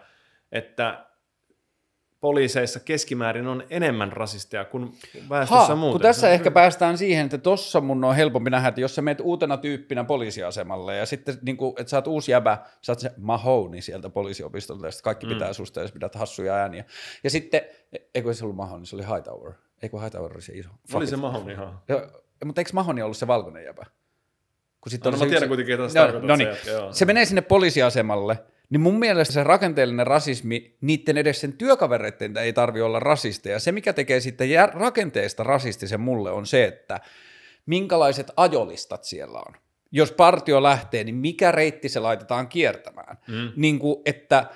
että 0.53 1.07
poliiseissa 2.25 2.81
keskimäärin 2.81 3.47
on 3.47 3.63
enemmän 3.71 4.13
rasisteja 4.13 4.65
kuin 4.65 4.93
väestössä 5.31 5.65
ha, 5.65 5.77
muuten. 5.77 5.93
Kun 5.93 6.01
tässä 6.01 6.31
ehkä 6.31 6.51
päästään 6.51 6.99
siihen, 6.99 7.25
että 7.25 7.39
tossa 7.39 7.81
mun 7.81 8.05
on 8.05 8.17
helpompi 8.17 8.51
nähdä, 8.51 8.69
että 8.69 8.81
jos 8.81 8.95
sä 8.95 9.03
meet 9.03 9.21
uutena 9.21 9.57
tyyppinä 9.57 10.05
poliisiasemalle 10.05 10.97
ja 10.97 11.07
sitten 11.07 11.39
niin 11.43 11.57
kuin, 11.57 11.75
että 11.79 11.91
sä 11.91 11.97
oot 11.97 12.07
uusi 12.07 12.33
jäbä, 12.33 12.59
sä 12.83 12.93
oot 12.93 12.99
se 12.99 13.13
Mahoney 13.17 13.81
sieltä 13.81 14.11
poliisiopistolta 14.11 14.87
ja 14.87 14.91
sitten 14.91 15.05
kaikki 15.05 15.27
mm. 15.27 15.33
pitää 15.33 15.53
susta 15.53 15.81
ja 15.81 15.89
pidät 15.93 16.15
hassuja 16.15 16.55
ääniä. 16.55 16.85
Ja 17.25 17.31
sitten, 17.31 17.61
eikö 18.15 18.35
se 18.35 18.45
ollut 18.45 18.57
Mahoney, 18.57 18.87
se 18.87 18.97
oli 18.97 19.07
Hightower. 19.07 19.53
Eikö 19.83 20.01
Hightower 20.01 20.33
oli 20.33 20.43
se 20.43 20.53
iso? 20.53 20.69
Oli 20.93 21.07
se 21.07 21.17
Mahoney 21.17 21.55
ihan. 21.55 21.81
Ja, 21.89 22.09
mutta 22.45 22.61
eikö 22.61 22.71
Mahoney 22.75 23.03
ollut 23.05 23.17
se 23.17 23.27
valkoinen 23.27 23.65
jäbä? 23.65 23.87
Kun 24.81 24.91
sit 24.91 25.05
no, 25.05 25.11
no, 25.11 25.17
mä 25.17 25.25
tiedän 25.25 25.37
yksi... 25.37 25.49
kuitenkin, 25.49 25.81
että 25.81 26.13
no, 26.13 26.19
no 26.19 26.37
niin. 26.37 26.49
se, 26.65 26.79
se 26.91 27.05
menee 27.05 27.25
sinne 27.25 27.43
poliisiasemalle– 27.43 28.39
niin 28.71 28.81
mun 28.81 28.99
mielestä 28.99 29.35
se 29.35 29.45
rakenteellinen 29.45 30.07
rasismi, 30.07 30.77
niiden 30.81 31.17
edes 31.17 31.41
sen 31.41 31.53
työkavereiden 31.53 32.37
ei 32.37 32.53
tarvi 32.53 32.81
olla 32.81 33.01
rasisteja. 33.01 33.59
Se, 33.59 33.73
mikä 33.73 33.93
tekee 33.93 34.21
sitten 34.21 34.49
rakenteesta 34.73 35.43
rasistisen 35.43 36.01
mulle, 36.01 36.31
on 36.31 36.47
se, 36.47 36.65
että 36.65 37.01
minkälaiset 37.67 38.31
ajolistat 38.37 39.05
siellä 39.05 39.39
on. 39.39 39.55
Jos 39.93 40.13
partio 40.13 40.63
lähtee, 40.63 41.05
niin 41.05 41.15
mikä 41.15 41.53
reitti 41.53 41.89
se 41.89 42.01
laitetaan 42.01 42.49
kiertämään. 42.49 43.19
Mm. 43.29 43.53
Niin 43.57 43.79
kuin, 43.79 44.03
että 44.05 44.47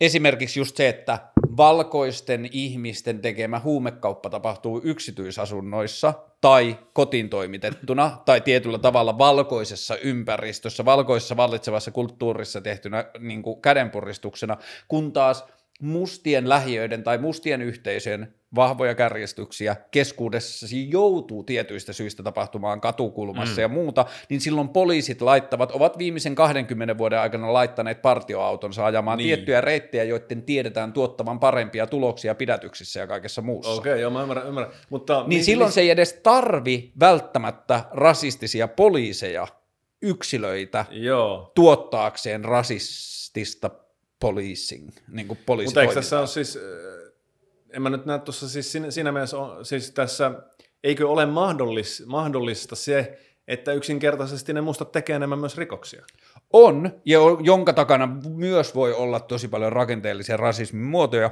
esimerkiksi 0.00 0.60
just 0.60 0.76
se, 0.76 0.88
että 0.88 1.18
valkoisten 1.60 2.48
ihmisten 2.52 3.20
tekemä 3.20 3.58
huumekauppa 3.58 4.30
tapahtuu 4.30 4.80
yksityisasunnoissa 4.84 6.14
tai 6.40 6.78
kotiin 6.92 7.28
toimitettuna 7.28 8.18
tai 8.24 8.40
tietyllä 8.40 8.78
tavalla 8.78 9.18
valkoisessa 9.18 9.96
ympäristössä, 9.96 10.84
valkoisessa 10.84 11.36
vallitsevassa 11.36 11.90
kulttuurissa 11.90 12.60
tehtynä 12.60 13.04
niin 13.18 13.42
kuin 13.42 13.62
kädenpuristuksena, 13.62 14.56
kun 14.88 15.12
taas 15.12 15.44
mustien 15.80 16.48
lähiöiden 16.48 17.02
tai 17.02 17.18
mustien 17.18 17.62
yhteisöjen 17.62 18.34
vahvoja 18.54 18.94
kärjestyksiä 18.94 19.76
keskuudessasi 19.90 20.90
joutuu 20.90 21.42
tietyistä 21.42 21.92
syistä 21.92 22.22
tapahtumaan 22.22 22.80
katukulmassa 22.80 23.56
mm. 23.56 23.60
ja 23.60 23.68
muuta, 23.68 24.04
niin 24.28 24.40
silloin 24.40 24.68
poliisit 24.68 25.22
laittavat, 25.22 25.72
ovat 25.72 25.98
viimeisen 25.98 26.34
20 26.34 26.98
vuoden 26.98 27.20
aikana 27.20 27.52
laittaneet 27.52 28.02
partioautonsa 28.02 28.86
ajamaan 28.86 29.18
niin. 29.18 29.26
tiettyjä 29.26 29.60
reittejä, 29.60 30.04
joiden 30.04 30.42
tiedetään 30.42 30.92
tuottavan 30.92 31.40
parempia 31.40 31.86
tuloksia 31.86 32.34
pidätyksissä 32.34 33.00
ja 33.00 33.06
kaikessa 33.06 33.42
muussa. 33.42 33.72
Okei, 33.72 33.92
okay, 33.92 34.00
joo, 34.00 34.10
mä 34.10 34.22
ymmärrän, 34.22 34.46
ymmärrän. 34.46 34.72
Mutta 34.90 35.24
niin 35.26 35.40
mi- 35.40 35.44
silloin 35.44 35.72
se 35.72 35.80
ei 35.80 35.90
edes 35.90 36.12
tarvi 36.12 36.92
välttämättä 37.00 37.84
rasistisia 37.92 38.68
poliiseja, 38.68 39.46
yksilöitä 40.02 40.84
joo. 40.90 41.52
tuottaakseen 41.54 42.44
rasistista 42.44 43.70
policing, 44.20 44.90
niin 45.08 45.26
kuin 45.28 45.38
Mutta 45.64 45.82
eikö 45.82 45.94
tässä 45.94 46.20
on 46.20 46.28
siis 46.28 46.58
en 47.72 47.82
mä 47.82 47.90
nyt 47.90 48.06
näe 48.06 48.18
tuossa 48.18 48.48
siis 48.48 48.72
siinä, 48.72 48.90
siinä 48.90 49.12
mielessä, 49.12 49.38
on, 49.38 49.64
siis 49.64 49.90
tässä, 49.90 50.32
eikö 50.84 51.08
ole 51.08 51.26
mahdollis, 51.26 52.02
mahdollista 52.06 52.76
se, 52.76 53.18
että 53.48 53.72
yksinkertaisesti 53.72 54.52
ne 54.52 54.60
mustat 54.60 54.92
tekee 54.92 55.16
enemmän 55.16 55.38
myös 55.38 55.56
rikoksia? 55.56 56.04
On, 56.52 56.90
ja 57.04 57.18
jonka 57.40 57.72
takana 57.72 58.08
myös 58.28 58.74
voi 58.74 58.92
olla 58.92 59.20
tosi 59.20 59.48
paljon 59.48 59.72
rakenteellisia 59.72 60.36
rasismin 60.36 60.82
muotoja, 60.82 61.30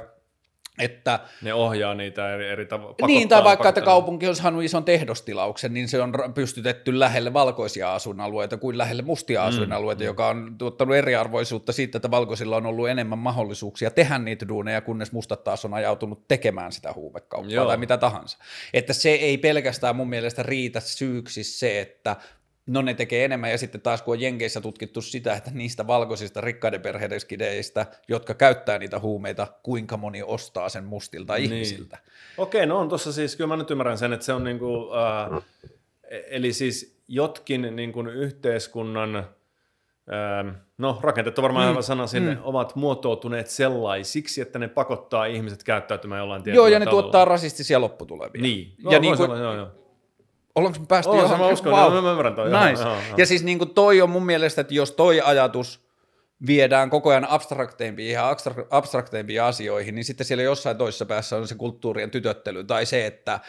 että, 0.79 1.19
ne 1.41 1.53
ohjaa 1.53 1.93
niitä 1.93 2.33
eri, 2.33 2.47
eri 2.47 2.65
tavoilla. 2.65 3.07
Niin, 3.07 3.29
tai 3.29 3.43
vaikka, 3.43 3.69
että 3.69 3.81
kaupunki 3.81 4.27
on 4.27 4.35
saanut 4.35 4.63
ison 4.63 4.83
tehdostilauksen, 4.83 5.73
niin 5.73 5.87
se 5.87 6.01
on 6.01 6.13
pystytetty 6.33 6.99
lähelle 6.99 7.33
valkoisia 7.33 7.93
asuinalueita 7.93 8.57
kuin 8.57 8.77
lähelle 8.77 9.01
mustia 9.01 9.41
mm, 9.41 9.47
asuinalueita, 9.47 10.03
mm. 10.03 10.05
joka 10.05 10.27
on 10.27 10.55
tuottanut 10.57 10.95
eriarvoisuutta 10.95 11.71
siitä, 11.71 11.97
että 11.97 12.11
valkoisilla 12.11 12.57
on 12.57 12.65
ollut 12.65 12.89
enemmän 12.89 13.19
mahdollisuuksia 13.19 13.91
tehdä 13.91 14.17
niitä 14.17 14.47
duuneja, 14.47 14.81
kunnes 14.81 15.11
mustat 15.11 15.43
taas 15.43 15.65
on 15.65 15.73
ajautunut 15.73 16.27
tekemään 16.27 16.71
sitä 16.71 16.93
huumekauppaa 16.93 17.53
Joo. 17.53 17.67
tai 17.67 17.77
mitä 17.77 17.97
tahansa. 17.97 18.37
Että 18.73 18.93
se 18.93 19.09
ei 19.09 19.37
pelkästään 19.37 19.95
mun 19.95 20.09
mielestä 20.09 20.43
riitä 20.43 20.79
syyksi 20.79 21.43
se, 21.43 21.81
että 21.81 22.15
No 22.69 22.81
ne 22.81 22.93
tekee 22.93 23.25
enemmän 23.25 23.51
ja 23.51 23.57
sitten 23.57 23.81
taas 23.81 24.01
kun 24.01 24.11
on 24.11 24.21
Jenkeissä 24.21 24.61
tutkittu 24.61 25.01
sitä, 25.01 25.33
että 25.33 25.51
niistä 25.53 25.87
valkoisista 25.87 26.41
rikkaiden 26.41 26.81
perheiden 26.81 27.19
skideistä, 27.19 27.85
jotka 28.07 28.33
käyttää 28.33 28.77
niitä 28.77 28.99
huumeita, 28.99 29.47
kuinka 29.63 29.97
moni 29.97 30.23
ostaa 30.23 30.69
sen 30.69 30.83
mustilta 30.83 31.33
niin. 31.33 31.53
ihmisiltä. 31.53 31.97
Okei, 32.37 32.65
no 32.65 32.79
on 32.79 32.89
tuossa 32.89 33.13
siis, 33.13 33.35
kyllä 33.35 33.47
mä 33.47 33.57
nyt 33.57 33.71
ymmärrän 33.71 33.97
sen, 33.97 34.13
että 34.13 34.25
se 34.25 34.33
on 34.33 34.43
niinku, 34.43 34.89
äh, 34.93 35.43
eli 36.29 36.53
siis 36.53 37.01
jotkin 37.07 37.75
niin 37.75 37.91
kuin 37.91 38.07
yhteiskunnan, 38.07 39.15
äh, 39.15 40.55
no 40.77 40.99
rakenteet 41.01 41.39
on 41.39 41.43
varmaan 41.43 41.75
mm, 41.75 41.81
sana 41.81 42.07
sinne, 42.07 42.35
mm. 42.35 42.41
ovat 42.43 42.75
muotoutuneet 42.75 43.47
sellaisiksi, 43.47 44.41
että 44.41 44.59
ne 44.59 44.67
pakottaa 44.67 45.25
ihmiset 45.25 45.63
käyttäytymään 45.63 46.19
jollain 46.19 46.43
tietyllä 46.43 46.61
Joo, 46.61 46.67
ja 46.67 46.79
ne 46.79 46.85
tavalla. 46.85 47.01
tuottaa 47.01 47.25
rasistisia 47.25 47.81
lopputulevia. 47.81 48.41
Niin, 48.41 48.73
ja 48.77 48.91
joo, 48.91 49.01
niin 49.01 49.17
kuin, 49.17 49.31
joo, 49.31 49.55
joo. 49.55 49.78
Ollaanko 50.59 50.79
me 50.79 50.85
päästy 50.85 51.11
oh, 51.11 51.17
johonkin? 51.17 51.45
Mä 51.45 51.51
uskon, 51.51 51.73
wow. 51.73 52.03
mä 52.03 52.09
ymmärrän 52.09 52.35
toi. 52.35 52.49
Nice. 52.49 52.83
Joo, 52.83 52.93
joo. 52.93 53.17
Ja 53.17 53.25
siis 53.25 53.43
niin 53.43 53.57
kuin 53.57 53.69
toi 53.69 54.01
on 54.01 54.09
mun 54.09 54.25
mielestä, 54.25 54.61
että 54.61 54.73
jos 54.73 54.91
toi 54.91 55.21
ajatus 55.21 55.89
viedään 56.47 56.89
koko 56.89 57.09
ajan 57.09 57.29
abstrakteimpiin 57.29 58.13
ja 58.13 58.35
abstrakteimpiin 58.69 59.43
asioihin, 59.43 59.95
niin 59.95 60.05
sitten 60.05 60.25
siellä 60.25 60.43
jossain 60.43 60.77
toisessa 60.77 61.05
päässä 61.05 61.37
on 61.37 61.47
se 61.47 61.55
kulttuurien 61.55 62.11
tytöttely 62.11 62.63
tai 62.63 62.85
se, 62.85 63.05
että, 63.05 63.39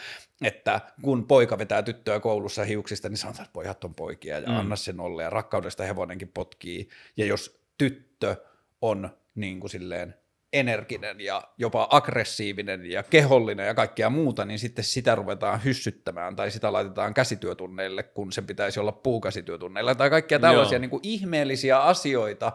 että 0.41 0.81
kun 1.01 1.27
poika 1.27 1.57
vetää 1.57 1.83
tyttöä 1.83 2.19
koulussa 2.19 2.63
hiuksista, 2.63 3.09
niin 3.09 3.17
sanotaan, 3.17 3.43
että 3.45 3.53
pojat 3.53 3.83
on 3.83 3.95
poikia 3.95 4.39
ja 4.39 4.49
mm. 4.49 4.57
anna 4.57 4.75
sen 4.75 4.99
olla 4.99 5.21
ja 5.21 5.29
rakkaudesta 5.29 5.83
hevonenkin 5.83 6.31
potkii. 6.33 6.89
Ja 7.17 7.25
jos 7.25 7.59
tyttö 7.77 8.35
on 8.81 9.09
niin 9.35 9.59
kuin 9.59 9.71
silleen 9.71 10.15
energinen 10.53 11.21
ja 11.21 11.43
jopa 11.57 11.87
aggressiivinen 11.91 12.91
ja 12.91 13.03
kehollinen 13.03 13.67
ja 13.67 13.73
kaikkea 13.73 14.09
muuta, 14.09 14.45
niin 14.45 14.59
sitten 14.59 14.83
sitä 14.83 15.15
ruvetaan 15.15 15.63
hyssyttämään 15.63 16.35
tai 16.35 16.51
sitä 16.51 16.73
laitetaan 16.73 17.13
käsityötunneille, 17.13 18.03
kun 18.03 18.31
sen 18.31 18.47
pitäisi 18.47 18.79
olla 18.79 18.91
puukäsityötunneilla 18.91 19.95
tai 19.95 20.09
kaikkia 20.09 20.39
tällaisia 20.39 20.79
niin 20.79 20.89
kuin 20.89 21.01
ihmeellisiä 21.03 21.79
asioita. 21.79 22.51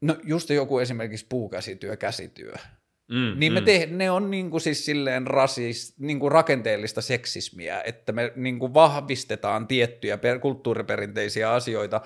No 0.00 0.16
just 0.24 0.50
joku 0.50 0.78
esimerkiksi 0.78 1.26
puukäsityö, 1.28 1.96
käsityö. 1.96 2.54
Mm, 3.08 3.34
niin 3.36 3.52
me 3.52 3.60
mm. 3.60 3.64
te, 3.64 3.88
ne 3.90 4.10
on 4.10 4.30
niin 4.30 4.50
kuin 4.50 4.60
siis 4.60 4.84
silleen 4.84 5.26
rasis, 5.26 5.94
niin 5.98 6.20
kuin 6.20 6.32
rakenteellista 6.32 7.00
seksismiä, 7.00 7.82
että 7.84 8.12
me 8.12 8.32
niin 8.36 8.58
kuin 8.58 8.74
vahvistetaan 8.74 9.66
tiettyjä 9.66 10.18
per, 10.18 10.38
kulttuuriperinteisiä 10.38 11.52
asioita. 11.52 12.00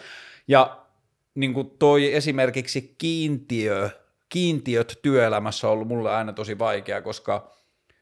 Ja 0.48 0.86
niin 1.34 1.54
kuin 1.54 1.70
toi 1.78 2.14
esimerkiksi 2.14 2.94
kiintiö, 2.98 3.90
kiintiöt 4.28 4.98
työelämässä 5.02 5.66
on 5.66 5.72
ollut 5.72 5.88
mulle 5.88 6.10
aina 6.10 6.32
tosi 6.32 6.58
vaikea, 6.58 7.02
koska 7.02 7.52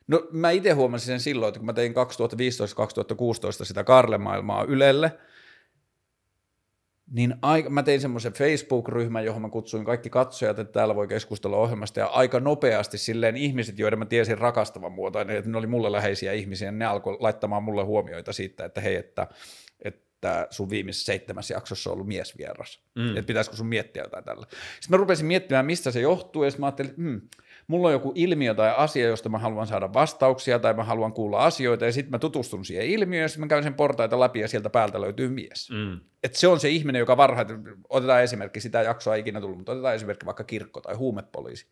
no 0.07 0.29
mä 0.33 0.51
itse 0.51 0.71
huomasin 0.71 1.07
sen 1.07 1.21
silloin, 1.21 1.49
että 1.49 1.59
kun 1.59 1.67
mä 1.67 1.73
tein 1.73 1.93
2015-2016 1.93 1.97
sitä 3.65 3.85
Karle-maailmaa 3.85 4.65
Ylelle– 4.65 5.13
niin 7.11 7.35
aika, 7.43 7.71
mä 7.71 7.83
tein 7.83 8.01
semmoisen 8.01 8.33
Facebook-ryhmän, 8.33 9.25
johon 9.25 9.43
mä 9.43 9.49
kutsuin 9.49 9.85
kaikki 9.85 10.11
katsojat, 10.11 10.59
että 10.59 10.73
täällä 10.73 10.95
voi 10.95 11.09
keskustella 11.09 11.57
ohjelmasta, 11.57 12.01
ja 12.01 12.07
aika 12.07 12.41
nopeasti 12.41 12.99
silleen 12.99 13.37
ihmiset, 13.37 13.79
joiden 13.79 13.99
mä 13.99 14.07
tiesin 14.07 14.39
rakastavan 14.39 14.93
muotoinen, 14.93 15.37
että 15.37 15.51
ne 15.51 15.59
oli 15.59 15.67
mulle 15.67 15.93
läheisiä 15.93 16.33
ihmisiä, 16.33 16.73
ne 16.73 16.85
alkoi 16.85 17.17
laittamaan 17.21 17.63
mulle 17.63 17.85
huomioita 17.85 18.33
siitä, 18.33 18.65
että 18.65 18.81
hei, 18.81 18.97
että, 18.97 19.27
että 20.25 20.47
sun 20.51 20.71
viimeisessä 20.71 21.07
seitsemässä 21.07 21.55
jaksossa 21.55 21.91
on 21.91 21.95
ollut 21.95 22.07
miesvieras, 22.07 22.81
mm. 22.95 23.09
että 23.09 23.27
pitäisikö 23.27 23.57
sun 23.57 23.67
miettiä 23.67 24.03
jotain 24.03 24.25
tällä. 24.25 24.47
Sitten 24.51 24.91
mä 24.91 24.97
rupesin 24.97 25.27
miettimään, 25.27 25.67
mistä 25.67 25.91
se 25.91 26.01
johtuu, 26.01 26.45
ja 26.45 26.51
mä 26.59 26.67
ajattelin, 26.67 26.91
että 26.91 27.03
hmm, 27.03 27.21
mulla 27.67 27.89
on 27.89 27.93
joku 27.93 28.13
ilmiö 28.15 28.55
tai 28.55 28.75
asia, 28.77 29.07
josta 29.07 29.29
mä 29.29 29.39
haluan 29.39 29.67
saada 29.67 29.93
vastauksia 29.93 30.59
tai 30.59 30.75
mä 30.75 30.85
haluan 30.85 31.13
kuulla 31.13 31.39
asioita 31.39 31.85
ja 31.85 31.93
sitten 31.93 32.11
mä 32.11 32.19
tutustun 32.19 32.65
siihen 32.65 32.87
ilmiöön 32.87 33.23
ja 33.23 33.29
sitten 33.29 33.41
mä 33.41 33.49
käyn 33.49 33.63
sen 33.63 33.75
portaita 33.75 34.21
läpi 34.21 34.41
ja 34.41 34.49
sieltä 34.49 34.71
päältä 34.71 35.01
löytyy 35.01 35.29
mies. 35.29 35.71
Mm. 35.71 36.01
Et 36.25 36.35
se 36.35 36.49
on 36.49 36.61
se 36.61 36.69
ihminen, 36.69 37.01
joka 37.01 37.17
varhaiten, 37.17 37.65
otetaan 37.89 38.23
esimerkki, 38.23 38.61
sitä 38.61 38.83
jaksoa 38.83 39.15
ei 39.15 39.21
ikinä 39.21 39.41
tullut, 39.41 39.57
mutta 39.57 39.73
otetaan 39.73 39.95
esimerkki 39.95 40.27
vaikka 40.27 40.45
kirkko 40.45 40.81
tai 40.81 40.95
huumepoliisi 40.95 41.67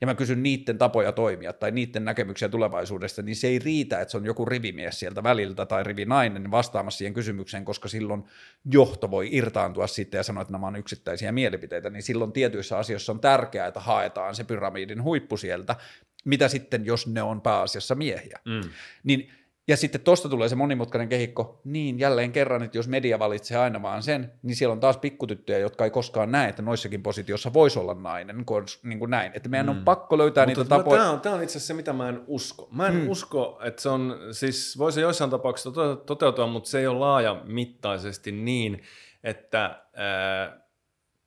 ja 0.00 0.06
mä 0.06 0.14
kysyn 0.14 0.42
niiden 0.42 0.78
tapoja 0.78 1.12
toimia 1.12 1.52
tai 1.52 1.70
niiden 1.70 2.04
näkemyksiä 2.04 2.48
tulevaisuudesta, 2.48 3.22
niin 3.22 3.36
se 3.36 3.48
ei 3.48 3.58
riitä, 3.58 4.00
että 4.00 4.12
se 4.12 4.16
on 4.16 4.24
joku 4.24 4.44
rivimies 4.44 5.00
sieltä 5.00 5.22
väliltä 5.22 5.66
tai 5.66 5.84
rivinainen 5.84 6.50
vastaamassa 6.50 6.98
siihen 6.98 7.14
kysymykseen, 7.14 7.64
koska 7.64 7.88
silloin 7.88 8.24
johto 8.72 9.10
voi 9.10 9.28
irtaantua 9.32 9.86
sitten 9.86 10.18
ja 10.18 10.22
sanoa, 10.22 10.42
että 10.42 10.52
nämä 10.52 10.66
on 10.66 10.76
yksittäisiä 10.76 11.32
mielipiteitä, 11.32 11.90
niin 11.90 12.02
silloin 12.02 12.32
tietyissä 12.32 12.78
asioissa 12.78 13.12
on 13.12 13.20
tärkeää, 13.20 13.66
että 13.66 13.80
haetaan 13.80 14.34
se 14.34 14.44
pyramidin 14.44 15.02
huippu 15.02 15.36
sieltä, 15.36 15.76
mitä 16.24 16.48
sitten, 16.48 16.86
jos 16.86 17.06
ne 17.06 17.22
on 17.22 17.40
pääasiassa 17.40 17.94
miehiä. 17.94 18.38
Mm. 18.44 18.70
Niin 19.04 19.32
ja 19.68 19.76
sitten 19.76 20.00
tuosta 20.00 20.28
tulee 20.28 20.48
se 20.48 20.56
monimutkainen 20.56 21.08
kehikko, 21.08 21.60
niin 21.64 21.98
jälleen 21.98 22.32
kerran, 22.32 22.62
että 22.62 22.78
jos 22.78 22.88
media 22.88 23.18
valitsee 23.18 23.58
aina 23.58 23.82
vaan 23.82 24.02
sen, 24.02 24.32
niin 24.42 24.56
siellä 24.56 24.72
on 24.72 24.80
taas 24.80 24.96
pikkutyttöjä, 24.96 25.58
jotka 25.58 25.84
ei 25.84 25.90
koskaan 25.90 26.32
näe, 26.32 26.48
että 26.48 26.62
noissakin 26.62 27.02
positiossa 27.02 27.52
voisi 27.52 27.78
olla 27.78 27.94
nainen, 27.94 28.44
niin 28.82 28.98
kuin 28.98 29.10
näin. 29.10 29.32
Että 29.34 29.48
meidän 29.48 29.66
mm. 29.66 29.70
on 29.70 29.84
pakko 29.84 30.18
löytää 30.18 30.46
Mutta 30.46 30.60
niitä 30.60 30.68
tapoja. 30.68 31.00
Tämä 31.00 31.12
on, 31.12 31.20
tämä 31.20 31.34
on 31.34 31.42
itse 31.42 31.52
asiassa 31.52 31.66
se, 31.66 31.74
mitä 31.74 31.92
mä 31.92 32.08
en 32.08 32.24
usko. 32.26 32.68
Mä 32.72 32.86
en 32.86 32.94
mm. 32.94 33.08
usko, 33.08 33.60
että 33.64 33.82
se 33.82 33.88
on, 33.88 34.18
siis 34.32 34.78
voisi 34.78 35.00
joissain 35.00 35.30
tapauksissa 35.30 35.70
toteutua, 36.06 36.46
mutta 36.46 36.70
se 36.70 36.78
ei 36.78 36.86
ole 36.86 36.98
laajamittaisesti 36.98 38.32
niin, 38.32 38.82
että 39.24 39.82
ää, 39.94 40.62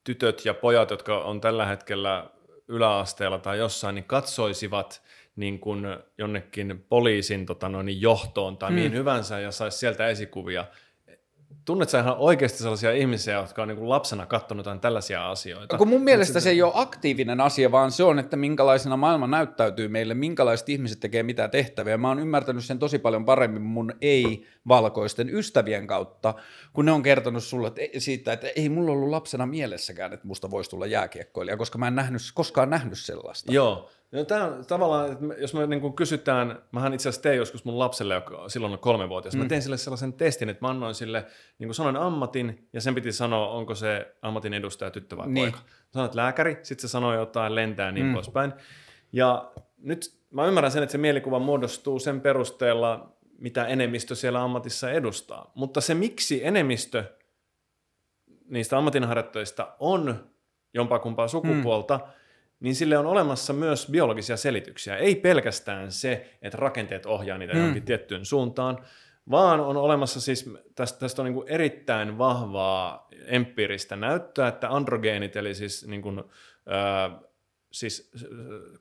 tytöt 0.04 0.44
ja 0.44 0.54
pojat, 0.54 0.90
jotka 0.90 1.18
on 1.18 1.40
tällä 1.40 1.66
hetkellä 1.66 2.30
yläasteella 2.68 3.38
tai 3.38 3.58
jossain, 3.58 3.94
niin 3.94 4.04
katsoisivat– 4.04 5.02
niin 5.36 5.58
kuin 5.58 5.84
jonnekin 6.18 6.84
poliisin 6.88 7.46
tota 7.46 7.68
noin, 7.68 8.00
johtoon 8.00 8.56
tai 8.56 8.70
mm. 8.70 8.74
mihin 8.74 8.92
hyvänsä 8.92 9.40
ja 9.40 9.50
saisi 9.50 9.78
sieltä 9.78 10.08
esikuvia. 10.08 10.64
Tunnet 11.64 11.88
sä 11.88 12.00
ihan 12.00 12.16
oikeasti 12.18 12.58
sellaisia 12.58 12.92
ihmisiä, 12.92 13.34
jotka 13.34 13.62
on 13.62 13.68
niin 13.68 13.78
kuin 13.78 13.88
lapsena 13.88 14.26
katsonut 14.26 14.66
jotain 14.66 14.80
tällaisia 14.80 15.30
asioita? 15.30 15.78
Kun 15.78 15.88
mun 15.88 16.02
mielestä 16.02 16.40
se 16.40 16.50
ei 16.50 16.62
ole 16.62 16.72
aktiivinen 16.74 17.40
asia, 17.40 17.72
vaan 17.72 17.90
se 17.90 18.04
on, 18.04 18.18
että 18.18 18.36
minkälaisena 18.36 18.96
maailma 18.96 19.26
näyttäytyy 19.26 19.88
meille, 19.88 20.14
minkälaiset 20.14 20.68
ihmiset 20.68 21.00
tekee 21.00 21.22
mitä 21.22 21.48
tehtäviä. 21.48 21.96
Mä 21.96 22.08
oon 22.08 22.18
ymmärtänyt 22.18 22.64
sen 22.64 22.78
tosi 22.78 22.98
paljon 22.98 23.24
paremmin 23.24 23.62
mun 23.62 23.92
ei-valkoisten 24.00 25.30
ystävien 25.34 25.86
kautta, 25.86 26.34
kun 26.72 26.84
ne 26.84 26.92
on 26.92 27.02
kertonut 27.02 27.44
sulle 27.44 27.68
että 27.68 28.00
siitä, 28.00 28.32
että 28.32 28.46
ei 28.56 28.68
mulla 28.68 28.92
ollut 28.92 29.10
lapsena 29.10 29.46
mielessäkään, 29.46 30.12
että 30.12 30.26
musta 30.26 30.50
voisi 30.50 30.70
tulla 30.70 30.86
jääkiekkoilija, 30.86 31.56
koska 31.56 31.78
mä 31.78 31.88
en 31.88 31.94
nähnyt, 31.94 32.22
koskaan 32.34 32.70
nähnyt 32.70 32.98
sellaista. 32.98 33.52
Joo, 33.52 33.90
No, 34.16 34.24
tämä 34.24 34.44
on 34.44 34.66
tavallaan, 34.66 35.12
että 35.12 35.24
jos 35.38 35.54
me 35.54 35.66
niin 35.66 35.92
kysytään, 35.92 36.62
mähän 36.72 36.94
itse 36.94 37.08
asiassa 37.08 37.22
tein 37.22 37.36
joskus 37.36 37.64
mun 37.64 37.78
lapselle, 37.78 38.14
joka 38.14 38.48
silloin 38.48 38.72
on 38.72 38.78
kolmevuotias, 38.78 39.34
mm. 39.34 39.42
mä 39.42 39.48
tein 39.48 39.62
sille 39.62 39.76
sellaisen 39.76 40.12
testin, 40.12 40.48
että 40.48 40.64
mä 40.64 40.70
annoin 40.70 40.94
sille, 40.94 41.26
niin 41.58 41.68
kuin 41.68 41.74
sanoin 41.74 41.96
ammatin, 41.96 42.68
ja 42.72 42.80
sen 42.80 42.94
piti 42.94 43.12
sanoa, 43.12 43.48
onko 43.48 43.74
se 43.74 44.14
ammatin 44.22 44.54
edustaja 44.54 44.90
tyttö 44.90 45.16
vai 45.16 45.28
niin. 45.28 45.52
poika. 45.52 45.66
Sanoit 45.90 46.14
lääkäri, 46.14 46.58
sitten 46.62 46.88
se 46.88 46.92
sanoi 46.92 47.16
jotain, 47.16 47.54
lentää 47.54 47.92
niin 47.92 48.06
mm. 48.06 48.14
poispäin. 48.14 48.52
Ja 49.12 49.52
nyt 49.78 50.18
mä 50.30 50.46
ymmärrän 50.46 50.72
sen, 50.72 50.82
että 50.82 50.92
se 50.92 50.98
mielikuva 50.98 51.38
muodostuu 51.38 51.98
sen 51.98 52.20
perusteella, 52.20 53.16
mitä 53.38 53.66
enemmistö 53.66 54.14
siellä 54.14 54.42
ammatissa 54.42 54.90
edustaa. 54.90 55.52
Mutta 55.54 55.80
se, 55.80 55.94
miksi 55.94 56.46
enemmistö 56.46 57.04
niistä 58.48 58.78
ammatinharjoittajista 58.78 59.76
on 59.78 60.30
jompaa 60.74 60.98
kumpaa 60.98 61.28
sukupuolta, 61.28 61.96
mm 61.96 62.25
niin 62.60 62.74
sille 62.74 62.98
on 62.98 63.06
olemassa 63.06 63.52
myös 63.52 63.88
biologisia 63.90 64.36
selityksiä. 64.36 64.96
Ei 64.96 65.14
pelkästään 65.14 65.92
se, 65.92 66.38
että 66.42 66.58
rakenteet 66.58 67.06
ohjaa 67.06 67.38
niitä 67.38 67.52
mm. 67.52 67.58
johonkin 67.58 67.82
tiettyyn 67.82 68.24
suuntaan, 68.24 68.78
vaan 69.30 69.60
on 69.60 69.76
olemassa 69.76 70.20
siis, 70.20 70.50
tästä, 70.74 70.98
tästä 70.98 71.22
on 71.22 71.26
niin 71.26 71.34
kuin 71.34 71.48
erittäin 71.48 72.18
vahvaa 72.18 73.08
empiiristä 73.26 73.96
näyttöä, 73.96 74.48
että 74.48 74.74
androgeenit, 74.74 75.36
eli 75.36 75.54
siis, 75.54 75.86
niin 75.86 76.02
kuin, 76.02 76.18
äh, 76.18 77.20
siis 77.72 78.12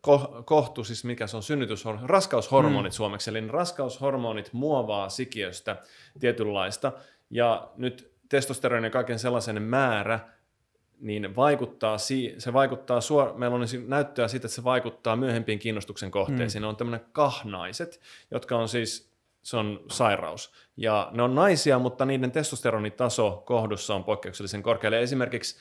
ko, 0.01 0.43
kohtu, 0.45 0.83
siis 0.83 1.03
mikä 1.03 1.27
se 1.27 1.37
on 1.37 1.43
synnytyshormonit, 1.43 2.09
raskaushormonit 2.09 2.93
mm. 2.93 2.95
suomeksi, 2.95 3.29
eli 3.29 3.47
raskaushormonit 3.47 4.53
muovaa 4.53 5.09
sikiöstä 5.09 5.75
tietynlaista, 6.19 6.91
ja 7.29 7.71
nyt 7.77 8.11
testosteronin 8.29 8.83
ja 8.83 8.89
kaiken 8.89 9.19
sellaisen 9.19 9.61
määrä 9.61 10.34
niin 10.99 11.35
vaikuttaa, 11.35 11.97
se 12.37 12.53
vaikuttaa, 12.53 13.01
suor- 13.01 13.33
meillä 13.37 13.55
on 13.55 13.65
näyttöä 13.87 14.27
siitä, 14.27 14.47
että 14.47 14.55
se 14.55 14.63
vaikuttaa 14.63 15.15
myöhempiin 15.15 15.59
kiinnostuksen 15.59 16.11
kohteisiin. 16.11 16.61
Mm. 16.61 16.63
Ne 16.63 16.67
on 16.67 16.75
tämmöinen 16.75 17.05
kahnaiset, 17.11 18.01
jotka 18.31 18.57
on 18.57 18.69
siis, 18.69 19.11
se 19.43 19.57
on 19.57 19.79
sairaus. 19.91 20.53
Ja 20.77 21.09
ne 21.13 21.23
on 21.23 21.35
naisia, 21.35 21.79
mutta 21.79 22.05
niiden 22.05 22.31
testosteronitaso 22.31 23.43
kohdussa 23.45 23.95
on 23.95 24.03
poikkeuksellisen 24.03 24.63
korkea. 24.63 24.99
esimerkiksi 24.99 25.57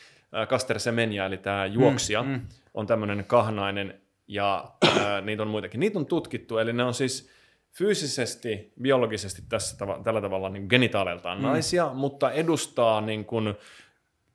Kaster 0.48 0.80
Semenya, 0.80 1.26
eli 1.26 1.36
tämä 1.36 1.66
juoksija, 1.66 2.22
mm, 2.22 2.28
mm. 2.28 2.40
on 2.74 2.86
tämmöinen 2.86 3.24
kahnainen, 3.24 4.00
ja 4.28 4.64
ää, 5.00 5.20
niitä 5.20 5.42
on 5.42 5.48
muitakin. 5.48 5.80
Niitä 5.80 5.98
on 5.98 6.06
tutkittu, 6.06 6.58
eli 6.58 6.72
ne 6.72 6.84
on 6.84 6.94
siis 6.94 7.30
fyysisesti, 7.72 8.72
biologisesti 8.82 9.42
tässä 9.48 9.86
tällä 10.04 10.20
tavalla 10.20 10.48
niin 10.48 10.66
genitaaleiltaan 10.70 11.38
mm. 11.38 11.44
naisia, 11.44 11.90
mutta 11.94 12.30
edustaa 12.30 13.00
niin 13.00 13.24
kuin, 13.24 13.54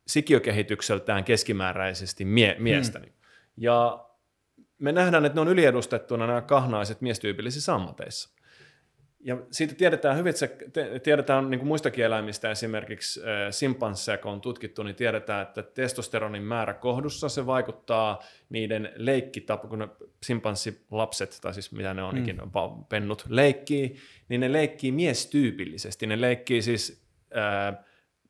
sikiökehitykseltään 0.10 1.24
keskimääräisesti 1.24 2.26
mie- 2.26 2.56
miestä. 2.60 3.00
Mm. 3.00 3.06
Ja 3.58 4.06
me 4.80 4.92
nähdään, 4.92 5.26
että 5.26 5.36
ne 5.36 5.42
on 5.42 5.48
yliedustettuna 5.48 6.28
nämä 6.28 6.42
kahnaiset 6.42 7.02
miestyypillisissä 7.02 7.76
ammateissa. 7.76 8.40
Ja 9.20 9.38
siitä 9.52 9.76
tiedetään 9.76 10.18
hyvin, 10.18 10.30
että 10.30 10.40
se 10.40 10.58
tiedetään 11.04 11.50
niin 11.50 11.60
kuin 11.60 11.68
muistakin 11.68 12.06
eläimistä, 12.06 12.52
esimerkiksi 12.52 13.22
simpansseja, 13.52 14.18
kun 14.18 14.32
on 14.32 14.42
tutkittu, 14.42 14.84
niin 14.84 14.96
tiedetään, 14.96 15.42
että 15.42 15.64
testosteronin 15.64 16.44
määrä 16.44 16.74
kohdussa, 16.74 17.30
se 17.30 17.46
vaikuttaa 17.46 18.24
niiden 18.50 18.92
leikkitapu, 18.96 19.68
kun 19.68 19.80
ne 19.80 19.88
simpanssilapset, 20.24 21.40
tai 21.42 21.54
siis 21.54 21.72
mitä 21.72 21.94
ne 21.94 22.04
on 22.04 22.16
mm. 22.16 22.86
pennut, 22.90 23.26
leikkii, 23.30 23.96
niin 24.30 24.42
ne 24.42 24.54
leikkii 24.54 24.92
miestyypillisesti. 24.92 26.08
Ne 26.08 26.22
leikkii 26.22 26.62
siis 26.62 27.04
ää, 27.34 27.84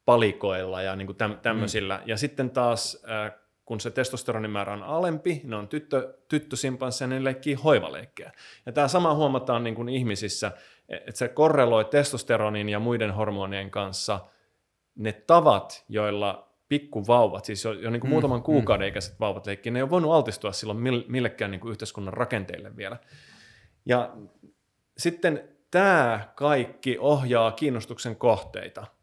palikoilla 0.10 0.82
ja 0.82 0.96
niin 0.96 1.06
kuin 1.06 1.16
täm, 1.16 1.38
tämmöisillä. 1.38 1.98
Mm. 1.98 2.04
Ja 2.06 2.18
sitten 2.18 2.50
taas, 2.50 3.04
äh, 3.10 3.32
kun 3.66 3.80
se 3.80 3.92
testosteronin 3.92 4.52
määrä 4.52 4.74
on 4.74 4.84
alempi, 4.84 5.42
ne 5.44 5.56
on 5.56 5.68
tyttö, 5.68 6.14
tyttösimpansseja, 6.28 7.08
niin 7.08 7.24
leikkii 7.24 7.54
hoivaleikkejä. 7.54 8.32
Ja 8.66 8.72
tämä 8.72 8.88
sama 8.88 9.14
huomataan 9.14 9.64
niin 9.64 9.76
kuin 9.76 9.90
ihmisissä, 9.90 10.52
että 10.90 11.18
se 11.18 11.28
korreloi 11.28 11.86
testosteronin 11.86 12.70
ja 12.70 12.80
muiden 12.80 13.14
hormonien 13.14 13.72
kanssa 13.72 14.20
ne 14.96 15.12
tavat, 15.12 15.86
joilla 15.90 16.50
pikkuvauvat, 16.68 17.46
siis 17.46 17.64
jo, 17.64 17.74
jo 17.74 17.90
niin 17.90 18.02
kuin 18.02 18.10
mm, 18.10 18.14
muutaman 18.14 18.40
mm. 18.40 18.44
kuukauden 18.44 18.86
mm. 18.86 18.90
ikäiset 18.90 19.20
vauvat 19.20 19.46
leikkii, 19.46 19.72
ne 19.72 19.80
ei 19.80 19.84
ole 19.84 19.90
voinut 19.90 20.12
altistua 20.12 20.52
silloin 20.52 20.80
millekään 21.08 21.52
niin 21.52 21.62
kuin 21.62 21.72
yhteiskunnan 21.72 22.14
rakenteille 22.14 22.76
vielä. 22.76 22.98
Ja 23.86 24.14
sitten 24.98 25.50
tämä 25.72 26.30
kaikki 26.36 26.98
ohjaa 27.00 27.52
kiinnostuksen 27.52 28.16
kohteita– 28.16 28.88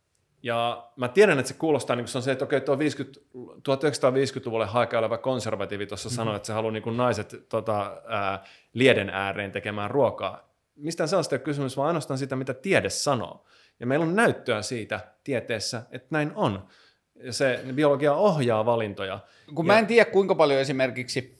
ja 0.46 0.90
mä 0.96 1.08
tiedän, 1.08 1.38
että 1.38 1.48
se 1.48 1.54
kuulostaa 1.58 1.96
niin 1.96 2.08
se 2.08 2.18
on 2.18 2.22
se, 2.22 2.32
että 2.32 2.44
okei, 2.44 2.60
tuo 2.60 2.78
50, 2.78 3.20
1950-luvulle 3.58 4.66
haikaileva 4.66 5.18
konservatiivi 5.18 5.86
tuossa 5.86 6.08
mm-hmm. 6.08 6.16
sanoi, 6.16 6.36
että 6.36 6.46
se 6.46 6.52
haluaa 6.52 6.72
niin 6.72 6.82
kuin 6.82 6.96
naiset 6.96 7.46
tota, 7.48 8.02
ää, 8.08 8.44
lieden 8.72 9.10
ääreen 9.10 9.52
tekemään 9.52 9.90
ruokaa. 9.90 10.48
Mistään 10.76 11.08
sellaista 11.08 11.34
ei 11.34 11.36
ole 11.36 11.44
kysymys, 11.44 11.76
vaan 11.76 11.86
ainoastaan 11.86 12.18
sitä, 12.18 12.36
mitä 12.36 12.54
tiede 12.54 12.90
sanoo. 12.90 13.46
Ja 13.80 13.86
meillä 13.86 14.04
on 14.04 14.16
näyttöä 14.16 14.62
siitä 14.62 15.00
tieteessä, 15.24 15.82
että 15.90 16.08
näin 16.10 16.32
on. 16.34 16.66
Ja 17.14 17.32
se 17.32 17.64
biologia 17.74 18.14
ohjaa 18.14 18.66
valintoja. 18.66 19.18
Kun 19.54 19.66
ja... 19.66 19.72
mä 19.72 19.78
en 19.78 19.86
tiedä, 19.86 20.10
kuinka 20.10 20.34
paljon 20.34 20.60
esimerkiksi 20.60 21.38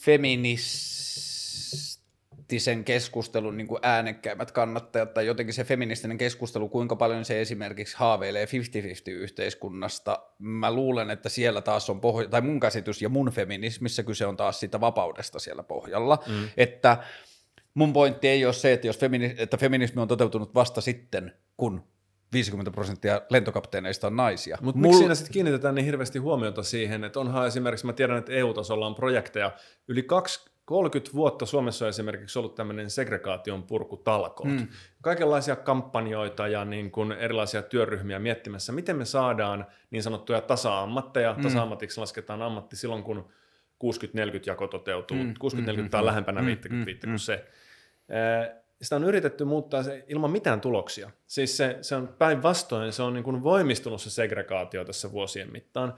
feminis 0.00 0.97
poliittisen 2.48 2.84
keskustelun 2.84 3.56
niin 3.56 3.66
kuin 3.66 3.80
äänekkäimmät 3.82 4.52
kannattajat 4.52 5.14
tai 5.14 5.26
jotenkin 5.26 5.54
se 5.54 5.64
feministinen 5.64 6.18
keskustelu, 6.18 6.68
kuinka 6.68 6.96
paljon 6.96 7.24
se 7.24 7.40
esimerkiksi 7.40 7.96
haaveilee 7.96 8.44
50-50 8.44 8.48
yhteiskunnasta. 9.10 10.22
Mä 10.38 10.72
luulen, 10.72 11.10
että 11.10 11.28
siellä 11.28 11.60
taas 11.60 11.90
on 11.90 12.00
pohja, 12.00 12.28
tai 12.28 12.40
mun 12.40 12.60
käsitys 12.60 13.02
ja 13.02 13.08
mun 13.08 13.30
feminismissä 13.30 14.02
kyse 14.02 14.26
on 14.26 14.36
taas 14.36 14.60
siitä 14.60 14.80
vapaudesta 14.80 15.38
siellä 15.38 15.62
pohjalla, 15.62 16.18
mm. 16.26 16.48
että 16.56 16.96
mun 17.74 17.92
pointti 17.92 18.28
ei 18.28 18.44
ole 18.44 18.52
se, 18.52 18.72
että, 18.72 18.86
jos 18.86 18.98
femini- 18.98 19.34
että 19.38 19.56
feminismi 19.56 20.02
on 20.02 20.08
toteutunut 20.08 20.54
vasta 20.54 20.80
sitten, 20.80 21.32
kun 21.56 21.84
50 22.32 22.70
prosenttia 22.70 23.22
lentokapteeneista 23.30 24.06
on 24.06 24.16
naisia. 24.16 24.58
Mutta 24.60 24.78
Mul... 24.78 24.88
miksi 24.88 24.98
siinä 24.98 25.14
sitten 25.14 25.32
kiinnitetään 25.32 25.74
niin 25.74 25.84
hirveästi 25.84 26.18
huomiota 26.18 26.62
siihen, 26.62 27.04
että 27.04 27.20
onhan 27.20 27.46
esimerkiksi, 27.46 27.86
mä 27.86 27.92
tiedän, 27.92 28.18
että 28.18 28.32
EU-tasolla 28.32 28.86
on 28.86 28.94
projekteja, 28.94 29.52
yli 29.88 30.02
kaksi 30.02 30.50
30 30.68 31.14
vuotta 31.14 31.46
Suomessa 31.46 31.84
on 31.84 31.88
esimerkiksi 31.88 32.38
ollut 32.38 32.54
tämmöinen 32.54 32.90
segregaation 32.90 33.62
purkutalkoot. 33.62 34.48
Mm. 34.48 34.68
Kaikenlaisia 35.02 35.56
kampanjoita 35.56 36.48
ja 36.48 36.64
niin 36.64 36.90
kuin 36.90 37.12
erilaisia 37.12 37.62
työryhmiä 37.62 38.18
miettimässä, 38.18 38.72
miten 38.72 38.96
me 38.96 39.04
saadaan 39.04 39.66
niin 39.90 40.02
sanottuja 40.02 40.40
tasa-ammatteja. 40.40 41.34
Mm. 41.34 41.42
Tasa-ammatiksi 41.42 42.00
lasketaan 42.00 42.42
ammatti 42.42 42.76
silloin, 42.76 43.02
kun 43.02 43.28
60-40 43.84 43.90
jako 44.46 44.66
toteutuu. 44.66 45.16
Mm. 45.16 45.30
60-40 45.30 45.34
mm. 45.76 45.88
on 45.92 46.06
lähempänä 46.06 46.40
50-50 46.40 46.44
mm. 46.44 46.84
kuin 46.84 46.96
mm. 47.06 47.16
se. 47.16 47.44
Sitä 48.82 48.96
on 48.96 49.04
yritetty 49.04 49.44
muuttaa 49.44 49.82
se 49.82 50.04
ilman 50.08 50.30
mitään 50.30 50.60
tuloksia. 50.60 51.10
Siis 51.26 51.56
se, 51.56 51.78
se 51.82 51.96
on 51.96 52.08
päinvastoin, 52.18 52.92
se 52.92 53.02
on 53.02 53.14
niin 53.14 53.24
kuin 53.24 53.42
voimistunut 53.42 54.00
se 54.00 54.10
segregaatio 54.10 54.84
tässä 54.84 55.12
vuosien 55.12 55.52
mittaan. 55.52 55.94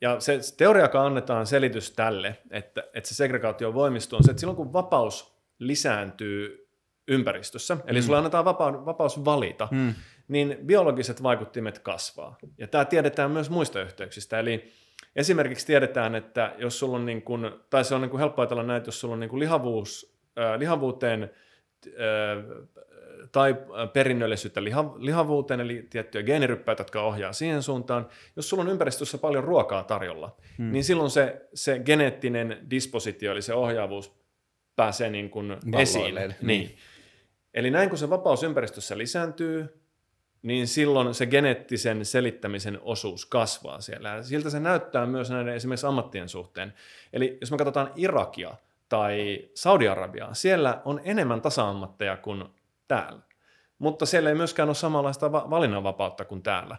Ja 0.00 0.20
se 0.20 0.38
teoria, 0.56 0.84
joka 0.84 1.06
annetaan 1.06 1.46
selitys 1.46 1.90
tälle, 1.90 2.38
että, 2.50 2.84
että 2.94 3.08
se 3.08 3.14
segregaatio 3.14 3.74
voimistuu, 3.74 4.16
on 4.16 4.24
se, 4.24 4.30
että 4.30 4.40
silloin 4.40 4.56
kun 4.56 4.72
vapaus 4.72 5.38
lisääntyy 5.58 6.68
ympäristössä, 7.08 7.76
eli 7.86 7.98
mm. 7.98 8.02
sulle 8.02 8.18
annetaan 8.18 8.44
vapa- 8.44 8.86
vapaus 8.86 9.24
valita, 9.24 9.68
mm. 9.70 9.94
niin 10.28 10.58
biologiset 10.66 11.22
vaikuttimet 11.22 11.78
kasvaa. 11.78 12.38
Ja 12.58 12.68
tämä 12.68 12.84
tiedetään 12.84 13.30
myös 13.30 13.50
muista 13.50 13.82
yhteyksistä, 13.82 14.38
eli 14.38 14.72
esimerkiksi 15.16 15.66
tiedetään, 15.66 16.14
että 16.14 16.54
jos 16.58 16.78
sulla 16.78 16.96
on, 16.96 17.06
niin 17.06 17.22
kun, 17.22 17.64
tai 17.70 17.84
se 17.84 17.94
on 17.94 18.00
niin 18.00 18.18
helppo 18.18 18.42
ajatella 18.42 18.62
näin, 18.62 18.78
että 18.78 18.88
jos 18.88 19.00
sulla 19.00 19.14
on 19.14 19.20
niin 19.20 19.38
lihavuus, 19.38 20.16
äh, 20.38 20.58
lihavuuteen 20.58 21.22
äh, 21.22 21.90
tai 23.32 23.56
perinnöllisyyttä 23.92 24.64
liha, 24.64 24.94
lihavuuteen, 24.98 25.60
eli 25.60 25.86
tiettyjä 25.90 26.24
geeniryppäitä, 26.24 26.80
jotka 26.80 27.02
ohjaa 27.02 27.32
siihen 27.32 27.62
suuntaan. 27.62 28.08
Jos 28.36 28.48
sulla 28.48 28.62
on 28.62 28.68
ympäristössä 28.68 29.18
paljon 29.18 29.44
ruokaa 29.44 29.84
tarjolla, 29.84 30.36
hmm. 30.58 30.72
niin 30.72 30.84
silloin 30.84 31.10
se, 31.10 31.48
se 31.54 31.78
geneettinen 31.78 32.66
dispositio, 32.70 33.32
eli 33.32 33.42
se 33.42 33.54
ohjaavuus, 33.54 34.18
pääsee 34.76 35.10
niin 35.10 35.30
kuin 35.30 35.56
esiin. 35.78 36.14
Niin. 36.14 36.34
niin. 36.42 36.76
Eli 37.54 37.70
näin 37.70 37.88
kun 37.88 37.98
se 37.98 38.10
vapaus 38.10 38.42
ympäristössä 38.42 38.98
lisääntyy, 38.98 39.82
niin 40.42 40.66
silloin 40.66 41.14
se 41.14 41.26
geneettisen 41.26 42.04
selittämisen 42.04 42.78
osuus 42.82 43.26
kasvaa 43.26 43.80
siellä. 43.80 44.22
Siltä 44.22 44.50
se 44.50 44.60
näyttää 44.60 45.06
myös 45.06 45.30
näiden 45.30 45.54
esimerkiksi 45.54 45.86
ammattien 45.86 46.28
suhteen. 46.28 46.74
Eli 47.12 47.38
jos 47.40 47.50
me 47.50 47.56
katsotaan 47.56 47.92
Irakia 47.96 48.54
tai 48.88 49.48
Saudi-Arabiaa, 49.54 50.34
siellä 50.34 50.82
on 50.84 51.00
enemmän 51.04 51.40
tasa-ammatteja 51.40 52.16
kuin 52.16 52.44
täällä. 52.88 53.20
Mutta 53.78 54.06
siellä 54.06 54.28
ei 54.28 54.34
myöskään 54.34 54.68
ole 54.68 54.74
samanlaista 54.74 55.32
va- 55.32 55.50
valinnanvapautta 55.50 56.24
kuin 56.24 56.42
täällä. 56.42 56.76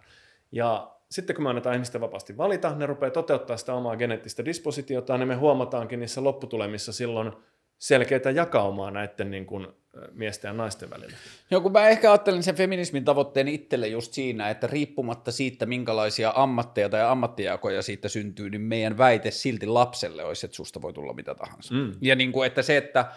Ja 0.51 0.91
sitten 1.11 1.35
kun 1.35 1.43
me 1.43 1.49
annetaan 1.49 1.75
ihmisten 1.75 2.01
vapaasti 2.01 2.37
valita, 2.37 2.75
ne 2.75 2.85
rupeaa 2.85 3.11
toteuttaa 3.11 3.57
sitä 3.57 3.73
omaa 3.73 3.97
geneettistä 3.97 4.45
dispositiota, 4.45 5.17
niin 5.17 5.27
me 5.27 5.35
huomataankin 5.35 5.99
niissä 5.99 6.23
lopputulemissa 6.23 6.93
silloin 6.93 7.31
selkeitä 7.77 8.31
jakaumaa 8.31 8.91
näiden 8.91 9.31
niin 9.31 9.45
kuin, 9.45 9.67
miesten 10.11 10.49
ja 10.49 10.53
naisten 10.53 10.89
välillä. 10.89 11.17
Joo, 11.51 11.61
kun 11.61 11.71
mä 11.71 11.89
ehkä 11.89 12.11
ajattelen 12.11 12.43
sen 12.43 12.55
feminismin 12.55 13.05
tavoitteen 13.05 13.47
itselle 13.47 13.87
just 13.87 14.13
siinä, 14.13 14.49
että 14.49 14.67
riippumatta 14.67 15.31
siitä, 15.31 15.65
minkälaisia 15.65 16.33
ammatteja 16.35 16.89
tai 16.89 17.01
ammattijakoja 17.01 17.81
siitä 17.81 18.09
syntyy, 18.09 18.49
niin 18.49 18.61
meidän 18.61 18.97
väite 18.97 19.31
silti 19.31 19.65
lapselle 19.65 20.23
olisi, 20.23 20.45
että 20.45 20.55
susta 20.55 20.81
voi 20.81 20.93
tulla 20.93 21.13
mitä 21.13 21.35
tahansa. 21.35 21.73
Mm. 21.73 21.91
Ja 22.01 22.15
niin 22.15 22.31
kuin, 22.31 22.47
että 22.47 22.61
se, 22.61 22.77
että 22.77 23.11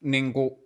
niin 0.00 0.32
kuin, 0.32 0.61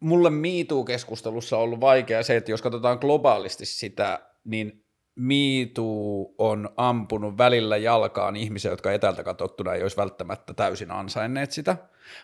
mulle 0.00 0.30
MeToo-keskustelussa 0.30 1.56
on 1.56 1.62
ollut 1.62 1.80
vaikea 1.80 2.22
se, 2.22 2.36
että 2.36 2.50
jos 2.50 2.62
katsotaan 2.62 2.98
globaalisti 3.00 3.66
sitä, 3.66 4.20
niin 4.44 4.84
MeToo 5.16 6.34
on 6.38 6.70
ampunut 6.76 7.38
välillä 7.38 7.76
jalkaan 7.76 8.36
ihmisiä, 8.36 8.70
jotka 8.70 8.92
etäältä 8.92 9.24
katsottuna 9.24 9.74
ei 9.74 9.82
olisi 9.82 9.96
välttämättä 9.96 10.54
täysin 10.54 10.90
ansainneet 10.90 11.50
sitä. 11.50 11.76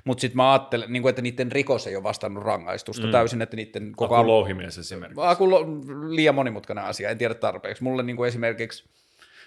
Mutta 0.05 0.21
sitten 0.21 0.37
mä 0.37 0.53
ajattelen, 0.53 0.93
niin 0.93 1.09
että 1.09 1.23
niiden 1.23 1.53
rikos 1.53 1.87
ei 1.87 1.97
ole 1.97 2.03
vastannut 2.03 2.45
rangaistusta 2.45 3.07
mm. 3.07 3.13
täysin, 3.13 3.43
että 3.43 3.57
niiden 3.57 3.93
koko... 3.97 4.15
Aku 4.15 4.27
louhimies 4.27 4.79
esimerkiksi. 4.79 5.21
Aku 5.23 5.51
liian 6.09 6.35
monimutkainen 6.35 6.85
asia, 6.85 7.11
en 7.11 7.19
tiedä 7.19 7.35
tarpeeksi. 7.35 7.83
Mulle 7.83 8.03
niin 8.03 8.17
kuin 8.17 8.29
esimerkiksi 8.29 8.85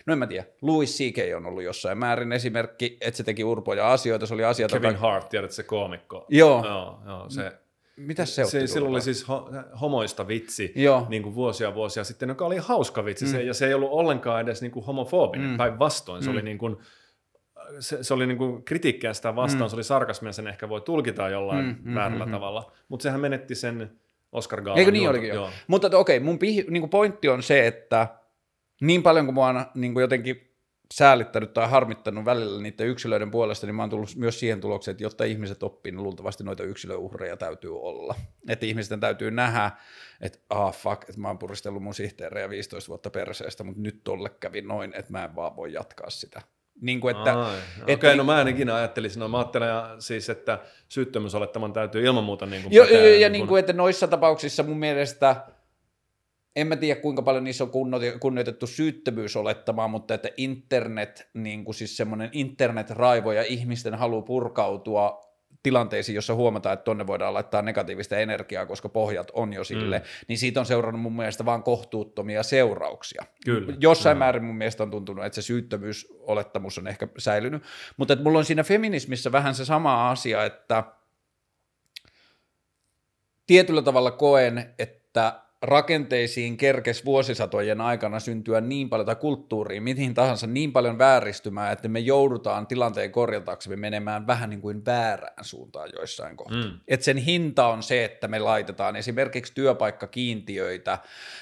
No 0.06 0.14
en 0.14 0.20
mä 0.20 0.28
tiedä. 0.28 0.46
Louis 0.62 0.98
C.K. 0.98 1.36
on 1.38 1.46
ollut 1.46 1.64
jossain 1.64 1.98
määrin 1.98 2.32
esimerkki, 2.32 2.98
että 3.02 3.18
se 3.18 3.24
teki 3.24 3.44
urpoja 3.44 3.92
asioita. 3.92 4.26
Se 4.26 4.34
oli 4.34 4.44
asia, 4.44 4.68
Kevin 4.68 4.88
joka... 4.88 5.00
Hart, 5.00 5.30
tiedät 5.30 5.52
se 5.52 5.64
koomikko. 5.64 6.26
Joo. 6.30 6.66
joo, 6.66 7.00
joo 7.06 7.30
se, 7.30 7.52
mitä 8.00 8.26
se 8.26 8.42
otti? 8.42 8.52
Se, 8.52 8.68
silloin 8.68 8.92
oli 8.94 9.02
siis 9.02 9.28
ho, 9.28 9.52
homoista 9.82 10.28
vitsi 10.28 10.72
Joo. 10.76 11.06
Niin 11.10 11.24
kuin 11.24 11.36
vuosia 11.36 11.76
vuosia 11.76 12.04
sitten, 12.04 12.30
joka 12.30 12.46
oli 12.46 12.58
hauska 12.58 13.06
vitsi. 13.06 13.26
Mm. 13.26 13.32
Se, 13.32 13.44
ja 13.44 13.54
se 13.54 13.68
ei 13.68 13.74
ollut 13.74 13.92
ollenkaan 13.92 14.42
edes 14.42 14.62
niin 14.62 14.72
kuin 14.72 14.86
homofobinen, 14.86 15.50
mm. 15.50 15.58
päinvastoin. 15.58 16.24
Se 16.24 16.30
mm. 16.30 16.36
oli 16.36 16.42
niin 16.42 16.58
kuin, 16.58 16.78
se, 17.80 18.04
se 18.04 18.14
oli 18.14 18.28
niin 18.28 18.38
kuin 18.38 18.64
kritiikkiä 18.64 19.14
sitä 19.14 19.36
vastaan, 19.36 19.64
mm. 19.64 19.70
se 19.70 19.76
oli 19.76 19.84
sarkasmia, 19.84 20.32
sen 20.32 20.48
ehkä 20.48 20.70
voi 20.70 20.82
tulkita 20.82 21.30
jollain 21.30 21.66
mm, 21.66 21.76
mm, 21.84 21.96
väärällä 21.96 22.26
mm, 22.26 22.32
tavalla. 22.32 22.72
Mutta 22.88 23.04
sehän 23.04 23.20
menetti 23.20 23.56
sen 23.56 23.92
Oscar 24.32 24.62
Gaalan. 24.62 24.80
Eikö 24.80 24.92
niin 24.92 25.10
olikin 25.10 25.30
joo. 25.30 25.50
Mutta 25.68 25.88
okei, 25.88 26.18
okay, 26.18 26.26
mun 26.26 26.40
pih, 26.40 26.66
niin 26.68 26.82
kuin 26.82 26.90
pointti 26.90 27.30
on 27.30 27.44
se, 27.44 27.68
että 27.68 28.08
niin 28.82 29.04
paljon 29.04 29.26
kuin 29.26 29.34
mua 29.34 29.66
niin 29.76 29.94
kuin 29.94 30.02
jotenkin 30.02 30.49
säälittänyt 30.94 31.54
tai 31.54 31.70
harmittanut 31.70 32.26
välillä 32.26 32.62
niiden 32.62 32.88
yksilöiden 32.88 33.32
puolesta, 33.32 33.66
niin 33.66 33.76
mä 33.76 33.84
oon 33.84 33.90
tullut 33.90 34.16
myös 34.16 34.40
siihen 34.40 34.62
tulokseen, 34.62 34.94
että 34.94 35.04
jotta 35.04 35.24
ihmiset 35.24 35.64
oppii, 35.64 35.92
niin 35.92 36.04
luultavasti 36.04 36.44
noita 36.44 36.64
yksilöuhreja 36.64 37.38
täytyy 37.38 37.80
olla. 37.80 38.16
Että 38.50 38.66
ihmisten 38.66 39.00
täytyy 39.00 39.32
nähdä, 39.32 39.72
että 40.22 40.40
ah 40.50 40.74
fuck, 40.74 41.02
että 41.10 41.22
mä 41.22 41.28
oon 41.28 41.38
puristellut 41.38 41.84
mun 41.84 41.94
sihteerejä 41.94 42.50
15 42.50 42.90
vuotta 42.90 43.10
perseestä, 43.10 43.64
mutta 43.64 43.82
nyt 43.82 44.02
tolle 44.04 44.30
kävi 44.30 44.62
noin, 44.62 44.94
että 44.96 45.12
mä 45.12 45.24
en 45.24 45.36
vaan 45.36 45.56
voi 45.56 45.74
jatkaa 45.74 46.10
sitä. 46.10 46.42
Niin 46.82 47.00
kuin, 47.02 47.18
että, 47.18 47.40
Ai, 47.40 47.58
että, 47.80 47.94
Okei, 47.94 48.18
no 48.18 48.24
mä 48.24 48.42
en 48.42 48.48
ikinä 48.48 48.76
ajattelisin, 48.76 49.20
no 49.20 49.28
mä 49.28 49.38
ajattelen 49.38 49.70
siis, 50.00 50.30
että 50.30 50.60
syyttömyysolettaman 50.88 51.74
täytyy 51.74 52.06
ilman 52.06 52.24
muuta 52.24 52.46
niin 52.46 52.64
kuin 52.64 52.74
jo, 52.74 52.84
päteä, 52.84 53.04
ja, 53.04 53.20
ja 53.20 53.30
niin 53.30 53.48
kuin, 53.48 53.60
että 53.60 53.74
noissa 53.74 54.08
tapauksissa 54.08 54.64
mun 54.64 54.80
mielestä– 54.80 55.36
en 56.56 56.68
mä 56.68 56.76
tiedä 56.76 57.02
kuinka 57.02 57.22
paljon 57.22 57.44
niissä 57.44 57.64
on 57.64 57.72
kunnioitettu 58.20 58.68
syyttävyysolettamaa, 58.68 59.88
mutta 59.88 60.14
että 60.14 60.30
internet, 60.38 61.30
niin 61.34 61.66
kuin 61.66 61.76
siis 61.76 61.98
semmoinen 61.98 62.30
internetraivo 62.32 63.32
ja 63.32 63.44
ihmisten 63.44 63.96
halu 63.96 64.22
purkautua 64.22 65.30
tilanteisiin, 65.64 66.16
jossa 66.16 66.36
huomataan, 66.36 66.74
että 66.74 66.84
tonne 66.84 67.08
voidaan 67.08 67.34
laittaa 67.34 67.62
negatiivista 67.62 68.18
energiaa, 68.18 68.66
koska 68.66 68.90
pohjat 68.90 69.32
on 69.34 69.54
jo 69.54 69.64
sille, 69.64 70.00
mm. 70.00 70.06
niin 70.28 70.38
siitä 70.38 70.60
on 70.60 70.66
seurannut 70.66 71.02
mun 71.02 71.16
mielestä 71.16 71.46
vaan 71.46 71.64
kohtuuttomia 71.64 72.44
seurauksia. 72.44 73.26
Kyllä. 73.46 73.74
Jossain 73.80 74.18
mm. 74.18 74.20
määrin 74.20 74.44
mun 74.44 74.56
mielestä 74.56 74.84
on 74.84 74.92
tuntunut, 74.92 75.26
että 75.26 75.36
se 75.36 75.42
syyttömyysolettamus 75.42 76.78
on 76.78 76.88
ehkä 76.88 77.08
säilynyt, 77.18 77.64
mutta 77.98 78.14
että 78.14 78.24
mulla 78.24 78.40
on 78.40 78.46
siinä 78.46 78.64
feminismissä 78.64 79.32
vähän 79.32 79.56
se 79.56 79.66
sama 79.66 80.10
asia, 80.10 80.46
että 80.46 80.84
tietyllä 83.48 83.82
tavalla 83.82 84.12
koen, 84.12 84.74
että 84.80 85.42
rakenteisiin 85.62 86.58
kerkes 86.58 87.06
vuosisatojen 87.06 87.82
aikana 87.82 88.20
syntyä 88.20 88.62
niin 88.62 88.90
paljon, 88.90 89.06
tai 89.06 89.16
kulttuuriin, 89.16 89.84
mihin 89.84 90.14
tahansa 90.14 90.48
niin 90.48 90.72
paljon 90.72 90.98
vääristymää, 90.98 91.72
että 91.72 91.88
me 91.88 92.00
joudutaan 92.00 92.68
tilanteen 92.68 93.12
korjataksemme 93.12 93.76
menemään 93.76 94.28
vähän 94.28 94.50
niin 94.50 94.62
kuin 94.62 94.86
väärään 94.86 95.46
suuntaan 95.46 95.90
joissain 95.96 96.38
kohtaa. 96.38 96.64
Mm. 96.64 96.80
Et 96.88 97.02
sen 97.02 97.18
hinta 97.18 97.68
on 97.68 97.84
se, 97.84 98.06
että 98.06 98.28
me 98.28 98.40
laitetaan 98.40 98.96
esimerkiksi 98.96 99.54
työpaikkakiintiöitä, 99.54 100.98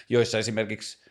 joissa 0.10 0.38
esimerkiksi 0.38 1.07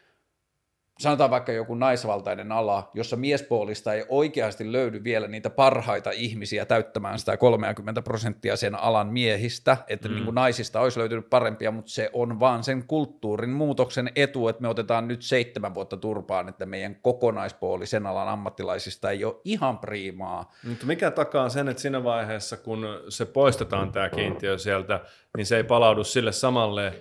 sanotaan 0.99 1.31
vaikka 1.31 1.53
joku 1.53 1.75
naisvaltainen 1.75 2.53
ala, 2.53 2.91
jossa 2.95 3.17
miespuolista 3.17 3.95
ei 3.95 4.05
oikeasti 4.09 4.73
löydy 4.73 5.05
vielä 5.05 5.29
niitä 5.29 5.51
parhaita 5.51 6.11
ihmisiä 6.11 6.65
täyttämään 6.65 7.19
sitä 7.19 7.37
30 7.37 8.03
prosenttia 8.03 8.57
sen 8.57 8.75
alan 8.75 9.07
miehistä, 9.07 9.77
että 9.89 10.09
mm. 10.09 10.15
niin 10.15 10.25
kuin 10.25 10.35
naisista 10.35 10.81
olisi 10.81 11.01
löytynyt 11.01 11.31
parempia, 11.31 11.71
mutta 11.71 11.91
se 11.91 12.11
on 12.13 12.41
vaan 12.41 12.65
sen 12.65 12.85
kulttuurin 12.87 13.51
muutoksen 13.51 14.11
etu, 14.17 14.49
että 14.49 14.63
me 14.63 14.69
otetaan 14.69 15.09
nyt 15.09 15.23
seitsemän 15.23 15.75
vuotta 15.75 15.97
turpaan, 15.97 16.49
että 16.49 16.67
meidän 16.67 16.97
kokonaispuoli 17.03 17.87
sen 17.87 18.07
alan 18.07 18.29
ammattilaisista 18.29 19.11
ei 19.11 19.25
ole 19.25 19.37
ihan 19.45 19.79
priimaa. 19.79 20.53
Mutta 20.69 20.87
mikä 20.87 21.11
takaa 21.11 21.49
sen, 21.49 21.69
että 21.69 21.83
siinä 21.83 22.05
vaiheessa, 22.05 22.57
kun 22.57 22.87
se 23.09 23.25
poistetaan 23.25 23.93
tämä 23.93 24.09
kiintiö 24.09 24.59
sieltä, 24.59 25.01
niin 25.37 25.47
se 25.47 25.57
ei 25.57 25.65
palaudu 25.65 26.05
sille 26.05 26.33
samalle 26.33 26.93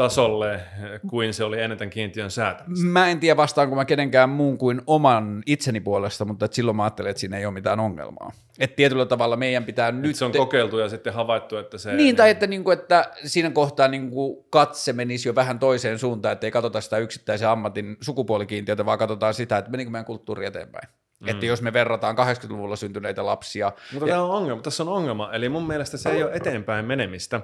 tasolle 0.00 0.60
kuin 1.08 1.34
se 1.34 1.44
oli 1.44 1.60
ennen 1.60 1.78
tämän 1.78 1.90
kiintiön 1.90 2.30
säätämistä. 2.30 2.86
Mä 2.86 3.08
en 3.08 3.20
tiedä 3.20 3.36
vastaanko 3.36 3.76
mä 3.76 3.84
kenenkään 3.84 4.28
muun 4.28 4.58
kuin 4.58 4.82
oman 4.86 5.42
itseni 5.46 5.80
puolesta, 5.80 6.24
mutta 6.24 6.44
et 6.44 6.52
silloin 6.52 6.76
mä 6.76 6.82
ajattelen, 6.82 7.10
että 7.10 7.20
siinä 7.20 7.38
ei 7.38 7.46
ole 7.46 7.54
mitään 7.54 7.80
ongelmaa. 7.80 8.32
Että 8.58 8.76
tietyllä 8.76 9.06
tavalla 9.06 9.36
meidän 9.36 9.64
pitää 9.64 9.92
nyt... 9.92 10.16
Se 10.16 10.24
on 10.24 10.32
kokeiltu 10.32 10.78
ja 10.78 10.88
sitten 10.88 11.12
havaittu, 11.12 11.56
että 11.56 11.78
se... 11.78 11.92
Niin, 11.92 12.16
tai 12.16 12.30
että, 12.30 12.46
niin 12.46 12.64
kuin, 12.64 12.78
että 12.78 13.10
siinä 13.24 13.50
kohtaa 13.50 13.88
niin 13.88 14.10
kuin 14.10 14.44
katse 14.50 14.92
menisi 14.92 15.28
jo 15.28 15.34
vähän 15.34 15.58
toiseen 15.58 15.98
suuntaan, 15.98 16.32
että 16.32 16.46
ei 16.46 16.50
katsota 16.50 16.80
sitä 16.80 16.98
yksittäisen 16.98 17.48
ammatin 17.48 17.96
sukupuolikiintiötä, 18.00 18.86
vaan 18.86 18.98
katsotaan 18.98 19.34
sitä, 19.34 19.58
että 19.58 19.70
menikö 19.70 19.90
meidän 19.90 20.04
kulttuuri 20.04 20.46
eteenpäin. 20.46 20.88
Mm. 21.20 21.28
Että 21.28 21.46
jos 21.46 21.62
me 21.62 21.72
verrataan 21.72 22.16
80-luvulla 22.18 22.76
syntyneitä 22.76 23.26
lapsia... 23.26 23.72
Mutta 23.92 24.08
ja... 24.08 24.14
tämä 24.14 24.24
on 24.24 24.30
ongelma, 24.30 24.62
tässä 24.62 24.82
on 24.82 24.88
ongelma, 24.88 25.32
eli 25.32 25.48
mun 25.48 25.66
mielestä 25.66 25.96
se 25.96 26.10
ei 26.10 26.22
ole 26.22 26.32
eteenpäin 26.34 26.84
menemistä. 26.84 27.40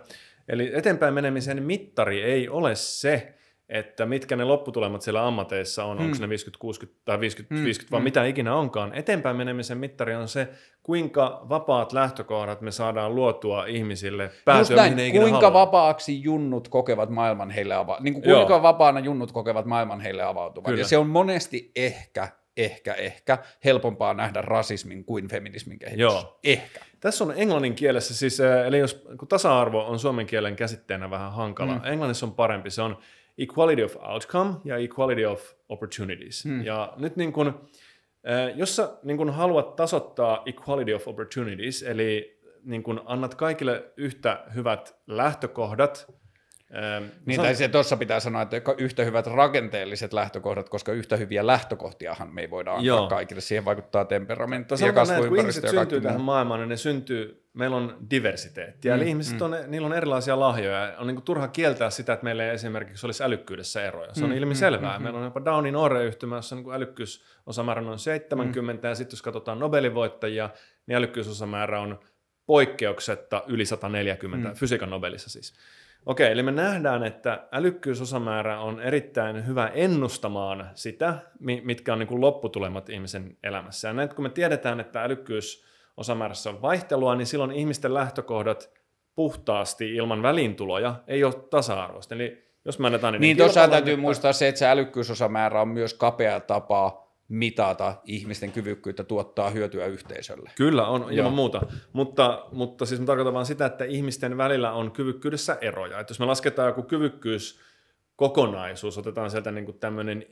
Eli 0.49 0.71
eteenpäin 0.75 1.15
menemisen 1.15 1.63
mittari 1.63 2.23
ei 2.23 2.49
ole 2.49 2.75
se, 2.75 3.35
että 3.69 4.07
mitkä 4.07 4.37
ne 4.37 4.45
lopputulemat 4.45 5.03
siellä 5.03 5.27
ammateissa 5.27 5.85
on, 5.85 5.99
mm. 5.99 6.05
onko 6.05 6.17
ne 6.21 6.29
50, 6.29 6.61
60 6.61 7.01
tai 7.05 7.21
50, 7.21 7.55
mm. 7.55 7.65
50 7.65 7.93
vai 7.93 8.01
mm. 8.01 8.05
mitä 8.05 8.25
ikinä 8.25 8.55
onkaan. 8.55 8.95
Eteenpäin 8.95 9.37
menemisen 9.37 9.79
mittari 9.79 10.15
on 10.15 10.29
se, 10.29 10.49
kuinka 10.83 11.47
vapaat 11.49 11.93
lähtökohdat 11.93 12.61
me 12.61 12.71
saadaan 12.71 13.15
luotua 13.15 13.67
ihmisille 13.67 14.31
päätyä, 14.45 14.77
näin, 14.77 14.95
mihin 14.95 15.13
Kuinka 15.13 15.41
haluaa. 15.41 15.53
vapaaksi 15.53 16.23
junnut 16.23 16.69
kokevat 16.69 17.11
maailman 17.11 17.51
heille 17.51 17.75
avautuvan. 17.75 18.05
Niin 18.05 18.15
kuinka 18.15 18.53
Joo. 18.53 18.63
vapaana 18.63 19.01
junnut 19.01 19.33
kokevat 19.33 19.67
maailman 19.67 20.01
heille 20.01 20.23
avautuvan. 20.23 20.71
Kyllä. 20.71 20.81
Ja 20.81 20.89
se 20.89 20.99
on 20.99 21.07
monesti 21.07 21.71
ehkä 21.77 22.29
ehkä, 22.57 22.95
ehkä 22.95 23.39
helpompaa 23.65 24.15
nähdä 24.15 24.43
rasismin 24.43 25.05
kuin 25.05 25.29
feminismin 25.29 25.79
kehitys. 25.79 26.01
Joo. 26.01 26.39
Ehkä. 26.45 26.81
Tässä 27.07 27.25
on 27.25 27.35
englannin 27.37 27.75
kielessä, 27.75 28.15
siis, 28.15 28.41
eli 28.67 28.79
jos 28.79 29.07
kun 29.19 29.29
tasa-arvo 29.29 29.87
on 29.87 29.99
suomen 29.99 30.27
kielen 30.27 30.57
käsitteenä 30.57 31.11
vähän 31.11 31.33
hankala, 31.33 31.75
mm. 31.75 31.85
englannissa 31.85 32.27
on 32.27 32.33
parempi, 32.33 32.71
se 32.71 32.83
on 32.83 32.99
equality 33.39 33.83
of 33.83 33.97
outcome 33.97 34.55
ja 34.65 34.77
equality 34.77 35.25
of 35.25 35.53
opportunities. 35.69 36.45
Mm. 36.45 36.65
Ja 36.65 36.93
nyt 36.97 37.17
niin 37.17 37.33
kun, 37.33 37.69
jos 38.55 38.77
sä 38.77 38.91
niin 39.03 39.17
kun 39.17 39.31
haluat 39.31 39.77
tasoittaa 39.77 40.43
equality 40.47 40.95
of 40.95 41.09
opportunities, 41.09 41.83
eli 41.83 42.41
niin 42.65 42.83
kun 42.83 43.03
annat 43.05 43.35
kaikille 43.35 43.93
yhtä 43.97 44.45
hyvät 44.55 44.97
lähtökohdat, 45.07 46.13
Ähm, 46.75 47.05
niin, 47.27 47.41
tai 47.41 47.55
se 47.55 47.69
tuossa 47.69 47.97
pitää 47.97 48.21
sanoa, 48.21 48.43
että 48.43 48.57
yhtä 48.79 49.05
hyvät 49.05 49.27
rakenteelliset 49.27 50.13
lähtökohdat, 50.13 50.69
koska 50.69 50.93
yhtä 50.93 51.17
hyviä 51.17 51.47
lähtökohtiahan 51.47 52.35
me 52.35 52.41
ei 52.41 52.51
voida 52.51 52.71
antaa 52.71 52.85
Joo. 52.85 53.09
kaikille. 53.09 53.41
Siihen 53.41 53.65
vaikuttaa 53.65 54.05
temperamentti 54.05 54.75
ja 54.85 54.93
kasvuympäristö. 54.93 55.29
Kun 55.29 55.39
ihmiset 55.39 55.71
syntyy 55.71 56.01
tähän 56.01 56.21
maailmaan, 56.21 56.61
niin 56.61 56.69
ne 56.69 56.77
syntyy, 56.77 57.45
meillä 57.53 57.77
on 57.77 57.97
diversiteettiä. 58.11 58.95
Mm, 58.95 59.01
Eli 59.01 59.09
ihmiset, 59.09 59.39
mm. 59.39 59.43
on, 59.43 59.57
niillä 59.67 59.87
on 59.87 59.93
erilaisia 59.93 60.41
lahjoja. 60.41 60.95
On 60.99 61.07
niin 61.07 61.15
kuin 61.15 61.25
turha 61.25 61.49
kieltää 61.49 61.91
sitä, 61.91 62.13
että 62.13 62.25
meillä 62.25 62.45
ei 62.45 62.51
esimerkiksi 62.51 63.07
olisi 63.07 63.25
älykkyydessä 63.25 63.85
eroja. 63.85 64.15
Se 64.15 64.25
on 64.25 64.31
mm, 64.31 64.37
ilmiselvää. 64.37 64.99
Mm, 64.99 65.03
meillä 65.03 65.19
on 65.19 65.25
jopa 65.25 65.45
Downin 65.45 65.77
oireyhtymä, 65.77 66.37
jossa 66.37 66.57
niin 66.57 66.73
älykkyysosamäärä 66.73 67.83
on 67.83 67.99
70, 67.99 68.87
mm. 68.87 68.91
ja 68.91 68.95
sitten 68.95 69.17
jos 69.17 69.23
katsotaan 69.23 69.59
Nobelin 69.59 69.93
niin 70.87 70.97
älykkyysosamäärä 70.97 71.81
on 71.81 72.01
poikkeuksetta 72.47 73.43
yli 73.47 73.65
140, 73.67 74.49
mm. 74.49 74.55
fysiikan 74.55 74.91
Nobelissa 74.91 75.31
siis. 75.31 75.55
Okei, 76.07 76.33
eli 76.33 76.43
me 76.43 76.53
nähdään, 76.53 77.05
että 77.05 77.49
älykkyysosamäärä 77.53 78.61
on 78.61 78.81
erittäin 78.81 79.47
hyvä 79.47 79.67
ennustamaan 79.67 80.71
sitä, 80.75 81.19
mitkä 81.41 81.93
on 81.93 81.99
niin 81.99 82.07
kuin 82.07 82.21
lopputulemat 82.21 82.89
ihmisen 82.89 83.37
elämässä. 83.43 83.89
Ja 83.89 83.95
näin, 83.95 84.09
kun 84.09 84.23
me 84.23 84.29
tiedetään, 84.29 84.81
että 84.81 85.03
älykkyysosamäärässä 85.03 86.51
on 86.51 86.63
vaihtelua, 86.63 87.15
niin 87.15 87.27
silloin 87.27 87.53
ihmisten 87.53 87.95
lähtökohdat 87.95 88.71
puhtaasti 89.15 89.95
ilman 89.95 90.23
väliintuloja 90.23 90.95
ei 91.07 91.25
ole 91.25 91.35
tasa-arvoista. 91.51 92.15
Eli 92.15 92.47
jos 92.65 92.79
me 92.79 92.87
annetaan 92.87 93.21
niin 93.21 93.37
tuossa 93.37 93.69
täytyy 93.69 93.97
muistaa 93.97 94.33
se, 94.33 94.49
että 94.49 94.59
se 94.59 94.67
älykkyysosamäärä 94.67 95.61
on 95.61 95.69
myös 95.69 95.95
kapea 95.95 96.41
tapa 96.41 97.06
mitata 97.29 97.95
ihmisten 98.05 98.53
kyvykkyyttä 98.53 99.05
tuottaa 99.05 99.51
hyötyä 99.51 99.87
yhteisölle. 99.87 100.51
Kyllä, 100.57 100.87
on 100.87 101.13
ilman 101.13 101.33
muuta. 101.33 101.63
Mutta, 101.93 102.47
mutta 102.53 102.87
siis 102.87 103.01
mä 103.01 103.07
tarkoitan 103.07 103.35
vaan 103.35 103.47
sitä, 103.47 103.67
että 103.67 103.85
ihmisten 103.85 104.37
välillä 104.37 104.73
on 104.73 104.93
kyvykkyydessä 104.93 105.59
eroja. 105.61 106.01
Että 106.01 106.11
jos 106.11 106.21
me 106.21 106.27
lasketaan 106.27 106.69
joku 106.69 106.83
kyvykkyys 106.83 107.61
kokonaisuus, 108.17 108.99
otetaan 108.99 109.31
sieltä 109.31 109.51
niin 109.51 109.65
kuin 109.65 109.79
tämmöinen 109.79 110.27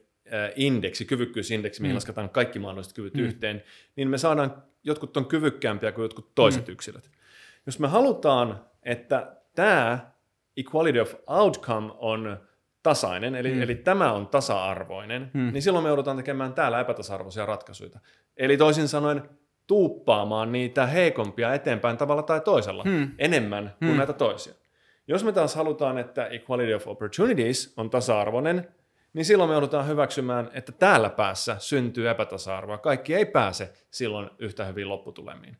indeksi, 0.56 1.04
kyvykkyysindeksi, 1.04 1.80
mihin 1.82 1.92
mm. 1.92 1.96
lasketaan 1.96 2.30
kaikki 2.30 2.58
mahdolliset 2.58 2.92
kyvyt 2.92 3.14
mm. 3.14 3.20
yhteen, 3.20 3.62
niin 3.96 4.08
me 4.08 4.18
saadaan, 4.18 4.62
jotkut 4.84 5.16
on 5.16 5.26
kyvykkäämpiä 5.26 5.92
kuin 5.92 6.02
jotkut 6.02 6.34
toiset 6.34 6.66
mm. 6.66 6.72
yksilöt. 6.72 7.10
Jos 7.66 7.78
me 7.78 7.88
halutaan, 7.88 8.64
että 8.82 9.36
tämä 9.54 10.10
equality 10.56 11.00
of 11.00 11.14
outcome 11.26 11.92
on 11.98 12.40
tasainen, 12.84 13.34
eli, 13.34 13.54
mm. 13.54 13.62
eli 13.62 13.74
tämä 13.74 14.12
on 14.12 14.26
tasa-arvoinen, 14.26 15.30
mm. 15.34 15.52
niin 15.52 15.62
silloin 15.62 15.82
me 15.82 15.88
joudutaan 15.88 16.16
tekemään 16.16 16.54
täällä 16.54 16.80
epätasa-arvoisia 16.80 17.46
ratkaisuja. 17.46 18.00
Eli 18.36 18.56
toisin 18.56 18.88
sanoen 18.88 19.22
tuuppaamaan 19.66 20.52
niitä 20.52 20.86
heikompia 20.86 21.54
eteenpäin 21.54 21.96
tavalla 21.96 22.22
tai 22.22 22.40
toisella 22.40 22.84
mm. 22.84 23.10
enemmän 23.18 23.74
kuin 23.78 23.90
mm. 23.90 23.96
näitä 23.96 24.12
toisia. 24.12 24.54
Jos 25.06 25.24
me 25.24 25.32
taas 25.32 25.54
halutaan, 25.54 25.98
että 25.98 26.26
equality 26.26 26.74
of 26.74 26.88
opportunities 26.88 27.74
on 27.76 27.90
tasa-arvoinen, 27.90 28.68
niin 29.12 29.24
silloin 29.24 29.50
me 29.50 29.54
joudutaan 29.54 29.88
hyväksymään, 29.88 30.50
että 30.52 30.72
täällä 30.72 31.10
päässä 31.10 31.56
syntyy 31.58 32.10
epätasa-arvoa. 32.10 32.78
Kaikki 32.78 33.14
ei 33.14 33.26
pääse 33.26 33.72
silloin 33.90 34.30
yhtä 34.38 34.64
hyvin 34.64 34.88
lopputulemiin. 34.88 35.56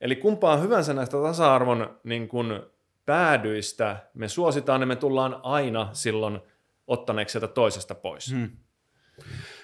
Eli 0.00 0.16
kumpaa 0.16 0.56
hyvänsä 0.56 0.94
näistä 0.94 1.16
tasa-arvon 1.22 2.00
niin 2.04 2.28
kun, 2.28 2.70
päädyistä 3.06 3.96
me 4.14 4.28
suositaan, 4.28 4.80
niin 4.80 4.88
me 4.88 4.96
tullaan 4.96 5.40
aina 5.42 5.88
silloin 5.92 6.40
ottaneeksi 6.86 7.32
sieltä 7.32 7.48
toisesta 7.48 7.94
pois. 7.94 8.32
Hmm. 8.32 8.50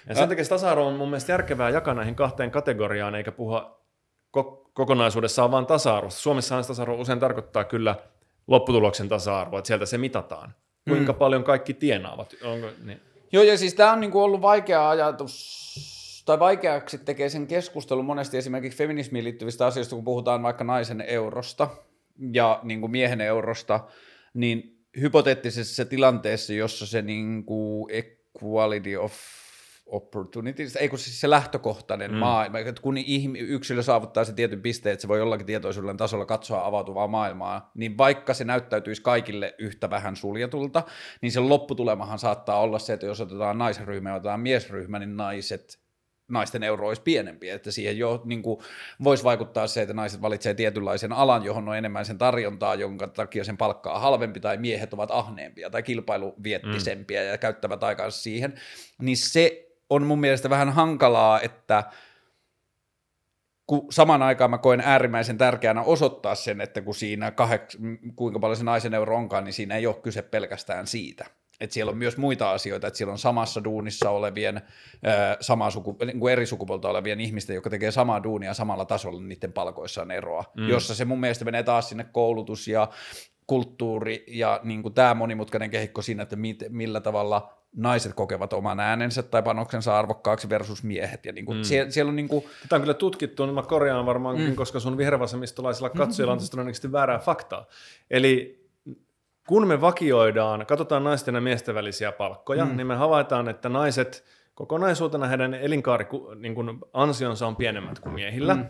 Ja 0.09 0.15
sen 0.15 0.29
takia 0.29 0.45
tasa-arvo 0.45 0.87
on 0.87 0.93
mun 0.93 1.09
mielestä 1.09 1.31
järkevää 1.31 1.69
jakaa 1.69 1.93
näihin 1.93 2.15
kahteen 2.15 2.51
kategoriaan, 2.51 3.15
eikä 3.15 3.31
puhua 3.31 3.81
ko- 4.37 4.71
kokonaisuudessaan 4.73 5.51
vaan 5.51 5.65
tasa-arvosta. 5.65 6.21
Suomessahan 6.21 6.65
tasa-arvo 6.65 6.95
usein 6.95 7.19
tarkoittaa 7.19 7.63
kyllä 7.63 7.95
lopputuloksen 8.47 9.09
tasa-arvoa, 9.09 9.59
että 9.59 9.67
sieltä 9.67 9.85
se 9.85 9.97
mitataan. 9.97 10.55
Kuinka 10.89 11.11
hmm. 11.11 11.19
paljon 11.19 11.43
kaikki 11.43 11.73
tienaavat. 11.73 12.35
Onko, 12.43 12.67
niin. 12.83 13.01
Joo, 13.31 13.43
ja 13.43 13.57
siis 13.57 13.73
tämä 13.73 13.93
on 13.93 13.99
niinku 13.99 14.23
ollut 14.23 14.41
vaikea 14.41 14.89
ajatus, 14.89 16.23
tai 16.25 16.39
vaikeaksi 16.39 16.97
tekee 16.97 17.29
sen 17.29 17.47
keskustelun 17.47 18.05
monesti 18.05 18.37
esimerkiksi 18.37 18.77
feminismiin 18.77 19.23
liittyvistä 19.23 19.65
asioista, 19.65 19.95
kun 19.95 20.03
puhutaan 20.03 20.43
vaikka 20.43 20.63
naisen 20.63 21.01
eurosta 21.01 21.67
ja 22.33 22.59
niin 22.63 22.81
kuin 22.81 22.91
miehen 22.91 23.21
eurosta, 23.21 23.79
niin 24.33 24.85
hypoteettisessa 25.01 25.85
tilanteessa, 25.85 26.53
jossa 26.53 26.85
se 26.85 27.01
niin 27.01 27.45
kuin 27.45 27.91
equality 27.91 28.95
of 28.95 29.13
opportunities, 29.87 30.75
ei 30.75 30.89
kun 30.89 30.99
siis 30.99 31.21
se 31.21 31.29
lähtökohtainen 31.29 32.11
mm. 32.11 32.17
maailma, 32.17 32.59
että 32.59 32.81
kun 32.81 32.95
yksilö 33.37 33.83
saavuttaa 33.83 34.23
se 34.23 34.33
tietyn 34.33 34.61
pisteen, 34.61 34.93
että 34.93 35.01
se 35.01 35.07
voi 35.07 35.19
jollakin 35.19 35.45
tietoisuuden 35.45 35.97
tasolla 35.97 36.25
katsoa 36.25 36.65
avautuvaa 36.65 37.07
maailmaa, 37.07 37.71
niin 37.75 37.97
vaikka 37.97 38.33
se 38.33 38.43
näyttäytyisi 38.43 39.01
kaikille 39.01 39.55
yhtä 39.59 39.89
vähän 39.89 40.15
suljetulta, 40.15 40.83
niin 41.21 41.31
se 41.31 41.39
lopputulemahan 41.39 42.19
saattaa 42.19 42.59
olla 42.59 42.79
se, 42.79 42.93
että 42.93 43.05
jos 43.05 43.21
otetaan 43.21 43.57
naisryhmä 43.57 44.09
ja 44.09 44.15
otetaan 44.15 44.39
miesryhmä, 44.39 44.99
niin 44.99 45.17
naiset 45.17 45.86
naisten 46.27 46.63
euro 46.63 46.87
olisi 46.87 47.01
pienempi, 47.01 47.49
että 47.49 47.71
siihen 47.71 47.97
jo 47.97 48.21
niin 48.25 48.41
kuin, 48.41 48.59
voisi 49.03 49.23
vaikuttaa 49.23 49.67
se, 49.67 49.81
että 49.81 49.93
naiset 49.93 50.21
valitsee 50.21 50.53
tietynlaisen 50.53 51.13
alan, 51.13 51.43
johon 51.43 51.69
on 51.69 51.77
enemmän 51.77 52.05
sen 52.05 52.17
tarjontaa, 52.17 52.75
jonka 52.75 53.07
takia 53.07 53.43
sen 53.43 53.57
palkkaa 53.57 53.99
halvempi, 53.99 54.39
tai 54.39 54.57
miehet 54.57 54.93
ovat 54.93 55.11
ahneempia 55.11 55.69
tai 55.69 55.83
kilpailuviettisempiä 55.83 57.21
mm. 57.21 57.27
ja 57.27 57.37
käyttävät 57.37 57.83
aikansa 57.83 58.21
siihen, 58.21 58.53
niin 59.01 59.17
se 59.17 59.67
on 59.89 60.03
mun 60.03 60.19
mielestä 60.19 60.49
vähän 60.49 60.69
hankalaa, 60.69 61.41
että 61.41 61.83
kun 63.67 63.87
saman 63.91 64.21
aikaan 64.21 64.49
mä 64.49 64.57
koen 64.57 64.81
äärimmäisen 64.81 65.37
tärkeänä 65.37 65.81
osoittaa 65.81 66.35
sen, 66.35 66.61
että 66.61 66.81
kun 66.81 66.95
siinä 66.95 67.31
kaheks, 67.31 67.77
kuinka 68.15 68.39
paljon 68.39 68.57
se 68.57 68.63
naisen 68.63 68.93
euro 68.93 69.15
onkaan, 69.15 69.43
niin 69.43 69.53
siinä 69.53 69.75
ei 69.75 69.87
ole 69.87 69.95
kyse 69.95 70.21
pelkästään 70.21 70.87
siitä 70.87 71.25
että 71.59 71.73
siellä 71.73 71.89
on 71.89 71.97
myös 71.97 72.17
muita 72.17 72.51
asioita, 72.51 72.87
että 72.87 72.97
siellä 72.97 73.11
on 73.11 73.17
samassa 73.17 73.63
duunissa 73.63 74.09
olevien, 74.09 74.61
samaa 75.39 75.71
suku, 75.71 75.97
niin 76.05 76.19
kuin 76.19 76.33
eri 76.33 76.45
sukupuolta 76.45 76.89
olevien 76.89 77.21
ihmisten, 77.21 77.53
jotka 77.53 77.69
tekee 77.69 77.91
samaa 77.91 78.23
duunia 78.23 78.53
samalla 78.53 78.85
tasolla, 78.85 79.19
niin 79.19 79.29
niiden 79.29 79.53
palkoissa 79.53 80.01
on 80.01 80.11
eroa, 80.11 80.43
mm. 80.57 80.67
jossa 80.67 80.95
se 80.95 81.05
mun 81.05 81.19
mielestä 81.19 81.45
menee 81.45 81.63
taas 81.63 81.89
sinne 81.89 82.03
koulutus 82.11 82.67
ja 82.67 82.89
kulttuuri 83.47 84.23
ja 84.27 84.59
niin 84.63 84.83
kuin 84.83 84.93
tämä 84.93 85.13
monimutkainen 85.13 85.69
kehikko 85.69 86.01
siinä, 86.01 86.23
että 86.23 86.35
mit, 86.35 86.63
millä 86.69 87.01
tavalla 87.01 87.53
naiset 87.75 88.13
kokevat 88.13 88.53
oman 88.53 88.79
äänensä 88.79 89.23
tai 89.23 89.43
panoksensa 89.43 89.99
arvokkaaksi 89.99 90.49
versus 90.49 90.83
miehet. 90.83 91.25
Ja 91.25 91.31
niin 91.31 91.45
kuin, 91.45 91.57
mm. 91.57 91.63
siellä, 91.63 91.91
siellä 91.91 92.09
on 92.09 92.15
niin 92.15 92.27
kuin... 92.27 92.43
Tätä 92.61 92.75
on 92.75 92.81
kyllä 92.81 92.93
tutkittu, 92.93 93.45
niin 93.45 93.55
mä 93.55 93.63
korjaan 93.63 94.05
varmaankin, 94.05 94.49
mm. 94.49 94.55
koska 94.55 94.79
sun 94.79 94.97
vihervasemmistolaisilla 94.97 95.89
katsojilla 95.89 96.33
on 96.33 96.39
todennäköisesti 96.51 96.91
väärää 96.91 97.19
faktaa. 97.19 97.65
Eli 98.11 98.66
kun 99.47 99.67
me 99.67 99.81
vakioidaan, 99.81 100.65
katsotaan 100.65 101.03
naisten 101.03 101.35
ja 101.35 101.41
miesten 101.41 101.75
välisiä 101.75 102.11
palkkoja, 102.11 102.65
mm. 102.65 102.77
niin 102.77 102.87
me 102.87 102.95
havaitaan, 102.95 103.49
että 103.49 103.69
naiset 103.69 104.23
kokonaisuutena 104.55 105.27
heidän 105.27 105.53
elinkaari 105.53 106.05
niin 106.35 106.55
kuin 106.55 106.79
ansionsa 106.93 107.47
on 107.47 107.55
pienemmät 107.55 107.99
kuin 107.99 108.13
miehillä. 108.13 108.53
Mm. 108.53 108.65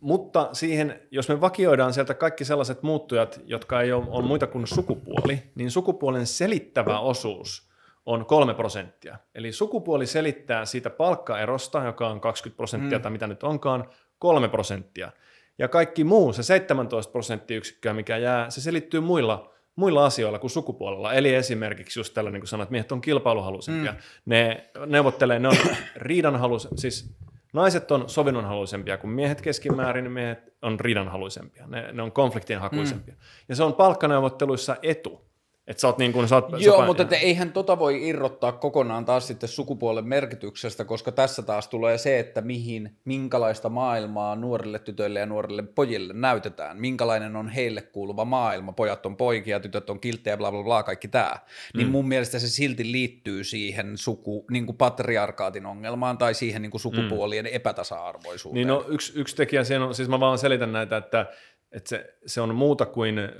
mutta 0.00 0.48
siihen, 0.52 1.00
jos 1.10 1.28
me 1.28 1.40
vakioidaan 1.40 1.92
sieltä 1.92 2.14
kaikki 2.14 2.44
sellaiset 2.44 2.82
muuttujat, 2.82 3.40
jotka 3.44 3.80
ei 3.80 3.92
ole, 3.92 4.06
on 4.08 4.24
muita 4.24 4.46
kuin 4.46 4.66
sukupuoli, 4.66 5.42
niin 5.54 5.70
sukupuolen 5.70 6.26
selittävä 6.26 7.00
osuus 7.00 7.72
on 8.06 8.26
kolme 8.26 8.54
prosenttia. 8.54 9.18
Eli 9.34 9.52
sukupuoli 9.52 10.06
selittää 10.06 10.64
siitä 10.64 10.90
palkkaerosta, 10.90 11.84
joka 11.84 12.08
on 12.08 12.20
20 12.20 12.56
prosenttia 12.56 12.98
mm. 12.98 13.02
tai 13.02 13.12
mitä 13.12 13.26
nyt 13.26 13.42
onkaan, 13.42 13.88
kolme 14.18 14.48
prosenttia. 14.48 15.12
Ja 15.58 15.68
kaikki 15.68 16.04
muu, 16.04 16.32
se 16.32 16.42
17 16.42 17.12
prosenttiyksikköä, 17.12 17.92
mikä 17.92 18.16
jää, 18.16 18.50
se 18.50 18.60
selittyy 18.60 19.00
muilla, 19.00 19.52
muilla 19.76 20.06
asioilla 20.06 20.38
kuin 20.38 20.50
sukupuolella. 20.50 21.12
Eli 21.12 21.34
esimerkiksi 21.34 22.00
just 22.00 22.14
tällä, 22.14 22.30
niin 22.30 22.40
kuin 22.40 22.48
sanoit, 22.48 22.70
miehet 22.70 22.92
on 22.92 23.00
kilpailuhaluisempia. 23.00 23.92
Mm. 23.92 23.98
Ne 24.26 24.70
neuvottelee, 24.86 25.38
ne 25.38 25.48
on 25.48 25.56
riidanhaluisempia, 25.96 26.80
siis 26.80 27.16
naiset 27.52 27.90
on 27.90 28.08
sovinnonhaluisempia 28.08 28.98
kuin 28.98 29.10
miehet 29.10 29.40
keskimäärin, 29.40 30.12
miehet 30.12 30.54
on 30.62 30.80
riidanhaluisempia. 30.80 31.66
Ne, 31.66 31.92
ne 31.92 32.02
on 32.02 32.12
konfliktinhakuisempia. 32.12 33.14
Mm. 33.14 33.20
Ja 33.48 33.56
se 33.56 33.62
on 33.62 33.74
palkkaneuvotteluissa 33.74 34.76
etu. 34.82 35.31
Että 35.66 35.80
sä 35.80 35.86
oot 35.86 35.98
niin 35.98 36.12
kuin, 36.12 36.28
sä 36.28 36.34
oot, 36.34 36.46
Joo, 36.58 36.80
sä 36.80 36.86
mutta 36.86 37.02
että 37.02 37.16
eihän 37.16 37.52
tota 37.52 37.78
voi 37.78 38.08
irrottaa 38.08 38.52
kokonaan 38.52 39.04
taas 39.04 39.26
sitten 39.26 39.48
sukupuolen 39.48 40.08
merkityksestä, 40.08 40.84
koska 40.84 41.12
tässä 41.12 41.42
taas 41.42 41.68
tulee 41.68 41.98
se, 41.98 42.18
että 42.18 42.40
mihin, 42.40 42.96
minkälaista 43.04 43.68
maailmaa 43.68 44.36
nuorille 44.36 44.78
tytöille 44.78 45.20
ja 45.20 45.26
nuorille 45.26 45.62
pojille 45.62 46.12
näytetään, 46.12 46.80
minkälainen 46.80 47.36
on 47.36 47.48
heille 47.48 47.82
kuuluva 47.82 48.24
maailma, 48.24 48.72
pojat 48.72 49.06
on 49.06 49.16
poikia, 49.16 49.60
tytöt 49.60 49.90
on 49.90 50.00
kilttejä, 50.00 50.36
bla 50.36 50.50
bla 50.50 50.62
bla, 50.62 50.82
kaikki 50.82 51.08
tämä. 51.08 51.36
Niin 51.76 51.86
mm. 51.86 51.92
mun 51.92 52.08
mielestä 52.08 52.38
se 52.38 52.48
silti 52.48 52.92
liittyy 52.92 53.44
siihen 53.44 53.98
suku, 53.98 54.44
niin 54.50 54.66
kuin 54.66 54.76
patriarkaatin 54.76 55.66
ongelmaan 55.66 56.18
tai 56.18 56.34
siihen 56.34 56.62
niin 56.62 56.70
kuin 56.70 56.80
sukupuolien 56.80 57.44
mm. 57.44 57.50
epätasa-arvoisuuteen. 57.52 58.54
Niin 58.54 58.68
no 58.68 58.84
yksi, 58.88 59.12
yksi 59.16 59.36
tekijä 59.36 59.64
siinä 59.64 59.84
on, 59.84 59.94
siis 59.94 60.08
mä 60.08 60.20
vaan 60.20 60.38
selitän 60.38 60.72
näitä, 60.72 60.96
että 60.96 61.26
että 61.72 61.88
se, 61.88 62.14
se 62.26 62.40
on 62.40 62.54
muuta 62.54 62.86
kuin 62.86 63.18
ö, 63.18 63.30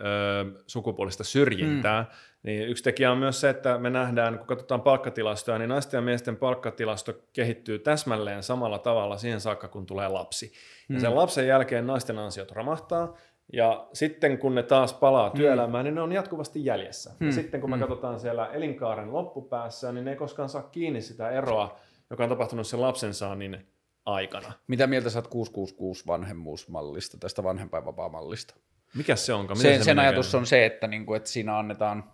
sukupuolista 0.67 1.25
syrjintää, 1.25 2.02
mm. 2.02 2.09
niin 2.43 2.69
yksi 2.69 2.85
tekijä 2.85 3.12
on 3.12 3.19
myös 3.19 3.41
se, 3.41 3.51
että 3.51 3.78
me 3.78 3.91
nähdään, 3.91 4.39
kun 4.39 4.47
katsotaan 4.47 4.81
palkkatilastoja, 4.81 5.59
niin 5.59 5.69
naisten 5.69 5.99
ja 5.99 6.02
miesten 6.02 6.36
palkkatilasto 6.36 7.12
kehittyy 7.33 7.78
täsmälleen 7.78 8.43
samalla 8.43 8.78
tavalla 8.78 9.17
siihen 9.17 9.41
saakka, 9.41 9.69
kun 9.69 9.86
tulee 9.86 10.09
lapsi. 10.09 10.52
Mm. 10.89 10.94
Ja 10.94 11.01
sen 11.01 11.17
lapsen 11.17 11.47
jälkeen 11.47 11.86
naisten 11.86 12.19
ansiot 12.19 12.52
romahtaa, 12.52 13.17
ja 13.52 13.86
sitten 13.93 14.39
kun 14.39 14.55
ne 14.55 14.62
taas 14.62 14.94
palaa 14.94 15.28
mm. 15.28 15.36
työelämään, 15.36 15.85
niin 15.85 15.94
ne 15.94 16.01
on 16.01 16.12
jatkuvasti 16.12 16.65
jäljessä. 16.65 17.11
Mm. 17.20 17.27
Ja 17.27 17.33
sitten 17.33 17.61
kun 17.61 17.70
me 17.70 17.77
mm. 17.77 17.81
katsotaan 17.81 18.20
siellä 18.20 18.47
elinkaaren 18.47 19.12
loppupäässä, 19.12 19.93
niin 19.93 20.05
ne 20.05 20.11
ei 20.11 20.17
koskaan 20.17 20.49
saa 20.49 20.62
kiinni 20.62 21.01
sitä 21.01 21.31
eroa, 21.31 21.78
joka 22.11 22.23
on 22.23 22.28
tapahtunut 22.28 22.67
sen 22.67 22.81
lapsen 22.81 23.15
saannin 23.15 23.67
aikana. 24.05 24.52
Mitä 24.66 24.86
mieltä 24.86 25.10
sä 25.10 25.18
oot 25.18 25.28
666 25.28 26.06
vanhemmuusmallista, 26.06 27.18
tästä 27.18 27.42
vanhempainvapaamallista? 27.42 28.55
Mikä 28.94 29.16
se 29.16 29.34
onkaan? 29.34 29.56
Sen, 29.60 29.78
se 29.78 29.84
sen 29.84 29.98
ajatus 29.98 30.34
on 30.34 30.47
se, 30.47 30.66
että, 30.66 30.86
niin 30.86 31.06
kuin, 31.06 31.16
että 31.16 31.31
siinä 31.31 31.58
annetaan 31.58 32.12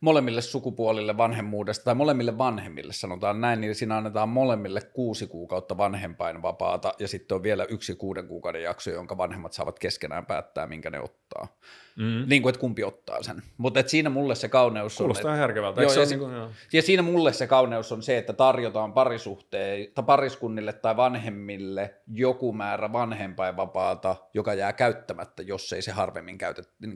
molemmille 0.00 0.42
sukupuolille 0.42 1.16
vanhemmuudesta, 1.16 1.84
tai 1.84 1.94
molemmille 1.94 2.38
vanhemmille 2.38 2.92
sanotaan 2.92 3.40
näin, 3.40 3.60
niin 3.60 3.74
siinä 3.74 3.96
annetaan 3.96 4.28
molemmille 4.28 4.80
kuusi 4.80 5.26
kuukautta 5.26 5.76
vanhempainvapaata, 5.76 6.94
ja 6.98 7.08
sitten 7.08 7.34
on 7.34 7.42
vielä 7.42 7.64
yksi 7.64 7.94
kuuden 7.94 8.28
kuukauden 8.28 8.62
jakso, 8.62 8.90
jonka 8.90 9.18
vanhemmat 9.18 9.52
saavat 9.52 9.78
keskenään 9.78 10.26
päättää, 10.26 10.66
minkä 10.66 10.90
ne 10.90 11.00
ottaa. 11.00 11.48
Mm. 11.96 12.24
Niin 12.26 12.42
kuin, 12.42 12.50
että 12.50 12.60
kumpi 12.60 12.84
ottaa 12.84 13.22
sen. 13.22 13.42
Mutta 13.58 13.82
siinä 13.86 14.10
mulle 14.10 14.34
se 14.34 14.48
kauneus 14.48 14.96
Kuulostaa 14.96 15.20
on... 15.20 15.22
Kuulostaa 15.22 15.36
järkevältä. 15.36 15.82
Joo, 15.82 15.92
ja, 15.92 16.06
niin 16.06 16.18
kuin, 16.18 16.34
joo. 16.34 16.50
ja 16.72 16.82
siinä 16.82 17.02
mulle 17.02 17.32
se 17.32 17.46
kauneus 17.46 17.92
on 17.92 18.02
se, 18.02 18.18
että 18.18 18.32
tarjotaan 18.32 18.92
parisuhteen, 18.92 19.86
tai 19.94 20.04
pariskunnille 20.04 20.72
tai 20.72 20.96
vanhemmille 20.96 21.94
joku 22.12 22.52
määrä 22.52 22.92
vanhempainvapaata, 22.92 24.16
joka 24.34 24.54
jää 24.54 24.72
käyttämättä, 24.72 25.42
jos 25.42 25.72
ei 25.72 25.82
se 25.82 25.92
harvemmin 25.92 26.38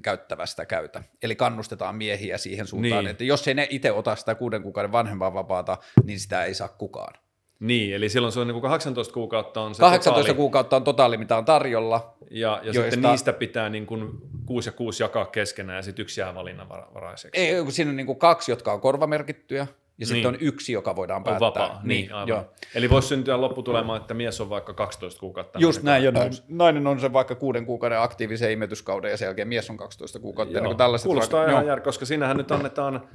käyttävästä 0.02 0.66
käytä. 0.66 1.02
Eli 1.22 1.36
kannustetaan 1.36 1.96
miehiä 1.96 2.38
siihen 2.38 2.66
suuntaan, 2.66 3.04
niin. 3.04 3.10
että 3.10 3.24
jos 3.24 3.48
ei 3.48 3.54
ne 3.54 3.66
itse 3.70 3.92
ota 3.92 4.16
sitä 4.16 4.34
kuuden 4.34 4.62
kuukauden 4.62 4.92
vanhempainvapaata, 4.92 5.78
niin 6.04 6.20
sitä 6.20 6.44
ei 6.44 6.54
saa 6.54 6.68
kukaan. 6.68 7.14
Niin, 7.60 7.94
eli 7.94 8.08
silloin 8.08 8.32
se 8.32 8.40
on 8.40 8.48
niin 8.48 8.60
18 8.60 9.14
kuukautta 9.14 9.60
on 9.60 9.74
se 9.74 9.80
18 9.80 10.20
totaali. 10.20 10.36
kuukautta 10.36 10.76
on 10.76 10.84
totaali, 10.84 11.16
mitä 11.16 11.36
on 11.36 11.44
tarjolla. 11.44 12.14
Ja, 12.30 12.60
ja 12.62 12.72
joista... 12.72 12.90
sitten 12.90 13.10
niistä 13.10 13.32
pitää 13.32 13.68
niin 13.68 13.86
kuin 13.86 14.10
6 14.46 14.68
ja 14.68 14.72
6 14.72 15.02
jakaa 15.02 15.26
keskenään 15.26 15.76
ja 15.76 15.82
sitten 15.82 16.02
yksi 16.02 16.20
jää 16.20 16.34
valinnanvaraiseksi. 16.34 17.40
Ei, 17.40 17.62
kun 17.62 17.72
siinä 17.72 17.90
on 17.90 17.96
niin 17.96 18.06
kuin 18.06 18.18
kaksi, 18.18 18.52
jotka 18.52 18.72
on 18.72 18.80
korvamerkittyjä, 18.80 19.66
ja 19.98 20.06
sitten 20.06 20.32
niin. 20.32 20.40
on 20.42 20.48
yksi, 20.48 20.72
joka 20.72 20.96
voidaan 20.96 21.24
päättää. 21.24 21.48
On 21.48 21.54
vapaa, 21.54 21.80
niin, 21.82 22.00
niin 22.00 22.14
aivan. 22.14 22.28
Joo. 22.28 22.44
Eli 22.74 22.90
voisi 22.90 23.08
syntyä 23.08 23.40
lopputulema, 23.40 23.96
että 23.96 24.14
mies 24.14 24.40
on 24.40 24.50
vaikka 24.50 24.74
12 24.74 25.20
kuukautta. 25.20 25.58
Just 25.58 25.82
näin, 25.82 26.04
jo 26.04 26.12
nainen 26.48 26.86
on 26.86 27.00
se 27.00 27.12
vaikka 27.12 27.34
kuuden 27.34 27.66
kuukauden 27.66 28.00
aktiivisen 28.00 28.52
imetyskauden 28.52 29.10
ja 29.10 29.16
sen 29.16 29.26
jälkeen 29.26 29.48
mies 29.48 29.70
on 29.70 29.76
12 29.76 30.18
kuukautta. 30.18 30.58
Joo. 30.58 30.66
Niin 30.66 31.00
Kuulostaa 31.02 31.50
ihan 31.50 31.66
jär, 31.66 31.80
koska 31.80 32.04
siinähän 32.06 32.36
nyt 32.36 32.50
annetaan 32.50 33.08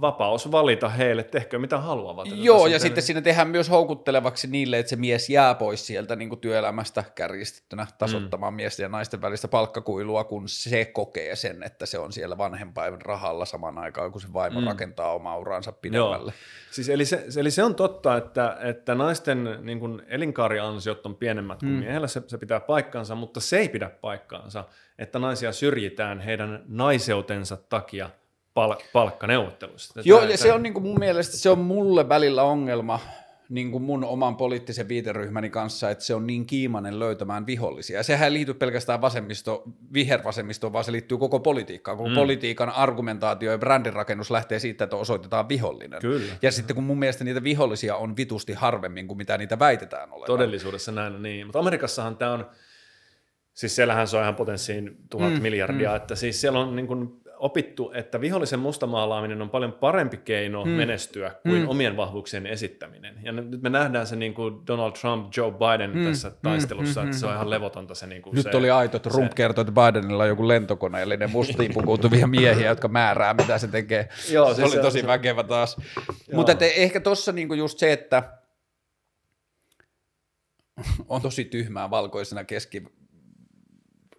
vapaus 0.00 0.52
valita 0.52 0.88
heille, 0.88 1.22
tehkö 1.22 1.58
mitä 1.58 1.78
haluavat. 1.78 2.28
Joo, 2.34 2.66
ja 2.66 2.78
sitten 2.78 3.02
siinä 3.02 3.20
tehdään 3.20 3.48
myös 3.48 3.70
houkuttelevaksi 3.70 4.46
niille, 4.46 4.78
että 4.78 4.90
se 4.90 4.96
mies 4.96 5.30
jää 5.30 5.54
pois 5.54 5.86
sieltä 5.86 6.16
niin 6.16 6.28
kuin 6.28 6.40
työelämästä 6.40 7.04
kärjistettynä 7.14 7.86
tasottamaan 7.98 8.52
mm. 8.52 8.56
miesten 8.56 8.84
ja 8.84 8.88
naisten 8.88 9.20
välistä 9.20 9.48
palkkakuilua, 9.48 10.24
kun 10.24 10.48
se 10.48 10.84
kokee 10.84 11.36
sen, 11.36 11.62
että 11.62 11.86
se 11.86 11.98
on 11.98 12.12
siellä 12.12 12.38
vanhempain 12.38 13.02
rahalla 13.02 13.44
saman 13.44 13.78
aikaan, 13.78 14.12
kun 14.12 14.20
se 14.20 14.32
vaimo 14.32 14.60
mm. 14.60 14.66
rakentaa 14.66 15.14
omaa 15.14 15.38
uraansa 15.38 15.72
pidemmälle. 15.72 16.30
Joo. 16.30 16.70
Siis 16.70 16.88
eli, 16.88 17.04
se, 17.04 17.26
eli 17.40 17.50
se 17.50 17.64
on 17.64 17.74
totta, 17.74 18.16
että, 18.16 18.56
että 18.60 18.94
naisten 18.94 19.58
niin 19.60 19.80
kuin 19.80 20.02
elinkaariansiot 20.08 21.06
on 21.06 21.16
pienemmät 21.16 21.58
kuin 21.58 21.72
mm. 21.72 21.78
miehellä, 21.78 22.06
se, 22.06 22.22
se 22.26 22.38
pitää 22.38 22.60
paikkansa, 22.60 23.14
mutta 23.14 23.40
se 23.40 23.58
ei 23.58 23.68
pidä 23.68 23.90
paikkaansa, 23.90 24.64
että 24.98 25.18
naisia 25.18 25.52
syrjitään 25.52 26.20
heidän 26.20 26.64
naiseutensa 26.68 27.56
takia 27.56 28.10
pal- 28.54 28.76
palkkaneuvotteluissa. 28.92 30.00
Joo, 30.04 30.24
ja 30.24 30.38
se 30.38 30.52
on 30.52 30.62
niin 30.62 30.72
kuin 30.72 30.82
mun 30.82 30.98
mielestä 30.98 31.36
se 31.36 31.50
on 31.50 31.58
mulle 31.58 32.08
välillä 32.08 32.42
ongelma, 32.42 33.00
niin 33.50 33.70
kuin 33.70 33.82
mun 33.82 34.04
oman 34.04 34.36
poliittisen 34.36 34.88
viiteryhmäni 34.88 35.50
kanssa, 35.50 35.90
että 35.90 36.04
se 36.04 36.14
on 36.14 36.26
niin 36.26 36.46
kiimainen 36.46 36.98
löytämään 36.98 37.46
vihollisia. 37.46 37.96
Ja 37.96 38.02
sehän 38.02 38.24
ei 38.26 38.32
liity 38.32 38.54
pelkästään 38.54 39.00
vasemmisto, 39.00 39.62
vihervasemmistoon, 39.92 40.72
vaan 40.72 40.84
se 40.84 40.92
liittyy 40.92 41.18
koko 41.18 41.40
politiikkaan. 41.40 41.96
Koko 41.96 42.08
mm. 42.08 42.14
politiikan 42.14 42.68
argumentaatio 42.68 43.52
ja 43.52 43.58
brändirakennus 43.58 44.30
lähtee 44.30 44.58
siitä, 44.58 44.84
että 44.84 44.96
osoitetaan 44.96 45.48
vihollinen. 45.48 46.00
Kyllä. 46.00 46.32
Ja 46.42 46.52
sitten 46.52 46.76
kun 46.76 46.84
mun 46.84 46.98
mielestä 46.98 47.24
niitä 47.24 47.42
vihollisia 47.42 47.96
on 47.96 48.16
vitusti 48.16 48.52
harvemmin 48.52 49.08
kuin 49.08 49.18
mitä 49.18 49.38
niitä 49.38 49.58
väitetään 49.58 50.12
olevan. 50.12 50.26
Todellisuudessa 50.26 50.92
näin 50.92 51.14
on 51.14 51.22
niin. 51.22 51.46
Mutta 51.46 51.58
Amerikassahan 51.58 52.16
tämä 52.16 52.32
on, 52.32 52.50
siis 53.54 53.76
siellähän 53.76 54.08
se 54.08 54.16
on 54.16 54.22
ihan 54.22 54.36
potenssiin 54.36 54.96
tuhat 55.10 55.32
mm, 55.32 55.42
miljardia, 55.42 55.90
mm. 55.90 55.96
että 55.96 56.14
siis 56.14 56.40
siellä 56.40 56.58
on 56.58 56.76
niin 56.76 56.86
kuin 56.86 57.19
opittu, 57.40 57.92
että 57.94 58.20
vihollisen 58.20 58.58
mustamaalaaminen 58.58 59.42
on 59.42 59.50
paljon 59.50 59.72
parempi 59.72 60.16
keino 60.16 60.64
mm. 60.64 60.70
menestyä 60.70 61.34
kuin 61.42 61.62
mm. 61.62 61.68
omien 61.68 61.96
vahvuuksien 61.96 62.46
esittäminen. 62.46 63.14
Ja 63.22 63.32
nyt 63.32 63.62
me 63.62 63.68
nähdään 63.70 64.06
se 64.06 64.16
niin 64.16 64.34
kuin 64.34 64.66
Donald 64.66 64.92
Trump, 64.92 65.32
Joe 65.36 65.52
Biden 65.52 65.96
mm. 65.96 66.04
tässä 66.04 66.32
taistelussa, 66.42 67.00
mm. 67.00 67.06
että 67.06 67.18
se 67.18 67.26
on 67.26 67.34
ihan 67.34 67.50
levotonta 67.50 67.94
se. 67.94 68.06
Niin 68.06 68.22
kuin 68.22 68.34
nyt 68.34 68.46
se, 68.50 68.56
oli 68.56 68.70
aito, 68.70 68.96
että 68.96 69.10
Trump 69.10 69.30
se... 69.30 69.34
kertoi, 69.34 69.62
että 69.62 69.72
Bidenilla 69.72 70.22
on 70.22 70.28
joku 70.28 70.48
lentokone, 70.48 71.02
eli 71.02 71.16
ne 71.16 71.26
mustiin 71.26 71.74
pukuutuvia 71.74 72.26
miehiä, 72.26 72.66
jotka 72.66 72.88
määrää, 72.88 73.34
mitä 73.34 73.58
se 73.58 73.68
tekee. 73.68 74.08
Joo, 74.32 74.54
se, 74.54 74.56
se 74.56 74.64
oli 74.64 74.82
tosi 74.82 75.00
se... 75.00 75.06
väkevä 75.06 75.42
taas. 75.42 75.76
Mutta 76.32 76.52
ehkä 76.76 77.00
tuossa 77.00 77.32
niinku 77.32 77.54
just 77.54 77.78
se, 77.78 77.92
että 77.92 78.22
on 81.08 81.22
tosi 81.22 81.44
tyhmää 81.44 81.90
valkoisena 81.90 82.44
keski 82.44 82.99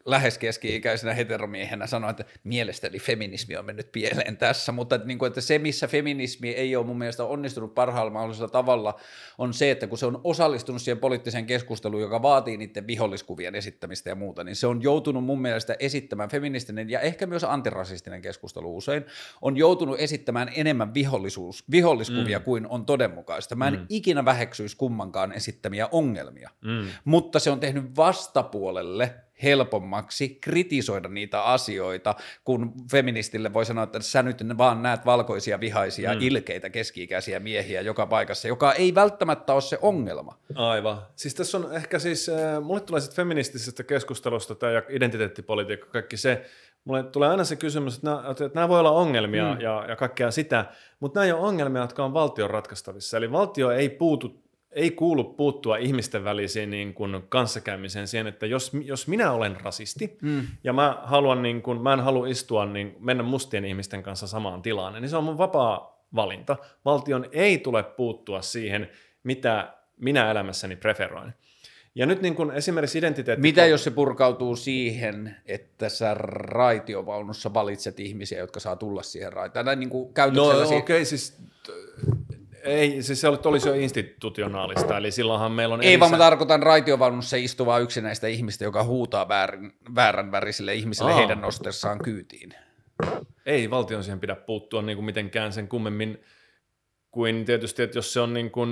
lähes 0.05 0.37
keski-ikäisenä 0.37 1.13
heteromiehenä 1.13 1.87
sanoa, 1.87 2.09
että 2.09 2.25
mielestäni 2.43 2.99
feminismi 2.99 3.57
on 3.57 3.65
mennyt 3.65 3.91
pieleen 3.91 4.37
tässä, 4.37 4.71
mutta 4.71 4.95
että, 4.95 5.07
niin 5.07 5.17
kuin, 5.17 5.27
että 5.27 5.41
se, 5.41 5.59
missä 5.59 5.87
feminismi 5.87 6.49
ei 6.49 6.75
ole 6.75 6.85
mun 6.85 6.97
mielestä 6.97 7.23
onnistunut 7.23 7.75
parhaalla 7.75 8.11
mahdollisella 8.11 8.49
tavalla, 8.49 8.99
on 9.37 9.53
se, 9.53 9.71
että 9.71 9.87
kun 9.87 9.97
se 9.97 10.05
on 10.05 10.21
osallistunut 10.23 10.81
siihen 10.81 10.99
poliittiseen 10.99 11.45
keskusteluun, 11.45 12.01
joka 12.01 12.21
vaatii 12.21 12.57
niiden 12.57 12.87
viholliskuvien 12.87 13.55
esittämistä 13.55 14.09
ja 14.09 14.15
muuta, 14.15 14.43
niin 14.43 14.55
se 14.55 14.67
on 14.67 14.83
joutunut 14.83 15.23
mun 15.23 15.41
mielestä 15.41 15.75
esittämään 15.79 16.29
feministinen 16.29 16.89
ja 16.89 16.99
ehkä 16.99 17.25
myös 17.25 17.43
antirasistinen 17.43 18.21
keskustelu 18.21 18.77
usein, 18.77 19.05
on 19.41 19.57
joutunut 19.57 19.99
esittämään 19.99 20.51
enemmän 20.55 20.93
vihollisuus, 20.93 21.63
viholliskuvia 21.71 22.39
mm. 22.39 22.45
kuin 22.45 22.67
on 22.67 22.85
todenmukaista. 22.85 23.55
Mä 23.55 23.67
en 23.67 23.73
mm. 23.73 23.85
ikinä 23.89 24.25
väheksyisi 24.25 24.77
kummankaan 24.77 25.31
esittämiä 25.31 25.89
ongelmia, 25.91 26.49
mm. 26.61 26.87
mutta 27.05 27.39
se 27.39 27.51
on 27.51 27.59
tehnyt 27.59 27.95
vastapuolelle 27.97 29.15
helpommaksi 29.43 30.37
kritisoida 30.41 31.09
niitä 31.09 31.43
asioita, 31.43 32.15
kun 32.43 32.73
feministille 32.91 33.53
voi 33.53 33.65
sanoa, 33.65 33.83
että 33.83 33.99
sä 33.99 34.23
nyt 34.23 34.43
vaan 34.57 34.83
näet 34.83 35.05
valkoisia, 35.05 35.59
vihaisia, 35.59 36.13
mm. 36.13 36.21
ilkeitä, 36.21 36.69
keski-ikäisiä 36.69 37.39
miehiä 37.39 37.81
joka 37.81 38.05
paikassa, 38.05 38.47
joka 38.47 38.73
ei 38.73 38.95
välttämättä 38.95 39.53
ole 39.53 39.61
se 39.61 39.79
ongelma. 39.81 40.37
Aivan. 40.55 41.01
Siis 41.15 41.35
tässä 41.35 41.57
on 41.57 41.75
ehkä 41.75 41.99
siis, 41.99 42.29
äh, 42.29 42.63
mulle 42.63 42.81
tulee 42.81 43.01
sitten 43.01 43.15
feministisestä 43.15 43.83
keskustelusta 43.83 44.55
tämä 44.55 44.81
identiteettipolitiikka, 44.89 45.87
kaikki 45.91 46.17
se, 46.17 46.45
mulle 46.85 47.03
tulee 47.03 47.29
aina 47.29 47.43
se 47.43 47.55
kysymys, 47.55 47.95
että 47.95 48.09
nämä, 48.09 48.23
että 48.31 48.49
nämä 48.53 48.69
voi 48.69 48.79
olla 48.79 48.91
ongelmia 48.91 49.53
mm. 49.53 49.61
ja, 49.61 49.85
ja 49.87 49.95
kaikkea 49.95 50.31
sitä, 50.31 50.65
mutta 50.99 51.19
nämä 51.19 51.25
ei 51.25 51.31
ole 51.31 51.47
ongelmia, 51.47 51.81
jotka 51.81 52.05
on 52.05 52.13
valtion 52.13 52.49
ratkaistavissa. 52.49 53.17
Eli 53.17 53.31
valtio 53.31 53.71
ei 53.71 53.89
puutu 53.89 54.43
ei 54.71 54.91
kuulu 54.91 55.23
puuttua 55.23 55.77
ihmisten 55.77 56.23
välisiin 56.23 56.69
niin 56.69 56.93
kuin 56.93 57.23
kanssakäymiseen 57.29 58.07
siihen, 58.07 58.27
että 58.27 58.45
jos, 58.45 58.71
jos 58.83 59.07
minä 59.07 59.31
olen 59.31 59.61
rasisti 59.61 60.17
mm. 60.21 60.47
ja 60.63 60.73
mä, 60.73 60.97
haluan 61.03 61.41
niin 61.41 61.61
kuin, 61.61 61.81
mä 61.81 61.93
en 61.93 61.99
halua 61.99 62.27
istua, 62.27 62.65
niin 62.65 62.95
mennä 62.99 63.23
mustien 63.23 63.65
ihmisten 63.65 64.03
kanssa 64.03 64.27
samaan 64.27 64.61
tilaan, 64.61 64.93
niin 64.93 65.09
se 65.09 65.17
on 65.17 65.23
mun 65.23 65.37
vapaa 65.37 66.05
valinta. 66.15 66.57
Valtion 66.85 67.25
ei 67.31 67.57
tule 67.57 67.83
puuttua 67.83 68.41
siihen, 68.41 68.89
mitä 69.23 69.73
minä 69.97 70.31
elämässäni 70.31 70.75
preferoin. 70.75 71.33
Ja 71.95 72.05
nyt 72.05 72.21
niin 72.21 72.35
kuin 72.35 72.51
esimerkiksi 72.51 72.97
identiteetti... 72.97 73.41
Mitä 73.41 73.65
jos 73.65 73.83
se 73.83 73.91
purkautuu 73.91 74.55
siihen, 74.55 75.35
että 75.45 75.89
sä 75.89 76.13
raitiovaunussa 76.13 77.53
valitset 77.53 77.99
ihmisiä, 77.99 78.39
jotka 78.39 78.59
saa 78.59 78.75
tulla 78.75 79.03
siihen? 79.03 79.31
Tai 79.53 79.75
niin 79.75 79.89
kuin 79.89 80.13
no 80.33 80.49
okei, 80.61 80.77
okay, 80.77 81.05
siis 81.05 81.37
ei, 82.63 83.03
siis 83.03 83.21
se 83.21 83.27
olisi 83.27 83.67
jo 83.67 83.73
institutionaalista, 83.73 84.97
eli 84.97 85.11
silloinhan 85.11 85.51
meillä 85.51 85.75
on... 85.75 85.83
Ei, 85.83 85.99
vaan 85.99 86.11
mä 86.11 86.17
tarkoitan 86.17 86.63
raitiovaunussa 86.63 87.37
istuvaa 87.37 87.79
yksinäistä 87.79 88.27
ihmistä, 88.27 88.63
joka 88.63 88.83
huutaa 88.83 89.27
väärin, 89.27 89.73
väärän 89.95 90.31
värisille 90.31 90.73
ihmisille 90.73 91.11
Aa. 91.11 91.17
heidän 91.17 91.41
nostessaan 91.41 91.99
kyytiin. 91.99 92.53
Ei 93.45 93.69
valtion 93.69 94.03
siihen 94.03 94.19
pidä 94.19 94.35
puuttua 94.35 94.81
niin 94.81 94.97
kuin 94.97 95.05
mitenkään 95.05 95.53
sen 95.53 95.67
kummemmin 95.67 96.23
kuin 97.11 97.45
tietysti, 97.45 97.83
että 97.83 97.97
jos 97.97 98.13
se 98.13 98.19
on 98.19 98.33
niin 98.33 98.51
kuin 98.51 98.69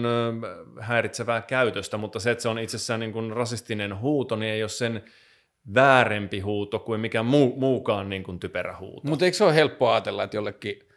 häiritsevää 0.80 1.42
käytöstä, 1.42 1.98
mutta 1.98 2.20
se, 2.20 2.32
että 2.32 2.42
se 2.42 2.50
on 2.50 2.60
itsessään 2.60 3.00
niin 3.00 3.14
kuin 3.14 3.32
rasistinen 3.32 4.00
huuto, 4.00 4.36
niin 4.36 4.54
ei 4.54 4.64
ole 4.64 4.70
sen 4.70 5.04
väärempi 5.74 6.40
huuto 6.40 6.80
kuin 6.80 7.00
mikä 7.00 7.24
muu, 7.24 7.56
muukaan 7.60 8.10
niin 8.10 8.24
kuin 8.24 8.40
typerä 8.40 8.78
huuto. 8.80 9.02
Mutta 9.08 9.26
eikö 9.26 9.38
se 9.38 9.44
ole 9.44 9.56
helppo 9.56 9.90
ajatella, 9.90 10.24
että 10.24 10.38
jollekin 10.38 10.89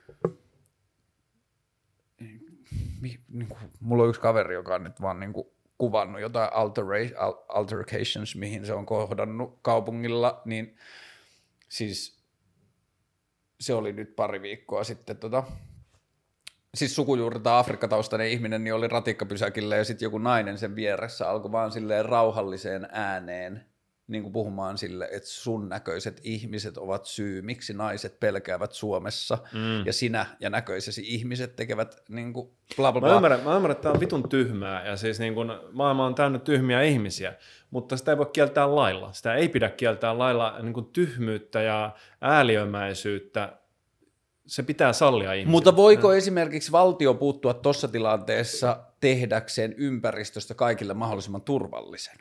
niin 3.03 3.49
kuin, 3.49 3.71
mulla 3.81 4.03
on 4.03 4.09
yksi 4.09 4.21
kaveri, 4.21 4.55
joka 4.55 4.75
on 4.75 4.85
nyt 4.85 5.01
vaan 5.01 5.21
niin 5.21 5.33
kuin 5.33 5.47
kuvannut 5.79 6.21
jotain 6.21 6.51
altera- 6.53 7.45
altercations, 7.49 8.37
mihin 8.37 8.67
se 8.67 8.73
on 8.73 8.87
kohdannut 8.87 9.59
kaupungilla, 9.63 10.43
niin 10.45 10.77
siis 11.69 12.23
se 13.61 13.75
oli 13.75 13.93
nyt 13.93 14.17
pari 14.17 14.43
viikkoa 14.43 14.85
sitten 14.85 15.17
tota, 15.17 15.45
siis 16.75 16.95
sukujuurilta 16.95 17.59
Afrikkataustainen 17.59 18.29
ihminen, 18.31 18.65
niin 18.65 18.75
oli 18.75 18.89
ratikkapysäkillä 18.89 19.77
ja 19.77 19.85
sitten 19.85 20.07
joku 20.07 20.19
nainen 20.19 20.59
sen 20.59 20.77
vieressä 20.77 21.31
alkoi 21.31 21.53
vaan 21.53 21.73
silleen 21.73 22.05
rauhalliseen 22.05 22.89
ääneen 22.93 23.72
niin 24.07 24.23
kuin 24.23 24.33
puhumaan 24.33 24.79
sille, 24.79 25.09
että 25.13 25.29
sun 25.29 25.69
näköiset 25.69 26.21
ihmiset 26.23 26.79
ovat 26.79 27.07
syy, 27.07 27.43
miksi 27.43 27.73
naiset 27.73 28.21
pelkäävät 28.21 28.73
Suomessa, 28.73 29.39
mm. 29.53 29.87
ja 29.87 29.93
sinä 29.93 30.27
ja 30.41 30.51
näköisesi 30.51 31.03
ihmiset 31.07 31.57
tekevät 31.57 32.03
niin 32.09 32.33
kuin 32.33 32.51
bla 32.77 32.93
bla 32.93 33.01
bla. 33.01 33.09
Mä 33.09 33.17
ymmärrän, 33.17 33.41
mä 33.41 33.57
ymmärrän, 33.57 33.73
että 33.73 33.83
tämä 33.83 33.93
on 33.93 34.01
vitun 34.01 34.29
tyhmää, 34.29 34.87
ja 34.87 34.97
siis 34.97 35.21
niin 35.21 35.35
kuin, 35.35 35.49
maailma 35.73 36.07
on 36.07 36.15
täynnä 36.15 36.39
tyhmiä 36.39 36.83
ihmisiä, 36.83 37.35
mutta 37.71 37.97
sitä 37.97 38.13
ei 38.13 38.19
voi 38.19 38.31
kieltää 38.33 38.75
lailla. 38.75 39.13
Sitä 39.13 39.35
ei 39.35 39.49
pidä 39.49 39.71
kieltää 39.71 40.19
lailla 40.19 40.59
niin 40.63 40.75
kuin 40.75 40.87
tyhmyyttä 40.87 41.63
ja 41.63 41.95
ääliömäisyyttä, 42.21 43.59
se 44.47 44.63
pitää 44.63 44.93
sallia 44.93 45.33
ihmisille. 45.33 45.51
Mutta 45.51 45.77
voiko 45.77 46.09
mm. 46.09 46.15
esimerkiksi 46.15 46.73
valtio 46.73 47.15
puuttua 47.15 47.55
tuossa 47.55 47.89
tilanteessa 47.89 48.85
tehdäkseen 49.01 49.75
ympäristöstä 49.77 50.55
kaikille 50.55 50.95
mahdollisimman 50.95 51.43
turvallisen? 51.43 52.17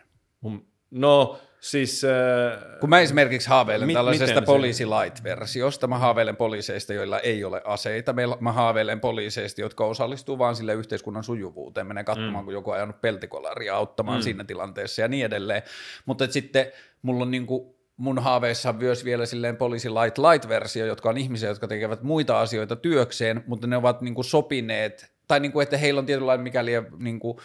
No 0.91 1.39
Siis, 1.61 2.03
äh, 2.03 2.79
Kun 2.79 2.89
mä 2.89 2.99
esimerkiksi 2.99 3.49
haaveilen 3.49 3.87
mi- 3.87 3.93
tällaisesta 3.93 4.41
poliisi 4.41 4.85
light-versiosta, 4.85 5.87
mä 5.87 5.97
haaveilen 5.97 6.35
poliiseista, 6.35 6.93
joilla 6.93 7.19
ei 7.19 7.43
ole 7.43 7.61
aseita, 7.65 8.15
mä 8.39 8.51
haaveilen 8.51 8.99
poliiseista, 8.99 9.61
jotka 9.61 9.85
osallistuu 9.85 10.39
vaan 10.39 10.55
sille 10.55 10.73
yhteiskunnan 10.73 11.23
sujuvuuteen, 11.23 11.87
menee 11.87 12.03
katsomaan, 12.03 12.43
mm. 12.43 12.45
kun 12.45 12.53
joku 12.53 12.69
on 12.69 12.75
ajanut 12.75 13.01
peltikolaria 13.01 13.75
auttamaan 13.75 14.19
mm. 14.19 14.23
siinä 14.23 14.43
tilanteessa 14.43 15.01
ja 15.01 15.07
niin 15.07 15.25
edelleen. 15.25 15.61
Mutta 16.05 16.27
sitten 16.27 16.65
mulla 17.01 17.23
on 17.23 17.31
niinku, 17.31 17.75
mun 17.97 18.19
haaveissa 18.19 18.69
on 18.69 18.75
myös 18.75 19.05
vielä 19.05 19.25
silleen 19.25 19.57
poliisi 19.57 19.89
light 19.89 20.17
light-versio, 20.17 20.85
jotka 20.85 21.09
on 21.09 21.17
ihmisiä, 21.17 21.49
jotka 21.49 21.67
tekevät 21.67 22.03
muita 22.03 22.39
asioita 22.39 22.75
työkseen, 22.75 23.43
mutta 23.47 23.67
ne 23.67 23.77
ovat 23.77 24.01
niinku 24.01 24.23
sopineet, 24.23 25.11
tai 25.27 25.39
niinku, 25.39 25.59
että 25.59 25.77
heillä 25.77 25.99
on 25.99 26.05
tietynlainen 26.05 26.43
mikäli 26.43 26.71
niinku, 26.97 27.39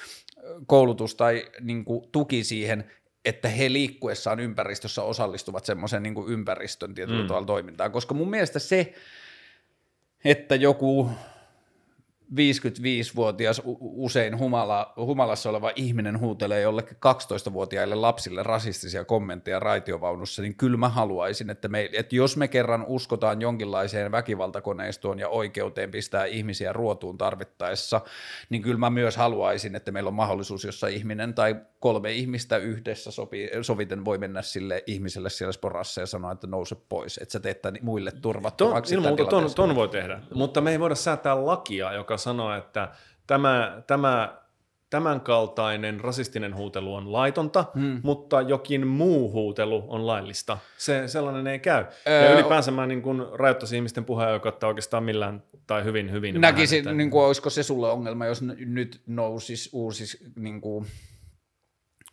koulutus 0.67 1.15
tai 1.15 1.45
niin 1.61 1.85
kuin, 1.85 2.09
tuki 2.13 2.45
siihen, 2.45 2.91
että 3.27 3.49
he 3.49 3.73
liikkuessaan 3.73 4.41
ympäristössä 4.41 5.03
osallistuvat 5.03 5.65
semmoisen 5.65 6.03
niin 6.03 6.15
ympäristön 6.29 6.95
tietyllä 6.95 7.23
mm. 7.23 7.29
tavalla 7.29 7.47
toimintaan, 7.47 7.93
koska 7.93 8.15
mun 8.15 8.31
mielestä 8.31 8.59
se, 8.59 8.95
että 10.25 10.55
joku 10.55 11.11
55-vuotias 12.35 13.63
usein 13.81 14.39
humala, 14.39 14.93
humalassa 14.97 15.51
oleva 15.51 15.73
ihminen 15.77 16.21
huutelee 16.21 16.61
jollekin 16.61 16.97
12-vuotiaille 16.97 17.95
lapsille 17.95 18.43
rasistisia 18.43 19.05
kommentteja 19.05 19.61
raitiovaunussa, 19.61 20.43
niin 20.43 20.55
kyllä 20.55 20.77
mä 20.77 20.89
haluaisin, 20.89 21.51
että, 21.51 21.69
me, 21.69 21.89
että 21.93 22.17
jos 22.17 22.37
me 22.37 22.49
kerran 22.49 22.85
uskotaan 22.89 23.41
jonkinlaiseen 23.41 24.13
väkivaltakoneistoon 24.13 25.19
ja 25.19 25.29
oikeuteen 25.29 25.91
pistää 25.91 26.25
ihmisiä 26.25 26.73
ruotuun 26.73 27.19
tarvittaessa, 27.19 28.01
niin 28.51 28.63
kyllä 28.63 28.79
mä 28.79 28.91
myös 28.91 29.17
haluaisin, 29.17 29.75
että 29.75 29.93
meillä 29.93 30.09
on 30.09 30.15
mahdollisuus, 30.15 30.65
jossa 30.65 30.87
ihminen 30.87 31.35
tai 31.35 31.57
kolme 31.81 32.13
ihmistä 32.13 32.57
yhdessä 32.57 33.11
sopi, 33.11 33.51
soviten 33.63 34.05
voi 34.05 34.19
mennä 34.19 34.43
sille 34.43 34.85
ihmiselle 34.87 35.31
siellä 35.31 35.53
sporassa 35.53 36.01
ja 36.01 36.07
sanoa, 36.07 36.33
että 36.33 36.47
nouse 36.47 36.77
pois, 36.89 37.19
että 37.19 37.33
sä 37.33 37.41
teet 37.41 37.63
muille 37.83 38.13
turvattomaksi. 38.23 38.95
Ton, 38.95 39.05
ilman 39.05 39.29
ton, 39.29 39.55
ton 39.55 39.75
voi 39.75 39.89
tehdä, 39.89 40.21
mutta 40.35 40.61
me 40.61 40.71
ei 40.71 40.81
voida 40.81 40.95
säätää 40.95 41.47
lakia, 41.47 41.93
joka 41.93 42.16
joka 42.17 42.23
sanoo, 42.23 42.55
että 42.55 42.89
tämä, 43.27 43.83
tämä 43.87 44.39
tämänkaltainen 44.91 46.01
rasistinen 46.01 46.57
huutelu 46.57 46.95
on 46.95 47.13
laitonta, 47.13 47.65
hmm. 47.75 48.01
mutta 48.03 48.41
jokin 48.41 48.87
muu 48.87 49.33
huutelu 49.33 49.85
on 49.89 50.07
laillista. 50.07 50.59
Se, 50.79 51.09
sellainen 51.09 51.47
ei 51.47 51.59
käy. 51.59 51.85
Öö, 52.09 52.25
ja 52.25 52.35
ylipäänsä 52.35 52.71
mä 52.71 52.87
niin 52.87 53.03
kuin 53.03 53.23
rajoittaisin 53.33 53.77
ihmisten 53.77 54.05
puheenoikeutta 54.05 54.67
oikeastaan 54.67 55.05
millään 55.05 55.43
tai 55.67 55.85
hyvin 55.85 56.13
hyvin. 56.13 56.41
Näkisin, 56.41 56.85
vähän, 56.85 56.97
niin 56.97 57.11
kuin, 57.11 57.25
olisiko 57.25 57.51
se 57.51 57.63
sulle 57.63 57.91
ongelma, 57.91 58.27
jos 58.27 58.43
nyt 58.59 59.01
nousisi 59.07 59.71
uusi 59.73 60.19
niin 60.37 60.61
kuin, 60.61 60.87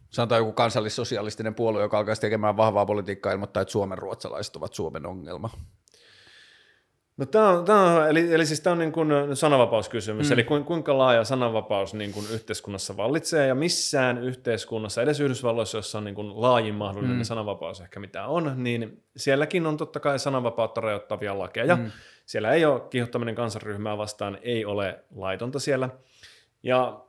sanotaan 0.09 0.39
joku 0.39 0.53
kansallissosialistinen 0.53 1.55
puolue, 1.55 1.81
joka 1.81 1.97
alkaisi 1.97 2.21
tekemään 2.21 2.57
vahvaa 2.57 2.85
politiikkaa 2.85 3.31
ilmoittaa, 3.31 3.61
että 3.61 3.71
Suomen 3.71 3.97
ruotsalaiset 3.97 4.55
ovat 4.55 4.73
Suomen 4.73 5.05
ongelma. 5.05 5.49
No 7.17 7.25
tämä 7.25 7.49
on, 7.49 7.65
tämä 7.65 7.83
on, 7.83 8.09
eli, 8.09 8.33
eli 8.33 8.45
siis 8.45 8.61
tämä 8.61 8.71
on 8.71 8.79
niin 8.79 8.91
kuin 8.91 9.09
sananvapauskysymys, 9.33 10.29
mm. 10.29 10.33
eli 10.33 10.43
kuinka 10.43 10.97
laaja 10.97 11.23
sananvapaus 11.23 11.93
niin 11.93 12.11
kuin 12.11 12.25
yhteiskunnassa 12.33 12.97
vallitsee, 12.97 13.47
ja 13.47 13.55
missään 13.55 14.17
yhteiskunnassa, 14.17 15.01
edes 15.01 15.19
Yhdysvalloissa, 15.19 15.77
jossa 15.77 15.97
on 15.97 16.03
niin 16.03 16.15
kuin 16.15 16.41
laajin 16.41 16.75
mahdollinen 16.75 17.17
mm. 17.17 17.23
sananvapaus 17.23 17.81
ehkä 17.81 17.99
mitä 17.99 18.25
on, 18.25 18.53
niin 18.57 19.03
sielläkin 19.17 19.67
on 19.67 19.77
totta 19.77 19.99
kai 19.99 20.19
sananvapautta 20.19 20.81
rajoittavia 20.81 21.39
lakeja. 21.39 21.75
Mm. 21.75 21.91
Siellä 22.25 22.51
ei 22.51 22.65
ole 22.65 22.81
kiihottaminen 22.89 23.35
kansanryhmää 23.35 23.97
vastaan, 23.97 24.37
ei 24.41 24.65
ole 24.65 24.99
laitonta 25.15 25.59
siellä. 25.59 25.89
Ja 26.63 27.05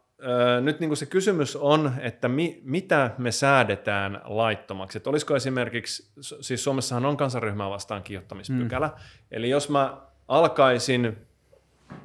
nyt 0.60 0.80
niin 0.80 0.88
kuin 0.88 0.96
se 0.96 1.06
kysymys 1.06 1.56
on, 1.56 1.92
että 2.00 2.28
mi, 2.28 2.60
mitä 2.64 3.10
me 3.18 3.32
säädetään 3.32 4.20
laittomaksi. 4.24 4.98
Että 4.98 5.10
olisiko 5.10 5.36
esimerkiksi, 5.36 6.10
siis 6.40 6.64
Suomessahan 6.64 7.06
on 7.06 7.16
kansanryhmää 7.16 7.70
vastaan 7.70 8.02
kiihottamispykälä, 8.02 8.86
mm. 8.86 8.94
eli 9.30 9.50
jos 9.50 9.68
mä 9.68 9.96
alkaisin 10.28 11.16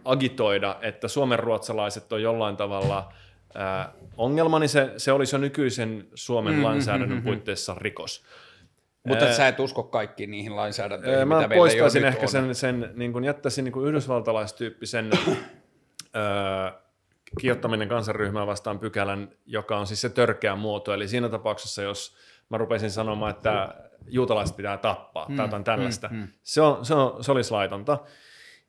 agitoida, 0.05 0.77
että 0.81 1.07
suomenruotsalaiset 1.07 2.13
on 2.13 2.21
jollain 2.21 2.57
tavalla 2.57 3.13
ää, 3.55 3.93
ongelma, 4.17 4.59
niin 4.59 4.69
se, 4.69 4.93
se 4.97 5.11
olisi 5.11 5.35
jo 5.35 5.39
nykyisen 5.39 6.07
Suomen 6.15 6.53
mm, 6.55 6.63
lainsäädännön 6.63 7.17
mm, 7.17 7.23
puitteissa 7.23 7.75
rikos. 7.77 8.25
Mutta 9.07 9.25
ää, 9.25 9.33
sä 9.33 9.47
et 9.47 9.59
usko 9.59 9.83
kaikkiin 9.83 10.31
niihin 10.31 10.55
lainsäädäntöihin, 10.55 11.27
Mä 11.27 11.38
mitä 11.41 11.55
poistaisin 11.55 12.05
ehkä 12.05 12.21
on. 12.21 12.27
sen, 12.27 12.55
sen 12.55 12.91
niin 12.95 13.13
kuin 13.13 13.23
jättäisin 13.23 13.65
niin 13.65 13.88
yhdysvaltalaistyyppisen 13.88 15.09
ää, 16.13 16.89
kiottaminen 17.40 17.90
kansanryhmää 17.90 18.48
vastaan 18.48 18.80
pykälän, 18.80 19.30
joka 19.45 19.77
on 19.77 19.88
siis 19.88 20.01
se 20.01 20.09
törkeä 20.09 20.56
muoto. 20.56 20.93
Eli 20.93 21.08
siinä 21.08 21.30
tapauksessa, 21.30 21.82
jos 21.82 22.16
mä 22.49 22.58
rupesin 22.58 22.91
sanomaan, 22.91 23.32
että 23.32 23.75
juutalaiset 24.08 24.58
pitää 24.58 24.77
tappaa 24.77 25.30
mm, 25.30 25.35
tai 25.35 25.45
jotain 25.45 25.64
tällaista, 25.64 26.08
mm, 26.11 26.17
mm. 26.17 26.27
Se, 26.43 26.61
on, 26.61 26.85
se, 26.85 26.93
on, 26.93 27.24
se 27.24 27.32
olisi 27.32 27.51
laitonta. 27.51 27.98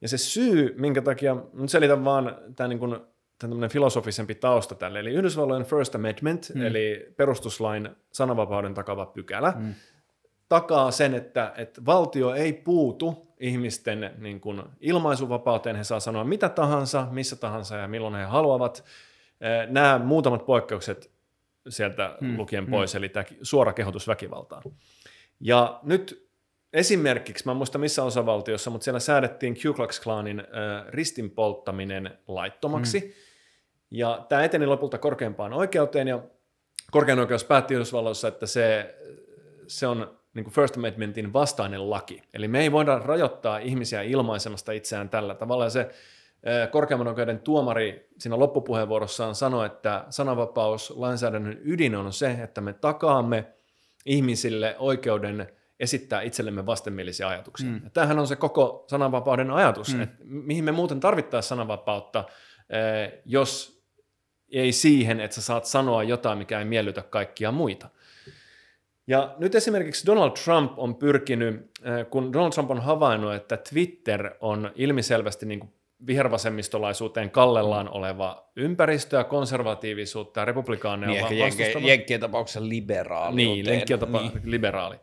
Ja 0.01 0.09
se 0.09 0.19
syy, 0.19 0.75
minkä 0.79 1.03
takia, 1.03 1.37
nyt 1.53 1.71
selitän 1.71 2.05
vaan 2.05 2.37
tämä 2.57 2.69
niin 2.69 2.79
kuin, 2.79 3.01
tämmöinen 3.39 3.71
filosofisempi 3.71 4.35
tausta 4.35 4.75
tälle, 4.75 5.01
eli 5.01 5.11
Yhdysvallojen 5.11 5.65
First 5.65 5.95
Amendment, 5.95 6.51
mm. 6.55 6.63
eli 6.63 7.13
perustuslain 7.17 7.89
sananvapauden 8.13 8.75
takava 8.75 9.07
pykälä, 9.07 9.53
mm. 9.59 9.75
Takaa 10.51 10.91
sen, 10.91 11.15
että, 11.15 11.53
että 11.57 11.85
valtio 11.87 12.35
ei 12.35 12.53
puutu 12.53 13.35
ihmisten 13.41 14.15
niin 14.19 14.41
kuin 14.41 14.62
ilmaisuvapauteen, 14.81 15.77
he 15.77 15.85
saa 15.85 16.01
sanoa 16.01 16.25
mitä 16.25 16.49
tahansa, 16.49 17.07
missä 17.11 17.37
tahansa 17.37 17.77
ja 17.77 17.89
milloin 17.89 18.15
he 18.15 18.25
haluavat. 18.25 18.85
Nämä 19.69 20.01
muutamat 20.05 20.47
poikkeukset 20.47 21.11
sieltä 21.69 22.17
hmm. 22.20 22.37
lukien 22.37 22.65
hmm. 22.65 22.70
pois, 22.70 22.93
hmm. 22.93 22.99
eli 22.99 23.09
tämä 23.09 23.25
suora 23.43 23.73
kehotus 23.73 24.09
väkivaltaan. 24.09 24.62
Ja 25.41 25.81
nyt 25.83 26.31
esimerkiksi, 26.73 27.45
mä 27.45 27.51
en 27.51 27.57
muista 27.57 27.79
missä 27.79 28.05
osavaltiossa, 28.05 28.70
mutta 28.70 28.85
siellä 28.85 29.01
säädettiin 29.01 29.55
Ku 29.62 29.75
Klux 29.75 30.01
Klanin 30.01 30.41
äh, 30.41 30.47
ristin 30.89 31.31
polttaminen 31.31 32.19
laittomaksi. 32.29 33.01
Hmm. 33.01 33.11
Ja 33.91 34.27
tämä 34.29 34.45
eteni 34.45 34.67
lopulta 34.67 34.99
korkeimpaan 34.99 35.53
oikeuteen, 35.53 36.09
ja 36.09 36.23
korkein 36.91 37.19
oikeus 37.19 37.45
päätti 37.45 37.75
Yhdysvalloissa, 37.75 38.29
että 38.29 38.47
se, 38.47 38.95
se 39.67 39.87
on 39.87 40.20
niin 40.34 40.44
kuin 40.44 40.55
First 40.55 40.76
Amendmentin 40.76 41.33
vastainen 41.33 41.91
laki. 41.91 42.23
Eli 42.34 42.49
me 42.49 42.60
ei 42.60 42.73
voida 42.73 42.99
rajoittaa 42.99 43.59
ihmisiä 43.59 44.02
ilmaisemasta 44.02 44.73
itseään 44.73 45.09
tällä 45.09 45.34
tavalla. 45.34 45.65
Ja 45.65 45.70
se 45.70 45.91
korkeimman 46.70 47.09
oikeuden 47.09 47.39
tuomari 47.39 48.09
siinä 48.18 48.39
loppupuheenvuorossaan 48.39 49.34
sanoi, 49.34 49.67
että 49.67 50.05
sananvapaus 50.10 50.91
lainsäädännön 50.97 51.60
ydin 51.65 51.94
on 51.94 52.12
se, 52.12 52.31
että 52.31 52.60
me 52.60 52.73
takaamme 52.73 53.47
ihmisille 54.07 54.76
oikeuden 54.78 55.52
esittää 55.81 56.23
itsellemme 56.23 56.67
vastenmielisiä 56.67 57.28
ajatuksia. 57.28 57.68
Mm. 57.68 57.81
Ja 57.84 57.91
tämähän 57.91 58.18
on 58.18 58.26
se 58.26 58.36
koko 58.36 58.84
sananvapauden 58.86 59.50
ajatus, 59.50 59.94
mm. 59.94 60.00
että 60.00 60.17
mihin 60.25 60.65
me 60.65 60.73
muuten 60.73 61.00
tarvittaisiin 61.00 61.49
sananvapautta, 61.49 62.25
jos 63.25 63.83
ei 64.52 64.73
siihen, 64.73 65.20
että 65.20 65.34
sä 65.34 65.42
saat 65.42 65.65
sanoa 65.65 66.02
jotain, 66.02 66.39
mikä 66.39 66.59
ei 66.59 66.65
miellytä 66.65 67.02
kaikkia 67.02 67.52
muita. 67.52 67.89
Ja 69.11 69.35
nyt 69.39 69.55
esimerkiksi 69.55 70.07
Donald 70.07 70.31
Trump 70.45 70.73
on 70.77 70.95
pyrkinyt, 70.95 71.71
kun 72.11 72.33
Donald 72.33 72.53
Trump 72.53 72.71
on 72.71 72.81
havainnut, 72.81 73.35
että 73.35 73.57
Twitter 73.57 74.31
on 74.41 74.71
ilmiselvästi 74.75 75.47
niin 75.47 75.61
kuin 75.61 75.73
vihervasemmistolaisuuteen 76.07 77.31
kallellaan 77.31 77.89
oleva 77.89 78.51
ympäristö 78.57 79.17
ja 79.17 79.25
konservatiivisuutta 79.25 80.41
ja 80.41 80.45
republikaaneja 80.45 81.29
niin, 81.29 81.45
ehkä 81.45 81.65
Jenkkien 81.79 82.21
tapauksessa 82.21 82.69
liberaali. 82.69 83.37
Niin, 83.37 83.67
Jenkkien 83.67 83.99
tapauksessa 83.99 84.39
niin. 84.39 84.51
liberaali. 84.51 84.97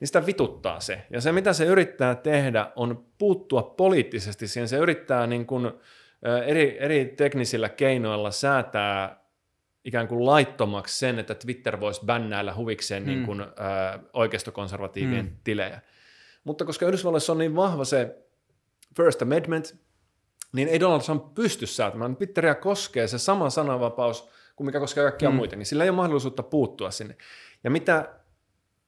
Niin 0.00 0.08
sitä 0.08 0.26
vituttaa 0.26 0.80
se. 0.80 1.02
Ja 1.10 1.20
se, 1.20 1.32
mitä 1.32 1.52
se 1.52 1.64
yrittää 1.64 2.14
tehdä, 2.14 2.72
on 2.76 3.04
puuttua 3.18 3.62
poliittisesti 3.62 4.48
siihen. 4.48 4.68
Se 4.68 4.76
yrittää 4.76 5.26
niin 5.26 5.46
kuin, 5.46 5.70
eri, 6.46 6.76
eri 6.80 7.04
teknisillä 7.04 7.68
keinoilla 7.68 8.30
säätää 8.30 9.25
ikään 9.86 10.08
kuin 10.08 10.26
laittomaksi 10.26 10.98
sen, 10.98 11.18
että 11.18 11.34
Twitter 11.34 11.80
voisi 11.80 12.00
bännäillä 12.06 12.54
huvikseen 12.54 13.02
hmm. 13.02 13.12
niin 13.12 13.26
kuin, 13.26 13.40
ö, 13.40 13.46
oikeistokonservatiivien 14.12 15.26
hmm. 15.26 15.36
tilejä. 15.44 15.80
Mutta 16.44 16.64
koska 16.64 16.86
Yhdysvalloissa 16.86 17.32
on 17.32 17.38
niin 17.38 17.56
vahva 17.56 17.84
se 17.84 18.16
First 18.96 19.22
Amendment, 19.22 19.76
niin 20.52 20.68
ei 20.68 20.80
Donald 20.80 21.00
Trump 21.00 21.34
pysty 21.34 21.66
säätämään. 21.66 22.16
Twitteriä 22.16 22.54
koskee 22.54 23.08
se 23.08 23.18
sama 23.18 23.50
sananvapaus 23.50 24.28
kuin 24.56 24.66
mikä 24.66 24.80
koskee 24.80 25.04
kaikkia 25.04 25.30
mm. 25.30 25.36
muitakin. 25.36 25.66
Sillä 25.66 25.84
ei 25.84 25.90
ole 25.90 25.96
mahdollisuutta 25.96 26.42
puuttua 26.42 26.90
sinne. 26.90 27.16
Ja 27.64 27.70
mitä, 27.70 28.08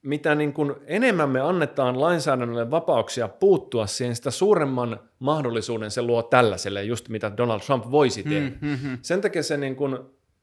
mitä 0.02 0.34
niin 0.34 0.52
kuin 0.52 0.74
enemmän 0.86 1.30
me 1.30 1.40
annetaan 1.40 2.00
lainsäädännölle 2.00 2.70
vapauksia 2.70 3.28
puuttua 3.28 3.86
siihen, 3.86 4.16
sitä 4.16 4.30
suuremman 4.30 5.00
mahdollisuuden 5.18 5.90
se 5.90 6.02
luo 6.02 6.22
tällaiselle, 6.22 6.84
just 6.84 7.08
mitä 7.08 7.36
Donald 7.36 7.60
Trump 7.60 7.90
voisi 7.90 8.22
mm, 8.22 8.30
tehdä. 8.30 8.50
Mm-hmm. 8.60 8.98
Sen 9.02 9.20
takia 9.20 9.42
se 9.42 9.56
niin 9.56 9.76
kuin 9.76 9.98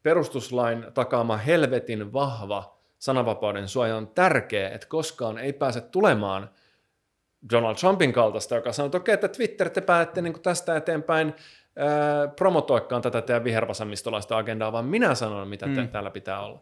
perustuslain 0.06 0.85
takaama 0.93 1.38
helvetin 1.38 2.14
vahva 2.14 2.77
sananvapauden 2.98 3.67
suoja 3.67 3.98
on 3.98 4.08
tärkeä, 4.08 4.69
että 4.69 4.88
koskaan 4.88 5.38
ei 5.38 5.53
pääse 5.53 5.82
tulemaan– 5.82 6.50
Donald 7.50 7.75
Trumpin 7.75 8.14
kaltaista, 8.14 8.56
joka 8.56 8.74
sanoo, 8.74 8.85
että 8.85 8.98
okei, 8.98 9.14
että 9.14 9.27
Twitter 9.27 9.69
te 9.69 9.82
päätte 9.82 10.22
niin 10.22 10.42
tästä 10.42 10.75
eteenpäin 10.75 11.34
ää, 11.75 12.27
promotoikkaan 12.27 13.01
tätä 13.01 13.22
teidän 13.22 13.43
vihervasemmistolaista 13.43 14.38
agendaa, 14.38 14.72
vaan 14.72 14.85
minä 14.85 15.16
sanon, 15.16 15.48
mitä 15.48 15.66
te, 15.66 15.82
mm. 15.82 15.88
täällä 15.88 16.11
pitää 16.11 16.40
olla. 16.40 16.61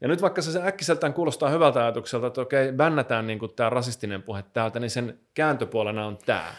Ja 0.00 0.08
nyt 0.08 0.22
vaikka 0.22 0.42
se 0.42 0.62
äkkiseltään 0.62 1.14
kuulostaa 1.14 1.48
hyvältä 1.48 1.80
ajatukselta, 1.82 2.26
että 2.26 2.40
okei, 2.40 2.72
bännätään 2.72 3.26
niin 3.26 3.38
tämä 3.56 3.70
rasistinen 3.70 4.22
puhe 4.22 4.44
täältä, 4.52 4.80
niin 4.80 4.90
sen 4.90 5.20
kääntöpuolena 5.34 6.06
on 6.06 6.18
tämä. 6.26 6.54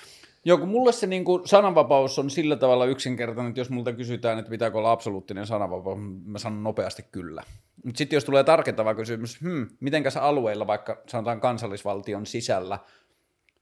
Joo, 0.47 0.57
kun 0.57 0.69
mulle 0.69 0.91
se 0.91 1.07
niin 1.07 1.25
kuin 1.25 1.47
sananvapaus 1.47 2.19
on 2.19 2.29
sillä 2.29 2.55
tavalla 2.55 2.85
yksinkertainen, 2.85 3.49
että 3.49 3.59
jos 3.59 3.69
multa 3.69 3.93
kysytään, 3.93 4.39
että 4.39 4.49
pitääkö 4.49 4.77
olla 4.77 4.91
absoluuttinen 4.91 5.47
sananvapaus, 5.47 5.99
mä 6.25 6.39
sanon 6.39 6.63
nopeasti 6.63 7.05
kyllä. 7.11 7.43
Mutta 7.83 7.97
sitten 7.97 8.17
jos 8.17 8.25
tulee 8.25 8.43
tarkentava 8.43 8.95
kysymys, 8.95 9.41
hmm, 9.41 9.67
mitenkäs 9.79 10.17
alueilla 10.17 10.67
vaikka 10.67 11.01
sanotaan 11.07 11.39
kansallisvaltion 11.39 12.25
sisällä 12.25 12.79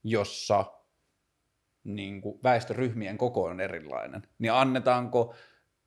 jossa 0.04 0.66
niin 1.84 2.22
kuin 2.22 2.40
väestöryhmien 2.44 3.18
koko 3.18 3.44
on 3.44 3.60
erilainen, 3.62 4.22
niin 4.40 4.54
annetaanko, 4.54 5.36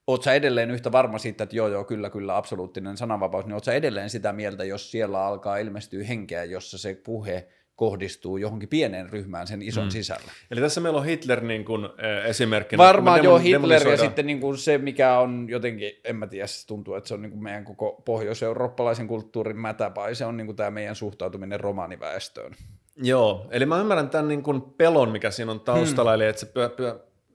oot 0.06 0.22
sä 0.22 0.34
edelleen 0.34 0.70
yhtä 0.70 0.92
varma 0.92 1.18
siitä, 1.18 1.44
että 1.44 1.56
joo 1.56 1.68
joo, 1.68 1.84
kyllä 1.84 2.10
kyllä, 2.10 2.36
absoluuttinen 2.36 2.96
sananvapaus, 2.96 3.44
niin 3.44 3.54
oot 3.54 3.64
sä 3.64 3.72
edelleen 3.72 4.10
sitä 4.10 4.32
mieltä, 4.32 4.64
jos 4.64 4.90
siellä 4.90 5.26
alkaa 5.26 5.56
ilmestyä 5.56 6.04
henkeä, 6.04 6.44
jossa 6.44 6.78
se 6.78 7.00
puhe 7.04 7.48
kohdistuu 7.78 8.36
johonkin 8.36 8.68
pieneen 8.68 9.10
ryhmään 9.10 9.46
sen 9.46 9.62
ison 9.62 9.84
mm. 9.84 9.90
sisällä. 9.90 10.32
Eli 10.50 10.60
tässä 10.60 10.80
meillä 10.80 10.98
on 10.98 11.04
Hitler 11.04 11.40
niin 11.40 11.64
kuin, 11.64 11.84
äh, 11.84 12.26
esimerkkinä. 12.26 12.84
Varmaan 12.84 13.24
joo, 13.24 13.38
Hitler 13.38 13.88
ja 13.88 13.96
sitten 13.96 14.26
niin 14.26 14.40
kuin 14.40 14.58
se, 14.58 14.78
mikä 14.78 15.18
on 15.18 15.46
jotenkin, 15.48 15.90
en 16.04 16.16
mä 16.16 16.26
tiedä, 16.26 16.46
se 16.46 16.66
tuntuu, 16.66 16.94
että 16.94 17.08
se 17.08 17.14
on 17.14 17.22
niin 17.22 17.30
kuin 17.30 17.42
meidän 17.42 17.64
koko 17.64 18.02
pohjois-eurooppalaisen 18.04 19.08
kulttuurin 19.08 19.56
mätäpai, 19.56 20.14
se 20.14 20.24
on 20.24 20.36
niin 20.36 20.46
kuin 20.46 20.56
tämä 20.56 20.70
meidän 20.70 20.96
suhtautuminen 20.96 21.60
romaaniväestöön. 21.60 22.54
Joo, 23.02 23.46
eli 23.50 23.66
mä 23.66 23.80
ymmärrän 23.80 24.10
tämän 24.10 24.28
niin 24.28 24.42
kuin 24.42 24.62
pelon, 24.62 25.10
mikä 25.10 25.30
siinä 25.30 25.52
on 25.52 25.60
taustalla, 25.60 26.10
hmm. 26.10 26.14
eli 26.14 26.26
että 26.26 26.40
se 26.40 26.52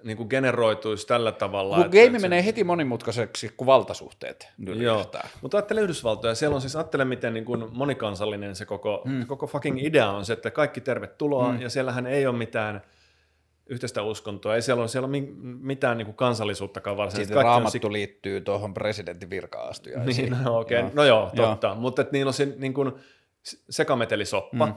niin 0.03 0.17
kuin 0.17 0.29
generoituisi 0.29 1.07
tällä 1.07 1.31
tavalla. 1.31 1.75
Kun 1.75 1.85
game 1.85 2.19
menee 2.19 2.41
se... 2.41 2.45
heti 2.45 2.63
monimutkaiseksi, 2.63 3.53
kun 3.57 3.67
valtasuhteet 3.67 4.47
Joo, 4.75 5.05
mutta 5.41 5.57
ajattele 5.57 5.81
Yhdysvaltoja, 5.81 6.35
siellä 6.35 6.55
on 6.55 6.61
siis, 6.61 6.75
ajattele 6.75 7.05
miten 7.05 7.33
niin 7.33 7.45
kuin 7.45 7.65
monikansallinen 7.71 8.55
se 8.55 8.65
koko, 8.65 9.03
hmm. 9.07 9.25
koko 9.25 9.47
fucking 9.47 9.83
idea 9.83 10.11
on 10.11 10.25
se, 10.25 10.33
että 10.33 10.51
kaikki 10.51 10.81
tervetuloa, 10.81 11.51
hmm. 11.51 11.61
ja 11.61 11.69
siellähän 11.69 12.07
ei 12.07 12.27
ole 12.27 12.37
mitään 12.37 12.81
yhteistä 13.65 14.01
uskontoa, 14.01 14.55
ei 14.55 14.61
siellä 14.61 14.81
ole, 14.81 14.87
siellä 14.87 15.07
ole 15.07 15.17
mitään 15.61 15.97
niin 15.97 16.05
kuin 16.05 16.15
kansallisuuttakaan 16.15 16.97
varsinaisesti. 16.97 17.33
Sitten 17.33 17.43
raamattu 17.43 17.87
on... 17.87 17.93
liittyy 17.93 18.41
tuohon 18.41 18.73
presidentin 18.73 19.29
virka 19.29 19.71
Niin, 20.05 20.37
no, 20.43 20.59
okay. 20.59 20.81
no, 20.81 20.91
no 20.93 21.03
joo, 21.03 21.31
totta, 21.35 21.67
joo. 21.67 21.75
mutta 21.75 22.05
niillä 22.11 22.29
on 22.29 22.33
se 22.33 22.53
niin 22.57 22.73
kuin 22.73 22.91
sekametelisoppa, 23.69 24.65
hmm 24.65 24.75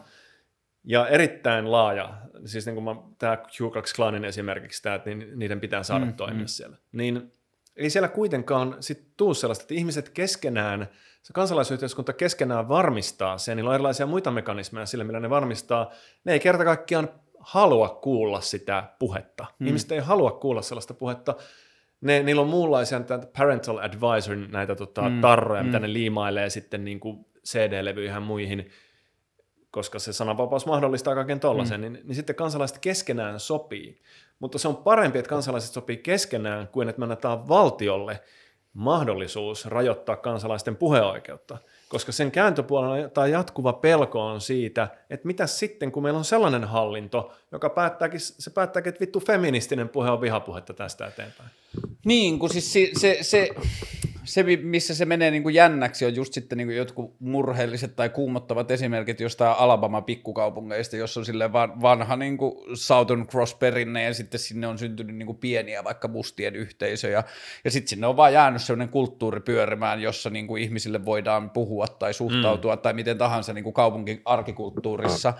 ja 0.87 1.09
erittäin 1.09 1.73
laaja, 1.73 2.15
siis 2.45 2.67
niin 2.67 2.75
kuin 2.75 2.99
tämä 3.19 3.37
Ku 3.37 3.71
Klux 3.71 3.95
Klanin 3.95 4.25
esimerkiksi, 4.25 4.83
tämä, 4.83 4.95
että 4.95 5.11
niiden 5.37 5.61
pitää 5.61 5.83
saada 5.83 6.05
mm, 6.05 6.15
toimia 6.15 6.41
mm. 6.41 6.47
siellä. 6.47 6.77
Niin 6.93 7.33
ei 7.77 7.91
siellä 7.91 8.09
kuitenkaan 8.09 8.77
sit 8.81 9.07
tuu 9.17 9.35
sellaista, 9.35 9.63
että 9.63 9.75
ihmiset 9.75 10.09
keskenään, 10.09 10.89
se 11.23 11.33
kansalaisyhteiskunta 11.33 12.13
keskenään 12.13 12.69
varmistaa 12.69 13.39
sen, 13.39 13.57
niillä 13.57 13.69
on 13.69 13.75
erilaisia 13.75 14.07
muita 14.07 14.31
mekanismeja 14.31 14.87
sillä, 14.87 15.05
millä 15.05 15.21
ne 15.21 15.31
varmistaa, 15.31 15.91
ne 16.25 16.33
ei 16.33 16.41
kerta 16.41 16.65
kaikkiaan 16.65 17.09
halua 17.39 17.89
kuulla 17.89 18.41
sitä 18.41 18.85
puhetta. 18.99 19.47
Mm. 19.59 19.67
Ihmiset 19.67 19.93
ei 19.93 19.99
halua 19.99 20.31
kuulla 20.31 20.63
sellaista 20.63 20.95
puhetta, 20.95 21.35
ne, 22.01 22.23
niillä 22.23 22.43
on 22.43 22.49
muunlaisia 22.49 23.01
parental 23.39 23.79
advisor, 23.79 24.37
näitä 24.37 24.75
tota, 24.75 25.09
mm. 25.09 25.21
tarroja, 25.21 25.63
mm. 25.63 25.67
mitä 25.67 25.79
ne 25.79 25.93
liimailee 25.93 26.51
sitten 26.51 26.85
niin 26.85 27.01
kuin 27.01 27.27
CD-levyihin 27.47 28.15
ja 28.15 28.21
muihin, 28.21 28.71
koska 29.77 29.99
se 29.99 30.13
sananvapaus 30.13 30.67
mahdollistaa 30.67 31.15
kaiken 31.15 31.41
tollaisen, 31.41 31.81
mm. 31.81 31.93
niin, 31.93 32.01
niin 32.05 32.15
sitten 32.15 32.37
kansalaiset 32.37 32.79
keskenään 32.79 33.41
sopii. 33.41 34.03
Mutta 34.39 34.59
se 34.59 34.69
on 34.69 34.77
parempi, 34.77 35.19
että 35.19 35.29
kansalaiset 35.29 35.73
sopii 35.73 35.97
keskenään, 35.97 36.69
kuin 36.69 36.89
että 36.89 37.01
me 37.01 37.05
annetaan 37.05 37.49
valtiolle 37.49 38.21
mahdollisuus 38.73 39.67
rajoittaa 39.67 40.17
kansalaisten 40.17 40.77
puheoikeutta. 40.77 41.59
Koska 41.89 42.13
sen 42.13 42.31
kääntöpuolella 42.31 43.09
tai 43.09 43.31
jatkuva 43.31 43.73
pelko 43.73 44.27
on 44.27 44.41
siitä, 44.41 44.89
että 45.11 45.27
mitä 45.27 45.47
sitten, 45.47 45.93
kun 45.93 46.03
meillä 46.03 46.19
on 46.19 46.25
sellainen 46.25 46.65
hallinto, 46.65 47.33
joka 47.53 47.71
päättääkin, 47.71 48.21
se 48.21 48.51
päättääkin, 48.51 48.89
että 48.89 49.01
vittu 49.01 49.21
feministinen 49.21 49.89
puhe 49.89 50.11
on 50.11 50.21
vihapuhetta 50.21 50.75
tästä 50.75 51.07
eteenpäin. 51.07 51.51
Niin, 52.05 52.39
kun 52.39 52.51
siis 52.51 52.73
se, 52.73 52.91
se, 52.99 53.19
se 53.23 53.49
se, 54.27 54.43
missä 54.63 54.95
se 54.95 55.05
menee 55.05 55.31
niin 55.31 55.43
kuin 55.43 55.55
jännäksi, 55.55 56.07
on 56.07 56.15
just 56.15 56.33
sitten 56.33 56.59
niin 56.59 56.69
kuin 56.69 56.77
jotkut 56.77 57.15
murheelliset 57.21 57.97
tai 57.97 58.09
kuumottavat 58.09 58.71
esimerkit 58.71 59.21
jostain 59.21 59.57
Alabama 59.59 60.03
pikkukaupungeista, 60.03 60.97
jossa 60.97 61.21
on 61.21 61.27
sille 61.27 61.53
vanha 61.53 62.17
niin 62.17 62.39
kuin 62.39 62.77
Southern 62.77 63.27
Cross-perinne 63.27 64.03
ja 64.03 64.15
sitten 64.15 64.41
sinne 64.41 64.67
on 64.67 64.79
syntynyt 64.79 65.17
niin 65.17 65.27
kuin 65.27 65.39
pieniä 65.39 65.85
vaikka 65.85 66.09
mustien 66.09 66.57
yhteisöjä 66.57 67.25
ja 67.65 67.71
sitten 67.71 67.89
sinne 67.89 68.07
on 68.07 68.17
vaan 68.17 68.33
jäänyt 68.33 68.63
sellainen 68.63 68.89
kulttuuri 68.89 69.41
pyörimään, 69.41 70.03
jossa 70.03 70.31
niin 70.31 70.47
kuin 70.47 70.63
ihmisille 70.63 71.05
voidaan 71.05 71.51
puhua 71.51 71.87
tai 71.87 72.15
suhtautua 72.15 72.77
mm. 72.77 72.83
tai 72.83 72.93
miten 72.93 73.19
tahansa 73.19 73.53
niin 73.53 73.65
kuin 73.65 73.75
kaupunkin 73.75 74.23
arkikulttuurissa, 74.25 75.35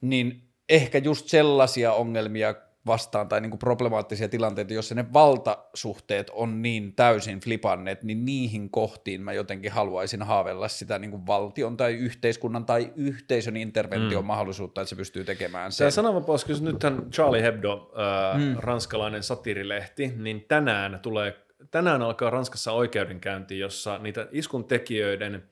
niin 0.00 0.42
ehkä 0.68 0.98
just 0.98 1.28
sellaisia 1.28 1.92
ongelmia 1.92 2.54
vastaan 2.86 3.28
tai 3.28 3.40
niin 3.40 3.50
kuin 3.50 3.58
problemaattisia 3.58 4.28
tilanteita, 4.28 4.72
jossa 4.72 4.94
ne 4.94 5.12
valtasuhteet 5.12 6.30
on 6.30 6.62
niin 6.62 6.94
täysin 6.94 7.40
flipanneet, 7.40 8.02
niin 8.02 8.24
niihin 8.24 8.70
kohtiin 8.70 9.22
mä 9.22 9.32
jotenkin 9.32 9.72
haluaisin 9.72 10.22
haavella 10.22 10.68
sitä 10.68 10.98
niin 10.98 11.10
kuin 11.10 11.26
valtion 11.26 11.76
tai 11.76 11.94
yhteiskunnan 11.94 12.64
tai 12.64 12.92
yhteisön 12.96 13.56
intervention 13.56 14.24
mm. 14.24 14.26
mahdollisuutta, 14.26 14.80
että 14.80 14.88
se 14.88 14.96
pystyy 14.96 15.24
tekemään 15.24 15.72
sen. 15.72 15.84
Tämä 15.84 15.90
sananvapaus, 15.90 16.44
kun 16.44 16.56
nythän 16.60 17.10
Charlie 17.10 17.42
Hebdo, 17.42 17.92
äh, 18.32 18.40
mm. 18.40 18.56
ranskalainen 18.58 19.22
satirilehti, 19.22 20.12
niin 20.16 20.44
tänään 20.48 21.00
tulee 21.02 21.36
tänään 21.70 22.02
alkaa 22.02 22.30
Ranskassa 22.30 22.72
oikeudenkäynti, 22.72 23.58
jossa 23.58 23.98
niitä 23.98 24.28
iskun 24.30 24.64
tekijöiden 24.64 25.42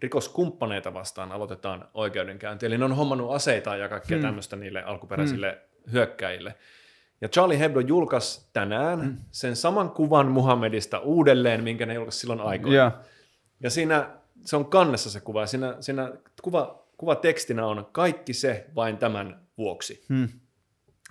rikoskumppaneita 0.00 0.94
vastaan 0.94 1.32
aloitetaan 1.32 1.88
oikeudenkäynti. 1.94 2.66
Eli 2.66 2.78
ne 2.78 2.84
on 2.84 2.96
hommannut 2.96 3.34
aseita 3.34 3.76
ja 3.76 3.88
kaikkea 3.88 4.18
mm. 4.18 4.22
tämmöistä 4.22 4.56
niille 4.56 4.82
alkuperäisille 4.82 5.52
mm 5.52 5.71
hyökkäjille. 5.92 6.54
Ja 7.20 7.28
Charlie 7.28 7.58
Hebdo 7.58 7.80
julkaisi 7.80 8.48
tänään 8.52 9.00
mm. 9.00 9.16
sen 9.30 9.56
saman 9.56 9.90
kuvan 9.90 10.26
Muhammedista 10.26 10.98
uudelleen, 10.98 11.64
minkä 11.64 11.86
ne 11.86 11.94
julkaisi 11.94 12.18
silloin 12.18 12.40
aikoina. 12.40 12.74
Yeah. 12.74 12.92
Ja 13.60 13.70
siinä 13.70 14.10
se 14.44 14.56
on 14.56 14.66
kannessa 14.66 15.10
se 15.10 15.20
kuva, 15.20 15.46
siinä, 15.46 15.76
siinä 15.80 16.12
kuva, 16.42 16.84
kuvatekstinä 16.96 17.66
on 17.66 17.86
kaikki 17.92 18.32
se 18.32 18.66
vain 18.74 18.98
tämän 18.98 19.40
vuoksi. 19.58 20.04
Hmm. 20.08 20.28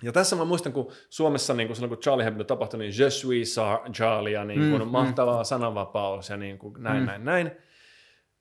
Ja 0.02 0.12
tässä 0.12 0.36
mä 0.36 0.44
muistan, 0.44 0.72
kun 0.72 0.92
Suomessa 1.10 1.54
niin 1.54 1.66
kun 1.66 1.76
silloin, 1.76 1.88
kun 1.88 1.98
Charlie 2.02 2.24
Hebdo 2.24 2.44
tapahtui, 2.44 2.78
niin 2.78 2.92
Je 2.98 3.10
suis 3.10 3.56
Charlie, 3.92 4.32
ja 4.32 4.44
niin 4.44 4.70
kun 4.70 4.80
Mm, 4.82 4.88
mahtavaa 4.88 5.44
sananvapaus, 5.44 6.28
ja 6.30 6.36
niin 6.36 6.58
kuin 6.58 6.74
näin, 6.78 7.06
näin, 7.06 7.24
näin. 7.24 7.50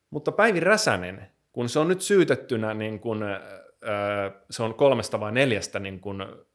Mutta 0.09 0.31
Päivi 0.31 0.59
Räsänen, 0.59 1.27
kun 1.51 1.69
se 1.69 1.79
on 1.79 1.87
nyt 1.87 2.01
syytettynä, 2.01 2.73
niin 2.73 2.99
kun, 2.99 3.23
se 4.49 4.63
on 4.63 4.73
kolmesta 4.73 5.19
vai 5.19 5.31
neljästä 5.31 5.79
niin 5.79 5.99
kun 5.99 6.45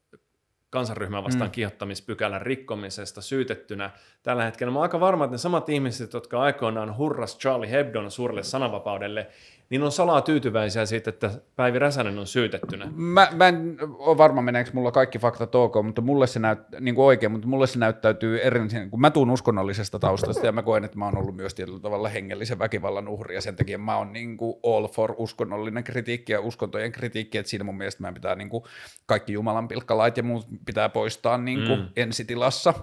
kansanryhmää 0.71 1.25
vastaan 1.25 1.49
mm. 1.49 1.53
kiihottamispykälän 1.53 2.43
rikkomisesta 2.43 3.21
syytettynä 3.21 3.91
tällä 4.23 4.45
hetkellä. 4.45 4.71
Mä 4.71 4.79
oon 4.79 4.83
aika 4.83 5.01
varma, 5.01 5.25
että 5.25 5.35
ne 5.35 5.39
samat 5.39 5.69
ihmiset, 5.69 6.13
jotka 6.13 6.41
aikoinaan 6.41 6.97
hurras 6.97 7.39
Charlie 7.39 7.71
Hebdon 7.71 8.11
suurelle 8.11 8.43
sananvapaudelle, 8.43 9.27
niin 9.71 9.83
on 9.83 9.93
salaa 9.93 10.21
tyytyväisiä 10.21 10.87
siitä, 10.87 11.11
että 11.11 11.31
Päivi 11.57 11.79
Räsänen 11.79 12.19
on 12.19 12.27
syytettynä. 12.27 12.89
Mä, 12.95 13.29
mä 13.33 13.49
en 13.49 13.77
ole 13.99 14.19
varma, 14.19 14.43
meneekö 14.43 14.71
mulla 14.73 14.93
kaikki 14.93 15.19
faktat 15.19 15.55
ok, 15.55 15.75
mutta 15.83 16.01
mulle 16.01 16.27
se 16.27 16.39
näyt, 16.39 16.59
niin 16.81 16.95
kuin 16.95 17.05
oikein, 17.05 17.33
mutta 17.33 17.47
mulle 17.49 17.67
se 17.67 17.79
näyttäytyy 17.79 18.39
eri, 18.39 18.61
kun 18.91 19.01
mä 19.01 19.11
tuun 19.11 19.31
uskonnollisesta 19.31 19.99
taustasta 19.99 20.47
ja 20.47 20.53
mä 20.53 20.63
koen, 20.63 20.85
että 20.85 20.99
mä 20.99 21.05
oon 21.05 21.19
ollut 21.19 21.37
myös 21.37 21.55
tietyllä 21.55 21.81
tavalla 21.81 22.09
hengellisen 22.09 22.59
väkivallan 22.59 23.09
uhri 23.09 23.35
ja 23.35 23.41
sen 23.41 23.57
takia 23.57 23.79
mä 23.79 23.97
oon 23.97 24.13
niin 24.13 24.37
kuin 24.37 24.57
all 24.63 24.89
for 24.89 25.15
uskonnollinen 25.19 25.85
kritiikki 25.85 26.33
ja 26.33 26.41
uskontojen 26.41 26.93
kritiikki, 26.93 27.39
että 27.39 27.51
siinä 27.51 27.65
mun 27.65 27.77
mielestä 27.77 28.03
mä 28.03 28.13
pitää 28.13 28.35
niin 28.35 28.49
kuin 28.49 28.65
kaikki 29.07 29.33
Jumalan 29.33 29.69
pilkkalait 29.69 30.17
ja 30.17 30.23
muut 30.23 30.47
pitää 30.67 30.89
poistaa 30.89 31.39
niin 31.39 31.67
kuin 31.67 31.81
mm. 31.81 31.89
ensitilassa, 31.97 32.75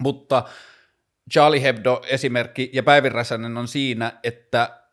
mutta 0.00 0.44
Charlie 1.32 1.62
Hebdo 1.62 2.02
esimerkki 2.08 2.70
ja 2.72 2.82
Päivi 2.82 3.08
Räsänen 3.08 3.56
on 3.56 3.68
siinä, 3.68 4.12
että 4.22 4.85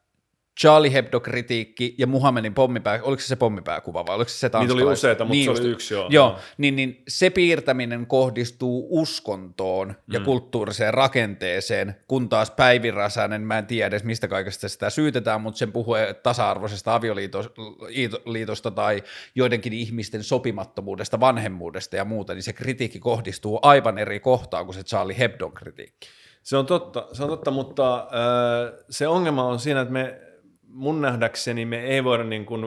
Charlie 0.62 0.94
Hebdo-kritiikki 0.94 1.96
ja 1.98 2.08
Muhammedin 2.08 2.54
pommipää, 2.54 3.00
oliko 3.04 3.22
se 3.22 3.28
se 3.28 3.36
pommipääkuva 3.36 4.06
vai 4.06 4.16
oliko 4.16 4.30
se 4.30 4.38
se 4.38 4.50
Niitä 4.60 4.74
oli 4.74 4.84
useita, 4.84 5.24
mutta 5.24 5.34
niin 5.34 5.56
se 5.56 5.62
oli 5.62 5.70
yksi, 5.70 5.94
joo. 5.94 6.08
Joo, 6.10 6.36
niin, 6.58 6.76
niin 6.76 7.04
se 7.08 7.30
piirtäminen 7.30 8.08
kohdistuu 8.08 8.88
uskontoon 8.90 9.96
ja 10.12 10.20
Mm. 10.20 10.26
kulttuuriseen 10.26 10.94
rakenteeseen, 10.94 11.96
kun 12.08 12.30
taas 12.30 12.52
Päivi 12.52 12.92
Räsänen, 12.92 13.42
mä 13.42 13.58
en 13.58 13.66
tiedä 13.66 13.88
edes 13.88 14.04
mistä 14.04 14.28
kaikesta 14.28 14.70
sitä 14.70 14.90
syytetään, 14.90 15.42
mutta 15.42 15.58
sen 15.58 15.72
puhuu 15.72 15.96
tasa-arvoisesta 16.24 16.96
avioliitosta 16.96 18.72
tai 18.72 19.04
joidenkin 19.36 19.74
ihmisten 19.74 20.24
sopimattomuudesta, 20.24 21.20
vanhemmuudesta 21.20 21.96
ja 21.96 22.06
muuta, 22.06 22.34
niin 22.34 22.44
se 22.44 22.54
kritiikki 22.54 23.00
kohdistuu 23.00 23.60
aivan 23.62 23.98
eri 23.98 24.20
kohtaan 24.20 24.66
kuin 24.66 24.76
se 24.76 24.84
Charlie 24.84 25.18
Hebdon 25.18 25.52
kritiikki. 25.54 26.08
Se 26.44 26.58
on 26.58 26.66
totta, 26.66 27.08
se 27.14 27.24
on 27.24 27.30
totta 27.30 27.52
mutta 27.52 27.96
äh, 27.96 28.74
se 28.90 29.08
ongelma 29.08 29.44
on 29.44 29.60
siinä, 29.60 29.82
että 29.82 29.94
me 29.94 30.20
mun 30.74 31.02
nähdäkseni 31.02 31.66
me 31.66 31.80
ei 31.80 32.04
voida 32.04 32.24
niin 32.24 32.46
kuin 32.46 32.66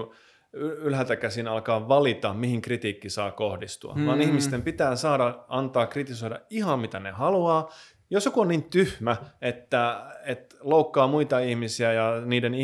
ylhäältä 0.52 1.16
käsin 1.16 1.48
alkaa 1.48 1.88
valita, 1.88 2.34
mihin 2.34 2.62
kritiikki 2.62 3.10
saa 3.10 3.30
kohdistua, 3.30 3.94
mm. 3.94 4.06
vaan 4.06 4.20
ihmisten 4.20 4.62
pitää 4.62 4.96
saada 4.96 5.44
antaa 5.48 5.86
kritisoida 5.86 6.40
ihan 6.50 6.80
mitä 6.80 7.00
ne 7.00 7.10
haluaa. 7.10 7.70
Jos 8.10 8.24
joku 8.24 8.40
on 8.40 8.48
niin 8.48 8.62
tyhmä, 8.62 9.16
että, 9.40 10.06
että 10.24 10.56
loukkaa 10.60 11.06
muita 11.06 11.38
ihmisiä 11.38 11.92
ja 11.92 12.20
niiden 12.24 12.54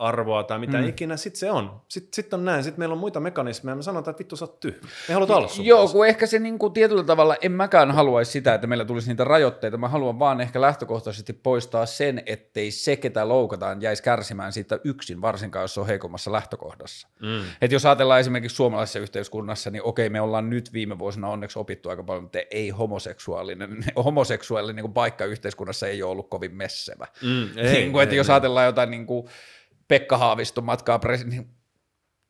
ihmisarvoa 0.00 0.44
tai 0.44 0.58
mitä 0.58 0.78
mm. 0.78 0.88
ikinä, 0.88 1.16
sit 1.16 1.36
se 1.36 1.50
on. 1.50 1.80
Sitten 1.88 2.14
sit 2.14 2.34
on 2.34 2.44
näin. 2.44 2.64
Sitten 2.64 2.80
meillä 2.80 2.92
on 2.92 2.98
muita 2.98 3.20
mekanismeja, 3.20 3.76
me 3.76 3.82
sanotaan, 3.82 4.12
että 4.12 4.18
vittu 4.18 4.36
sä 4.36 4.44
oot 4.44 4.60
tyhmä. 4.60 4.88
Me 5.08 5.14
halutaan 5.14 5.38
olla 5.38 5.48
sun 5.48 5.64
Joo, 5.64 5.78
kanssa. 5.78 5.96
kun 5.96 6.06
ehkä 6.06 6.26
se 6.26 6.38
niin 6.38 6.58
kuin 6.58 6.72
tietyllä 6.72 7.04
tavalla, 7.04 7.36
en 7.42 7.52
mäkään 7.52 7.90
haluaisi 7.90 8.32
sitä, 8.32 8.54
että 8.54 8.66
meillä 8.66 8.84
tulisi 8.84 9.08
niitä 9.08 9.24
rajoitteita, 9.24 9.78
mä 9.78 9.88
haluan 9.88 10.18
vaan 10.18 10.40
ehkä 10.40 10.60
lähtökohtaisesti 10.60 11.32
poistaa 11.32 11.86
sen, 11.86 12.22
ettei 12.26 12.70
se, 12.70 12.96
ketä 12.96 13.28
loukataan, 13.28 13.82
jäisi 13.82 14.02
kärsimään 14.02 14.52
siitä 14.52 14.80
yksin, 14.84 15.22
varsinkaan 15.22 15.62
jos 15.62 15.74
se 15.74 15.80
on 15.80 15.86
heikommassa 15.86 16.32
lähtökohdassa. 16.32 17.08
Mm. 17.22 17.42
Et 17.62 17.72
jos 17.72 17.86
ajatellaan 17.86 18.20
esimerkiksi 18.20 18.56
suomalaisessa 18.56 18.98
yhteiskunnassa, 18.98 19.70
niin 19.70 19.82
okei, 19.82 20.08
me 20.08 20.20
ollaan 20.20 20.50
nyt 20.50 20.72
viime 20.72 20.98
vuosina 20.98 21.28
onneksi 21.28 21.58
opittu 21.58 21.88
aika 21.88 22.02
paljon, 22.02 22.22
mutta 22.24 22.38
ei 22.50 22.70
homoseksuaalinen, 22.70 23.84
homoseksuaalinen 24.04 24.76
niin 24.76 24.84
kuin 24.84 24.94
paikka 24.94 25.24
yhteiskunnassa 25.24 25.86
ei 25.86 26.02
ole 26.02 26.10
ollut 26.10 26.30
kovin 26.30 26.54
messevä. 26.54 27.06
Mm, 27.22 27.48
ei, 27.56 27.72
niin 27.72 27.92
kuin, 27.92 28.02
että 28.02 28.12
ei, 28.12 28.16
jos 28.16 28.30
ajatellaan 28.30 28.66
jotain 28.66 28.90
niin 28.90 29.06
kuin 29.06 29.28
Pekka 29.90 30.18
Haaviston 30.18 30.64
matkaa 30.64 30.98
presidentti, 30.98 31.36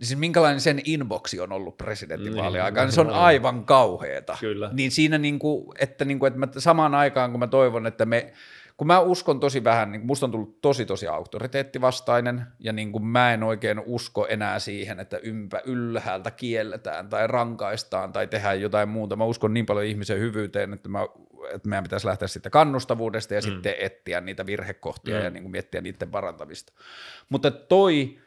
niin 0.00 0.06
siis 0.06 0.18
minkälainen 0.18 0.60
sen 0.60 0.80
inboxi 0.84 1.40
on 1.40 1.52
ollut 1.52 1.76
presidentinvaalien 1.76 2.52
Niin, 2.52 2.64
aikaan, 2.64 2.86
niin 2.86 2.94
se 2.94 3.00
on 3.00 3.06
no. 3.06 3.12
aivan 3.12 3.64
kauheeta. 3.64 4.36
Kyllä. 4.40 4.70
Niin 4.72 4.90
siinä, 4.90 5.18
niin 5.18 5.38
kuin, 5.38 5.66
että, 5.78 6.04
niin 6.04 6.18
kuin, 6.18 6.28
että 6.28 6.38
mä 6.38 6.48
samaan 6.58 6.94
aikaan, 6.94 7.30
kun 7.30 7.40
mä 7.40 7.46
toivon, 7.46 7.86
että 7.86 8.06
me, 8.06 8.32
kun 8.80 8.86
mä 8.86 9.00
uskon 9.00 9.40
tosi 9.40 9.64
vähän, 9.64 9.92
niin 9.92 10.06
musta 10.06 10.26
on 10.26 10.32
tullut 10.32 10.60
tosi 10.60 10.86
tosi 10.86 11.06
auktoriteettivastainen, 11.06 12.42
ja 12.58 12.72
niin 12.72 12.92
kuin 12.92 13.04
mä 13.04 13.34
en 13.34 13.42
oikein 13.42 13.82
usko 13.86 14.26
enää 14.26 14.58
siihen, 14.58 15.00
että 15.00 15.18
ympä 15.18 15.60
ylhäältä 15.64 16.30
kielletään 16.30 17.08
tai 17.08 17.26
rankaistaan 17.26 18.12
tai 18.12 18.26
tehdään 18.26 18.60
jotain 18.60 18.88
muuta. 18.88 19.16
Mä 19.16 19.24
uskon 19.24 19.54
niin 19.54 19.66
paljon 19.66 19.86
ihmisen 19.86 20.18
hyvyyteen, 20.18 20.72
että, 20.72 20.88
mä, 20.88 21.06
että 21.54 21.68
meidän 21.68 21.82
pitäisi 21.82 22.06
lähteä 22.06 22.28
sitten 22.28 22.52
kannustavuudesta 22.52 23.34
ja 23.34 23.40
mm. 23.40 23.44
sitten 23.44 23.74
etsiä 23.78 24.20
niitä 24.20 24.46
virhekohtia 24.46 25.18
mm. 25.18 25.24
ja 25.24 25.30
niin 25.30 25.42
kuin 25.42 25.52
miettiä 25.52 25.80
niiden 25.80 26.10
parantamista. 26.10 26.72
Mutta 27.28 27.50
toi, 27.50 28.18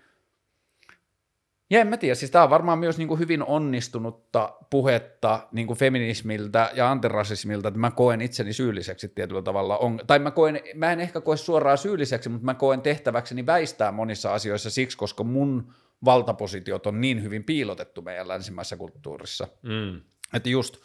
ja 1.74 1.82
en 1.82 1.88
mä 1.88 1.98
tiedä, 1.98 2.16
siis 2.16 2.32
tämä 2.32 2.44
on 2.44 2.50
varmaan 2.50 2.80
myös 2.80 2.98
niin 2.98 3.08
kuin 3.08 3.20
hyvin 3.20 3.44
onnistunutta 3.44 4.54
puhetta 4.70 5.48
niin 5.52 5.68
kuin 5.68 5.80
feminismiltä 5.80 6.72
ja 6.74 6.92
antirasismilta, 6.92 7.68
että 7.68 7.80
mä 7.80 7.92
koen 7.92 8.22
itseni 8.22 8.54
syylliseksi 8.54 9.08
tietyllä 9.08 9.42
tavalla. 9.42 9.78
On, 9.78 10.00
tai 10.08 10.20
mä, 10.20 10.32
koen, 10.32 10.60
mä 10.76 10.92
en 10.92 11.00
ehkä 11.00 11.22
koe 11.22 11.38
suoraan 11.38 11.78
syylliseksi, 11.78 12.30
mutta 12.30 12.46
mä 12.46 12.54
koen 12.54 12.82
tehtäväkseni 12.82 13.46
väistää 13.46 13.92
monissa 13.92 14.34
asioissa 14.34 14.70
siksi, 14.70 14.98
koska 14.98 15.24
mun 15.24 15.74
valtapositiot 16.06 16.88
on 16.88 17.02
niin 17.02 17.24
hyvin 17.24 17.44
piilotettu 17.44 18.02
meidän 18.02 18.28
länsimaisessa 18.28 18.78
kulttuurissa. 18.78 19.48
Mm. 19.62 20.02
Että 20.34 20.50
just 20.50 20.78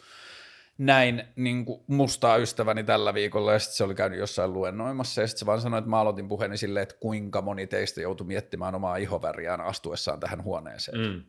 näin 0.79 1.23
niin 1.35 1.65
kuin 1.65 1.81
mustaa 1.87 2.37
ystäväni 2.37 2.83
tällä 2.83 3.13
viikolla, 3.13 3.53
ja 3.53 3.59
sitten 3.59 3.77
se 3.77 3.83
oli 3.83 3.95
käynyt 3.95 4.19
jossain 4.19 4.53
luennoimassa, 4.53 5.21
ja 5.21 5.27
sitten 5.27 5.39
se 5.39 5.45
vaan 5.45 5.61
sanoi, 5.61 5.77
että 5.77 5.89
mä 5.89 5.99
aloitin 5.99 6.27
puheeni 6.27 6.57
silleen, 6.57 6.83
että 6.83 6.95
kuinka 6.99 7.41
moni 7.41 7.67
teistä 7.67 8.01
joutui 8.01 8.27
miettimään 8.27 8.75
omaa 8.75 8.95
ihoväriään 8.95 9.61
astuessaan 9.61 10.19
tähän 10.19 10.43
huoneeseen. 10.43 10.99
Mm. 10.99 11.21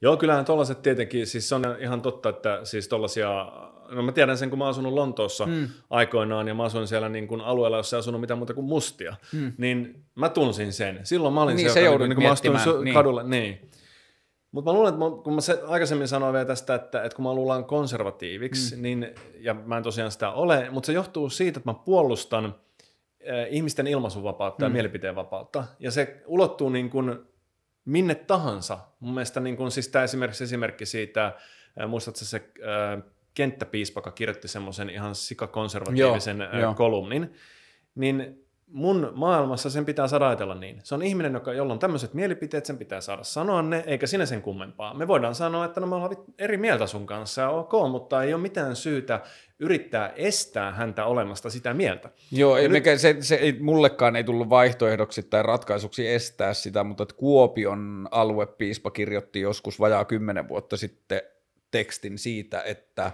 Joo, 0.00 0.16
kyllähän 0.16 0.44
tollaset 0.44 0.82
tietenkin, 0.82 1.26
siis 1.26 1.48
se 1.48 1.54
on 1.54 1.62
ihan 1.80 2.02
totta, 2.02 2.28
että 2.28 2.60
siis 2.64 2.88
tollasia, 2.88 3.52
no 3.90 4.02
mä 4.02 4.12
tiedän 4.12 4.38
sen, 4.38 4.50
kun 4.50 4.58
mä 4.58 4.64
oon 4.64 4.70
asunut 4.70 4.92
Lontoossa 4.92 5.46
mm. 5.46 5.68
aikoinaan, 5.90 6.48
ja 6.48 6.54
mä 6.54 6.64
asuin 6.64 6.88
siellä 6.88 7.08
niin 7.08 7.28
kuin 7.28 7.40
alueella, 7.40 7.76
jossa 7.76 7.96
ei 7.96 7.98
asunut 7.98 8.20
mitään 8.20 8.38
muuta 8.38 8.54
kuin 8.54 8.66
mustia, 8.66 9.16
mm. 9.32 9.52
niin 9.58 10.04
mä 10.14 10.28
tunsin 10.28 10.72
sen. 10.72 11.00
Silloin 11.02 11.34
mä 11.34 11.42
olin 11.42 11.56
Niin, 11.56 11.68
se, 11.68 11.74
se 11.74 11.80
joka, 11.80 12.06
niin 12.06 12.14
kun 12.14 12.24
mä 12.24 12.32
astuin 12.32 12.84
niin. 12.84 12.94
kadulle, 12.94 13.24
niin. 13.24 13.70
Mutta 14.52 14.70
mä 14.70 14.74
luulen, 14.74 14.94
että 14.94 15.04
mä, 15.04 15.22
kun 15.24 15.34
mä 15.34 15.40
se, 15.40 15.62
aikaisemmin 15.66 16.08
sanoin 16.08 16.32
vielä 16.32 16.44
tästä, 16.44 16.74
että, 16.74 17.02
että 17.02 17.16
kun 17.16 17.22
mä 17.22 17.34
luulen 17.34 17.64
konservatiiviksi, 17.64 18.76
mm. 18.76 18.82
niin, 18.82 19.14
ja 19.38 19.54
mä 19.54 19.76
en 19.76 19.82
tosiaan 19.82 20.10
sitä 20.10 20.30
ole, 20.30 20.70
mutta 20.70 20.86
se 20.86 20.92
johtuu 20.92 21.30
siitä, 21.30 21.58
että 21.58 21.70
mä 21.70 21.74
puolustan 21.74 22.44
äh, 22.44 22.52
ihmisten 23.50 23.86
ilmaisuvapautta 23.86 24.64
mm. 24.64 24.70
ja 24.70 24.72
mielipiteenvapautta, 24.72 25.64
ja 25.78 25.90
se 25.90 26.22
ulottuu 26.26 26.68
niin 26.68 26.90
kuin 26.90 27.18
minne 27.84 28.14
tahansa. 28.14 28.78
Mun 29.00 29.14
mielestä 29.14 29.40
niin 29.40 29.56
kuin, 29.56 29.70
siis 29.70 29.88
tämä 29.88 30.04
esimerkiksi 30.04 30.44
esimerkki 30.44 30.86
siitä, 30.86 31.26
äh, 31.26 31.88
muistatko 31.88 32.24
se 32.24 32.36
äh, 32.36 33.02
kenttäpiispa, 33.34 33.98
joka 33.98 34.10
kirjoitti 34.10 34.48
semmoisen 34.48 34.90
ihan 34.90 35.14
sikakonservatiivisen 35.14 36.38
Joo, 36.38 36.48
äh, 36.52 36.60
joo. 36.60 36.74
kolumnin, 36.74 37.32
niin 37.94 38.47
mun 38.70 39.12
maailmassa 39.14 39.70
sen 39.70 39.84
pitää 39.84 40.08
saada 40.08 40.28
ajatella 40.28 40.54
niin. 40.54 40.80
Se 40.82 40.94
on 40.94 41.02
ihminen, 41.02 41.34
joka, 41.34 41.52
jolla 41.52 41.72
on 41.72 41.78
tämmöiset 41.78 42.14
mielipiteet, 42.14 42.66
sen 42.66 42.78
pitää 42.78 43.00
saada 43.00 43.24
sanoa 43.24 43.62
ne, 43.62 43.84
eikä 43.86 44.06
sinä 44.06 44.26
sen 44.26 44.42
kummempaa. 44.42 44.94
Me 44.94 45.08
voidaan 45.08 45.34
sanoa, 45.34 45.64
että 45.64 45.80
no 45.80 45.86
me 45.86 45.94
ollaan 45.94 46.16
eri 46.38 46.56
mieltä 46.56 46.86
sun 46.86 47.06
kanssa, 47.06 47.42
ja 47.42 47.50
ok, 47.50 47.72
mutta 47.90 48.22
ei 48.22 48.34
ole 48.34 48.42
mitään 48.42 48.76
syytä 48.76 49.20
yrittää 49.58 50.12
estää 50.16 50.72
häntä 50.72 51.04
olemasta 51.04 51.50
sitä 51.50 51.74
mieltä. 51.74 52.10
Joo, 52.32 52.56
ei, 52.56 52.68
mekä, 52.68 52.98
se, 52.98 53.16
se 53.20 53.34
ei, 53.34 53.56
mullekaan 53.60 54.16
ei 54.16 54.24
tullut 54.24 54.50
vaihtoehdoksi 54.50 55.22
tai 55.22 55.42
ratkaisuksi 55.42 56.08
estää 56.08 56.54
sitä, 56.54 56.84
mutta 56.84 57.02
että 57.02 57.14
Kuopion 57.14 58.08
aluepiispa 58.10 58.90
kirjoitti 58.90 59.40
joskus 59.40 59.80
vajaa 59.80 60.04
kymmenen 60.04 60.48
vuotta 60.48 60.76
sitten 60.76 61.20
tekstin 61.70 62.18
siitä, 62.18 62.62
että 62.62 63.12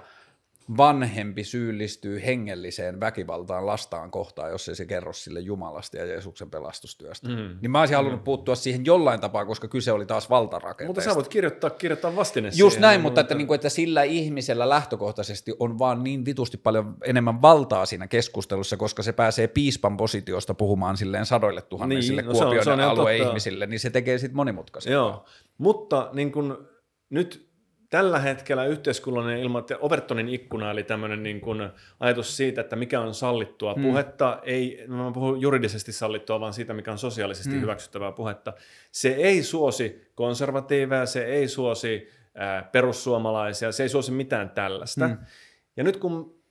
vanhempi 0.76 1.44
syyllistyy 1.44 2.22
hengelliseen 2.26 3.00
väkivaltaan 3.00 3.66
lastaan 3.66 4.10
kohtaan, 4.10 4.50
jos 4.50 4.68
ei 4.68 4.74
se 4.74 4.86
kerro 4.86 5.12
sille 5.12 5.40
Jumalasta 5.40 5.96
ja 5.96 6.04
Jeesuksen 6.04 6.50
pelastustyöstä. 6.50 7.28
Mm. 7.28 7.58
Niin 7.60 7.70
mä 7.70 7.80
olisin 7.80 7.96
halunnut 7.96 8.24
puuttua 8.24 8.54
siihen 8.54 8.84
jollain 8.84 9.20
tapaa, 9.20 9.44
koska 9.44 9.68
kyse 9.68 9.92
oli 9.92 10.06
taas 10.06 10.30
valtarakenteesta. 10.30 10.88
Mutta 10.88 11.00
sä 11.00 11.14
voit 11.14 11.28
kirjoittaa, 11.28 11.70
kirjoittaa 11.70 12.16
vastine 12.16 12.48
Just 12.48 12.56
siihen, 12.56 12.80
näin, 12.80 13.00
mutta 13.00 13.20
että, 13.20 13.34
niin 13.34 13.46
kuin, 13.46 13.54
että 13.54 13.68
sillä 13.68 14.02
ihmisellä 14.02 14.68
lähtökohtaisesti 14.68 15.52
on 15.60 15.78
vaan 15.78 16.04
niin 16.04 16.24
vitusti 16.24 16.56
paljon 16.56 16.96
enemmän 17.04 17.42
valtaa 17.42 17.86
siinä 17.86 18.06
keskustelussa, 18.06 18.76
koska 18.76 19.02
se 19.02 19.12
pääsee 19.12 19.48
piispan 19.48 19.96
positiosta 19.96 20.54
puhumaan 20.54 20.96
silleen 20.96 21.26
sadoille 21.26 21.62
tuhansille 21.62 22.22
Niin, 22.22 22.26
no 22.26 22.32
Kuopion 22.32 22.80
alueen 22.80 23.18
totta. 23.18 23.28
ihmisille, 23.30 23.66
niin 23.66 23.80
se 23.80 23.90
tekee 23.90 24.18
siitä 24.18 24.34
monimutkaisempaa. 24.34 24.94
Joo, 24.94 25.24
mutta 25.58 26.10
niin 26.12 26.32
kun, 26.32 26.68
nyt 27.10 27.53
tällä 27.94 28.18
hetkellä 28.18 28.64
yhteiskunnallinen 28.64 29.40
ilma, 29.40 29.58
että 29.58 29.76
Overtonin 29.80 30.28
ikkuna, 30.28 30.70
eli 30.70 30.82
tämmöinen 30.82 31.22
niin 31.22 31.40
kuin 31.40 31.70
ajatus 32.00 32.36
siitä, 32.36 32.60
että 32.60 32.76
mikä 32.76 33.00
on 33.00 33.14
sallittua 33.14 33.74
mm. 33.74 33.82
puhetta, 33.82 34.40
ei, 34.42 34.84
mä 34.88 35.10
puhun 35.14 35.40
juridisesti 35.40 35.92
sallittua, 35.92 36.40
vaan 36.40 36.52
siitä, 36.52 36.74
mikä 36.74 36.92
on 36.92 36.98
sosiaalisesti 36.98 37.54
mm. 37.54 37.60
hyväksyttävää 37.60 38.12
puhetta. 38.12 38.52
Se 38.92 39.08
ei 39.08 39.42
suosi 39.42 40.10
konservatiiveja, 40.14 41.06
se 41.06 41.24
ei 41.24 41.48
suosi 41.48 42.08
äh, 42.40 42.72
perussuomalaisia, 42.72 43.72
se 43.72 43.82
ei 43.82 43.88
suosi 43.88 44.12
mitään 44.12 44.50
tällaista. 44.50 45.08
Mm. 45.08 45.18
Ja 45.76 45.84
nyt 45.84 45.96
kun 45.96 46.43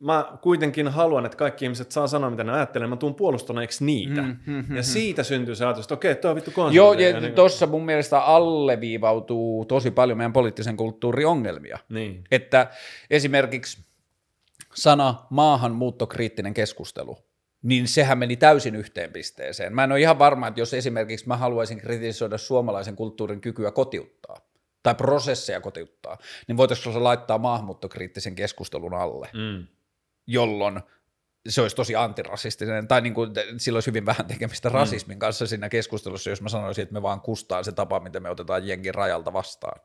mä 0.00 0.38
kuitenkin 0.42 0.88
haluan, 0.88 1.26
että 1.26 1.38
kaikki 1.38 1.64
ihmiset 1.64 1.92
saa 1.92 2.06
sanoa, 2.06 2.30
mitä 2.30 2.44
ne 2.44 2.52
ajattelee, 2.52 2.88
mä 2.88 2.96
tuun 2.96 3.14
puolustaneeksi 3.14 3.84
niitä. 3.84 4.22
Mm, 4.22 4.36
mm, 4.46 4.54
mm, 4.68 4.76
ja 4.76 4.82
mm. 4.82 4.86
siitä 4.86 5.22
syntyy 5.22 5.54
se 5.54 5.64
ajatus, 5.64 5.84
että 5.84 5.94
okei, 5.94 6.14
toi 6.14 6.30
on 6.30 6.34
vittu 6.34 6.52
Joo, 6.72 6.92
ja 6.92 7.20
niin 7.20 7.34
tuossa 7.34 7.66
mun 7.66 7.84
mielestä 7.84 8.20
alleviivautuu 8.20 9.64
tosi 9.64 9.90
paljon 9.90 10.18
meidän 10.18 10.32
poliittisen 10.32 10.76
kulttuurin 10.76 11.26
ongelmia. 11.26 11.78
Niin. 11.88 12.24
Että 12.30 12.70
esimerkiksi 13.10 13.84
sana 14.74 15.26
maahanmuuttokriittinen 15.30 16.54
keskustelu, 16.54 17.18
niin 17.62 17.88
sehän 17.88 18.18
meni 18.18 18.36
täysin 18.36 18.76
yhteen 18.76 19.12
pisteeseen. 19.12 19.74
Mä 19.74 19.84
en 19.84 19.92
ole 19.92 20.00
ihan 20.00 20.18
varma, 20.18 20.48
että 20.48 20.60
jos 20.60 20.74
esimerkiksi 20.74 21.28
mä 21.28 21.36
haluaisin 21.36 21.78
kritisoida 21.78 22.38
suomalaisen 22.38 22.96
kulttuurin 22.96 23.40
kykyä 23.40 23.70
kotiuttaa, 23.70 24.36
tai 24.82 24.94
prosesseja 24.94 25.60
kotiuttaa, 25.60 26.18
niin 26.48 26.56
voitaisiinko 26.56 26.92
se 26.92 27.02
laittaa 27.02 27.38
maahanmuuttokriittisen 27.38 28.34
keskustelun 28.34 28.94
alle. 28.94 29.28
Mm 29.32 29.66
jolloin 30.26 30.80
se 31.48 31.62
olisi 31.62 31.76
tosi 31.76 31.96
antirasistinen, 31.96 32.88
tai 32.88 33.00
niin 33.00 33.14
kuin, 33.14 33.30
sillä 33.56 33.76
olisi 33.76 33.86
hyvin 33.86 34.06
vähän 34.06 34.26
tekemistä 34.26 34.68
mm. 34.68 34.74
rasismin 34.74 35.18
kanssa 35.18 35.46
siinä 35.46 35.68
keskustelussa, 35.68 36.30
jos 36.30 36.42
mä 36.42 36.48
sanoisin, 36.48 36.82
että 36.82 36.92
me 36.92 37.02
vaan 37.02 37.20
kustaan 37.20 37.64
se 37.64 37.72
tapa, 37.72 38.00
miten 38.00 38.22
me 38.22 38.30
otetaan 38.30 38.66
jenkin 38.68 38.94
rajalta 38.94 39.32
vastaan. 39.32 39.80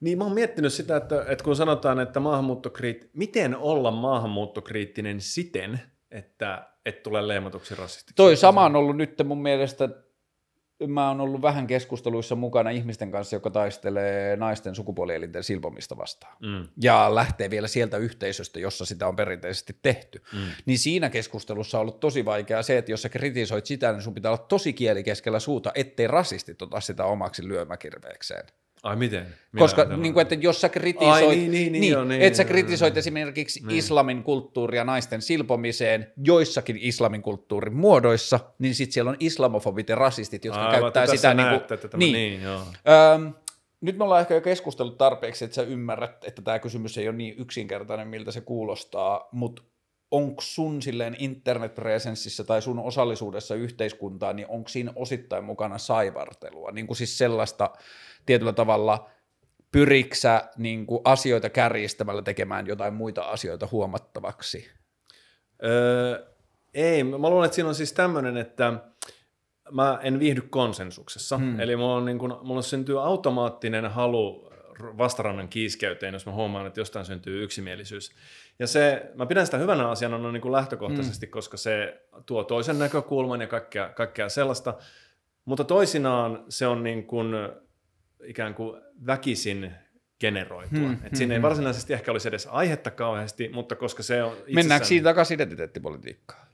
Niin 0.00 0.18
mä 0.18 0.24
oon 0.24 0.34
miettinyt 0.34 0.72
sitä, 0.72 0.96
että, 0.96 1.24
että 1.28 1.44
kun 1.44 1.56
sanotaan, 1.56 2.00
että 2.00 2.20
maahanmuuttokriit, 2.20 3.10
miten 3.12 3.56
olla 3.56 3.90
maahanmuuttokriittinen 3.90 5.20
siten, 5.20 5.80
että 6.10 6.68
et 6.86 7.02
tule 7.02 7.28
leimatuksi 7.28 7.74
rasistiksi? 7.74 8.14
Toi 8.14 8.36
sama 8.36 8.64
on 8.64 8.76
ollut 8.76 8.96
nyt 8.96 9.14
mun 9.24 9.42
mielestä 9.42 9.88
mä 10.86 11.08
oon 11.08 11.20
ollut 11.20 11.42
vähän 11.42 11.66
keskusteluissa 11.66 12.34
mukana 12.34 12.70
ihmisten 12.70 13.10
kanssa, 13.10 13.36
joka 13.36 13.50
taistelee 13.50 14.36
naisten 14.36 14.74
sukupuolielinten 14.74 15.44
silpomista 15.44 15.96
vastaan. 15.96 16.36
Mm. 16.42 16.68
Ja 16.82 17.14
lähtee 17.14 17.50
vielä 17.50 17.68
sieltä 17.68 17.96
yhteisöstä, 17.96 18.60
jossa 18.60 18.84
sitä 18.86 19.08
on 19.08 19.16
perinteisesti 19.16 19.76
tehty. 19.82 20.22
Mm. 20.32 20.38
Niin 20.66 20.78
siinä 20.78 21.10
keskustelussa 21.10 21.78
on 21.78 21.80
ollut 21.82 22.00
tosi 22.00 22.24
vaikeaa 22.24 22.62
se, 22.62 22.78
että 22.78 22.90
jos 22.90 23.02
sä 23.02 23.08
kritisoit 23.08 23.66
sitä, 23.66 23.92
niin 23.92 24.02
sun 24.02 24.14
pitää 24.14 24.30
olla 24.30 24.46
tosi 24.48 24.72
kieli 24.72 25.04
keskellä 25.04 25.40
suuta, 25.40 25.72
ettei 25.74 26.06
rasistit 26.06 26.62
ota 26.62 26.80
sitä 26.80 27.04
omaksi 27.04 27.48
lyömäkirveekseen. 27.48 28.46
Ai 28.84 28.96
miten? 28.96 29.26
Minä 29.52 29.58
Koska 29.58 29.84
niin 29.84 30.12
kuin, 30.12 30.22
että 30.22 30.34
jos 30.34 30.60
sä 30.60 30.68
kritisoit, 30.68 31.12
Ai, 31.12 31.36
niin, 31.36 31.50
niin, 31.50 31.72
niin, 31.72 31.80
niin, 31.80 31.92
joo, 31.92 32.04
niin, 32.04 32.22
että 32.22 32.36
sä 32.36 32.44
kritisoit 32.44 32.94
niin, 32.94 32.98
esimerkiksi 32.98 33.66
niin. 33.66 33.78
islamin 33.78 34.22
kulttuuria 34.22 34.84
naisten 34.84 35.22
silpomiseen 35.22 36.12
joissakin 36.24 36.78
islamin 36.80 37.22
kulttuurin 37.22 37.76
muodoissa, 37.76 38.40
niin 38.58 38.74
sitten 38.74 38.92
siellä 38.92 39.08
on 39.08 39.16
islamofobit 39.20 39.88
ja 39.88 39.96
rasistit, 39.96 40.44
jotka 40.44 40.66
Aivan, 40.66 40.80
käyttää 40.80 41.06
sitä 41.06 41.34
niin 41.34 41.48
kuin, 41.48 41.60
tämä, 41.78 41.98
niin. 41.98 42.12
niin 42.12 42.42
joo. 42.42 42.60
Öm, 43.14 43.34
nyt 43.80 43.98
me 43.98 44.04
ollaan 44.04 44.20
ehkä 44.20 44.34
jo 44.34 44.40
keskustellut 44.40 44.98
tarpeeksi, 44.98 45.44
että 45.44 45.54
sä 45.54 45.62
ymmärrät, 45.62 46.24
että 46.24 46.42
tämä 46.42 46.58
kysymys 46.58 46.98
ei 46.98 47.08
ole 47.08 47.16
niin 47.16 47.34
yksinkertainen, 47.38 48.08
miltä 48.08 48.30
se 48.30 48.40
kuulostaa, 48.40 49.28
mutta 49.32 49.62
onko 50.14 50.42
sun 50.42 50.82
silleen 50.82 51.16
internetpresenssissä 51.18 52.44
tai 52.44 52.62
sun 52.62 52.78
osallisuudessa 52.78 53.54
yhteiskuntaan, 53.54 54.36
niin 54.36 54.48
onko 54.48 54.68
siinä 54.68 54.92
osittain 54.96 55.44
mukana 55.44 55.78
saivartelua, 55.78 56.70
niin 56.70 56.86
kuin 56.86 56.96
siis 56.96 57.18
sellaista, 57.18 57.70
tietyllä 58.26 58.52
tavalla 58.52 59.10
pyriksä 59.72 60.48
niin 60.56 60.86
kuin 60.86 61.00
asioita 61.04 61.50
kärjistämällä 61.50 62.22
tekemään 62.22 62.66
jotain 62.66 62.94
muita 62.94 63.22
asioita 63.22 63.68
huomattavaksi? 63.72 64.70
Öö, 65.64 66.26
ei, 66.74 67.04
mä 67.04 67.30
luulen, 67.30 67.44
että 67.44 67.54
siinä 67.54 67.68
on 67.68 67.74
siis 67.74 67.92
tämmöinen, 67.92 68.36
että 68.36 68.72
mä 69.70 69.98
en 70.02 70.18
viihdy 70.18 70.40
konsensuksessa. 70.40 71.36
Hmm. 71.36 71.60
Eli 71.60 71.76
mulla, 71.76 71.96
on 71.96 72.04
niin 72.04 72.18
kuin, 72.18 72.32
mulla 72.42 72.62
syntyy 72.62 73.02
automaattinen 73.02 73.90
halu 73.90 74.50
vastarannan 74.98 75.48
kiiskeyteen, 75.48 76.14
jos 76.14 76.26
mä 76.26 76.32
huomaan, 76.32 76.66
että 76.66 76.80
jostain 76.80 77.04
syntyy 77.04 77.42
yksimielisyys. 77.44 78.12
Ja 78.58 78.66
se, 78.66 79.10
mä 79.14 79.26
pidän 79.26 79.46
sitä 79.46 79.58
hyvänä 79.58 79.88
asiana 79.88 80.18
no 80.18 80.32
niin 80.32 80.40
kuin 80.40 80.52
lähtökohtaisesti, 80.52 81.26
hmm. 81.26 81.30
koska 81.30 81.56
se 81.56 82.02
tuo 82.26 82.44
toisen 82.44 82.78
näkökulman 82.78 83.40
ja 83.40 83.46
kaikkea, 83.46 83.88
kaikkea 83.88 84.28
sellaista. 84.28 84.74
Mutta 85.44 85.64
toisinaan 85.64 86.44
se 86.48 86.66
on 86.66 86.82
niin 86.82 87.06
kuin 87.06 87.34
ikään 88.26 88.54
kuin 88.54 88.80
väkisin 89.06 89.72
generoitua. 90.20 90.88
Hmm, 90.88 90.96
Et 91.04 91.16
siinä 91.16 91.34
hmm, 91.34 91.38
ei 91.38 91.42
varsinaisesti 91.42 91.92
ehkä 91.92 92.10
olisi 92.10 92.28
edes 92.28 92.48
aihetta 92.50 92.90
kauheasti, 92.90 93.48
mutta 93.48 93.76
koska 93.76 94.02
se 94.02 94.22
on 94.22 94.32
itsessään... 94.32 94.54
Mennäänkö 94.54 94.86
siitä 94.86 95.04
takaisin 95.04 95.34
identiteettipolitiikkaan? 95.34 96.46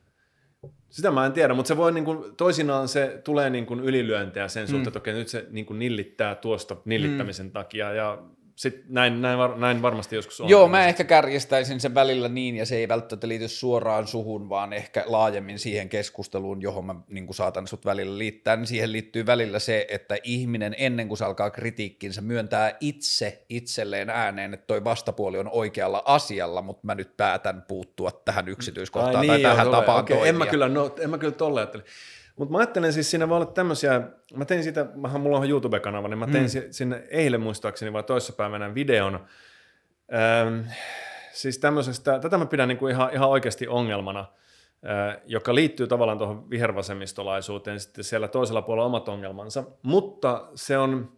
Sitä 0.91 1.11
mä 1.11 1.27
en 1.27 1.33
tiedä, 1.33 1.55
mutta 1.55 1.69
se 1.69 1.77
voi 1.77 1.93
niin 1.93 2.05
kuin, 2.05 2.37
toisinaan 2.37 2.89
se 2.89 3.21
tulee 3.25 3.51
niin 3.51 3.67
kuin 3.67 3.81
ylilyöntejä 3.81 4.49
sen 4.49 4.67
suhteen, 4.67 4.83
hmm. 4.83 4.89
että 4.89 4.99
okei, 4.99 5.15
nyt 5.15 5.29
se 5.29 5.47
niin 5.51 5.67
kuin 5.67 5.79
nillittää 5.79 6.35
tuosta 6.35 6.77
nillittämisen 6.85 7.47
hmm. 7.47 7.53
takia 7.53 7.93
ja 7.93 8.23
sitten 8.61 8.83
näin, 8.89 9.23
näin, 9.23 9.39
var, 9.39 9.57
näin 9.57 9.83
varmasti 9.83 10.17
joskus 10.17 10.41
on. 10.41 10.49
Joo, 10.49 10.69
mä 10.69 10.87
ehkä 10.87 11.05
kärjistäisin 11.05 11.81
sen 11.81 11.95
välillä 11.95 12.29
niin, 12.29 12.57
ja 12.57 12.67
se 12.67 12.77
ei 12.77 12.89
välttämättä 12.89 13.29
liity 13.29 13.49
suoraan 13.49 14.07
suhun, 14.07 14.49
vaan 14.49 14.73
ehkä 14.73 15.05
laajemmin 15.07 15.59
siihen 15.59 15.89
keskusteluun, 15.89 16.63
johon 16.63 16.85
mä 16.85 16.95
niin 17.09 17.35
saatan 17.35 17.67
sut 17.67 17.85
välillä 17.85 18.19
liittää, 18.19 18.57
niin 18.57 18.67
siihen 18.67 18.93
liittyy 18.93 19.27
välillä 19.27 19.59
se, 19.59 19.87
että 19.89 20.17
ihminen 20.23 20.75
ennen 20.79 21.09
kuin 21.09 21.19
se 21.19 21.25
alkaa 21.25 21.51
kritiikkinsä 21.51 22.21
myöntää 22.21 22.77
itse 22.81 23.45
itselleen 23.49 24.11
ääneen, 24.11 24.55
että 24.55 24.67
toi 24.67 24.85
vastapuoli 24.85 25.39
on 25.39 25.51
oikealla 25.53 26.03
asialla, 26.07 26.63
mutta 26.63 26.87
mä 26.87 26.95
nyt 26.95 27.17
päätän 27.17 27.65
puuttua 27.69 28.11
tähän 28.11 28.49
yksityiskohtaan 28.49 29.17
Ai 29.17 29.21
niin, 29.21 29.43
tai 29.43 29.43
tähän 29.43 29.67
joo, 29.67 29.81
tapaan 29.81 30.01
okay, 30.01 30.29
En 30.29 30.37
mä 30.37 30.47
kyllä, 30.47 30.69
no, 30.69 30.95
en 31.01 31.11
mä 31.11 31.19
kyllä 31.19 31.35
tolle 31.35 31.61
ajattele. 31.61 31.85
Mutta 32.37 32.53
mä 32.53 32.59
ajattelen 32.59 32.93
siis 32.93 33.11
siinä 33.11 33.29
voi 33.29 33.37
olla 33.37 33.47
tämmöisiä, 33.47 34.03
mä 34.35 34.45
tein 34.45 34.63
siitä, 34.63 34.87
mähän 34.95 35.21
mulla 35.21 35.39
on 35.39 35.51
YouTube-kanava, 35.51 36.09
niin 36.09 36.19
mä 36.19 36.27
tein 36.27 36.45
mm. 36.45 36.69
sinne 36.71 37.05
eilen 37.11 37.41
muistaakseni 37.41 37.93
vai 37.93 38.03
toissapäivänä 38.03 38.75
videon, 38.75 39.15
ähm, 40.15 40.61
siis 41.33 41.59
tämmöisestä, 41.59 42.19
tätä 42.19 42.39
mä 42.39 42.47
pidän 42.47 42.69
niinku 42.69 42.89
ihan, 42.89 43.13
ihan 43.13 43.29
oikeasti 43.29 43.69
ongelmana, 43.69 44.21
äh, 44.21 45.21
joka 45.27 45.55
liittyy 45.55 45.87
tavallaan 45.87 46.19
tuohon 46.19 46.51
vihervasemmistolaisuuteen, 46.51 47.81
sitten 47.81 48.05
siellä 48.05 48.29
toisella 48.29 48.63
puolella 48.63 48.87
omat 48.87 49.09
ongelmansa, 49.09 49.65
mutta 49.83 50.49
se 50.55 50.79
on, 50.79 51.13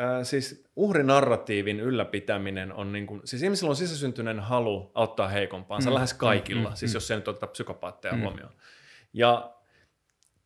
äh, 0.00 0.22
siis 0.22 0.64
uhrinarratiivin 0.76 1.80
ylläpitäminen 1.80 2.72
on 2.72 2.92
niin 2.92 3.06
kuin, 3.06 3.20
siis 3.24 3.42
ihmisillä 3.42 3.70
on 3.70 3.76
sisäsyntyinen 3.76 4.40
halu 4.40 4.90
auttaa 4.94 5.28
heikompaansa 5.28 5.90
mm. 5.90 5.94
lähes 5.94 6.14
kaikilla, 6.14 6.68
mm, 6.68 6.76
siis 6.76 6.92
mm, 6.92 6.96
jos 6.96 7.06
se 7.06 7.16
nyt 7.16 7.28
ottaa 7.28 7.48
psykopaatteja 7.48 8.14
mm. 8.14 8.20
huomioon. 8.20 8.52
Ja 9.12 9.57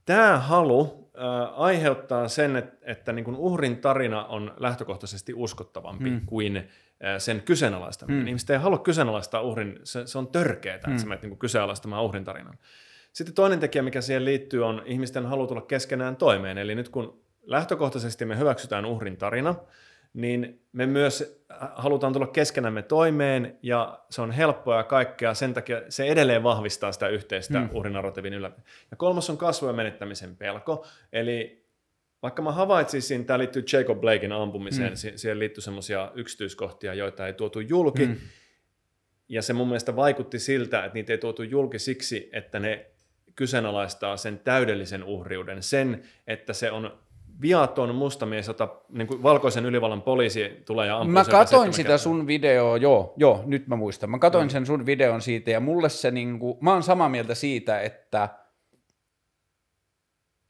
Tämä 0.05 0.39
halu 0.39 1.11
äh, 1.19 1.61
aiheuttaa 1.61 2.29
sen, 2.29 2.57
että, 2.57 2.77
että 2.83 3.13
niin 3.13 3.25
kuin 3.25 3.37
uhrin 3.37 3.77
tarina 3.77 4.25
on 4.25 4.55
lähtökohtaisesti 4.57 5.35
uskottavampi 5.35 6.11
mm. 6.11 6.21
kuin 6.27 6.57
äh, 6.57 6.65
sen 7.19 7.43
kyseenalaistaminen. 7.43 8.23
Mm. 8.23 8.27
Ihmiset 8.27 8.51
ei 8.51 8.59
halua 8.59 8.79
kyseenalaistaa 8.79 9.41
uhrin, 9.41 9.81
se, 9.85 10.07
se 10.07 10.19
on 10.19 10.29
törkeää, 10.29 10.77
mm. 10.77 10.91
että 10.91 11.03
sä 11.03 11.09
menet 11.09 11.23
niin 11.23 11.39
kyseenalaistamaan 11.39 12.05
uhrin 12.05 12.25
tarinan. 12.25 12.59
Sitten 13.13 13.35
toinen 13.35 13.61
tekijä, 13.61 13.83
mikä 13.83 14.01
siihen 14.01 14.25
liittyy, 14.25 14.67
on 14.67 14.83
ihmisten 14.85 15.27
halu 15.27 15.47
tulla 15.47 15.61
keskenään 15.61 16.17
toimeen. 16.17 16.59
Eli 16.59 16.75
nyt 16.75 16.89
kun 16.89 17.23
lähtökohtaisesti 17.43 18.25
me 18.25 18.39
hyväksytään 18.39 18.85
uhrin 18.85 19.17
tarina, 19.17 19.55
niin 20.15 20.63
me 20.73 20.87
myös 20.87 21.45
halutaan 21.75 22.13
tulla 22.13 22.27
keskenämme 22.27 22.83
toimeen 22.83 23.59
ja 23.63 24.01
se 24.11 24.23
on 24.23 24.31
helppoa 24.31 24.77
ja 24.77 24.85
kaikkea, 24.85 25.35
sen 25.35 25.55
takia 25.55 25.83
se 25.89 26.05
edelleen 26.05 26.43
vahvistaa 26.43 26.93
sitä 26.93 27.09
yhteistä 27.09 27.59
mm. 27.59 27.69
uhrinarratiivin 27.73 28.35
yllä. 28.35 28.51
Ja 28.91 28.97
kolmas 28.97 29.31
on 29.31 29.37
kasvojen 29.37 29.77
menettämisen 29.77 30.37
pelko, 30.37 30.87
eli 31.13 31.67
vaikka 32.23 32.43
mä 32.43 32.53
havaitsin, 32.53 33.25
tämä 33.25 33.39
liittyy 33.39 33.65
Jacob 33.73 34.01
Blakein 34.01 34.33
ampumiseen, 34.33 34.93
mm. 34.93 34.97
siihen 35.17 35.39
liittyy 35.39 35.63
semmoisia 35.63 36.13
yksityiskohtia, 36.15 36.95
joita 36.95 37.27
ei 37.27 37.33
tuotu 37.33 37.61
julki, 37.61 38.07
mm. 38.07 38.17
ja 39.29 39.43
se 39.43 39.53
mun 39.53 39.69
mielestä 39.69 39.97
vaikutti 39.97 40.39
siltä, 40.39 40.85
että 40.85 40.95
niitä 40.95 41.13
ei 41.13 41.19
tuotu 41.19 41.43
julki 41.43 41.79
siksi, 41.79 42.31
että 42.33 42.61
ne 42.61 42.87
kyseenalaistaa 43.35 44.17
sen 44.17 44.39
täydellisen 44.39 45.05
uhriuden, 45.05 45.63
sen, 45.63 46.03
että 46.27 46.53
se 46.53 46.71
on 46.71 46.99
viaton 47.41 47.95
mustamies, 47.95 48.47
jota 48.47 48.69
niin 48.89 49.07
kuin 49.07 49.23
valkoisen 49.23 49.67
ylivallan 49.67 50.03
poliisi 50.03 50.63
tulee 50.67 50.87
ja 50.87 50.97
ampuu 50.99 51.13
Mä 51.13 51.25
katoin 51.25 51.73
sitä 51.73 51.83
kertaa. 51.83 51.99
sun 51.99 52.27
videoa, 52.27 52.77
joo, 52.77 53.15
joo, 53.17 53.43
nyt 53.47 53.67
mä 53.67 53.77
muistan. 53.77 54.11
Mä 54.11 54.19
katoin 54.19 54.47
mm. 54.47 54.51
sen 54.51 54.67
sun 54.67 54.87
videon 54.87 55.23
siitä 55.23 55.51
ja 55.51 55.61
mulle 55.61 55.89
se, 55.89 56.11
niin 56.11 56.39
kuin, 56.39 56.59
mä 56.61 56.73
oon 56.73 56.83
samaa 56.83 57.09
mieltä 57.09 57.35
siitä, 57.35 57.81
että 57.81 58.29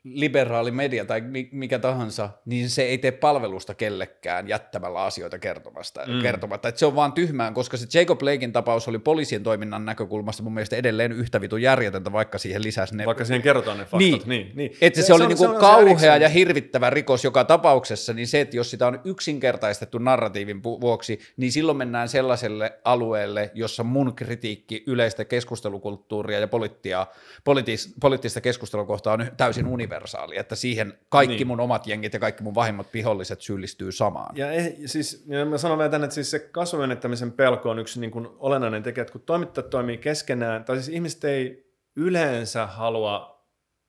liberaali 0.05 0.71
media 0.71 1.05
tai 1.05 1.23
mikä 1.53 1.79
tahansa, 1.79 2.31
niin 2.45 2.71
se 2.71 2.83
ei 2.83 2.99
tee 2.99 3.11
palvelusta 3.11 3.75
kellekään 3.75 4.49
jättämällä 4.49 5.03
asioita 5.03 5.39
kertomasta, 5.39 6.01
mm. 6.07 6.23
kertomatta. 6.23 6.69
Et 6.69 6.79
se 6.79 6.87
on 6.87 6.95
vaan 6.95 7.13
tyhmään, 7.13 7.55
koska 7.55 7.77
se 7.77 7.99
Jacob 7.99 8.19
Blakein 8.19 8.53
tapaus 8.53 8.89
oli 8.89 8.99
poliisien 8.99 9.43
toiminnan 9.43 9.85
näkökulmasta 9.85 10.43
mun 10.43 10.55
mielestä 10.55 10.77
edelleen 10.77 11.13
yhtä 11.13 11.41
vitu 11.41 11.57
järjetöntä, 11.57 12.13
vaikka 12.13 12.39
siihen 12.39 12.63
lisäsi 12.63 12.97
ne... 12.97 13.07
Vaikka 13.07 13.25
siihen 13.25 13.43
kerrotaan 13.43 13.79
ne 13.79 13.85
faktat. 13.85 13.99
Niin, 13.99 14.23
niin. 14.27 14.53
niin. 14.55 14.73
Että 14.81 14.97
se, 14.97 15.03
se, 15.03 15.07
se, 15.07 15.13
oli 15.13 15.23
se 15.23 15.29
niinku 15.29 15.45
se 15.45 15.61
kauhea 15.61 16.17
ja 16.17 16.29
hirvittävä 16.29 16.91
rikos 16.91 17.25
joka 17.25 17.45
tapauksessa, 17.45 18.13
niin 18.13 18.27
se, 18.27 18.41
että 18.41 18.57
jos 18.57 18.71
sitä 18.71 18.87
on 18.87 19.01
yksinkertaistettu 19.05 19.99
narratiivin 19.99 20.63
vuoksi, 20.63 21.21
niin 21.37 21.53
silloin 21.53 21.79
mennään 21.79 22.09
sellaiselle 22.09 22.73
alueelle, 22.85 23.51
jossa 23.55 23.85
mun 23.85 24.15
kritiikki 24.15 24.85
yleistä 24.87 25.25
keskustelukulttuuria 25.25 26.41
ja 26.41 26.49
poliittia, 26.49 27.07
poliittista, 27.45 27.95
poliittista 28.01 28.41
keskustelua 28.41 28.87
kohtaan 28.87 29.21
on 29.21 29.31
täysin 29.37 29.67
universaali 29.67 29.92
universaali, 29.93 30.39
että 30.39 30.57
siihen 30.57 30.99
kaikki 31.09 31.37
niin. 31.37 31.47
mun 31.47 31.61
omat 31.61 31.87
jengit 31.87 32.13
ja 32.13 32.21
kaikki 32.21 32.43
mun 32.43 32.55
vahimmat 32.55 32.95
viholliset 32.95 33.41
syyllistyy 33.41 33.93
samaan. 33.93 34.37
Ja, 34.37 34.53
eh, 34.53 34.75
siis, 34.87 35.25
ja 35.27 35.45
mä 35.45 35.59
sanon 35.59 35.79
vielä 35.79 35.91
tänne, 35.91 36.05
että 36.05 36.15
siis 36.15 36.31
se 36.31 36.39
kasvomenettämisen 36.39 37.33
pelko 37.33 37.71
on 37.71 37.79
yksi 37.79 38.01
niin 38.01 38.11
kuin 38.11 38.29
olennainen 38.39 38.83
tekijä, 38.83 39.03
että 39.03 39.13
kun 39.13 39.21
toimittajat 39.21 39.71
toimii 39.71 39.99
keskenään, 39.99 40.65
tai 40.65 40.77
siis 40.77 40.89
ihmiset 40.89 41.25
ei 41.25 41.73
yleensä 41.97 42.67
halua 42.67 43.33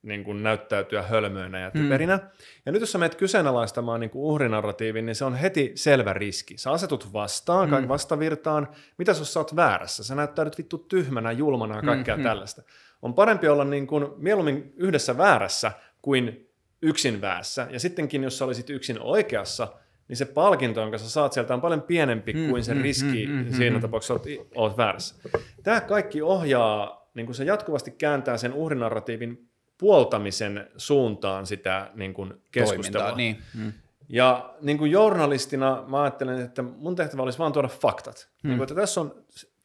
niin 0.02 0.24
kuin 0.24 0.44
näyttäytyä 0.44 1.02
hölmöinä 1.02 1.60
ja 1.60 1.72
typerinä. 1.72 2.18
Mm. 2.18 2.24
Ja 2.66 2.72
nyt 2.72 2.82
jos 2.82 2.92
sä 2.92 2.98
menet 2.98 3.16
kyseenalaistamaan 3.16 4.00
niin 4.00 4.10
kuin 4.10 4.24
uhrinarratiivin, 4.24 5.06
niin 5.06 5.16
se 5.16 5.26
on 5.26 5.36
heti 5.36 5.72
selvä 5.76 6.14
riski. 6.14 6.58
Sä 6.58 6.72
asetut 6.72 7.14
vastaan, 7.14 7.70
mm. 7.70 7.88
vastavirtaan. 7.88 8.68
Mitä 8.98 9.12
jos 9.12 9.34
sä 9.34 9.40
oot 9.40 9.56
väärässä? 9.56 10.04
Sä 10.04 10.16
näyttäydyt 10.16 10.58
vittu 10.58 10.78
tyhmänä, 10.78 11.32
julmana 11.32 11.76
ja 11.76 11.82
kaikkea 11.82 12.18
mm, 12.18 12.24
tällaista. 12.24 12.62
On 13.02 13.14
parempi 13.14 13.48
olla 13.48 13.66
niin 13.66 13.88
kuin 13.88 14.08
mieluummin 14.18 14.74
yhdessä 14.76 15.18
väärässä, 15.18 15.72
kuin 16.04 16.50
yksin 16.82 17.22
väässä. 17.22 17.68
Ja 17.72 17.80
sittenkin, 17.80 18.24
jos 18.24 18.38
sä 18.38 18.46
olisit 18.46 18.70
yksin 18.70 19.00
oikeassa, 19.00 19.68
niin 20.08 20.18
se 20.18 20.26
palkinto, 20.26 20.82
jonka 20.82 20.98
sä 20.98 21.10
saat 21.10 21.34
sieltä, 21.34 21.54
on 21.54 21.62
paljon 21.62 21.82
pienempi 21.82 22.34
mm, 22.34 22.50
kuin 22.50 22.64
se 22.64 22.74
mm, 22.74 22.82
riski 22.82 23.28
mm, 23.28 23.34
mm, 23.34 23.54
siinä 23.54 23.76
mm, 23.76 23.82
tapauksessa, 23.82 24.16
että 24.16 24.30
olet, 24.56 24.78
väärässä. 24.78 25.16
Tämä 25.64 25.82
kaikki 25.82 26.22
ohjaa, 26.22 27.10
niin 27.14 27.26
kuin 27.26 27.36
se 27.36 27.44
jatkuvasti 27.44 27.92
kääntää 27.92 28.38
sen 28.38 28.54
uhrinarratiivin 28.54 29.50
puoltamisen 29.78 30.68
suuntaan 30.78 31.46
sitä 31.46 31.92
niin 31.94 32.14
kuin 32.14 32.34
keskustelua. 32.52 33.16
niin. 33.16 33.42
Mm. 33.54 33.74
Ja 34.10 34.56
niin 34.62 34.78
kuin 34.78 34.92
journalistina 34.92 35.84
mä 35.88 36.02
ajattelen, 36.02 36.42
että 36.42 36.62
mun 36.62 36.96
tehtävä 36.96 37.24
olisi 37.24 37.40
vaan 37.40 37.54
tuoda 37.54 37.68
faktat. 37.68 38.30
Hmm. 38.44 38.50
Niin 38.50 38.58
kuin, 38.58 38.64
että 38.64 38.76
tässä 38.76 39.02
on 39.02 39.16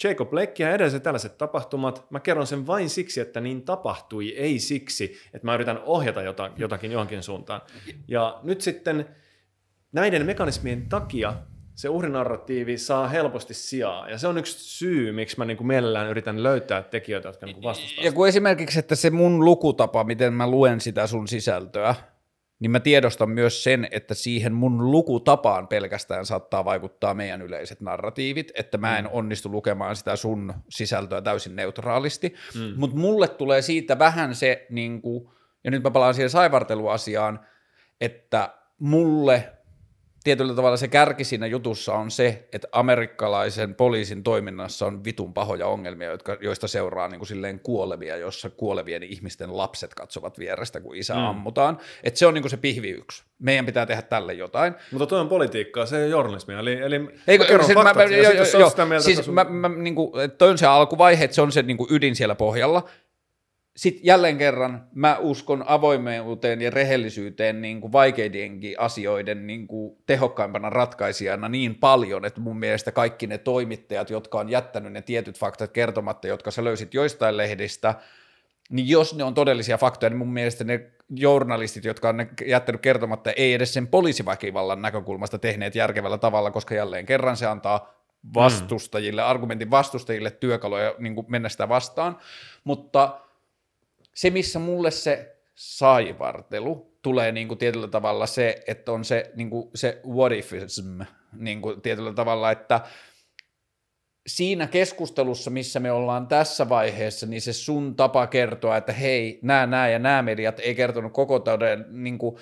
Jacob 0.04 0.30
Blake 0.30 0.62
ja 0.62 0.74
edelliset 0.74 1.02
tällaiset 1.02 1.38
tapahtumat. 1.38 2.10
Mä 2.10 2.20
kerron 2.20 2.46
sen 2.46 2.66
vain 2.66 2.90
siksi, 2.90 3.20
että 3.20 3.40
niin 3.40 3.62
tapahtui, 3.62 4.28
ei 4.28 4.58
siksi, 4.58 5.16
että 5.34 5.46
mä 5.46 5.54
yritän 5.54 5.80
ohjata 5.86 6.20
jotakin 6.56 6.92
johonkin 6.92 7.22
suuntaan. 7.22 7.60
Ja 8.08 8.40
nyt 8.42 8.60
sitten 8.60 9.08
näiden 9.92 10.26
mekanismien 10.26 10.88
takia 10.88 11.34
se 11.74 11.88
uhrinarratiivi 11.88 12.78
saa 12.78 13.08
helposti 13.08 13.54
sijaa. 13.54 14.10
Ja 14.10 14.18
se 14.18 14.28
on 14.28 14.38
yksi 14.38 14.58
syy, 14.58 15.12
miksi 15.12 15.38
mä 15.38 15.44
niin 15.44 15.56
kuin 15.56 15.66
mielellään 15.66 16.08
yritän 16.08 16.42
löytää 16.42 16.82
tekijöitä, 16.82 17.28
jotka 17.28 17.46
niin 17.46 17.62
vastustavat. 17.62 18.04
Ja 18.04 18.12
kun 18.12 18.28
esimerkiksi, 18.28 18.78
että 18.78 18.94
se 18.94 19.10
mun 19.10 19.44
lukutapa, 19.44 20.04
miten 20.04 20.32
mä 20.32 20.50
luen 20.50 20.80
sitä 20.80 21.06
sun 21.06 21.28
sisältöä, 21.28 21.94
niin 22.60 22.70
mä 22.70 22.80
tiedostan 22.80 23.30
myös 23.30 23.64
sen, 23.64 23.88
että 23.90 24.14
siihen 24.14 24.52
mun 24.52 24.90
lukutapaan 24.90 25.68
pelkästään 25.68 26.26
saattaa 26.26 26.64
vaikuttaa 26.64 27.14
meidän 27.14 27.42
yleiset 27.42 27.80
narratiivit, 27.80 28.52
että 28.54 28.78
mä 28.78 28.98
en 28.98 29.04
mm. 29.04 29.10
onnistu 29.12 29.50
lukemaan 29.50 29.96
sitä 29.96 30.16
sun 30.16 30.54
sisältöä 30.68 31.22
täysin 31.22 31.56
neutraalisti, 31.56 32.34
mm. 32.54 32.72
mutta 32.76 32.96
mulle 32.96 33.28
tulee 33.28 33.62
siitä 33.62 33.98
vähän 33.98 34.34
se, 34.34 34.66
niin 34.70 35.02
kuin, 35.02 35.30
ja 35.64 35.70
nyt 35.70 35.82
mä 35.82 35.90
palaan 35.90 36.14
siihen 36.14 36.30
saivarteluasiaan, 36.30 37.40
että 38.00 38.54
mulle 38.78 39.57
tietyllä 40.24 40.54
tavalla 40.54 40.76
se 40.76 40.88
kärki 40.88 41.24
siinä 41.24 41.46
jutussa 41.46 41.94
on 41.94 42.10
se, 42.10 42.48
että 42.52 42.68
amerikkalaisen 42.72 43.74
poliisin 43.74 44.22
toiminnassa 44.22 44.86
on 44.86 45.04
vitun 45.04 45.34
pahoja 45.34 45.66
ongelmia, 45.66 46.10
jotka, 46.10 46.36
joista 46.40 46.68
seuraa 46.68 47.08
niin 47.08 47.18
kuin 47.18 47.28
silleen 47.28 47.60
kuolevia, 47.60 48.16
jossa 48.16 48.50
kuolevien 48.50 49.02
ihmisten 49.02 49.56
lapset 49.56 49.94
katsovat 49.94 50.38
vierestä, 50.38 50.80
kun 50.80 50.96
isä 50.96 51.14
mm. 51.14 51.20
ammutaan. 51.20 51.78
Että 52.02 52.18
se 52.18 52.26
on 52.26 52.34
niin 52.34 52.42
kuin 52.42 52.50
se 52.50 52.56
pihvi 52.56 52.90
yksi. 52.90 53.24
Meidän 53.38 53.66
pitää 53.66 53.86
tehdä 53.86 54.02
tälle 54.02 54.32
jotain. 54.32 54.74
Mutta 54.92 55.06
tuo 55.06 55.18
on 55.18 55.28
politiikkaa, 55.28 55.86
se 55.86 55.96
ei 55.96 56.02
ole 56.02 56.10
journalismia. 56.10 56.58
Eli, 56.58 56.72
eli 56.72 57.00
Eikö, 57.26 57.58
mä 57.58 57.62
siis 57.62 57.74
faktat, 57.74 57.96
mä, 57.96 58.02
jo, 58.02 58.22
jo, 58.22 58.32
jo, 58.32 59.00
siis 59.00 59.24
sun... 59.24 59.34
mä, 59.34 59.44
mä, 59.44 59.68
niin 59.68 59.94
kuin, 59.94 60.12
toi 60.38 60.50
on 60.50 60.58
se 60.58 60.66
alkuvaihe, 60.66 61.24
että 61.24 61.34
se 61.34 61.42
on 61.42 61.52
se 61.52 61.62
niin 61.62 61.76
kuin 61.76 61.88
ydin 61.92 62.16
siellä 62.16 62.34
pohjalla, 62.34 62.88
sitten 63.78 64.06
jälleen 64.06 64.38
kerran 64.38 64.88
mä 64.94 65.16
uskon 65.18 65.64
avoimeuteen 65.66 66.60
ja 66.60 66.70
rehellisyyteen 66.70 67.62
niin 67.62 67.80
kuin 67.80 67.92
vaikeidenkin 67.92 68.80
asioiden 68.80 69.46
niin 69.46 69.66
kuin 69.66 69.96
tehokkaimpana 70.06 70.70
ratkaisijana 70.70 71.48
niin 71.48 71.74
paljon, 71.74 72.24
että 72.24 72.40
mun 72.40 72.58
mielestä 72.58 72.92
kaikki 72.92 73.26
ne 73.26 73.38
toimittajat, 73.38 74.10
jotka 74.10 74.38
on 74.38 74.48
jättänyt 74.48 74.92
ne 74.92 75.02
tietyt 75.02 75.38
faktat 75.38 75.72
kertomatta, 75.72 76.28
jotka 76.28 76.50
sä 76.50 76.64
löysit 76.64 76.94
joistain 76.94 77.36
lehdistä, 77.36 77.94
niin 78.70 78.88
jos 78.88 79.14
ne 79.14 79.24
on 79.24 79.34
todellisia 79.34 79.78
faktoja, 79.78 80.10
niin 80.10 80.18
mun 80.18 80.32
mielestä 80.32 80.64
ne 80.64 80.90
journalistit, 81.10 81.84
jotka 81.84 82.08
on 82.08 82.16
ne 82.16 82.28
jättänyt 82.46 82.80
kertomatta, 82.80 83.32
ei 83.32 83.54
edes 83.54 83.74
sen 83.74 83.86
poliisiväkivallan 83.86 84.82
näkökulmasta 84.82 85.38
tehneet 85.38 85.74
järkevällä 85.74 86.18
tavalla, 86.18 86.50
koska 86.50 86.74
jälleen 86.74 87.06
kerran 87.06 87.36
se 87.36 87.46
antaa 87.46 87.94
vastustajille, 88.34 89.22
mm. 89.22 89.28
argumentin 89.28 89.70
vastustajille 89.70 90.30
työkaluja 90.30 90.94
niin 90.98 91.14
kuin 91.14 91.26
mennä 91.28 91.48
sitä 91.48 91.68
vastaan, 91.68 92.18
mutta 92.64 93.20
se, 94.18 94.30
missä 94.30 94.58
mulle 94.58 94.90
se 94.90 95.36
saivartelu 95.54 96.98
tulee 97.02 97.32
niin 97.32 97.48
kuin 97.48 97.58
tietyllä 97.58 97.88
tavalla 97.88 98.26
se, 98.26 98.62
että 98.66 98.92
on 98.92 99.04
se, 99.04 99.32
niin 99.36 99.50
kuin 99.50 99.70
se 99.74 100.00
what 100.06 100.32
ifism 100.32 101.00
niin 101.32 101.62
kuin 101.62 101.80
tietyllä 101.80 102.12
tavalla, 102.12 102.50
että 102.50 102.80
siinä 104.26 104.66
keskustelussa, 104.66 105.50
missä 105.50 105.80
me 105.80 105.92
ollaan 105.92 106.26
tässä 106.26 106.68
vaiheessa, 106.68 107.26
niin 107.26 107.40
se 107.40 107.52
sun 107.52 107.96
tapa 107.96 108.26
kertoa, 108.26 108.76
että 108.76 108.92
hei, 108.92 109.38
nämä, 109.42 109.66
nämä 109.66 109.88
ja 109.88 109.98
nämä 109.98 110.22
mediat 110.22 110.60
ei 110.60 110.74
kertonut 110.74 111.12
koko 111.12 111.38
toden, 111.38 111.84
niin 111.90 112.18
kuin, 112.18 112.36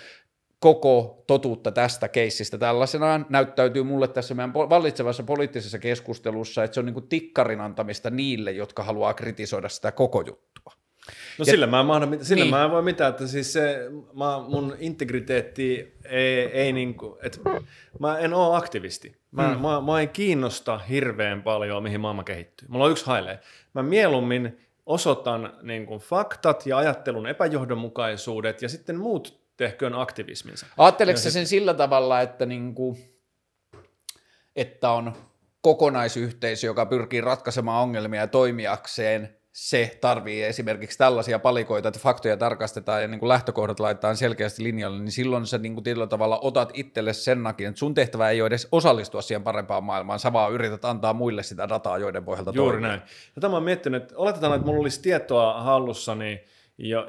koko 0.58 1.24
totuutta 1.26 1.72
tästä 1.72 2.08
keissistä 2.08 2.58
tällaisenaan, 2.58 3.26
näyttäytyy 3.28 3.82
mulle 3.82 4.08
tässä 4.08 4.34
meidän 4.34 4.54
vallitsevassa 4.54 5.22
poliittisessa 5.22 5.78
keskustelussa, 5.78 6.64
että 6.64 6.74
se 6.74 6.80
on 6.80 6.86
niin 6.86 6.94
kuin 6.94 7.08
tikkarin 7.08 7.60
antamista 7.60 8.10
niille, 8.10 8.52
jotka 8.52 8.82
haluaa 8.82 9.14
kritisoida 9.14 9.68
sitä 9.68 9.92
koko 9.92 10.20
juttua. 10.20 10.75
No 11.38 11.42
ja, 11.42 11.44
sillä, 11.44 11.66
mä 11.66 11.80
en, 11.80 11.86
mahda, 11.86 12.08
sillä 12.22 12.44
niin. 12.44 12.54
mä 12.54 12.64
en 12.64 12.70
voi 12.70 12.82
mitään, 12.82 13.10
että 13.10 13.26
siis 13.26 13.52
se, 13.52 13.78
mä, 14.14 14.44
mun 14.48 14.76
integriteetti 14.78 15.96
ei, 16.04 16.40
ei 16.44 16.72
niinku, 16.72 17.18
että 17.22 17.38
mä 17.98 18.18
en 18.18 18.34
ole 18.34 18.56
aktivisti. 18.56 19.16
Mä, 19.30 19.48
hmm. 19.48 19.62
mä, 19.62 19.80
mä 19.80 20.00
en 20.00 20.08
kiinnosta 20.08 20.78
hirveän 20.78 21.42
paljon, 21.42 21.82
mihin 21.82 22.00
maailma 22.00 22.24
kehittyy. 22.24 22.68
Mulla 22.68 22.84
on 22.84 22.90
yksi 22.90 23.06
haile. 23.06 23.38
Mä 23.74 23.82
mieluummin 23.82 24.60
osoitan 24.86 25.52
niin 25.62 25.86
kuin 25.86 26.00
faktat 26.00 26.66
ja 26.66 26.78
ajattelun 26.78 27.26
epäjohdonmukaisuudet 27.26 28.62
ja 28.62 28.68
sitten 28.68 29.00
muut 29.00 29.40
tehköön 29.56 29.94
aktivisminsa. 29.94 30.66
Ajatteleeko 30.78 31.20
sen 31.20 31.32
sit... 31.32 31.46
sillä 31.46 31.74
tavalla, 31.74 32.20
että, 32.20 32.46
niin 32.46 32.74
kuin, 32.74 32.96
että 34.56 34.90
on 34.90 35.12
kokonaisyhteisö, 35.60 36.66
joka 36.66 36.86
pyrkii 36.86 37.20
ratkaisemaan 37.20 37.82
ongelmia 37.82 38.26
toimijakseen 38.26 39.36
se 39.56 39.98
tarvii 40.00 40.42
esimerkiksi 40.42 40.98
tällaisia 40.98 41.38
palikoita, 41.38 41.88
että 41.88 42.00
faktoja 42.00 42.36
tarkastetaan 42.36 43.02
ja 43.02 43.08
niin 43.08 43.18
kuin 43.18 43.28
lähtökohdat 43.28 43.80
laitetaan 43.80 44.16
selkeästi 44.16 44.62
linjalle, 44.62 44.98
niin 44.98 45.12
silloin 45.12 45.46
sä 45.46 45.58
niin 45.58 45.74
kuin 45.74 45.84
tietyllä 45.84 46.06
tavalla 46.06 46.38
otat 46.42 46.70
itselle 46.74 47.12
sen 47.12 47.42
nakin, 47.42 47.68
että 47.68 47.78
sun 47.78 47.94
tehtävä 47.94 48.30
ei 48.30 48.40
ole 48.40 48.46
edes 48.46 48.68
osallistua 48.72 49.22
siihen 49.22 49.42
parempaan 49.42 49.84
maailmaan, 49.84 50.18
sä 50.18 50.32
vaan 50.32 50.52
yrität 50.52 50.84
antaa 50.84 51.12
muille 51.12 51.42
sitä 51.42 51.68
dataa, 51.68 51.98
joiden 51.98 52.24
pohjalta 52.24 52.52
Juuri 52.54 52.72
toimia. 52.72 52.88
näin. 52.88 53.02
Ja 53.36 53.40
tämä 53.40 53.56
on 53.56 53.62
miettinyt, 53.62 54.02
että 54.02 54.14
oletetaan, 54.16 54.54
että 54.54 54.66
mulla 54.66 54.80
olisi 54.80 55.02
tietoa 55.02 55.60
hallussani, 55.60 56.44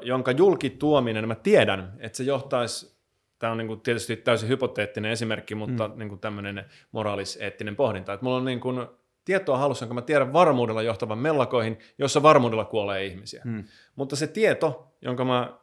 jonka 0.02 0.30
julkituominen, 0.30 1.28
mä 1.28 1.34
tiedän, 1.34 1.92
että 2.00 2.16
se 2.16 2.24
johtaisi 2.24 2.98
Tämä 3.38 3.52
on 3.52 3.58
niin 3.58 3.68
kuin 3.68 3.80
tietysti 3.80 4.16
täysin 4.16 4.48
hypoteettinen 4.48 5.12
esimerkki, 5.12 5.54
mutta 5.54 5.88
mm. 5.88 5.98
niin 5.98 6.08
kuin 6.08 6.20
tämmöinen 6.20 6.64
moraaliseettinen 6.92 7.76
pohdinta. 7.76 8.12
Että 8.12 8.24
mulla 8.24 8.36
on 8.36 8.44
niin 8.44 8.60
kuin 8.60 8.86
tietoa 9.28 9.58
halussa, 9.58 9.84
jonka 9.84 9.94
mä 9.94 10.02
tiedän 10.02 10.32
varmuudella 10.32 10.82
johtavan 10.82 11.18
mellakoihin, 11.18 11.78
jossa 11.98 12.22
varmuudella 12.22 12.64
kuolee 12.64 13.06
ihmisiä. 13.06 13.42
Hmm. 13.44 13.64
Mutta 13.96 14.16
se 14.16 14.26
tieto, 14.26 14.92
jonka 15.02 15.24
mä 15.24 15.58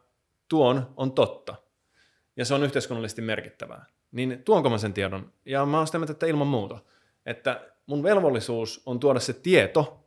tuon, 0.48 0.92
on 0.96 1.12
totta. 1.12 1.54
Ja 2.36 2.44
se 2.44 2.54
on 2.54 2.62
yhteiskunnallisesti 2.62 3.22
merkittävää. 3.22 3.86
Niin 4.12 4.42
tuonko 4.44 4.70
mä 4.70 4.78
sen 4.78 4.92
tiedon? 4.92 5.32
Ja 5.44 5.66
mä 5.66 5.76
oon 5.76 5.86
sitä 5.86 5.98
mieltä, 5.98 6.12
että 6.12 6.26
ilman 6.26 6.46
muuta. 6.46 6.78
Että 7.26 7.60
mun 7.86 8.02
velvollisuus 8.02 8.82
on 8.86 9.00
tuoda 9.00 9.20
se 9.20 9.32
tieto 9.32 10.05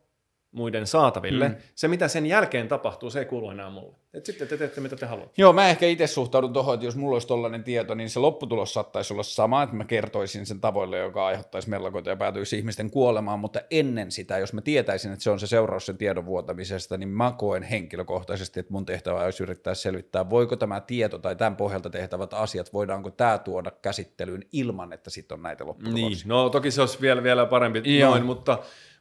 muiden 0.52 0.88
saataville. 0.88 1.48
Mm. 1.48 1.56
Se, 1.76 1.88
mitä 1.88 2.08
sen 2.08 2.26
jälkeen 2.26 2.68
tapahtuu, 2.68 3.10
se 3.10 3.20
ei 3.20 3.26
kuulu 3.26 3.50
enää 3.50 3.70
mulle. 3.70 3.96
Et 4.14 4.26
sitten 4.26 4.48
te 4.48 4.58
teette, 4.58 4.82
mitä 4.82 4.96
te 4.96 5.06
haluatte. 5.06 5.42
Joo, 5.42 5.54
mä 5.54 5.70
ehkä 5.70 5.86
itse 5.86 6.08
suhtaudun 6.08 6.54
tuohon, 6.54 6.74
että 6.74 6.86
jos 6.86 6.96
mulla 6.96 7.16
olisi 7.16 7.28
tollainen 7.28 7.64
tieto, 7.64 7.96
niin 7.96 8.10
se 8.10 8.20
lopputulos 8.20 8.74
saattaisi 8.74 9.14
olla 9.14 9.24
sama, 9.24 9.64
että 9.64 9.76
mä 9.76 9.86
kertoisin 9.86 10.46
sen 10.46 10.62
tavoille, 10.62 10.98
joka 10.98 11.26
aiheuttaisi 11.26 11.70
mellakoita 11.70 12.10
ja 12.10 12.16
päätyisi 12.16 12.58
ihmisten 12.58 12.92
kuolemaan, 12.92 13.40
mutta 13.40 13.62
ennen 13.72 14.12
sitä, 14.12 14.38
jos 14.38 14.54
mä 14.54 14.62
tietäisin, 14.62 15.12
että 15.12 15.24
se 15.24 15.30
on 15.30 15.40
se 15.40 15.48
seuraus 15.48 15.86
sen 15.86 15.98
tiedon 15.98 16.26
vuotamisesta, 16.26 16.98
niin 16.98 17.10
mä 17.10 17.34
koen 17.38 17.64
henkilökohtaisesti, 17.64 18.60
että 18.60 18.74
mun 18.74 18.86
tehtävä 18.86 19.24
olisi 19.24 19.44
yrittää 19.44 19.74
selvittää, 19.74 20.30
voiko 20.30 20.56
tämä 20.56 20.82
tieto 20.82 21.18
tai 21.18 21.36
tämän 21.36 21.56
pohjalta 21.56 21.90
tehtävät 21.90 22.34
asiat, 22.34 22.74
voidaanko 22.74 23.12
tämä 23.12 23.38
tuoda 23.38 23.72
käsittelyyn 23.72 24.46
ilman, 24.52 24.94
että 24.94 25.10
sitten 25.10 25.36
on 25.36 25.44
näitä 25.44 25.66
lopputuloksia. 25.66 26.10
Niin, 26.10 26.18
no 26.26 26.50
toki 26.50 26.72
se 26.72 26.82
olisi 26.82 27.02
vielä, 27.02 27.24
vielä 27.24 27.46
parempi 27.46 28.00
Joo. 28.00 28.10
noin, 28.10 28.26
mutta 28.26 28.60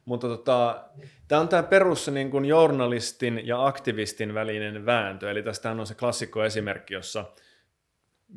mutta 0.09 0.29
tota, 0.29 0.85
tämä 1.29 1.41
on 1.41 1.49
tämä 1.49 1.63
perus 1.63 2.09
niin 2.09 2.31
kuin 2.31 2.45
journalistin 2.45 3.47
ja 3.47 3.67
aktivistin 3.67 4.35
välinen 4.35 4.87
vääntö. 4.87 5.31
Eli 5.31 5.43
tästä 5.43 5.71
on 5.71 5.87
se 5.87 5.95
klassikko 5.95 6.45
esimerkki, 6.45 6.95
jossa 6.95 7.25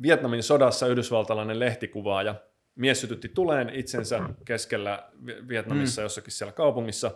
Vietnamin 0.02 0.42
sodassa 0.42 0.86
yhdysvaltalainen 0.86 1.60
lehtikuvaaja 1.60 2.34
mies 2.74 3.00
sytytti 3.00 3.28
tuleen 3.28 3.70
itsensä 3.74 4.20
keskellä 4.44 5.08
Vietnamissa 5.48 6.00
mm. 6.00 6.04
jossakin 6.04 6.32
siellä 6.32 6.52
kaupungissa. 6.52 7.10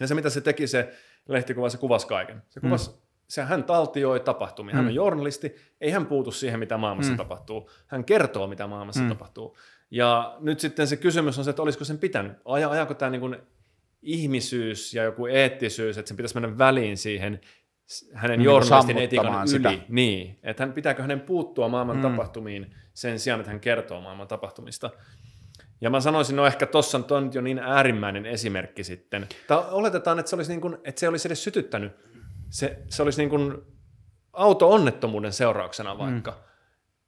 Ja 0.00 0.06
se 0.06 0.14
mitä 0.14 0.30
se 0.30 0.40
teki 0.40 0.66
se 0.66 0.94
lehtikuva, 1.28 1.68
se 1.68 1.78
kuvasi 1.78 2.06
kaiken. 2.06 2.42
Se 2.48 2.60
kuvasi 2.60 2.90
mm 2.90 2.96
se, 3.28 3.42
hän 3.42 3.64
taltioi 3.64 4.20
tapahtumia. 4.20 4.74
Mm. 4.74 4.76
Hän 4.76 4.86
on 4.86 4.94
journalisti, 4.94 5.54
ei 5.80 5.90
hän 5.90 6.06
puutu 6.06 6.30
siihen, 6.30 6.60
mitä 6.60 6.76
maailmassa 6.76 7.12
mm. 7.12 7.16
tapahtuu. 7.16 7.70
Hän 7.86 8.04
kertoo, 8.04 8.46
mitä 8.46 8.66
maailmassa 8.66 9.02
mm. 9.02 9.08
tapahtuu. 9.08 9.56
Ja 9.90 10.36
nyt 10.40 10.60
sitten 10.60 10.86
se 10.86 10.96
kysymys 10.96 11.38
on 11.38 11.44
se, 11.44 11.50
että 11.50 11.62
olisiko 11.62 11.84
sen 11.84 11.98
pitänyt. 11.98 12.32
Aja, 12.44 12.70
ajako 12.70 12.94
tämä 12.94 13.10
niin 13.10 13.20
kuin 13.20 13.36
ihmisyys 14.02 14.94
ja 14.94 15.04
joku 15.04 15.26
eettisyys, 15.26 15.98
että 15.98 16.08
sen 16.08 16.16
pitäisi 16.16 16.40
mennä 16.40 16.58
väliin 16.58 16.96
siihen 16.96 17.40
hänen 18.14 18.38
no, 18.38 18.44
journalistin 18.44 18.98
etiikan 18.98 19.48
sitä. 19.48 19.70
yli. 19.70 19.82
Niin, 19.88 20.38
että 20.42 20.62
hän, 20.62 20.72
pitääkö 20.72 21.02
hänen 21.02 21.20
puuttua 21.20 21.68
maailman 21.68 21.96
mm. 21.96 22.02
tapahtumiin 22.02 22.74
sen 22.94 23.18
sijaan, 23.18 23.40
että 23.40 23.50
hän 23.50 23.60
kertoo 23.60 24.00
maailman 24.00 24.28
tapahtumista. 24.28 24.90
Ja 25.80 25.90
mä 25.90 26.00
sanoisin, 26.00 26.36
no 26.36 26.46
ehkä 26.46 26.66
tuossa 26.66 27.00
on 27.10 27.30
jo 27.34 27.40
niin 27.40 27.58
äärimmäinen 27.58 28.26
esimerkki 28.26 28.84
sitten. 28.84 29.26
Tai 29.46 29.64
oletetaan, 29.70 30.18
että 30.18 30.30
se 30.30 30.36
olisi, 30.36 30.50
niin 30.50 30.60
kuin, 30.60 30.78
että 30.84 31.00
se 31.00 31.08
olisi 31.08 31.28
edes 31.28 31.44
sytyttänyt. 31.44 31.92
Se, 32.50 32.78
se 32.88 33.02
olisi 33.02 33.20
niin 33.20 33.30
kuin 33.30 33.54
auto-onnettomuuden 34.32 35.32
seurauksena 35.32 35.98
vaikka. 35.98 36.30
Mm 36.30 36.46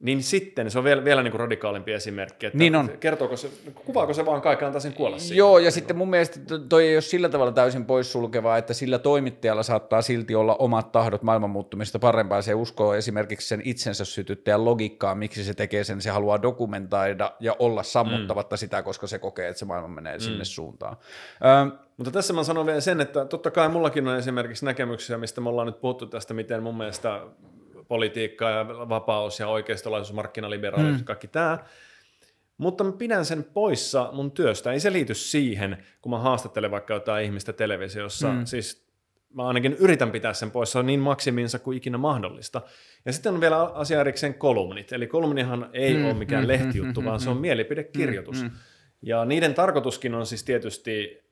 niin 0.00 0.22
sitten 0.22 0.70
se 0.70 0.78
on 0.78 0.84
vielä, 0.84 1.04
vielä 1.04 1.22
niin 1.22 1.30
kuin 1.30 1.40
radikaalimpi 1.40 1.92
esimerkki, 1.92 2.46
että 2.46 2.58
niin 2.58 2.76
on. 2.76 2.90
kertooko 3.00 3.36
se, 3.36 3.50
kuvaako 3.74 4.14
se 4.14 4.26
vaan 4.26 4.40
kaiken 4.40 4.66
antaa 4.66 4.80
sen 4.80 4.92
kuolla 4.92 5.18
siihen? 5.18 5.36
Joo, 5.36 5.58
ja 5.58 5.70
sitten 5.70 5.96
mun 5.96 6.10
mielestä 6.10 6.40
toi 6.68 6.86
ei 6.88 6.94
ole 6.94 7.00
sillä 7.00 7.28
tavalla 7.28 7.52
täysin 7.52 7.84
poissulkevaa, 7.84 8.58
että 8.58 8.74
sillä 8.74 8.98
toimittajalla 8.98 9.62
saattaa 9.62 10.02
silti 10.02 10.34
olla 10.34 10.56
omat 10.56 10.92
tahdot 10.92 11.22
maailman 11.22 11.50
muuttumista 11.50 11.98
parempaa. 11.98 12.42
Se 12.42 12.54
uskoo 12.54 12.94
esimerkiksi 12.94 13.48
sen 13.48 13.62
itsensä 13.64 14.04
sytyttäjän 14.04 14.64
logiikkaa, 14.64 15.14
miksi 15.14 15.44
se 15.44 15.54
tekee 15.54 15.84
sen, 15.84 16.00
se 16.00 16.10
haluaa 16.10 16.42
dokumentoida 16.42 17.32
ja 17.40 17.56
olla 17.58 17.82
sammuttavatta 17.82 18.56
mm. 18.56 18.58
sitä, 18.58 18.82
koska 18.82 19.06
se 19.06 19.18
kokee, 19.18 19.48
että 19.48 19.58
se 19.58 19.64
maailma 19.64 19.88
menee 19.88 20.16
mm. 20.16 20.20
sinne 20.20 20.44
suuntaan. 20.44 20.96
Ö, 21.72 21.76
mutta 21.96 22.10
tässä 22.10 22.32
mä 22.32 22.44
sanon 22.44 22.66
vielä 22.66 22.80
sen, 22.80 23.00
että 23.00 23.24
totta 23.24 23.50
kai 23.50 23.68
mullakin 23.68 24.08
on 24.08 24.16
esimerkiksi 24.16 24.64
näkemyksiä, 24.64 25.18
mistä 25.18 25.40
me 25.40 25.48
ollaan 25.48 25.66
nyt 25.66 25.80
puhuttu 25.80 26.06
tästä, 26.06 26.34
miten 26.34 26.62
mun 26.62 26.76
mielestä 26.76 27.20
politiikka 27.88 28.50
ja 28.50 28.68
vapaus 28.68 29.40
ja 29.40 29.48
oikeistolaisuus, 29.48 30.16
markkinaliberaalisuus, 30.16 31.00
mm. 31.00 31.04
kaikki 31.04 31.28
tämä. 31.28 31.58
Mutta 32.58 32.84
mä 32.84 32.92
pidän 32.92 33.24
sen 33.24 33.44
poissa 33.44 34.10
mun 34.12 34.30
työstä. 34.30 34.72
Ei 34.72 34.80
se 34.80 34.92
liity 34.92 35.14
siihen, 35.14 35.84
kun 36.02 36.10
mä 36.10 36.18
haastattelen 36.18 36.70
vaikka 36.70 36.94
jotain 36.94 37.24
ihmistä 37.24 37.52
televisiossa. 37.52 38.32
Mm. 38.32 38.44
Siis 38.44 38.88
mä 39.34 39.46
ainakin 39.46 39.72
yritän 39.72 40.10
pitää 40.10 40.32
sen 40.32 40.50
poissa 40.50 40.82
niin 40.82 41.00
maksiminsa 41.00 41.58
kuin 41.58 41.76
ikinä 41.76 41.98
mahdollista. 41.98 42.62
Ja 43.04 43.12
sitten 43.12 43.34
on 43.34 43.40
vielä 43.40 43.62
asia 43.62 44.00
erikseen 44.00 44.34
kolumnit. 44.34 44.92
Eli 44.92 45.06
kolumnihan 45.06 45.70
ei 45.72 45.94
mm, 45.94 46.04
ole 46.04 46.14
mikään 46.14 46.44
mm, 46.44 46.48
lehtijuttu, 46.48 47.00
mm, 47.00 47.04
vaan 47.04 47.20
mm, 47.20 47.24
se 47.24 47.30
on 47.30 47.36
mielipidekirjoitus. 47.36 48.42
Mm, 48.42 48.48
mm. 48.48 48.56
Ja 49.02 49.24
niiden 49.24 49.54
tarkoituskin 49.54 50.14
on 50.14 50.26
siis 50.26 50.44
tietysti 50.44 51.24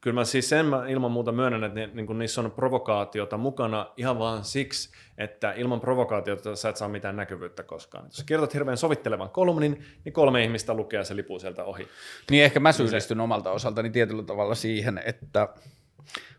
kyllä 0.00 0.14
mä 0.14 0.24
siis 0.24 0.48
sen 0.48 0.66
mä 0.66 0.88
ilman 0.88 1.10
muuta 1.10 1.32
myönnän, 1.32 1.64
että 1.64 1.80
ne, 1.80 1.90
niin 1.94 2.06
kuin 2.06 2.18
niissä 2.18 2.40
on 2.40 2.50
provokaatiota 2.50 3.36
mukana 3.36 3.86
ihan 3.96 4.18
vaan 4.18 4.44
siksi, 4.44 4.90
että 5.18 5.52
ilman 5.52 5.80
provokaatiota 5.80 6.56
sä 6.56 6.68
et 6.68 6.76
saa 6.76 6.88
mitään 6.88 7.16
näkyvyyttä 7.16 7.62
koskaan. 7.62 8.04
Jos 8.04 8.24
kirjoitat 8.24 8.54
hirveän 8.54 8.76
sovittelevan 8.76 9.30
kolumnin, 9.30 9.84
niin 10.04 10.12
kolme 10.12 10.44
ihmistä 10.44 10.74
lukee 10.74 11.04
se 11.04 11.16
lipuu 11.16 11.38
sieltä 11.38 11.64
ohi. 11.64 11.88
Niin 12.30 12.44
ehkä 12.44 12.60
mä 12.60 12.72
syyllistyn 12.72 13.20
omalta 13.20 13.50
osaltani 13.50 13.90
tietyllä 13.90 14.22
tavalla 14.22 14.54
siihen, 14.54 15.02
että 15.04 15.48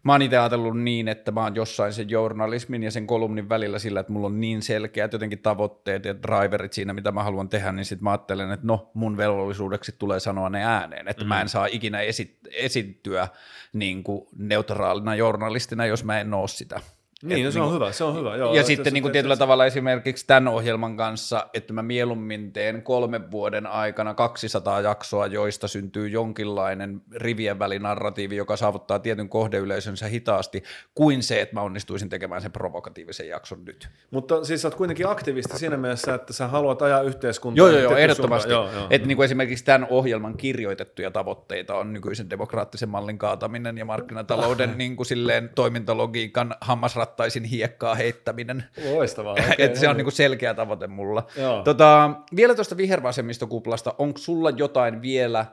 Mä 0.04 0.12
oon 0.12 0.22
itse 0.22 0.38
ajatellut 0.38 0.80
niin, 0.80 1.08
että 1.08 1.32
mä 1.32 1.44
oon 1.44 1.56
jossain 1.56 1.94
sen 1.94 2.10
journalismin 2.10 2.84
ja 2.84 2.92
sen 2.92 3.08
kolumnin 3.08 3.50
välillä 3.50 3.80
sillä, 3.80 4.00
että 4.00 4.14
mulla 4.14 4.28
on 4.28 4.42
niin 4.42 4.62
selkeät 4.62 5.14
jotenkin 5.14 5.40
tavoitteet 5.40 6.06
ja 6.06 6.22
driverit 6.22 6.74
siinä, 6.74 6.94
mitä 6.94 7.12
mä 7.12 7.24
haluan 7.24 7.50
tehdä, 7.50 7.72
niin 7.72 7.86
sitten 7.86 8.04
mä 8.04 8.12
ajattelen, 8.12 8.52
että 8.52 8.68
no 8.68 8.92
mun 8.94 9.18
velvollisuudeksi 9.18 9.96
tulee 10.00 10.20
sanoa 10.20 10.50
ne 10.50 10.66
ääneen, 10.66 11.08
että 11.08 11.24
mm. 11.24 11.28
mä 11.28 11.42
en 11.42 11.50
saa 11.50 11.66
ikinä 11.66 12.02
esi- 12.02 12.40
esittyä 12.52 13.28
niin 13.74 14.04
kuin 14.04 14.28
neutraalina 14.38 15.16
journalistina, 15.16 15.86
jos 15.86 16.04
mä 16.04 16.20
en 16.20 16.34
oo 16.34 16.48
sitä. 16.48 16.82
Niin, 17.24 17.46
no 17.46 17.52
se 17.52 17.60
on 17.60 17.66
niin, 17.66 17.76
hyvä, 17.76 17.92
se 17.92 18.04
on 18.04 18.16
hyvä. 18.16 18.36
Joo, 18.36 18.56
ja 18.56 18.64
sitten 18.64 18.94
niin 18.94 19.02
kuin 19.02 19.12
tietyllä 19.12 19.38
tavalla 19.38 19.66
esimerkiksi 19.66 20.28
tämän 20.28 20.48
ohjelman 20.48 20.98
kanssa, 20.98 21.48
että 21.54 21.74
mä 21.74 21.82
mieluummin 21.82 22.54
teen 22.54 22.82
kolmen 22.82 23.32
vuoden 23.32 23.68
aikana 23.68 24.14
200 24.14 24.82
jaksoa, 24.82 25.28
joista 25.28 25.68
syntyy 25.68 26.08
jonkinlainen 26.08 27.02
rivien 27.16 27.60
välinarratiivi, 27.60 28.36
joka 28.36 28.58
saavuttaa 28.58 29.00
tietyn 29.00 29.30
kohdeyleisönsä 29.30 30.08
hitaasti, 30.08 30.64
kuin 30.96 31.24
se, 31.24 31.42
että 31.42 31.56
mä 31.56 31.62
onnistuisin 31.62 32.10
tekemään 32.10 32.42
sen 32.42 32.52
provokatiivisen 32.52 33.28
jakson 33.28 33.66
nyt. 33.66 33.90
Mutta 34.12 34.44
siis 34.44 34.62
sä 34.62 34.68
oot 34.68 34.76
kuitenkin 34.76 35.08
aktivisti 35.08 35.58
siinä 35.58 35.78
mielessä, 35.78 36.14
että 36.14 36.34
sä 36.34 36.48
haluat 36.48 36.82
ajaa 36.82 37.02
yhteiskuntaa. 37.02 37.58
Joo, 37.58 37.70
joo, 37.70 37.82
joo 37.82 37.96
ehdottomasti. 37.96 38.52
Joo, 38.52 38.72
joo. 38.72 38.88
Että 38.90 39.08
niin 39.08 39.16
kuin 39.16 39.26
esimerkiksi 39.26 39.66
tämän 39.66 39.88
ohjelman 39.90 40.38
kirjoitettuja 40.38 41.12
tavoitteita 41.12 41.76
on 41.76 41.94
nykyisen 41.94 42.30
demokraattisen 42.30 42.90
mallin 42.90 43.18
kaataminen 43.18 43.78
ja 43.78 43.86
markkinatalouden 43.86 44.74
niin 44.78 44.96
kuin 44.96 45.08
silleen 45.08 45.50
toimintalogiikan 45.56 46.56
hammasrat 46.62 47.11
rattaisin 47.12 47.44
hiekkaa 47.44 47.96
heittäminen. 47.96 48.64
Loistavaa. 48.92 49.36
Okay, 49.42 49.56
että 49.58 49.80
se 49.80 49.90
on 49.90 49.98
niinku 49.98 50.12
selkeä 50.12 50.54
tavoite 50.54 50.88
mulla. 50.88 51.28
Tota, 51.64 52.12
vielä 52.36 52.56
tuosta 52.56 52.78
vihervasemmistokuplasta, 52.78 53.96
onko 53.98 54.18
sulla 54.18 54.50
jotain 54.50 55.02
vielä 55.02 55.46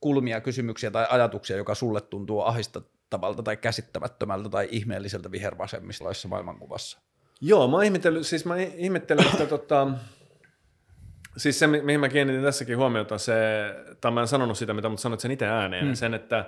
kulmia, 0.00 0.40
kysymyksiä 0.40 0.90
tai 0.90 1.06
ajatuksia, 1.10 1.56
joka 1.56 1.74
sulle 1.74 2.00
tuntuu 2.00 2.40
ahistattavalta 2.40 3.42
tai 3.42 3.56
käsittämättömältä 3.56 4.48
tai 4.48 4.68
ihmeelliseltä 4.70 5.30
vihervasemmislaisessa 5.30 6.28
maailmankuvassa? 6.28 6.98
Joo, 7.40 7.68
mä 7.68 7.84
ihmettelen, 7.84 8.24
siis 8.24 8.44
mä 8.44 8.56
ihmettelen, 8.56 9.26
että 9.26 9.46
tota, 9.46 9.88
siis 11.36 11.58
se, 11.58 11.66
mihin 11.66 12.00
mä 12.00 12.08
kiinnitin 12.08 12.42
tässäkin 12.42 12.76
huomiota, 12.76 13.18
se, 13.18 13.34
tai 14.00 14.10
mä 14.10 14.20
en 14.20 14.28
sanonut 14.28 14.58
sitä, 14.58 14.74
mitä 14.74 14.88
mutta 14.88 15.02
sanoit 15.02 15.20
sen 15.20 15.30
itse 15.30 15.46
ääneen, 15.46 15.84
hmm. 15.84 15.94
sen, 15.94 16.14
että 16.14 16.44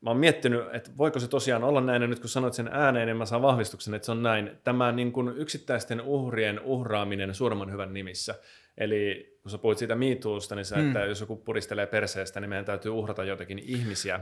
mä 0.00 0.10
oon 0.10 0.16
miettinyt, 0.16 0.64
että 0.72 0.90
voiko 0.98 1.20
se 1.20 1.28
tosiaan 1.28 1.64
olla 1.64 1.80
näin, 1.80 2.02
ja 2.02 2.08
nyt 2.08 2.20
kun 2.20 2.28
sanoit 2.28 2.54
sen 2.54 2.68
ääneen, 2.72 3.06
niin 3.06 3.16
mä 3.16 3.26
saan 3.26 3.42
vahvistuksen, 3.42 3.94
että 3.94 4.06
se 4.06 4.12
on 4.12 4.22
näin. 4.22 4.50
Tämä 4.64 4.92
niin 4.92 5.12
kuin 5.12 5.28
yksittäisten 5.36 6.00
uhrien 6.00 6.60
uhraaminen 6.60 7.34
suuremman 7.34 7.72
hyvän 7.72 7.94
nimissä. 7.94 8.34
Eli 8.78 9.36
kun 9.42 9.50
sä 9.50 9.58
puhuit 9.58 9.78
siitä 9.78 9.94
miituusta, 9.94 10.54
niin 10.54 10.64
se, 10.64 10.76
mm. 10.76 10.86
että 10.86 11.04
jos 11.04 11.20
joku 11.20 11.36
puristelee 11.36 11.86
perseestä, 11.86 12.40
niin 12.40 12.48
meidän 12.48 12.64
täytyy 12.64 12.90
uhrata 12.90 13.24
jotakin 13.24 13.58
ihmisiä 13.58 14.20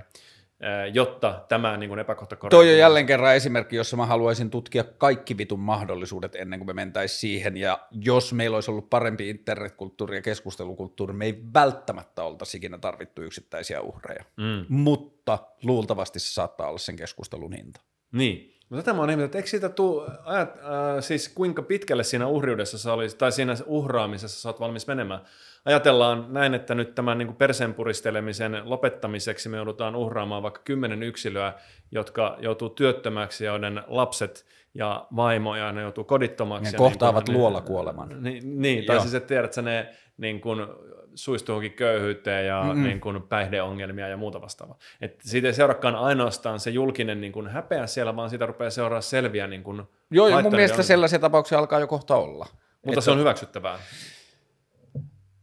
jotta 0.92 1.44
tämä 1.48 1.76
niin 1.76 1.88
kuin 1.88 1.98
epäkohta 1.98 2.36
korjaa. 2.36 2.50
Toi 2.50 2.72
on 2.72 2.78
jälleen 2.78 3.06
kerran 3.06 3.36
esimerkki, 3.36 3.76
jossa 3.76 3.96
mä 3.96 4.06
haluaisin 4.06 4.50
tutkia 4.50 4.84
kaikki 4.84 5.38
vitun 5.38 5.60
mahdollisuudet 5.60 6.34
ennen 6.36 6.58
kuin 6.58 6.66
me 6.66 6.72
mentäisiin 6.72 7.20
siihen, 7.20 7.56
ja 7.56 7.78
jos 7.90 8.32
meillä 8.32 8.54
olisi 8.54 8.70
ollut 8.70 8.90
parempi 8.90 9.30
internetkulttuuri 9.30 10.16
ja 10.16 10.22
keskustelukulttuuri, 10.22 11.12
me 11.12 11.24
ei 11.24 11.42
välttämättä 11.54 12.22
oltaisi 12.22 12.56
ikinä 12.56 12.78
tarvittu 12.78 13.22
yksittäisiä 13.22 13.80
uhreja, 13.80 14.24
mm. 14.36 14.66
mutta 14.68 15.38
luultavasti 15.62 16.18
se 16.18 16.34
saattaa 16.34 16.68
olla 16.68 16.78
sen 16.78 16.96
keskustelun 16.96 17.52
hinta. 17.52 17.80
Niin, 18.12 18.56
mutta 18.68 18.82
tätä 18.82 18.92
mä 18.92 19.00
oon 19.00 19.20
että 19.20 19.38
eikö 19.38 19.50
siitä 19.50 19.68
tuu, 19.68 20.02
ajat, 20.24 20.48
äh, 20.48 20.64
siis 21.00 21.28
kuinka 21.28 21.62
pitkälle 21.62 22.04
siinä 22.04 22.26
uhriudessa 22.26 22.78
sä 22.78 22.92
olisit, 22.92 23.18
tai 23.18 23.32
siinä 23.32 23.56
uhraamisessa 23.66 24.40
sä 24.40 24.48
oot 24.48 24.60
valmis 24.60 24.86
menemään? 24.86 25.20
Ajatellaan 25.66 26.26
näin, 26.28 26.54
että 26.54 26.74
nyt 26.74 26.94
tämän 26.94 27.18
niin 27.18 27.36
perseen 27.36 27.74
puristelemisen 27.74 28.62
lopettamiseksi 28.64 29.48
me 29.48 29.56
joudutaan 29.56 29.96
uhraamaan 29.96 30.42
vaikka 30.42 30.60
kymmenen 30.64 31.02
yksilöä, 31.02 31.52
jotka 31.92 32.36
joutuu 32.40 32.68
työttömäksi, 32.68 33.44
joiden 33.44 33.82
lapset 33.86 34.46
ja 34.74 35.06
vaimo 35.16 35.56
ja 35.56 35.72
ne 35.72 35.82
joutuu 35.82 36.04
kodittomaksi. 36.04 36.74
Ja, 36.74 36.78
kohtaavat 36.78 37.28
niin 37.28 37.38
luola 37.38 37.60
kuoleman. 37.60 38.22
Niin, 38.22 38.62
niin 38.62 38.84
tai 38.84 39.00
siis 39.00 39.14
että 39.14 39.28
tiedät, 39.28 39.44
että 39.44 39.62
ne 39.62 39.94
niin 40.16 40.40
kuin, 40.40 40.66
suistuukin 41.14 41.72
köyhyyteen 41.72 42.46
ja 42.46 42.62
mm-hmm. 42.62 42.82
niin 42.82 43.00
kuin, 43.00 43.22
päihdeongelmia 43.22 44.08
ja 44.08 44.16
muuta 44.16 44.40
vastaavaa. 44.40 44.78
Et 45.00 45.20
siitä 45.24 45.48
ei 45.48 45.54
seurakaan 45.54 45.94
ainoastaan 45.94 46.60
se 46.60 46.70
julkinen 46.70 47.20
niin 47.20 47.32
kuin, 47.32 47.48
häpeä 47.48 47.86
siellä, 47.86 48.16
vaan 48.16 48.30
siitä 48.30 48.46
rupeaa 48.46 48.70
seuraa 48.70 49.00
selviä 49.00 49.46
niin 49.46 49.62
kuin, 49.62 49.82
Joo, 50.10 50.42
mun 50.42 50.52
mielestä 50.52 50.82
sellaisia 50.82 51.18
tapauksia 51.18 51.58
alkaa 51.58 51.80
jo 51.80 51.86
kohta 51.86 52.16
olla. 52.16 52.46
Mutta 52.52 52.90
että... 52.90 53.00
se 53.00 53.10
on 53.10 53.18
hyväksyttävää 53.18 53.78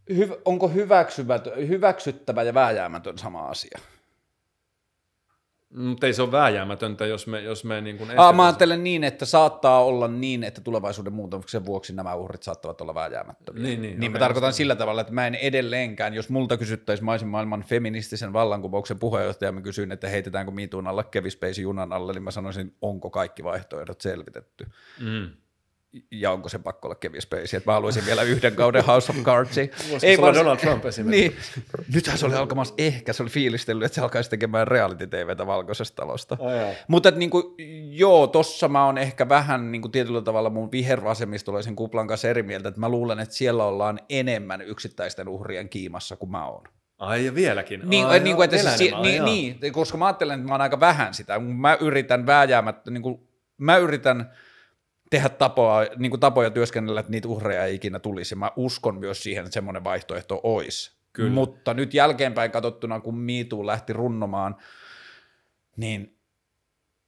hy, 0.10 0.30
onko 0.46 0.72
hyväksyttävä 1.68 2.44
ja 2.44 2.54
vääjäämätön 2.54 3.18
sama 3.18 3.48
asia? 3.48 3.80
Mutta 5.76 6.08
ei 6.08 6.14
se 6.14 6.22
ole 6.22 6.32
vääjäämätöntä, 6.32 7.06
jos 7.06 7.28
me, 7.28 7.42
jos 7.42 7.64
me 7.64 7.82
niin 7.82 7.98
kuin 7.98 8.20
Aa, 8.20 8.34
mä 8.34 8.46
ajattelen 8.46 8.84
niin, 8.84 9.04
että 9.04 9.26
saattaa 9.26 9.84
olla 9.84 10.08
niin, 10.08 10.44
että 10.44 10.62
tulevaisuuden 10.62 11.14
muutoksen 11.14 11.66
vuoksi 11.66 11.94
nämä 11.94 12.16
uhrit 12.16 12.44
saattavat 12.44 12.82
olla 12.82 12.96
vääjäämättömiä. 12.96 13.64
Niin, 13.64 13.82
niin, 13.82 14.00
niin 14.00 14.12
mä 14.12 14.16
okei, 14.16 14.20
tarkoitan 14.20 14.48
just 14.48 14.58
sillä 14.58 14.76
tavalla, 14.76 15.02
että 15.02 15.14
mä 15.14 15.28
en 15.28 15.36
edelleenkään, 15.36 16.14
jos 16.14 16.30
multa 16.30 16.58
kysyttäisiin, 16.58 17.06
mä 17.06 17.12
olisin 17.12 17.28
maailman 17.28 17.64
feministisen 17.64 18.34
vallankumouksen 18.34 19.00
puheenjohtaja, 19.00 19.52
mä 19.52 19.62
kysyin, 19.62 19.92
että 19.92 20.10
heitetäänkö 20.10 20.52
miituun 20.52 20.88
alle 20.88 21.04
Kevin 21.04 21.32
Spacey 21.32 21.64
junan 21.64 21.94
alle, 21.94 22.14
niin 22.14 22.24
mä 22.24 22.32
sanoisin, 22.32 22.76
onko 22.82 23.10
kaikki 23.10 23.44
vaihtoehdot 23.44 24.02
selvitetty. 24.02 24.66
Mm. 25.00 25.30
Ja 26.12 26.32
onko 26.32 26.50
se 26.50 26.60
pakko 26.60 26.88
olla 26.88 26.96
Kevin 26.96 27.22
Spacey, 27.22 27.58
että 27.58 27.70
mä 27.70 27.74
haluaisin 27.74 28.06
vielä 28.06 28.22
yhden 28.24 28.56
kauden 28.56 28.86
House 28.86 29.12
of. 29.12 29.18
Voisiko 29.18 30.00
se 30.00 30.18
olla 30.20 30.34
Donald 30.34 30.58
Trump 30.58 30.86
esimerkiksi? 30.86 31.52
Niin, 31.56 31.66
nythän 31.94 32.18
se 32.18 32.26
oli 32.26 32.36
alkamassa, 32.36 32.74
ehkä 32.78 33.14
se 33.14 33.24
oli 33.24 33.30
fiilistellyt, 33.30 33.86
että 33.86 33.96
se 33.96 34.02
alkaisi 34.02 34.30
tekemään 34.30 34.68
reality-tvtä 34.68 35.48
valkoisesta 35.48 35.96
talosta. 35.96 36.38
Ai. 36.40 36.76
Mutta 36.88 37.10
et 37.10 37.16
niinku, 37.16 37.56
joo, 37.90 38.28
tossa 38.28 38.68
mä 38.68 38.86
oon 38.86 38.98
ehkä 38.98 39.30
vähän 39.30 39.72
niinku 39.72 39.90
tietyllä 39.90 40.22
tavalla 40.22 40.50
mun 40.50 40.72
vihervasemmistolaisen 40.72 41.76
kuplan 41.76 42.08
kanssa 42.08 42.30
eri 42.30 42.44
mieltä, 42.44 42.70
että 42.70 42.80
mä 42.80 42.90
luulen, 42.90 43.20
että 43.20 43.36
siellä 43.36 43.64
ollaan 43.66 44.00
enemmän 44.10 44.62
yksittäisten 44.62 45.28
uhrien 45.28 45.70
kiimassa 45.70 46.16
kuin 46.16 46.32
mä 46.32 46.48
oon. 46.48 46.64
Ai 46.98 47.26
ja 47.26 47.36
vieläkin. 47.36 47.82
Niin, 47.84 48.06
Ai, 48.06 48.20
niin, 48.20 48.36
kuin, 48.36 48.46
että 48.46 48.58
siis, 48.58 48.92
niin, 49.02 49.26
niin, 49.26 49.74
koska 49.74 49.98
mä 49.98 50.06
ajattelen, 50.06 50.40
että 50.40 50.48
mä 50.48 50.54
oon 50.54 50.62
aika 50.62 50.80
vähän 50.80 51.14
sitä. 51.14 51.40
Mä 51.40 51.78
yritän 51.82 52.26
vääjäämättä, 52.26 52.92
niin 52.92 53.04
kuin, 53.04 53.28
mä 53.58 53.78
yritän 53.78 54.32
tehdä 55.14 55.30
tapoja, 55.30 55.90
niin 55.98 56.10
kuin 56.10 56.20
tapoja 56.20 56.50
työskennellä, 56.52 57.00
että 57.00 57.12
niitä 57.12 57.28
uhreja 57.28 57.66
ei 57.66 57.76
ikinä 57.76 58.00
tulisi. 58.00 58.36
Mä 58.36 58.52
uskon 58.56 59.00
myös 59.00 59.24
siihen, 59.24 59.46
että 59.46 59.54
semmoinen 59.54 59.84
vaihtoehto 59.84 60.40
olisi. 60.44 60.92
Kyllä. 61.14 61.32
Mutta 61.32 61.74
nyt 61.74 61.94
jälkeenpäin 61.94 62.52
katsottuna, 62.52 63.00
kun 63.00 63.18
MeToo 63.18 63.66
lähti 63.66 63.94
runnomaan, 63.94 64.56
niin 65.78 66.18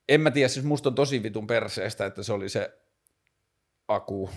en 0.09 0.21
mä 0.21 0.31
tiedä, 0.31 0.47
siis 0.47 0.65
musta 0.65 0.89
on 0.89 0.95
tosi 0.95 1.23
vitun 1.23 1.47
perseestä, 1.47 2.05
että 2.05 2.23
se 2.23 2.33
oli 2.33 2.49
se 2.49 2.77
Aku, 3.87 4.29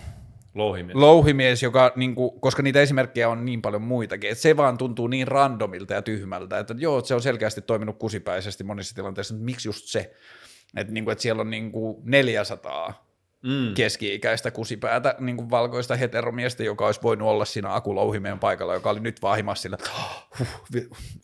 Louhimies. 0.55 0.95
louhimies, 0.95 1.63
joka, 1.63 1.93
niin 1.95 2.15
kuin, 2.15 2.39
koska 2.39 2.63
niitä 2.63 2.81
esimerkkejä 2.81 3.29
on 3.29 3.45
niin 3.45 3.61
paljon 3.61 3.81
muitakin, 3.81 4.29
että 4.29 4.41
se 4.41 4.57
vaan 4.57 4.77
tuntuu 4.77 5.07
niin 5.07 5.27
randomilta 5.27 5.93
ja 5.93 6.01
tyhmältä, 6.01 6.59
että 6.59 6.75
joo, 6.77 7.01
se 7.01 7.15
on 7.15 7.21
selkeästi 7.21 7.61
toiminut 7.61 7.97
kusipäisesti 7.99 8.63
monissa 8.63 8.95
tilanteissa, 8.95 9.33
mutta 9.33 9.45
miksi 9.45 9.67
just 9.67 9.85
se? 9.85 10.15
Että, 10.77 10.93
niin 10.93 11.03
kuin, 11.03 11.11
että 11.11 11.21
siellä 11.21 11.41
on 11.41 11.49
niin 11.49 11.71
kuin 11.71 11.97
400 12.05 13.08
mm. 13.43 13.73
keski-ikäistä 13.73 14.51
kusipäätä 14.51 15.15
niin 15.19 15.37
kuin 15.37 15.49
valkoista 15.49 15.95
heteromiestä, 15.95 16.63
joka 16.63 16.85
olisi 16.85 17.01
voinut 17.03 17.27
olla 17.27 17.45
siinä 17.45 17.73
Aku 17.73 17.95
Louhimeen 17.95 18.39
paikalla, 18.39 18.73
joka 18.73 18.89
oli 18.89 18.99
nyt 18.99 19.21
vahimassa 19.21 19.61
sillä, 19.61 19.77
että 19.79 19.91
huh, 20.39 20.47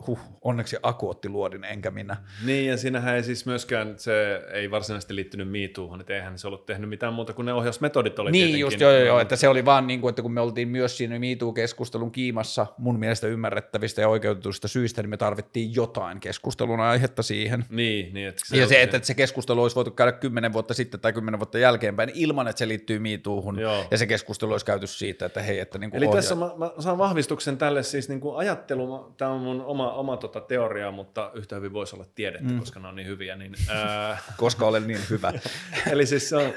huh, 0.07 0.19
onneksi 0.41 0.77
Aku 0.83 1.09
otti 1.09 1.29
luodin, 1.29 1.63
enkä 1.63 1.91
minä. 1.91 2.17
Niin, 2.45 2.69
ja 2.69 2.77
siinähän 2.77 3.15
ei 3.15 3.23
siis 3.23 3.45
myöskään, 3.45 3.93
se 3.97 4.41
ei 4.53 4.71
varsinaisesti 4.71 5.15
liittynyt 5.15 5.51
MeToohon, 5.51 6.01
että 6.01 6.15
eihän 6.15 6.39
se 6.39 6.47
ollut 6.47 6.65
tehnyt 6.65 6.89
mitään 6.89 7.13
muuta 7.13 7.33
kuin 7.33 7.45
ne 7.45 7.53
ohjausmetodit 7.53 8.19
oli 8.19 8.31
Niin 8.31 8.59
just, 8.59 8.79
joo, 8.79 8.91
joo, 8.91 9.05
joo, 9.05 9.19
että 9.19 9.35
se 9.35 9.47
oli 9.47 9.65
vaan 9.65 9.87
niin 9.87 10.01
kuin, 10.01 10.09
että 10.09 10.21
kun 10.21 10.33
me 10.33 10.41
oltiin 10.41 10.67
myös 10.67 10.97
siinä 10.97 11.19
MeToo-keskustelun 11.19 12.11
kiimassa 12.11 12.67
mun 12.77 12.99
mielestä 12.99 13.27
ymmärrettävistä 13.27 14.01
ja 14.01 14.09
oikeutetuista 14.09 14.67
syistä, 14.67 15.01
niin 15.01 15.09
me 15.09 15.17
tarvittiin 15.17 15.75
jotain 15.75 16.19
keskustelun 16.19 16.79
aihetta 16.79 17.23
siihen. 17.23 17.65
Niin, 17.69 18.13
niin 18.13 18.27
että 18.27 18.41
Se 18.45 18.57
ja 18.57 18.67
se, 18.67 18.81
että, 18.81 18.97
että 18.97 19.07
se 19.07 19.13
keskustelu 19.13 19.61
olisi 19.61 19.75
voitu 19.75 19.91
käydä 19.91 20.11
kymmenen 20.11 20.53
vuotta 20.53 20.73
sitten 20.73 20.99
tai 20.99 21.13
kymmenen 21.13 21.39
vuotta 21.39 21.59
jälkeenpäin 21.59 22.04
ilman, 22.13 22.47
että 22.47 22.59
se 22.59 22.67
liittyy. 22.67 23.01
Joo. 23.59 23.85
Ja 23.91 23.97
se 23.97 24.07
keskustelu 24.07 24.51
olisi 24.51 24.65
käyty 24.65 24.87
siitä, 24.87 25.25
että 25.25 25.41
hei, 25.41 25.59
että 25.59 25.77
niin 25.77 25.91
kuin 25.91 25.97
Eli 25.97 26.05
ohja- 26.05 26.15
tässä 26.15 26.35
mä, 26.35 26.51
mä 26.57 26.71
saan 26.79 26.97
vahvistuksen 26.97 27.57
tälle 27.57 27.83
siis 27.83 28.09
niin 28.09 28.19
kuin 28.19 28.37
ajattelu, 28.37 29.13
tämä 29.17 29.31
on 29.31 29.41
mun 29.41 29.61
oma, 29.61 29.93
oma 29.93 30.17
tota 30.17 30.41
teoria, 30.41 30.91
mutta 30.91 31.31
yhtä 31.33 31.55
hyvin 31.55 31.73
voisi 31.73 31.95
olla 31.95 32.05
tiedettä, 32.15 32.53
mm. 32.53 32.59
koska 32.59 32.79
ne 32.79 32.87
on 32.87 32.95
niin 32.95 33.07
hyviä. 33.07 33.35
Niin, 33.35 33.55
ää, 33.69 34.17
koska 34.37 34.65
olen 34.65 34.87
niin 34.87 34.99
hyvä. 35.09 35.33
eli 35.91 36.05
siis 36.05 36.29
se 36.29 36.35
on, 36.35 36.53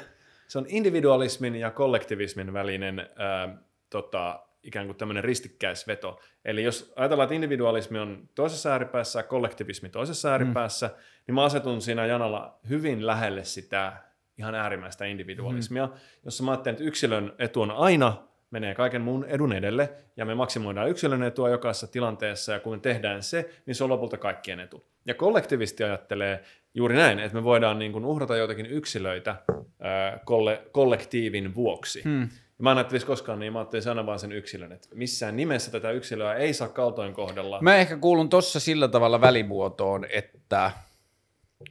se 0.49 0.59
on 0.59 0.67
individualismin 0.68 1.57
ja 1.57 1.70
kollektivismin 1.70 2.52
välinen 2.52 3.09
ää, 3.17 3.57
tota, 3.91 4.41
ikään 4.62 4.86
kuin 4.86 4.97
tämmöinen 4.97 5.25
ristikkäisveto. 5.25 6.20
Eli 6.44 6.62
jos 6.62 6.93
ajatellaan, 6.97 7.25
että 7.25 7.35
individualismi 7.35 7.99
on 7.99 8.28
toisessa 8.35 8.73
ääripäässä 8.73 9.18
ja 9.18 9.23
kollektivismi 9.23 9.89
toisessa 9.89 10.31
ääripäässä, 10.31 10.86
mm. 10.86 10.94
niin 11.27 11.35
mä 11.35 11.44
asetun 11.44 11.83
siinä 11.83 12.07
janalla 12.07 12.59
hyvin 12.68 13.07
lähelle 13.07 13.44
sitä 13.44 14.07
ihan 14.39 14.55
äärimmäistä 14.55 15.05
individualismia, 15.05 15.86
mm. 15.86 15.92
jossa 16.25 16.44
mä 16.44 16.50
ajattelen, 16.50 16.75
että 16.75 16.84
yksilön 16.84 17.33
etu 17.39 17.62
on 17.62 17.70
aina 17.70 18.28
menee 18.50 18.75
kaiken 18.75 19.02
muun 19.02 19.25
edun 19.25 19.52
edelle, 19.52 19.92
ja 20.17 20.25
me 20.25 20.34
maksimoidaan 20.34 20.91
yksilön 20.91 21.23
etua 21.23 21.49
jokaisessa 21.49 21.86
tilanteessa, 21.86 22.52
ja 22.52 22.60
kun 22.60 22.73
me 22.73 22.78
tehdään 22.78 23.23
se, 23.23 23.50
niin 23.67 23.75
se 23.75 23.84
on 23.84 23.91
lopulta 23.91 24.17
kaikkien 24.17 24.60
etu. 24.60 24.84
Ja 25.07 25.15
kollektivisti 25.15 25.84
ajattelee 25.84 26.44
juuri 26.75 26.97
näin, 26.97 27.18
että 27.18 27.34
me 27.34 27.44
voidaan 27.44 27.78
niin 27.78 27.92
kuin 27.92 28.05
uhrata 28.05 28.36
joitakin 28.36 28.67
yksilöitä 28.67 29.36
ää, 29.81 30.18
kolle, 30.25 30.62
kollektiivin 30.73 31.55
vuoksi. 31.55 32.02
Hmm. 32.05 32.23
Ja 32.23 32.62
mä 32.62 32.73
en 32.73 32.78
ajattelisi 32.78 33.07
koskaan 33.07 33.39
niin, 33.39 33.52
mä 33.52 33.58
ajattelin 33.58 33.89
aina 33.89 34.07
vaan 34.07 34.18
sen 34.18 34.33
yksilön, 34.33 34.73
että 34.73 34.89
missään 34.94 35.36
nimessä 35.36 35.70
tätä 35.70 35.91
yksilöä 35.91 36.34
ei 36.34 36.55
saa 36.55 36.68
kaltoin 36.68 37.15
kohdella. 37.15 37.58
Mä 37.60 37.76
ehkä 37.76 37.97
kuulun 37.97 38.28
tossa 38.28 38.60
sillä 38.60 38.89
tavalla 38.89 39.20
välimuotoon, 39.20 40.07
että 40.10 40.70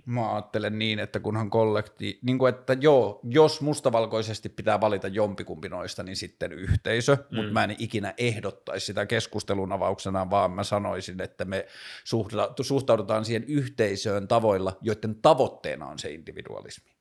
mä 0.06 0.34
ajattelen 0.34 0.80
niin, 0.80 1.00
että 1.00 1.20
kunhan 1.20 1.50
kollekti, 1.50 2.20
niin 2.22 2.38
kuin 2.38 2.50
että 2.50 2.78
joo, 2.82 3.20
jos 3.24 3.62
mustavalkoisesti 3.62 4.50
pitää 4.50 4.82
valita 4.82 5.08
jompikumpi 5.08 5.70
noista, 5.70 6.04
niin 6.04 6.16
sitten 6.16 6.52
yhteisö, 6.54 7.16
mm. 7.16 7.36
mutta 7.36 7.54
mä 7.54 7.64
en 7.64 7.76
ikinä 7.80 8.14
ehdottaisi 8.18 8.86
sitä 8.86 9.06
keskustelun 9.06 9.72
avauksena, 9.72 10.30
vaan 10.30 10.52
mä 10.52 10.64
sanoisin, 10.64 11.22
että 11.22 11.46
me 11.46 11.66
suhta- 12.04 12.54
suhtaudutaan 12.64 13.26
siihen 13.26 13.44
yhteisöön 13.44 14.28
tavoilla, 14.28 14.78
joiden 14.82 15.16
tavoitteena 15.16 15.86
on 15.86 16.00
se 16.00 16.12
individualismi. 16.12 16.92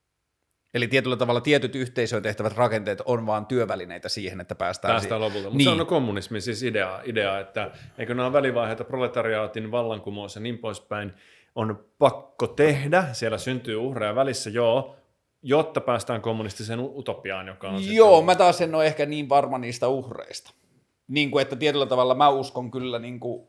Eli 0.74 0.88
tietyllä 0.88 1.16
tavalla 1.16 1.40
tietyt 1.40 1.74
yhteisöön 1.74 2.22
tehtävät 2.22 2.56
rakenteet 2.56 3.02
on 3.04 3.26
vaan 3.26 3.46
työvälineitä 3.46 4.08
siihen, 4.08 4.40
että 4.40 4.54
päästään, 4.54 4.92
Päästään 4.92 5.08
siihen. 5.08 5.20
lopulta. 5.20 5.44
Mutta 5.44 5.56
Niin. 5.56 5.76
se 5.76 5.80
on 5.80 5.86
kommunismin 5.86 6.42
siis 6.42 6.62
idea, 6.62 7.00
idea, 7.04 7.38
että 7.40 7.70
eikö 7.98 8.14
nämä 8.14 8.32
välivaiheita, 8.32 8.84
proletariaatin 8.84 9.70
vallankumous 9.70 10.34
ja 10.34 10.40
niin 10.40 10.58
poispäin, 10.58 11.12
on 11.56 11.84
pakko 11.98 12.46
tehdä, 12.46 13.04
siellä 13.12 13.38
syntyy 13.38 13.76
uhreja 13.76 14.14
välissä, 14.14 14.50
joo, 14.50 14.96
jotta 15.42 15.80
päästään 15.80 16.22
kommunistiseen 16.22 16.80
utopiaan, 16.80 17.46
joka 17.46 17.68
on 17.68 17.94
Joo, 17.94 18.10
sitten... 18.10 18.26
mä 18.26 18.34
taas 18.34 18.60
en 18.60 18.74
ole 18.74 18.86
ehkä 18.86 19.06
niin 19.06 19.28
varma 19.28 19.58
niistä 19.58 19.88
uhreista. 19.88 20.52
Niin 21.08 21.30
kuin, 21.30 21.42
että 21.42 21.56
tietyllä 21.56 21.86
tavalla 21.86 22.14
mä 22.14 22.28
uskon 22.28 22.70
kyllä, 22.70 22.98
niin 22.98 23.20
kuin, 23.20 23.46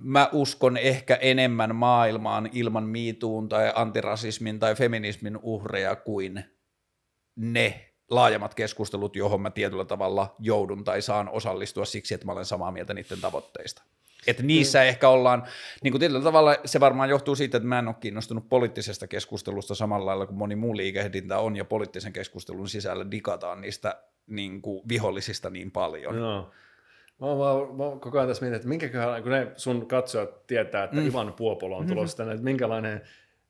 mä 0.00 0.28
uskon 0.32 0.76
ehkä 0.76 1.14
enemmän 1.14 1.76
maailmaan 1.76 2.50
ilman 2.52 2.84
miituun 2.84 3.48
tai 3.48 3.72
antirasismin 3.74 4.58
tai 4.58 4.74
feminismin 4.74 5.38
uhreja 5.42 5.96
kuin 5.96 6.44
ne 7.36 7.90
laajemmat 8.10 8.54
keskustelut, 8.54 9.16
johon 9.16 9.40
mä 9.40 9.50
tietyllä 9.50 9.84
tavalla 9.84 10.34
joudun 10.38 10.84
tai 10.84 11.02
saan 11.02 11.28
osallistua 11.28 11.84
siksi, 11.84 12.14
että 12.14 12.26
mä 12.26 12.32
olen 12.32 12.44
samaa 12.44 12.72
mieltä 12.72 12.94
niiden 12.94 13.20
tavoitteista. 13.20 13.82
Että 14.26 14.42
niissä 14.42 14.78
mm. 14.78 14.84
ehkä 14.84 15.08
ollaan, 15.08 15.42
niin 15.82 15.92
kuin 15.92 16.00
tietyllä 16.00 16.22
tavalla 16.22 16.56
se 16.64 16.80
varmaan 16.80 17.08
johtuu 17.08 17.34
siitä, 17.36 17.56
että 17.56 17.68
mä 17.68 17.78
en 17.78 17.88
ole 17.88 17.96
kiinnostunut 18.00 18.48
poliittisesta 18.48 19.06
keskustelusta 19.06 19.74
samalla 19.74 20.06
lailla 20.06 20.26
kuin 20.26 20.38
moni 20.38 20.56
muu 20.56 20.76
liikehdintä 20.76 21.38
on, 21.38 21.56
ja 21.56 21.64
poliittisen 21.64 22.12
keskustelun 22.12 22.68
sisällä 22.68 23.10
digataan 23.10 23.60
niistä 23.60 23.96
niin 24.26 24.62
kuin 24.62 24.88
vihollisista 24.88 25.50
niin 25.50 25.70
paljon. 25.70 26.16
Joo. 26.16 26.50
Mä 27.20 27.26
oon 27.26 27.38
vaan 27.38 27.76
mä 27.76 27.84
oon 27.84 28.00
koko 28.00 28.18
ajan 28.18 28.28
tässä 28.28 28.42
mietin, 28.42 28.56
että 28.56 28.68
minkäköhän, 28.68 29.22
kun 29.22 29.32
ne 29.32 29.46
sun 29.56 29.86
katsojat 29.86 30.46
tietää, 30.46 30.84
että 30.84 30.96
mm. 30.96 31.06
Ivan 31.06 31.32
Puopolo 31.32 31.76
on 31.76 31.86
tulossa 31.86 32.16
tänne, 32.16 32.32
että 32.32 32.44
minkälainen 32.44 33.00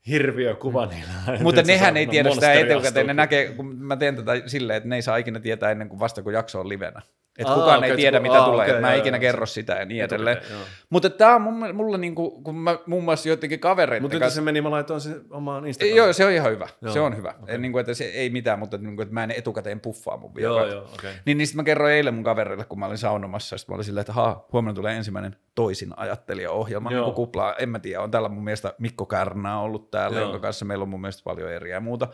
hirviökuva 0.08 0.86
mm. 0.86 0.92
niillä 0.92 1.12
on. 1.28 1.42
Mutta 1.42 1.62
nehän 1.62 1.96
ei 1.96 2.06
tiedä 2.06 2.30
sitä 2.30 2.52
etukäteen, 2.52 3.06
ne 3.06 3.14
näkee, 3.14 3.52
kun 3.52 3.76
mä 3.76 3.96
teen 3.96 4.16
tätä 4.16 4.32
silleen, 4.46 4.76
että 4.76 4.88
ne 4.88 4.96
ei 4.96 5.02
saa 5.02 5.16
ikinä 5.16 5.40
tietää 5.40 5.70
ennen 5.70 5.88
kuin 5.88 6.00
vasta 6.00 6.22
kun 6.22 6.32
jakso 6.32 6.60
on 6.60 6.68
livenä. 6.68 7.02
Että 7.38 7.52
Aa, 7.52 7.58
kukaan 7.58 7.78
okei, 7.78 7.90
ei 7.90 7.96
tiedä, 7.96 8.20
mitä 8.20 8.42
aa, 8.42 8.50
tulee, 8.50 8.68
että 8.68 8.80
mä 8.80 8.92
en 8.92 8.98
ikinä 8.98 9.16
joo, 9.16 9.20
kerro 9.20 9.46
sitä 9.46 9.72
ja 9.72 9.84
niin 9.84 10.04
edelleen. 10.04 10.38
joo. 10.50 10.60
Mutta 10.90 11.10
tämä 11.10 11.34
on 11.34 11.42
mun, 11.42 11.74
mulla, 11.74 11.98
niinku, 11.98 12.30
kun 12.42 12.56
mä 12.56 12.78
muun 12.86 13.04
muassa 13.04 13.28
joidenkin 13.28 13.60
kavereiden 13.60 14.02
Mutta 14.02 14.18
kanssa... 14.18 14.34
se 14.34 14.40
meni, 14.40 14.60
mä 14.60 14.70
laitoin 14.70 15.00
sen 15.00 15.20
omaan 15.30 15.66
Instagramiin. 15.66 15.96
Joo, 15.96 16.12
se 16.12 16.24
on 16.24 16.32
ihan 16.32 16.52
hyvä. 16.52 16.68
Joo, 16.82 16.92
se 16.92 17.00
on 17.00 17.16
hyvä. 17.16 17.34
okei. 17.42 17.58
Niin 17.58 17.72
kuin, 17.72 17.80
että 17.80 17.94
se 17.94 18.04
ei 18.04 18.30
mitään, 18.30 18.58
mutta 18.58 18.78
niin 18.78 18.96
kuin, 18.96 19.02
että 19.02 19.14
mä 19.14 19.24
en 19.24 19.30
etukäteen 19.30 19.80
puffaa 19.80 20.16
mun 20.16 20.32
Joo, 20.38 20.66
joo. 20.66 20.82
Okay. 20.94 21.12
Niin, 21.24 21.38
niin 21.38 21.46
sitten 21.46 21.56
mä 21.56 21.64
kerroin 21.64 21.94
eilen 21.94 22.14
mun 22.14 22.24
kaverille, 22.24 22.64
kun 22.64 22.78
mä 22.78 22.86
olin 22.86 22.98
saunomassa, 22.98 23.58
sitten 23.58 23.72
mä 23.72 23.74
olin 23.74 23.84
silleen, 23.84 24.00
että 24.00 24.12
haa, 24.12 24.46
huomenna 24.52 24.74
tulee 24.74 24.96
ensimmäinen 24.96 25.36
toisin 25.54 25.92
ajattelija-ohjelma, 25.96 26.90
Joo. 26.92 27.04
niin 27.04 27.14
kuplaa, 27.14 27.54
en 27.54 27.68
mä 27.68 27.78
tiedä, 27.78 28.00
on 28.00 28.10
täällä 28.10 28.28
mun 28.28 28.44
mielestä 28.44 28.74
Mikko 28.78 29.06
Kärnä 29.06 29.60
ollut 29.60 29.90
täällä, 29.90 30.16
Joo. 30.18 30.24
jonka 30.24 30.38
kanssa 30.38 30.64
meillä 30.64 30.82
on 30.82 30.88
mun 30.88 31.00
mielestä 31.00 31.24
paljon 31.24 31.52
eriä 31.52 31.74
ja 31.76 31.80
muuta. 31.80 32.08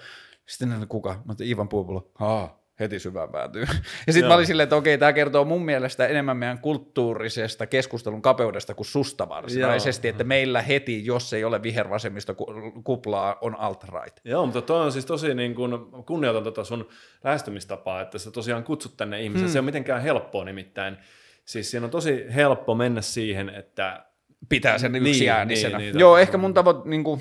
Sitten 0.47 0.86
kuka? 0.89 1.23
Mä 1.24 1.34
Ivan 1.42 1.68
Puupulo, 1.68 2.10
haa, 2.15 2.60
heti 2.81 2.99
syvään 2.99 3.28
päätyy. 3.28 3.65
Ja 4.07 4.12
sitten 4.12 4.23
mä 4.28 4.28
Joo. 4.28 4.34
olin 4.34 4.47
silleen, 4.47 4.65
että 4.65 4.76
okei, 4.76 4.99
tämä 4.99 5.12
kertoo 5.12 5.44
mun 5.44 5.65
mielestä 5.65 6.07
enemmän 6.07 6.36
meidän 6.36 6.59
kulttuurisesta 6.59 7.67
keskustelun 7.67 8.23
kapeudesta 8.23 8.75
kuin 8.75 8.86
susta 8.86 9.28
varsinaisesti, 9.28 10.09
että 10.09 10.25
meillä 10.25 10.62
heti, 10.62 11.07
jos 11.07 11.33
ei 11.33 11.44
ole 11.44 11.62
vihervasemmista 11.62 12.34
ku- 12.34 12.73
kuplaa, 12.84 13.36
on 13.41 13.57
alt-right. 13.60 14.20
Joo, 14.25 14.47
mutta 14.47 14.62
toi 14.62 14.81
on 14.81 14.92
siis 14.92 15.07
tosi 15.07 15.34
niin 15.34 15.55
kuin, 15.55 15.73
kunnioitan 16.07 16.44
tota 16.44 16.65
sun 16.65 16.89
lähestymistapaa, 17.25 18.00
että 18.00 18.18
sä 18.18 18.31
tosiaan 18.31 18.65
kutsut 18.65 18.97
tänne 18.97 19.23
ihmisen. 19.23 19.47
Hmm. 19.47 19.52
Se 19.52 19.59
ole 19.59 19.65
mitenkään 19.65 20.02
helppoa 20.02 20.44
nimittäin. 20.44 20.97
Siis 21.44 21.70
siinä 21.70 21.84
on 21.84 21.91
tosi 21.91 22.25
helppo 22.34 22.75
mennä 22.75 23.00
siihen, 23.00 23.49
että 23.49 24.05
pitää 24.49 24.78
sen 24.78 24.92
Niin, 24.92 25.07
yksi 25.07 25.31
äänisenä. 25.31 25.78
niin, 25.78 25.92
niin, 25.92 26.00
Joo, 26.00 26.18
ehkä 26.18 26.39
mun 26.39 26.55
tavoit, 26.55 26.84
niin 26.84 27.05
kuin, 27.05 27.20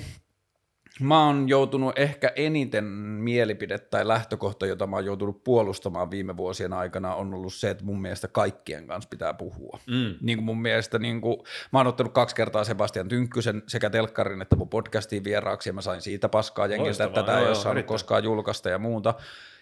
Mä 1.00 1.26
oon 1.26 1.48
joutunut 1.48 1.98
ehkä 1.98 2.32
eniten 2.36 2.84
mielipide 2.84 3.78
tai 3.78 4.08
lähtökohta, 4.08 4.66
jota 4.66 4.86
mä 4.86 4.96
oon 4.96 5.04
joutunut 5.04 5.44
puolustamaan 5.44 6.10
viime 6.10 6.36
vuosien 6.36 6.72
aikana, 6.72 7.14
on 7.14 7.34
ollut 7.34 7.54
se, 7.54 7.70
että 7.70 7.84
mun 7.84 8.02
mielestä 8.02 8.28
kaikkien 8.28 8.86
kanssa 8.86 9.08
pitää 9.08 9.34
puhua. 9.34 9.80
Mm. 9.86 10.14
Niin 10.20 10.38
kuin 10.38 10.44
mun 10.44 10.62
mielestä, 10.62 10.98
niin 10.98 11.20
kuin, 11.20 11.36
mä 11.72 11.78
oon 11.78 11.86
ottanut 11.86 12.12
kaksi 12.12 12.36
kertaa 12.36 12.64
Sebastian 12.64 13.08
Tynkkysen 13.08 13.62
sekä 13.66 13.90
telkkarin 13.90 14.42
että 14.42 14.56
mun 14.56 14.68
podcastiin 14.68 15.24
vieraaksi, 15.24 15.68
ja 15.68 15.72
mä 15.72 15.80
sain 15.80 16.02
siitä 16.02 16.28
paskaa 16.28 16.66
jengiltä, 16.66 17.04
että 17.04 17.22
tätä 17.22 17.40
ei 17.40 17.46
ole 17.46 17.54
saanut 17.54 17.86
koskaan 17.86 18.24
julkaista 18.24 18.68
ja 18.68 18.78
muuta. 18.78 19.14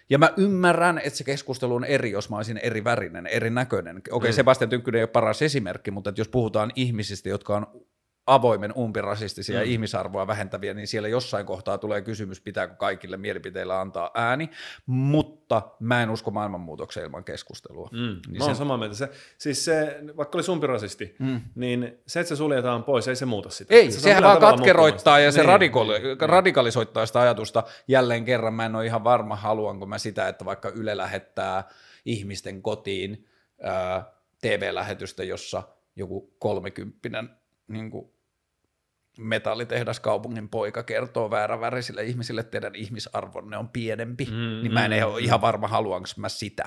Ja 0.09 0.17
mä 0.17 0.33
ymmärrän, 0.37 0.97
että 0.97 1.17
se 1.17 1.23
keskustelu 1.23 1.75
on 1.75 1.85
eri, 1.85 2.11
jos 2.11 2.29
mä 2.29 2.35
olisin 2.35 2.59
eri 2.63 2.83
värinen, 2.83 3.27
eri 3.27 3.49
näköinen. 3.49 4.01
Okei, 4.11 4.31
mm. 4.31 4.35
Sebastian 4.35 4.69
Tynkkynen 4.69 4.99
ei 4.99 5.03
ole 5.03 5.09
paras 5.09 5.41
esimerkki, 5.41 5.91
mutta 5.91 6.09
että 6.09 6.21
jos 6.21 6.27
puhutaan 6.27 6.71
ihmisistä, 6.75 7.29
jotka 7.29 7.55
on 7.55 7.67
avoimen 8.33 8.73
umpirasistisia 8.77 9.59
mm. 9.59 9.65
ihmisarvoa 9.71 10.27
vähentäviä, 10.27 10.73
niin 10.73 10.87
siellä 10.87 11.07
jossain 11.07 11.45
kohtaa 11.45 11.77
tulee 11.77 12.01
kysymys, 12.01 12.41
pitääkö 12.41 12.75
kaikille 12.75 13.17
mielipiteillä 13.17 13.81
antaa 13.81 14.11
ääni, 14.13 14.49
mutta 14.85 15.61
mä 15.79 16.03
en 16.03 16.09
usko 16.09 16.31
maailmanmuutokseen 16.31 17.05
ilman 17.05 17.23
keskustelua. 17.23 17.89
Mm. 17.91 17.97
Niin 18.27 18.37
Mä 18.37 18.43
oon 18.43 18.55
se- 18.55 18.57
samaa 18.59 18.77
mieltä. 18.77 18.95
Se, 18.95 19.09
siis 19.37 19.65
se, 19.65 19.99
vaikka 20.17 20.37
oli 20.37 20.43
sumpirasisti, 20.43 21.15
Mm. 21.19 21.41
niin 21.55 21.97
se, 22.07 22.19
että 22.19 22.27
se 22.29 22.35
suljetaan 22.35 22.83
pois, 22.83 23.07
ei 23.07 23.15
se 23.15 23.25
muuta 23.25 23.49
sitä. 23.49 23.73
Ei, 23.73 23.91
se 23.91 23.99
sehän 23.99 24.23
vaan 24.23 24.39
katkeroittaa 24.39 25.19
ja 25.19 25.31
se 25.31 25.35
sitä. 25.41 25.47
radikali- 25.57 25.99
niin. 26.03 26.19
radikalisoittaa 26.29 27.05
sitä 27.05 27.19
ajatusta. 27.19 27.63
Jälleen 27.87 28.25
kerran 28.25 28.53
mä 28.53 28.65
en 28.65 28.75
ole 28.75 28.85
ihan 28.85 29.03
varma, 29.03 29.35
haluanko 29.35 29.85
mä 29.85 29.97
sitä, 29.97 30.27
että 30.27 30.45
vaikka 30.45 30.69
Yle 30.69 30.97
lähettää 30.97 31.63
ihmisten 32.05 32.61
kotiin 32.61 33.25
ää, 33.63 34.11
TV-lähetystä, 34.41 35.23
jossa 35.23 35.63
joku 35.95 36.35
kolmekymppinen 36.39 37.29
niin 37.67 37.91
kuin 37.91 38.11
metallitehdas 39.17 39.99
kaupungin 39.99 40.49
poika 40.49 40.83
kertoo 40.83 41.31
väärävärisille 41.31 42.03
ihmisille, 42.03 42.41
että 42.41 42.51
teidän 42.51 42.75
ihmisarvonne 42.75 43.57
on 43.57 43.69
pienempi, 43.69 44.25
Mm, 44.25 44.31
mm, 44.31 44.61
niin 44.61 44.73
mä 44.73 44.85
en 44.85 44.91
mm, 44.91 45.07
ole 45.07 45.21
ihan 45.21 45.41
varma, 45.41 45.67
haluanko 45.67 46.09
mä 46.17 46.29
sitä. 46.29 46.65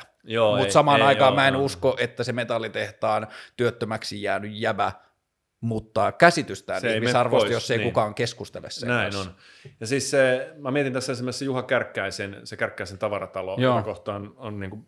Mutta 0.58 0.72
samaan 0.72 1.00
ei, 1.00 1.06
aikaan 1.06 1.30
joo, 1.30 1.36
mä 1.36 1.48
en 1.48 1.54
joo. 1.54 1.62
usko, 1.62 1.96
että 2.00 2.24
se 2.24 2.32
metallitehtaan 2.32 3.26
työttömäksi 3.56 4.22
jäänyt 4.22 4.50
jävä 4.54 4.92
muuttaa 5.60 6.12
käsitystään 6.12 6.80
Se 6.80 6.94
ihmisarvosta, 6.94 7.44
pois, 7.44 7.52
jos 7.52 7.70
ei 7.70 7.78
niin. 7.78 7.88
kukaan 7.88 8.14
keskustele 8.14 8.70
sen 8.70 8.88
Näin 8.88 9.12
kanssa. 9.12 9.30
on. 9.30 9.36
Ja 9.80 9.86
siis 9.86 10.10
se, 10.10 10.52
mä 10.58 10.70
mietin 10.70 10.92
tässä 10.92 11.12
esimerkiksi 11.12 11.44
Juha 11.44 11.62
Kärkkäisen, 11.62 12.40
se 12.44 12.56
Kärkkäisen 12.56 12.98
tavaratalo, 12.98 13.56
Joo. 13.58 13.76
joka 13.76 13.82
kohtaan 13.84 14.32
on 14.36 14.60
niin 14.60 14.70
kuin, 14.70 14.86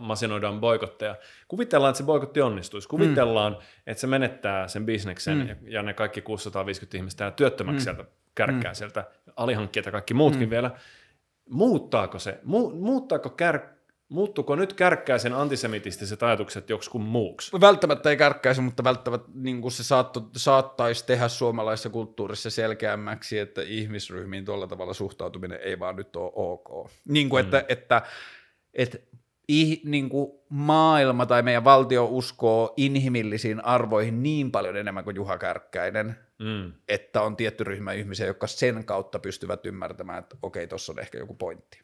masinoidaan 0.00 0.60
boikotteja. 0.60 1.16
Kuvitellaan, 1.48 1.90
että 1.90 1.98
se 1.98 2.04
boikotti 2.04 2.40
onnistuisi. 2.40 2.88
Kuvitellaan, 2.88 3.52
mm. 3.52 3.58
että 3.86 4.00
se 4.00 4.06
menettää 4.06 4.68
sen 4.68 4.86
bisneksen 4.86 5.38
Mm. 5.38 5.42
mm. 5.42 5.48
ja, 5.48 5.56
ja 5.66 5.82
ne 5.82 5.94
kaikki 5.94 6.22
650 6.22 6.96
ihmistä 6.96 7.24
jää 7.24 7.30
työttömäksi 7.30 7.78
mm. 7.78 7.84
sieltä 7.84 8.04
Kärkkäiseltä, 8.34 9.04
alihankkijat 9.36 9.86
ja 9.86 9.92
kaikki 9.92 10.14
muutkin 10.14 10.48
mm. 10.48 10.50
vielä. 10.50 10.70
Muuttaako 11.50 12.18
se? 12.18 12.38
Mu, 12.44 12.70
muuttaako 12.70 13.30
kär, 13.30 13.60
muuttuko 14.08 14.56
nyt 14.56 14.72
Kärkkäisen 14.72 15.32
antisemitistiset 15.32 16.22
ajatukset 16.22 16.70
joksikun 16.70 17.02
muuksi? 17.02 17.60
Välttämättä 17.60 18.10
ei 18.10 18.16
kärkkäisi, 18.16 18.60
mutta 18.60 18.84
välttämättä 18.84 19.28
niin 19.34 19.62
kuin 19.62 19.72
se 19.72 19.84
saatto, 19.84 20.28
saattaisi 20.36 21.06
tehdä 21.06 21.28
suomalaisessa 21.28 21.90
kulttuurissa 21.90 22.50
selkeämmäksi, 22.50 23.38
että 23.38 23.62
ihmisryhmiin 23.62 24.44
tuolla 24.44 24.66
tavalla 24.66 24.94
suhtautuminen 24.94 25.60
ei 25.62 25.78
vaan 25.78 25.96
nyt 25.96 26.16
ole 26.16 26.32
ok. 26.34 26.90
Niin 27.08 27.28
kuin, 27.28 27.44
mm. 27.44 27.46
että, 27.46 27.64
että, 27.68 28.02
että 28.74 28.98
ih, 29.48 29.80
niin 29.84 30.08
kuin 30.08 30.32
maailma 30.48 31.26
tai 31.26 31.42
meidän 31.42 31.64
valtio 31.64 32.04
uskoo 32.06 32.74
inhimillisiin 32.76 33.64
arvoihin 33.64 34.22
niin 34.22 34.50
paljon 34.52 34.76
enemmän 34.76 35.04
kuin 35.04 35.16
Juha 35.16 35.38
Kärkkäinen, 35.38 36.16
Mm. 36.38 36.72
että 36.88 37.22
on 37.22 37.36
tietty 37.36 37.64
ryhmä 37.64 37.92
ihmisiä, 37.92 38.26
jotka 38.26 38.46
sen 38.46 38.84
kautta 38.84 39.18
pystyvät 39.18 39.66
ymmärtämään, 39.66 40.18
että 40.18 40.36
okei, 40.42 40.66
tuossa 40.66 40.92
on 40.92 40.98
ehkä 40.98 41.18
joku 41.18 41.34
pointti. 41.34 41.80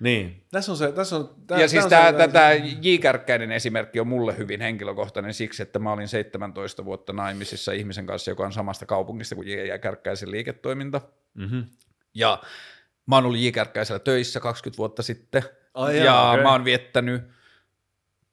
Niin, 0.00 0.46
tässä 0.50 0.72
on 0.72 0.78
se, 0.78 0.92
tässä 0.92 1.16
on, 1.16 1.34
tää, 1.46 1.60
ja 1.60 1.68
siis 1.68 1.84
on 1.84 1.90
tämä, 1.90 2.12
se- 2.18 2.28
tämä 2.28 2.52
J. 2.54 2.96
Kärkkäinen 3.00 3.52
esimerkki 3.52 4.00
on 4.00 4.06
mulle 4.08 4.38
hyvin 4.38 4.60
henkilökohtainen 4.60 5.34
siksi, 5.34 5.62
että 5.62 5.78
mä 5.78 5.92
olin 5.92 6.08
17 6.08 6.84
vuotta 6.84 7.12
naimisissa 7.12 7.72
ihmisen 7.72 8.06
kanssa, 8.06 8.30
joka 8.30 8.44
on 8.46 8.52
samasta 8.52 8.86
kaupungista 8.86 9.34
kuin 9.34 9.48
J. 9.48 9.78
Kärkkäisen 9.80 10.30
liiketoiminta. 10.30 11.00
Mhm. 11.34 11.58
Ja 12.14 12.42
mä 13.06 13.14
oon 13.16 13.24
ollut 13.26 13.40
J. 13.40 13.48
Kärkkäisellä 13.50 13.98
töissä 13.98 14.40
20 14.40 14.78
vuotta 14.78 15.02
sitten. 15.02 15.42
Ai 15.74 15.96
ja 15.98 16.04
jaa, 16.04 16.32
okei. 16.32 16.42
mä 16.42 16.52
oon 16.52 16.64
viettänyt 16.64 17.22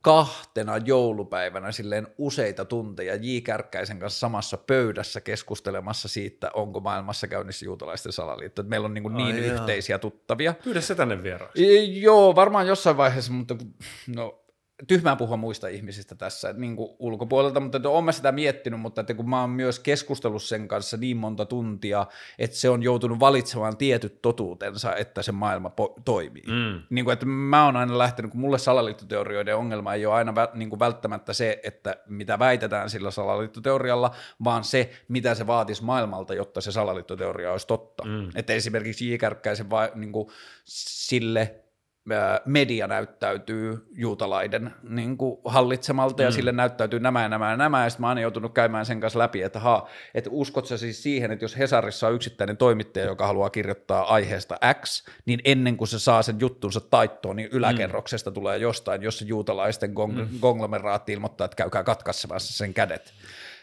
kahtena 0.01 0.77
joulupäivänä 0.77 1.71
silleen 1.71 2.07
useita 2.17 2.65
tunteja 2.65 3.15
J. 3.15 3.37
Kärkkäisen 3.43 3.99
kanssa 3.99 4.19
samassa 4.19 4.57
pöydässä 4.57 5.21
keskustelemassa 5.21 6.07
siitä, 6.07 6.51
onko 6.53 6.79
maailmassa 6.79 7.27
käynnissä 7.27 7.65
juutalaisten 7.65 8.11
salaliitto. 8.11 8.61
Et 8.61 8.67
Meillä 8.67 8.85
on 8.85 8.93
niin, 8.93 9.11
Ai 9.15 9.31
niin 9.31 9.45
jaa. 9.45 9.53
yhteisiä 9.53 9.99
tuttavia. 9.99 10.53
Pyydä 10.63 10.81
se 10.81 10.95
tänne 10.95 11.23
vieraaksi. 11.23 11.63
I- 11.63 12.01
Joo, 12.01 12.35
varmaan 12.35 12.67
jossain 12.67 12.97
vaiheessa, 12.97 13.31
mutta 13.33 13.55
no, 14.15 14.44
tyhmää 14.87 15.15
puhua 15.15 15.37
muista 15.37 15.67
ihmisistä 15.67 16.15
tässä 16.15 16.53
niin 16.53 16.75
kuin 16.75 16.89
ulkopuolelta, 16.99 17.59
mutta 17.59 17.77
että 17.77 17.89
olen 17.89 18.03
mä 18.03 18.11
sitä 18.11 18.31
miettinyt, 18.31 18.79
mutta 18.79 19.01
että 19.01 19.13
kun 19.13 19.29
mä 19.29 19.41
oon 19.41 19.49
myös 19.49 19.79
keskustellut 19.79 20.43
sen 20.43 20.67
kanssa 20.67 20.97
niin 20.97 21.17
monta 21.17 21.45
tuntia, 21.45 22.05
että 22.39 22.57
se 22.57 22.69
on 22.69 22.83
joutunut 22.83 23.19
valitsemaan 23.19 23.77
tietyt 23.77 24.21
totuutensa, 24.21 24.95
että 24.95 25.21
se 25.21 25.31
maailma 25.31 25.71
po- 25.81 26.01
toimii. 26.05 26.43
Mm. 26.47 26.81
Niin 26.89 27.05
kuin, 27.05 27.13
että 27.13 27.25
mä 27.25 27.65
oon 27.65 27.75
aina 27.75 27.97
lähtenyt, 27.97 28.31
kun 28.31 28.41
mulle 28.41 28.57
salaliittoteorioiden 28.57 29.55
ongelma 29.55 29.93
ei 29.93 30.05
ole 30.05 30.15
aina 30.15 30.35
vä, 30.35 30.49
niin 30.53 30.69
kuin 30.69 30.79
välttämättä 30.79 31.33
se, 31.33 31.59
että 31.63 31.97
mitä 32.07 32.39
väitetään 32.39 32.89
sillä 32.89 33.11
salaliittoteorialla, 33.11 34.11
vaan 34.43 34.63
se, 34.63 34.89
mitä 35.07 35.35
se 35.35 35.47
vaatisi 35.47 35.83
maailmalta, 35.83 36.33
jotta 36.33 36.61
se 36.61 36.71
salaliittoteoria 36.71 37.51
olisi 37.51 37.67
totta. 37.67 38.03
Mm. 38.03 38.29
Että 38.35 38.53
esimerkiksi 38.53 39.11
J. 39.11 39.15
Kärkkäisen 39.15 39.69
va, 39.69 39.89
niin 39.95 40.11
kuin, 40.11 40.27
sille 40.65 41.64
media 42.45 42.87
näyttäytyy 42.87 43.85
juutalaiden 43.95 44.73
niin 44.89 45.17
kuin 45.17 45.37
hallitsemalta 45.45 46.23
ja 46.23 46.29
Mm. 46.29 46.33
sille 46.33 46.51
näyttäytyy 46.51 46.99
nämä 46.99 47.21
ja 47.21 47.29
nämä 47.29 47.51
ja 47.51 47.57
nämä, 47.57 47.83
ja 47.83 47.89
sitten 47.89 48.01
mä 48.01 48.07
oon 48.07 48.17
joutunut 48.17 48.53
käymään 48.53 48.85
sen 48.85 48.99
kanssa 48.99 49.19
läpi, 49.19 49.41
että 49.41 49.59
haa, 49.59 49.89
että 50.13 50.29
uskot 50.33 50.65
sä 50.65 50.77
siis 50.77 51.03
siihen, 51.03 51.31
että 51.31 51.45
jos 51.45 51.57
Hesarissa 51.57 52.07
on 52.07 52.13
yksittäinen 52.15 52.57
toimittaja, 52.57 53.05
joka 53.05 53.27
haluaa 53.27 53.49
kirjoittaa 53.49 54.13
aiheesta 54.13 54.57
X, 54.83 55.05
niin 55.25 55.39
ennen 55.45 55.77
kuin 55.77 55.87
se 55.87 55.99
saa 55.99 56.21
sen 56.21 56.39
juttunsa 56.39 56.79
taittoon, 56.81 57.35
niin 57.35 57.49
yläkerroksesta 57.51 58.31
tulee 58.31 58.57
jostain, 58.57 59.03
jos 59.03 59.17
se 59.19 59.25
juutalaisten 59.25 59.89
gong- 59.93 60.27
konglomeraatti 60.39 61.13
ilmoittaa, 61.13 61.45
että 61.45 61.55
käykää 61.55 61.83
katkaisemassa 61.83 62.53
sen 62.57 62.73
kädet. 62.73 63.13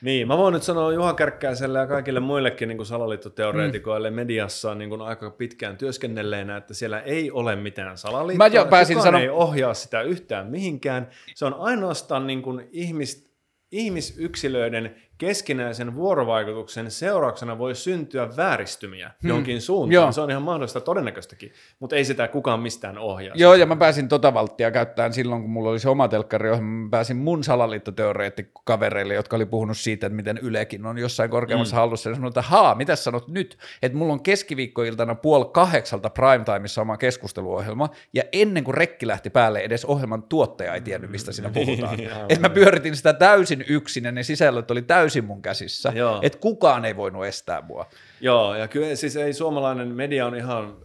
Niin, 0.02 0.28
mä 0.28 0.38
voin 0.38 0.54
nyt 0.54 0.62
sanoa 0.62 0.92
Juha 0.92 1.14
Kärkkäiselle 1.14 1.78
ja 1.78 1.86
kaikille 1.86 2.20
muillekin 2.20 2.68
niin 2.68 2.86
salaliittoteoreetikoille 2.86 4.10
mm. 4.10 4.16
mediassa 4.16 4.74
niin 4.74 4.90
kuin 4.90 5.02
aika 5.02 5.30
pitkään 5.30 5.76
työskennelleenä, 5.76 6.56
että 6.56 6.74
siellä 6.74 7.00
ei 7.00 7.30
ole 7.30 7.56
mitään 7.56 7.98
salaliittoa. 7.98 8.48
Mä 8.48 8.54
jo 8.54 8.64
pääsin 8.64 8.96
Kukaan 8.96 9.14
ei 9.14 9.28
ohjaa 9.28 9.74
sitä 9.74 10.02
yhtään 10.02 10.46
mihinkään. 10.46 11.08
Se 11.34 11.44
on 11.44 11.54
ainoastaan 11.54 12.26
niin 12.26 12.42
kuin 12.42 12.68
ihmis, 12.72 13.32
ihmisyksilöiden 13.72 14.96
keskinäisen 15.18 15.94
vuorovaikutuksen 15.94 16.90
seurauksena 16.90 17.58
voi 17.58 17.74
syntyä 17.74 18.36
vääristymiä 18.36 19.10
hmm. 19.22 19.28
johonkin 19.28 19.60
suuntaan. 19.60 19.92
Joo. 19.92 20.12
Se 20.12 20.20
on 20.20 20.30
ihan 20.30 20.42
mahdollista 20.42 20.80
todennäköistäkin, 20.80 21.52
mutta 21.80 21.96
ei 21.96 22.04
sitä 22.04 22.28
kukaan 22.28 22.60
mistään 22.60 22.98
ohjaa. 22.98 23.34
Joo, 23.38 23.54
ja 23.54 23.66
mä 23.66 23.76
pääsin 23.76 24.08
tota 24.08 24.34
valttia 24.34 24.70
käyttämään 24.70 25.12
silloin, 25.12 25.42
kun 25.42 25.50
mulla 25.50 25.70
oli 25.70 25.78
se 25.78 25.88
oma 25.88 26.08
telkkariohjelma, 26.08 26.70
mä 26.70 26.88
pääsin 26.90 27.16
mun 27.16 27.44
salaliittoteoreettikavereille, 27.44 29.14
jotka 29.14 29.36
oli 29.36 29.46
puhunut 29.46 29.78
siitä, 29.78 30.06
että 30.06 30.16
miten 30.16 30.38
Ylekin 30.38 30.86
on 30.86 30.98
jossain 30.98 31.30
korkeammassa 31.30 31.76
mm. 31.76 31.80
hallussa, 31.80 32.10
ja 32.10 32.14
sanoin, 32.14 32.30
että 32.30 32.42
haa, 32.42 32.74
mitä 32.74 32.96
sanot 32.96 33.28
nyt, 33.28 33.58
että 33.82 33.98
mulla 33.98 34.12
on 34.12 34.22
keskiviikkoiltana 34.22 35.14
puoli 35.14 35.50
kahdeksalta 35.52 36.10
primetimeissa 36.10 36.82
oma 36.82 36.96
keskusteluohjelma, 36.96 37.88
ja 38.12 38.22
ennen 38.32 38.64
kuin 38.64 38.74
rekki 38.74 39.06
lähti 39.06 39.30
päälle, 39.30 39.60
edes 39.60 39.84
ohjelman 39.84 40.22
tuottaja 40.22 40.74
ei 40.74 40.80
tiennyt, 40.80 41.10
mistä 41.10 41.32
siinä 41.32 41.50
puhutaan. 41.50 42.00
Että 42.28 42.40
mä 42.40 42.50
pyöritin 42.50 42.96
sitä 42.96 43.12
täysin 43.12 43.64
yksin, 43.68 44.04
ja 44.04 44.12
ne 44.12 44.22
sisällöt 44.22 44.70
oli 44.70 44.82
täysin 44.82 45.11
mun 45.20 45.42
käsissä, 45.42 45.92
Joo. 45.94 46.18
että 46.22 46.38
kukaan 46.38 46.84
ei 46.84 46.96
voinut 46.96 47.24
estää 47.26 47.60
mua. 47.60 47.86
Joo, 48.20 48.54
ja 48.54 48.68
kyllä 48.68 48.94
siis 48.94 49.16
ei 49.16 49.32
suomalainen 49.32 49.88
media 49.88 50.26
on 50.26 50.36
ihan 50.36 50.76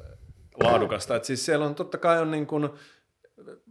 laadukasta. 0.64 1.16
Et 1.16 1.24
siis 1.24 1.46
siellä 1.46 1.66
on 1.66 1.76
totta 1.76 1.98
kai 1.98 2.22
on 2.22 2.32
niin 2.32 2.48
kuin, 2.48 2.70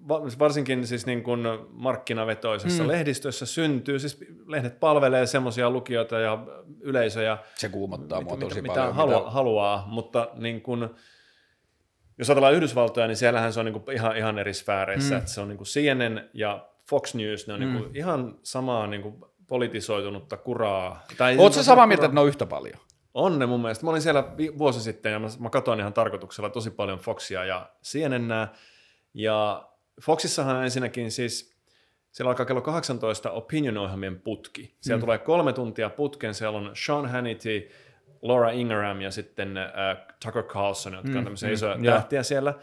va- 0.09 0.20
varsinkin 0.39 0.86
siis 0.86 1.07
niin 1.07 1.23
kuin 1.23 1.41
markkinavetoisessa 1.70 2.83
mm. 2.83 2.89
lehdistössä 2.89 3.47
syntyy, 3.47 3.99
siis 3.99 4.25
lehdet 4.47 4.81
palvelee 4.81 5.26
semmoisia 5.26 5.70
lukijoita 5.70 6.18
ja 6.18 6.47
yleisöjä, 6.81 7.39
Se 7.55 7.68
kuumottaa 7.68 8.20
mua 8.20 8.36
mitä, 8.36 8.49
tosi 8.49 8.62
mitä 8.62 8.75
paljon. 8.75 8.94
halua, 8.94 9.31
haluaa, 9.31 9.85
mutta 9.89 10.31
niin 10.35 10.62
kuin, 10.62 10.89
jos 12.18 12.31
ajatellaan 12.31 12.55
Yhdysvaltoja, 12.55 13.07
niin 13.07 13.17
siellähän 13.17 13.52
se 13.52 13.60
on 13.60 13.67
niin 13.67 13.81
kuin 13.81 13.97
ihan, 13.97 14.17
ihan 14.17 14.39
eri 14.39 14.55
sfääreissä, 14.55 15.15
mm. 15.15 15.18
että 15.18 15.31
se 15.31 15.41
on 15.41 15.49
niin 15.49 15.59
kuin 15.59 15.67
CNN 15.67 16.28
ja 16.35 16.68
Fox 16.89 17.15
News, 17.15 17.47
ne 17.47 17.55
on 17.55 17.60
mm. 17.60 17.67
niin 17.67 17.83
kuin 17.83 17.97
ihan 17.97 18.39
samaa 18.43 18.86
niin 18.86 19.02
kuin 19.02 19.15
politisoitunutta 19.47 20.36
kuraa. 20.36 21.02
Tai 21.16 21.39
Oletko 21.39 21.62
samaa 21.62 21.86
mieltä, 21.86 22.05
että 22.05 22.15
ne 22.15 22.20
on 22.20 22.28
yhtä 22.28 22.47
paljon? 22.47 22.81
on 23.16 23.39
ne 23.39 23.47
mun 23.47 23.60
mielestä. 23.60 23.84
Mä 23.84 23.91
olin 23.91 24.02
siellä 24.02 24.25
vuosi 24.58 24.81
sitten 24.81 25.12
ja 25.12 25.18
mä, 25.18 25.26
mä 25.39 25.50
katsoin 25.50 25.81
ihan 25.81 25.92
tarkoituksella 25.92 26.50
tosi 26.50 26.70
paljon 26.70 26.99
Foxia 26.99 27.44
ja 27.44 27.70
CNNää. 27.84 28.52
Ja 29.15 29.68
Foxissahan 30.02 30.65
ensinnäkin 30.65 31.10
siis, 31.10 31.57
siellä 32.10 32.31
alkaa 32.31 32.47
kello 32.47 32.60
18 32.60 33.31
opinion-ohjelmien 33.31 34.20
putki. 34.20 34.76
Siellä 34.81 34.99
mm. 34.99 35.00
tulee 35.00 35.18
kolme 35.18 35.52
tuntia 35.52 35.91
putken, 35.91 36.34
siellä 36.34 36.58
on 36.58 36.70
Sean 36.86 37.08
Hannity, 37.08 37.70
Laura 38.23 38.50
Ingram 38.50 39.00
ja 39.00 39.10
sitten 39.10 39.57
äh, 39.57 39.66
Tucker 40.25 40.42
Carlson, 40.42 40.92
jotka 40.92 41.10
mm, 41.10 41.16
on 41.16 41.25
tämmöisiä 41.25 41.49
mm, 41.49 41.52
isoja 41.52 41.76
joo. 41.81 41.94
tähtiä 41.94 42.23
siellä. 42.23 42.55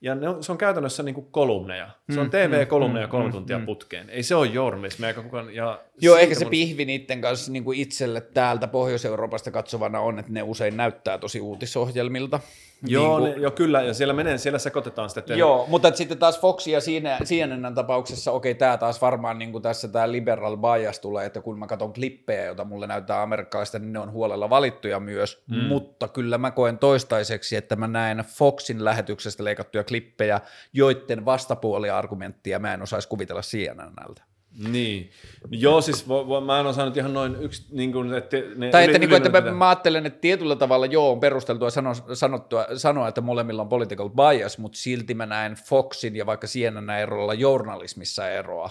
Ja 0.00 0.14
ne 0.14 0.28
on, 0.28 0.42
se 0.44 0.52
on 0.52 0.58
käytännössä 0.58 1.02
niin 1.02 1.14
kuin 1.14 1.26
kolumneja. 1.30 1.90
Se 2.10 2.20
on 2.20 2.26
Mm, 2.26 2.30
TV-kolumneja 2.30 3.06
mm, 3.06 3.10
kolme 3.10 3.26
mm, 3.26 3.32
tuntia 3.32 3.58
mm. 3.58 3.66
putkeen. 3.66 4.10
Ei 4.10 4.22
se 4.22 4.34
ole 4.34 4.46
journalismia 4.46 5.08
eikä 5.08 5.22
kukaan... 5.22 5.54
Ja 5.54 5.80
Joo, 6.00 6.16
ehkä 6.16 6.34
se 6.34 6.44
mun- 6.44 6.50
pihvi 6.50 6.84
niiden 6.84 7.20
kanssa 7.20 7.52
niin 7.52 7.64
kuin 7.64 7.78
itselle 7.78 8.20
täältä 8.20 8.68
Pohjois-Euroopasta 8.68 9.50
katsovana 9.50 10.00
on, 10.00 10.18
että 10.18 10.32
ne 10.32 10.42
usein 10.42 10.76
näyttää 10.76 11.18
tosi 11.18 11.40
uutisohjelmilta. 11.40 12.40
Joo, 12.86 13.20
niin 13.20 13.34
ne, 13.36 13.42
joo, 13.42 13.50
kyllä, 13.50 13.82
ja 13.82 13.94
siellä 13.94 14.14
menee, 14.14 14.38
siellä 14.38 14.58
sekoitetaan 14.58 15.08
sitä. 15.08 15.20
että- 15.20 15.34
Joo, 15.34 15.66
mutta 15.68 15.94
sitten 15.94 16.18
taas 16.18 16.40
Fox 16.40 16.66
ja 16.66 16.80
siinä, 16.80 17.18
CNN 17.24 17.74
tapauksessa, 17.74 18.32
okei, 18.32 18.54
tämä 18.54 18.76
taas 18.76 19.00
varmaan 19.00 19.38
niin 19.38 19.52
kuin 19.52 19.62
tässä 19.62 19.88
tämä 19.88 20.12
liberal 20.12 20.56
bias 20.56 20.98
tulee, 21.00 21.26
että 21.26 21.40
kun 21.40 21.58
mä 21.58 21.66
katson 21.66 21.92
klippejä, 21.92 22.44
joita 22.44 22.64
mulle 22.64 22.86
näyttää 22.86 23.22
amerikkalaista, 23.22 23.78
niin 23.78 23.92
ne 23.92 23.98
on 23.98 24.12
huolella 24.12 24.50
valittuja 24.50 25.00
myös, 25.00 25.42
mm. 25.50 25.56
mutta 25.56 26.08
kyllä 26.08 26.38
mä 26.38 26.50
koen 26.50 26.78
toistaiseksi, 26.78 27.56
että 27.56 27.76
mä 27.76 27.86
näen 27.88 28.18
Foxin 28.18 28.84
lähetyksestä 28.84 29.44
leikattuja 29.44 29.84
klippejä, 29.84 30.40
joiden 30.72 31.24
vastapuoliargumenttia 31.24 32.58
mä 32.58 32.74
en 32.74 32.82
osaisi 32.82 33.08
kuvitella 33.08 33.42
CNNltä. 33.42 34.22
Niin. 34.58 35.10
Joo, 35.50 35.80
siis 35.80 36.08
vo, 36.08 36.28
vo, 36.28 36.40
mä 36.40 36.60
en 36.60 36.66
osannut 36.66 36.96
ihan 36.96 37.14
noin 37.14 37.36
yksi, 37.40 37.66
niin 37.70 37.92
kuin, 37.92 38.14
että 38.14 38.36
ne 38.56 38.70
Tai 38.70 38.84
yli- 38.84 38.90
että, 38.90 38.98
niin 38.98 39.08
kuin, 39.08 39.26
että 39.26 39.42
mä, 39.42 39.50
mä 39.50 39.68
ajattelen, 39.68 40.06
että 40.06 40.18
tietyllä 40.20 40.56
tavalla 40.56 40.86
joo 40.86 41.12
on 41.12 41.20
perusteltua 41.20 41.70
sanoa, 41.70 41.94
sanottua, 42.14 42.66
sanoa, 42.76 43.08
että 43.08 43.20
molemmilla 43.20 43.62
on 43.62 43.68
political 43.68 44.08
bias, 44.08 44.58
mutta 44.58 44.78
silti 44.78 45.14
mä 45.14 45.26
näen 45.26 45.54
Foxin 45.54 46.16
ja 46.16 46.26
vaikka 46.26 46.46
CNN 46.46 46.90
erolla 46.90 47.34
journalismissa 47.34 48.30
eroa. 48.30 48.70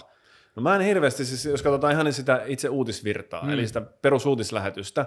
No 0.56 0.62
mä 0.62 0.76
en 0.76 0.82
hirveästi, 0.82 1.24
siis 1.24 1.44
jos 1.44 1.62
katsotaan 1.62 1.92
ihan 1.92 2.12
sitä 2.12 2.42
itse 2.46 2.68
uutisvirtaa, 2.68 3.44
mm. 3.44 3.50
eli 3.50 3.66
sitä 3.66 3.80
perusuutislähetystä, 3.80 5.06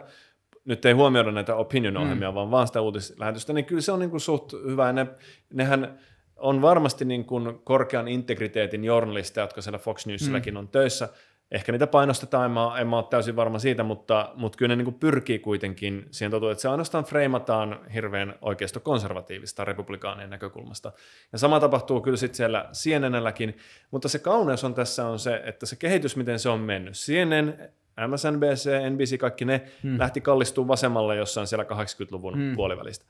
nyt 0.65 0.85
ei 0.85 0.93
huomioida 0.93 1.31
näitä 1.31 1.55
opinion-ohjelmia, 1.55 2.31
mm. 2.31 2.35
vaan 2.35 2.51
vaan 2.51 2.67
sitä 2.67 2.81
uutislähetystä, 2.81 3.53
niin 3.53 3.65
kyllä 3.65 3.81
se 3.81 3.91
on 3.91 3.99
niin 3.99 4.09
kuin 4.09 4.21
suht 4.21 4.53
hyvä. 4.53 4.93
Ne, 4.93 5.07
nehän 5.53 5.99
on 6.37 6.61
varmasti 6.61 7.05
niin 7.05 7.25
kuin 7.25 7.59
korkean 7.63 8.07
integriteetin 8.07 8.83
journalisteja, 8.83 9.43
jotka 9.43 9.61
siellä 9.61 9.79
Fox 9.79 10.05
Newsillakin 10.05 10.53
mm. 10.53 10.57
on 10.57 10.67
töissä. 10.67 11.09
Ehkä 11.51 11.71
niitä 11.71 11.87
painostetaan, 11.87 12.45
en 12.45 12.51
mä, 12.51 12.79
en 12.79 12.87
mä 12.87 12.97
ole 12.97 13.05
täysin 13.09 13.35
varma 13.35 13.59
siitä, 13.59 13.83
mutta, 13.83 14.31
mutta 14.35 14.57
kyllä 14.57 14.67
ne 14.67 14.75
niin 14.75 14.85
kuin 14.85 14.99
pyrkii 14.99 15.39
kuitenkin 15.39 16.05
siihen 16.11 16.31
totuuteen, 16.31 16.51
että 16.51 16.61
se 16.61 16.69
ainoastaan 16.69 17.03
freimataan 17.03 17.79
hirveän 17.93 18.35
oikeisto-konservatiivista 18.41 19.65
republikaanien 19.65 20.29
näkökulmasta. 20.29 20.91
Ja 21.31 21.37
sama 21.37 21.59
tapahtuu 21.59 22.01
kyllä 22.01 22.17
sitten 22.17 22.37
siellä 22.37 22.69
CNNlläkin, 22.73 23.57
mutta 23.91 24.09
se 24.09 24.19
kauneus 24.19 24.63
on 24.63 24.73
tässä 24.73 25.07
on 25.07 25.19
se, 25.19 25.41
että 25.45 25.65
se 25.65 25.75
kehitys, 25.75 26.15
miten 26.15 26.39
se 26.39 26.49
on 26.49 26.59
mennyt. 26.59 26.93
CNN, 26.93 27.53
MSNBC, 28.07 28.69
NBC, 28.89 29.17
kaikki 29.17 29.45
ne 29.45 29.61
hmm. 29.83 29.99
lähti 29.99 30.21
kallistumaan 30.21 30.67
vasemmalle 30.67 31.15
jossain 31.15 31.47
siellä 31.47 31.63
80-luvun 31.63 32.33
hmm. 32.33 32.55
puolivälistä. 32.55 33.05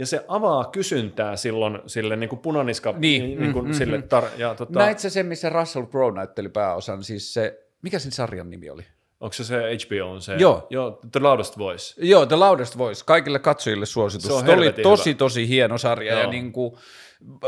Ja 0.00 0.06
se 0.06 0.24
avaa 0.28 0.64
kysyntää 0.64 1.36
silloin 1.36 1.78
sille 1.86 2.16
niin 2.16 2.28
kuin 2.28 2.40
punaniska, 2.40 2.94
Niin, 2.98 3.22
niin, 3.22 3.40
niin 3.40 3.52
kuin 3.52 3.66
mm, 3.66 3.72
sille 3.72 3.96
mm, 3.96 4.08
tar, 4.08 4.24
ja 4.36 4.54
tota, 4.54 4.78
Näit 4.78 4.98
sä 4.98 5.10
sen, 5.10 5.26
missä 5.26 5.48
Russell 5.48 5.86
Crowe 5.86 6.14
näytteli 6.14 6.48
pääosan, 6.48 7.04
siis 7.04 7.34
se, 7.34 7.60
mikä 7.82 7.98
sen 7.98 8.12
sarjan 8.12 8.50
nimi 8.50 8.70
oli? 8.70 8.82
onko 9.20 9.32
se 9.32 9.44
se 9.44 9.56
HBO 9.56 10.10
on 10.10 10.22
se? 10.22 10.34
Joo. 10.34 10.66
Joo, 10.70 11.00
The 11.12 11.20
Loudest 11.20 11.58
Voice. 11.58 12.06
Joo, 12.06 12.26
The 12.26 12.36
Loudest 12.36 12.78
Voice, 12.78 13.04
kaikille 13.06 13.38
katsojille 13.38 13.86
suositus. 13.86 14.26
Se 14.26 14.32
on 14.32 14.46
Se 14.46 14.52
oli 14.52 14.72
tosi, 14.72 15.10
hyvä. 15.10 15.18
tosi 15.18 15.48
hieno 15.48 15.78
sarja 15.78 16.14
ja 16.14 16.22
Joo. 16.22 16.30
niin 16.30 16.52
kuin, 16.52 16.76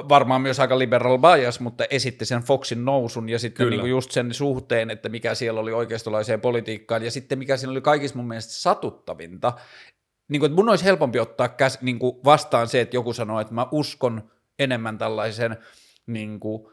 varmaan 0.08 0.40
myös 0.40 0.60
aika 0.60 0.78
liberal 0.78 1.18
bias, 1.18 1.60
mutta 1.60 1.84
esitti 1.90 2.24
sen 2.24 2.42
Foxin 2.42 2.84
nousun 2.84 3.28
ja 3.28 3.38
sitten 3.38 3.64
Kyllä. 3.64 3.70
niin 3.70 3.80
kuin 3.80 3.90
just 3.90 4.10
sen 4.10 4.34
suhteen, 4.34 4.90
että 4.90 5.08
mikä 5.08 5.34
siellä 5.34 5.60
oli 5.60 5.72
oikeistolaiseen 5.72 6.40
politiikkaan 6.40 7.02
ja 7.04 7.10
sitten 7.10 7.38
mikä 7.38 7.56
siinä 7.56 7.70
oli 7.70 7.80
kaikista 7.80 8.18
mun 8.18 8.28
mielestä 8.28 8.52
satuttavinta, 8.52 9.52
niin 10.32 10.40
kuin, 10.40 10.50
että 10.50 10.56
mun 10.56 10.68
olisi 10.68 10.84
helpompi 10.84 11.20
ottaa 11.20 11.48
käs, 11.48 11.78
niin 11.82 11.98
kuin 11.98 12.16
vastaan 12.24 12.68
se, 12.68 12.80
että 12.80 12.96
joku 12.96 13.12
sanoo, 13.12 13.40
että 13.40 13.54
mä 13.54 13.66
uskon 13.70 14.30
enemmän 14.58 14.98
tällaisen 14.98 15.56
niin 16.06 16.40
kuin, 16.40 16.66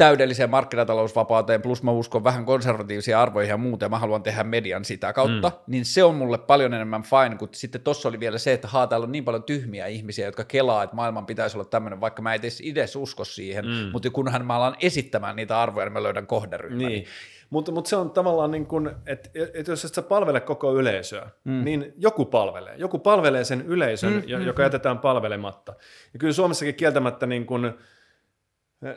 täydelliseen 0.00 0.50
markkinatalousvapauteen, 0.50 1.62
plus 1.62 1.82
mä 1.82 1.90
uskon 1.90 2.24
vähän 2.24 2.44
konservatiivisia 2.44 3.22
arvoihin 3.22 3.50
ja 3.50 3.56
muuta, 3.56 3.84
ja 3.84 3.88
mä 3.88 3.98
haluan 3.98 4.22
tehdä 4.22 4.44
median 4.44 4.84
sitä 4.84 5.12
kautta, 5.12 5.48
mm. 5.48 5.56
niin 5.66 5.84
se 5.84 6.04
on 6.04 6.14
mulle 6.14 6.38
paljon 6.38 6.74
enemmän 6.74 7.02
fine, 7.02 7.36
kun 7.36 7.48
sitten 7.52 7.80
tossa 7.80 8.08
oli 8.08 8.20
vielä 8.20 8.38
se, 8.38 8.52
että 8.52 8.68
haa, 8.68 8.86
täällä 8.86 9.04
on 9.04 9.12
niin 9.12 9.24
paljon 9.24 9.42
tyhmiä 9.42 9.86
ihmisiä, 9.86 10.26
jotka 10.26 10.44
kelaa, 10.44 10.82
että 10.82 10.96
maailman 10.96 11.26
pitäisi 11.26 11.56
olla 11.56 11.64
tämmöinen, 11.64 12.00
vaikka 12.00 12.22
mä 12.22 12.34
en 12.34 12.40
edes 12.40 12.60
edes 12.60 12.96
usko 12.96 13.24
siihen, 13.24 13.66
mm. 13.66 13.90
mutta 13.92 14.10
kunhan 14.10 14.46
mä 14.46 14.56
alan 14.56 14.76
esittämään 14.80 15.36
niitä 15.36 15.60
arvoja, 15.60 15.86
niin 15.86 15.92
mä 15.92 16.02
löydän 16.02 16.26
kohderyhmäni. 16.26 16.88
Niin. 16.88 17.04
Mutta 17.50 17.72
mut 17.72 17.86
se 17.86 17.96
on 17.96 18.10
tavallaan 18.10 18.50
niin 18.50 18.66
kuin, 18.66 18.90
että 19.06 19.30
et 19.54 19.68
jos 19.68 19.84
et 19.84 19.94
sä 19.94 20.02
palvele 20.02 20.40
koko 20.40 20.74
yleisöä, 20.74 21.30
mm. 21.44 21.64
niin 21.64 21.92
joku 21.96 22.24
palvelee. 22.24 22.74
Joku 22.76 22.98
palvelee 22.98 23.44
sen 23.44 23.62
yleisön, 23.66 24.12
mm, 24.12 24.22
mm, 24.36 24.46
joka 24.46 24.62
jätetään 24.62 24.98
palvelematta. 24.98 25.74
Ja 26.12 26.18
kyllä 26.18 26.32
Suomessakin 26.32 26.74
kieltämättä, 26.74 27.26
niin 27.26 27.46
kuin, 27.46 27.72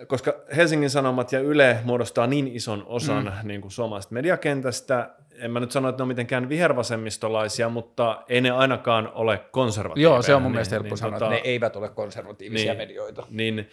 koska 0.08 0.34
Helsingin 0.56 0.90
Sanomat 0.90 1.32
ja 1.32 1.40
Yle 1.40 1.80
muodostaa 1.84 2.28
niin 2.28 2.48
ison 2.48 2.84
osan 2.86 3.24
mm. 3.42 3.48
niin 3.48 3.62
kuin 3.62 3.72
suomalaisesta 3.72 4.14
mediakentästä, 4.14 5.10
en 5.38 5.52
mä 5.52 5.60
nyt 5.60 5.72
sano, 5.72 5.90
että 5.90 6.00
ne 6.00 6.04
on 6.04 6.08
mitenkään 6.08 6.50
vihervasemmistolaisia, 6.50 7.70
mutta 7.70 8.24
ei 8.30 8.42
ne 8.42 8.52
ainakaan 8.52 9.12
ole 9.14 9.42
konservatiiveja. 9.52 10.14
Joo, 10.14 10.22
se 10.22 10.36
on 10.36 10.42
mun 10.42 10.50
niin, 10.50 10.56
mielestä 10.56 10.76
helppo 10.76 10.90
niin, 10.90 10.98
sanoa, 10.98 11.20
tota, 11.20 11.36
että 11.36 11.46
ne 11.46 11.52
eivät 11.52 11.76
ole 11.76 11.90
konservatiivisia 11.90 12.74
niin. 12.74 12.78
medioita. 12.78 13.28
niin 13.30 13.70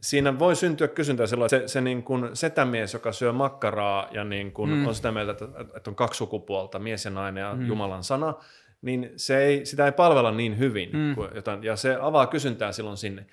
siinä 0.00 0.38
voi 0.38 0.56
syntyä 0.56 0.88
kysyntää 0.88 1.26
silloin, 1.26 1.50
se, 1.50 1.62
se 1.68 1.80
niin 1.80 2.02
kuin 2.02 2.36
setämies, 2.36 2.94
joka 2.94 3.12
syö 3.12 3.32
makkaraa 3.32 4.08
ja 4.10 4.24
niin 4.24 4.52
kuin 4.52 4.70
mm. 4.70 4.86
on 4.86 4.94
sitä 4.94 5.12
mieltä, 5.12 5.32
että, 5.32 5.46
että 5.76 5.90
on 5.90 5.96
kaksi 5.96 6.18
sukupuolta, 6.18 6.78
mies 6.78 7.04
ja 7.04 7.10
nainen 7.10 7.42
ja 7.42 7.54
mm. 7.54 7.66
Jumalan 7.66 8.04
sana, 8.04 8.34
niin 8.82 9.12
se 9.16 9.38
ei, 9.38 9.66
sitä 9.66 9.86
ei 9.86 9.92
palvella 9.92 10.30
niin 10.30 10.58
hyvin, 10.58 10.90
mm. 10.92 11.14
kuin 11.14 11.30
jotain, 11.34 11.64
ja 11.64 11.76
se 11.76 11.98
avaa 12.00 12.26
kysyntää 12.26 12.72
silloin 12.72 12.96
sinne. 12.96 13.26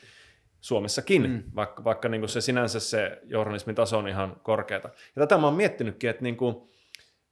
Suomessakin, 0.61 1.29
mm. 1.29 1.43
vaikka, 1.55 1.83
vaikka 1.83 2.09
niin 2.09 2.21
kuin 2.21 2.29
se 2.29 2.41
sinänsä 2.41 2.79
se 2.79 3.21
journalismin 3.23 3.75
taso 3.75 3.97
on 3.97 4.07
ihan 4.07 4.35
korkeata. 4.43 4.89
Ja 5.15 5.19
tätä 5.19 5.37
mä 5.37 5.47
oon 5.47 5.55
miettinytkin, 5.55 6.09
että 6.09 6.23
niin 6.23 6.37
kuin, 6.37 6.55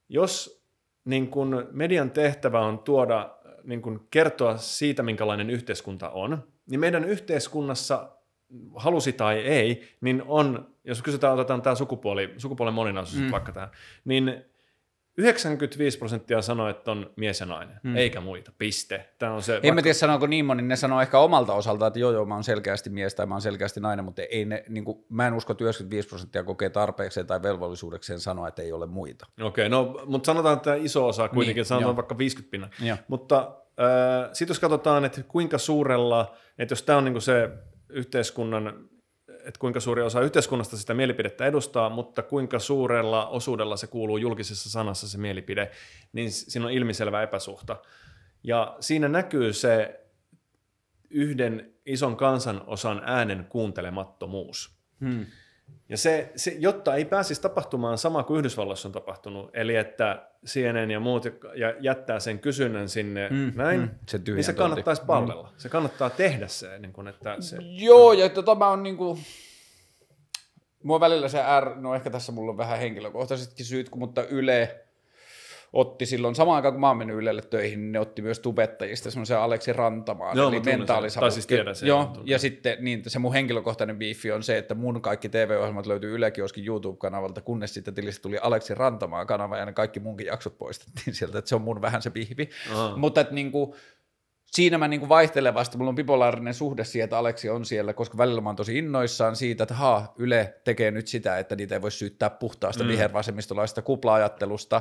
jos 0.08 0.64
niin 1.04 1.28
kuin 1.28 1.66
median 1.70 2.10
tehtävä 2.10 2.60
on 2.60 2.78
tuoda, 2.78 3.34
niin 3.64 3.82
kuin 3.82 4.00
kertoa 4.10 4.56
siitä, 4.56 5.02
minkälainen 5.02 5.50
yhteiskunta 5.50 6.10
on, 6.10 6.42
niin 6.70 6.80
meidän 6.80 7.04
yhteiskunnassa, 7.04 8.10
halusi 8.76 9.12
tai 9.12 9.38
ei, 9.38 9.88
niin 10.00 10.22
on, 10.26 10.74
jos 10.84 11.02
kysytään, 11.02 11.34
otetaan 11.34 11.62
tämä 11.62 11.74
sukupuoli, 11.74 12.34
sukupuolen 12.36 12.74
moninaisuus 12.74 13.22
mm. 13.22 13.30
vaikka 13.30 13.52
tähän, 13.52 13.70
niin 14.04 14.44
95 15.18 15.98
prosenttia 15.98 16.42
sanoo, 16.42 16.68
että 16.68 16.90
on 16.90 17.10
mies 17.16 17.40
ja 17.40 17.46
nainen, 17.46 17.80
mm. 17.82 17.96
eikä 17.96 18.20
muita, 18.20 18.52
piste. 18.58 19.08
Tämä 19.18 19.32
on 19.32 19.42
se, 19.42 19.60
En 19.62 19.74
mä 19.74 19.82
tiedä 19.82 19.94
sanooko 19.94 20.26
niin 20.26 20.44
moni, 20.44 20.62
ne 20.62 20.76
sanoo 20.76 21.00
ehkä 21.00 21.18
omalta 21.18 21.54
osalta, 21.54 21.86
että 21.86 21.98
joo 21.98 22.12
joo 22.12 22.24
mä 22.24 22.34
oon 22.34 22.44
selkeästi 22.44 22.90
mies 22.90 23.14
tai 23.14 23.26
mä 23.26 23.34
oon 23.34 23.42
selkeästi 23.42 23.80
nainen, 23.80 24.04
mutta 24.04 24.22
ei 24.22 24.44
ne, 24.44 24.64
niin 24.68 24.84
kuin, 24.84 25.04
mä 25.08 25.26
en 25.26 25.34
usko, 25.34 25.52
että 25.52 25.64
95 25.64 26.08
prosenttia 26.08 26.44
kokee 26.44 26.70
tarpeekseen 26.70 27.26
tai 27.26 27.42
velvollisuudekseen 27.42 28.20
sanoa, 28.20 28.48
että 28.48 28.62
ei 28.62 28.72
ole 28.72 28.86
muita. 28.86 29.26
Okei, 29.40 29.68
no, 29.68 30.02
mutta 30.06 30.26
sanotaan, 30.26 30.56
että 30.56 30.74
iso 30.74 31.08
osa 31.08 31.28
kuitenkin, 31.28 31.60
Niin, 31.60 31.66
sanotaan 31.66 31.88
joo. 31.88 31.96
vaikka 31.96 32.18
50 32.18 32.50
pinnan. 32.50 32.70
Mutta 33.08 33.56
sitten 34.32 34.54
jos 34.54 34.60
katsotaan, 34.60 35.04
että 35.04 35.22
kuinka 35.22 35.58
suurella, 35.58 36.36
että 36.58 36.72
jos 36.72 36.82
tämä 36.82 36.98
on 36.98 37.04
niinku 37.04 37.20
se 37.20 37.50
yhteiskunnan, 37.88 38.88
että 39.28 39.60
kuinka 39.60 39.80
suuri 39.80 40.02
osa 40.02 40.20
yhteiskunnasta 40.20 40.76
sitä 40.76 40.94
mielipidettä 40.94 41.46
edustaa, 41.46 41.90
mutta 41.90 42.22
kuinka 42.22 42.58
suurella 42.58 43.26
osuudella 43.26 43.76
se 43.76 43.86
kuuluu 43.86 44.18
julkisessa 44.18 44.70
sanassa 44.70 45.08
se 45.08 45.18
mielipide, 45.18 45.70
niin 46.12 46.32
siinä 46.32 46.66
on 46.66 46.72
ilmiselvä 46.72 47.22
epäsuhta. 47.22 47.76
Ja 48.42 48.76
siinä 48.80 49.08
näkyy 49.08 49.52
se 49.52 50.04
yhden 51.10 51.74
ison 51.86 52.16
kansanosan 52.16 53.02
äänen 53.04 53.46
kuuntelemattomuus. 53.48 54.78
Hmm. 55.00 55.26
Ja 55.88 55.96
se, 55.96 56.32
se, 56.36 56.56
jotta 56.58 56.94
ei 56.94 57.04
pääsisi 57.04 57.42
tapahtumaan 57.42 57.98
sama 57.98 58.22
kuin 58.22 58.38
Yhdysvalloissa 58.38 58.88
on 58.88 58.92
tapahtunut, 58.92 59.50
eli 59.54 59.76
että 59.76 60.28
CNN 60.46 60.90
ja 60.90 61.00
muut 61.00 61.24
ja 61.54 61.74
jättää 61.80 62.20
sen 62.20 62.38
kysynnän 62.38 62.88
sinne 62.88 63.28
mm, 63.28 63.52
näin, 63.56 63.80
mm. 63.80 63.90
Se 64.08 64.20
niin 64.26 64.44
se 64.44 64.52
kannattaisi 64.52 65.02
palvella. 65.06 65.48
Mm. 65.48 65.54
Se 65.56 65.68
kannattaa 65.68 66.10
tehdä 66.10 66.48
se, 66.48 66.78
niin 66.78 66.92
kuin, 66.92 67.08
että 67.08 67.36
se 67.40 67.56
Joo, 67.60 68.12
ja 68.12 68.28
tota 68.28 68.54
mä 68.54 68.68
on 68.68 68.82
niinku, 68.82 69.18
mua 70.82 71.00
välillä 71.00 71.28
se 71.28 71.38
R, 71.60 71.76
no 71.76 71.94
ehkä 71.94 72.10
tässä 72.10 72.32
mulla 72.32 72.50
on 72.50 72.58
vähän 72.58 72.78
henkilökohtaisetkin 72.78 73.66
syyt, 73.66 73.90
mutta 73.94 74.24
Yle 74.24 74.87
otti 75.72 76.06
silloin, 76.06 76.34
samaan 76.34 76.56
aikaan 76.56 76.74
kun 76.74 76.80
mä 76.80 76.88
oon 76.88 76.96
mennyt 76.96 77.16
Ylelle 77.16 77.42
töihin, 77.42 77.80
niin 77.80 77.92
ne 77.92 78.00
otti 78.00 78.22
myös 78.22 78.38
tubettajista 78.38 79.10
semmoisen 79.10 79.38
Aleksi 79.38 79.72
Rantamaan, 79.72 80.36
Joo, 80.36 80.48
eli 80.48 80.60
mentaalisavukki. 80.60 81.34
Siis 81.34 81.46
tiedän 81.46 81.74
sen, 81.74 81.86
Joo, 81.86 82.12
ja 82.24 82.38
sitten 82.38 82.76
niin, 82.80 83.02
se 83.06 83.18
mun 83.18 83.32
henkilökohtainen 83.32 83.98
biifi 83.98 84.32
on 84.32 84.42
se, 84.42 84.58
että 84.58 84.74
mun 84.74 85.02
kaikki 85.02 85.28
TV-ohjelmat 85.28 85.86
löytyy 85.86 86.14
Yle 86.14 86.30
Kioskin 86.30 86.64
YouTube-kanavalta, 86.66 87.40
kunnes 87.40 87.74
sitten 87.74 87.94
tilistä 87.94 88.22
tuli 88.22 88.38
Aleksi 88.42 88.74
Rantamaan 88.74 89.26
kanava, 89.26 89.56
ja 89.56 89.66
ne 89.66 89.72
kaikki 89.72 90.00
munkin 90.00 90.26
jaksot 90.26 90.58
poistettiin 90.58 91.14
sieltä, 91.14 91.38
että 91.38 91.48
se 91.48 91.54
on 91.54 91.62
mun 91.62 91.82
vähän 91.82 92.02
se 92.02 92.10
pihvi. 92.10 92.48
Aha. 92.72 92.96
Mutta 92.96 93.20
että 93.20 93.34
niinku, 93.34 93.74
siinä 94.46 94.78
mä 94.78 94.88
niinku 94.88 95.08
vaihtelevasti, 95.08 95.78
mulla 95.78 95.88
on 95.88 95.94
bipolaarinen 95.94 96.54
suhde 96.54 96.84
siihen, 96.84 97.04
että 97.04 97.18
Aleksi 97.18 97.50
on 97.50 97.64
siellä, 97.64 97.92
koska 97.92 98.18
välillä 98.18 98.40
mä 98.40 98.48
oon 98.48 98.56
tosi 98.56 98.78
innoissaan 98.78 99.36
siitä, 99.36 99.62
että 99.62 99.74
haa, 99.74 100.14
Yle 100.18 100.54
tekee 100.64 100.90
nyt 100.90 101.08
sitä, 101.08 101.38
että 101.38 101.56
niitä 101.56 101.74
ei 101.74 101.82
voi 101.82 101.90
syyttää 101.90 102.30
puhtaasta 102.30 102.84
mm. 102.84 102.88
vihervasemmistolaista 102.88 103.82
kupla-ajattelusta. 103.82 104.80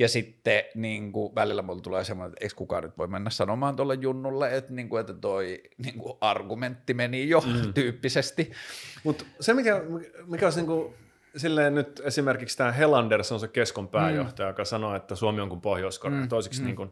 Ja 0.00 0.08
sitten 0.08 0.62
niin 0.74 1.12
kuin, 1.12 1.34
välillä 1.34 1.62
mulla 1.62 1.80
tulee 1.80 2.04
semmoinen, 2.04 2.32
että 2.32 2.44
eikö 2.44 2.54
kukaan 2.56 2.82
nyt 2.84 2.98
voi 2.98 3.06
mennä 3.06 3.30
sanomaan 3.30 3.76
tuolle 3.76 3.94
junnulle, 3.94 4.56
että, 4.56 4.72
niin 4.72 4.88
kuin, 4.88 5.00
että 5.00 5.12
toi 5.12 5.62
niin 5.84 5.98
kuin, 5.98 6.18
argumentti 6.20 6.94
meni 6.94 7.28
jo 7.28 7.40
mm. 7.40 7.72
tyyppisesti. 7.74 8.52
Mutta 9.04 9.24
se, 9.40 9.54
mikä, 9.54 9.82
mikä 10.26 10.46
olisi 10.46 10.58
niin 10.58 10.66
kuin, 10.66 10.94
silleen 11.36 11.74
nyt 11.74 12.00
esimerkiksi 12.04 12.56
tämä 12.56 12.72
Helanders 12.72 13.32
on 13.32 13.40
se 13.40 13.48
keskon 13.48 13.88
pääjohtaja, 13.88 14.46
mm. 14.46 14.50
joka 14.50 14.64
sanoo, 14.64 14.96
että 14.96 15.14
Suomi 15.14 15.40
on 15.40 15.48
kuin 15.48 15.60
Pohjois-Korea. 15.60 16.20
Mm. 16.20 16.28
Toiseksi 16.28 16.60
mm. 16.60 16.66
niin 16.66 16.76
kuin, 16.76 16.90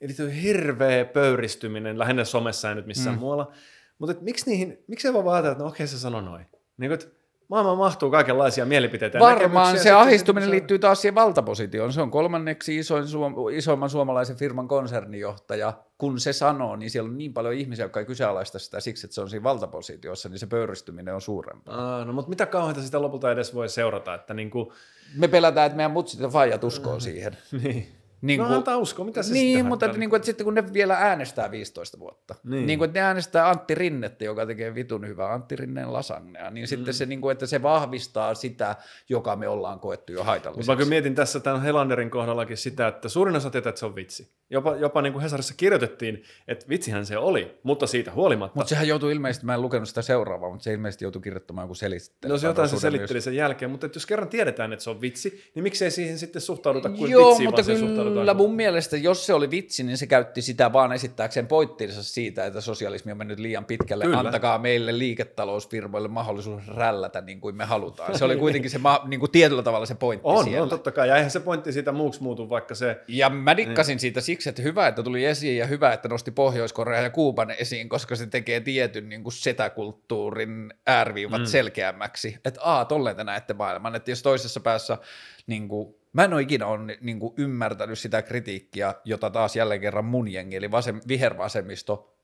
eli 0.00 0.12
tuo 0.12 0.26
hirveä 0.42 1.04
pöyristyminen, 1.04 1.98
lähinnä 1.98 2.24
somessa 2.24 2.68
ja 2.68 2.74
nyt 2.74 2.86
missään 2.86 3.16
mm. 3.16 3.20
muualla. 3.20 3.52
Mutta 3.98 4.14
miksi 4.20 4.50
niihin, 4.50 4.84
miksi 4.86 5.08
ei 5.08 5.14
vaan 5.14 5.28
ajatella, 5.28 5.52
että 5.52 5.64
no 5.64 5.70
okei 5.70 5.86
se 5.86 5.98
sanoi 5.98 6.22
noin. 6.22 6.46
Niin 6.76 6.90
kuin, 6.90 7.12
maailmaan 7.50 7.78
mahtuu 7.78 8.10
kaikenlaisia 8.10 8.66
mielipiteitä. 8.66 9.18
Varmaan 9.18 9.78
se 9.78 9.90
ahistuminen 9.90 10.50
liittyy 10.50 10.78
taas 10.78 11.00
siihen 11.00 11.14
valtapositioon. 11.14 11.92
Se 11.92 12.00
on 12.00 12.10
kolmanneksi 12.10 12.76
isoin, 12.76 13.08
suom- 13.08 13.34
isoimman 13.52 13.90
suomalaisen 13.90 14.36
firman 14.36 14.68
konsernijohtaja. 14.68 15.72
Kun 15.98 16.20
se 16.20 16.32
sanoo, 16.32 16.76
niin 16.76 16.90
siellä 16.90 17.08
on 17.08 17.18
niin 17.18 17.32
paljon 17.32 17.54
ihmisiä, 17.54 17.84
jotka 17.84 18.00
ei 18.00 18.06
kyseenalaista 18.06 18.58
sitä 18.58 18.80
siksi, 18.80 19.06
että 19.06 19.14
se 19.14 19.20
on 19.20 19.30
siinä 19.30 19.42
valtapositiossa, 19.42 20.28
niin 20.28 20.38
se 20.38 20.46
pöyristyminen 20.46 21.14
on 21.14 21.20
suurempaa. 21.20 21.96
Aa, 21.96 22.04
no, 22.04 22.12
mutta 22.12 22.28
mitä 22.28 22.46
kauheita 22.46 22.82
sitä 22.82 23.02
lopulta 23.02 23.32
edes 23.32 23.54
voi 23.54 23.68
seurata? 23.68 24.14
Että 24.14 24.34
niin 24.34 24.50
kuin... 24.50 24.70
Me 25.16 25.28
pelätään, 25.28 25.66
että 25.66 25.76
meidän 25.76 25.90
mutsit 25.90 26.20
ja 26.20 26.28
faijat 26.28 26.64
uskoo 26.64 26.94
mm. 26.94 27.00
siihen. 27.00 27.36
niin. 27.62 27.99
Niin 28.22 28.40
no 28.40 28.46
kuin, 28.46 28.56
antaa 28.56 28.76
usko, 28.76 29.04
mitä 29.04 29.22
se 29.22 29.32
Niin, 29.32 29.66
mutta 29.66 29.86
että, 29.86 29.98
niin 29.98 30.10
kuin, 30.10 30.16
että 30.16 30.26
sitten 30.26 30.44
kun 30.44 30.54
ne 30.54 30.72
vielä 30.72 30.96
äänestää 30.96 31.50
15 31.50 31.98
vuotta, 31.98 32.34
niin. 32.44 32.66
Niin 32.66 32.78
kuin, 32.78 32.86
että 32.88 33.00
ne 33.00 33.06
äänestää 33.06 33.50
Antti 33.50 33.74
Rinnettä, 33.74 34.24
joka 34.24 34.46
tekee 34.46 34.74
vitun 34.74 35.08
hyvää 35.08 35.32
Antti 35.32 35.56
Rinneen 35.56 35.92
lasagnea, 35.92 36.50
niin 36.50 36.64
mm. 36.64 36.66
sitten 36.66 36.94
se, 36.94 37.06
niin 37.06 37.20
kuin, 37.20 37.32
että 37.32 37.46
se 37.46 37.62
vahvistaa 37.62 38.34
sitä, 38.34 38.76
joka 39.08 39.36
me 39.36 39.48
ollaan 39.48 39.80
koettu 39.80 40.12
jo 40.12 40.24
haitalliseksi. 40.24 40.70
Mutta 40.70 40.84
mietin 40.84 41.14
tässä 41.14 41.40
tämän 41.40 41.62
Helanderin 41.62 42.10
kohdallakin 42.10 42.56
sitä, 42.56 42.88
että 42.88 43.08
suurin 43.08 43.36
osa 43.36 43.50
tietää, 43.50 43.70
että 43.70 43.78
se 43.78 43.86
on 43.86 43.96
vitsi. 43.96 44.40
Jopa, 44.52 44.76
jopa 44.76 45.02
niin 45.02 45.12
kuin 45.12 45.22
Hesarissa 45.22 45.54
kirjoitettiin, 45.56 46.22
että 46.48 46.68
vitsihän 46.68 47.06
se 47.06 47.18
oli, 47.18 47.58
mutta 47.62 47.86
siitä 47.86 48.12
huolimatta. 48.12 48.58
Mutta 48.58 48.68
sehän 48.68 48.88
joutui 48.88 49.12
ilmeisesti, 49.12 49.46
mä 49.46 49.54
en 49.54 49.62
lukenut 49.62 49.88
sitä 49.88 50.02
seuraavaa, 50.02 50.50
mutta 50.50 50.64
se 50.64 50.72
ilmeisesti 50.72 51.04
joutui 51.04 51.22
kirjoittamaan 51.22 51.64
joku 51.64 51.74
selittely. 51.74 52.32
No 52.32 52.38
se 52.38 52.46
jotain 52.46 52.68
se 52.68 52.78
selitteli 52.78 53.12
myös. 53.12 53.24
sen 53.24 53.36
jälkeen, 53.36 53.70
mutta 53.70 53.88
jos 53.94 54.06
kerran 54.06 54.28
tiedetään, 54.28 54.72
että 54.72 54.82
se 54.82 54.90
on 54.90 55.00
vitsi, 55.00 55.50
niin 55.54 55.62
miksei 55.62 55.90
siihen 55.90 56.18
sitten 56.18 56.42
suhtauduta 56.42 56.90
kuin 56.90 57.10
Joo, 57.10 57.28
vitsiin, 57.28 57.48
mutta 57.48 57.62
kyllä 57.62 58.09
mun 58.34 58.54
mielestä, 58.54 58.96
jos 58.96 59.26
se 59.26 59.34
oli 59.34 59.50
vitsi, 59.50 59.82
niin 59.82 59.98
se 59.98 60.06
käytti 60.06 60.42
sitä 60.42 60.72
vaan 60.72 60.92
esittääkseen 60.92 61.46
pointtinsa 61.46 62.02
siitä, 62.02 62.46
että 62.46 62.60
sosialismi 62.60 63.12
on 63.12 63.18
mennyt 63.18 63.38
liian 63.38 63.64
pitkälle. 63.64 64.04
Kyllä. 64.04 64.18
Antakaa 64.18 64.58
meille 64.58 64.98
liiketalousfirmoille 64.98 66.08
mahdollisuus 66.08 66.68
rällätä 66.68 67.20
niin 67.20 67.40
kuin 67.40 67.56
me 67.56 67.64
halutaan. 67.64 68.18
Se 68.18 68.24
oli 68.24 68.36
kuitenkin 68.44 68.70
se 68.70 68.78
ma- 68.78 69.02
niin 69.06 69.20
kuin 69.20 69.32
tietyllä 69.32 69.62
tavalla 69.62 69.86
se 69.86 69.94
pointti 69.94 70.28
on, 70.28 70.44
siellä. 70.44 70.62
On, 70.62 70.68
totta 70.68 70.92
kai. 70.92 71.08
Ja 71.08 71.16
eihän 71.16 71.30
se 71.30 71.40
pointti 71.40 71.72
siitä 71.72 71.92
muuksi 71.92 72.22
muutu, 72.22 72.50
vaikka 72.50 72.74
se... 72.74 73.00
Ja 73.08 73.30
mä 73.30 73.56
dikkasin 73.56 73.92
niin. 73.92 74.00
siitä 74.00 74.20
siksi, 74.20 74.48
että 74.48 74.62
hyvä, 74.62 74.88
että 74.88 75.02
tuli 75.02 75.24
esiin 75.24 75.58
ja 75.58 75.66
hyvä, 75.66 75.92
että 75.92 76.08
nosti 76.08 76.30
Pohjois-Korea 76.30 77.02
ja 77.02 77.10
Kuuban 77.10 77.50
esiin, 77.50 77.88
koska 77.88 78.16
se 78.16 78.26
tekee 78.26 78.60
tietyn 78.60 79.08
niin 79.08 79.22
kuin 79.22 79.32
setäkulttuurin 79.32 80.74
äärviivat 80.86 81.40
mm. 81.40 81.46
selkeämmäksi. 81.46 82.38
Että 82.44 82.60
aa, 82.62 82.84
tolleen 82.84 83.16
te 83.16 83.24
näette 83.24 83.54
maailman. 83.54 83.94
Että 83.94 84.10
jos 84.10 84.22
toisessa 84.22 84.60
päässä 84.60 84.98
niin 85.46 85.68
kuin 85.68 85.99
Mä 86.12 86.24
en 86.24 86.32
ole 86.32 86.42
ikinä 86.42 86.66
on, 86.66 86.90
niin 87.00 87.18
kuin, 87.18 87.34
ymmärtänyt 87.36 87.98
sitä 87.98 88.22
kritiikkiä, 88.22 88.94
jota 89.04 89.30
taas 89.30 89.56
jälleen 89.56 89.80
kerran 89.80 90.04
mun 90.04 90.28
jengi, 90.28 90.56
eli 90.56 90.70
vasem, 90.70 91.00
vihervasemmisto, 91.08 92.16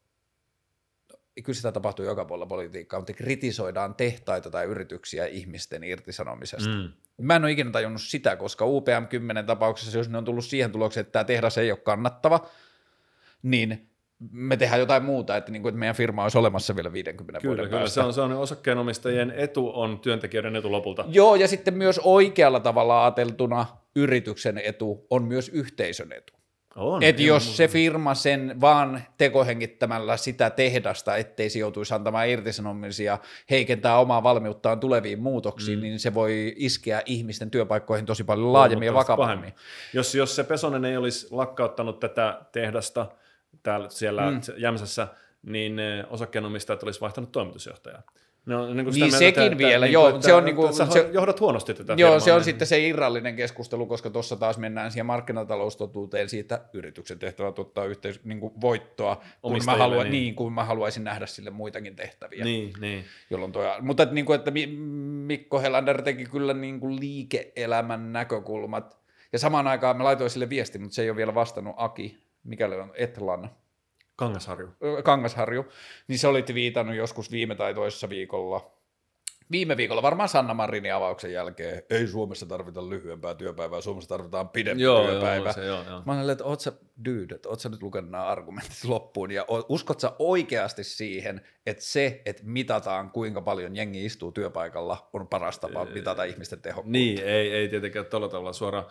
kyllä 1.44 1.56
sitä 1.56 1.72
tapahtuu 1.72 2.04
joka 2.04 2.24
puolella 2.24 2.46
politiikkaa, 2.46 3.00
mutta 3.00 3.12
kritisoidaan 3.12 3.94
tehtaita 3.94 4.50
tai 4.50 4.64
yrityksiä 4.64 5.26
ihmisten 5.26 5.84
irtisanomisesta. 5.84 6.68
Mm. 6.68 6.92
Mä 7.20 7.36
en 7.36 7.44
ole 7.44 7.52
ikinä 7.52 7.70
tajunnut 7.70 8.02
sitä, 8.02 8.36
koska 8.36 8.64
UPM-10 8.64 9.46
tapauksessa, 9.46 9.98
jos 9.98 10.08
ne 10.08 10.18
on 10.18 10.24
tullut 10.24 10.44
siihen 10.44 10.72
tulokseen, 10.72 11.02
että 11.02 11.12
tämä 11.12 11.24
tehdas 11.24 11.58
ei 11.58 11.70
ole 11.70 11.78
kannattava, 11.78 12.46
niin 13.42 13.90
me 14.30 14.56
tehdään 14.56 14.80
jotain 14.80 15.04
muuta, 15.04 15.36
että, 15.36 15.52
niin 15.52 15.62
kuin, 15.62 15.70
että 15.70 15.78
meidän 15.78 15.96
firma 15.96 16.22
olisi 16.22 16.38
olemassa 16.38 16.76
vielä 16.76 16.92
50 16.92 17.40
kyllä, 17.40 17.50
vuoden 17.50 17.68
kyllä. 17.68 17.80
päästä. 17.80 17.94
Se 17.94 18.06
on, 18.06 18.14
se 18.14 18.20
on 18.20 18.32
osakkeenomistajien 18.32 19.34
etu 19.36 19.70
on 19.74 19.98
työntekijöiden 20.00 20.56
etu 20.56 20.72
lopulta. 20.72 21.04
Joo, 21.08 21.34
ja 21.34 21.48
sitten 21.48 21.74
myös 21.74 22.00
oikealla 22.04 22.60
tavalla 22.60 23.04
ajateltuna 23.04 23.66
yrityksen 23.96 24.60
etu 24.64 25.06
on 25.10 25.24
myös 25.24 25.48
yhteisön 25.48 26.12
etu. 26.12 26.32
On, 26.76 27.02
Et 27.02 27.20
jos 27.20 27.44
muuta. 27.44 27.56
se 27.56 27.68
firma 27.68 28.14
sen 28.14 28.60
vaan 28.60 29.02
tekohengittämällä 29.18 30.16
sitä 30.16 30.50
tehdasta, 30.50 31.16
ettei 31.16 31.50
se 31.50 31.58
joutuisi 31.58 31.94
antamaan 31.94 32.28
irtisanomisia, 32.28 33.18
heikentää 33.50 33.98
omaa 33.98 34.22
valmiuttaan 34.22 34.80
tuleviin 34.80 35.22
muutoksiin, 35.22 35.78
mm. 35.78 35.82
niin 35.82 35.98
se 36.00 36.14
voi 36.14 36.54
iskeä 36.56 37.02
ihmisten 37.06 37.50
työpaikkoihin 37.50 38.06
tosi 38.06 38.24
paljon 38.24 38.52
laajemmin 38.52 38.86
ja 38.86 38.94
vakavammin. 38.94 39.54
Jos, 39.92 40.14
jos 40.14 40.36
se 40.36 40.44
Pesonen 40.44 40.84
ei 40.84 40.96
olisi 40.96 41.26
lakkauttanut 41.30 42.00
tätä 42.00 42.40
tehdasta– 42.52 43.06
täällä, 43.66 43.88
siellä 43.88 44.30
mm. 44.30 44.40
Jämsässä, 44.56 45.08
niin 45.42 45.80
osakkeenomistajat 46.10 46.82
olisi 46.82 47.00
vaihtanut 47.00 47.32
toimitusjohtajaa. 47.32 48.02
No, 48.46 48.74
niin, 48.74 48.86
niin 48.86 49.12
sekin 49.12 49.42
että, 49.42 49.58
vielä, 49.58 49.86
että, 49.86 49.94
joo. 49.94 50.08
Että, 50.08 50.22
se 50.22 50.34
on 50.34 50.44
niin 50.44 50.56
kuin, 50.56 50.74
sä 50.74 50.86
se, 50.90 51.10
johdat 51.12 51.40
huonosti 51.40 51.74
tätä 51.74 51.94
Joo, 51.96 52.10
firmaa, 52.10 52.20
se 52.20 52.32
on 52.32 52.38
niin. 52.38 52.44
sitten 52.44 52.66
se 52.66 52.78
irrallinen 52.78 53.36
keskustelu, 53.36 53.86
koska 53.86 54.10
tuossa 54.10 54.36
taas 54.36 54.58
mennään 54.58 54.92
siihen 54.92 55.06
markkinataloustotuuteen 55.06 56.28
siitä 56.28 56.60
yrityksen 56.72 57.18
tehtävä 57.18 57.52
tuottaa 57.52 57.84
yhteis, 57.84 58.24
niin 58.24 58.40
kuin 58.40 58.52
voittoa, 58.60 59.22
kun 59.42 59.60
mä, 59.66 59.76
haluan, 59.76 60.04
niin. 60.04 60.12
niin, 60.12 60.34
kun 60.34 60.52
mä 60.52 60.64
haluaisin 60.64 61.04
nähdä 61.04 61.26
sille 61.26 61.50
muitakin 61.50 61.96
tehtäviä. 61.96 62.44
Niin, 62.44 62.72
niin. 62.80 63.04
Jolloin 63.30 63.52
toi, 63.52 63.66
mutta 63.80 64.02
että, 64.02 64.14
niin 64.14 64.26
kuin, 64.26 64.38
että 64.38 64.52
Mikko 65.26 65.60
Helander 65.60 66.02
teki 66.02 66.24
kyllä 66.24 66.54
niin 66.54 66.80
kuin 66.80 67.00
liike-elämän 67.00 68.12
näkökulmat, 68.12 68.98
ja 69.32 69.38
samaan 69.38 69.66
aikaan 69.66 69.96
mä 69.96 70.04
laitoin 70.04 70.30
sille 70.30 70.48
viesti, 70.48 70.78
mutta 70.78 70.94
se 70.94 71.02
ei 71.02 71.10
ole 71.10 71.16
vielä 71.16 71.34
vastannut 71.34 71.74
Aki, 71.76 72.25
mikäli 72.46 72.74
on 72.74 72.92
Etlan 72.94 73.50
Kangasharju. 74.16 74.68
Kangasharju, 75.04 75.66
niin 76.08 76.18
se 76.18 76.28
olit 76.28 76.54
viitannut 76.54 76.96
joskus 76.96 77.30
viime 77.30 77.54
tai 77.54 77.74
toisessa 77.74 78.08
viikolla, 78.08 78.70
viime 79.50 79.76
viikolla 79.76 80.02
varmaan 80.02 80.28
Sanna 80.28 80.54
Marinin 80.54 80.94
avauksen 80.94 81.32
jälkeen, 81.32 81.82
ei 81.90 82.06
Suomessa 82.06 82.46
tarvita 82.46 82.88
lyhyempää 82.88 83.34
työpäivää, 83.34 83.80
Suomessa 83.80 84.08
tarvitaan 84.08 84.48
pidempää 84.48 84.82
joo, 84.82 85.06
työpäivää. 85.06 85.44
Joo, 85.46 85.52
se, 85.52 85.64
joo, 85.64 85.82
joo. 85.88 86.02
Mä 86.06 86.12
olen 86.12 86.30
että 86.30 86.44
oot 86.44 86.60
sä, 86.60 86.72
dude, 87.04 87.34
että 87.34 87.48
oot 87.48 87.60
sä 87.60 87.68
nyt 87.68 87.82
lukenut 87.82 88.10
nämä 88.10 88.24
argumentit 88.24 88.84
loppuun, 88.94 89.30
ja 89.30 89.44
uskot 89.68 90.00
sä 90.00 90.12
oikeasti 90.18 90.84
siihen, 90.84 91.46
että 91.66 91.84
se, 91.84 92.22
että 92.26 92.42
mitataan 92.44 93.10
kuinka 93.10 93.42
paljon 93.42 93.76
jengi 93.76 94.04
istuu 94.04 94.32
työpaikalla, 94.32 95.08
on 95.12 95.28
paras 95.28 95.58
tapa 95.58 95.84
mitata 95.84 96.24
ihmisten 96.24 96.60
tehokkuutta. 96.60 96.98
Niin, 96.98 97.18
ei, 97.24 97.52
ei 97.52 97.68
tietenkään 97.68 98.06
tuolla 98.06 98.28
tavalla 98.28 98.52
suoraan 98.52 98.86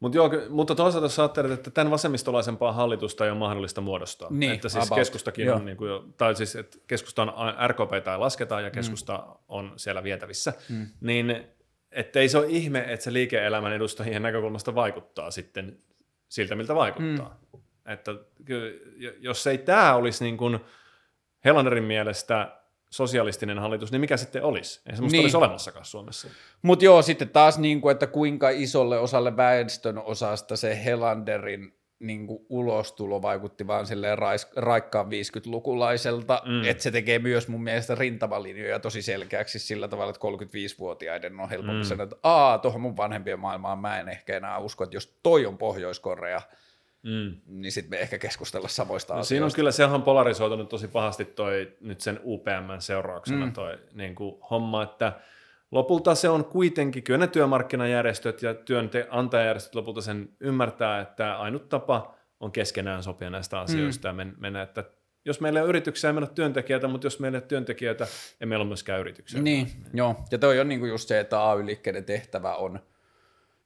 Mut 0.00 0.14
joo, 0.14 0.30
mutta 0.48 0.74
toisaalta 0.74 1.04
jos 1.04 1.18
ajattelet, 1.18 1.52
että 1.52 1.70
tämän 1.70 1.90
vasemmistolaisempaa 1.90 2.72
hallitusta 2.72 3.24
ei 3.24 3.30
ole 3.30 3.38
mahdollista 3.38 3.80
muodostaa. 3.80 4.28
Niin, 4.30 4.52
että 4.52 4.68
siis 4.68 4.86
about. 4.86 4.98
keskustakin 4.98 5.46
joo. 5.46 5.56
on, 5.56 5.64
niin 5.64 5.76
kuin, 5.76 6.14
tai 6.16 6.36
siis 6.36 6.56
että 6.56 6.78
keskusta 6.86 7.22
on 7.22 7.32
RKP 7.68 8.04
tai 8.04 8.18
lasketaan 8.18 8.64
ja 8.64 8.70
keskusta 8.70 9.18
mm. 9.26 9.34
on 9.48 9.72
siellä 9.76 10.02
vietävissä, 10.02 10.52
mm. 10.68 10.86
niin 11.00 11.44
että 11.90 12.20
ei 12.20 12.28
se 12.28 12.38
ole 12.38 12.46
ihme, 12.48 12.84
että 12.88 13.04
se 13.04 13.12
liike-elämän 13.12 13.72
edustajien 13.72 14.22
näkökulmasta 14.22 14.74
vaikuttaa 14.74 15.30
sitten 15.30 15.78
siltä, 16.28 16.54
miltä 16.54 16.74
vaikuttaa. 16.74 17.38
Mm. 17.52 17.60
Että 17.92 18.14
jos 19.18 19.46
ei 19.46 19.58
tämä 19.58 19.94
olisi 19.94 20.24
niin 20.24 20.36
kuin 20.36 20.60
Helanderin 21.44 21.84
mielestä 21.84 22.59
sosialistinen 22.90 23.58
hallitus, 23.58 23.92
niin 23.92 24.00
mikä 24.00 24.16
sitten 24.16 24.42
olisi? 24.42 24.80
Ei 24.86 24.96
semmoista 24.96 25.16
niin. 25.16 25.24
olisi 25.24 25.36
olemassakaan 25.36 25.84
Suomessa. 25.84 26.28
Mutta 26.62 26.84
joo, 26.84 27.02
sitten 27.02 27.28
taas, 27.28 27.58
niin 27.58 27.80
kuin, 27.80 27.92
että 27.92 28.06
kuinka 28.06 28.48
isolle 28.48 28.98
osalle 28.98 29.36
väestön 29.36 29.98
osasta 29.98 30.56
se 30.56 30.84
Helanderin 30.84 31.74
niin 32.00 32.26
kuin 32.26 32.46
ulostulo 32.48 33.22
vaikutti 33.22 33.66
vaan 33.66 33.86
silleen 33.86 34.18
rais, 34.18 34.48
raikkaan 34.56 35.06
50-lukulaiselta, 35.06 36.42
mm. 36.46 36.64
että 36.64 36.82
se 36.82 36.90
tekee 36.90 37.18
myös 37.18 37.48
mun 37.48 37.62
mielestä 37.62 37.94
rintamalinjoja 37.94 38.80
tosi 38.80 39.02
selkeäksi 39.02 39.58
sillä 39.58 39.88
tavalla, 39.88 40.10
että 40.10 40.28
35-vuotiaiden 40.28 41.40
on 41.40 41.50
helpompi 41.50 41.82
mm. 41.82 41.84
sanoa, 41.84 42.04
että 42.04 42.16
aa, 42.22 42.58
tuohon 42.58 42.80
mun 42.80 42.96
vanhempien 42.96 43.40
maailmaan 43.40 43.78
mä 43.78 44.00
en 44.00 44.08
ehkä 44.08 44.36
enää 44.36 44.58
usko, 44.58 44.84
että 44.84 44.96
jos 44.96 45.18
toi 45.22 45.46
on 45.46 45.58
Pohjois-Korea, 45.58 46.42
Mm. 47.02 47.36
niin 47.46 47.72
sitten 47.72 47.90
me 47.90 48.00
ehkä 48.00 48.18
keskustella 48.18 48.68
samoista 48.68 49.14
no, 49.14 49.20
asioista. 49.20 49.28
Siinä 49.28 49.46
on 49.46 49.52
kyllä, 49.54 49.70
sehän 49.70 49.94
on 49.94 50.02
polarisoitunut 50.02 50.68
tosi 50.68 50.88
pahasti 50.88 51.24
toi 51.24 51.76
nyt 51.80 52.00
sen 52.00 52.20
UPM 52.24 52.78
seurauksena 52.78 53.46
mm. 53.46 53.52
toi 53.52 53.78
niin 53.92 54.14
kuin 54.14 54.42
homma, 54.50 54.82
että 54.82 55.12
lopulta 55.70 56.14
se 56.14 56.28
on 56.28 56.44
kuitenkin, 56.44 57.02
kyllä 57.02 57.18
ne 57.18 57.26
työmarkkinajärjestöt 57.26 58.42
ja 58.42 58.54
työnantajajärjestöt 58.54 59.74
lopulta 59.74 60.00
sen 60.00 60.28
ymmärtää, 60.40 61.00
että 61.00 61.38
ainut 61.38 61.68
tapa 61.68 62.14
on 62.40 62.52
keskenään 62.52 63.02
sopia 63.02 63.30
näistä 63.30 63.60
asioista 63.60 64.12
mm. 64.12 64.18
ja 64.18 64.26
mennä, 64.38 64.62
että 64.62 64.84
jos 65.24 65.40
meillä 65.40 65.62
on 65.62 65.68
yrityksiä, 65.68 66.10
ei 66.10 66.14
meillä 66.14 66.26
ole 66.26 66.34
työntekijöitä, 66.34 66.88
mutta 66.88 67.06
jos 67.06 67.20
meillä 67.20 67.36
ei 67.36 67.42
ole 67.42 67.48
työntekijöitä, 67.48 68.06
ei 68.40 68.46
meillä 68.46 68.62
ole 68.62 68.68
myöskään 68.68 69.00
yrityksiä. 69.00 69.42
Niin, 69.42 69.66
niin. 69.66 69.86
joo. 69.92 70.16
Ja 70.30 70.38
toi 70.38 70.60
on 70.60 70.68
niinku 70.68 70.86
just 70.86 71.08
se, 71.08 71.20
että 71.20 71.50
AY-liikkeiden 71.50 72.04
tehtävä 72.04 72.54
on– 72.54 72.80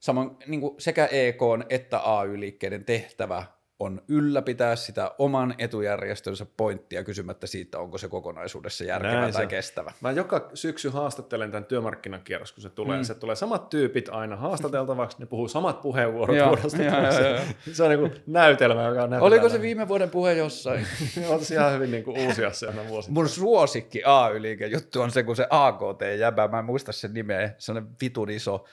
samoin 0.05 0.31
niin 0.47 0.60
kuin 0.60 0.74
sekä 0.78 1.07
EK 1.07 1.41
että 1.68 2.00
AY-liikkeiden 2.18 2.84
tehtävä 2.84 3.44
on 3.78 4.02
ylläpitää 4.08 4.76
sitä 4.76 5.10
oman 5.18 5.55
etujärjestönsä 5.58 6.47
pointtia 6.57 7.05
kysymättä 7.05 7.47
siitä, 7.47 7.78
onko 7.78 7.99
se 7.99 8.08
kokonaisuudessa 8.08 8.84
järkevä 8.84 9.12
Näin 9.12 9.33
tai 9.33 9.42
se. 9.42 9.47
kestävä. 9.47 9.92
Mä 10.00 10.10
joka 10.10 10.50
syksy 10.55 10.89
haastattelen 10.89 11.50
tämän 11.50 11.65
työmarkkinakierros, 11.65 12.52
kun 12.52 12.62
se 12.62 12.70
tulee. 12.70 12.99
Mm. 12.99 13.05
Se 13.05 13.15
tulee 13.15 13.36
samat 13.36 13.68
tyypit 13.68 14.08
aina 14.08 14.36
haastateltavaksi, 14.36 15.16
ne 15.20 15.26
puhuu 15.26 15.49
samat 15.49 15.83
puheenvuorot 15.83 16.36
Joo, 16.36 16.49
vuodesta 16.49 16.83
joo, 16.83 17.02
toiseen. 17.02 17.24
joo, 17.24 17.34
joo. 17.34 17.44
Se 17.73 17.83
on 17.83 17.91
niin 17.91 18.23
näytelmä, 18.26 18.83
joka 18.83 19.02
on 19.02 19.10
näytelmä. 19.10 19.26
Oliko 19.26 19.49
se 19.49 19.60
viime 19.60 19.89
vuoden 19.89 20.10
puhe 20.10 20.33
jossain? 20.33 20.86
on 21.28 21.44
se 21.44 21.55
ihan 21.55 21.73
hyvin 21.73 21.91
niin 21.91 22.05
kuin 22.05 22.26
uusia 22.26 22.52
se 22.52 22.66
aina 22.66 22.89
vuosi. 22.89 23.10
Mun 23.10 23.28
suosikki 23.28 24.02
AY-liike 24.05 24.66
juttu 24.66 25.00
on 25.00 25.10
se, 25.10 25.23
kun 25.23 25.36
se 25.36 25.47
AKT-jäbä, 25.50 26.49
mä 26.49 26.58
en 26.58 26.65
muista 26.65 26.92
sen 26.92 27.15
nimeä, 27.15 27.55
sellainen 27.58 27.92
vitun 28.00 28.31
iso, 28.31 28.65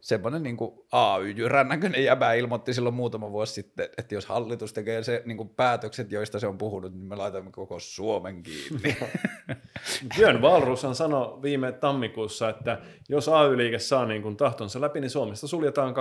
semmoinen 0.00 0.42
niin 0.42 0.56
AY-jyrän 0.92 1.68
näköinen 1.68 2.04
jäbä 2.04 2.32
ilmoitti 2.32 2.74
silloin 2.74 2.94
muutama 2.94 3.30
vuosi 3.30 3.52
sitten, 3.52 3.88
että 3.98 4.14
jos 4.14 4.26
hallitus 4.26 4.72
tekee 4.72 5.02
se 5.02 5.22
niin 5.24 5.36
kuin 5.36 5.48
päätökset, 5.48 6.12
joista 6.12 6.38
se 6.40 6.46
on 6.46 6.58
puhunut, 6.58 6.92
niin 6.92 7.04
me 7.04 7.16
laitamme 7.16 7.50
koko 7.50 7.80
Suomen 7.80 8.42
kiinni. 8.42 8.96
Björn 10.16 10.42
Wahlrooshan 10.42 10.94
sanoi 10.94 11.42
viime 11.42 11.72
tammikuussa, 11.72 12.48
että 12.48 12.78
jos 13.08 13.28
AY-liike 13.28 13.78
saa 13.78 14.06
niin 14.06 14.22
kuin 14.22 14.36
tahtonsa 14.36 14.80
läpi, 14.80 15.00
niin 15.00 15.10
Suomesta 15.10 15.46
suljetaan 15.48 15.94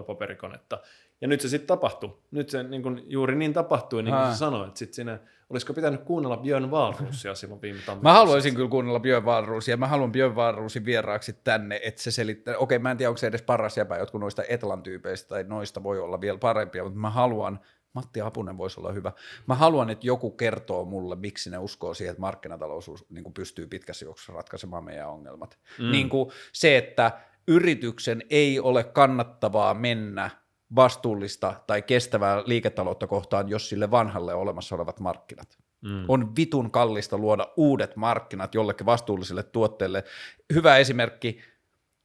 2-3 0.00 0.04
paperikonetta. 0.04 0.78
Ja 1.20 1.28
nyt 1.28 1.40
se 1.40 1.48
sitten 1.48 1.68
tapahtui. 1.68 2.18
Nyt 2.30 2.48
se 2.48 2.62
niin 2.62 2.82
kuin 2.82 3.02
juuri 3.06 3.34
niin 3.34 3.52
tapahtui, 3.52 4.02
niin 4.02 4.14
kuin 4.14 4.24
Aa. 4.24 4.32
se 4.32 4.38
sanoi, 4.38 4.66
että 4.68 4.78
sit 4.78 4.94
siinä, 4.94 5.18
olisiko 5.50 5.74
pitänyt 5.74 6.02
kuunnella 6.02 6.36
Björn 6.36 6.70
Wahlroosia 6.70 7.34
silloin 7.34 7.62
viime 7.62 7.78
tammikuussa. 7.78 8.08
Mä 8.08 8.12
haluaisin 8.12 8.54
kyllä 8.54 8.68
kuunnella 8.68 9.00
Björn 9.00 9.26
Wahlroosia, 9.26 9.76
mä 9.76 9.86
haluan 9.86 10.12
Björn 10.12 10.36
Wahlroosin 10.36 10.84
vieraaksi 10.84 11.32
tänne, 11.32 11.80
että 11.84 12.02
se 12.02 12.10
selittää, 12.10 12.56
okei 12.58 12.78
mä 12.78 12.90
en 12.90 12.96
tiedä 12.96 13.10
onko 13.10 13.18
se 13.18 13.26
edes 13.26 13.42
paras 13.42 13.76
jäpä, 13.76 13.96
jotkut 13.96 14.20
noista 14.20 14.42
Etlan 14.48 14.82
tyypeistä 14.82 15.28
tai 15.28 15.44
noista 15.44 15.82
voi 15.82 15.98
olla 15.98 16.20
vielä 16.20 16.38
parempia, 16.38 16.84
mutta 16.84 16.98
mä 16.98 17.10
haluan, 17.10 17.60
Matti 17.92 18.20
Apunen 18.20 18.58
voisi 18.58 18.80
olla 18.80 18.92
hyvä, 18.92 19.12
mä 19.46 19.54
haluan, 19.54 19.90
että 19.90 20.06
joku 20.06 20.30
kertoo 20.30 20.84
mulle, 20.84 21.16
miksi 21.16 21.50
ne 21.50 21.58
uskoo 21.58 21.94
siihen, 21.94 22.10
että 22.10 22.20
markkinatalous 22.20 22.90
niin 23.10 23.24
kuin 23.24 23.34
pystyy 23.34 23.66
pitkässä 23.66 24.04
juoksussa 24.04 24.32
ratkaisemaan 24.32 24.84
meidän 24.84 25.08
ongelmat. 25.08 25.58
Mm. 25.78 25.90
Niin 25.90 26.08
kuin 26.08 26.30
se, 26.52 26.76
että 26.76 27.12
yrityksen 27.48 28.22
ei 28.30 28.60
ole 28.60 28.84
kannattavaa 28.84 29.74
mennä 29.74 30.30
vastuullista 30.76 31.54
tai 31.66 31.82
kestävää 31.82 32.42
liiketaloutta 32.46 33.06
kohtaan, 33.06 33.48
jos 33.48 33.68
sille 33.68 33.90
vanhalle 33.90 34.34
on 34.34 34.40
olemassa 34.40 34.74
olevat 34.74 35.00
markkinat. 35.00 35.58
Mm. 35.80 36.04
On 36.08 36.36
vitun 36.36 36.70
kallista 36.70 37.18
luoda 37.18 37.48
uudet 37.56 37.96
markkinat 37.96 38.54
jollekin 38.54 38.86
vastuulliselle 38.86 39.42
tuotteelle. 39.42 40.04
Hyvä 40.54 40.76
esimerkki, 40.76 41.40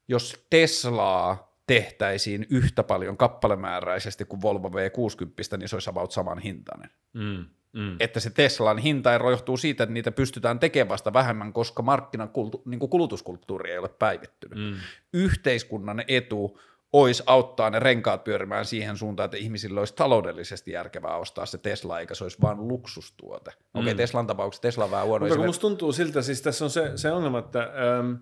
jos 0.07 0.45
Teslaa 0.49 1.49
tehtäisiin 1.67 2.47
yhtä 2.49 2.83
paljon 2.83 3.17
kappalemääräisesti 3.17 4.25
kuin 4.25 4.41
Volvo 4.41 4.67
V60, 4.69 5.57
niin 5.57 5.69
se 5.69 5.75
olisi 5.75 5.89
about 5.89 6.11
saman 6.11 6.39
hintainen. 6.39 6.89
Mm, 7.13 7.45
mm. 7.73 7.95
Että 7.99 8.19
se 8.19 8.29
Teslan 8.29 8.77
hintaero 8.77 9.31
johtuu 9.31 9.57
siitä, 9.57 9.83
että 9.83 9.93
niitä 9.93 10.11
pystytään 10.11 10.59
tekemään 10.59 10.89
vasta 10.89 11.13
vähemmän, 11.13 11.53
koska 11.53 11.83
markkinan 11.83 12.29
kultu, 12.29 12.61
niin 12.65 12.79
kulutuskulttuuri 12.79 13.71
ei 13.71 13.77
ole 13.77 13.89
päivittynyt. 13.89 14.59
Mm. 14.59 14.79
Yhteiskunnan 15.13 16.03
etu 16.07 16.59
olisi 16.93 17.23
auttaa 17.25 17.69
ne 17.69 17.79
renkaat 17.79 18.23
pyörimään 18.23 18.65
siihen 18.65 18.97
suuntaan, 18.97 19.25
että 19.25 19.37
ihmisillä 19.37 19.79
olisi 19.79 19.95
taloudellisesti 19.95 20.71
järkevää 20.71 21.15
ostaa 21.15 21.45
se 21.45 21.57
Tesla, 21.57 21.99
eikä 21.99 22.15
se 22.15 22.23
olisi 22.23 22.37
vain 22.41 22.67
luksustuote. 22.67 23.51
Okei, 23.51 23.81
okay, 23.81 23.93
Mm. 23.93 23.97
Teslan 23.97 24.27
tapauksessa 24.27 24.61
Tesla 24.61 24.83
on 24.83 24.91
vähän 24.91 25.07
huono 25.07 25.25
Mutta 25.25 25.37
kun 25.37 25.45
musta 25.45 25.61
tuntuu 25.61 25.91
siltä, 25.91 26.21
siis 26.21 26.41
tässä 26.41 26.65
on 26.65 26.71
se, 26.71 26.91
se 26.95 27.11
ongelma, 27.11 27.39
että, 27.39 27.71
äm, 27.99 28.17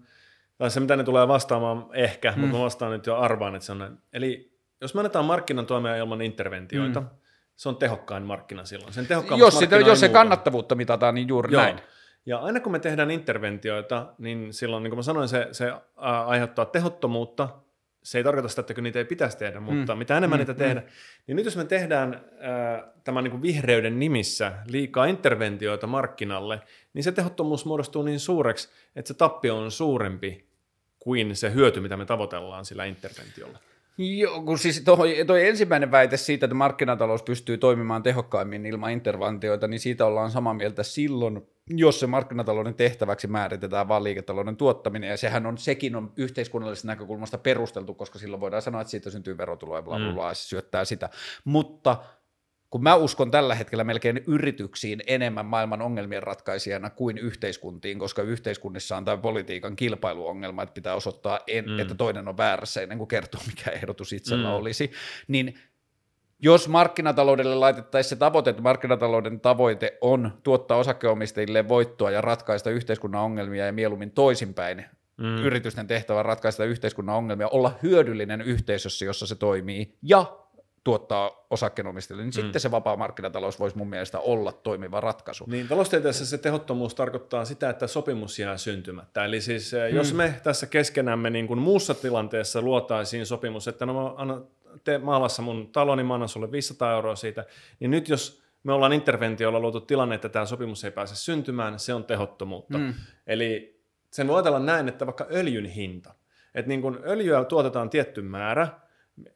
tai 0.58 0.72
se 0.72 0.80
mitä 0.80 0.96
ne 0.96 1.04
tulee 1.04 1.28
vastaamaan 1.28 1.86
ehkä, 1.94 2.32
mm. 2.32 2.40
mutta 2.40 2.58
mä 2.58 2.64
vastaan 2.64 2.92
nyt 2.92 3.06
jo 3.06 3.16
arvaan, 3.16 3.56
että 3.56 3.66
se 3.66 3.72
on 3.72 3.78
näin. 3.78 3.98
Eli 4.14 4.58
jos 4.82 4.94
me 4.94 5.00
annetaan 5.00 5.26
markkinan 5.26 5.66
toimia 5.66 5.96
ilman 5.96 6.22
interventioita, 6.22 7.02
mm. 7.02 7.08
se 7.56 7.70
on 7.70 7.76
tehokkain 7.76 8.24
markkina 8.24 8.66
silloin. 8.66 8.94
Sen 8.94 9.08
Jos, 9.38 9.60
sitä, 9.60 9.78
jos 9.78 10.00
se 10.00 10.08
muuta. 10.08 10.20
kannattavuutta 10.20 10.76
mitataan, 10.76 11.16
niin 11.16 11.28
juuri 11.28 11.54
Joo. 11.54 11.62
näin. 11.62 11.80
Ja 12.26 12.38
aina 12.38 12.60
kun 12.60 12.72
me 12.72 12.80
tehdään 12.80 13.12
interventioita, 13.12 14.14
niin 14.18 14.54
silloin, 14.54 14.84
niin 14.84 14.92
kuin 14.92 14.98
mä 14.98 15.04
sanoin, 15.04 15.28
se, 15.28 15.48
se 15.52 15.74
aiheuttaa 16.26 16.66
tehottomuutta. 16.66 17.50
Se 18.08 18.18
ei 18.18 18.24
tarkoita 18.24 18.50
sitä, 18.50 18.62
että 18.62 18.82
niitä 18.82 19.00
ei 19.00 19.06
pitäisi 19.06 19.38
tehdä, 19.38 19.60
mutta 19.60 19.96
mm. 19.96 20.00
mitä 20.00 20.18
enemmän 20.18 20.40
Mm, 20.40 20.42
mm. 20.42 20.48
niitä 20.48 20.54
tehdään. 20.54 20.86
Niin 21.28 21.36
nyt 21.36 21.46
jos 21.46 21.58
me 21.58 21.66
tehdään 21.66 22.22
ää, 22.40 22.88
tämän 23.04 23.24
niin 23.24 23.32
kuin 23.32 23.42
vihreyden 23.42 24.00
nimissä 24.00 24.54
liikaa 24.68 25.06
interventioita 25.06 25.88
markkinalle, 25.88 26.62
niin 26.94 27.04
se 27.04 27.12
tehottomuus 27.12 27.66
muodostuu 27.66 28.04
niin 28.04 28.20
suureksi, 28.20 28.70
että 28.96 29.08
se 29.08 29.14
tappio 29.14 29.58
on 29.58 29.72
suurempi 29.72 30.48
kuin 31.00 31.36
se 31.36 31.54
hyöty, 31.54 31.80
mitä 31.80 31.98
me 31.98 32.06
tavoitellaan 32.06 32.66
sillä 32.66 32.86
interventiolla. 32.86 33.60
Joo, 33.98 34.42
kun 34.42 34.60
siis 34.60 34.82
toi, 34.82 35.24
toi 35.28 35.48
ensimmäinen 35.48 35.92
väite 35.92 36.18
siitä, 36.18 36.46
että 36.46 36.56
markkinatalous 36.56 37.24
pystyy 37.24 37.58
toimimaan 37.58 38.04
tehokkaimmin 38.04 38.66
ilman 38.66 38.92
interventioita, 38.92 39.68
niin 39.68 39.80
siitä 39.80 40.06
ollaan 40.06 40.32
samaa 40.32 40.54
mieltä 40.54 40.84
silloin, 40.84 41.48
jos 41.70 42.00
se 42.00 42.08
markkinatalouden 42.08 42.74
tehtäväksi 42.76 43.28
määritetään 43.28 43.88
vain 43.88 44.04
liiketalouden 44.04 44.58
tuottaminen, 44.58 45.10
ja 45.10 45.18
sehän 45.18 45.46
on, 45.46 45.58
sekin 45.58 45.96
on 45.96 46.14
yhteiskunnallisesta 46.16 46.88
näkökulmasta 46.88 47.38
perusteltu, 47.38 47.94
koska 47.94 48.20
silloin 48.20 48.42
voidaan 48.42 48.62
sanoa, 48.62 48.82
että 48.82 48.92
siitä 48.92 49.10
syntyy 49.10 49.38
verotuloja, 49.38 49.82
bla 49.82 49.98
bla 49.98 50.14
bla, 50.14 50.30
mm. 50.30 50.36
se 50.36 50.48
syöttää 50.48 50.86
sitä. 50.86 51.10
Mutta 51.44 51.98
kun 52.70 52.84
mä 52.84 52.96
uskon 52.96 53.32
tällä 53.32 53.56
hetkellä 53.56 53.84
melkein 53.84 54.24
yrityksiin 54.28 55.02
enemmän 55.08 55.46
maailman 55.46 55.82
ongelmien 55.82 56.24
ratkaisijana 56.24 56.90
kuin 56.90 57.18
yhteiskuntiin, 57.18 58.00
koska 58.00 58.22
yhteiskunnissa 58.22 58.98
on 58.98 59.06
tämä 59.06 59.18
politiikan 59.18 59.76
kilpailuongelma, 59.76 60.64
että 60.64 60.74
pitää 60.74 60.96
osoittaa, 60.96 61.40
en, 61.48 61.66
mm. 61.66 61.80
että 61.80 61.96
toinen 61.96 62.28
on 62.28 62.38
väärässä 62.38 62.82
ennen 62.82 62.98
kuin 62.98 63.08
kertoo, 63.08 63.42
mikä 63.48 63.72
ehdotus 63.72 64.14
itsellä 64.14 64.50
mm. 64.50 64.56
olisi, 64.56 64.92
niin 65.28 65.60
jos 66.40 66.68
markkinataloudelle 66.68 67.56
laitettaisiin 67.56 68.10
se 68.10 68.16
tavoite, 68.16 68.50
että 68.50 68.62
markkinatalouden 68.62 69.40
tavoite 69.40 69.98
on 70.02 70.32
tuottaa 70.44 70.78
osakkeenomistajille 70.78 71.68
voittoa 71.68 72.12
ja 72.12 72.22
ratkaista 72.22 72.70
yhteiskunnan 72.70 73.22
ongelmia 73.22 73.66
ja 73.66 73.74
mieluummin 73.74 74.12
toisinpäin, 74.12 74.86
mm. 75.18 75.38
yritysten 75.38 75.88
tehtävä 75.88 76.24
ratkaista 76.24 76.66
yhteiskunnan 76.66 77.16
ongelmia, 77.16 77.48
olla 77.48 77.72
hyödyllinen 77.84 78.42
yhteisössä, 78.42 79.06
jossa 79.06 79.28
se 79.28 79.36
toimii, 79.36 79.96
ja 80.04 80.38
tuottaa 80.84 81.46
osakkeenomistajille, 81.50 82.24
niin 82.24 82.34
mm. 82.36 82.42
sitten 82.42 82.62
se 82.62 82.72
vapaa 82.72 82.96
markkinatalous 82.96 83.60
voisi 83.60 83.78
mun 83.78 83.90
mielestä 83.90 84.20
olla 84.20 84.52
toimiva 84.52 85.02
ratkaisu. 85.02 85.44
Niin, 85.48 85.68
taloustieteessä 85.68 86.26
se 86.26 86.38
tehottomuus 86.38 86.96
tarkoittaa 86.96 87.46
sitä, 87.46 87.70
että 87.70 87.88
sopimus 87.88 88.40
jää 88.40 88.58
syntymättä. 88.58 89.26
Eli 89.26 89.42
siis 89.42 89.72
mm. 89.72 89.96
jos 89.96 90.14
me 90.14 90.34
tässä 90.44 90.68
keskenämme 90.68 91.30
niin 91.30 91.48
kuin 91.48 91.60
muussa 91.60 91.94
tilanteessa 91.94 92.62
luotaisiin 92.62 93.26
sopimus, 93.26 93.68
että 93.68 93.86
no 93.86 94.16
te 94.84 94.98
maalassa 94.98 95.42
mun 95.42 95.72
taloni, 95.72 96.04
mä 96.04 96.14
annan 96.14 96.30
sulle 96.30 96.52
500 96.52 96.94
euroa 96.94 97.16
siitä, 97.16 97.46
niin 97.80 97.92
nyt 97.92 98.10
jos 98.10 98.44
me 98.64 98.74
ollaan 98.74 98.94
interventiolla 98.94 99.60
luotu 99.60 99.82
tilanne, 99.82 100.16
että 100.16 100.30
tämä 100.30 100.46
sopimus 100.46 100.84
ei 100.84 100.92
pääse 100.92 101.16
syntymään, 101.16 101.80
se 101.80 101.94
on 101.94 102.04
tehottomuutta. 102.04 102.78
Mm. 102.78 102.94
Eli 103.28 103.82
sen 104.12 104.28
voi 104.28 104.36
ajatella 104.36 104.60
näin, 104.60 104.88
että 104.88 105.06
vaikka 105.06 105.28
öljyn 105.32 105.66
hinta, 105.66 106.14
että 106.56 106.70
niin 106.70 106.82
kun 106.82 107.00
öljyä 107.06 107.44
tuotetaan 107.44 107.90
tietty 107.90 108.22
määrä, 108.22 108.68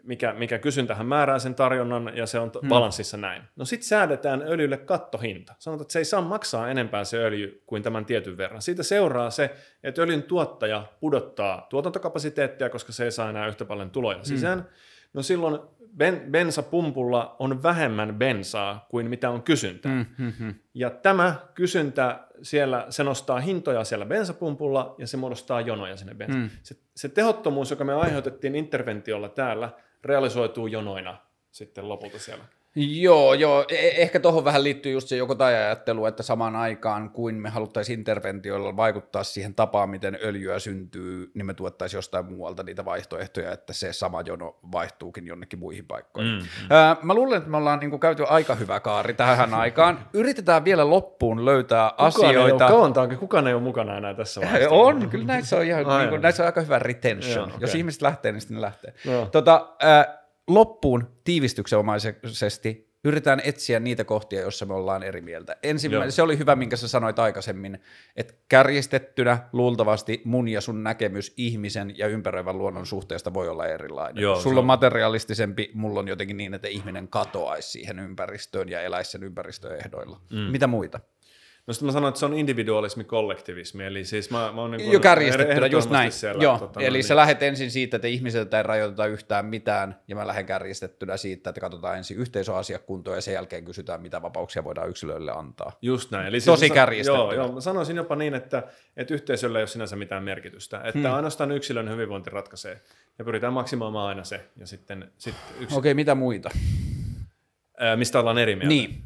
mikä, 0.03 0.33
mikä 0.33 0.59
kysyntähän 0.59 1.05
määrää 1.05 1.39
sen 1.39 1.55
tarjonnan 1.55 2.17
ja 2.17 2.25
se 2.25 2.39
on 2.39 2.51
hmm. 2.61 2.69
balanssissa 2.69 3.17
näin. 3.17 3.43
No 3.55 3.65
sitten 3.65 3.87
säädetään 3.87 4.41
öljylle 4.41 4.77
kattohinta. 4.77 5.55
Sanotaan, 5.59 5.83
että 5.83 5.93
se 5.93 5.99
ei 5.99 6.05
saa 6.05 6.21
maksaa 6.21 6.69
enempää 6.69 7.03
se 7.03 7.17
öljy 7.17 7.63
kuin 7.65 7.83
tämän 7.83 8.05
tietyn 8.05 8.37
verran. 8.37 8.61
Siitä 8.61 8.83
seuraa 8.83 9.29
se, 9.29 9.55
että 9.83 10.01
öljyn 10.01 10.23
tuottaja 10.23 10.85
pudottaa 10.99 11.67
tuotantokapasiteettia, 11.69 12.69
koska 12.69 12.91
se 12.91 13.05
ei 13.05 13.11
saa 13.11 13.29
enää 13.29 13.47
yhtä 13.47 13.65
paljon 13.65 13.89
tuloja 13.89 14.23
sisään. 14.23 14.59
Hmm. 14.59 14.69
No 15.13 15.21
silloin 15.21 15.59
ben, 15.97 16.21
bensapumpulla 16.31 17.35
on 17.39 17.63
vähemmän 17.63 18.15
bensaa 18.15 18.85
kuin 18.89 19.09
mitä 19.09 19.29
on 19.29 19.43
kysyntää. 19.43 19.91
Mm-hmm. 20.17 20.55
Ja 20.73 20.89
tämä 20.89 21.35
kysyntä 21.53 22.27
siellä, 22.41 22.85
se 22.89 23.03
nostaa 23.03 23.39
hintoja 23.39 23.83
siellä 23.83 24.05
bensapumpulla 24.05 24.95
ja 24.97 25.07
se 25.07 25.17
muodostaa 25.17 25.61
jonoja 25.61 25.97
sinne 25.97 26.13
bensaan. 26.13 26.43
Mm. 26.43 26.49
Se, 26.63 26.75
se 26.95 27.09
tehottomuus, 27.09 27.71
joka 27.71 27.83
me 27.83 27.93
aiheutettiin 27.93 28.55
interventiolla 28.55 29.29
täällä, 29.29 29.69
realisoituu 30.03 30.67
jonoina 30.67 31.17
sitten 31.51 31.89
lopulta 31.89 32.19
siellä. 32.19 32.43
Joo, 32.75 33.33
joo. 33.33 33.65
E- 33.69 34.01
ehkä 34.01 34.19
tuohon 34.19 34.45
vähän 34.45 34.63
liittyy 34.63 34.91
just 34.91 35.07
se 35.07 35.15
joko 35.15 35.35
tai 35.35 35.55
ajattelu, 35.55 36.05
että 36.05 36.23
samaan 36.23 36.55
aikaan 36.55 37.09
kuin 37.09 37.35
me 37.35 37.49
haluttaisiin 37.49 37.99
interventioilla 37.99 38.77
vaikuttaa 38.77 39.23
siihen 39.23 39.55
tapaan, 39.55 39.89
miten 39.89 40.17
öljyä 40.23 40.59
syntyy, 40.59 41.31
niin 41.33 41.45
me 41.45 41.53
tuottaisiin 41.53 41.97
jostain 41.97 42.25
muualta 42.25 42.63
niitä 42.63 42.85
vaihtoehtoja, 42.85 43.51
että 43.51 43.73
se 43.73 43.93
sama 43.93 44.21
jono 44.21 44.55
vaihtuukin 44.71 45.27
jonnekin 45.27 45.59
muihin 45.59 45.85
paikkoihin. 45.85 46.31
Mm, 46.31 46.39
mm. 46.39 46.67
Ää, 46.69 46.95
mä 47.01 47.13
luulen, 47.13 47.37
että 47.37 47.49
me 47.49 47.57
ollaan 47.57 47.79
niin 47.79 47.89
kuin 47.89 47.99
käyty 47.99 48.23
aika 48.29 48.55
hyvä 48.55 48.79
kaari 48.79 49.13
tähän 49.13 49.53
aikaan. 49.53 49.99
Yritetään 50.13 50.65
vielä 50.65 50.89
loppuun 50.89 51.45
löytää 51.45 51.89
kukaan 51.89 52.07
asioita. 52.07 52.39
Ei 52.39 52.51
ole, 52.51 52.93
kauan, 52.93 53.17
kukaan 53.17 53.47
ei 53.47 53.53
ole 53.53 53.61
mukana 53.61 53.97
enää 53.97 54.13
tässä 54.13 54.41
vaiheessa. 54.45 54.69
On, 54.69 55.09
kyllä 55.09 55.25
näissä 55.25 55.57
on, 55.57 55.63
ihan, 55.63 55.99
niin 55.99 56.09
kuin, 56.09 56.21
näissä 56.21 56.43
on 56.43 56.47
aika 56.47 56.61
hyvä 56.61 56.79
retention. 56.79 57.35
Joo, 57.35 57.45
okay. 57.45 57.57
Jos 57.59 57.75
ihmiset 57.75 58.01
lähtee, 58.01 58.31
niin 58.31 58.41
sitten 58.41 58.55
ne 58.55 58.61
lähtee. 58.61 58.93
Joo. 59.05 59.25
Tota, 59.25 59.75
ää, 59.79 60.20
loppuun 60.53 61.07
tiivistyksenomaisesti 61.23 62.91
yritetään 63.03 63.41
etsiä 63.43 63.79
niitä 63.79 64.03
kohtia, 64.03 64.41
joissa 64.41 64.65
me 64.65 64.73
ollaan 64.73 65.03
eri 65.03 65.21
mieltä. 65.21 65.55
Ensimmäinen, 65.63 66.05
Joo. 66.05 66.11
se 66.11 66.21
oli 66.21 66.37
hyvä, 66.37 66.55
minkä 66.55 66.75
sä 66.75 66.87
sanoit 66.87 67.19
aikaisemmin, 67.19 67.79
että 68.15 68.33
kärjistettynä 68.49 69.37
luultavasti 69.53 70.21
mun 70.25 70.47
ja 70.47 70.61
sun 70.61 70.83
näkemys 70.83 71.33
ihmisen 71.37 71.97
ja 71.97 72.07
ympäröivän 72.07 72.57
luonnon 72.57 72.85
suhteesta 72.85 73.33
voi 73.33 73.49
olla 73.49 73.67
erilainen. 73.67 74.21
Joo, 74.21 74.35
Sulla 74.39 74.55
on 74.55 74.59
on- 74.59 74.65
materialistisempi, 74.65 75.71
mulla 75.73 75.99
on 75.99 76.07
jotenkin 76.07 76.37
niin, 76.37 76.53
että 76.53 76.67
ihminen 76.67 77.07
katoaisi 77.07 77.69
siihen 77.69 77.99
ympäristöön 77.99 78.69
ja 78.69 78.81
eläisi 78.81 79.11
sen 79.11 79.23
ympäristön 79.23 79.75
ehdoilla. 79.75 80.21
Mm. 80.29 80.37
Mitä 80.39 80.67
muita? 80.67 80.99
No 81.67 81.73
sitten 81.73 81.85
mä 81.85 81.91
sanoin, 81.91 82.09
että 82.09 82.19
se 82.19 82.25
on 82.25 82.33
individualismi, 82.33 83.03
kollektivismi, 83.03 83.83
eli 83.83 84.05
siis 84.05 84.31
mä, 84.31 84.51
mä 84.55 84.61
oon 84.61 84.71
niin 84.71 84.91
Jo 84.91 84.99
kärjistettynä, 84.99 85.67
just 85.67 85.89
näin. 85.89 86.11
Siellä, 86.11 86.43
Joo, 86.43 86.57
tota, 86.57 86.81
eli 86.81 86.97
niin, 86.97 87.03
sä 87.03 87.15
lähdet 87.15 87.43
ensin 87.43 87.71
siitä, 87.71 87.95
että 87.97 88.07
ihmiseltä 88.07 88.57
ei 88.57 88.63
rajoiteta 88.63 89.05
yhtään 89.05 89.45
mitään, 89.45 89.99
ja 90.07 90.15
mä 90.15 90.27
lähden 90.27 90.45
kärjistettynä 90.45 91.17
siitä, 91.17 91.49
että 91.49 91.61
katsotaan 91.61 91.97
ensin 91.97 92.17
yhteisöasiakuntoa, 92.17 93.15
ja 93.15 93.21
sen 93.21 93.33
jälkeen 93.33 93.65
kysytään, 93.65 94.01
mitä 94.01 94.21
vapauksia 94.21 94.63
voidaan 94.63 94.89
yksilöille 94.89 95.31
antaa. 95.31 95.77
Just 95.81 96.11
näin. 96.11 96.27
Eli 96.27 96.41
Tosi 96.41 96.59
siis 96.59 96.69
sa- 96.69 96.75
kärjistettynä. 96.75 97.23
Joo, 97.23 97.33
joo, 97.33 97.51
mä 97.51 97.61
sanoisin 97.61 97.95
jopa 97.95 98.15
niin, 98.15 98.33
että, 98.33 98.63
että 98.97 99.13
yhteisöllä 99.13 99.59
ei 99.59 99.61
ole 99.61 99.67
sinänsä 99.67 99.95
mitään 99.95 100.23
merkitystä, 100.23 100.77
että 100.77 100.99
hmm. 100.99 101.13
ainoastaan 101.13 101.51
yksilön 101.51 101.89
hyvinvointi 101.89 102.29
ratkaisee, 102.29 102.81
ja 103.19 103.25
pyritään 103.25 103.53
maksimoimaan 103.53 104.07
aina 104.07 104.23
se, 104.23 104.49
ja 104.57 104.67
sitten, 104.67 105.11
sitten 105.17 105.43
yksi, 105.59 105.77
Okei, 105.77 105.93
mitä 105.93 106.15
muita? 106.15 106.49
ää, 107.79 107.95
mistä 107.95 108.19
ollaan 108.19 108.37
eri 108.37 108.55
mieltä. 108.55 108.67
Niin, 108.67 109.03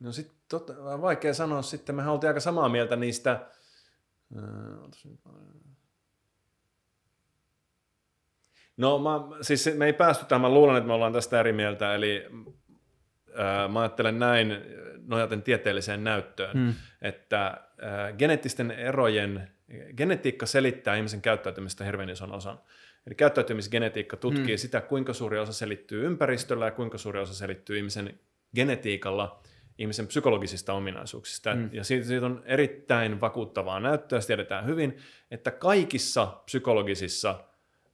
No 0.00 0.12
sitten 0.12 0.35
totta, 0.48 1.00
vaikea 1.00 1.34
sanoa 1.34 1.62
sitten, 1.62 1.94
me 1.94 2.08
oltiin 2.08 2.28
aika 2.28 2.40
samaa 2.40 2.68
mieltä 2.68 2.96
niistä, 2.96 3.46
nyt. 5.04 5.20
No 8.76 8.98
mä, 8.98 9.10
siis 9.40 9.70
me 9.76 9.86
ei 9.86 9.92
päästy 9.92 10.24
tähän, 10.24 10.42
mä 10.42 10.48
luulen, 10.48 10.76
että 10.76 10.86
me 10.86 10.92
ollaan 10.92 11.12
tästä 11.12 11.40
eri 11.40 11.52
mieltä, 11.52 11.94
eli 11.94 12.26
ää, 13.34 13.68
mä 13.68 13.80
ajattelen 13.80 14.18
näin 14.18 14.56
nojaten 15.06 15.42
tieteelliseen 15.42 16.04
näyttöön, 16.04 16.52
hmm. 16.52 16.74
että 17.02 17.60
ää, 17.82 18.12
geneettisten 18.12 18.70
erojen, 18.70 19.50
genetiikka 19.96 20.46
selittää 20.46 20.96
ihmisen 20.96 21.22
käyttäytymistä 21.22 21.84
hirveän 21.84 22.10
ison 22.10 22.32
osan. 22.32 22.60
Eli 23.06 23.14
käyttäytymisgenetiikka 23.14 24.16
tutkii 24.16 24.46
hmm. 24.46 24.56
sitä, 24.56 24.80
kuinka 24.80 25.12
suuri 25.12 25.38
osa 25.38 25.52
selittyy 25.52 26.06
ympäristöllä 26.06 26.64
ja 26.64 26.70
kuinka 26.70 26.98
suuri 26.98 27.20
osa 27.20 27.34
selittyy 27.34 27.76
ihmisen 27.76 28.20
genetiikalla, 28.54 29.42
ihmisen 29.78 30.06
psykologisista 30.06 30.72
ominaisuuksista. 30.72 31.54
Mm. 31.54 31.70
Ja 31.72 31.84
siitä, 31.84 32.06
siitä 32.06 32.26
on 32.26 32.42
erittäin 32.44 33.20
vakuuttavaa 33.20 33.80
näyttöä, 33.80 34.20
se 34.20 34.26
tiedetään 34.26 34.66
hyvin, 34.66 34.96
että 35.30 35.50
kaikissa 35.50 36.26
psykologisissa 36.44 37.44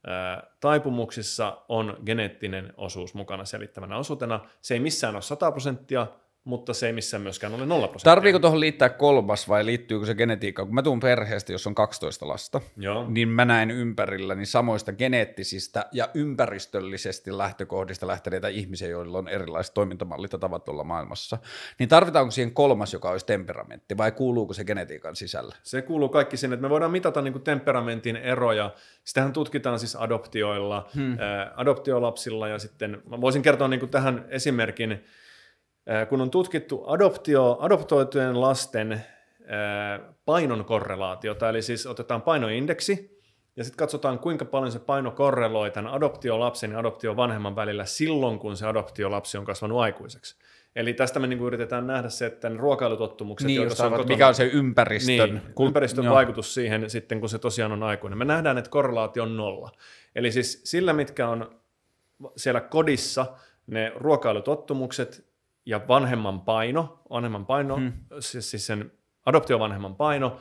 ää, 0.07 0.47
taipumuksissa 0.59 1.61
on 1.69 1.97
geneettinen 2.05 2.73
osuus 2.77 3.13
mukana 3.13 3.45
selittävänä 3.45 3.97
osuutena. 3.97 4.39
Se 4.61 4.73
ei 4.73 4.79
missään 4.79 5.15
ole 5.15 5.21
100 5.21 5.51
prosenttia, 5.51 6.07
mutta 6.43 6.73
se 6.73 6.87
ei 6.87 6.93
missään 6.93 7.23
myöskään 7.23 7.53
ole 7.53 7.65
0 7.65 7.87
prosenttia. 7.87 8.11
tarviiko 8.11 8.39
tuohon 8.39 8.59
liittää 8.59 8.89
kolmas 8.89 9.49
vai 9.49 9.65
liittyykö 9.65 10.05
se 10.05 10.15
genetiikkaan? 10.15 10.67
Kun 10.67 10.75
mä 10.75 10.81
tuun 10.81 10.99
perheestä, 10.99 11.51
jossa 11.51 11.69
on 11.69 11.75
12 11.75 12.27
lasta, 12.27 12.61
Joo. 12.77 13.05
niin 13.09 13.29
mä 13.29 13.45
näen 13.45 13.71
ympärilläni 13.71 14.45
samoista 14.45 14.93
geneettisistä 14.93 15.85
ja 15.91 16.09
ympäristöllisesti 16.13 17.37
lähtökohdista 17.37 18.07
lähteneitä 18.07 18.47
ihmisiä, 18.47 18.87
joilla 18.87 19.17
on 19.17 19.27
erilaiset 19.27 19.73
toimintamallit 19.73 20.33
ja 20.33 20.39
tavat 20.39 20.69
olla 20.69 20.83
maailmassa. 20.83 21.37
Niin 21.79 21.89
tarvitaanko 21.89 22.31
siihen 22.31 22.53
kolmas, 22.53 22.93
joka 22.93 23.09
olisi 23.09 23.25
temperamentti, 23.25 23.97
vai 23.97 24.11
kuuluuko 24.11 24.53
se 24.53 24.63
genetiikan 24.63 25.15
sisällä? 25.15 25.55
Se 25.63 25.81
kuuluu 25.81 26.09
kaikki 26.09 26.37
sinne, 26.37 26.53
että 26.53 26.61
me 26.61 26.69
voidaan 26.69 26.91
mitata 26.91 27.21
niin 27.21 27.33
kuin 27.33 27.43
temperamentin 27.43 28.15
eroja. 28.15 28.71
Sitähän 29.03 29.33
tutkitaan 29.33 29.79
siis 29.79 29.95
adoptioilla, 29.95 30.89
hmm. 30.95 31.19
ää, 31.19 31.53
adoptiolapsilla 31.55 32.47
ja 32.47 32.59
sitten 32.59 33.01
mä 33.09 33.21
voisin 33.21 33.41
kertoa 33.41 33.67
niin 33.67 33.79
kuin 33.79 33.89
tähän 33.89 34.25
esimerkin, 34.29 35.03
kun 36.09 36.21
on 36.21 36.31
tutkittu 36.31 36.83
adoptio, 36.87 37.57
adoptoitujen 37.59 38.41
lasten 38.41 38.91
ää, 39.47 39.99
painon 40.25 40.65
korrelaatiota, 40.65 41.49
eli 41.49 41.61
siis 41.61 41.85
otetaan 41.87 42.21
painoindeksi 42.21 43.21
ja 43.55 43.63
sitten 43.63 43.77
katsotaan, 43.77 44.19
kuinka 44.19 44.45
paljon 44.45 44.71
se 44.71 44.79
paino 44.79 45.11
korreloi 45.11 45.71
tämän 45.71 45.91
adoptiolapsen 45.93 46.71
ja 46.71 46.79
adoptiovanhemman 46.79 47.55
välillä 47.55 47.85
silloin, 47.85 48.39
kun 48.39 48.57
se 48.57 48.67
adoptiolapsi 48.67 49.37
on 49.37 49.45
kasvanut 49.45 49.79
aikuiseksi. 49.79 50.35
Eli 50.75 50.93
tästä 50.93 51.19
me 51.19 51.27
niin 51.27 51.39
kuin 51.39 51.47
yritetään 51.47 51.87
nähdä 51.87 52.09
se, 52.09 52.25
että 52.25 52.49
ruokailutottumukset, 52.57 53.47
Niin, 53.47 53.61
joita 53.61 53.89
kotona- 53.89 54.07
mikä 54.07 54.27
on 54.27 54.35
se 54.35 54.45
ympäristön? 54.45 55.15
niin, 55.29 55.41
kul- 55.55 55.65
ympäristön 55.67 56.05
joo. 56.05 56.15
vaikutus 56.15 56.53
siihen 56.53 56.89
sitten, 56.89 57.19
kun 57.19 57.29
se 57.29 57.39
tosiaan 57.39 57.71
on 57.71 57.83
aikuinen. 57.83 58.17
Me 58.17 58.25
nähdään, 58.25 58.57
että 58.57 58.69
korrelaatio 58.69 59.23
on 59.23 59.37
nolla. 59.37 59.71
Eli 60.15 60.31
siis 60.31 60.61
sillä, 60.63 60.93
mitkä 60.93 61.27
on 61.29 61.59
siellä 62.35 62.61
kodissa, 62.61 63.25
ne 63.67 63.91
ruokailutottumukset 63.95 65.32
ja 65.65 65.81
vanhemman 65.87 66.41
paino, 66.41 66.99
vanhemman 67.09 67.45
paino, 67.45 67.75
hmm. 67.75 67.93
siis, 68.19 68.51
siis 68.51 68.67
sen 68.67 68.91
adoptiovanhemman 69.25 69.95
paino, 69.95 70.39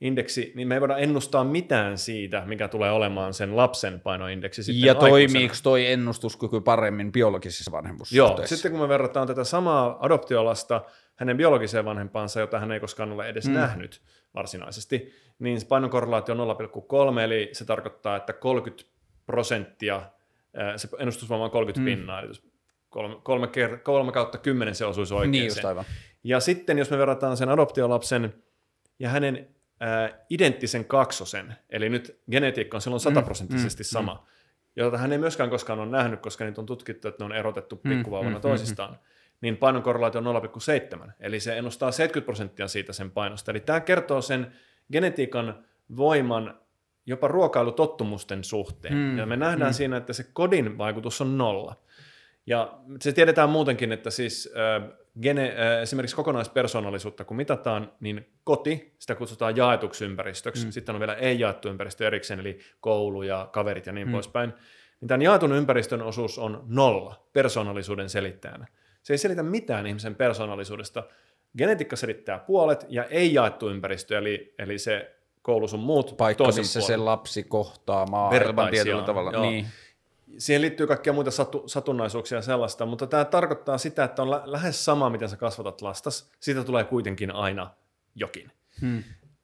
indeksi, 0.00 0.52
niin 0.54 0.68
me 0.68 0.74
ei 0.74 0.80
voida 0.80 0.96
ennustaa 0.96 1.44
mitään 1.44 1.98
siitä, 1.98 2.42
mikä 2.46 2.68
tulee 2.68 2.92
olemaan 2.92 3.34
sen 3.34 3.56
lapsen 3.56 4.00
painoindeksi 4.00 4.62
sitten 4.62 4.86
Ja 4.86 4.94
toimiiko 4.94 5.54
toi 5.62 5.86
ennustuskyky 5.86 6.60
paremmin 6.60 7.12
biologisissa 7.12 7.70
Joo, 7.70 7.76
vanhemmuussuhteissa? 7.76 8.56
sitten 8.56 8.70
kun 8.72 8.80
me 8.80 8.88
verrataan 8.88 9.26
tätä 9.26 9.44
samaa 9.44 9.96
adoptiolasta 10.00 10.84
hänen 11.16 11.36
biologiseen 11.36 11.84
vanhempaansa, 11.84 12.40
jota 12.40 12.60
hän 12.60 12.72
ei 12.72 12.80
koskaan 12.80 13.12
ole 13.12 13.28
edes 13.28 13.48
mm. 13.48 13.54
nähnyt 13.54 14.02
varsinaisesti, 14.34 15.12
niin 15.38 15.60
se 15.60 15.66
painokorrelaatio 15.66 16.34
on 16.34 16.56
0,3, 17.14 17.20
eli 17.20 17.48
se 17.52 17.64
tarkoittaa, 17.64 18.16
että 18.16 18.32
30 18.32 18.84
prosenttia, 19.26 20.02
se 20.76 20.88
ennustusvoima 20.98 21.44
on 21.44 21.50
30 21.50 21.80
mm. 21.80 21.84
pinnaa, 21.84 22.20
eli 22.20 22.32
kolme, 22.94 23.16
kolme, 23.22 23.46
ker- 23.46 23.78
kolme 23.82 24.12
kautta 24.12 24.38
kymmenen 24.38 24.74
se 24.74 24.84
osuisi 24.84 25.14
oikein. 25.14 25.30
Niin 25.30 25.44
just 25.44 25.64
aivan. 25.64 25.84
Ja 26.24 26.40
sitten 26.40 26.78
jos 26.78 26.90
me 26.90 26.98
verrataan 26.98 27.36
sen 27.36 27.48
adoptiolapsen 27.48 28.34
ja 28.98 29.08
hänen 29.08 29.48
ää, 29.80 30.24
identtisen 30.30 30.84
kaksosen, 30.84 31.54
eli 31.70 31.88
nyt 31.88 32.20
genetiikka 32.30 32.76
on 32.76 32.80
silloin 32.80 33.00
sataprosenttisesti 33.00 33.82
mm, 33.82 33.86
sama, 33.86 34.14
mm. 34.14 34.20
jota 34.76 34.98
hän 34.98 35.12
ei 35.12 35.18
myöskään 35.18 35.50
koskaan 35.50 35.78
ole 35.78 35.90
nähnyt, 35.90 36.20
koska 36.20 36.44
niitä 36.44 36.60
on 36.60 36.66
tutkittu, 36.66 37.08
että 37.08 37.24
ne 37.24 37.26
on 37.26 37.36
erotettu 37.36 37.76
pikkuvauvana 37.76 38.36
mm, 38.36 38.42
toisistaan, 38.42 38.90
mm, 38.90 38.98
niin 39.40 39.56
painon 39.56 39.82
korrelaatio 39.82 40.20
on 40.24 40.42
0,7, 41.06 41.10
eli 41.20 41.40
se 41.40 41.58
ennustaa 41.58 41.92
70 41.92 42.24
prosenttia 42.26 42.68
siitä 42.68 42.92
sen 42.92 43.10
painosta. 43.10 43.50
Eli 43.50 43.60
tämä 43.60 43.80
kertoo 43.80 44.22
sen 44.22 44.52
genetiikan 44.92 45.64
voiman 45.96 46.58
jopa 47.06 47.28
ruokailutottumusten 47.28 48.44
suhteen. 48.44 48.94
Mm, 48.94 49.18
ja 49.18 49.26
me 49.26 49.36
nähdään 49.36 49.70
mm. 49.70 49.74
siinä, 49.74 49.96
että 49.96 50.12
se 50.12 50.26
kodin 50.32 50.78
vaikutus 50.78 51.20
on 51.20 51.38
nolla. 51.38 51.76
Ja 52.46 52.78
se 53.00 53.12
tiedetään 53.12 53.50
muutenkin, 53.50 53.92
että 53.92 54.10
siis 54.10 54.54
äh, 54.56 54.90
gene, 55.22 55.56
äh, 55.58 55.82
esimerkiksi 55.82 56.16
kokonaispersoonallisuutta 56.16 57.24
kun 57.24 57.36
mitataan, 57.36 57.92
niin 58.00 58.32
koti, 58.44 58.94
sitä 58.98 59.14
kutsutaan 59.14 59.56
jaetuksi 59.56 60.04
ympäristöksi, 60.04 60.66
mm. 60.66 60.72
sitten 60.72 60.94
on 60.94 61.00
vielä 61.00 61.14
ei-jaettu 61.14 61.68
ympäristö 61.68 62.06
erikseen, 62.06 62.40
eli 62.40 62.58
koulu 62.80 63.22
ja 63.22 63.48
kaverit 63.52 63.86
ja 63.86 63.92
niin 63.92 64.08
mm. 64.08 64.12
poispäin, 64.12 64.52
niin 65.00 65.08
tämän 65.08 65.22
jaetun 65.22 65.52
ympäristön 65.52 66.02
osuus 66.02 66.38
on 66.38 66.64
nolla 66.66 67.28
persoonallisuuden 67.32 68.08
selittäjänä. 68.08 68.66
Se 69.02 69.12
ei 69.12 69.18
selitä 69.18 69.42
mitään 69.42 69.86
ihmisen 69.86 70.14
persoonallisuudesta. 70.14 71.02
Genetiikka 71.58 71.96
selittää 71.96 72.38
puolet 72.38 72.86
ja 72.88 73.04
ei-jaettu 73.04 73.70
ympäristö, 73.70 74.18
eli, 74.18 74.54
eli 74.58 74.78
se 74.78 75.16
koulu 75.42 75.68
sun 75.68 75.80
muut 75.80 76.16
Paikka, 76.16 76.46
missä 76.46 76.80
puolen. 76.80 76.86
se 76.86 76.96
lapsi 76.96 77.42
kohtaa 77.42 78.06
maailman 78.06 78.70
tietyllä 78.70 79.02
tavalla. 79.02 79.32
joo. 79.32 79.50
Niin. 79.50 79.66
Siihen 80.38 80.62
liittyy 80.62 80.86
kaikkia 80.86 81.12
muita 81.12 81.30
satu, 81.30 81.62
satunnaisuuksia 81.66 82.38
ja 82.38 82.42
sellaista, 82.42 82.86
mutta 82.86 83.06
tämä 83.06 83.24
tarkoittaa 83.24 83.78
sitä, 83.78 84.04
että 84.04 84.22
on 84.22 84.30
lä- 84.30 84.42
lähes 84.44 84.84
sama, 84.84 85.10
miten 85.10 85.28
sä 85.28 85.36
kasvatat 85.36 85.82
lastas. 85.82 86.30
Siitä 86.40 86.64
tulee 86.64 86.84
kuitenkin 86.84 87.30
aina 87.30 87.70
jokin. 88.14 88.50
Hmm. 88.80 89.02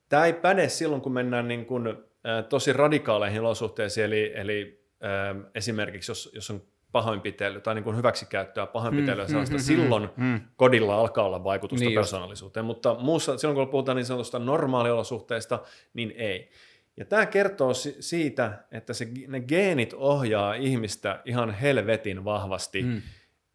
Tämä 0.08 0.24
ei 0.24 0.32
päde 0.32 0.68
silloin, 0.68 1.02
kun 1.02 1.12
mennään 1.12 1.48
niin 1.48 1.66
kuin, 1.66 1.86
äh, 1.86 2.44
tosi 2.48 2.72
radikaaleihin 2.72 3.40
olosuhteisiin, 3.40 4.04
eli, 4.04 4.32
eli 4.34 4.84
äh, 5.04 5.50
esimerkiksi 5.54 6.10
jos, 6.10 6.30
jos 6.34 6.50
on 6.50 6.62
pahoinpitely 6.92 7.60
tai 7.60 7.74
niin 7.74 7.84
kuin 7.84 7.96
hyväksikäyttöä, 7.96 8.66
pahoinpitelyä 8.66 9.24
mm, 9.24 9.28
sellaista, 9.28 9.56
mm, 9.56 9.60
silloin 9.62 10.08
mm, 10.16 10.40
kodilla 10.56 11.00
alkaa 11.00 11.24
olla 11.24 11.44
vaikutusta 11.44 11.80
Niin 11.80 11.88
niin 11.88 11.94
just. 11.94 12.06
persoonallisuuteen, 12.06 12.66
mutta 12.66 12.96
muussa, 12.98 13.38
silloin 13.38 13.56
kun 13.56 13.68
puhutaan 13.68 13.96
niin 13.96 14.06
sanotusta 14.06 14.38
normaaliolosuhteista, 14.38 15.58
niin 15.94 16.12
ei. 16.16 16.50
Ja 17.00 17.06
tämä 17.06 17.26
kertoo 17.26 17.74
si- 17.74 17.96
siitä, 18.00 18.64
että 18.72 18.92
se, 18.92 19.08
ne 19.28 19.40
geenit 19.40 19.92
ohjaa 19.92 20.54
ihmistä 20.54 21.22
ihan 21.24 21.50
helvetin 21.50 22.24
vahvasti 22.24 22.82
mm. 22.82 23.02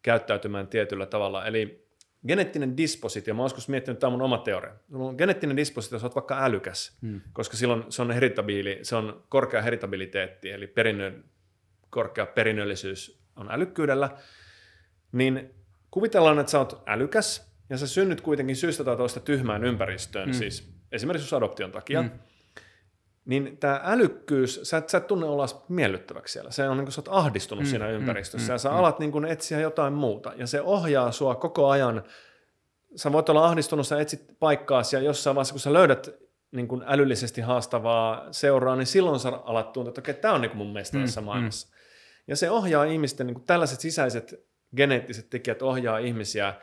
käyttäytymään 0.02 0.68
tietyllä 0.68 1.06
tavalla. 1.06 1.46
Eli 1.46 1.88
geneettinen 2.28 2.76
dispositio, 2.76 3.34
mä 3.34 3.42
oon 3.42 3.44
joskus 3.44 3.68
miettinyt, 3.68 3.98
tämä 3.98 4.08
on 4.08 4.12
mun 4.12 4.22
oma 4.22 4.38
teoria. 4.38 4.72
Sulla 4.90 5.08
on 5.08 5.14
geneettinen 5.18 5.56
dispositio, 5.56 5.98
sä 5.98 6.06
oot 6.06 6.14
vaikka 6.14 6.44
älykäs, 6.44 6.98
mm. 7.00 7.20
koska 7.32 7.56
silloin 7.56 7.84
se 7.88 8.02
on 8.02 8.10
heritabiili, 8.10 8.78
se 8.82 8.96
on 8.96 9.24
korkea 9.28 9.62
heritabiliteetti, 9.62 10.50
eli 10.50 10.66
perinnön, 10.66 11.24
korkea 11.90 12.26
perinnöllisyys 12.26 13.20
on 13.36 13.50
älykkyydellä, 13.50 14.10
niin 15.12 15.50
kuvitellaan, 15.90 16.38
että 16.38 16.52
sä 16.52 16.58
oot 16.58 16.82
älykäs, 16.86 17.56
ja 17.70 17.78
sä 17.78 17.86
synnyt 17.86 18.20
kuitenkin 18.20 18.56
syystä 18.56 18.84
tai 18.84 18.96
toista 18.96 19.20
tyhmään 19.20 19.64
ympäristöön, 19.64 20.28
mm. 20.28 20.34
siis 20.34 20.72
esimerkiksi 20.92 21.34
adoption 21.34 21.72
takia, 21.72 22.02
mm 22.02 22.10
niin 23.26 23.56
tämä 23.60 23.80
älykkyys, 23.84 24.60
sä 24.62 24.76
et, 24.76 24.88
sä 24.88 24.98
et 24.98 25.06
tunne 25.06 25.26
olla 25.26 25.46
miellyttäväksi 25.68 26.32
siellä. 26.32 26.50
Se 26.50 26.68
on 26.68 26.76
niin 26.76 26.84
kuin 26.84 26.92
sä 26.92 27.00
oot 27.00 27.08
ahdistunut 27.08 27.64
mm, 27.64 27.70
siinä 27.70 27.88
ympäristössä 27.88 28.52
mm, 28.52 28.54
ja 28.54 28.58
sä 28.58 28.68
mm, 28.68 28.76
alat 28.76 28.98
niin 28.98 29.12
kuin 29.12 29.24
etsiä 29.24 29.60
jotain 29.60 29.92
muuta. 29.92 30.32
Ja 30.36 30.46
se 30.46 30.60
ohjaa 30.60 31.12
sua 31.12 31.34
koko 31.34 31.68
ajan. 31.68 32.04
Sä 32.96 33.12
voit 33.12 33.28
olla 33.28 33.46
ahdistunut, 33.46 33.86
sä 33.86 34.00
etsit 34.00 34.38
paikkaasi 34.38 34.96
ja 34.96 35.02
jossain 35.02 35.36
vaiheessa, 35.36 35.54
kun 35.54 35.60
sä 35.60 35.72
löydät 35.72 36.08
niin 36.52 36.68
kuin 36.68 36.82
älyllisesti 36.86 37.40
haastavaa 37.40 38.26
seuraa, 38.30 38.76
niin 38.76 38.86
silloin 38.86 39.20
sä 39.20 39.28
alat 39.28 39.72
tuntea, 39.72 39.88
että 39.88 40.00
okei, 40.00 40.14
tämä 40.14 40.34
on 40.34 40.40
niin 40.40 40.50
kuin 40.50 40.58
mun 40.58 40.72
mielestä 40.72 40.98
mm, 40.98 41.04
tässä 41.04 41.20
mm. 41.20 41.24
maailmassa. 41.24 41.68
Mm. 41.68 41.76
Ja 42.26 42.36
se 42.36 42.50
ohjaa 42.50 42.84
ihmisten, 42.84 43.26
niin 43.26 43.34
kuin 43.34 43.46
tällaiset 43.46 43.80
sisäiset 43.80 44.46
geneettiset 44.76 45.30
tekijät 45.30 45.62
ohjaa 45.62 45.98
ihmisiä 45.98 46.54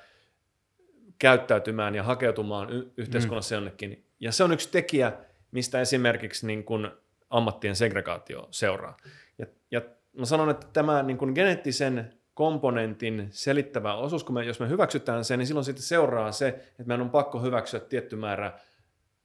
käyttäytymään 1.19 1.95
ja 1.95 2.03
hakeutumaan 2.03 2.69
y- 2.69 2.91
yhteiskunnassa 2.97 3.55
mm. 3.55 3.57
jonnekin. 3.57 4.05
Ja 4.19 4.31
se 4.31 4.43
on 4.43 4.51
yksi 4.51 4.69
tekijä, 4.71 5.13
mistä 5.53 5.81
esimerkiksi 5.81 6.47
niin 6.47 6.63
kuin 6.63 6.91
ammattien 7.29 7.75
segregaatio 7.75 8.47
seuraa. 8.51 8.97
Ja, 9.37 9.45
ja 9.71 9.81
mä 10.17 10.25
sanon, 10.25 10.49
että 10.49 10.67
tämä 10.73 11.03
niin 11.03 11.17
kuin 11.17 11.33
geneettisen 11.33 12.13
komponentin 12.33 13.27
selittävä 13.31 13.95
osuus, 13.95 14.23
kun 14.23 14.35
me, 14.35 14.45
jos 14.45 14.59
me 14.59 14.69
hyväksytään 14.69 15.25
se, 15.25 15.37
niin 15.37 15.47
silloin 15.47 15.65
sitten 15.65 15.83
seuraa 15.83 16.31
se, 16.31 16.47
että 16.47 16.83
meidän 16.85 17.01
on 17.01 17.09
pakko 17.09 17.39
hyväksyä 17.39 17.79
tietty 17.79 18.15
määrä 18.15 18.59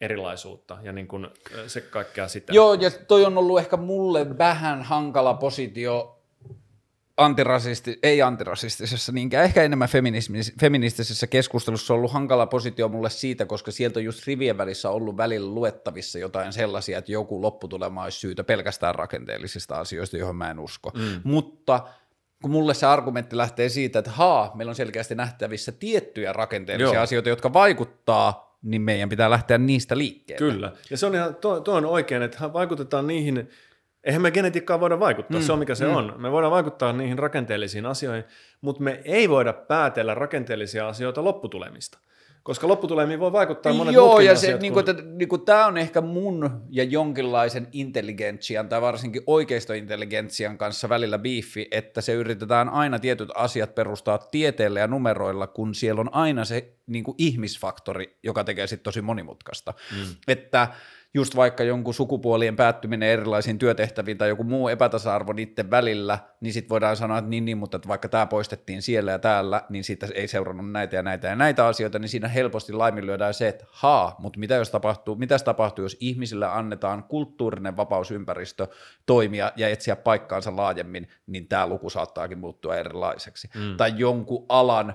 erilaisuutta 0.01 0.79
ja 0.83 0.93
niin 0.93 1.09
kuin 1.09 1.27
se 1.67 1.81
kaikkea 1.81 2.29
sitä. 2.29 2.53
Joo, 2.53 2.75
ja 2.75 2.91
toi 2.91 3.25
on 3.25 3.39
ollut 3.39 3.59
ehkä 3.59 3.77
mulle 3.77 4.39
vähän 4.39 4.83
hankala 4.83 5.35
positio 5.35 6.18
antirasisti, 7.19 7.99
ei 8.03 8.23
antirasistisessa 8.23 9.13
niinkään, 9.13 9.45
ehkä 9.45 9.63
enemmän 9.63 9.89
feministisessä 10.61 11.27
keskustelussa 11.27 11.95
on 11.95 11.99
ollut 11.99 12.13
hankala 12.13 12.47
positio 12.47 12.89
mulle 12.89 13.11
siitä, 13.11 13.47
koska 13.47 13.71
sieltä 13.71 14.01
on 14.01 14.05
just 14.05 14.27
rivien 14.27 14.59
välissä 14.59 14.91
ollut 14.91 15.17
välillä 15.17 15.55
luettavissa 15.55 16.19
jotain 16.19 16.53
sellaisia, 16.53 16.99
että 16.99 17.13
joku 17.13 17.43
lopputulema 17.43 18.05
olisi 18.05 18.19
syytä 18.19 18.45
pelkästään 18.45 18.95
rakenteellisista 18.95 19.81
asioista, 19.81 20.17
johon 20.17 20.37
mä 20.37 20.51
en 20.51 20.61
usko. 20.61 20.91
Mm. 20.95 21.21
Mutta 21.25 21.81
kun 22.43 22.51
mulle 22.51 22.75
se 22.75 22.87
argumentti 22.87 23.37
lähtee 23.37 23.69
siitä, 23.69 23.99
että 23.99 24.11
haa, 24.11 24.53
meillä 24.55 24.71
on 24.71 24.77
selkeästi 24.77 25.15
nähtävissä 25.15 25.73
tiettyjä 25.73 26.33
rakenteellisia 26.33 26.95
Joo. 26.95 27.03
asioita, 27.03 27.29
jotka 27.29 27.53
vaikuttaa, 27.53 28.59
niin 28.63 28.83
meidän 28.83 29.09
pitää 29.09 29.31
lähteä 29.31 29.59
niistä 29.59 29.99
liikkeelle. 29.99 30.53
Kyllä, 30.53 30.73
ja 30.91 30.97
se 30.97 31.07
on 31.07 31.15
ihan, 31.15 31.35
to, 31.35 31.61
to 31.61 31.75
on 31.75 31.85
oikein, 31.85 32.23
että 32.23 32.53
vaikutetaan 32.53 33.07
niihin 33.07 33.49
Eihän 34.05 34.23
me 34.23 34.31
genetiikkaan 34.31 34.81
voida 34.81 35.01
vaikuttaa, 35.01 35.41
mm, 35.41 35.47
se 35.47 35.52
on 35.52 35.59
mikä 35.59 35.75
se 35.75 35.86
mm. 35.86 35.97
on. 35.97 36.15
Me 36.17 36.33
voidaan 36.33 36.51
vaikuttaa 36.51 36.93
niihin 36.93 37.18
rakenteellisiin 37.18 37.86
asioihin, 37.86 38.25
mutta 38.60 38.83
me 38.83 39.01
ei 39.05 39.28
voida 39.28 39.52
päätellä 39.52 40.15
rakenteellisia 40.15 40.89
asioita 40.89 41.25
lopputulemista. 41.25 41.99
Koska 42.43 42.68
lopputulemiin 42.68 43.20
voi 43.20 43.33
vaikuttaa 43.33 43.73
monet 43.73 43.94
Joo, 43.94 44.20
ja 44.20 44.36
se, 44.36 44.59
niin 44.59 44.73
kuin, 44.73 44.91
että, 44.91 45.02
niin 45.02 45.28
kuin, 45.28 45.44
tämä 45.44 45.67
on 45.67 45.78
ehkä 45.78 46.01
mun 46.01 46.51
ja 46.70 46.85
jonkinlaisen 46.85 47.68
intelligentsian 47.73 48.68
tai 48.68 48.81
varsinkin 48.81 49.23
oikeistointelligentsian 49.27 50.59
kanssa 50.59 50.89
välillä 50.89 51.18
biifi, 51.18 51.68
että 51.70 52.01
se 52.01 52.12
yritetään 52.12 52.68
aina 52.68 52.99
tietyt 52.99 53.28
asiat 53.35 53.75
perustaa 53.75 54.18
tieteellä 54.18 54.81
ja 54.81 54.86
numeroilla, 54.86 55.47
kun 55.47 55.75
siellä 55.75 56.01
on 56.01 56.15
aina 56.15 56.44
se 56.44 56.73
niin 56.86 57.05
kuin 57.05 57.15
ihmisfaktori, 57.18 58.18
joka 58.23 58.44
tekee 58.44 58.67
sitten 58.67 58.85
tosi 58.85 59.02
monimutkaista. 59.02 59.75
Mm. 59.97 60.15
Että 60.28 60.68
just 61.15 61.37
vaikka 61.37 61.65
jonkun 61.65 61.95
sukupuolien 61.95 62.57
päättyminen 62.57 63.09
erilaisiin 63.09 63.59
työtehtäviin 63.59 64.19
tai 64.19 64.28
joku 64.28 64.45
muu 64.45 64.69
epätasa-arvo 64.69 65.33
niiden 65.33 65.70
välillä, 65.70 66.19
niin 66.41 66.53
sitten 66.53 66.69
voidaan 66.69 66.97
sanoa, 66.97 67.19
että 67.19 67.31
niin, 67.31 67.45
niin, 67.45 67.59
mutta 67.59 67.77
että 67.77 67.89
vaikka 67.89 68.09
tämä 68.09 68.27
poistettiin 68.27 68.83
siellä 68.83 69.11
ja 69.11 69.19
täällä, 69.19 69.62
niin 69.69 69.85
siitä 69.85 70.09
ei 70.15 70.28
seurannut 70.28 70.70
näitä 70.70 70.97
ja 70.97 71.03
näitä 71.03 71.28
ja 71.28 71.37
näitä 71.37 71.67
asioita, 71.67 71.99
niin 71.99 72.09
siinä 72.09 72.28
helposti 72.28 72.73
laiminlyödään 72.73 73.35
se, 73.35 73.49
että 73.49 73.65
haa, 73.70 74.17
mutta 74.19 74.39
mitä 74.39 74.55
jos 74.55 74.70
tapahtuu, 74.70 75.17
mitäs 75.17 75.43
tapahtuu, 75.43 75.85
jos 75.85 75.97
ihmisille 76.01 76.47
annetaan 76.47 77.05
kulttuurinen 77.05 77.77
vapausympäristö 77.77 78.67
toimia 79.07 79.53
ja 79.57 79.69
etsiä 79.69 79.97
paikkaansa 79.97 80.57
laajemmin, 80.57 81.09
niin 81.27 81.49
tämä 81.49 81.67
luku 81.67 81.91
saattaakin 81.91 82.39
muuttua 82.39 82.77
erilaiseksi. 82.77 83.51
Mm. 83.55 83.77
Tai 83.77 83.93
jonkun 83.97 84.47
alan 84.49 84.95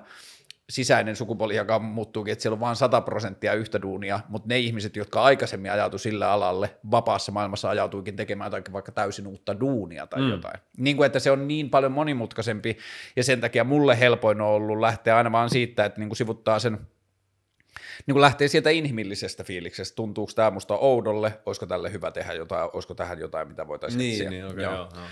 sisäinen 0.69 1.15
sukupuolijaka 1.15 1.79
muuttuukin, 1.79 2.31
että 2.31 2.41
siellä 2.41 2.53
on 2.53 2.59
vain 2.59 2.75
100 2.75 3.01
prosenttia 3.01 3.53
yhtä 3.53 3.81
duunia, 3.81 4.19
mutta 4.29 4.47
ne 4.47 4.59
ihmiset, 4.59 4.95
jotka 4.95 5.23
aikaisemmin 5.23 5.71
ajautu 5.71 5.97
sille 5.97 6.25
alalle, 6.25 6.75
vapaassa 6.91 7.31
maailmassa 7.31 7.69
ajautuikin 7.69 8.15
tekemään 8.15 8.47
jotakin 8.47 8.73
vaikka 8.73 8.91
täysin 8.91 9.27
uutta 9.27 9.59
duunia 9.59 10.07
tai 10.07 10.21
mm. 10.21 10.29
jotain. 10.29 10.59
Niin 10.77 10.97
kuin, 10.97 11.05
että 11.05 11.19
se 11.19 11.31
on 11.31 11.47
niin 11.47 11.69
paljon 11.69 11.91
monimutkaisempi, 11.91 12.77
ja 13.15 13.23
sen 13.23 13.41
takia 13.41 13.63
mulle 13.63 13.99
helpoin 13.99 14.41
on 14.41 14.47
ollut 14.47 14.79
lähteä 14.79 15.17
aina 15.17 15.31
vaan 15.31 15.49
siitä, 15.49 15.85
että 15.85 15.99
niin 15.99 16.09
kuin 16.09 16.17
sivuttaa 16.17 16.59
sen 16.59 16.79
niin 18.05 18.13
kuin 18.13 18.21
lähtee 18.21 18.47
sieltä 18.47 18.69
inhimillisestä 18.69 19.43
fiiliksestä, 19.43 19.95
tuntuuko 19.95 20.31
tämä 20.35 20.51
musta 20.51 20.77
oudolle, 20.77 21.39
olisiko 21.45 21.65
tälle 21.65 21.91
hyvä 21.91 22.11
tehdä 22.11 22.33
jotain, 22.33 22.69
olisiko 22.73 22.93
tähän 22.93 23.19
jotain, 23.19 23.47
mitä 23.47 23.67
voitaisiin 23.67 23.99
niin, 23.99 24.11
etsiä. 24.11 24.29
Niin, 24.29 24.45
okay, 24.45 24.63
joo. 24.63 24.73
Joo, 24.73 24.89
joo. 24.95 25.03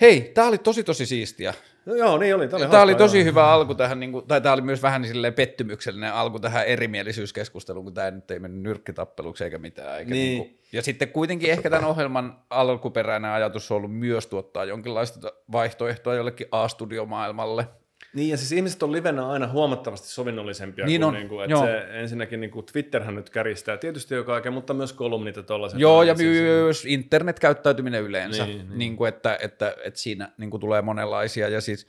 Hei, 0.00 0.30
tämä 0.34 0.48
oli 0.48 0.58
tosi 0.58 0.84
tosi 0.84 1.06
siistiä. 1.06 1.54
No 1.86 1.94
joo, 1.94 2.18
niin 2.18 2.34
oli. 2.34 2.48
Tämä 2.48 2.62
oli, 2.62 2.70
tämä 2.70 2.82
oli 2.82 2.94
tosi 2.94 3.18
joo. 3.18 3.24
hyvä 3.24 3.52
alku 3.52 3.74
tähän, 3.74 4.00
niin 4.00 4.12
kuin, 4.12 4.26
tai 4.26 4.40
tämä 4.40 4.52
oli 4.52 4.62
myös 4.62 4.82
vähän 4.82 5.02
niin 5.02 5.34
pettymyksellinen 5.34 6.12
alku 6.12 6.38
tähän 6.38 6.66
erimielisyyskeskusteluun, 6.66 7.84
kun 7.84 7.94
tämä 7.94 8.10
nyt 8.10 8.30
ei 8.30 8.38
mennyt 8.38 8.62
nyrkkitappeluksi 8.62 9.44
eikä 9.44 9.58
mitään. 9.58 9.98
Eikä 9.98 10.10
niin. 10.10 10.38
Niin 10.38 10.48
kuin, 10.48 10.58
ja 10.72 10.82
sitten 10.82 11.08
kuitenkin 11.08 11.50
ehkä 11.50 11.70
tämän 11.70 11.90
ohjelman 11.90 12.38
alkuperäinen 12.50 13.30
ajatus 13.30 13.70
on 13.70 13.76
ollut 13.76 13.94
myös 13.94 14.26
tuottaa 14.26 14.64
jonkinlaista 14.64 15.32
vaihtoehtoa 15.52 16.14
jollekin 16.14 16.46
A-studiomaailmalle– 16.50 17.66
niin, 18.14 18.30
ja 18.30 18.36
siis 18.36 18.52
ihmiset 18.52 18.82
on 18.82 18.92
livenä 18.92 19.28
aina 19.28 19.48
huomattavasti 19.48 20.08
sovinnollisempia 20.08 20.86
niin 20.86 21.00
kuin, 21.00 21.08
on, 21.08 21.14
niin 21.14 21.28
kuin 21.28 21.44
että 21.44 21.66
se 21.66 22.00
ensinnäkin 22.00 22.40
niin 22.40 22.50
kuin 22.50 22.66
Twitterhän 22.66 23.14
nyt 23.14 23.30
kärjistää 23.30 23.76
tietysti 23.76 24.14
joka 24.14 24.34
aika, 24.34 24.50
mutta 24.50 24.74
myös 24.74 24.92
kolumnit 24.92 25.36
ja 25.36 25.42
tollaiset. 25.42 25.80
Joo, 25.80 26.02
ja 26.02 26.14
myös 26.14 26.84
internetkäyttäytyminen 26.86 28.02
yleensä, 28.02 28.46
niin, 28.46 28.68
niin. 28.68 28.78
Niin 28.78 28.96
kuin, 28.96 29.08
että, 29.08 29.38
että, 29.42 29.76
että, 29.84 30.00
siinä 30.00 30.28
niin 30.38 30.50
kuin 30.50 30.60
tulee 30.60 30.82
monenlaisia, 30.82 31.48
ja 31.48 31.60
siis 31.60 31.86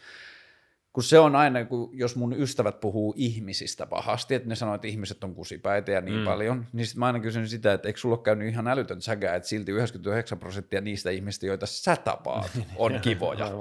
kun 0.93 1.03
se 1.03 1.19
on 1.19 1.35
aina, 1.35 1.65
kun 1.65 1.89
jos 1.93 2.15
mun 2.15 2.33
ystävät 2.33 2.79
puhuu 2.79 3.13
ihmisistä 3.17 3.85
pahasti, 3.85 4.35
että 4.35 4.49
ne 4.49 4.55
sanoo, 4.55 4.75
että 4.75 4.87
ihmiset 4.87 5.23
on 5.23 5.35
kusipäitä 5.35 5.91
ja 5.91 6.01
niin 6.01 6.19
mm. 6.19 6.25
paljon, 6.25 6.65
niin 6.73 6.85
sitten 6.85 6.99
mä 6.99 7.05
aina 7.05 7.19
kysyn 7.19 7.47
sitä, 7.47 7.73
että 7.73 7.87
eikö 7.87 7.99
sulla 7.99 8.15
ole 8.15 8.23
käynyt 8.23 8.47
ihan 8.47 8.67
älytön 8.67 9.01
sägä, 9.01 9.35
että 9.35 9.49
silti 9.49 9.71
99 9.71 10.39
prosenttia 10.39 10.81
niistä 10.81 11.09
ihmistä, 11.09 11.45
joita 11.45 11.65
sä 11.65 11.95
tapaat, 11.95 12.51
on 12.75 12.99
kivoja. 13.01 13.51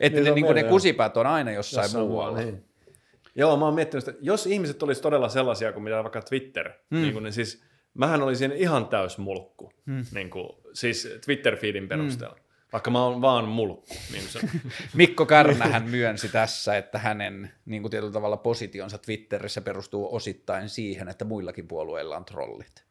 että 0.00 0.20
niin 0.20 0.24
ne, 0.24 0.34
niin 0.34 0.54
ne 0.54 0.62
kusipäät 0.62 1.16
on 1.16 1.26
aina 1.26 1.50
jossain, 1.52 1.84
jossain 1.84 2.06
muualla. 2.06 2.38
Niin. 2.38 2.64
Joo, 3.34 3.56
mä 3.56 3.64
oon 3.64 3.74
miettinyt 3.74 4.08
että 4.08 4.20
jos 4.24 4.46
ihmiset 4.46 4.82
olisi 4.82 5.02
todella 5.02 5.28
sellaisia 5.28 5.72
kuin 5.72 5.82
mitä 5.82 6.02
vaikka 6.02 6.22
Twitter, 6.22 6.70
mm. 6.90 7.00
niin, 7.00 7.12
kuin, 7.12 7.22
niin 7.22 7.32
siis 7.32 7.62
mähän 7.94 8.22
olisin 8.22 8.52
ihan 8.52 8.86
täys 8.86 9.18
mulkku, 9.18 9.72
mm. 9.86 10.04
niin 10.14 10.30
kuin, 10.30 10.48
siis 10.72 11.08
Twitter-feedin 11.26 11.88
perusteella. 11.88 12.34
Mm 12.34 12.47
vaikka 12.72 12.90
mä 12.90 13.04
oon 13.04 13.20
vaan 13.20 13.44
mulkku. 13.44 13.94
Niin 14.12 14.24
se... 14.28 14.40
Mikko 14.94 15.26
Kärnähän 15.26 15.90
myönsi 15.90 16.28
tässä, 16.28 16.76
että 16.76 16.98
hänen 16.98 17.52
niin 17.64 17.82
kuin 17.82 17.90
tietyllä 17.90 18.12
tavalla 18.12 18.36
positionsa 18.36 18.98
Twitterissä 18.98 19.60
perustuu 19.60 20.14
osittain 20.14 20.68
siihen, 20.68 21.08
että 21.08 21.24
muillakin 21.24 21.68
puolueilla 21.68 22.16
on 22.16 22.24
trollit. 22.24 22.84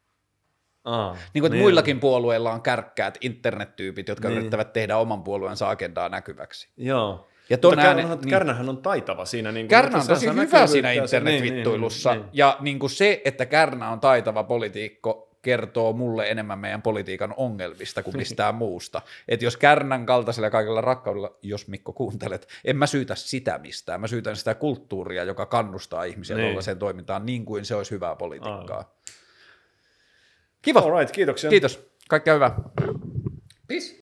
Aa, 0.84 1.14
niin 1.14 1.42
kuin, 1.42 1.46
että 1.46 1.56
niin. 1.56 1.64
muillakin 1.64 2.00
puolueilla 2.00 2.54
on 2.54 2.62
kärkkäät 2.62 3.18
internettyypit, 3.22 4.08
jotka 4.08 4.28
niin. 4.28 4.38
yrittävät 4.38 4.74
tehdä 4.74 4.98
oman 4.98 5.24
puolueensa 5.24 5.70
agendaa 5.70 6.10
näkyväksi. 6.10 6.70
Joo. 6.78 7.28
Ja 7.50 7.58
ton 7.58 7.80
ääne, 7.80 8.02
Kärnähän, 8.02 8.20
niin, 8.20 8.30
Kärnähän 8.30 8.70
on 8.70 8.78
taitava 8.78 9.26
siinä. 9.26 9.52
Niin 9.52 9.64
kuin, 9.66 9.70
Kärnä 9.70 9.98
on 9.98 10.08
tosi 10.08 10.30
hyvä 10.30 10.68
siinä 10.68 10.92
internetvittuilussa. 10.92 12.10
Niin, 12.10 12.20
niin, 12.20 12.26
niin. 12.26 12.38
Ja 12.38 12.58
niin 12.60 12.80
kuin 12.80 12.90
se, 12.90 13.22
että 13.26 13.46
Kärnä 13.46 13.90
on 13.90 14.00
taitava 14.00 14.44
politiikko, 14.44 15.27
kertoo 15.48 15.94
mulle 15.94 16.30
enemmän 16.30 16.60
meidän 16.60 16.82
politiikan 16.82 17.34
ongelmista 17.38 18.04
kuin 18.04 18.18
mistään 18.18 18.56
muusta. 18.64 19.02
Että 19.28 19.46
jos 19.46 19.58
Kärnän 19.58 20.06
kaltaisella 20.06 20.50
kaikella 20.50 20.82
rakkaudella, 20.82 21.38
jos 21.42 21.68
Mikko 21.68 21.94
kuuntelet, 21.94 22.48
en 22.66 22.78
mä 22.78 22.88
syytä 22.88 23.16
sitä 23.16 23.58
mistään. 23.58 24.02
Mä 24.02 24.08
syytän 24.08 24.36
sitä 24.36 24.56
kulttuuria, 24.56 25.24
joka 25.24 25.46
kannustaa 25.46 26.04
ihmisiä 26.04 26.36
niin. 26.36 26.46
tuollaiseen 26.46 26.80
toimintaan 26.80 27.26
niin 27.26 27.46
kuin 27.46 27.66
se 27.66 27.76
olisi 27.76 27.92
hyvää 27.92 28.16
politiikkaa. 28.16 28.96
Kiva. 30.62 30.80
All 30.80 31.00
right, 31.00 31.16
kiitoksia. 31.16 31.50
Kiitos. 31.50 31.90
Kaikkea 32.10 32.34
hyvää. 32.34 32.56
Peace. 33.68 33.96